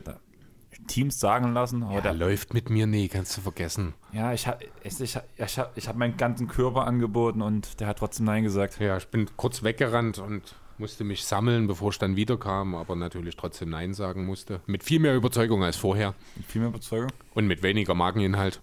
Teams 0.88 1.20
sagen 1.20 1.52
lassen. 1.52 1.84
Aber 1.84 1.96
Ja, 1.96 2.00
der, 2.00 2.14
läuft 2.14 2.54
mit 2.54 2.70
mir 2.70 2.88
nie, 2.88 3.10
kannst 3.10 3.36
du 3.36 3.42
vergessen. 3.42 3.94
ja, 4.14 4.32
ich 4.32 4.48
habe 4.48 4.64
ich, 4.86 5.02
ich, 5.02 5.20
ich 5.36 5.60
hab, 5.60 5.78
ich 5.78 5.86
hab 5.90 5.98
meinen 5.98 6.16
ganzen 6.16 6.48
Körper 6.48 6.88
angeboten 6.88 7.42
und 7.42 7.82
der 7.82 7.88
hat 7.88 8.00
trotzdem 8.00 8.26
Nein 8.26 8.44
gesagt. 8.44 8.80
Ja, 8.80 8.96
ich 8.96 9.10
bin 9.10 9.28
kurz 9.36 9.64
weggerannt 9.64 10.20
und 10.20 10.56
musste 10.78 11.04
mich 11.04 11.26
sammeln, 11.26 11.68
bevor 11.68 11.90
ich 11.90 12.00
dann 12.00 12.16
wiederkam, 12.16 12.74
aber 12.74 12.96
natürlich 12.96 13.36
trotzdem 13.36 13.72
Nein 13.72 13.94
sagen 13.94 14.26
musste. 14.26 14.62
Mit 14.66 14.86
viel 14.86 15.02
mehr 15.02 15.14
Überzeugung 15.14 15.62
als 15.62 15.76
vorher 15.76 16.16
Viel 16.48 16.62
mehr 16.62 16.70
Überzeugung. 16.70 17.12
und 17.34 17.48
mit 17.48 17.64
weniger 17.64 17.96
Mageninhalt. 17.96 18.62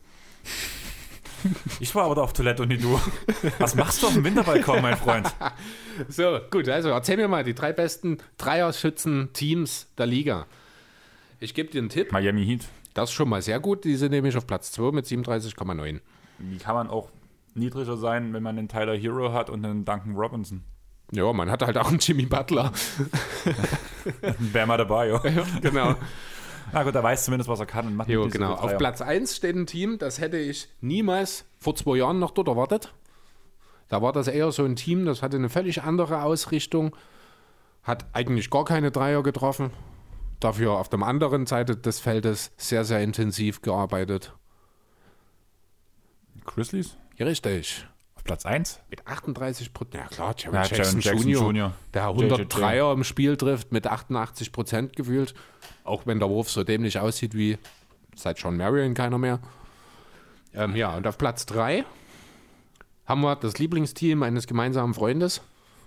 Ich 1.81 1.95
war 1.95 2.05
aber 2.05 2.15
da 2.17 2.23
auf 2.23 2.33
Toilette 2.33 2.63
und 2.63 2.69
nicht 2.69 2.83
du. 2.83 3.01
Was 3.59 3.75
machst 3.75 4.03
du 4.03 4.09
auf 4.09 4.15
dem 4.15 4.25
Winterbalkon, 4.25 4.83
mein 4.83 4.97
Freund? 4.97 5.27
So, 6.09 6.39
gut, 6.53 6.69
also 6.69 6.91
erzähl 6.91 7.17
mir 7.17 7.27
mal 7.27 7.43
die 7.43 7.55
drei 7.55 7.73
besten 7.73 8.19
Dreierschützen-Teams 8.37 9.89
der 9.99 10.07
Liga. 10.07 10.47
Ich 11.41 11.55
gebe 11.55 11.71
dir 11.71 11.81
einen 11.81 11.89
Tipp. 11.89 12.13
Miami 12.13 12.45
Heat. 12.47 12.69
Das 12.95 13.11
ist 13.11 13.15
schon 13.15 13.29
mal 13.29 13.43
sehr 13.43 13.59
gut. 13.59 13.85
Die 13.85 13.97
sind 13.97 14.13
nämlich 14.13 14.37
auf 14.37 14.47
Platz 14.47 14.71
2 14.71 14.93
mit 14.93 15.07
37,9. 15.07 16.01
Wie 16.39 16.59
kann 16.59 16.75
man 16.77 16.89
auch 16.89 17.09
niedriger 17.55 17.97
sein, 17.97 18.33
wenn 18.33 18.45
man 18.45 18.59
einen 18.59 18.69
Tyler 18.69 18.97
Hero 18.97 19.33
hat 19.33 19.51
und 19.51 19.65
einen 19.65 19.85
Duncan 19.85 20.15
Robinson? 20.15 20.63
Ja, 21.11 21.33
man 21.33 21.51
hat 21.51 21.63
halt 21.63 21.79
auch 21.79 21.89
einen 21.89 21.99
Jimmy 21.99 22.27
Butler. 22.27 22.73
Bama 24.53 24.77
dabei, 24.77 25.09
ja. 25.09 25.21
genau. 25.61 25.97
Na 26.73 26.83
gut, 26.83 26.95
er 26.95 27.03
weiß 27.03 27.25
zumindest, 27.25 27.49
was 27.49 27.61
er 27.61 27.67
kann 27.67 27.87
und 27.87 27.97
macht 27.97 28.09
Jo, 28.09 28.29
genau. 28.29 28.55
Auf 28.55 28.77
Platz 28.77 29.01
1 29.01 29.37
steht 29.37 29.57
ein 29.57 29.67
Team, 29.67 29.99
das 29.99 30.21
hätte 30.21 30.39
ich 30.39 30.69
niemals 30.81 31.45
vor 31.59 31.75
zwei 31.75 31.97
Jahren 31.97 32.19
noch 32.19 32.31
dort 32.31 32.49
erwartet. 32.49 32.93
Da 33.89 34.03
war 34.03 34.13
das 34.13 34.29
eher 34.29 34.53
so 34.53 34.65
ein 34.65 34.77
Team, 34.77 35.07
das 35.07 35.23
hatte 35.23 35.37
eine 35.37 35.49
völlig 35.49 35.83
andere 35.83 36.23
Ausrichtung, 36.23 36.95
hat 37.83 38.07
eigentlich 38.13 38.51
gar 38.51 38.65
keine 38.65 38.91
Dreier 38.91 39.23
getroffen, 39.23 39.71
dafür 40.41 40.73
auf 40.73 40.89
der 40.89 41.01
anderen 41.03 41.47
Seite 41.47 41.77
des 41.77 42.01
Feldes 42.01 42.53
sehr, 42.57 42.85
sehr 42.85 43.01
intensiv 43.01 43.63
gearbeitet. 43.63 44.35
Grizzlies? 46.45 46.97
Ja, 47.17 47.27
richtig. 47.27 47.87
Auf 48.15 48.25
Platz 48.25 48.45
1? 48.45 48.81
Mit 48.91 49.07
38 49.07 49.73
Prozent. 49.73 50.05
Ja 50.05 50.09
klar, 50.09 50.35
Jared 50.37 50.71
Ja, 50.71 50.77
Jackson, 50.77 51.01
Jackson 51.01 51.29
Jr., 51.31 51.51
Jr.. 51.51 51.73
der 51.95 52.11
JJJ. 52.11 52.33
103er 52.33 52.93
im 52.93 53.05
Spiel 53.05 53.37
trifft 53.37 53.73
mit 53.73 53.87
88 53.87 54.53
Prozent 54.53 54.97
gefühlt. 54.97 55.35
Auch 55.89 56.07
wenn 56.07 56.19
der 56.19 56.29
Wurf 56.29 56.51
so 56.51 56.65
dämlich 56.65 56.99
aussieht 56.99 57.35
wie 57.35 57.59
seit 58.15 58.39
John 58.39 58.57
Marion 58.57 58.95
keiner 58.95 59.19
mehr. 59.19 59.41
Ähm, 60.55 60.77
ja, 60.77 60.97
und 60.97 61.07
auf 61.07 61.19
Platz 61.19 61.47
3 61.47 61.85
haben 63.07 63.21
wir 63.23 63.37
das 63.37 63.59
Lieblingsteam 63.59 64.23
eines 64.23 64.47
gemeinsamen 64.47 64.95
Freundes. 64.95 65.41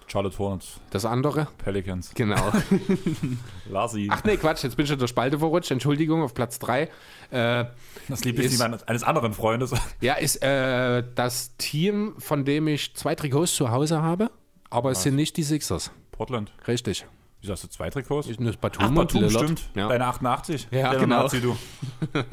Charlotte 0.07 0.38
Hornets. 0.40 0.80
Das 0.90 1.06
andere. 1.06 1.48
Pelicans. 1.64 2.11
Genau. 2.15 2.52
Larsi. 3.69 4.10
Ach 4.11 4.23
nee, 4.26 4.36
Quatsch, 4.36 4.64
jetzt 4.64 4.76
bin 4.76 4.86
ich 4.86 4.91
in 4.91 4.99
der 4.99 5.07
Spalte 5.07 5.40
verrutscht. 5.40 5.72
Entschuldigung, 5.72 6.22
auf 6.22 6.34
Platz 6.34 6.60
3. 6.60 6.90
Äh, 7.30 7.65
das 8.10 8.23
Lieblingsteam 8.26 8.78
eines 8.86 9.03
anderen 9.03 9.34
Freundes. 9.34 9.73
ja, 10.02 10.15
ist 10.15 10.44
äh, 10.44 11.03
das 11.15 11.56
Team, 11.57 12.15
von 12.18 12.44
dem 12.44 12.68
ich 12.68 12.94
zwei 12.95 13.15
Trikots 13.15 13.56
zu 13.56 13.72
Hause 13.72 14.02
habe. 14.02 14.32
Aber 14.69 14.91
es 14.91 15.03
sind 15.03 15.15
nicht 15.15 15.38
die 15.38 15.44
Sixers. 15.44 15.91
Portland. 16.11 16.52
Richtig. 16.68 17.06
Wieso 17.42 17.54
hast 17.54 17.64
du 17.64 17.68
zwei 17.70 17.90
Trikots? 17.90 18.28
Ist 18.28 18.40
das 18.40 18.58
Batum 18.58 18.84
Ach, 18.86 18.90
und 18.90 18.96
Batum, 18.96 19.22
Lillard. 19.22 19.44
stimmt. 19.44 19.70
Ja. 19.76 19.88
Deine 19.88 20.06
88. 20.06 20.68
Ja, 20.72 20.92
Der 20.92 21.00
genau. 21.00 21.24
Nazi, 21.24 21.42
du. 21.42 21.58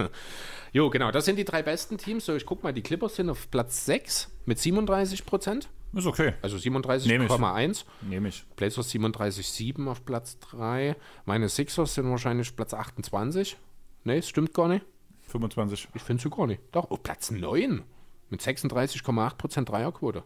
Jo, 0.72 0.90
genau, 0.90 1.10
das 1.10 1.24
sind 1.24 1.36
die 1.36 1.44
drei 1.46 1.62
besten 1.62 1.96
Teams. 1.96 2.26
So, 2.26 2.36
ich 2.36 2.44
guck 2.44 2.62
mal, 2.62 2.72
die 2.74 2.82
Clippers 2.82 3.16
sind 3.16 3.30
auf 3.30 3.50
Platz 3.50 3.86
6 3.86 4.30
mit 4.44 4.58
37 4.58 5.24
Prozent. 5.24 5.68
Ist 5.94 6.06
okay. 6.06 6.34
Also 6.42 6.56
Nehm 6.58 6.76
37,1. 6.76 7.84
Nehme 8.02 8.28
ich. 8.28 8.44
Blazers 8.56 8.92
37,7 8.92 9.88
auf 9.88 10.04
Platz 10.04 10.38
3. 10.40 10.94
Meine 11.24 11.48
Sixers 11.48 11.94
sind 11.94 12.10
wahrscheinlich 12.10 12.54
Platz 12.54 12.74
28. 12.74 13.56
Nee, 14.04 14.18
es 14.18 14.28
stimmt 14.28 14.52
gar 14.52 14.68
nicht. 14.68 14.84
25. 15.28 15.88
Ich 15.94 16.02
finde 16.02 16.22
sie 16.22 16.30
gar 16.30 16.46
nicht. 16.46 16.60
Doch, 16.72 16.90
oh, 16.90 16.98
Platz 16.98 17.30
9. 17.30 17.82
Mit 18.30 18.42
36,8% 18.42 19.64
Dreierquote. 19.64 20.22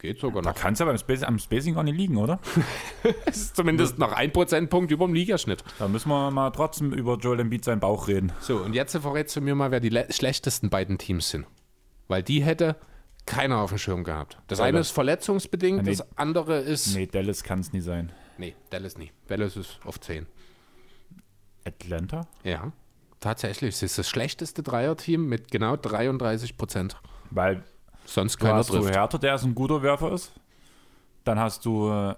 Geht 0.00 0.18
sogar 0.18 0.42
Da 0.42 0.50
noch. 0.50 0.56
kann 0.58 0.72
es 0.72 0.78
ja 0.78 0.86
beim 0.86 0.96
Space, 0.98 1.22
am 1.22 1.38
Spacing 1.38 1.74
gar 1.74 1.82
nicht 1.84 1.96
liegen, 1.96 2.16
oder? 2.16 2.40
Das 3.26 3.36
ist 3.36 3.56
zumindest 3.56 3.98
noch 3.98 4.12
ein 4.12 4.32
Prozentpunkt 4.32 4.90
über 4.90 5.04
dem 5.06 5.14
Ligaschnitt. 5.14 5.62
Da 5.78 5.88
müssen 5.88 6.08
wir 6.08 6.30
mal 6.30 6.50
trotzdem 6.50 6.92
über 6.92 7.16
Joel 7.18 7.40
Embiid 7.40 7.64
seinen 7.64 7.80
Bauch 7.80 8.08
reden. 8.08 8.32
So, 8.40 8.56
und 8.58 8.74
jetzt 8.74 8.96
verrätst 8.96 9.36
du 9.36 9.40
mir 9.40 9.54
mal, 9.54 9.70
wer 9.70 9.80
die 9.80 9.90
le- 9.90 10.06
schlechtesten 10.10 10.70
beiden 10.70 10.96
Teams 10.98 11.28
sind. 11.30 11.46
Weil 12.08 12.22
die 12.22 12.42
hätte 12.42 12.76
keiner 13.26 13.58
auf 13.58 13.70
dem 13.70 13.78
Schirm 13.78 14.02
gehabt. 14.02 14.38
Das 14.48 14.58
Dallas. 14.58 14.68
eine 14.68 14.78
ist 14.80 14.90
verletzungsbedingt, 14.90 15.82
Nee. 15.84 15.90
das 15.90 16.16
andere 16.18 16.58
ist. 16.60 16.94
Nee, 16.94 17.06
Dallas 17.06 17.42
kann 17.44 17.60
es 17.60 17.72
nie 17.72 17.80
sein. 17.82 18.10
Nee, 18.38 18.54
Dallas 18.70 18.96
nie. 18.96 19.10
Dallas 19.28 19.56
ist 19.56 19.78
auf 19.84 20.00
10. 20.00 20.26
Atlanta? 21.64 22.26
Ja. 22.42 22.72
Tatsächlich, 23.20 23.74
es 23.74 23.82
ist 23.82 23.98
das 23.98 24.08
schlechteste 24.08 24.62
Dreierteam 24.62 25.28
mit 25.28 25.50
genau 25.50 25.76
33 25.76 26.56
Prozent. 26.56 26.96
Weil 27.30 27.62
Sonst 28.04 28.36
du 28.36 28.44
keiner 28.44 28.58
hast 28.58 28.70
du 28.70 28.78
trifft. 28.78 28.94
Hertha, 28.94 29.18
der 29.18 29.34
ist 29.34 29.44
ein 29.44 29.54
guter 29.54 29.82
Werfer 29.82 30.12
ist. 30.12 30.32
Dann 31.24 31.38
hast 31.38 31.64
du 31.64 31.90
äh, 31.90 32.14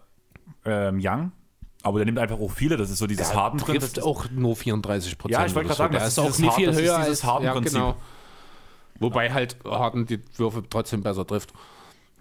ähm, 0.65 1.01
Young, 1.03 1.33
aber 1.83 1.99
der 1.99 2.07
nimmt 2.07 2.19
einfach 2.19 2.39
auch 2.39 2.51
viele. 2.51 2.77
Das 2.77 2.91
ist 2.91 2.99
so 2.99 3.07
dieses 3.07 3.29
Der 3.29 3.37
Harden 3.37 3.59
drin. 3.59 3.75
Das 3.75 3.85
trifft 3.85 3.99
ist, 3.99 4.05
auch 4.05 4.31
nur 4.31 4.57
34 4.57 5.19
Prozent. 5.19 5.39
Ja, 5.39 5.47
ich 5.47 5.55
wollte 5.55 5.69
gerade 5.69 5.79
sagen, 5.79 5.93
Der 5.93 6.01
das 6.03 6.13
ist 6.13 6.19
auch 6.19 6.39
nicht 6.39 6.55
viel 6.55 6.67
das 6.67 6.77
höher 6.77 6.99
dieses 6.99 7.25
als 7.25 7.43
ja, 7.43 7.59
genau. 7.59 7.97
Wobei 9.01 9.33
halt 9.33 9.57
Harden 9.65 10.07
die 10.07 10.21
Würfe 10.37 10.63
trotzdem 10.69 11.03
besser 11.03 11.27
trifft. 11.27 11.53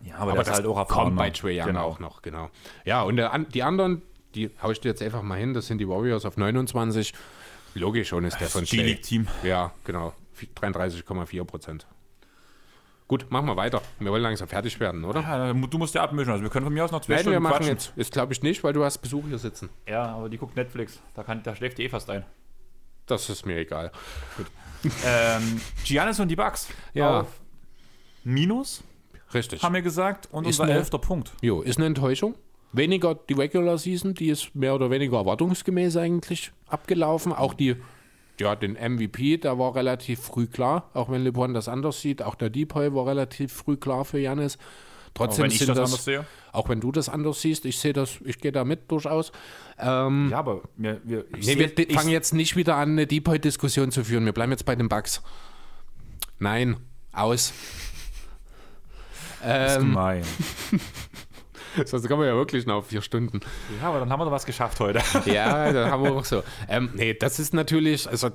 ja, 0.03 0.15
aber, 0.15 0.31
Aber 0.31 0.43
das 0.43 0.55
halt 0.55 0.65
auch 0.65 0.87
kommt 0.87 1.15
bei 1.15 1.29
Trae 1.29 1.61
Young 1.61 1.77
auch 1.77 1.99
noch, 1.99 2.21
genau. 2.21 2.49
Ja, 2.85 3.03
und 3.03 3.17
der, 3.17 3.37
die 3.39 3.61
anderen, 3.61 4.01
die 4.33 4.49
hau 4.61 4.71
ich 4.71 4.79
dir 4.79 4.89
jetzt 4.89 5.01
einfach 5.01 5.21
mal 5.21 5.37
hin, 5.37 5.53
das 5.53 5.67
sind 5.67 5.77
die 5.77 5.87
Warriors 5.87 6.25
auf 6.25 6.37
29. 6.37 7.13
Logisch 7.75 8.09
schon 8.09 8.25
ist 8.25 8.39
der 8.39 8.49
von. 8.49 8.65
G-League-Team. 8.65 9.27
Ja, 9.43 9.71
genau. 9.83 10.13
33,4 10.59 11.43
Prozent. 11.43 11.85
Gut, 13.11 13.29
machen 13.29 13.45
wir 13.45 13.57
weiter. 13.57 13.81
Wir 13.99 14.09
wollen 14.09 14.23
langsam 14.23 14.47
fertig 14.47 14.79
werden, 14.79 15.03
oder? 15.03 15.19
Ja, 15.19 15.51
du 15.51 15.77
musst 15.77 15.93
ja 15.93 16.01
abmischen. 16.01 16.31
Also 16.31 16.43
wir 16.43 16.49
können 16.49 16.63
von 16.63 16.73
mir 16.73 16.85
aus 16.85 16.91
noch 16.91 17.01
zwei 17.01 17.15
Nein, 17.15 17.25
wir 17.25 17.31
Stunden 17.33 17.43
machen 17.43 17.55
quatschen. 17.57 17.73
jetzt. 17.73 17.91
Ist 17.97 18.13
glaube 18.13 18.31
ich 18.31 18.41
nicht, 18.41 18.63
weil 18.63 18.71
du 18.71 18.85
hast 18.85 18.99
Besuch 18.99 19.25
hier 19.27 19.37
sitzen. 19.37 19.67
Ja, 19.85 20.15
aber 20.15 20.29
die 20.29 20.37
guckt 20.37 20.55
Netflix. 20.55 21.01
Da, 21.13 21.23
kann, 21.23 21.43
da 21.43 21.53
schläft 21.53 21.77
die 21.77 21.83
eh 21.83 21.89
fast 21.89 22.09
ein. 22.09 22.23
Das 23.07 23.29
ist 23.29 23.45
mir 23.45 23.57
egal. 23.57 23.91
ähm, 25.05 25.59
Giannis 25.83 26.21
und 26.21 26.29
die 26.29 26.37
Bucks. 26.37 26.69
Ja. 26.93 27.19
Auf 27.19 27.41
Minus, 28.23 28.81
Richtig. 29.33 29.61
haben 29.61 29.75
wir 29.75 29.81
gesagt. 29.81 30.29
Und 30.31 30.47
Ist 30.47 30.61
unser 30.61 30.73
elfter 30.73 30.99
Punkt. 30.99 31.33
Jo, 31.41 31.63
ist 31.63 31.79
eine 31.79 31.87
Enttäuschung. 31.87 32.35
Weniger 32.71 33.15
die 33.15 33.33
Regular 33.33 33.77
Season, 33.77 34.13
die 34.13 34.29
ist 34.29 34.55
mehr 34.55 34.73
oder 34.73 34.89
weniger 34.89 35.17
erwartungsgemäß 35.17 35.97
eigentlich 35.97 36.53
abgelaufen. 36.65 37.33
Auch 37.33 37.55
die, 37.55 37.75
ja, 38.41 38.55
den 38.55 38.73
MVP, 38.73 39.37
der 39.37 39.57
war 39.57 39.75
relativ 39.75 40.19
früh 40.21 40.47
klar, 40.47 40.89
auch 40.93 41.09
wenn 41.09 41.23
LeBron 41.23 41.53
das 41.53 41.67
anders 41.67 42.01
sieht. 42.01 42.21
Auch 42.21 42.35
der 42.35 42.49
Depoy 42.49 42.93
war 42.93 43.05
relativ 43.07 43.53
früh 43.53 43.77
klar 43.77 44.03
für 44.03 44.19
Janis. 44.19 44.57
Auch 44.57 45.13
Trotzdem 45.13 45.43
wenn 45.43 45.51
ich 45.51 45.59
sind 45.59 45.69
das 45.69 45.77
das, 45.77 45.89
anders 45.91 46.05
sehe. 46.05 46.25
auch 46.53 46.69
wenn 46.69 46.79
du 46.79 46.91
das 46.91 47.09
anders 47.09 47.41
siehst, 47.41 47.65
ich 47.65 47.77
sehe 47.79 47.91
das, 47.93 48.19
ich 48.23 48.39
gehe 48.39 48.51
da 48.51 48.63
mit 48.63 48.89
durchaus. 48.89 49.31
Ähm, 49.77 50.29
Ja, 50.31 50.39
aber 50.39 50.61
wir, 50.77 51.01
wir, 51.03 51.25
nee, 51.37 51.57
wir 51.57 51.89
fangen 51.95 52.09
jetzt 52.09 52.33
nicht 52.33 52.55
wieder 52.55 52.75
an, 52.77 52.91
eine 52.91 53.07
Depoy-Diskussion 53.07 53.91
zu 53.91 54.03
führen. 54.05 54.25
Wir 54.25 54.31
bleiben 54.33 54.51
jetzt 54.51 54.65
bei 54.65 54.75
den 54.75 54.87
Bugs. 54.89 55.21
Nein, 56.39 56.77
aus. 57.13 57.53
Ähm, 59.43 59.79
Gemein. 59.89 60.23
sonst 61.85 62.07
kommen 62.07 62.21
wir 62.21 62.27
ja 62.27 62.35
wirklich 62.35 62.65
noch 62.65 62.75
auf 62.75 62.87
vier 62.87 63.01
Stunden. 63.01 63.39
Ja, 63.81 63.89
aber 63.89 63.99
dann 63.99 64.09
haben 64.09 64.19
wir 64.19 64.25
doch 64.25 64.31
was 64.31 64.45
geschafft 64.45 64.79
heute. 64.79 65.01
Ja, 65.25 65.71
da 65.71 65.89
haben 65.89 66.03
wir 66.03 66.11
auch 66.15 66.25
so. 66.25 66.43
Ähm, 66.67 66.89
nee, 66.95 67.13
das 67.13 67.39
ist 67.39 67.53
natürlich, 67.53 68.09
also 68.09 68.29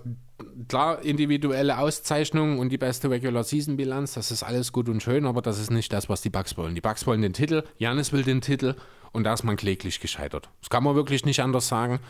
klar, 0.68 1.02
individuelle 1.02 1.78
Auszeichnungen 1.78 2.58
und 2.58 2.70
die 2.70 2.78
beste 2.78 3.10
Regular 3.10 3.44
Season 3.44 3.76
Bilanz, 3.76 4.14
das 4.14 4.30
ist 4.30 4.42
alles 4.42 4.72
gut 4.72 4.88
und 4.88 5.02
schön, 5.02 5.26
aber 5.26 5.42
das 5.42 5.58
ist 5.58 5.70
nicht 5.70 5.92
das, 5.92 6.08
was 6.08 6.22
die 6.22 6.30
Bucks 6.30 6.56
wollen. 6.56 6.74
Die 6.74 6.80
Bucks 6.80 7.06
wollen 7.06 7.22
den 7.22 7.32
Titel, 7.32 7.64
Janis 7.78 8.12
will 8.12 8.22
den 8.22 8.40
Titel 8.40 8.76
und 9.12 9.24
da 9.24 9.34
ist 9.34 9.44
man 9.44 9.56
kläglich 9.56 10.00
gescheitert. 10.00 10.48
Das 10.60 10.70
kann 10.70 10.84
man 10.84 10.94
wirklich 10.94 11.24
nicht 11.24 11.40
anders 11.40 11.68
sagen. 11.68 12.00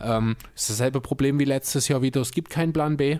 Ähm, 0.00 0.36
ist 0.54 0.70
dasselbe 0.70 1.00
Problem 1.00 1.38
wie 1.38 1.44
letztes 1.44 1.88
Jahr 1.88 2.02
wieder. 2.02 2.20
Es 2.20 2.32
gibt 2.32 2.50
keinen 2.50 2.72
Plan 2.72 2.96
B. 2.96 3.18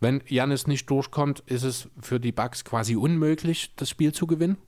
Wenn 0.00 0.22
Janis 0.26 0.66
nicht 0.66 0.88
durchkommt, 0.90 1.40
ist 1.46 1.64
es 1.64 1.88
für 2.00 2.20
die 2.20 2.32
Bucks 2.32 2.64
quasi 2.64 2.96
unmöglich, 2.96 3.72
das 3.76 3.90
Spiel 3.90 4.12
zu 4.12 4.26
gewinnen. 4.26 4.58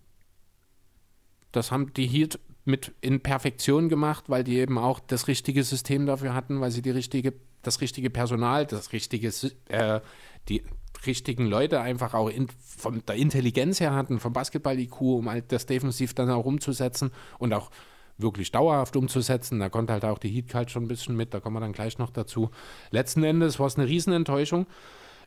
Das 1.52 1.72
haben 1.72 1.92
die 1.94 2.06
Heat 2.06 2.38
mit 2.64 2.92
in 3.00 3.20
Perfektion 3.20 3.88
gemacht, 3.88 4.24
weil 4.28 4.44
die 4.44 4.58
eben 4.58 4.78
auch 4.78 5.00
das 5.00 5.28
richtige 5.28 5.64
System 5.64 6.06
dafür 6.06 6.34
hatten, 6.34 6.60
weil 6.60 6.70
sie 6.70 6.82
die 6.82 6.90
richtige, 6.90 7.32
das 7.62 7.80
richtige 7.80 8.10
Personal, 8.10 8.66
das 8.66 8.92
richtige, 8.92 9.32
äh, 9.68 10.00
die 10.48 10.62
richtigen 11.06 11.46
Leute 11.46 11.80
einfach 11.80 12.14
auch 12.14 12.28
in, 12.28 12.48
von 12.60 13.02
der 13.06 13.16
Intelligenz 13.16 13.80
her 13.80 13.94
hatten, 13.94 14.20
vom 14.20 14.32
Basketball-IQ, 14.32 15.00
um 15.00 15.30
halt 15.30 15.52
das 15.52 15.66
defensiv 15.66 16.14
dann 16.14 16.30
auch 16.30 16.44
umzusetzen 16.44 17.10
und 17.38 17.52
auch 17.52 17.70
wirklich 18.18 18.52
dauerhaft 18.52 18.96
umzusetzen. 18.96 19.58
Da 19.60 19.68
konnte 19.68 19.94
halt 19.94 20.04
auch 20.04 20.18
die 20.18 20.28
Heat 20.28 20.48
Cult 20.48 20.70
schon 20.70 20.84
ein 20.84 20.88
bisschen 20.88 21.16
mit, 21.16 21.32
da 21.32 21.40
kommen 21.40 21.56
wir 21.56 21.60
dann 21.60 21.72
gleich 21.72 21.98
noch 21.98 22.10
dazu. 22.10 22.50
Letzten 22.90 23.24
Endes 23.24 23.58
war 23.58 23.66
es 23.66 23.76
eine 23.76 23.88
Riesenenttäuschung. 23.88 24.66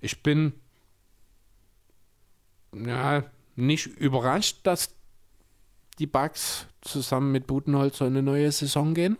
Ich 0.01 0.21
bin 0.21 0.53
ja, 2.73 3.23
nicht 3.55 3.87
überrascht, 3.87 4.59
dass 4.63 4.95
die 5.99 6.07
Bucks 6.07 6.67
zusammen 6.81 7.31
mit 7.31 7.47
Budenholzer 7.47 8.07
in 8.07 8.13
eine 8.13 8.23
neue 8.23 8.51
Saison 8.51 8.93
gehen. 8.93 9.17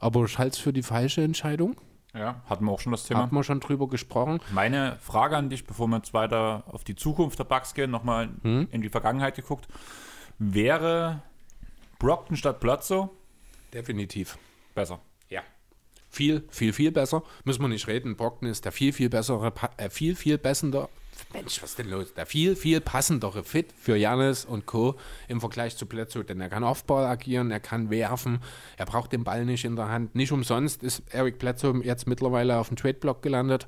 Aber 0.00 0.24
ich 0.24 0.38
halte 0.38 0.54
es 0.56 0.58
für 0.58 0.72
die 0.72 0.82
falsche 0.82 1.22
Entscheidung. 1.22 1.76
Ja, 2.14 2.42
hatten 2.48 2.64
wir 2.64 2.72
auch 2.72 2.80
schon 2.80 2.92
das 2.92 3.04
Thema. 3.04 3.20
Haben 3.20 3.36
wir 3.36 3.44
schon 3.44 3.60
drüber 3.60 3.88
gesprochen. 3.88 4.40
Meine 4.52 4.96
Frage 5.00 5.36
an 5.36 5.50
dich, 5.50 5.64
bevor 5.66 5.86
wir 5.88 5.96
jetzt 5.96 6.14
weiter 6.14 6.64
auf 6.66 6.82
die 6.84 6.94
Zukunft 6.96 7.38
der 7.38 7.44
Bucks 7.44 7.74
gehen, 7.74 7.90
nochmal 7.90 8.28
Hm? 8.42 8.68
in 8.70 8.80
die 8.82 8.88
Vergangenheit 8.88 9.34
geguckt. 9.36 9.68
Wäre 10.38 11.22
Brockton 11.98 12.36
statt 12.36 12.60
Bledsoe 12.60 13.10
Definitiv. 13.74 14.38
besser? 14.74 15.00
Ja. 15.28 15.42
Viel, 16.08 16.44
viel, 16.50 16.72
viel 16.72 16.92
besser. 16.92 17.22
Müssen 17.44 17.60
wir 17.62 17.68
nicht 17.68 17.86
reden. 17.88 18.16
Brockton 18.16 18.48
ist 18.48 18.64
der 18.64 18.72
viel, 18.72 18.92
viel 18.92 19.10
bessere, 19.10 19.52
äh, 19.76 19.90
viel, 19.90 20.14
viel 20.16 20.38
bessender. 20.38 20.88
Mensch, 21.32 21.62
was 21.62 21.70
ist 21.70 21.78
denn 21.78 21.90
los? 21.90 22.14
Der 22.14 22.26
viel, 22.26 22.56
viel 22.56 22.80
passendere 22.80 23.44
Fit 23.44 23.72
für 23.78 23.96
Janis 23.96 24.44
und 24.44 24.66
Co. 24.66 24.96
im 25.28 25.40
Vergleich 25.40 25.76
zu 25.76 25.86
Bledsoe, 25.86 26.24
denn 26.24 26.40
er 26.40 26.48
kann 26.48 26.64
Offball 26.64 27.06
agieren, 27.06 27.50
er 27.50 27.60
kann 27.60 27.90
werfen, 27.90 28.40
er 28.76 28.86
braucht 28.86 29.12
den 29.12 29.24
Ball 29.24 29.44
nicht 29.44 29.64
in 29.64 29.76
der 29.76 29.88
Hand. 29.88 30.14
Nicht 30.14 30.32
umsonst 30.32 30.82
ist 30.82 31.02
Eric 31.10 31.38
Bledsoe 31.38 31.82
jetzt 31.84 32.06
mittlerweile 32.06 32.58
auf 32.58 32.68
dem 32.68 32.76
Trade-Block 32.76 33.22
gelandet. 33.22 33.66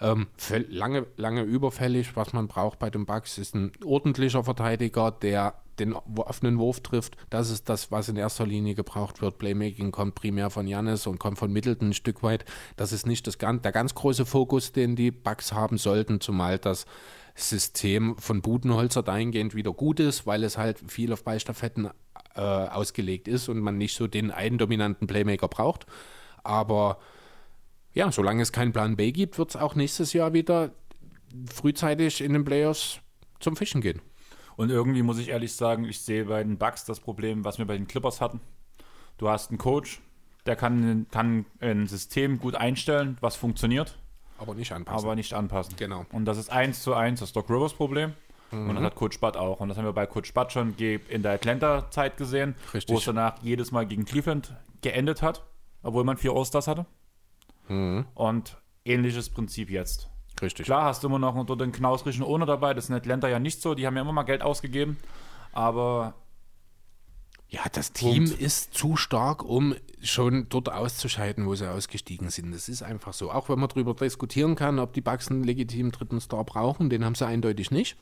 Ähm, 0.00 0.26
lange, 0.68 1.06
lange 1.16 1.42
überfällig. 1.42 2.16
Was 2.16 2.32
man 2.32 2.48
braucht 2.48 2.78
bei 2.78 2.90
den 2.90 3.06
Bucks 3.06 3.38
ist 3.38 3.54
ein 3.54 3.72
ordentlicher 3.84 4.44
Verteidiger, 4.44 5.10
der 5.10 5.54
den 5.78 5.92
offenen 5.92 6.58
Wurf 6.58 6.80
trifft. 6.80 7.16
Das 7.30 7.50
ist 7.50 7.68
das, 7.68 7.90
was 7.90 8.08
in 8.08 8.16
erster 8.16 8.46
Linie 8.46 8.74
gebraucht 8.74 9.22
wird. 9.22 9.38
Playmaking 9.38 9.92
kommt 9.92 10.14
primär 10.14 10.50
von 10.50 10.66
Janis 10.66 11.06
und 11.06 11.18
kommt 11.18 11.38
von 11.38 11.52
Middleton 11.52 11.90
ein 11.90 11.94
Stück 11.94 12.22
weit. 12.22 12.44
Das 12.76 12.92
ist 12.92 13.06
nicht 13.06 13.26
das, 13.26 13.38
der 13.38 13.72
ganz 13.72 13.94
große 13.94 14.26
Fokus, 14.26 14.72
den 14.72 14.96
die 14.96 15.10
Bucks 15.10 15.52
haben 15.52 15.78
sollten, 15.78 16.20
zumal 16.20 16.58
das 16.58 16.86
System 17.34 18.16
von 18.18 18.40
Budenholzer 18.40 19.02
dahingehend 19.02 19.54
wieder 19.54 19.72
gut 19.72 20.00
ist, 20.00 20.26
weil 20.26 20.42
es 20.42 20.56
halt 20.56 20.78
viel 20.90 21.12
auf 21.12 21.22
Ballstaffetten 21.22 21.90
äh, 22.34 22.40
ausgelegt 22.40 23.28
ist 23.28 23.48
und 23.48 23.60
man 23.60 23.76
nicht 23.76 23.94
so 23.94 24.06
den 24.06 24.30
einen 24.30 24.58
dominanten 24.58 25.06
Playmaker 25.06 25.48
braucht. 25.48 25.86
Aber 26.42 26.98
ja, 27.92 28.10
solange 28.10 28.42
es 28.42 28.52
keinen 28.52 28.72
Plan 28.72 28.96
B 28.96 29.12
gibt, 29.12 29.38
wird 29.38 29.50
es 29.50 29.56
auch 29.56 29.74
nächstes 29.74 30.12
Jahr 30.12 30.32
wieder 30.32 30.70
frühzeitig 31.52 32.22
in 32.22 32.32
den 32.32 32.44
Playoffs 32.44 33.00
zum 33.40 33.56
Fischen 33.56 33.80
gehen. 33.80 34.00
Und 34.56 34.70
irgendwie 34.70 35.02
muss 35.02 35.18
ich 35.18 35.28
ehrlich 35.28 35.54
sagen, 35.54 35.84
ich 35.84 36.00
sehe 36.00 36.24
bei 36.24 36.42
den 36.42 36.56
Bucks 36.58 36.84
das 36.84 37.00
Problem, 37.00 37.44
was 37.44 37.58
wir 37.58 37.66
bei 37.66 37.76
den 37.76 37.86
Clippers 37.86 38.20
hatten. 38.20 38.40
Du 39.18 39.28
hast 39.28 39.50
einen 39.50 39.58
Coach, 39.58 40.00
der 40.46 40.56
kann, 40.56 41.06
kann 41.10 41.44
ein 41.60 41.86
System 41.86 42.38
gut 42.38 42.54
einstellen, 42.54 43.18
was 43.20 43.36
funktioniert, 43.36 43.98
Aber 44.38 44.54
nicht 44.54 44.72
anpassen. 44.72 45.04
aber 45.06 45.14
nicht 45.14 45.34
anpassen. 45.34 45.74
Genau. 45.76 46.06
Und 46.12 46.24
das 46.24 46.38
ist 46.38 46.50
eins 46.50 46.82
zu 46.82 46.94
eins 46.94 47.20
das 47.20 47.32
Doc 47.32 47.50
Rivers 47.50 47.74
Problem. 47.74 48.12
Und 48.52 48.66
Mhm. 48.68 48.74
das 48.76 48.84
hat 48.84 48.94
Coach 48.94 49.18
Butt 49.20 49.36
auch. 49.36 49.58
Und 49.60 49.68
das 49.68 49.76
haben 49.76 49.84
wir 49.86 49.92
bei 49.92 50.06
Coach 50.06 50.32
Butt 50.32 50.52
schon 50.52 50.74
in 50.78 51.22
der 51.22 51.32
Atlanta-Zeit 51.32 52.16
gesehen, 52.16 52.54
Richtig. 52.72 52.94
wo 52.94 52.98
es 52.98 53.04
danach 53.04 53.42
jedes 53.42 53.72
Mal 53.72 53.86
gegen 53.86 54.04
Cleveland 54.04 54.54
geendet 54.82 55.20
hat, 55.20 55.42
obwohl 55.82 56.04
man 56.04 56.16
vier 56.16 56.32
All-Stars 56.32 56.68
hatte. 56.68 56.86
Mhm. 57.68 58.06
Und 58.14 58.56
ähnliches 58.84 59.30
Prinzip 59.30 59.68
jetzt. 59.68 60.08
Richtig. 60.42 60.66
Klar 60.66 60.84
hast 60.84 61.02
du 61.02 61.08
immer 61.08 61.18
noch 61.18 61.34
unter 61.34 61.56
den 61.56 61.72
knausrigen 61.72 62.22
Owner 62.22 62.46
dabei, 62.46 62.74
das 62.74 62.84
ist 62.84 62.90
in 62.90 62.96
Atlanta 62.96 63.28
ja 63.28 63.38
nicht 63.38 63.62
so, 63.62 63.74
die 63.74 63.86
haben 63.86 63.96
ja 63.96 64.02
immer 64.02 64.12
mal 64.12 64.24
Geld 64.24 64.42
ausgegeben, 64.42 64.98
aber 65.52 66.14
Ja, 67.48 67.62
das 67.72 67.92
Team 67.92 68.24
Punkt. 68.26 68.40
ist 68.40 68.74
zu 68.74 68.96
stark, 68.96 69.42
um 69.44 69.74
schon 70.02 70.48
dort 70.48 70.70
auszuscheiden, 70.70 71.46
wo 71.46 71.54
sie 71.54 71.70
ausgestiegen 71.70 72.28
sind. 72.28 72.52
Das 72.52 72.68
ist 72.68 72.82
einfach 72.82 73.12
so. 73.12 73.30
Auch 73.30 73.48
wenn 73.48 73.58
man 73.58 73.68
darüber 73.68 73.94
diskutieren 73.94 74.56
kann, 74.56 74.78
ob 74.78 74.92
die 74.92 75.00
Bucks 75.00 75.30
einen 75.30 75.42
legitimen 75.44 75.90
dritten 75.92 76.20
Star 76.20 76.44
brauchen, 76.44 76.90
den 76.90 77.04
haben 77.04 77.14
sie 77.14 77.26
eindeutig 77.26 77.70
nicht. 77.70 77.96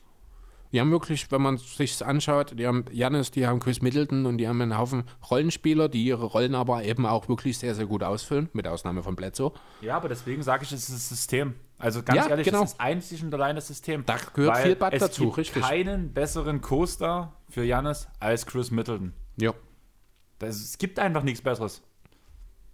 Die 0.73 0.81
haben 0.81 0.91
wirklich, 0.91 1.31
wenn 1.31 1.41
man 1.41 1.57
sich 1.57 2.03
anschaut, 2.05 2.59
die 2.59 2.67
haben 2.67 2.85
Janis, 2.91 3.31
die 3.31 3.47
haben 3.47 3.59
Chris 3.59 3.81
Middleton 3.81 4.25
und 4.25 4.39
die 4.39 4.47
haben 4.47 4.59
einen 4.61 4.77
Haufen 4.77 5.03
Rollenspieler, 5.29 5.87
die 5.87 6.03
ihre 6.03 6.25
Rollen 6.25 6.53
aber 6.53 6.83
eben 6.83 7.05
auch 7.05 7.29
wirklich 7.29 7.57
sehr, 7.59 7.75
sehr 7.75 7.85
gut 7.85 8.03
ausfüllen, 8.03 8.49
mit 8.51 8.67
Ausnahme 8.67 9.01
von 9.03 9.15
Bledsoe. 9.15 9.53
ja, 9.79 9.95
aber 9.95 10.09
deswegen 10.09 10.43
sage 10.43 10.63
ich, 10.65 10.71
es 10.73 10.89
ist 10.89 10.93
das 10.95 11.09
System. 11.09 11.53
Also 11.77 12.03
ganz 12.03 12.17
Ja, 12.17 12.27
ehrlich, 12.29 12.45
genau. 12.45 12.61
das 12.61 12.73
ist 12.73 12.79
einzig 12.79 13.21
und 13.23 13.33
allein 13.33 13.55
das 13.55 13.67
System. 13.67 14.03
Da 14.05 14.17
gehört 14.33 14.55
Weil 14.55 14.63
viel 14.63 14.75
Bad 14.75 14.93
es 14.93 14.99
dazu, 15.01 15.25
gibt 15.25 15.37
richtig. 15.37 15.61
keinen 15.63 16.13
besseren 16.13 16.61
Co-Star 16.61 17.33
für 17.49 17.63
Janis 17.63 18.07
als 18.19 18.45
Chris 18.45 18.71
Middleton. 18.71 19.13
Ja. 19.37 19.53
Das, 20.39 20.55
es 20.55 20.77
gibt 20.77 20.99
einfach 20.99 21.23
nichts 21.23 21.41
Besseres. 21.41 21.81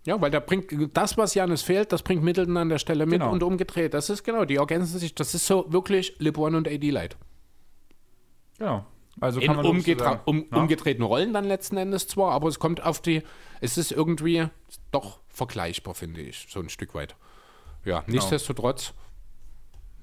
Ja, 0.03 0.19
weil 0.19 0.31
der 0.31 0.39
bringt 0.39 0.71
das, 0.97 1.17
was 1.17 1.33
Janis 1.35 1.61
fehlt, 1.61 1.91
das 1.91 2.01
bringt 2.03 2.23
Middleton 2.23 2.57
an 2.57 2.69
der 2.69 2.79
Stelle 2.79 3.05
mit 3.05 3.19
Genau. 3.19 3.31
und 3.31 3.43
umgedreht. 3.43 3.93
Das 3.93 4.09
ist 4.09 4.23
genau, 4.23 4.45
die 4.45 4.55
ergänzen 4.55 4.97
sich. 4.99 5.13
Das 5.15 5.33
ist 5.35 5.45
so 5.45 5.65
wirklich 5.71 6.15
LeBron 6.19 6.55
und 6.55 6.67
AD 6.67 6.89
Light. 6.89 7.17
Genau. 8.57 8.85
Also 9.19 9.39
In 9.39 9.53
sagen. 9.53 10.19
um, 10.25 10.45
Ja? 10.51 10.57
umgedrehten 10.57 11.03
Rollen 11.03 11.33
dann 11.33 11.45
letzten 11.45 11.77
Endes 11.77 12.07
zwar, 12.07 12.31
aber 12.31 12.47
es 12.47 12.59
kommt 12.59 12.81
auf 12.83 13.01
die, 13.01 13.23
es 13.59 13.77
ist 13.77 13.91
irgendwie 13.91 14.47
doch 14.91 15.19
vergleichbar, 15.29 15.93
finde 15.93 16.21
ich, 16.21 16.47
so 16.49 16.59
ein 16.59 16.69
Stück 16.69 16.95
weit. 16.95 17.15
Ja, 17.85 18.03
nichtsdestotrotz 18.07 18.93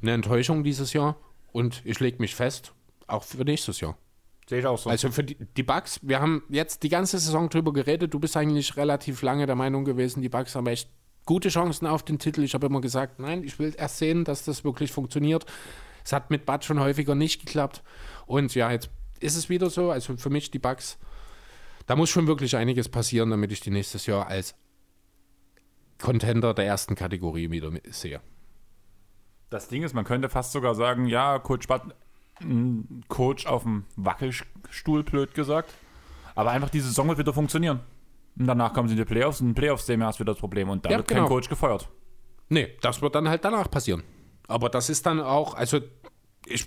eine 0.02 0.12
Enttäuschung 0.12 0.64
dieses 0.64 0.92
Jahr 0.92 1.16
und 1.52 1.82
ich 1.84 2.00
lege 2.00 2.18
mich 2.20 2.34
fest, 2.34 2.72
auch 3.06 3.22
für 3.22 3.44
nächstes 3.44 3.80
Jahr. 3.80 3.96
Sehe 4.48 4.60
ich 4.60 4.66
auch 4.66 4.78
so. 4.78 4.88
Also 4.90 5.10
für 5.10 5.24
die, 5.24 5.36
die 5.56 5.62
Bucks, 5.62 6.00
wir 6.02 6.20
haben 6.20 6.42
jetzt 6.48 6.82
die 6.82 6.88
ganze 6.88 7.18
Saison 7.18 7.48
drüber 7.50 7.72
geredet. 7.72 8.14
Du 8.14 8.18
bist 8.18 8.36
eigentlich 8.36 8.76
relativ 8.76 9.22
lange 9.22 9.46
der 9.46 9.56
Meinung 9.56 9.84
gewesen, 9.84 10.22
die 10.22 10.28
Bucks 10.28 10.54
haben 10.54 10.66
echt 10.66 10.88
gute 11.26 11.50
Chancen 11.50 11.86
auf 11.86 12.02
den 12.02 12.18
Titel. 12.18 12.42
Ich 12.42 12.54
habe 12.54 12.66
immer 12.66 12.80
gesagt, 12.80 13.18
nein, 13.18 13.44
ich 13.44 13.58
will 13.58 13.74
erst 13.76 13.98
sehen, 13.98 14.24
dass 14.24 14.44
das 14.44 14.64
wirklich 14.64 14.90
funktioniert. 14.90 15.44
Es 16.02 16.12
hat 16.14 16.30
mit 16.30 16.46
Bud 16.46 16.64
schon 16.64 16.80
häufiger 16.80 17.14
nicht 17.14 17.44
geklappt. 17.44 17.82
Und 18.24 18.54
ja, 18.54 18.70
jetzt 18.70 18.88
ist 19.20 19.36
es 19.36 19.50
wieder 19.50 19.68
so. 19.68 19.90
Also 19.90 20.16
für 20.16 20.30
mich 20.30 20.50
die 20.50 20.58
Bucks, 20.58 20.96
da 21.86 21.96
muss 21.96 22.08
schon 22.08 22.26
wirklich 22.26 22.56
einiges 22.56 22.88
passieren, 22.88 23.28
damit 23.28 23.52
ich 23.52 23.60
die 23.60 23.70
nächstes 23.70 24.06
Jahr 24.06 24.26
als 24.26 24.54
Contender 26.00 26.54
der 26.54 26.66
ersten 26.66 26.94
Kategorie 26.94 27.50
wieder 27.50 27.70
sehe. 27.90 28.20
Das 29.50 29.68
Ding 29.68 29.82
ist, 29.82 29.94
man 29.94 30.04
könnte 30.04 30.28
fast 30.28 30.52
sogar 30.52 30.74
sagen, 30.74 31.06
ja, 31.06 31.38
Coach 31.38 31.64
Spatt, 31.64 31.82
ein 32.40 33.02
Coach 33.08 33.46
auf 33.46 33.62
dem 33.62 33.84
Wackelstuhl, 33.96 35.02
blöd 35.02 35.34
gesagt. 35.34 35.72
Aber 36.34 36.50
einfach 36.52 36.70
die 36.70 36.80
Saison 36.80 37.08
wird 37.08 37.18
wieder 37.18 37.32
funktionieren. 37.32 37.80
Und 38.38 38.46
danach 38.46 38.72
kommen 38.72 38.88
sie 38.88 38.92
in 38.94 38.98
die 38.98 39.04
Playoffs 39.04 39.40
und 39.40 39.48
in 39.48 39.52
den 39.54 39.56
Playoffs 39.56 39.86
sehen 39.86 39.98
wir 40.00 40.06
erst 40.06 40.20
wieder 40.20 40.32
das 40.32 40.38
Problem. 40.38 40.68
Und 40.68 40.84
da 40.84 40.90
Ja, 40.90 40.98
wird 40.98 41.08
genau. 41.08 41.22
kein 41.22 41.28
Coach 41.28 41.48
gefeuert. 41.48 41.88
Nee, 42.48 42.76
das 42.80 43.02
wird 43.02 43.14
dann 43.14 43.28
halt 43.28 43.44
danach 43.44 43.70
passieren. 43.70 44.04
Aber 44.46 44.68
das 44.68 44.88
ist 44.88 45.04
dann 45.06 45.20
auch, 45.20 45.54
also 45.54 45.80
ich 46.46 46.66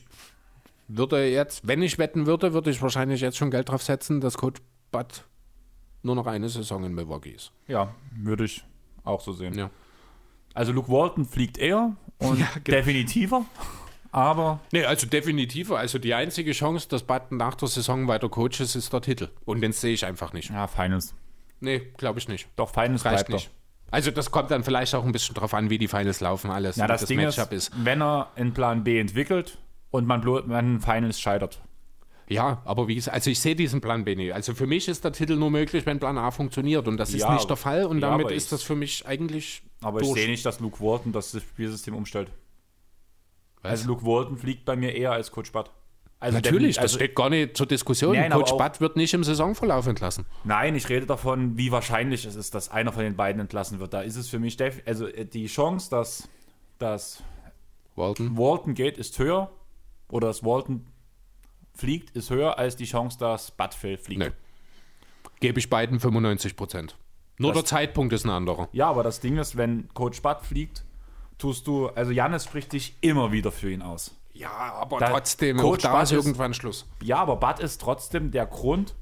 würde 0.87 1.25
jetzt, 1.27 1.65
wenn 1.67 1.81
ich 1.81 1.97
wetten 1.97 2.25
würde, 2.25 2.53
würde 2.53 2.69
ich 2.69 2.81
wahrscheinlich 2.81 3.21
jetzt 3.21 3.37
schon 3.37 3.49
Geld 3.51 3.69
drauf 3.69 3.81
setzen, 3.81 4.19
dass 4.19 4.37
Coach 4.37 4.61
Bud 4.91 5.23
nur 6.03 6.15
noch 6.15 6.27
eine 6.27 6.49
Saison 6.49 6.83
in 6.83 6.93
Milwaukee 6.93 7.31
ist. 7.31 7.53
Ja, 7.67 7.95
würde 8.15 8.43
ich 8.45 8.65
auch 9.03 9.21
so 9.21 9.31
sehen. 9.33 9.53
Ja. 9.57 9.69
Also 10.53 10.71
Luke 10.71 10.89
Walton 10.91 11.25
fliegt 11.25 11.57
eher 11.57 11.95
und 12.19 12.39
Ja, 12.39 12.47
genau. 12.63 12.77
definitiver. 12.77 13.45
Aber 14.11 14.59
Nee, 14.73 14.83
also 14.83 15.07
definitiv. 15.07 15.71
Also 15.71 15.97
die 15.97 16.13
einzige 16.13 16.51
Chance, 16.51 16.87
dass 16.89 17.03
Bud 17.03 17.31
nach 17.31 17.55
der 17.55 17.69
Saison 17.69 18.07
weiter 18.07 18.27
Coach 18.29 18.59
ist, 18.59 18.75
ist 18.75 18.91
der 18.91 19.01
Titel. 19.01 19.29
Und 19.45 19.61
den 19.61 19.71
sehe 19.71 19.93
ich 19.93 20.05
einfach 20.05 20.33
nicht. 20.33 20.49
ja, 20.49 20.67
Finals. 20.67 21.15
Nee, 21.61 21.79
glaube 21.97 22.19
ich 22.19 22.27
nicht. 22.27 22.47
Doch, 22.57 22.69
Finals 22.69 23.05
Reicht 23.05 23.29
nicht. 23.29 23.47
doch. 23.47 23.51
Also 23.91 24.09
das 24.11 24.31
kommt 24.31 24.51
dann 24.51 24.63
vielleicht 24.63 24.95
auch 24.95 25.05
ein 25.05 25.11
bisschen 25.11 25.35
drauf 25.35 25.53
an, 25.53 25.69
wie 25.69 25.77
die 25.77 25.87
Finals 25.87 26.21
laufen, 26.21 26.49
alles. 26.49 26.77
Ja, 26.77 26.85
wie 26.85 26.87
das, 26.87 27.05
Ding 27.05 27.17
Matchup 27.17 27.51
ist, 27.51 27.71
wenn 27.85 28.01
er 28.01 28.29
in 28.35 28.53
Plan 28.53 28.83
B 28.83 28.99
entwickelt 28.99 29.57
und 29.91 30.07
man, 30.07 30.23
man 30.47 30.79
Finals 30.79 31.19
scheitert. 31.19 31.61
Ja, 32.31 32.61
aber 32.65 32.87
wie 32.87 32.95
gesagt, 32.95 33.13
also 33.13 33.29
ich 33.29 33.39
sehe 33.39 33.55
diesen 33.55 33.81
Plan 33.81 34.05
B 34.05 34.15
nicht. 34.15 34.33
Also 34.33 34.53
für 34.53 34.65
mich 34.67 34.87
ist 34.87 35.03
der 35.03 35.11
Titel 35.11 35.35
nur 35.35 35.51
möglich, 35.51 35.85
wenn 35.85 35.99
Plan 35.99 36.17
A 36.17 36.31
funktioniert. 36.31 36.87
Und 36.87 36.97
das 36.97 37.09
ist 37.09 37.21
Ja, 37.21 37.33
nicht 37.33 37.49
der 37.49 37.57
Fall. 37.57 37.85
Und 37.85 37.99
ja, 37.99 38.09
damit 38.09 38.31
ist 38.31 38.45
ich- 38.45 38.49
das 38.49 38.63
für 38.63 38.75
mich 38.75 39.05
eigentlich 39.05 39.63
Aber 39.81 39.99
ich 40.01 40.07
durch. 40.07 40.19
sehe 40.21 40.29
nicht, 40.29 40.45
dass 40.45 40.59
Luke 40.59 40.79
Walton 40.79 41.11
das 41.11 41.31
Spielsystem 41.31 41.93
umstellt. 41.95 42.31
Was? 43.61 43.71
Also 43.71 43.87
Luke 43.89 44.05
Walton 44.05 44.37
fliegt 44.37 44.65
bei 44.65 44.75
mir 44.75 44.95
eher 44.95 45.11
als 45.11 45.31
Coach 45.31 45.51
Bud. 45.51 45.69
Also 46.19 46.37
Natürlich, 46.37 46.75
der- 46.75 46.83
das 46.83 46.93
also, 46.93 47.03
steht 47.03 47.15
gar 47.15 47.29
nicht 47.31 47.57
zur 47.57 47.65
Diskussion. 47.65 48.15
Nein, 48.15 48.31
Coach 48.31 48.51
Bud 48.53 48.79
wird 48.79 48.95
nicht 48.95 49.13
im 49.13 49.23
Saisonverlauf 49.23 49.87
entlassen. 49.87 50.25
Nein, 50.43 50.75
ich 50.75 50.87
rede 50.87 51.07
davon, 51.07 51.57
wie 51.57 51.71
wahrscheinlich 51.71 52.25
es 52.25 52.35
ist, 52.35 52.53
dass 52.53 52.69
einer 52.69 52.91
von 52.93 53.03
den 53.03 53.15
beiden 53.15 53.41
entlassen 53.41 53.79
wird. 53.79 53.93
Da 53.93 54.01
ist 54.01 54.15
es 54.15 54.29
für 54.29 54.37
mich, 54.39 54.55
also 54.85 55.07
äh, 55.07 55.25
die 55.25 55.47
Chance, 55.47 55.89
dass, 55.89 56.29
dass 56.77 57.23
Walton. 57.95 58.37
Walton 58.37 58.73
geht, 58.75 58.97
ist 58.97 59.17
höher. 59.19 59.51
Oder 60.09 60.27
dass 60.27 60.43
Walton 60.43 60.85
fliegt, 61.81 62.15
ist 62.15 62.29
höher 62.29 62.57
als 62.57 62.75
die 62.77 62.85
Chance, 62.85 63.17
dass 63.19 63.51
Bud 63.51 63.73
fliegt. 63.73 64.09
Nee. 64.09 64.31
Gebe 65.41 65.59
ich 65.59 65.69
beiden 65.69 65.99
95 65.99 66.55
Prozent. 66.55 66.95
Nur 67.37 67.51
Das- 67.51 67.63
der 67.63 67.65
Zeitpunkt 67.65 68.13
ist 68.13 68.23
ein 68.23 68.29
anderer. 68.29 68.69
Ja, 68.71 68.87
aber 68.89 69.03
das 69.03 69.19
Ding 69.19 69.37
ist, 69.37 69.57
wenn 69.57 69.89
Coach 69.93 70.21
Bud 70.21 70.37
fliegt, 70.43 70.83
tust 71.37 71.65
du, 71.67 71.87
also 71.89 72.11
Jannis 72.11 72.45
spricht 72.45 72.71
dich 72.71 72.95
immer 73.01 73.31
wieder 73.31 73.51
für 73.51 73.71
ihn 73.71 73.81
aus. 73.81 74.15
Ja, 74.33 74.49
aber 74.51 74.99
Da- 74.99 75.09
trotzdem, 75.09 75.57
Coach 75.57 75.79
auch 75.85 75.91
da 75.91 75.93
Bud 75.97 76.03
ist 76.03 76.11
irgendwann 76.11 76.53
Schluss. 76.53 76.87
Ja, 77.03 77.17
aber 77.17 77.35
Bud 77.37 77.59
ist 77.59 77.81
trotzdem 77.81 78.31
der 78.31 78.45
Grund, 78.45 78.95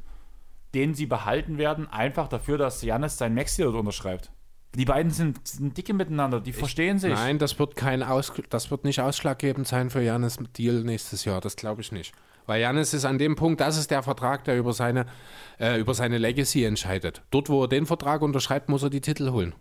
den 0.74 0.94
sie 0.96 1.06
behalten 1.06 1.58
werden, 1.58 1.88
einfach 1.92 2.28
dafür, 2.28 2.58
dass 2.58 2.82
Jannis 2.82 3.18
sein 3.18 3.34
Max-Deal 3.36 3.76
unterschreibt. 3.76 4.32
Die 4.76 4.86
beiden 4.86 5.12
sind, 5.12 5.46
sind 5.48 5.76
dicke 5.78 5.94
miteinander, 5.94 6.40
die 6.40 6.54
verstehen 6.54 7.00
sich. 7.00 7.12
Nein, 7.12 7.40
das 7.40 7.58
wird 7.58 7.76
kein 7.76 8.04
Aus 8.04 8.32
das 8.50 8.70
wird 8.70 8.84
nicht 8.86 9.02
ausschlaggebend 9.02 9.68
sein 9.68 9.90
für 9.90 10.02
Janis 10.02 10.38
Deal 10.58 10.84
nächstes 10.84 11.26
Jahr. 11.26 11.42
Das 11.42 11.56
glaube 11.56 11.82
ich 11.82 11.92
nicht. 11.92 12.14
Weil 12.50 12.62
Janis 12.62 12.96
ist 12.96 13.06
an 13.06 13.20
dem 13.20 13.36
Punkt, 13.36 13.62
das 13.62 13.78
ist 13.78 13.92
der 13.92 14.02
Vertrag, 14.02 14.44
der 14.44 14.58
über 14.58 14.74
seine, 14.74 15.06
äh, 15.60 15.80
über 15.80 15.94
seine 15.94 16.18
Legacy 16.18 16.64
entscheidet. 16.64 17.22
Dort, 17.30 17.48
wo 17.48 17.62
er 17.62 17.68
den 17.68 17.86
Vertrag 17.86 18.24
unterschreibt, 18.24 18.70
muss 18.70 18.82
er 18.82 18.90
die 18.90 19.02
Titel 19.02 19.30
holen. 19.30 19.54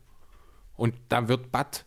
Und 0.75 0.95
da 1.11 1.29
wird 1.29 1.53
Bud 1.53 1.85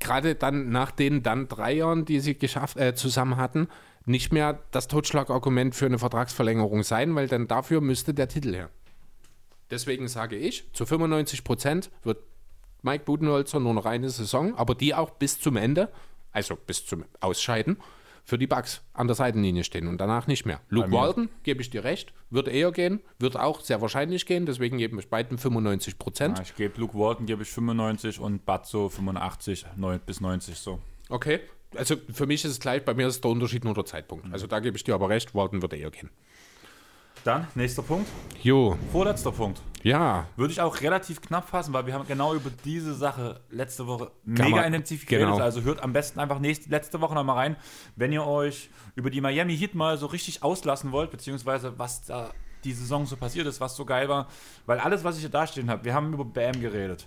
gerade 0.00 0.34
dann 0.34 0.70
nach 0.70 0.90
den 0.90 1.22
dann 1.22 1.46
drei 1.46 1.74
Jahren, 1.74 2.06
die 2.06 2.18
sie 2.18 2.36
geschafft, 2.36 2.76
äh, 2.76 2.96
zusammen 2.96 3.36
hatten, 3.36 3.68
nicht 4.04 4.32
mehr 4.32 4.58
das 4.72 4.88
Totschlagargument 4.88 5.76
für 5.76 5.86
eine 5.86 6.00
Vertragsverlängerung 6.00 6.82
sein, 6.82 7.14
weil 7.14 7.28
dann 7.28 7.46
dafür 7.46 7.80
müsste 7.80 8.12
der 8.12 8.26
Titel 8.26 8.52
her. 8.52 8.70
Deswegen 9.70 10.08
sage 10.08 10.34
ich, 10.34 10.72
zu 10.72 10.86
95 10.86 11.44
Prozent 11.44 11.88
wird 12.02 12.18
Mike 12.82 13.04
Budenholzer 13.04 13.60
nur 13.60 13.74
noch 13.74 13.86
eine 13.86 14.10
Saison, 14.10 14.56
aber 14.56 14.74
die 14.74 14.92
auch 14.92 15.10
bis 15.10 15.38
zum 15.38 15.54
Ende, 15.54 15.88
also 16.32 16.56
bis 16.56 16.84
zum 16.84 17.04
Ausscheiden, 17.20 17.76
für 18.24 18.38
die 18.38 18.46
Bucks 18.46 18.82
an 18.92 19.06
der 19.06 19.16
Seitenlinie 19.16 19.64
stehen 19.64 19.86
und 19.88 19.98
danach 19.98 20.26
nicht 20.26 20.46
mehr. 20.46 20.60
Luke 20.68 20.90
Walton, 20.92 21.28
gebe 21.42 21.60
ich 21.62 21.70
dir 21.70 21.84
recht, 21.84 22.12
wird 22.30 22.48
eher 22.48 22.72
gehen, 22.72 23.00
wird 23.18 23.36
auch 23.36 23.60
sehr 23.60 23.80
wahrscheinlich 23.80 24.26
gehen, 24.26 24.46
deswegen 24.46 24.78
geben 24.78 24.98
wir 24.98 25.06
beiden 25.08 25.38
95 25.38 25.98
Prozent. 25.98 26.38
Ja, 26.38 26.44
ich 26.44 26.54
gebe 26.56 26.80
Luke 26.80 26.96
Walton 26.98 27.26
gebe 27.26 27.42
ich 27.42 27.48
95 27.50 28.20
und 28.20 28.42
so 28.64 28.88
85 28.88 29.66
neun- 29.76 30.00
bis 30.04 30.20
90 30.20 30.56
so. 30.58 30.80
Okay, 31.08 31.40
also 31.76 31.96
für 32.12 32.26
mich 32.26 32.44
ist 32.44 32.52
es 32.52 32.60
gleich, 32.60 32.84
bei 32.84 32.94
mir 32.94 33.06
ist 33.08 33.22
der 33.24 33.30
Unterschied 33.30 33.64
nur 33.64 33.74
der 33.74 33.84
Zeitpunkt. 33.84 34.26
Also 34.32 34.46
da 34.46 34.60
gebe 34.60 34.76
ich 34.76 34.84
dir 34.84 34.94
aber 34.94 35.08
recht, 35.08 35.34
Walton 35.34 35.62
wird 35.62 35.72
eher 35.72 35.90
gehen. 35.90 36.10
Dann, 37.24 37.46
nächster 37.54 37.82
Punkt. 37.82 38.08
Jo, 38.42 38.78
Vorletzter 38.92 39.32
Punkt. 39.32 39.60
Ja, 39.82 40.26
Würde 40.36 40.52
ich 40.52 40.60
auch 40.60 40.80
relativ 40.80 41.20
knapp 41.20 41.48
fassen, 41.48 41.72
weil 41.72 41.86
wir 41.86 41.94
haben 41.94 42.06
genau 42.06 42.34
über 42.34 42.50
diese 42.64 42.94
Sache 42.94 43.40
letzte 43.50 43.86
Woche 43.86 44.10
mega 44.24 44.48
man- 44.50 44.64
intensiv 44.64 45.06
geredet. 45.06 45.30
genau. 45.32 45.42
Also 45.42 45.62
hört 45.62 45.82
am 45.82 45.92
besten 45.92 46.20
einfach 46.20 46.38
nächste, 46.38 46.68
letzte 46.70 47.00
Woche 47.00 47.14
nochmal 47.14 47.36
rein, 47.36 47.56
wenn 47.96 48.12
ihr 48.12 48.26
euch 48.26 48.70
über 48.94 49.10
die 49.10 49.20
Miami 49.20 49.56
Heat 49.56 49.74
mal 49.74 49.96
so 49.96 50.06
richtig 50.06 50.42
auslassen 50.42 50.92
wollt, 50.92 51.10
beziehungsweise 51.10 51.78
was 51.78 52.02
da 52.06 52.30
die 52.64 52.72
Saison 52.72 53.06
so 53.06 53.16
passiert 53.16 53.46
ist, 53.46 53.60
was 53.60 53.74
so 53.74 53.84
geil 53.86 54.08
war. 54.08 54.28
Weil 54.66 54.78
alles, 54.80 55.02
was 55.02 55.14
ich 55.16 55.22
hier 55.22 55.30
dastehen 55.30 55.70
habe, 55.70 55.84
wir 55.84 55.94
haben 55.94 56.12
über 56.12 56.24
Bam 56.26 56.60
geredet. 56.60 57.06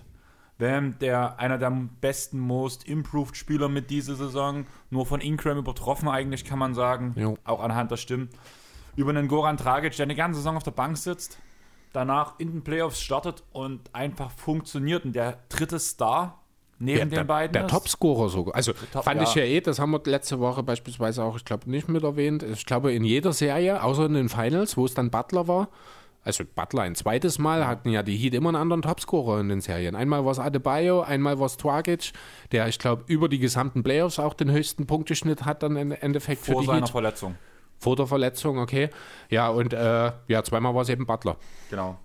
Bam, 0.58 0.98
der 1.00 1.38
einer 1.40 1.58
der 1.58 1.70
besten, 2.00 2.38
most 2.38 2.88
improved 2.88 3.36
Spieler 3.36 3.68
mit 3.68 3.90
dieser 3.90 4.14
Saison, 4.14 4.66
nur 4.90 5.04
von 5.04 5.20
Ingram 5.20 5.58
übertroffen 5.58 6.08
eigentlich, 6.08 6.44
kann 6.44 6.58
man 6.60 6.74
sagen, 6.74 7.12
Jo. 7.16 7.36
auch 7.44 7.60
anhand 7.60 7.90
der 7.90 7.96
Stimmen. 7.96 8.28
Über 8.96 9.10
einen 9.10 9.26
Goran 9.26 9.56
Dragic, 9.56 9.96
der 9.96 10.04
eine 10.04 10.14
ganze 10.14 10.38
Saison 10.38 10.56
auf 10.56 10.62
der 10.62 10.70
Bank 10.70 10.96
sitzt, 10.96 11.38
danach 11.94 12.34
in 12.38 12.52
den 12.52 12.62
Playoffs 12.62 13.00
startet 13.00 13.42
und 13.52 13.80
einfach 13.94 14.30
funktioniert 14.30 15.06
und 15.06 15.14
der 15.14 15.38
dritte 15.48 15.78
Star 15.78 16.40
neben 16.78 16.98
der, 16.98 17.06
den 17.06 17.10
der, 17.10 17.24
beiden 17.24 17.52
der. 17.52 17.66
Topscorer 17.66 18.28
sogar. 18.28 18.54
Also 18.54 18.72
Top- 18.92 19.04
fand 19.04 19.22
ja. 19.22 19.26
ich 19.26 19.34
ja 19.34 19.42
eh, 19.44 19.60
das 19.60 19.78
haben 19.78 19.92
wir 19.92 20.00
letzte 20.04 20.40
Woche 20.40 20.62
beispielsweise 20.62 21.22
auch, 21.24 21.36
ich 21.36 21.44
glaube, 21.44 21.70
nicht 21.70 21.88
mit 21.88 22.02
erwähnt. 22.02 22.42
Ich 22.42 22.66
glaube, 22.66 22.92
in 22.92 23.04
jeder 23.04 23.32
Serie, 23.32 23.82
außer 23.82 24.06
in 24.06 24.14
den 24.14 24.28
Finals, 24.28 24.76
wo 24.76 24.84
es 24.84 24.92
dann 24.92 25.10
Butler 25.10 25.48
war, 25.48 25.68
also 26.24 26.42
Butler 26.54 26.82
ein 26.82 26.94
zweites 26.94 27.38
Mal, 27.38 27.66
hatten 27.66 27.90
ja 27.90 28.02
die 28.02 28.16
Heat 28.16 28.34
immer 28.34 28.48
einen 28.48 28.56
anderen 28.56 28.82
Topscorer 28.82 29.40
in 29.40 29.48
den 29.48 29.60
Serien. 29.60 29.94
Einmal 29.94 30.24
war 30.24 30.32
es 30.32 30.38
Adebayo, 30.38 31.02
einmal 31.02 31.38
war 31.38 31.46
es 31.46 31.56
Twagic, 31.58 32.12
der, 32.50 32.66
ich 32.66 32.78
glaube, 32.78 33.04
über 33.06 33.28
die 33.28 33.38
gesamten 33.38 33.82
Playoffs 33.82 34.18
auch 34.18 34.34
den 34.34 34.50
höchsten 34.50 34.86
Punkteschnitt 34.86 35.44
hat 35.44 35.62
dann 35.62 35.76
im 35.76 35.92
Endeffekt 35.92 36.44
vor 36.44 36.56
für 36.56 36.60
die 36.62 36.66
seiner 36.66 36.80
Heat. 36.80 36.90
Verletzung. 36.90 37.36
Vor 37.84 37.96
der 37.96 38.06
Verletzung, 38.06 38.58
okay. 38.58 38.88
Ja, 39.28 39.48
und 39.50 39.74
äh, 39.74 40.10
ja, 40.26 40.42
zweimal 40.42 40.74
war 40.74 40.80
es 40.82 40.88
eben 40.88 41.04
Butler. 41.04 41.36
Genau. 41.68 41.98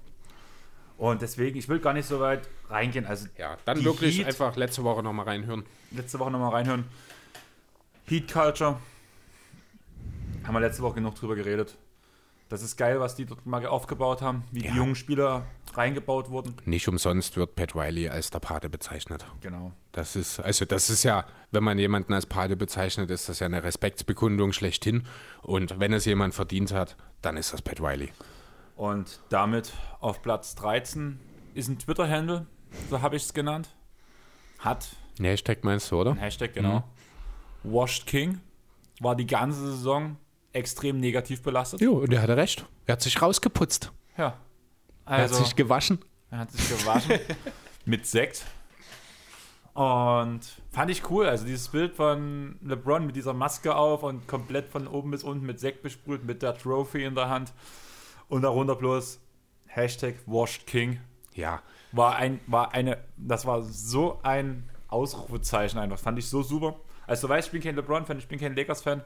Und 0.98 1.22
deswegen, 1.22 1.58
ich 1.58 1.70
will 1.70 1.80
gar 1.80 1.94
nicht 1.94 2.06
so 2.06 2.20
weit 2.20 2.50
reingehen. 2.70 3.06
Also 3.06 3.28
Ja, 3.38 3.56
dann 3.64 3.82
wirklich 3.86 4.18
Heat- 4.20 4.28
einfach 4.28 4.58
letzte 4.58 4.84
Woche 4.84 5.02
nochmal 5.02 5.26
reinhören. 5.26 5.64
letzte 5.92 6.20
Woche 6.20 6.32
nochmal 6.32 6.52
reinhören. 6.52 6.84
Heat 8.08 8.30
Culture. 8.30 8.76
Haben 10.44 10.54
wir 10.54 10.60
letzte 10.60 10.82
Woche 10.84 10.96
genug 10.96 11.16
drüber 11.16 11.36
geredet. 11.36 11.78
Das 12.50 12.64
ist 12.64 12.78
geil, 12.78 13.00
was 13.00 13.16
die 13.16 13.26
dort 13.26 13.46
mal 13.46 13.64
aufgebaut 13.68 14.22
haben, 14.24 14.44
wie 14.52 14.66
Ja. 14.66 14.72
die 14.72 14.78
jungen 14.78 14.96
Spieler 14.96 15.46
reingebaut 15.76 16.30
wurden. 16.32 16.56
Nicht 16.66 16.88
umsonst 16.88 17.38
wird 17.38 17.56
Pat 17.56 17.76
Riley 17.76 18.10
als 18.10 18.32
der 18.32 18.40
Pate 18.40 18.70
bezeichnet. 18.70 19.24
Genau. 19.42 19.72
Das 19.92 20.16
ist, 20.16 20.40
also 20.40 20.66
das 20.66 20.90
ist 20.90 21.04
ja, 21.04 21.26
wenn 21.52 21.64
man 21.64 21.78
jemanden 21.78 22.12
als 22.12 22.26
Pate 22.26 22.56
bezeichnet, 22.58 23.12
ist 23.12 23.30
das 23.30 23.40
ja 23.40 23.46
eine 23.46 23.64
Respektsbekundung 23.64 24.52
schlechthin. 24.52 25.06
Und 25.44 25.80
wenn 25.80 25.94
es 25.94 26.06
jemand 26.06 26.34
verdient 26.34 26.74
hat, 26.74 26.96
dann 27.22 27.38
ist 27.38 27.54
das 27.54 27.62
Pat 27.62 27.80
Riley. 27.82 28.12
Und 28.76 29.20
damit 29.30 29.72
auf 30.00 30.22
Platz 30.24 30.56
13 30.56 31.20
ist 31.54 31.68
ein 31.68 31.78
Twitter-Handle, 31.78 32.48
so 32.90 33.02
habe 33.02 33.16
ich 33.16 33.24
es 33.24 33.34
genannt. 33.34 33.70
Hat 34.58 34.88
Hashtag 35.22 35.64
meinst 35.64 35.92
du, 35.92 36.02
oder? 36.02 36.12
ein 36.12 36.18
Hashtag, 36.18 36.54
genau. 36.54 36.84
Washed 37.64 38.08
King 38.08 38.40
war 39.02 39.16
die 39.16 39.28
ganze 39.28 39.60
Saison 39.72 40.18
extrem 40.60 41.00
negativ 41.00 41.42
belastet. 41.42 41.82
Jo, 41.82 41.94
und 41.98 42.14
er 42.14 42.22
hatte 42.22 42.38
recht. 42.38 42.66
Er 42.86 42.94
hat 42.94 43.02
sich 43.02 43.22
rausgeputzt. 43.22 43.92
Ja. 44.18 44.36
Er 45.06 45.12
hat 45.14 45.20
Also, 45.32 45.44
sich 45.44 45.56
gewaschen. 45.56 46.00
er 46.30 46.40
hat 46.40 46.52
sich 46.52 46.70
gewaschen 46.70 47.20
mit 47.86 48.06
Sekt. 48.06 48.46
Und 49.74 50.42
fand 50.72 50.92
ich 50.92 51.10
cool. 51.10 51.26
Also 51.28 51.46
dieses 51.46 51.70
Bild 51.70 51.96
von 51.96 52.58
LeBron 52.62 53.06
mit 53.06 53.16
dieser 53.16 53.34
Maske 53.34 53.76
auf 53.76 54.04
und 54.04 54.28
komplett 54.28 54.68
von 54.70 54.88
oben 54.88 55.12
bis 55.12 55.24
unten 55.24 55.46
mit 55.46 55.60
Sekt 55.60 55.82
besprüht, 55.84 56.24
mit 56.26 56.42
der 56.42 56.58
Trophy 56.58 57.04
in 57.06 57.16
der 57.16 57.30
Hand. 57.30 57.54
Und 58.28 58.42
darunter 58.42 58.76
bloß 58.76 59.20
Hashtag 59.68 60.16
Washed 60.26 60.68
King. 60.68 61.00
Ja, 61.34 61.62
war 61.92 62.16
ein, 62.18 62.40
war 62.48 62.74
eine, 62.74 62.98
das 63.18 63.46
war 63.46 63.64
so 63.64 64.20
ein 64.24 64.70
Ausrufezeichen 64.90 65.80
einfach. 65.80 65.98
Fand 66.00 66.20
ich 66.20 66.28
so 66.28 66.44
super. 66.44 66.76
Also 67.08 67.28
du 67.28 67.34
weißt, 67.34 67.48
ich 67.48 67.52
bin 67.52 67.62
kein 67.62 67.76
LeBron-Fan, 67.76 68.18
ich 68.20 68.28
bin 68.28 68.40
kein 68.40 68.56
Lakers-Fan. 68.56 69.02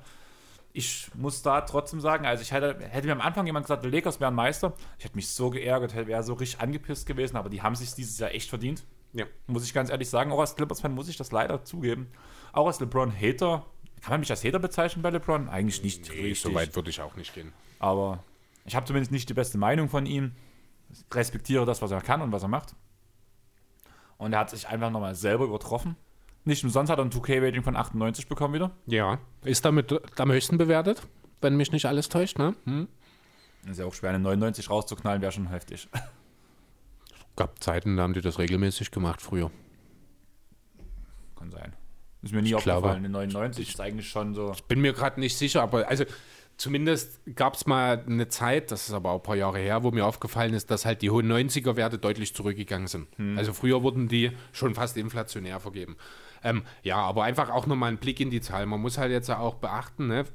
Ich 0.75 1.09
muss 1.13 1.43
da 1.43 1.61
trotzdem 1.61 2.01
sagen, 2.01 2.25
also 2.25 2.41
ich 2.41 2.51
hätte, 2.51 2.79
hätte 2.89 3.05
mir 3.05 3.13
am 3.13 3.21
Anfang 3.21 3.45
jemand 3.45 3.65
gesagt, 3.65 3.85
die 3.85 3.89
Lakers 3.89 4.19
wären 4.19 4.33
Meister. 4.33 4.73
Ich 4.97 5.05
hätte 5.05 5.15
mich 5.15 5.29
so 5.29 5.51
geärgert, 5.51 5.93
hätte 5.93 6.07
wäre 6.07 6.23
so 6.23 6.33
richtig 6.33 6.59
angepisst 6.61 7.05
gewesen, 7.05 7.37
aber 7.37 7.49
die 7.49 7.61
haben 7.61 7.75
sich 7.75 7.93
dieses 7.93 8.17
Jahr 8.17 8.31
echt 8.31 8.49
verdient. 8.49 8.83
ja. 9.13 9.25
Muss 9.45 9.63
ich 9.63 9.73
ganz 9.73 9.91
ehrlich 9.91 10.09
sagen. 10.09 10.31
Auch 10.31 10.39
als 10.39 10.55
Clippers-Fan 10.55 10.91
muss 10.93 11.07
ich 11.09 11.15
das 11.17 11.31
leider 11.31 11.63
zugeben. 11.63 12.07
Auch 12.53 12.65
als 12.67 12.79
LeBron-Hater. 12.79 13.65
Kann 14.01 14.11
man 14.11 14.19
mich 14.21 14.31
als 14.31 14.43
Hater 14.43 14.59
bezeichnen 14.59 15.03
bei 15.03 15.11
LeBron? 15.11 15.47
Eigentlich 15.47 15.83
nicht 15.83 16.09
Nee, 16.09 16.21
richtig. 16.21 16.41
so 16.41 16.53
weit 16.55 16.75
würde 16.75 16.89
ich 16.89 16.99
auch 17.01 17.15
nicht 17.15 17.33
gehen. 17.35 17.53
Aber 17.79 18.23
ich 18.65 18.75
habe 18.75 18.85
zumindest 18.87 19.11
nicht 19.11 19.29
die 19.29 19.33
beste 19.35 19.57
Meinung 19.59 19.89
von 19.89 20.05
ihm. 20.07 20.33
Ich 20.91 21.03
respektiere 21.15 21.65
das, 21.65 21.81
was 21.83 21.91
er 21.91 22.01
kann 22.01 22.21
und 22.21 22.31
was 22.31 22.41
er 22.41 22.47
macht. 22.49 22.75
Und 24.17 24.33
er 24.33 24.39
hat 24.39 24.49
sich 24.49 24.67
einfach 24.67 24.89
nochmal 24.89 25.13
selber 25.15 25.45
übertroffen. 25.45 25.95
Nicht 26.45 26.63
umsonst 26.63 26.91
hat 26.91 26.99
er 26.99 27.05
ein 27.05 27.11
2K-Rating 27.11 27.63
von 27.63 27.75
98 27.75 28.27
bekommen 28.27 28.53
wieder. 28.53 28.71
Ja, 28.85 29.19
ist 29.43 29.63
damit 29.65 29.93
am 30.19 30.31
höchsten 30.31 30.57
bewertet, 30.57 31.01
wenn 31.41 31.55
mich 31.55 31.71
nicht 31.71 31.85
alles 31.85 32.09
täuscht, 32.09 32.37
ne? 32.37 32.53
Hm? 32.65 32.87
Ist 33.69 33.79
ja 33.79 33.85
auch 33.85 33.93
schwer, 33.93 34.09
eine 34.09 34.19
99 34.19 34.69
rauszuknallen, 34.69 35.21
wäre 35.21 35.31
schon 35.31 35.47
heftig. 35.47 35.87
Gab 37.35 37.63
Zeiten, 37.63 37.95
da 37.97 38.03
haben 38.03 38.13
die 38.13 38.21
das 38.21 38.37
regelmäßig 38.39 38.91
gemacht 38.91 39.21
früher. 39.21 39.49
Kann 41.37 41.49
sein. 41.49 41.73
Ist 42.21 42.33
mir 42.33 42.41
nie 42.41 42.49
Ich 42.49 42.55
aufgefallen. 42.55 42.97
eine 42.97 43.09
99 43.09 43.69
ist 43.69 43.79
eigentlich 43.81 44.09
schon 44.09 44.33
so. 44.35 44.53
Bin 44.67 44.81
mir 44.81 44.93
gerade 44.93 45.19
nicht 45.19 45.37
sicher, 45.37 45.61
aber 45.61 45.87
also 45.87 46.05
zumindest 46.57 47.19
gab 47.35 47.55
es 47.55 47.65
mal 47.65 48.03
eine 48.05 48.27
Zeit, 48.27 48.71
das 48.71 48.87
ist 48.87 48.93
aber 48.93 49.11
auch 49.11 49.19
ein 49.19 49.23
paar 49.23 49.35
Jahre 49.35 49.59
her, 49.59 49.83
wo 49.83 49.91
mir 49.91 50.05
aufgefallen 50.05 50.53
ist, 50.53 50.69
dass 50.71 50.85
halt 50.85 51.01
die 51.01 51.09
hohen 51.09 51.29
90er-Werte 51.31 51.97
deutlich 51.97 52.33
zurückgegangen 52.35 52.87
sind. 52.87 53.07
Also 53.37 53.51
früher 53.53 53.81
wurden 53.83 54.07
die 54.07 54.31
schon 54.51 54.75
fast 54.75 54.95
inflationär 54.97 55.59
vergeben. 55.59 55.97
Ähm, 56.43 56.63
ja, 56.83 56.97
aber 56.97 57.23
einfach 57.23 57.49
auch 57.49 57.65
nochmal 57.65 57.91
ein 57.91 57.97
Blick 57.97 58.19
in 58.19 58.29
die 58.29 58.41
Zahl. 58.41 58.65
Man 58.65 58.81
muss 58.81 58.97
halt 58.97 59.11
jetzt 59.11 59.29
auch 59.29 59.55
beachten, 59.55 60.07
ne? 60.07 60.25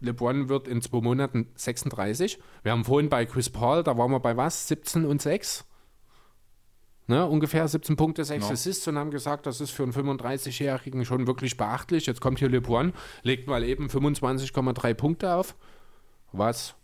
LeBron 0.00 0.48
wird 0.48 0.68
in 0.68 0.82
zwei 0.82 1.00
Monaten 1.00 1.48
36. 1.54 2.38
Wir 2.62 2.72
haben 2.72 2.84
vorhin 2.84 3.08
bei 3.08 3.24
Chris 3.24 3.48
Paul, 3.48 3.82
da 3.82 3.96
waren 3.96 4.10
wir 4.10 4.20
bei 4.20 4.36
was? 4.36 4.68
17 4.68 5.06
und 5.06 5.22
6? 5.22 5.64
Ne, 7.08 7.24
ungefähr 7.24 7.66
17 7.68 7.96
Punkte, 7.96 8.24
6 8.24 8.42
Genau. 8.42 8.52
Assists 8.52 8.88
und 8.88 8.98
haben 8.98 9.12
gesagt, 9.12 9.46
das 9.46 9.60
ist 9.60 9.70
für 9.70 9.84
einen 9.84 9.92
35-Jährigen 9.92 11.04
schon 11.04 11.28
wirklich 11.28 11.56
beachtlich. 11.56 12.06
Jetzt 12.06 12.20
kommt 12.20 12.40
hier 12.40 12.48
LeBron, 12.48 12.92
legt 13.22 13.46
mal 13.46 13.62
eben 13.62 13.86
25,3 13.86 14.94
Punkte 14.94 15.34
auf, 15.34 15.54
was 16.32 16.74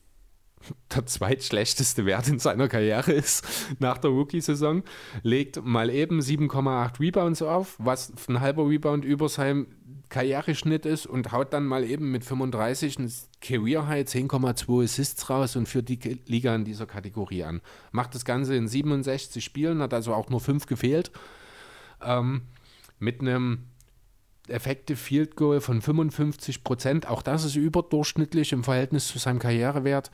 der 0.95 1.07
zweitschlechteste 1.07 2.07
Wert 2.07 2.29
in 2.29 2.39
seiner 2.39 2.69
Karriere 2.69 3.13
ist 3.13 3.45
nach 3.79 3.99
der 3.99 4.11
Rookie-Saison, 4.11 4.83
legt 5.23 5.65
mal 5.65 5.91
eben 5.91 6.21
7,8 6.21 7.01
Rebounds 7.01 7.43
auf, 7.43 7.77
was 7.79 8.13
ein 8.29 8.41
halber 8.41 8.69
Rebound 8.69 9.05
über 9.05 9.29
seinem 9.29 9.67
Karriereschnitt 10.09 10.85
ist 10.85 11.07
und 11.07 11.33
haut 11.33 11.55
dann 11.55 11.65
mal 11.65 11.85
eben 11.85 12.11
mit 12.11 12.25
35 12.25 12.99
ein 12.99 13.13
Career-High 13.41 14.07
10,2 14.07 14.85
Assists 14.85 15.31
raus 15.31 15.57
und 15.57 15.69
führt 15.69 15.89
die 15.89 16.21
Liga 16.27 16.55
in 16.55 16.65
dieser 16.65 16.87
Kategorie 16.87 17.45
an. 17.45 17.63
Macht 17.93 18.15
das 18.15 18.25
Ganze 18.25 18.55
in 18.55 18.69
67 18.69 19.43
Spielen, 19.43 19.81
hat 19.81 19.95
also 19.95 20.13
auch 20.13 20.29
nur 20.29 20.41
5 20.41 20.67
gefehlt. 20.67 21.11
Ähm, 22.03 22.43
mit 22.99 23.21
einem 23.21 23.65
Effective 24.49 24.99
Field 24.99 25.37
Goal 25.37 25.61
von 25.61 25.81
55 25.81 26.65
Prozent. 26.65 27.09
Auch 27.09 27.23
das 27.23 27.45
ist 27.45 27.57
überdurchschnittlich 27.57 28.53
im 28.53 28.65
Verhältnis 28.65 29.09
zu 29.09 29.19
seinem 29.19 29.39
Karrierewert. 29.39 30.11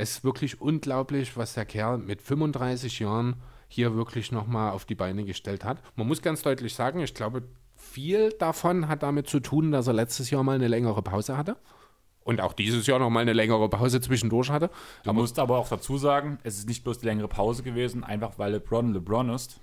Es 0.00 0.12
ist 0.12 0.24
wirklich 0.24 0.62
unglaublich, 0.62 1.36
was 1.36 1.52
der 1.52 1.66
Kerl 1.66 1.98
mit 1.98 2.22
35 2.22 3.00
Jahren 3.00 3.36
hier 3.68 3.94
wirklich 3.94 4.32
nochmal 4.32 4.70
auf 4.70 4.86
die 4.86 4.94
Beine 4.94 5.24
gestellt 5.24 5.62
hat. 5.62 5.82
Man 5.94 6.06
muss 6.06 6.22
ganz 6.22 6.40
deutlich 6.40 6.74
sagen, 6.74 7.00
ich 7.00 7.12
glaube, 7.12 7.42
viel 7.76 8.30
davon 8.30 8.88
hat 8.88 9.02
damit 9.02 9.28
zu 9.28 9.40
tun, 9.40 9.72
dass 9.72 9.88
er 9.88 9.92
letztes 9.92 10.30
Jahr 10.30 10.42
mal 10.42 10.54
eine 10.54 10.68
längere 10.68 11.02
Pause 11.02 11.36
hatte. 11.36 11.58
Und 12.24 12.40
auch 12.40 12.54
dieses 12.54 12.86
Jahr 12.86 12.98
noch 12.98 13.10
mal 13.10 13.20
eine 13.20 13.34
längere 13.34 13.68
Pause 13.68 14.00
zwischendurch 14.00 14.48
hatte. 14.48 14.70
Du 15.04 15.12
musst 15.12 15.38
aber 15.38 15.58
auch 15.58 15.68
dazu 15.68 15.98
sagen, 15.98 16.38
es 16.44 16.56
ist 16.56 16.66
nicht 16.66 16.82
bloß 16.82 17.00
die 17.00 17.06
längere 17.06 17.28
Pause 17.28 17.62
gewesen, 17.62 18.02
einfach 18.02 18.38
weil 18.38 18.52
LeBron 18.52 18.94
LeBron 18.94 19.28
ist, 19.28 19.60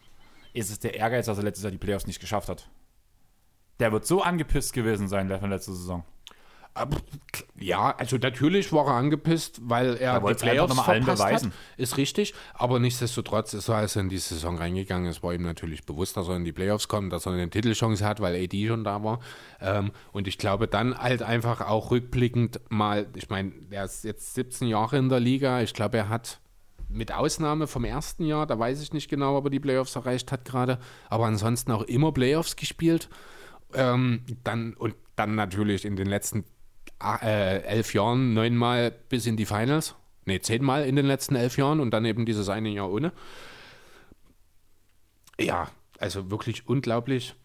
ist 0.54 0.70
es 0.70 0.78
der 0.78 0.94
Ehrgeiz, 0.94 1.26
dass 1.26 1.40
er 1.40 1.46
letztes 1.46 1.64
Jahr 1.64 1.72
die 1.72 1.80
Playoffs 1.80 2.06
nicht 2.06 2.20
geschafft 2.20 2.50
hat. 2.50 2.70
Der 3.80 3.92
wird 3.92 4.06
so 4.06 4.22
angepisst 4.22 4.74
gewesen 4.74 5.08
sein, 5.08 5.30
der 5.30 5.40
von 5.40 5.50
letzter 5.50 5.74
Saison. 5.74 6.04
Ja, 7.60 7.96
also 7.98 8.18
natürlich 8.18 8.72
war 8.72 8.86
er 8.88 8.94
angepisst, 8.94 9.60
weil 9.64 9.96
er 9.98 10.14
Er 10.14 10.20
die 10.22 10.34
Playoffs 10.36 10.78
allen 10.78 11.04
verpasst 11.04 11.24
beweisen. 11.24 11.52
hat. 11.52 11.80
Ist 11.80 11.98
richtig, 11.98 12.34
aber 12.54 12.80
nichtsdestotrotz 12.80 13.54
ist 13.54 13.68
er, 13.68 13.76
als 13.78 13.96
er 13.96 14.04
in 14.04 14.10
die 14.10 14.18
Saison 14.18 14.58
reingegangen 14.58 15.10
ist, 15.10 15.24
war 15.24 15.34
ihm 15.34 15.42
natürlich 15.44 15.84
bewusst, 15.86 16.18
dass 16.18 16.28
er 16.28 16.36
in 16.36 16.46
die 16.46 16.52
Playoffs 16.52 16.88
kommt, 16.88 17.12
dass 17.14 17.26
er 17.26 17.34
eine 17.34 17.50
Titelchance 17.50 18.06
hat, 18.06 18.20
weil 18.22 18.36
AD 18.44 18.68
schon 18.68 18.84
da 18.84 19.04
war. 19.04 19.20
Ähm, 19.60 19.92
und 20.12 20.28
ich 20.28 20.38
glaube 20.38 20.68
dann 20.68 20.98
halt 20.98 21.24
einfach 21.24 21.62
auch 21.62 21.92
rückblickend 21.92 22.60
mal, 22.70 23.08
ich 23.16 23.30
meine, 23.30 23.52
er 23.72 23.86
ist 23.86 24.04
jetzt 24.04 24.36
17 24.36 24.68
Jahre 24.68 24.98
in 24.98 25.10
der 25.10 25.20
Liga, 25.20 25.62
ich 25.62 25.74
glaube, 25.74 25.98
er 25.98 26.10
hat 26.10 26.40
mit 26.90 27.12
Ausnahme 27.12 27.68
vom 27.68 27.84
ersten 27.84 28.24
Jahr, 28.24 28.46
da 28.48 28.58
weiß 28.58 28.82
ich 28.82 28.94
nicht 28.94 29.10
genau, 29.10 29.36
ob 29.36 29.46
er 29.46 29.50
die 29.50 29.60
Playoffs 29.60 29.96
erreicht 29.96 30.32
hat 30.32 30.46
gerade, 30.46 30.80
aber 31.10 31.26
ansonsten 31.26 31.72
auch 31.72 31.82
immer 31.84 32.12
Playoffs 32.12 32.56
gespielt. 32.56 33.10
Ähm, 33.74 34.22
dann, 34.46 34.74
und 34.76 34.96
dann 35.18 35.36
natürlich 35.36 35.84
in 35.84 35.98
den 35.98 36.08
letzten 36.08 36.46
äh, 37.04 37.64
elf 37.64 37.94
Jahren 37.94 38.34
neunmal 38.34 38.92
bis 38.92 39.26
in 39.26 39.38
die 39.38 39.46
Finals. 39.46 39.96
Ne, 40.26 40.42
zehnmal 40.42 40.86
in 40.86 40.96
den 40.96 41.06
letzten 41.06 41.36
elf 41.36 41.58
Jahren 41.58 41.80
und 41.80 41.92
dann 41.92 42.04
eben 42.04 42.26
dieses 42.26 42.50
eine 42.50 42.70
Jahr 42.70 42.92
ohne. 42.92 43.14
Ja, 45.40 45.70
also 46.00 46.30
wirklich 46.32 46.68
unglaublich. 46.68 47.36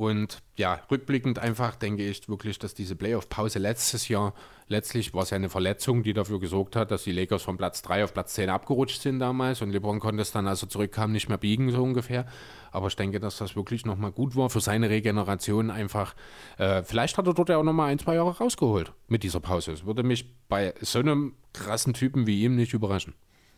Und 0.00 0.38
ja, 0.56 0.80
rückblickend 0.90 1.38
einfach 1.40 1.76
denke 1.76 2.08
ich 2.08 2.26
wirklich, 2.26 2.58
dass 2.58 2.72
diese 2.72 2.96
Playoff-Pause 2.96 3.58
letztes 3.58 4.08
Jahr, 4.08 4.32
letztlich 4.66 5.12
war 5.12 5.24
es 5.24 5.28
ja 5.28 5.36
eine 5.36 5.50
Verletzung, 5.50 6.02
die 6.02 6.14
dafür 6.14 6.40
gesorgt 6.40 6.74
hat, 6.74 6.90
dass 6.90 7.04
die 7.04 7.12
Lakers 7.12 7.42
von 7.42 7.58
Platz 7.58 7.82
3 7.82 8.04
auf 8.04 8.14
Platz 8.14 8.32
10 8.32 8.48
abgerutscht 8.48 9.02
sind 9.02 9.18
damals 9.18 9.60
und 9.60 9.72
LeBron 9.72 10.00
konnte 10.00 10.22
es 10.22 10.32
dann, 10.32 10.48
als 10.48 10.62
er 10.62 10.70
zurückkam, 10.70 11.12
nicht 11.12 11.28
mehr 11.28 11.36
biegen, 11.36 11.70
so 11.70 11.82
ungefähr. 11.82 12.24
Aber 12.72 12.86
ich 12.86 12.96
denke, 12.96 13.20
dass 13.20 13.36
das 13.36 13.56
wirklich 13.56 13.84
nochmal 13.84 14.10
gut 14.10 14.36
war 14.36 14.48
für 14.48 14.62
seine 14.62 14.88
Regeneration 14.88 15.70
einfach. 15.70 16.14
Äh, 16.56 16.82
vielleicht 16.82 17.18
hat 17.18 17.26
er 17.26 17.34
dort 17.34 17.50
ja 17.50 17.58
auch 17.58 17.62
nochmal 17.62 17.90
ein, 17.90 17.98
zwei 17.98 18.14
Jahre 18.14 18.38
rausgeholt 18.38 18.94
mit 19.06 19.22
dieser 19.22 19.40
Pause. 19.40 19.72
Es 19.72 19.84
würde 19.84 20.02
mich 20.02 20.34
bei 20.48 20.72
so 20.80 21.00
einem 21.00 21.34
krassen 21.52 21.92
Typen 21.92 22.26
wie 22.26 22.42
ihm 22.42 22.56
nicht 22.56 22.72
überraschen. 22.72 23.12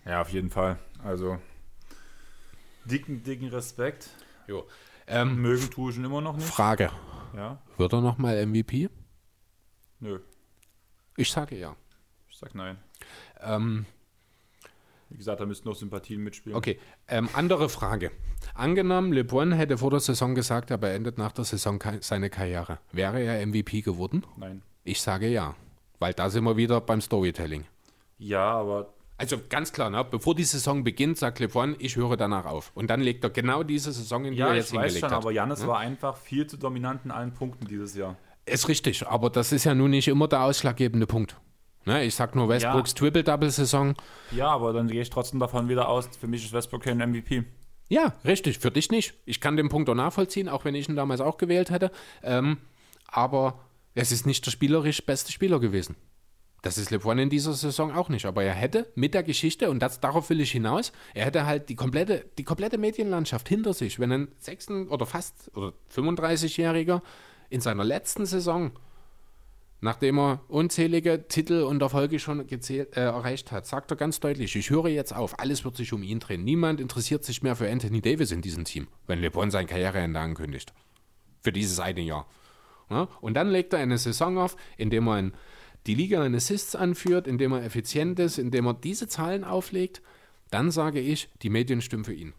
Ja, 0.04 0.20
auf 0.20 0.30
jeden 0.30 0.50
Fall. 0.50 0.80
Also 1.04 1.38
dicken, 2.84 3.22
dicken 3.22 3.46
Respekt. 3.46 4.08
Jo. 4.48 4.66
Ähm, 5.12 5.40
Mögen 5.42 5.70
tue 5.70 5.90
ich 5.92 5.98
ihn 5.98 6.04
immer 6.04 6.20
noch 6.20 6.36
nicht. 6.36 6.48
Frage: 6.48 6.90
Ja, 7.36 7.58
Wird 7.76 7.92
er 7.92 8.00
nochmal 8.00 8.44
MVP? 8.46 8.88
nö. 10.00 10.18
Ich 11.16 11.30
sage 11.30 11.56
ja. 11.58 11.76
Ich 12.30 12.38
sag 12.38 12.54
nein. 12.54 12.78
Ähm, 13.40 13.84
Wie 15.10 15.18
gesagt, 15.18 15.40
da 15.40 15.46
müssten 15.46 15.68
noch 15.68 15.74
Sympathien 15.76 16.22
mitspielen. 16.22 16.56
Okay, 16.56 16.78
ähm, 17.08 17.28
andere 17.34 17.68
Frage. 17.68 18.10
Angenommen, 18.54 19.12
LeBron 19.12 19.52
hätte 19.52 19.76
vor 19.78 19.90
der 19.90 20.00
Saison 20.00 20.34
gesagt, 20.34 20.70
er 20.70 20.78
beendet 20.78 21.18
nach 21.18 21.32
der 21.32 21.44
Saison 21.44 21.78
ka- 21.78 21.98
seine 22.00 22.30
Karriere. 22.30 22.78
Wäre 22.92 23.20
er 23.20 23.46
MVP 23.46 23.82
geworden? 23.82 24.24
Nein. 24.38 24.62
Ich 24.84 25.02
sage 25.02 25.28
ja, 25.28 25.54
weil 25.98 26.14
da 26.14 26.30
sind 26.30 26.44
wir 26.44 26.56
wieder 26.56 26.80
beim 26.80 27.00
Storytelling. 27.02 27.66
Ja, 28.18 28.52
aber 28.52 28.94
Also 29.18 29.38
ganz 29.48 29.72
klar, 29.72 29.90
ne? 29.90 30.04
bevor 30.04 30.34
die 30.34 30.44
Saison 30.44 30.82
beginnt, 30.82 31.18
sagt 31.18 31.38
LeBron, 31.38 31.76
ich 31.78 31.96
höre 31.96 32.16
danach 32.16 32.44
auf. 32.44 32.72
Und 32.74 32.90
dann 32.90 33.00
legt 33.00 33.22
er 33.24 33.30
genau 33.30 33.62
diese 33.62 33.92
Saison 33.92 34.24
in, 34.24 34.32
die 34.32 34.38
ja, 34.38 34.48
er 34.48 34.56
jetzt 34.56 34.72
weiß 34.72 34.94
hingelegt 34.94 35.00
schon, 35.00 35.10
hat. 35.10 35.18
aber 35.18 35.30
Janis 35.30 35.66
war 35.66 35.78
einfach 35.78 36.16
viel 36.16 36.46
zu 36.46 36.56
dominant 36.56 37.02
in 37.04 37.10
allen 37.10 37.32
Punkten 37.32 37.66
dieses 37.66 37.94
Jahr. 37.94 38.16
Ist 38.46 38.68
richtig, 38.68 39.06
aber 39.06 39.30
das 39.30 39.52
ist 39.52 39.64
ja 39.64 39.74
nun 39.74 39.90
nicht 39.90 40.08
immer 40.08 40.26
der 40.26 40.42
ausschlaggebende 40.42 41.06
Punkt. 41.06 41.36
Ne, 41.84 42.04
ich 42.04 42.14
sag 42.14 42.36
nur 42.36 42.48
Westbrooks 42.48 42.94
Triple-Double-Saison. 42.94 43.94
Ja, 44.30 44.48
aber 44.48 44.72
dann 44.72 44.86
gehe 44.88 45.02
ich 45.02 45.10
trotzdem 45.10 45.40
davon 45.40 45.68
wieder 45.68 45.88
aus, 45.88 46.08
für 46.18 46.28
mich 46.28 46.44
ist 46.44 46.52
Westbrook 46.52 46.82
kein 46.82 46.98
MVP. 46.98 47.44
Ja, 47.88 48.14
richtig, 48.24 48.58
für 48.58 48.70
dich 48.70 48.90
nicht. 48.90 49.14
Ich 49.26 49.40
kann 49.40 49.56
den 49.56 49.68
Punkt 49.68 49.88
auch 49.90 49.94
nachvollziehen, 49.94 50.48
auch 50.48 50.64
wenn 50.64 50.74
ich 50.74 50.88
ihn 50.88 50.96
damals 50.96 51.20
auch 51.20 51.38
gewählt 51.38 51.70
hätte. 51.70 51.90
Ähm, 52.22 52.58
aber 53.06 53.60
es 53.94 54.12
ist 54.12 54.26
nicht 54.26 54.46
der 54.46 54.50
spielerisch 54.52 55.04
beste 55.04 55.32
Spieler 55.32 55.60
gewesen. 55.60 55.96
Das 56.62 56.78
ist 56.78 56.90
LeBron 56.90 57.18
in 57.18 57.28
dieser 57.28 57.52
Saison 57.54 57.92
auch 57.92 58.08
nicht. 58.08 58.24
Aber 58.24 58.44
er 58.44 58.54
hätte 58.54 58.90
mit 58.94 59.14
der 59.14 59.24
Geschichte, 59.24 59.68
und 59.68 59.80
das, 59.80 60.00
darauf 60.00 60.30
will 60.30 60.40
ich 60.40 60.52
hinaus, 60.52 60.92
er 61.12 61.26
hätte 61.26 61.44
halt 61.44 61.68
die 61.68 61.74
komplette, 61.74 62.24
die 62.38 62.44
komplette 62.44 62.78
Medienlandschaft 62.78 63.48
hinter 63.48 63.74
sich. 63.74 63.98
Wenn 63.98 64.12
ein 64.12 64.28
6 64.38 64.70
oder 64.88 65.04
fast 65.04 65.50
oder 65.56 65.72
35-Jähriger 65.94 67.02
in 67.50 67.60
seiner 67.60 67.82
letzten 67.82 68.26
Saison, 68.26 68.70
nachdem 69.80 70.20
er 70.20 70.40
unzählige 70.46 71.26
Titel 71.26 71.62
und 71.62 71.82
Erfolge 71.82 72.20
schon 72.20 72.46
gezählt, 72.46 72.96
äh, 72.96 73.00
erreicht 73.00 73.50
hat, 73.50 73.66
sagt 73.66 73.90
er 73.90 73.96
ganz 73.96 74.20
deutlich, 74.20 74.54
ich 74.54 74.70
höre 74.70 74.86
jetzt 74.86 75.14
auf, 75.14 75.40
alles 75.40 75.64
wird 75.64 75.76
sich 75.76 75.92
um 75.92 76.04
ihn 76.04 76.20
drehen. 76.20 76.44
Niemand 76.44 76.80
interessiert 76.80 77.24
sich 77.24 77.42
mehr 77.42 77.56
für 77.56 77.68
Anthony 77.68 78.00
Davis 78.00 78.30
in 78.30 78.40
diesem 78.40 78.64
Team, 78.64 78.86
wenn 79.08 79.18
LeBron 79.18 79.50
sein 79.50 79.66
Karriereende 79.66 80.20
ankündigt. 80.20 80.72
Für 81.42 81.50
dieses 81.50 81.80
eine 81.80 82.02
Jahr. 82.02 82.28
Ja? 82.88 83.08
Und 83.20 83.34
dann 83.34 83.50
legt 83.50 83.72
er 83.72 83.80
eine 83.80 83.98
Saison 83.98 84.38
auf, 84.38 84.56
in 84.76 84.90
dem 84.90 85.08
er 85.08 85.14
ein 85.14 85.32
die 85.86 85.94
Liga 85.94 86.24
in 86.24 86.34
Assists 86.34 86.74
anführt, 86.76 87.26
indem 87.26 87.52
er 87.52 87.64
effizient 87.64 88.18
ist, 88.18 88.38
indem 88.38 88.66
er 88.66 88.74
diese 88.74 89.08
Zahlen 89.08 89.44
auflegt, 89.44 90.02
dann 90.50 90.70
sage 90.70 91.00
ich, 91.00 91.28
die 91.42 91.50
Medien 91.50 91.80
stimmen 91.80 92.04
für 92.04 92.12
ihn. 92.14 92.34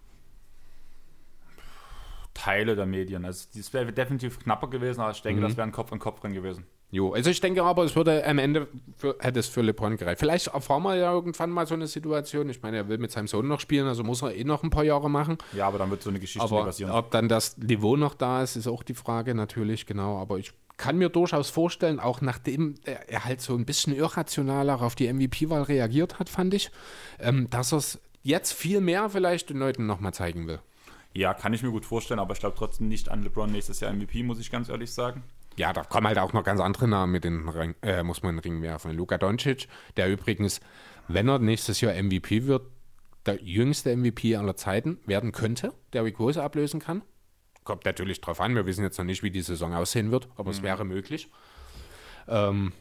Teile 2.33 2.75
der 2.75 2.85
Medien. 2.85 3.25
Also 3.25 3.47
das 3.55 3.73
wäre 3.73 3.91
definitiv 3.93 4.39
knapper 4.39 4.67
gewesen, 4.69 5.01
aber 5.01 5.11
ich 5.11 5.21
denke, 5.21 5.41
Mhm. 5.41 5.45
das 5.45 5.57
wäre 5.57 5.67
ein 5.67 5.71
Kopf 5.71 5.91
an 5.93 5.99
Kopf 5.99 6.19
drin 6.19 6.33
gewesen. 6.33 6.65
Jo, 6.93 7.11
also 7.11 7.31
ich 7.31 7.41
denke 7.41 7.63
aber, 7.63 7.83
es 7.85 7.95
würde 7.95 8.23
am 8.23 8.37
Ende 8.37 8.67
für, 8.95 9.15
hätte 9.19 9.39
es 9.39 9.47
für 9.47 9.61
LeBron 9.63 9.97
gereicht. 9.97 10.19
Vielleicht 10.19 10.45
erfahren 10.45 10.83
wir 10.83 10.95
ja 10.95 11.11
irgendwann 11.11 11.49
mal 11.49 11.65
so 11.65 11.73
eine 11.73 11.87
Situation. 11.87 12.47
Ich 12.51 12.61
meine, 12.61 12.77
er 12.77 12.87
will 12.87 12.99
mit 12.99 13.11
seinem 13.11 13.25
Sohn 13.25 13.47
noch 13.47 13.59
spielen, 13.59 13.87
also 13.87 14.03
muss 14.03 14.21
er 14.21 14.35
eh 14.35 14.43
noch 14.43 14.61
ein 14.61 14.69
paar 14.69 14.83
Jahre 14.83 15.09
machen. 15.09 15.39
Ja, 15.53 15.67
aber 15.67 15.79
dann 15.79 15.89
wird 15.89 16.03
so 16.03 16.11
eine 16.11 16.19
Geschichte 16.19 16.43
Aber 16.43 16.65
passieren. 16.65 16.91
ob 16.91 17.09
dann 17.09 17.27
das 17.27 17.57
Niveau 17.57 17.97
noch 17.97 18.13
da 18.13 18.43
ist, 18.43 18.57
ist 18.57 18.67
auch 18.67 18.83
die 18.83 18.93
Frage 18.93 19.33
natürlich, 19.33 19.87
genau. 19.87 20.19
Aber 20.19 20.37
ich 20.37 20.53
kann 20.77 20.99
mir 20.99 21.09
durchaus 21.09 21.49
vorstellen, 21.49 21.99
auch 21.99 22.21
nachdem 22.21 22.75
er 22.85 23.09
er 23.09 23.25
halt 23.25 23.41
so 23.41 23.55
ein 23.55 23.65
bisschen 23.65 23.95
irrationaler 23.95 24.79
auf 24.79 24.93
die 24.93 25.11
MVP-Wahl 25.11 25.63
reagiert 25.63 26.19
hat, 26.19 26.29
fand 26.29 26.53
ich, 26.53 26.69
ähm, 27.19 27.49
dass 27.49 27.73
er 27.73 27.79
es 27.79 27.99
jetzt 28.21 28.53
viel 28.53 28.81
mehr 28.81 29.09
vielleicht 29.09 29.49
den 29.49 29.57
Leuten 29.57 29.87
nochmal 29.87 30.13
zeigen 30.13 30.45
will. 30.45 30.59
Ja, 31.15 31.33
kann 31.33 31.53
ich 31.53 31.63
mir 31.63 31.71
gut 31.71 31.85
vorstellen, 31.85 32.19
aber 32.19 32.33
ich 32.33 32.39
glaube 32.39 32.55
trotzdem 32.55 32.87
nicht 32.87 33.09
an 33.09 33.23
LeBron 33.23 33.51
nächstes 33.51 33.79
Jahr 33.79 33.91
MVP, 33.91 34.21
muss 34.21 34.39
ich 34.39 34.51
ganz 34.51 34.69
ehrlich 34.69 34.91
sagen. 34.91 35.23
Ja, 35.55 35.71
da 35.71 35.83
kommen 35.83 36.07
halt 36.07 36.17
auch 36.17 36.33
noch 36.33 36.43
ganz 36.43 36.59
andere 36.59 36.87
Namen 36.87 37.11
mit 37.11 37.23
den 37.23 37.47
Ring, 37.47 37.75
äh, 37.81 38.03
muss 38.03 38.23
man 38.23 38.31
in 38.31 38.41
den 38.41 38.53
Ring 38.53 38.61
werfen. 38.61 38.91
Luka 38.91 39.17
Doncic, 39.17 39.67
der 39.97 40.09
übrigens, 40.09 40.61
wenn 41.07 41.27
er 41.27 41.39
nächstes 41.39 41.81
Jahr 41.81 41.93
MVP 41.93 42.45
wird, 42.45 42.65
der 43.25 43.41
jüngste 43.41 43.95
MVP 43.95 44.35
aller 44.35 44.55
Zeiten 44.55 44.99
werden 45.05 45.31
könnte, 45.31 45.73
der 45.93 46.03
Rose 46.15 46.41
ablösen 46.41 46.79
kann. 46.79 47.03
Kommt 47.63 47.85
natürlich 47.85 48.19
drauf 48.19 48.41
an, 48.41 48.55
wir 48.55 48.65
wissen 48.65 48.83
jetzt 48.83 48.97
noch 48.97 49.05
nicht, 49.05 49.23
wie 49.23 49.31
die 49.31 49.41
Saison 49.41 49.73
aussehen 49.73 50.11
wird, 50.11 50.27
aber 50.35 50.51
es 50.51 50.63
wäre 50.63 50.83
möglich. 50.83 51.29
Ähm, 52.27 52.73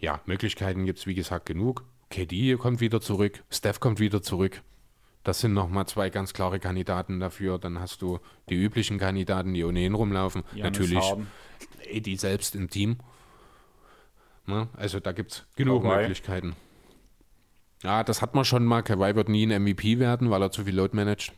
ja, 0.00 0.20
Möglichkeiten 0.26 0.86
gibt 0.86 0.98
es 0.98 1.06
wie 1.06 1.14
gesagt 1.14 1.46
genug. 1.46 1.84
KD 2.10 2.56
kommt 2.56 2.80
wieder 2.80 3.00
zurück, 3.00 3.44
Steph 3.50 3.80
kommt 3.80 4.00
wieder 4.00 4.22
zurück. 4.22 4.62
Das 5.24 5.40
sind 5.40 5.54
nochmal 5.54 5.86
zwei 5.86 6.10
ganz 6.10 6.32
klare 6.34 6.60
Kandidaten 6.60 7.18
dafür. 7.18 7.58
Dann 7.58 7.80
hast 7.80 8.02
du 8.02 8.20
die 8.50 8.54
üblichen 8.54 8.98
Kandidaten, 8.98 9.54
die 9.54 9.64
ohnehin 9.64 9.94
rumlaufen. 9.94 10.42
Giannis 10.54 10.62
Natürlich 10.78 10.98
Harden. 11.04 11.26
Eddie 11.88 12.16
selbst 12.16 12.54
im 12.54 12.68
Team. 12.70 12.98
Ne? 14.46 14.68
Also 14.76 15.00
da 15.00 15.12
gibt 15.12 15.32
es 15.32 15.46
genug 15.56 15.82
Kawhi. 15.82 16.02
Möglichkeiten. 16.02 16.54
Ja, 17.82 18.04
das 18.04 18.20
hat 18.22 18.34
man 18.34 18.44
schon 18.44 18.64
mal. 18.66 18.82
Kawhi 18.82 19.14
wird 19.14 19.28
nie 19.30 19.46
ein 19.46 19.62
MVP 19.62 19.98
werden, 19.98 20.30
weil 20.30 20.42
er 20.42 20.50
zu 20.50 20.64
viel 20.64 20.74
Load 20.76 20.94
managt. 20.94 21.32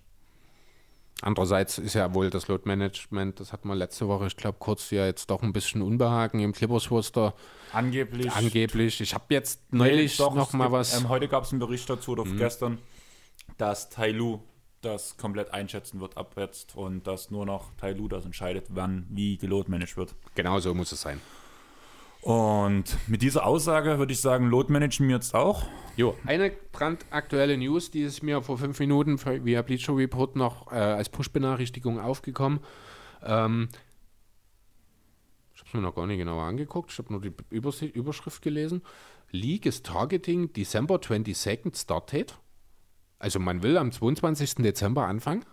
Andererseits 1.23 1.78
ist 1.78 1.94
ja 1.94 2.12
wohl 2.12 2.28
das 2.28 2.47
Load 2.47 2.65
Management, 2.66 3.40
das 3.40 3.50
hat 3.50 3.65
man 3.65 3.78
letzte 3.78 4.06
Woche, 4.06 4.26
ich 4.26 4.36
glaube, 4.36 4.58
kurz 4.60 4.90
ja 4.90 5.06
jetzt 5.06 5.31
doch 5.31 5.42
ein 5.42 5.55
bisschen 5.55 5.81
Unbehagen 5.81 6.40
im 6.40 6.52
Clippers-Roster. 6.52 7.32
Angeblich. 7.73 8.31
Angeblich. 8.32 9.00
Ich 9.00 9.15
habe 9.15 9.24
jetzt 9.31 9.73
neulich 9.73 10.18
Doch, 10.18 10.34
noch 10.34 10.52
mal 10.52 10.65
gibt- 10.65 10.73
was. 10.74 11.00
Ähm, 11.00 11.08
heute 11.08 11.26
gab 11.28 11.44
es 11.44 11.52
einen 11.52 11.60
Bericht 11.60 11.89
dazu, 11.89 12.10
oder 12.12 12.26
Mhm. 12.26 12.36
gestern, 12.36 12.78
dass 13.58 13.89
Tai 13.91 14.10
Lu 14.12 14.41
das 14.83 15.16
komplett 15.16 15.52
einschätzen 15.52 16.00
wird 16.00 16.16
ab 16.16 16.34
jetzt 16.36 16.76
und 16.76 17.07
dass 17.07 17.31
nur 17.31 17.47
noch 17.47 17.75
Tai 17.76 17.92
Lu 17.92 18.08
das 18.08 18.25
entscheidet, 18.25 18.66
wann, 18.70 19.07
wie 19.10 19.36
geload 19.36 19.70
managed 19.70 19.97
wird. 19.97 20.15
genau 20.34 20.58
so 20.60 20.75
muss 20.75 20.92
es 20.92 21.00
sein. 21.00 21.20
Und 22.26 22.97
mit 23.07 23.23
dieser 23.23 23.47
Aussage 23.47 23.99
würde 23.99 24.12
ich 24.12 24.20
sagen, 24.20 24.50
Load 24.50 24.73
managen 24.73 25.07
wir 25.07 25.15
jetzt 25.15 25.33
auch. 25.33 25.65
Jo, 25.97 26.16
eine 26.26 26.50
brandaktuelle 26.73 27.57
News, 27.57 27.92
die 27.92 28.00
ist 28.00 28.25
mir 28.25 28.42
vor 28.42 28.58
fünf 28.58 28.81
Minuten 28.81 29.25
via 29.44 29.62
Bleacher 29.62 29.97
Report 29.97 30.34
noch 30.34 30.73
äh, 30.73 30.75
als 30.75 31.08
Push-Benachrichtigung 31.08 32.00
aufgekommen. 32.00 32.58
Ähm, 33.23 33.68
ich 35.55 35.60
habe 35.60 35.68
es 35.68 35.75
mir 35.75 35.83
noch 35.83 35.94
gar 35.94 36.08
nicht 36.08 36.18
genauer 36.18 36.42
angeguckt, 36.42 36.91
ich 36.91 36.99
habe 36.99 37.12
nur 37.12 37.20
die 37.20 37.33
Überschrift 37.50 38.42
gelesen. 38.42 38.83
League 39.31 39.65
is 39.65 39.84
targeting 39.84 40.52
December 40.52 40.97
22nd 40.97 41.81
Start 41.81 42.12
Date. 42.12 42.39
Also 43.19 43.39
man 43.39 43.62
will 43.62 43.78
am 43.78 43.93
22. 43.93 44.57
Dezember 44.57 45.07
anfangen. 45.07 45.45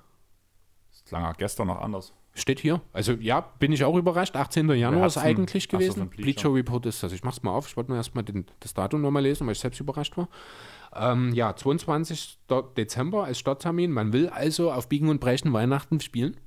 Das 0.92 1.04
klang 1.06 1.26
auch 1.26 1.38
gestern 1.38 1.68
noch 1.68 1.82
anders. 1.82 2.14
Steht 2.36 2.60
hier. 2.60 2.82
Also 2.94 3.14
ja, 3.14 3.42
bin 3.60 3.72
ich 3.72 3.84
auch 3.84 3.96
überrascht. 3.96 4.36
18. 4.36 4.70
Januar 4.72 5.06
ist 5.06 5.18
eigentlich 5.18 5.68
so, 5.70 5.78
gewesen. 5.78 6.00
von 6.00 6.10
Bleacher. 6.10 6.54
Report 6.54 6.86
ist 6.88 7.04
das. 7.04 7.12
Ich 7.12 7.24
mach's 7.24 7.44
mal 7.44 7.52
auf. 7.52 7.68
Ich 7.68 7.78
wollte 7.78 7.92
mir 7.92 7.98
erstmal 7.98 8.24
den, 8.24 8.46
das 8.60 8.74
Datum 8.74 9.02
nochmal 9.02 9.22
lesen, 9.22 9.46
weil 9.46 9.54
ich 9.54 9.60
selbst 9.60 9.80
überrascht 9.80 10.18
war. 10.18 10.28
Ähm, 10.96 11.32
ja, 11.34 11.56
22. 11.56 12.40
Dezember 12.76 13.26
als 13.26 13.38
Starttermin. 13.38 13.92
Man 13.92 14.14
will 14.14 14.30
also 14.30 14.72
auf 14.72 14.90
Biegen 14.90 15.10
und 15.10 15.20
Brechen 15.20 15.54
Weihnachten 15.54 16.00
spielen. 16.00 16.38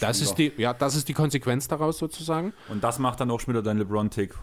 Das 0.00 0.22
ist 0.22 0.36
die, 0.36 0.50
ja, 0.56 0.72
das 0.72 0.94
ist 0.94 1.08
die 1.08 1.12
Konsequenz 1.12 1.68
daraus 1.68 1.98
sozusagen. 1.98 2.54
Und 2.70 2.82
das 2.82 2.98
macht 2.98 3.20
dann 3.20 3.30
auch 3.30 3.38
schon 3.38 3.52
wieder 3.52 3.62
dein 3.62 3.76
LeBron-Tick 3.76 4.34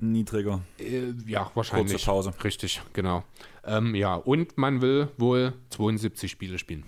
niedriger. 0.00 0.60
Äh, 0.78 1.12
ja, 1.26 1.50
wahrscheinlich. 1.54 1.92
Kurze 1.92 2.06
Pause. 2.06 2.32
Richtig, 2.42 2.82
genau. 2.92 3.24
Ähm, 3.70 3.94
ja, 3.94 4.16
und 4.16 4.58
man 4.58 4.82
will 4.82 5.08
wohl 5.16 5.52
72 5.70 6.30
Spiele 6.30 6.58
spielen. 6.58 6.84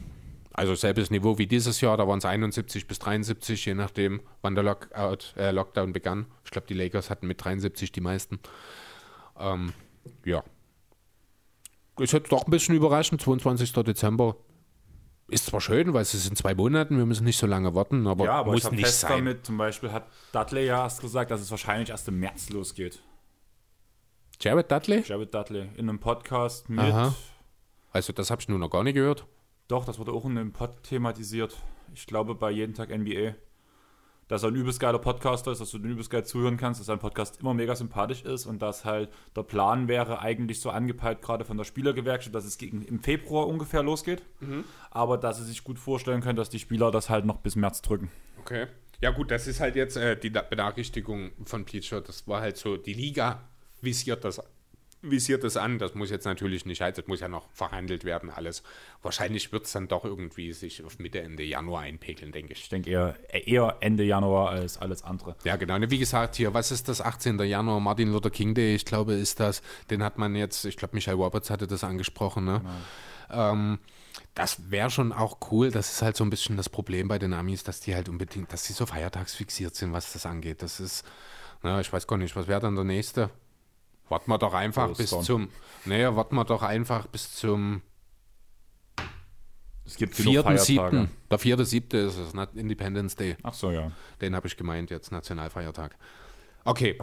Also 0.53 0.75
selbes 0.75 1.11
Niveau 1.11 1.39
wie 1.39 1.47
dieses 1.47 1.81
Jahr, 1.81 1.97
da 1.97 2.07
waren 2.07 2.19
es 2.19 2.25
71 2.25 2.87
bis 2.87 2.99
73, 2.99 3.65
je 3.65 3.75
nachdem, 3.75 4.21
wann 4.43 4.55
der 4.55 4.65
Lockout, 4.65 5.35
äh, 5.37 5.51
Lockdown 5.53 5.93
begann. 5.93 6.27
Ich 6.45 6.51
glaube, 6.51 6.67
die 6.67 6.75
Lakers 6.75 7.09
hatten 7.09 7.27
mit 7.27 7.43
73 7.43 7.93
die 7.93 8.01
meisten. 8.01 8.39
Ähm, 9.39 9.73
ja. 10.25 10.43
Ist 11.99 12.13
jetzt 12.13 12.33
doch 12.33 12.45
ein 12.47 12.51
bisschen 12.51 12.75
überraschend, 12.75 13.23
22. 13.23 13.73
Dezember. 13.73 14.37
Ist 15.29 15.47
zwar 15.47 15.61
schön, 15.61 15.95
weil 15.95 16.03
es 16.03 16.13
ist 16.15 16.29
in 16.29 16.37
zwei 16.37 16.55
Monaten, 16.55 16.99
wir 16.99 17.07
müssen 17.07 17.25
nicht 17.25 17.39
so 17.39 17.47
lange 17.47 17.75
warten, 17.75 18.07
aber, 18.07 18.25
Ja, 18.25 18.33
aber 18.35 18.49
ich 18.49 18.57
muss 18.57 18.65
habe 18.65 18.77
nicht 18.77 18.87
fest 18.87 19.01
sein. 19.01 19.19
damit, 19.19 19.47
zum 19.47 19.57
Beispiel 19.57 19.93
hat 19.93 20.07
Dudley 20.33 20.67
ja 20.67 20.83
erst 20.83 21.01
gesagt, 21.01 21.31
dass 21.31 21.41
es 21.41 21.51
wahrscheinlich 21.51 21.91
erst 21.91 22.09
im 22.09 22.19
März 22.19 22.51
losgeht. 22.51 23.01
Jared 24.43 24.73
Dudley? 24.73 25.05
Jared 25.07 25.33
Dudley 25.33 25.69
in 25.77 25.89
einem 25.89 26.01
Podcast 26.01 26.69
mit, 26.69 26.81
Aha. 26.81 27.15
Also 27.93 28.13
das 28.13 28.29
habe 28.29 28.43
ich 28.43 28.49
nur 28.49 28.59
noch 28.59 28.71
gar 28.71 28.83
nicht 28.83 28.95
gehört. 28.95 29.25
doch, 29.69 29.85
das 29.85 30.01
wurde 30.01 30.11
auch 30.11 30.25
in 30.25 30.37
einem 30.37 30.53
Pod 30.53 30.83
thematisiert. 30.83 31.57
Ich 31.95 32.07
glaube 32.09 32.35
bei 32.35 32.51
Jeden 32.51 32.75
Tag 32.75 32.89
NBA. 32.91 33.37
Dass 34.27 34.43
er 34.43 34.49
ein 34.49 34.57
übelst 34.57 34.81
geiler 34.81 34.99
Podcaster 34.99 35.53
ist, 35.53 35.61
dass 35.61 35.71
du 35.71 35.79
den 35.79 35.93
übelst 35.93 36.11
geil 36.11 36.25
zuhören 36.25 36.57
kannst, 36.57 36.81
dass 36.81 36.89
sein 36.89 36.99
Podcast 36.99 37.41
immer 37.41 37.55
mega 37.55 37.77
sympathisch 37.77 38.23
ist 38.25 38.47
und 38.47 38.61
dass 38.61 38.85
halt 38.85 39.11
der 39.37 39.45
Plan 39.45 39.87
wäre 39.87 40.19
eigentlich 40.19 40.61
so 40.61 40.71
angepeilt, 40.71 41.23
gerade 41.23 41.45
von 41.45 41.57
der 41.57 41.65
Spielergewerkschaft, 41.65 42.35
dass 42.35 42.45
es 42.45 42.59
gegen, 42.59 42.83
im 42.83 43.01
Februar 43.01 43.47
ungefähr 43.47 43.85
losgeht. 43.85 44.25
Aber 44.91 45.19
dass 45.19 45.39
sie 45.39 45.45
sich 45.45 45.63
gut 45.63 45.79
vorstellen 45.79 46.21
können, 46.21 46.37
dass 46.37 46.51
die 46.51 46.59
Spieler 46.59 46.91
das 46.91 47.09
halt 47.11 47.27
noch 47.27 47.37
bis 47.37 47.55
März 47.55 47.81
drücken. 47.81 48.11
Okay. 48.41 48.67
Ja 49.01 49.11
gut, 49.11 49.31
das 49.31 49.47
ist 49.47 49.61
halt 49.61 49.77
jetzt 49.77 49.97
äh, 49.97 50.17
die 50.17 50.31
Benachrichtigung 50.31 51.31
von 51.45 51.65
Bleacher. 51.65 52.01
Das 52.01 52.27
war 52.27 52.41
halt 52.41 52.57
so, 52.57 52.77
die 52.77 52.95
Liga 52.95 53.49
visiert 53.83 54.25
das, 54.25 54.41
visiert 55.03 55.45
das 55.45 55.57
an. 55.57 55.79
Das 55.79 55.95
muss 55.95 56.11
jetzt 56.11 56.25
natürlich 56.25 56.65
nicht 56.65 56.81
heißen, 56.81 57.03
das 57.03 57.09
muss 57.09 57.21
ja 57.21 57.29
noch 57.29 57.51
verhandelt 57.53 58.05
werden 58.05 58.31
alles. 58.31 58.63
Wahrscheinlich 59.03 59.53
wird 59.53 59.67
es 59.67 59.73
dann 59.73 59.89
doch 59.89 60.05
irgendwie 60.05 60.53
sich 60.53 60.83
auf 60.85 60.99
Mitte, 60.99 61.21
Ende 61.21 61.43
Januar 61.43 61.83
einpegeln, 61.83 62.33
denke 62.33 62.53
ich. 62.53 62.61
Ich 62.61 62.69
denke 62.69 62.91
eher, 62.91 63.17
eher 63.31 63.77
Ende 63.81 64.05
Januar 64.05 64.51
als 64.51 64.79
alles 64.79 65.03
andere. 65.03 65.37
Ja, 65.45 65.57
genau. 65.57 65.75
Und 65.75 65.91
Wie 65.91 65.99
gesagt, 65.99 66.37
hier, 66.37 66.55
was 66.55 66.71
ist 66.71 66.89
das 66.89 67.01
18. 67.01 67.39
Januar, 67.41 67.81
Martin 67.81 68.13
Luther 68.13 68.31
King 68.31 68.55
Day, 68.55 68.75
ich 68.75 68.85
glaube, 68.85 69.15
ist 69.15 69.41
das, 69.41 69.63
den 69.91 70.03
hat 70.03 70.19
man 70.19 70.35
jetzt, 70.37 70.65
ich 70.65 70.77
glaube, 70.77 70.95
Michael 70.95 71.17
Roberts 71.17 71.51
hatte 71.51 71.67
das 71.67 71.85
angesprochen, 71.85 72.45
ne? 72.45 72.63
Ähm, 73.31 73.79
das 74.35 74.71
wäre 74.71 74.91
schon 74.91 75.13
auch 75.13 75.39
cool. 75.51 75.71
Das 75.71 75.93
ist 75.93 76.03
halt 76.03 76.17
so 76.17 76.25
ein 76.25 76.31
bisschen 76.31 76.57
das 76.57 76.69
Problem 76.69 77.09
bei 77.09 77.19
den 77.19 77.33
Amis, 77.33 77.65
dass 77.65 77.81
die 77.81 77.95
halt 77.95 78.09
unbedingt, 78.09 78.53
dass 78.53 78.65
sie 78.65 78.73
so 78.73 78.87
feiertagsfixiert 78.87 79.75
sind, 79.75 79.93
was 79.93 80.13
das 80.13 80.27
angeht. 80.27 80.63
Das 80.63 80.81
ist, 80.81 81.05
na, 81.63 81.81
ich 81.81 81.93
weiß 81.93 82.07
gar 82.07 82.17
nicht, 82.17 82.37
was 82.37 82.47
wäre 82.47 82.61
dann 82.61 82.75
der 82.75 82.85
nächste? 82.85 83.31
Warten 84.13 84.31
wir 84.31 84.37
doch 84.37 84.53
einfach 84.53 84.89
bis 84.89 85.11
Ostern. 85.13 85.23
zum, 85.23 85.49
naja, 85.87 86.15
warten 86.15 86.37
wir 86.37 86.45
doch 86.45 86.63
einfach 86.63 87.07
bis 87.07 87.35
zum 87.35 87.81
Es 89.87 89.97
gibt 89.97 90.15
vierten, 90.15 90.59
siebten. 90.59 91.11
Der 91.31 91.39
vierte, 91.39 91.65
siebte 91.65 91.97
ist 91.97 92.19
es, 92.19 92.35
not 92.35 92.55
Independence 92.55 93.17
Day. 93.17 93.37
Ach 93.43 93.55
so, 93.55 93.71
ja. 93.71 93.91
Den 94.21 94.37
habe 94.37 94.47
ich 94.47 94.59
gemeint 94.59 94.91
jetzt, 94.91 95.13
Nationalfeiertag. 95.13 95.97
Okay, 96.65 96.99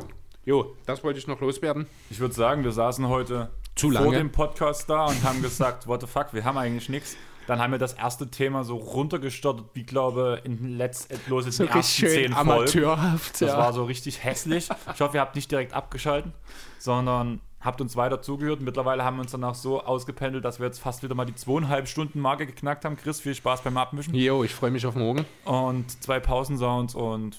Jo, 0.46 0.76
das 0.86 1.04
wollte 1.04 1.20
ich 1.20 1.28
noch 1.28 1.42
loswerden. 1.42 1.88
Ich 2.10 2.20
würde 2.20 2.34
sagen, 2.34 2.64
wir 2.64 2.72
saßen 2.72 3.08
heute 3.08 3.52
Zu 3.76 3.92
vor 3.92 4.02
lange. 4.02 4.18
dem 4.18 4.32
Podcast 4.32 4.90
da 4.90 5.06
und 5.06 5.24
haben 5.24 5.42
gesagt, 5.42 5.88
what 5.88 6.02
the 6.02 6.08
fuck, 6.08 6.34
wir 6.34 6.44
haben 6.44 6.58
eigentlich 6.58 6.90
nichts. 6.90 7.18
Dann 7.50 7.60
haben 7.60 7.72
wir 7.72 7.80
das 7.80 7.94
erste 7.94 8.30
Thema 8.30 8.64
so 8.64 8.76
runtergestartet, 8.76 9.66
wie 9.74 9.82
glaube 9.82 10.40
in 10.44 10.58
den 10.58 10.78
letzten, 10.78 11.18
bloß 11.18 11.48
in 11.48 11.52
So 11.52 11.64
den 11.66 11.74
ersten 11.74 12.02
schön 12.02 12.10
zehn 12.12 12.34
Folgen. 12.34 12.52
amateurhaft. 12.52 13.42
Das 13.42 13.50
ja. 13.50 13.58
war 13.58 13.74
so 13.74 13.86
richtig 13.86 14.24
hässlich. 14.24 14.70
Ich 14.94 15.02
hoffe, 15.02 15.18
ihr 15.18 15.22
habt 15.22 15.36
nicht 15.36 15.50
direkt 15.50 15.74
abgeschalten, 15.74 16.32
sondern 16.78 17.42
habt 17.60 17.82
uns 17.82 17.96
weiter 17.96 18.22
zugehört. 18.22 18.62
Mittlerweile 18.62 19.04
haben 19.04 19.18
wir 19.18 19.22
uns 19.22 19.32
danach 19.32 19.56
so 19.56 19.82
ausgependelt, 19.82 20.46
dass 20.46 20.60
wir 20.60 20.68
jetzt 20.68 20.78
fast 20.78 21.02
wieder 21.02 21.16
mal 21.16 21.26
die 21.26 21.34
zweieinhalb 21.34 21.88
Stunden 21.88 22.20
Marke 22.20 22.46
geknackt 22.46 22.86
haben. 22.86 22.98
Chris, 22.98 23.20
viel 23.20 23.34
Spaß 23.34 23.64
beim 23.64 23.78
Abmischen. 23.78 24.14
Jo, 24.14 24.44
ich 24.44 24.54
freue 24.54 24.70
mich 24.70 24.86
auf 24.86 24.94
morgen. 24.94 25.26
Und 25.46 26.04
zwei 26.04 26.20
Pausensounds 26.20 26.94
und 26.94 27.36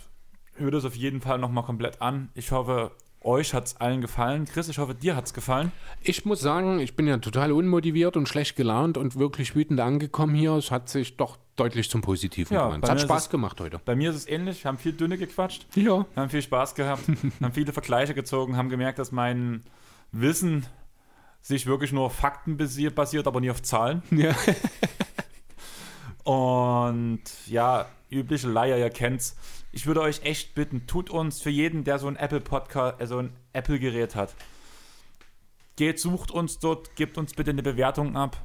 hört 0.57 0.75
es 0.75 0.85
auf 0.85 0.97
jeden 0.97 1.21
Fall 1.21 1.39
nochmal 1.39 1.63
komplett 1.63 2.03
an. 2.03 2.31
Ich 2.35 2.51
hoffe, 2.51 2.91
euch 3.23 3.53
hat 3.55 3.67
es 3.67 3.77
allen 3.77 4.01
gefallen. 4.01 4.47
Chris, 4.47 4.69
ich 4.69 4.79
hoffe, 4.79 4.95
dir 4.95 5.15
hat 5.17 5.27
es 5.27 5.35
gefallen. 5.35 5.73
Ich 6.03 6.25
muss 6.25 6.41
sagen, 6.41 6.81
ich 6.81 6.97
bin 6.97 7.07
ja 7.07 7.19
total 7.19 7.53
unmotiviert 7.53 8.17
und 8.17 8.27
schlecht 8.29 8.57
gelaunt 8.57 8.97
und 8.97 9.17
wirklich 9.17 9.55
wütend 9.55 9.79
angekommen 9.81 10.35
hier. 10.35 10.53
Es 10.55 10.71
hat 10.71 10.89
sich 10.89 11.17
doch 11.19 11.37
deutlich 11.57 11.91
zum 11.91 12.01
Positiven 12.01 12.55
Ja, 12.55 12.67
gewandt. 12.67 12.85
Es 12.85 12.91
hat 12.91 13.01
Spaß 13.03 13.25
es- 13.25 13.31
gemacht 13.31 13.61
heute. 13.61 13.79
Bei 13.85 13.95
mir 13.95 14.11
ist 14.11 14.17
es 14.17 14.27
ähnlich. 14.29 14.65
Wir 14.65 14.69
haben 14.69 14.79
viel 14.79 14.93
dünne 14.95 15.19
gequatscht. 15.19 15.67
Ja. 15.75 16.07
Wir 16.15 16.23
haben 16.23 16.31
viel 16.31 16.41
Spaß 16.43 16.75
gehabt, 16.75 17.03
haben 17.43 17.53
viele 17.53 17.73
Vergleiche 17.73 18.15
gezogen, 18.15 18.57
haben 18.57 18.71
gemerkt, 18.71 18.99
dass 18.99 19.13
mein 19.13 19.65
Wissen 20.13 20.65
sich 21.43 21.67
wirklich 21.67 21.93
nur 21.93 22.05
auf 22.07 22.15
Fakten 22.15 22.57
basiert, 22.57 22.95
basiert 22.95 23.27
aber 23.27 23.41
nie 23.41 23.51
auf 23.51 23.63
Zahlen. 23.63 24.03
ja. 24.11 24.35
Und 26.25 27.21
ja, 27.47 27.87
übliche 28.11 28.49
Leier, 28.49 28.79
ihr 28.79 28.91
kennt's. 28.91 29.37
Ich 29.73 29.87
würde 29.87 30.01
euch 30.01 30.23
echt 30.25 30.55
bitten, 30.55 30.87
tut 30.87 31.11
uns 31.11 31.41
für 31.41 31.51
jeden, 31.51 31.85
der 31.85 31.99
so 31.99 32.09
ein 32.09 32.17
Apple 32.17 32.41
Podcast, 32.41 33.01
also 33.01 33.19
ein 33.19 33.33
Apple 33.53 33.79
Gerät 33.79 34.15
hat, 34.17 34.35
geht, 35.77 36.01
sucht 36.01 36.31
uns 36.31 36.59
dort, 36.59 36.97
gebt 36.97 37.17
uns 37.19 37.35
bitte 37.35 37.51
eine 37.51 37.63
Bewertung 37.63 38.17
ab. 38.17 38.37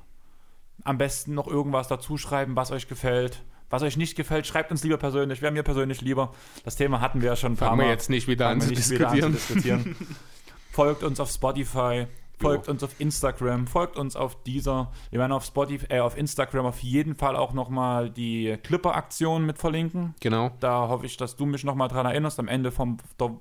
Am 0.84 0.98
besten 0.98 1.34
noch 1.34 1.48
irgendwas 1.48 1.88
dazu 1.88 2.18
schreiben, 2.18 2.56
was 2.56 2.72
euch 2.72 2.88
gefällt. 2.88 3.44
Was 3.70 3.82
euch 3.82 3.98
nicht 3.98 4.16
gefällt, 4.16 4.46
schreibt 4.46 4.72
uns 4.72 4.84
lieber 4.84 4.98
persönlich. 4.98 5.42
Wäre 5.42 5.52
mir 5.52 5.64
persönlich 5.64 6.02
lieber. 6.02 6.34
Das 6.64 6.76
Thema 6.76 7.02
hatten 7.02 7.22
wir 7.22 7.30
ja 7.30 7.36
schon 7.36 7.54
ein 7.54 7.58
paar 7.58 7.70
Fangen 7.70 7.80
wir 7.82 7.86
Mal. 7.88 7.92
jetzt 7.92 8.10
nicht 8.10 8.28
wieder 8.28 8.48
an 8.50 8.62
Fangen 8.62 8.76
zu 8.76 8.90
wir 8.92 9.00
wieder 9.00 9.10
an 9.10 9.20
zu 9.22 9.30
diskutieren. 9.32 9.84
diskutieren. 9.84 10.08
folgt 10.72 11.04
uns 11.04 11.20
auf 11.20 11.32
Spotify, 11.32 12.06
folgt 12.40 12.68
uns 12.70 12.84
auf 12.84 13.00
Instagram, 13.00 13.68
folgt 13.68 13.98
uns 13.98 14.16
auf 14.16 14.42
dieser. 14.44 14.92
Wir 15.10 15.20
werden 15.20 15.32
auf 15.32 15.46
Spotify, 15.46 15.86
äh, 15.90 16.00
auf 16.00 16.18
Instagram 16.18 16.66
auf 16.66 16.80
jeden 16.80 17.16
Fall 17.16 17.36
auch 17.36 17.54
nochmal 17.54 18.10
die 18.10 18.58
Clipper-Aktion 18.64 19.46
mit 19.46 19.58
verlinken. 19.58 20.16
Genau. 20.20 20.52
Da 20.60 20.88
hoffe 20.88 21.06
ich, 21.06 21.18
dass 21.18 21.36
du 21.36 21.46
mich 21.46 21.64
nochmal 21.64 21.88
dran 21.88 22.06
erinnerst 22.06 22.40
am 22.40 22.48
Ende 22.48 22.72
vom. 22.72 22.98
Der, 23.20 23.36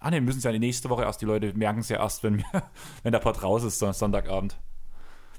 ah 0.00 0.10
ne, 0.10 0.16
wir 0.16 0.22
müssen 0.22 0.38
es 0.38 0.44
ja 0.44 0.52
die 0.52 0.58
nächste 0.58 0.88
Woche 0.90 1.02
erst. 1.02 1.20
Die 1.20 1.26
Leute 1.26 1.52
merken 1.54 1.80
es 1.80 1.88
ja 1.88 1.98
erst, 1.98 2.22
wenn, 2.22 2.38
wir, 2.38 2.44
wenn 3.02 3.12
der 3.12 3.18
Pod 3.20 3.42
raus 3.42 3.62
ist, 3.64 3.78
Son- 3.78 3.92
Sonntagabend. 3.92 4.56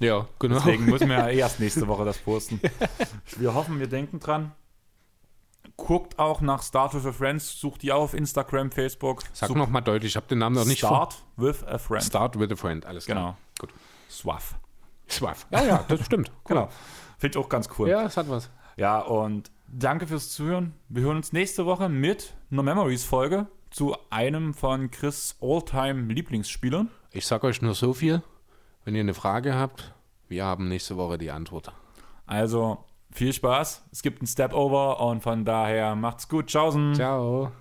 Ja, 0.00 0.28
genau. 0.38 0.56
Deswegen 0.56 0.84
müssen 0.84 1.08
wir 1.08 1.16
ja 1.18 1.28
eh 1.30 1.38
erst 1.38 1.58
nächste 1.60 1.88
Woche 1.88 2.04
das 2.04 2.18
posten. 2.18 2.60
Wir 3.36 3.52
hoffen, 3.54 3.78
wir 3.80 3.88
denken 3.88 4.20
dran. 4.20 4.52
Guckt 5.78 6.18
auch 6.18 6.40
nach 6.40 6.62
Start 6.62 6.92
with 6.92 7.06
a 7.06 7.12
Friends, 7.12 7.58
sucht 7.58 7.82
die 7.82 7.92
auch 7.92 8.02
auf 8.02 8.14
Instagram, 8.14 8.70
Facebook. 8.72 9.22
Sag 9.32 9.48
Sucht 9.48 9.58
nochmal 9.58 9.80
deutlich, 9.80 10.12
ich 10.12 10.16
habe 10.16 10.26
den 10.26 10.38
Namen 10.38 10.56
noch 10.56 10.66
nicht 10.66 10.78
Start 10.80 11.24
with 11.36 11.64
a 11.64 11.78
Friend. 11.78 12.04
Start 12.04 12.38
with 12.38 12.50
a 12.50 12.56
friend, 12.56 12.84
alles 12.84 13.06
klar. 13.06 13.16
Genau. 13.16 13.36
Gut. 13.60 13.70
Swaff. 14.10 14.56
Swaff. 15.08 15.46
Ja, 15.50 15.64
ja, 15.64 15.84
das 15.88 16.04
stimmt. 16.04 16.30
Cool. 16.44 16.56
Genau. 16.56 16.68
Finde 17.16 17.38
ich 17.38 17.44
auch 17.44 17.48
ganz 17.48 17.68
cool. 17.78 17.88
Ja, 17.88 18.02
es 18.04 18.16
hat 18.16 18.28
was. 18.28 18.50
Ja, 18.76 19.00
und 19.00 19.50
danke 19.68 20.06
fürs 20.08 20.30
Zuhören. 20.32 20.74
Wir 20.88 21.04
hören 21.04 21.16
uns 21.16 21.32
nächste 21.32 21.64
Woche 21.64 21.88
mit 21.88 22.34
einer 22.50 22.64
Memories-Folge 22.64 23.46
zu 23.70 23.96
einem 24.10 24.54
von 24.54 24.90
Chris 24.90 25.36
All-Time-Lieblingsspielern. 25.40 26.90
Ich 27.12 27.26
sag 27.26 27.44
euch 27.44 27.62
nur 27.62 27.74
so 27.74 27.94
viel. 27.94 28.22
Wenn 28.84 28.94
ihr 28.94 29.00
eine 29.00 29.14
Frage 29.14 29.54
habt, 29.54 29.94
wir 30.28 30.44
haben 30.44 30.68
nächste 30.68 30.96
Woche 30.96 31.18
die 31.18 31.30
Antwort. 31.30 31.72
Also 32.26 32.84
viel 33.10 33.32
Spaß. 33.32 33.84
Es 33.92 34.02
gibt 34.02 34.22
ein 34.22 34.26
Step 34.26 34.54
Over 34.54 35.00
und 35.00 35.22
von 35.22 35.44
daher 35.44 35.94
macht's 35.94 36.28
gut. 36.28 36.46
Tschaußen. 36.46 36.94
Ciao. 36.94 37.52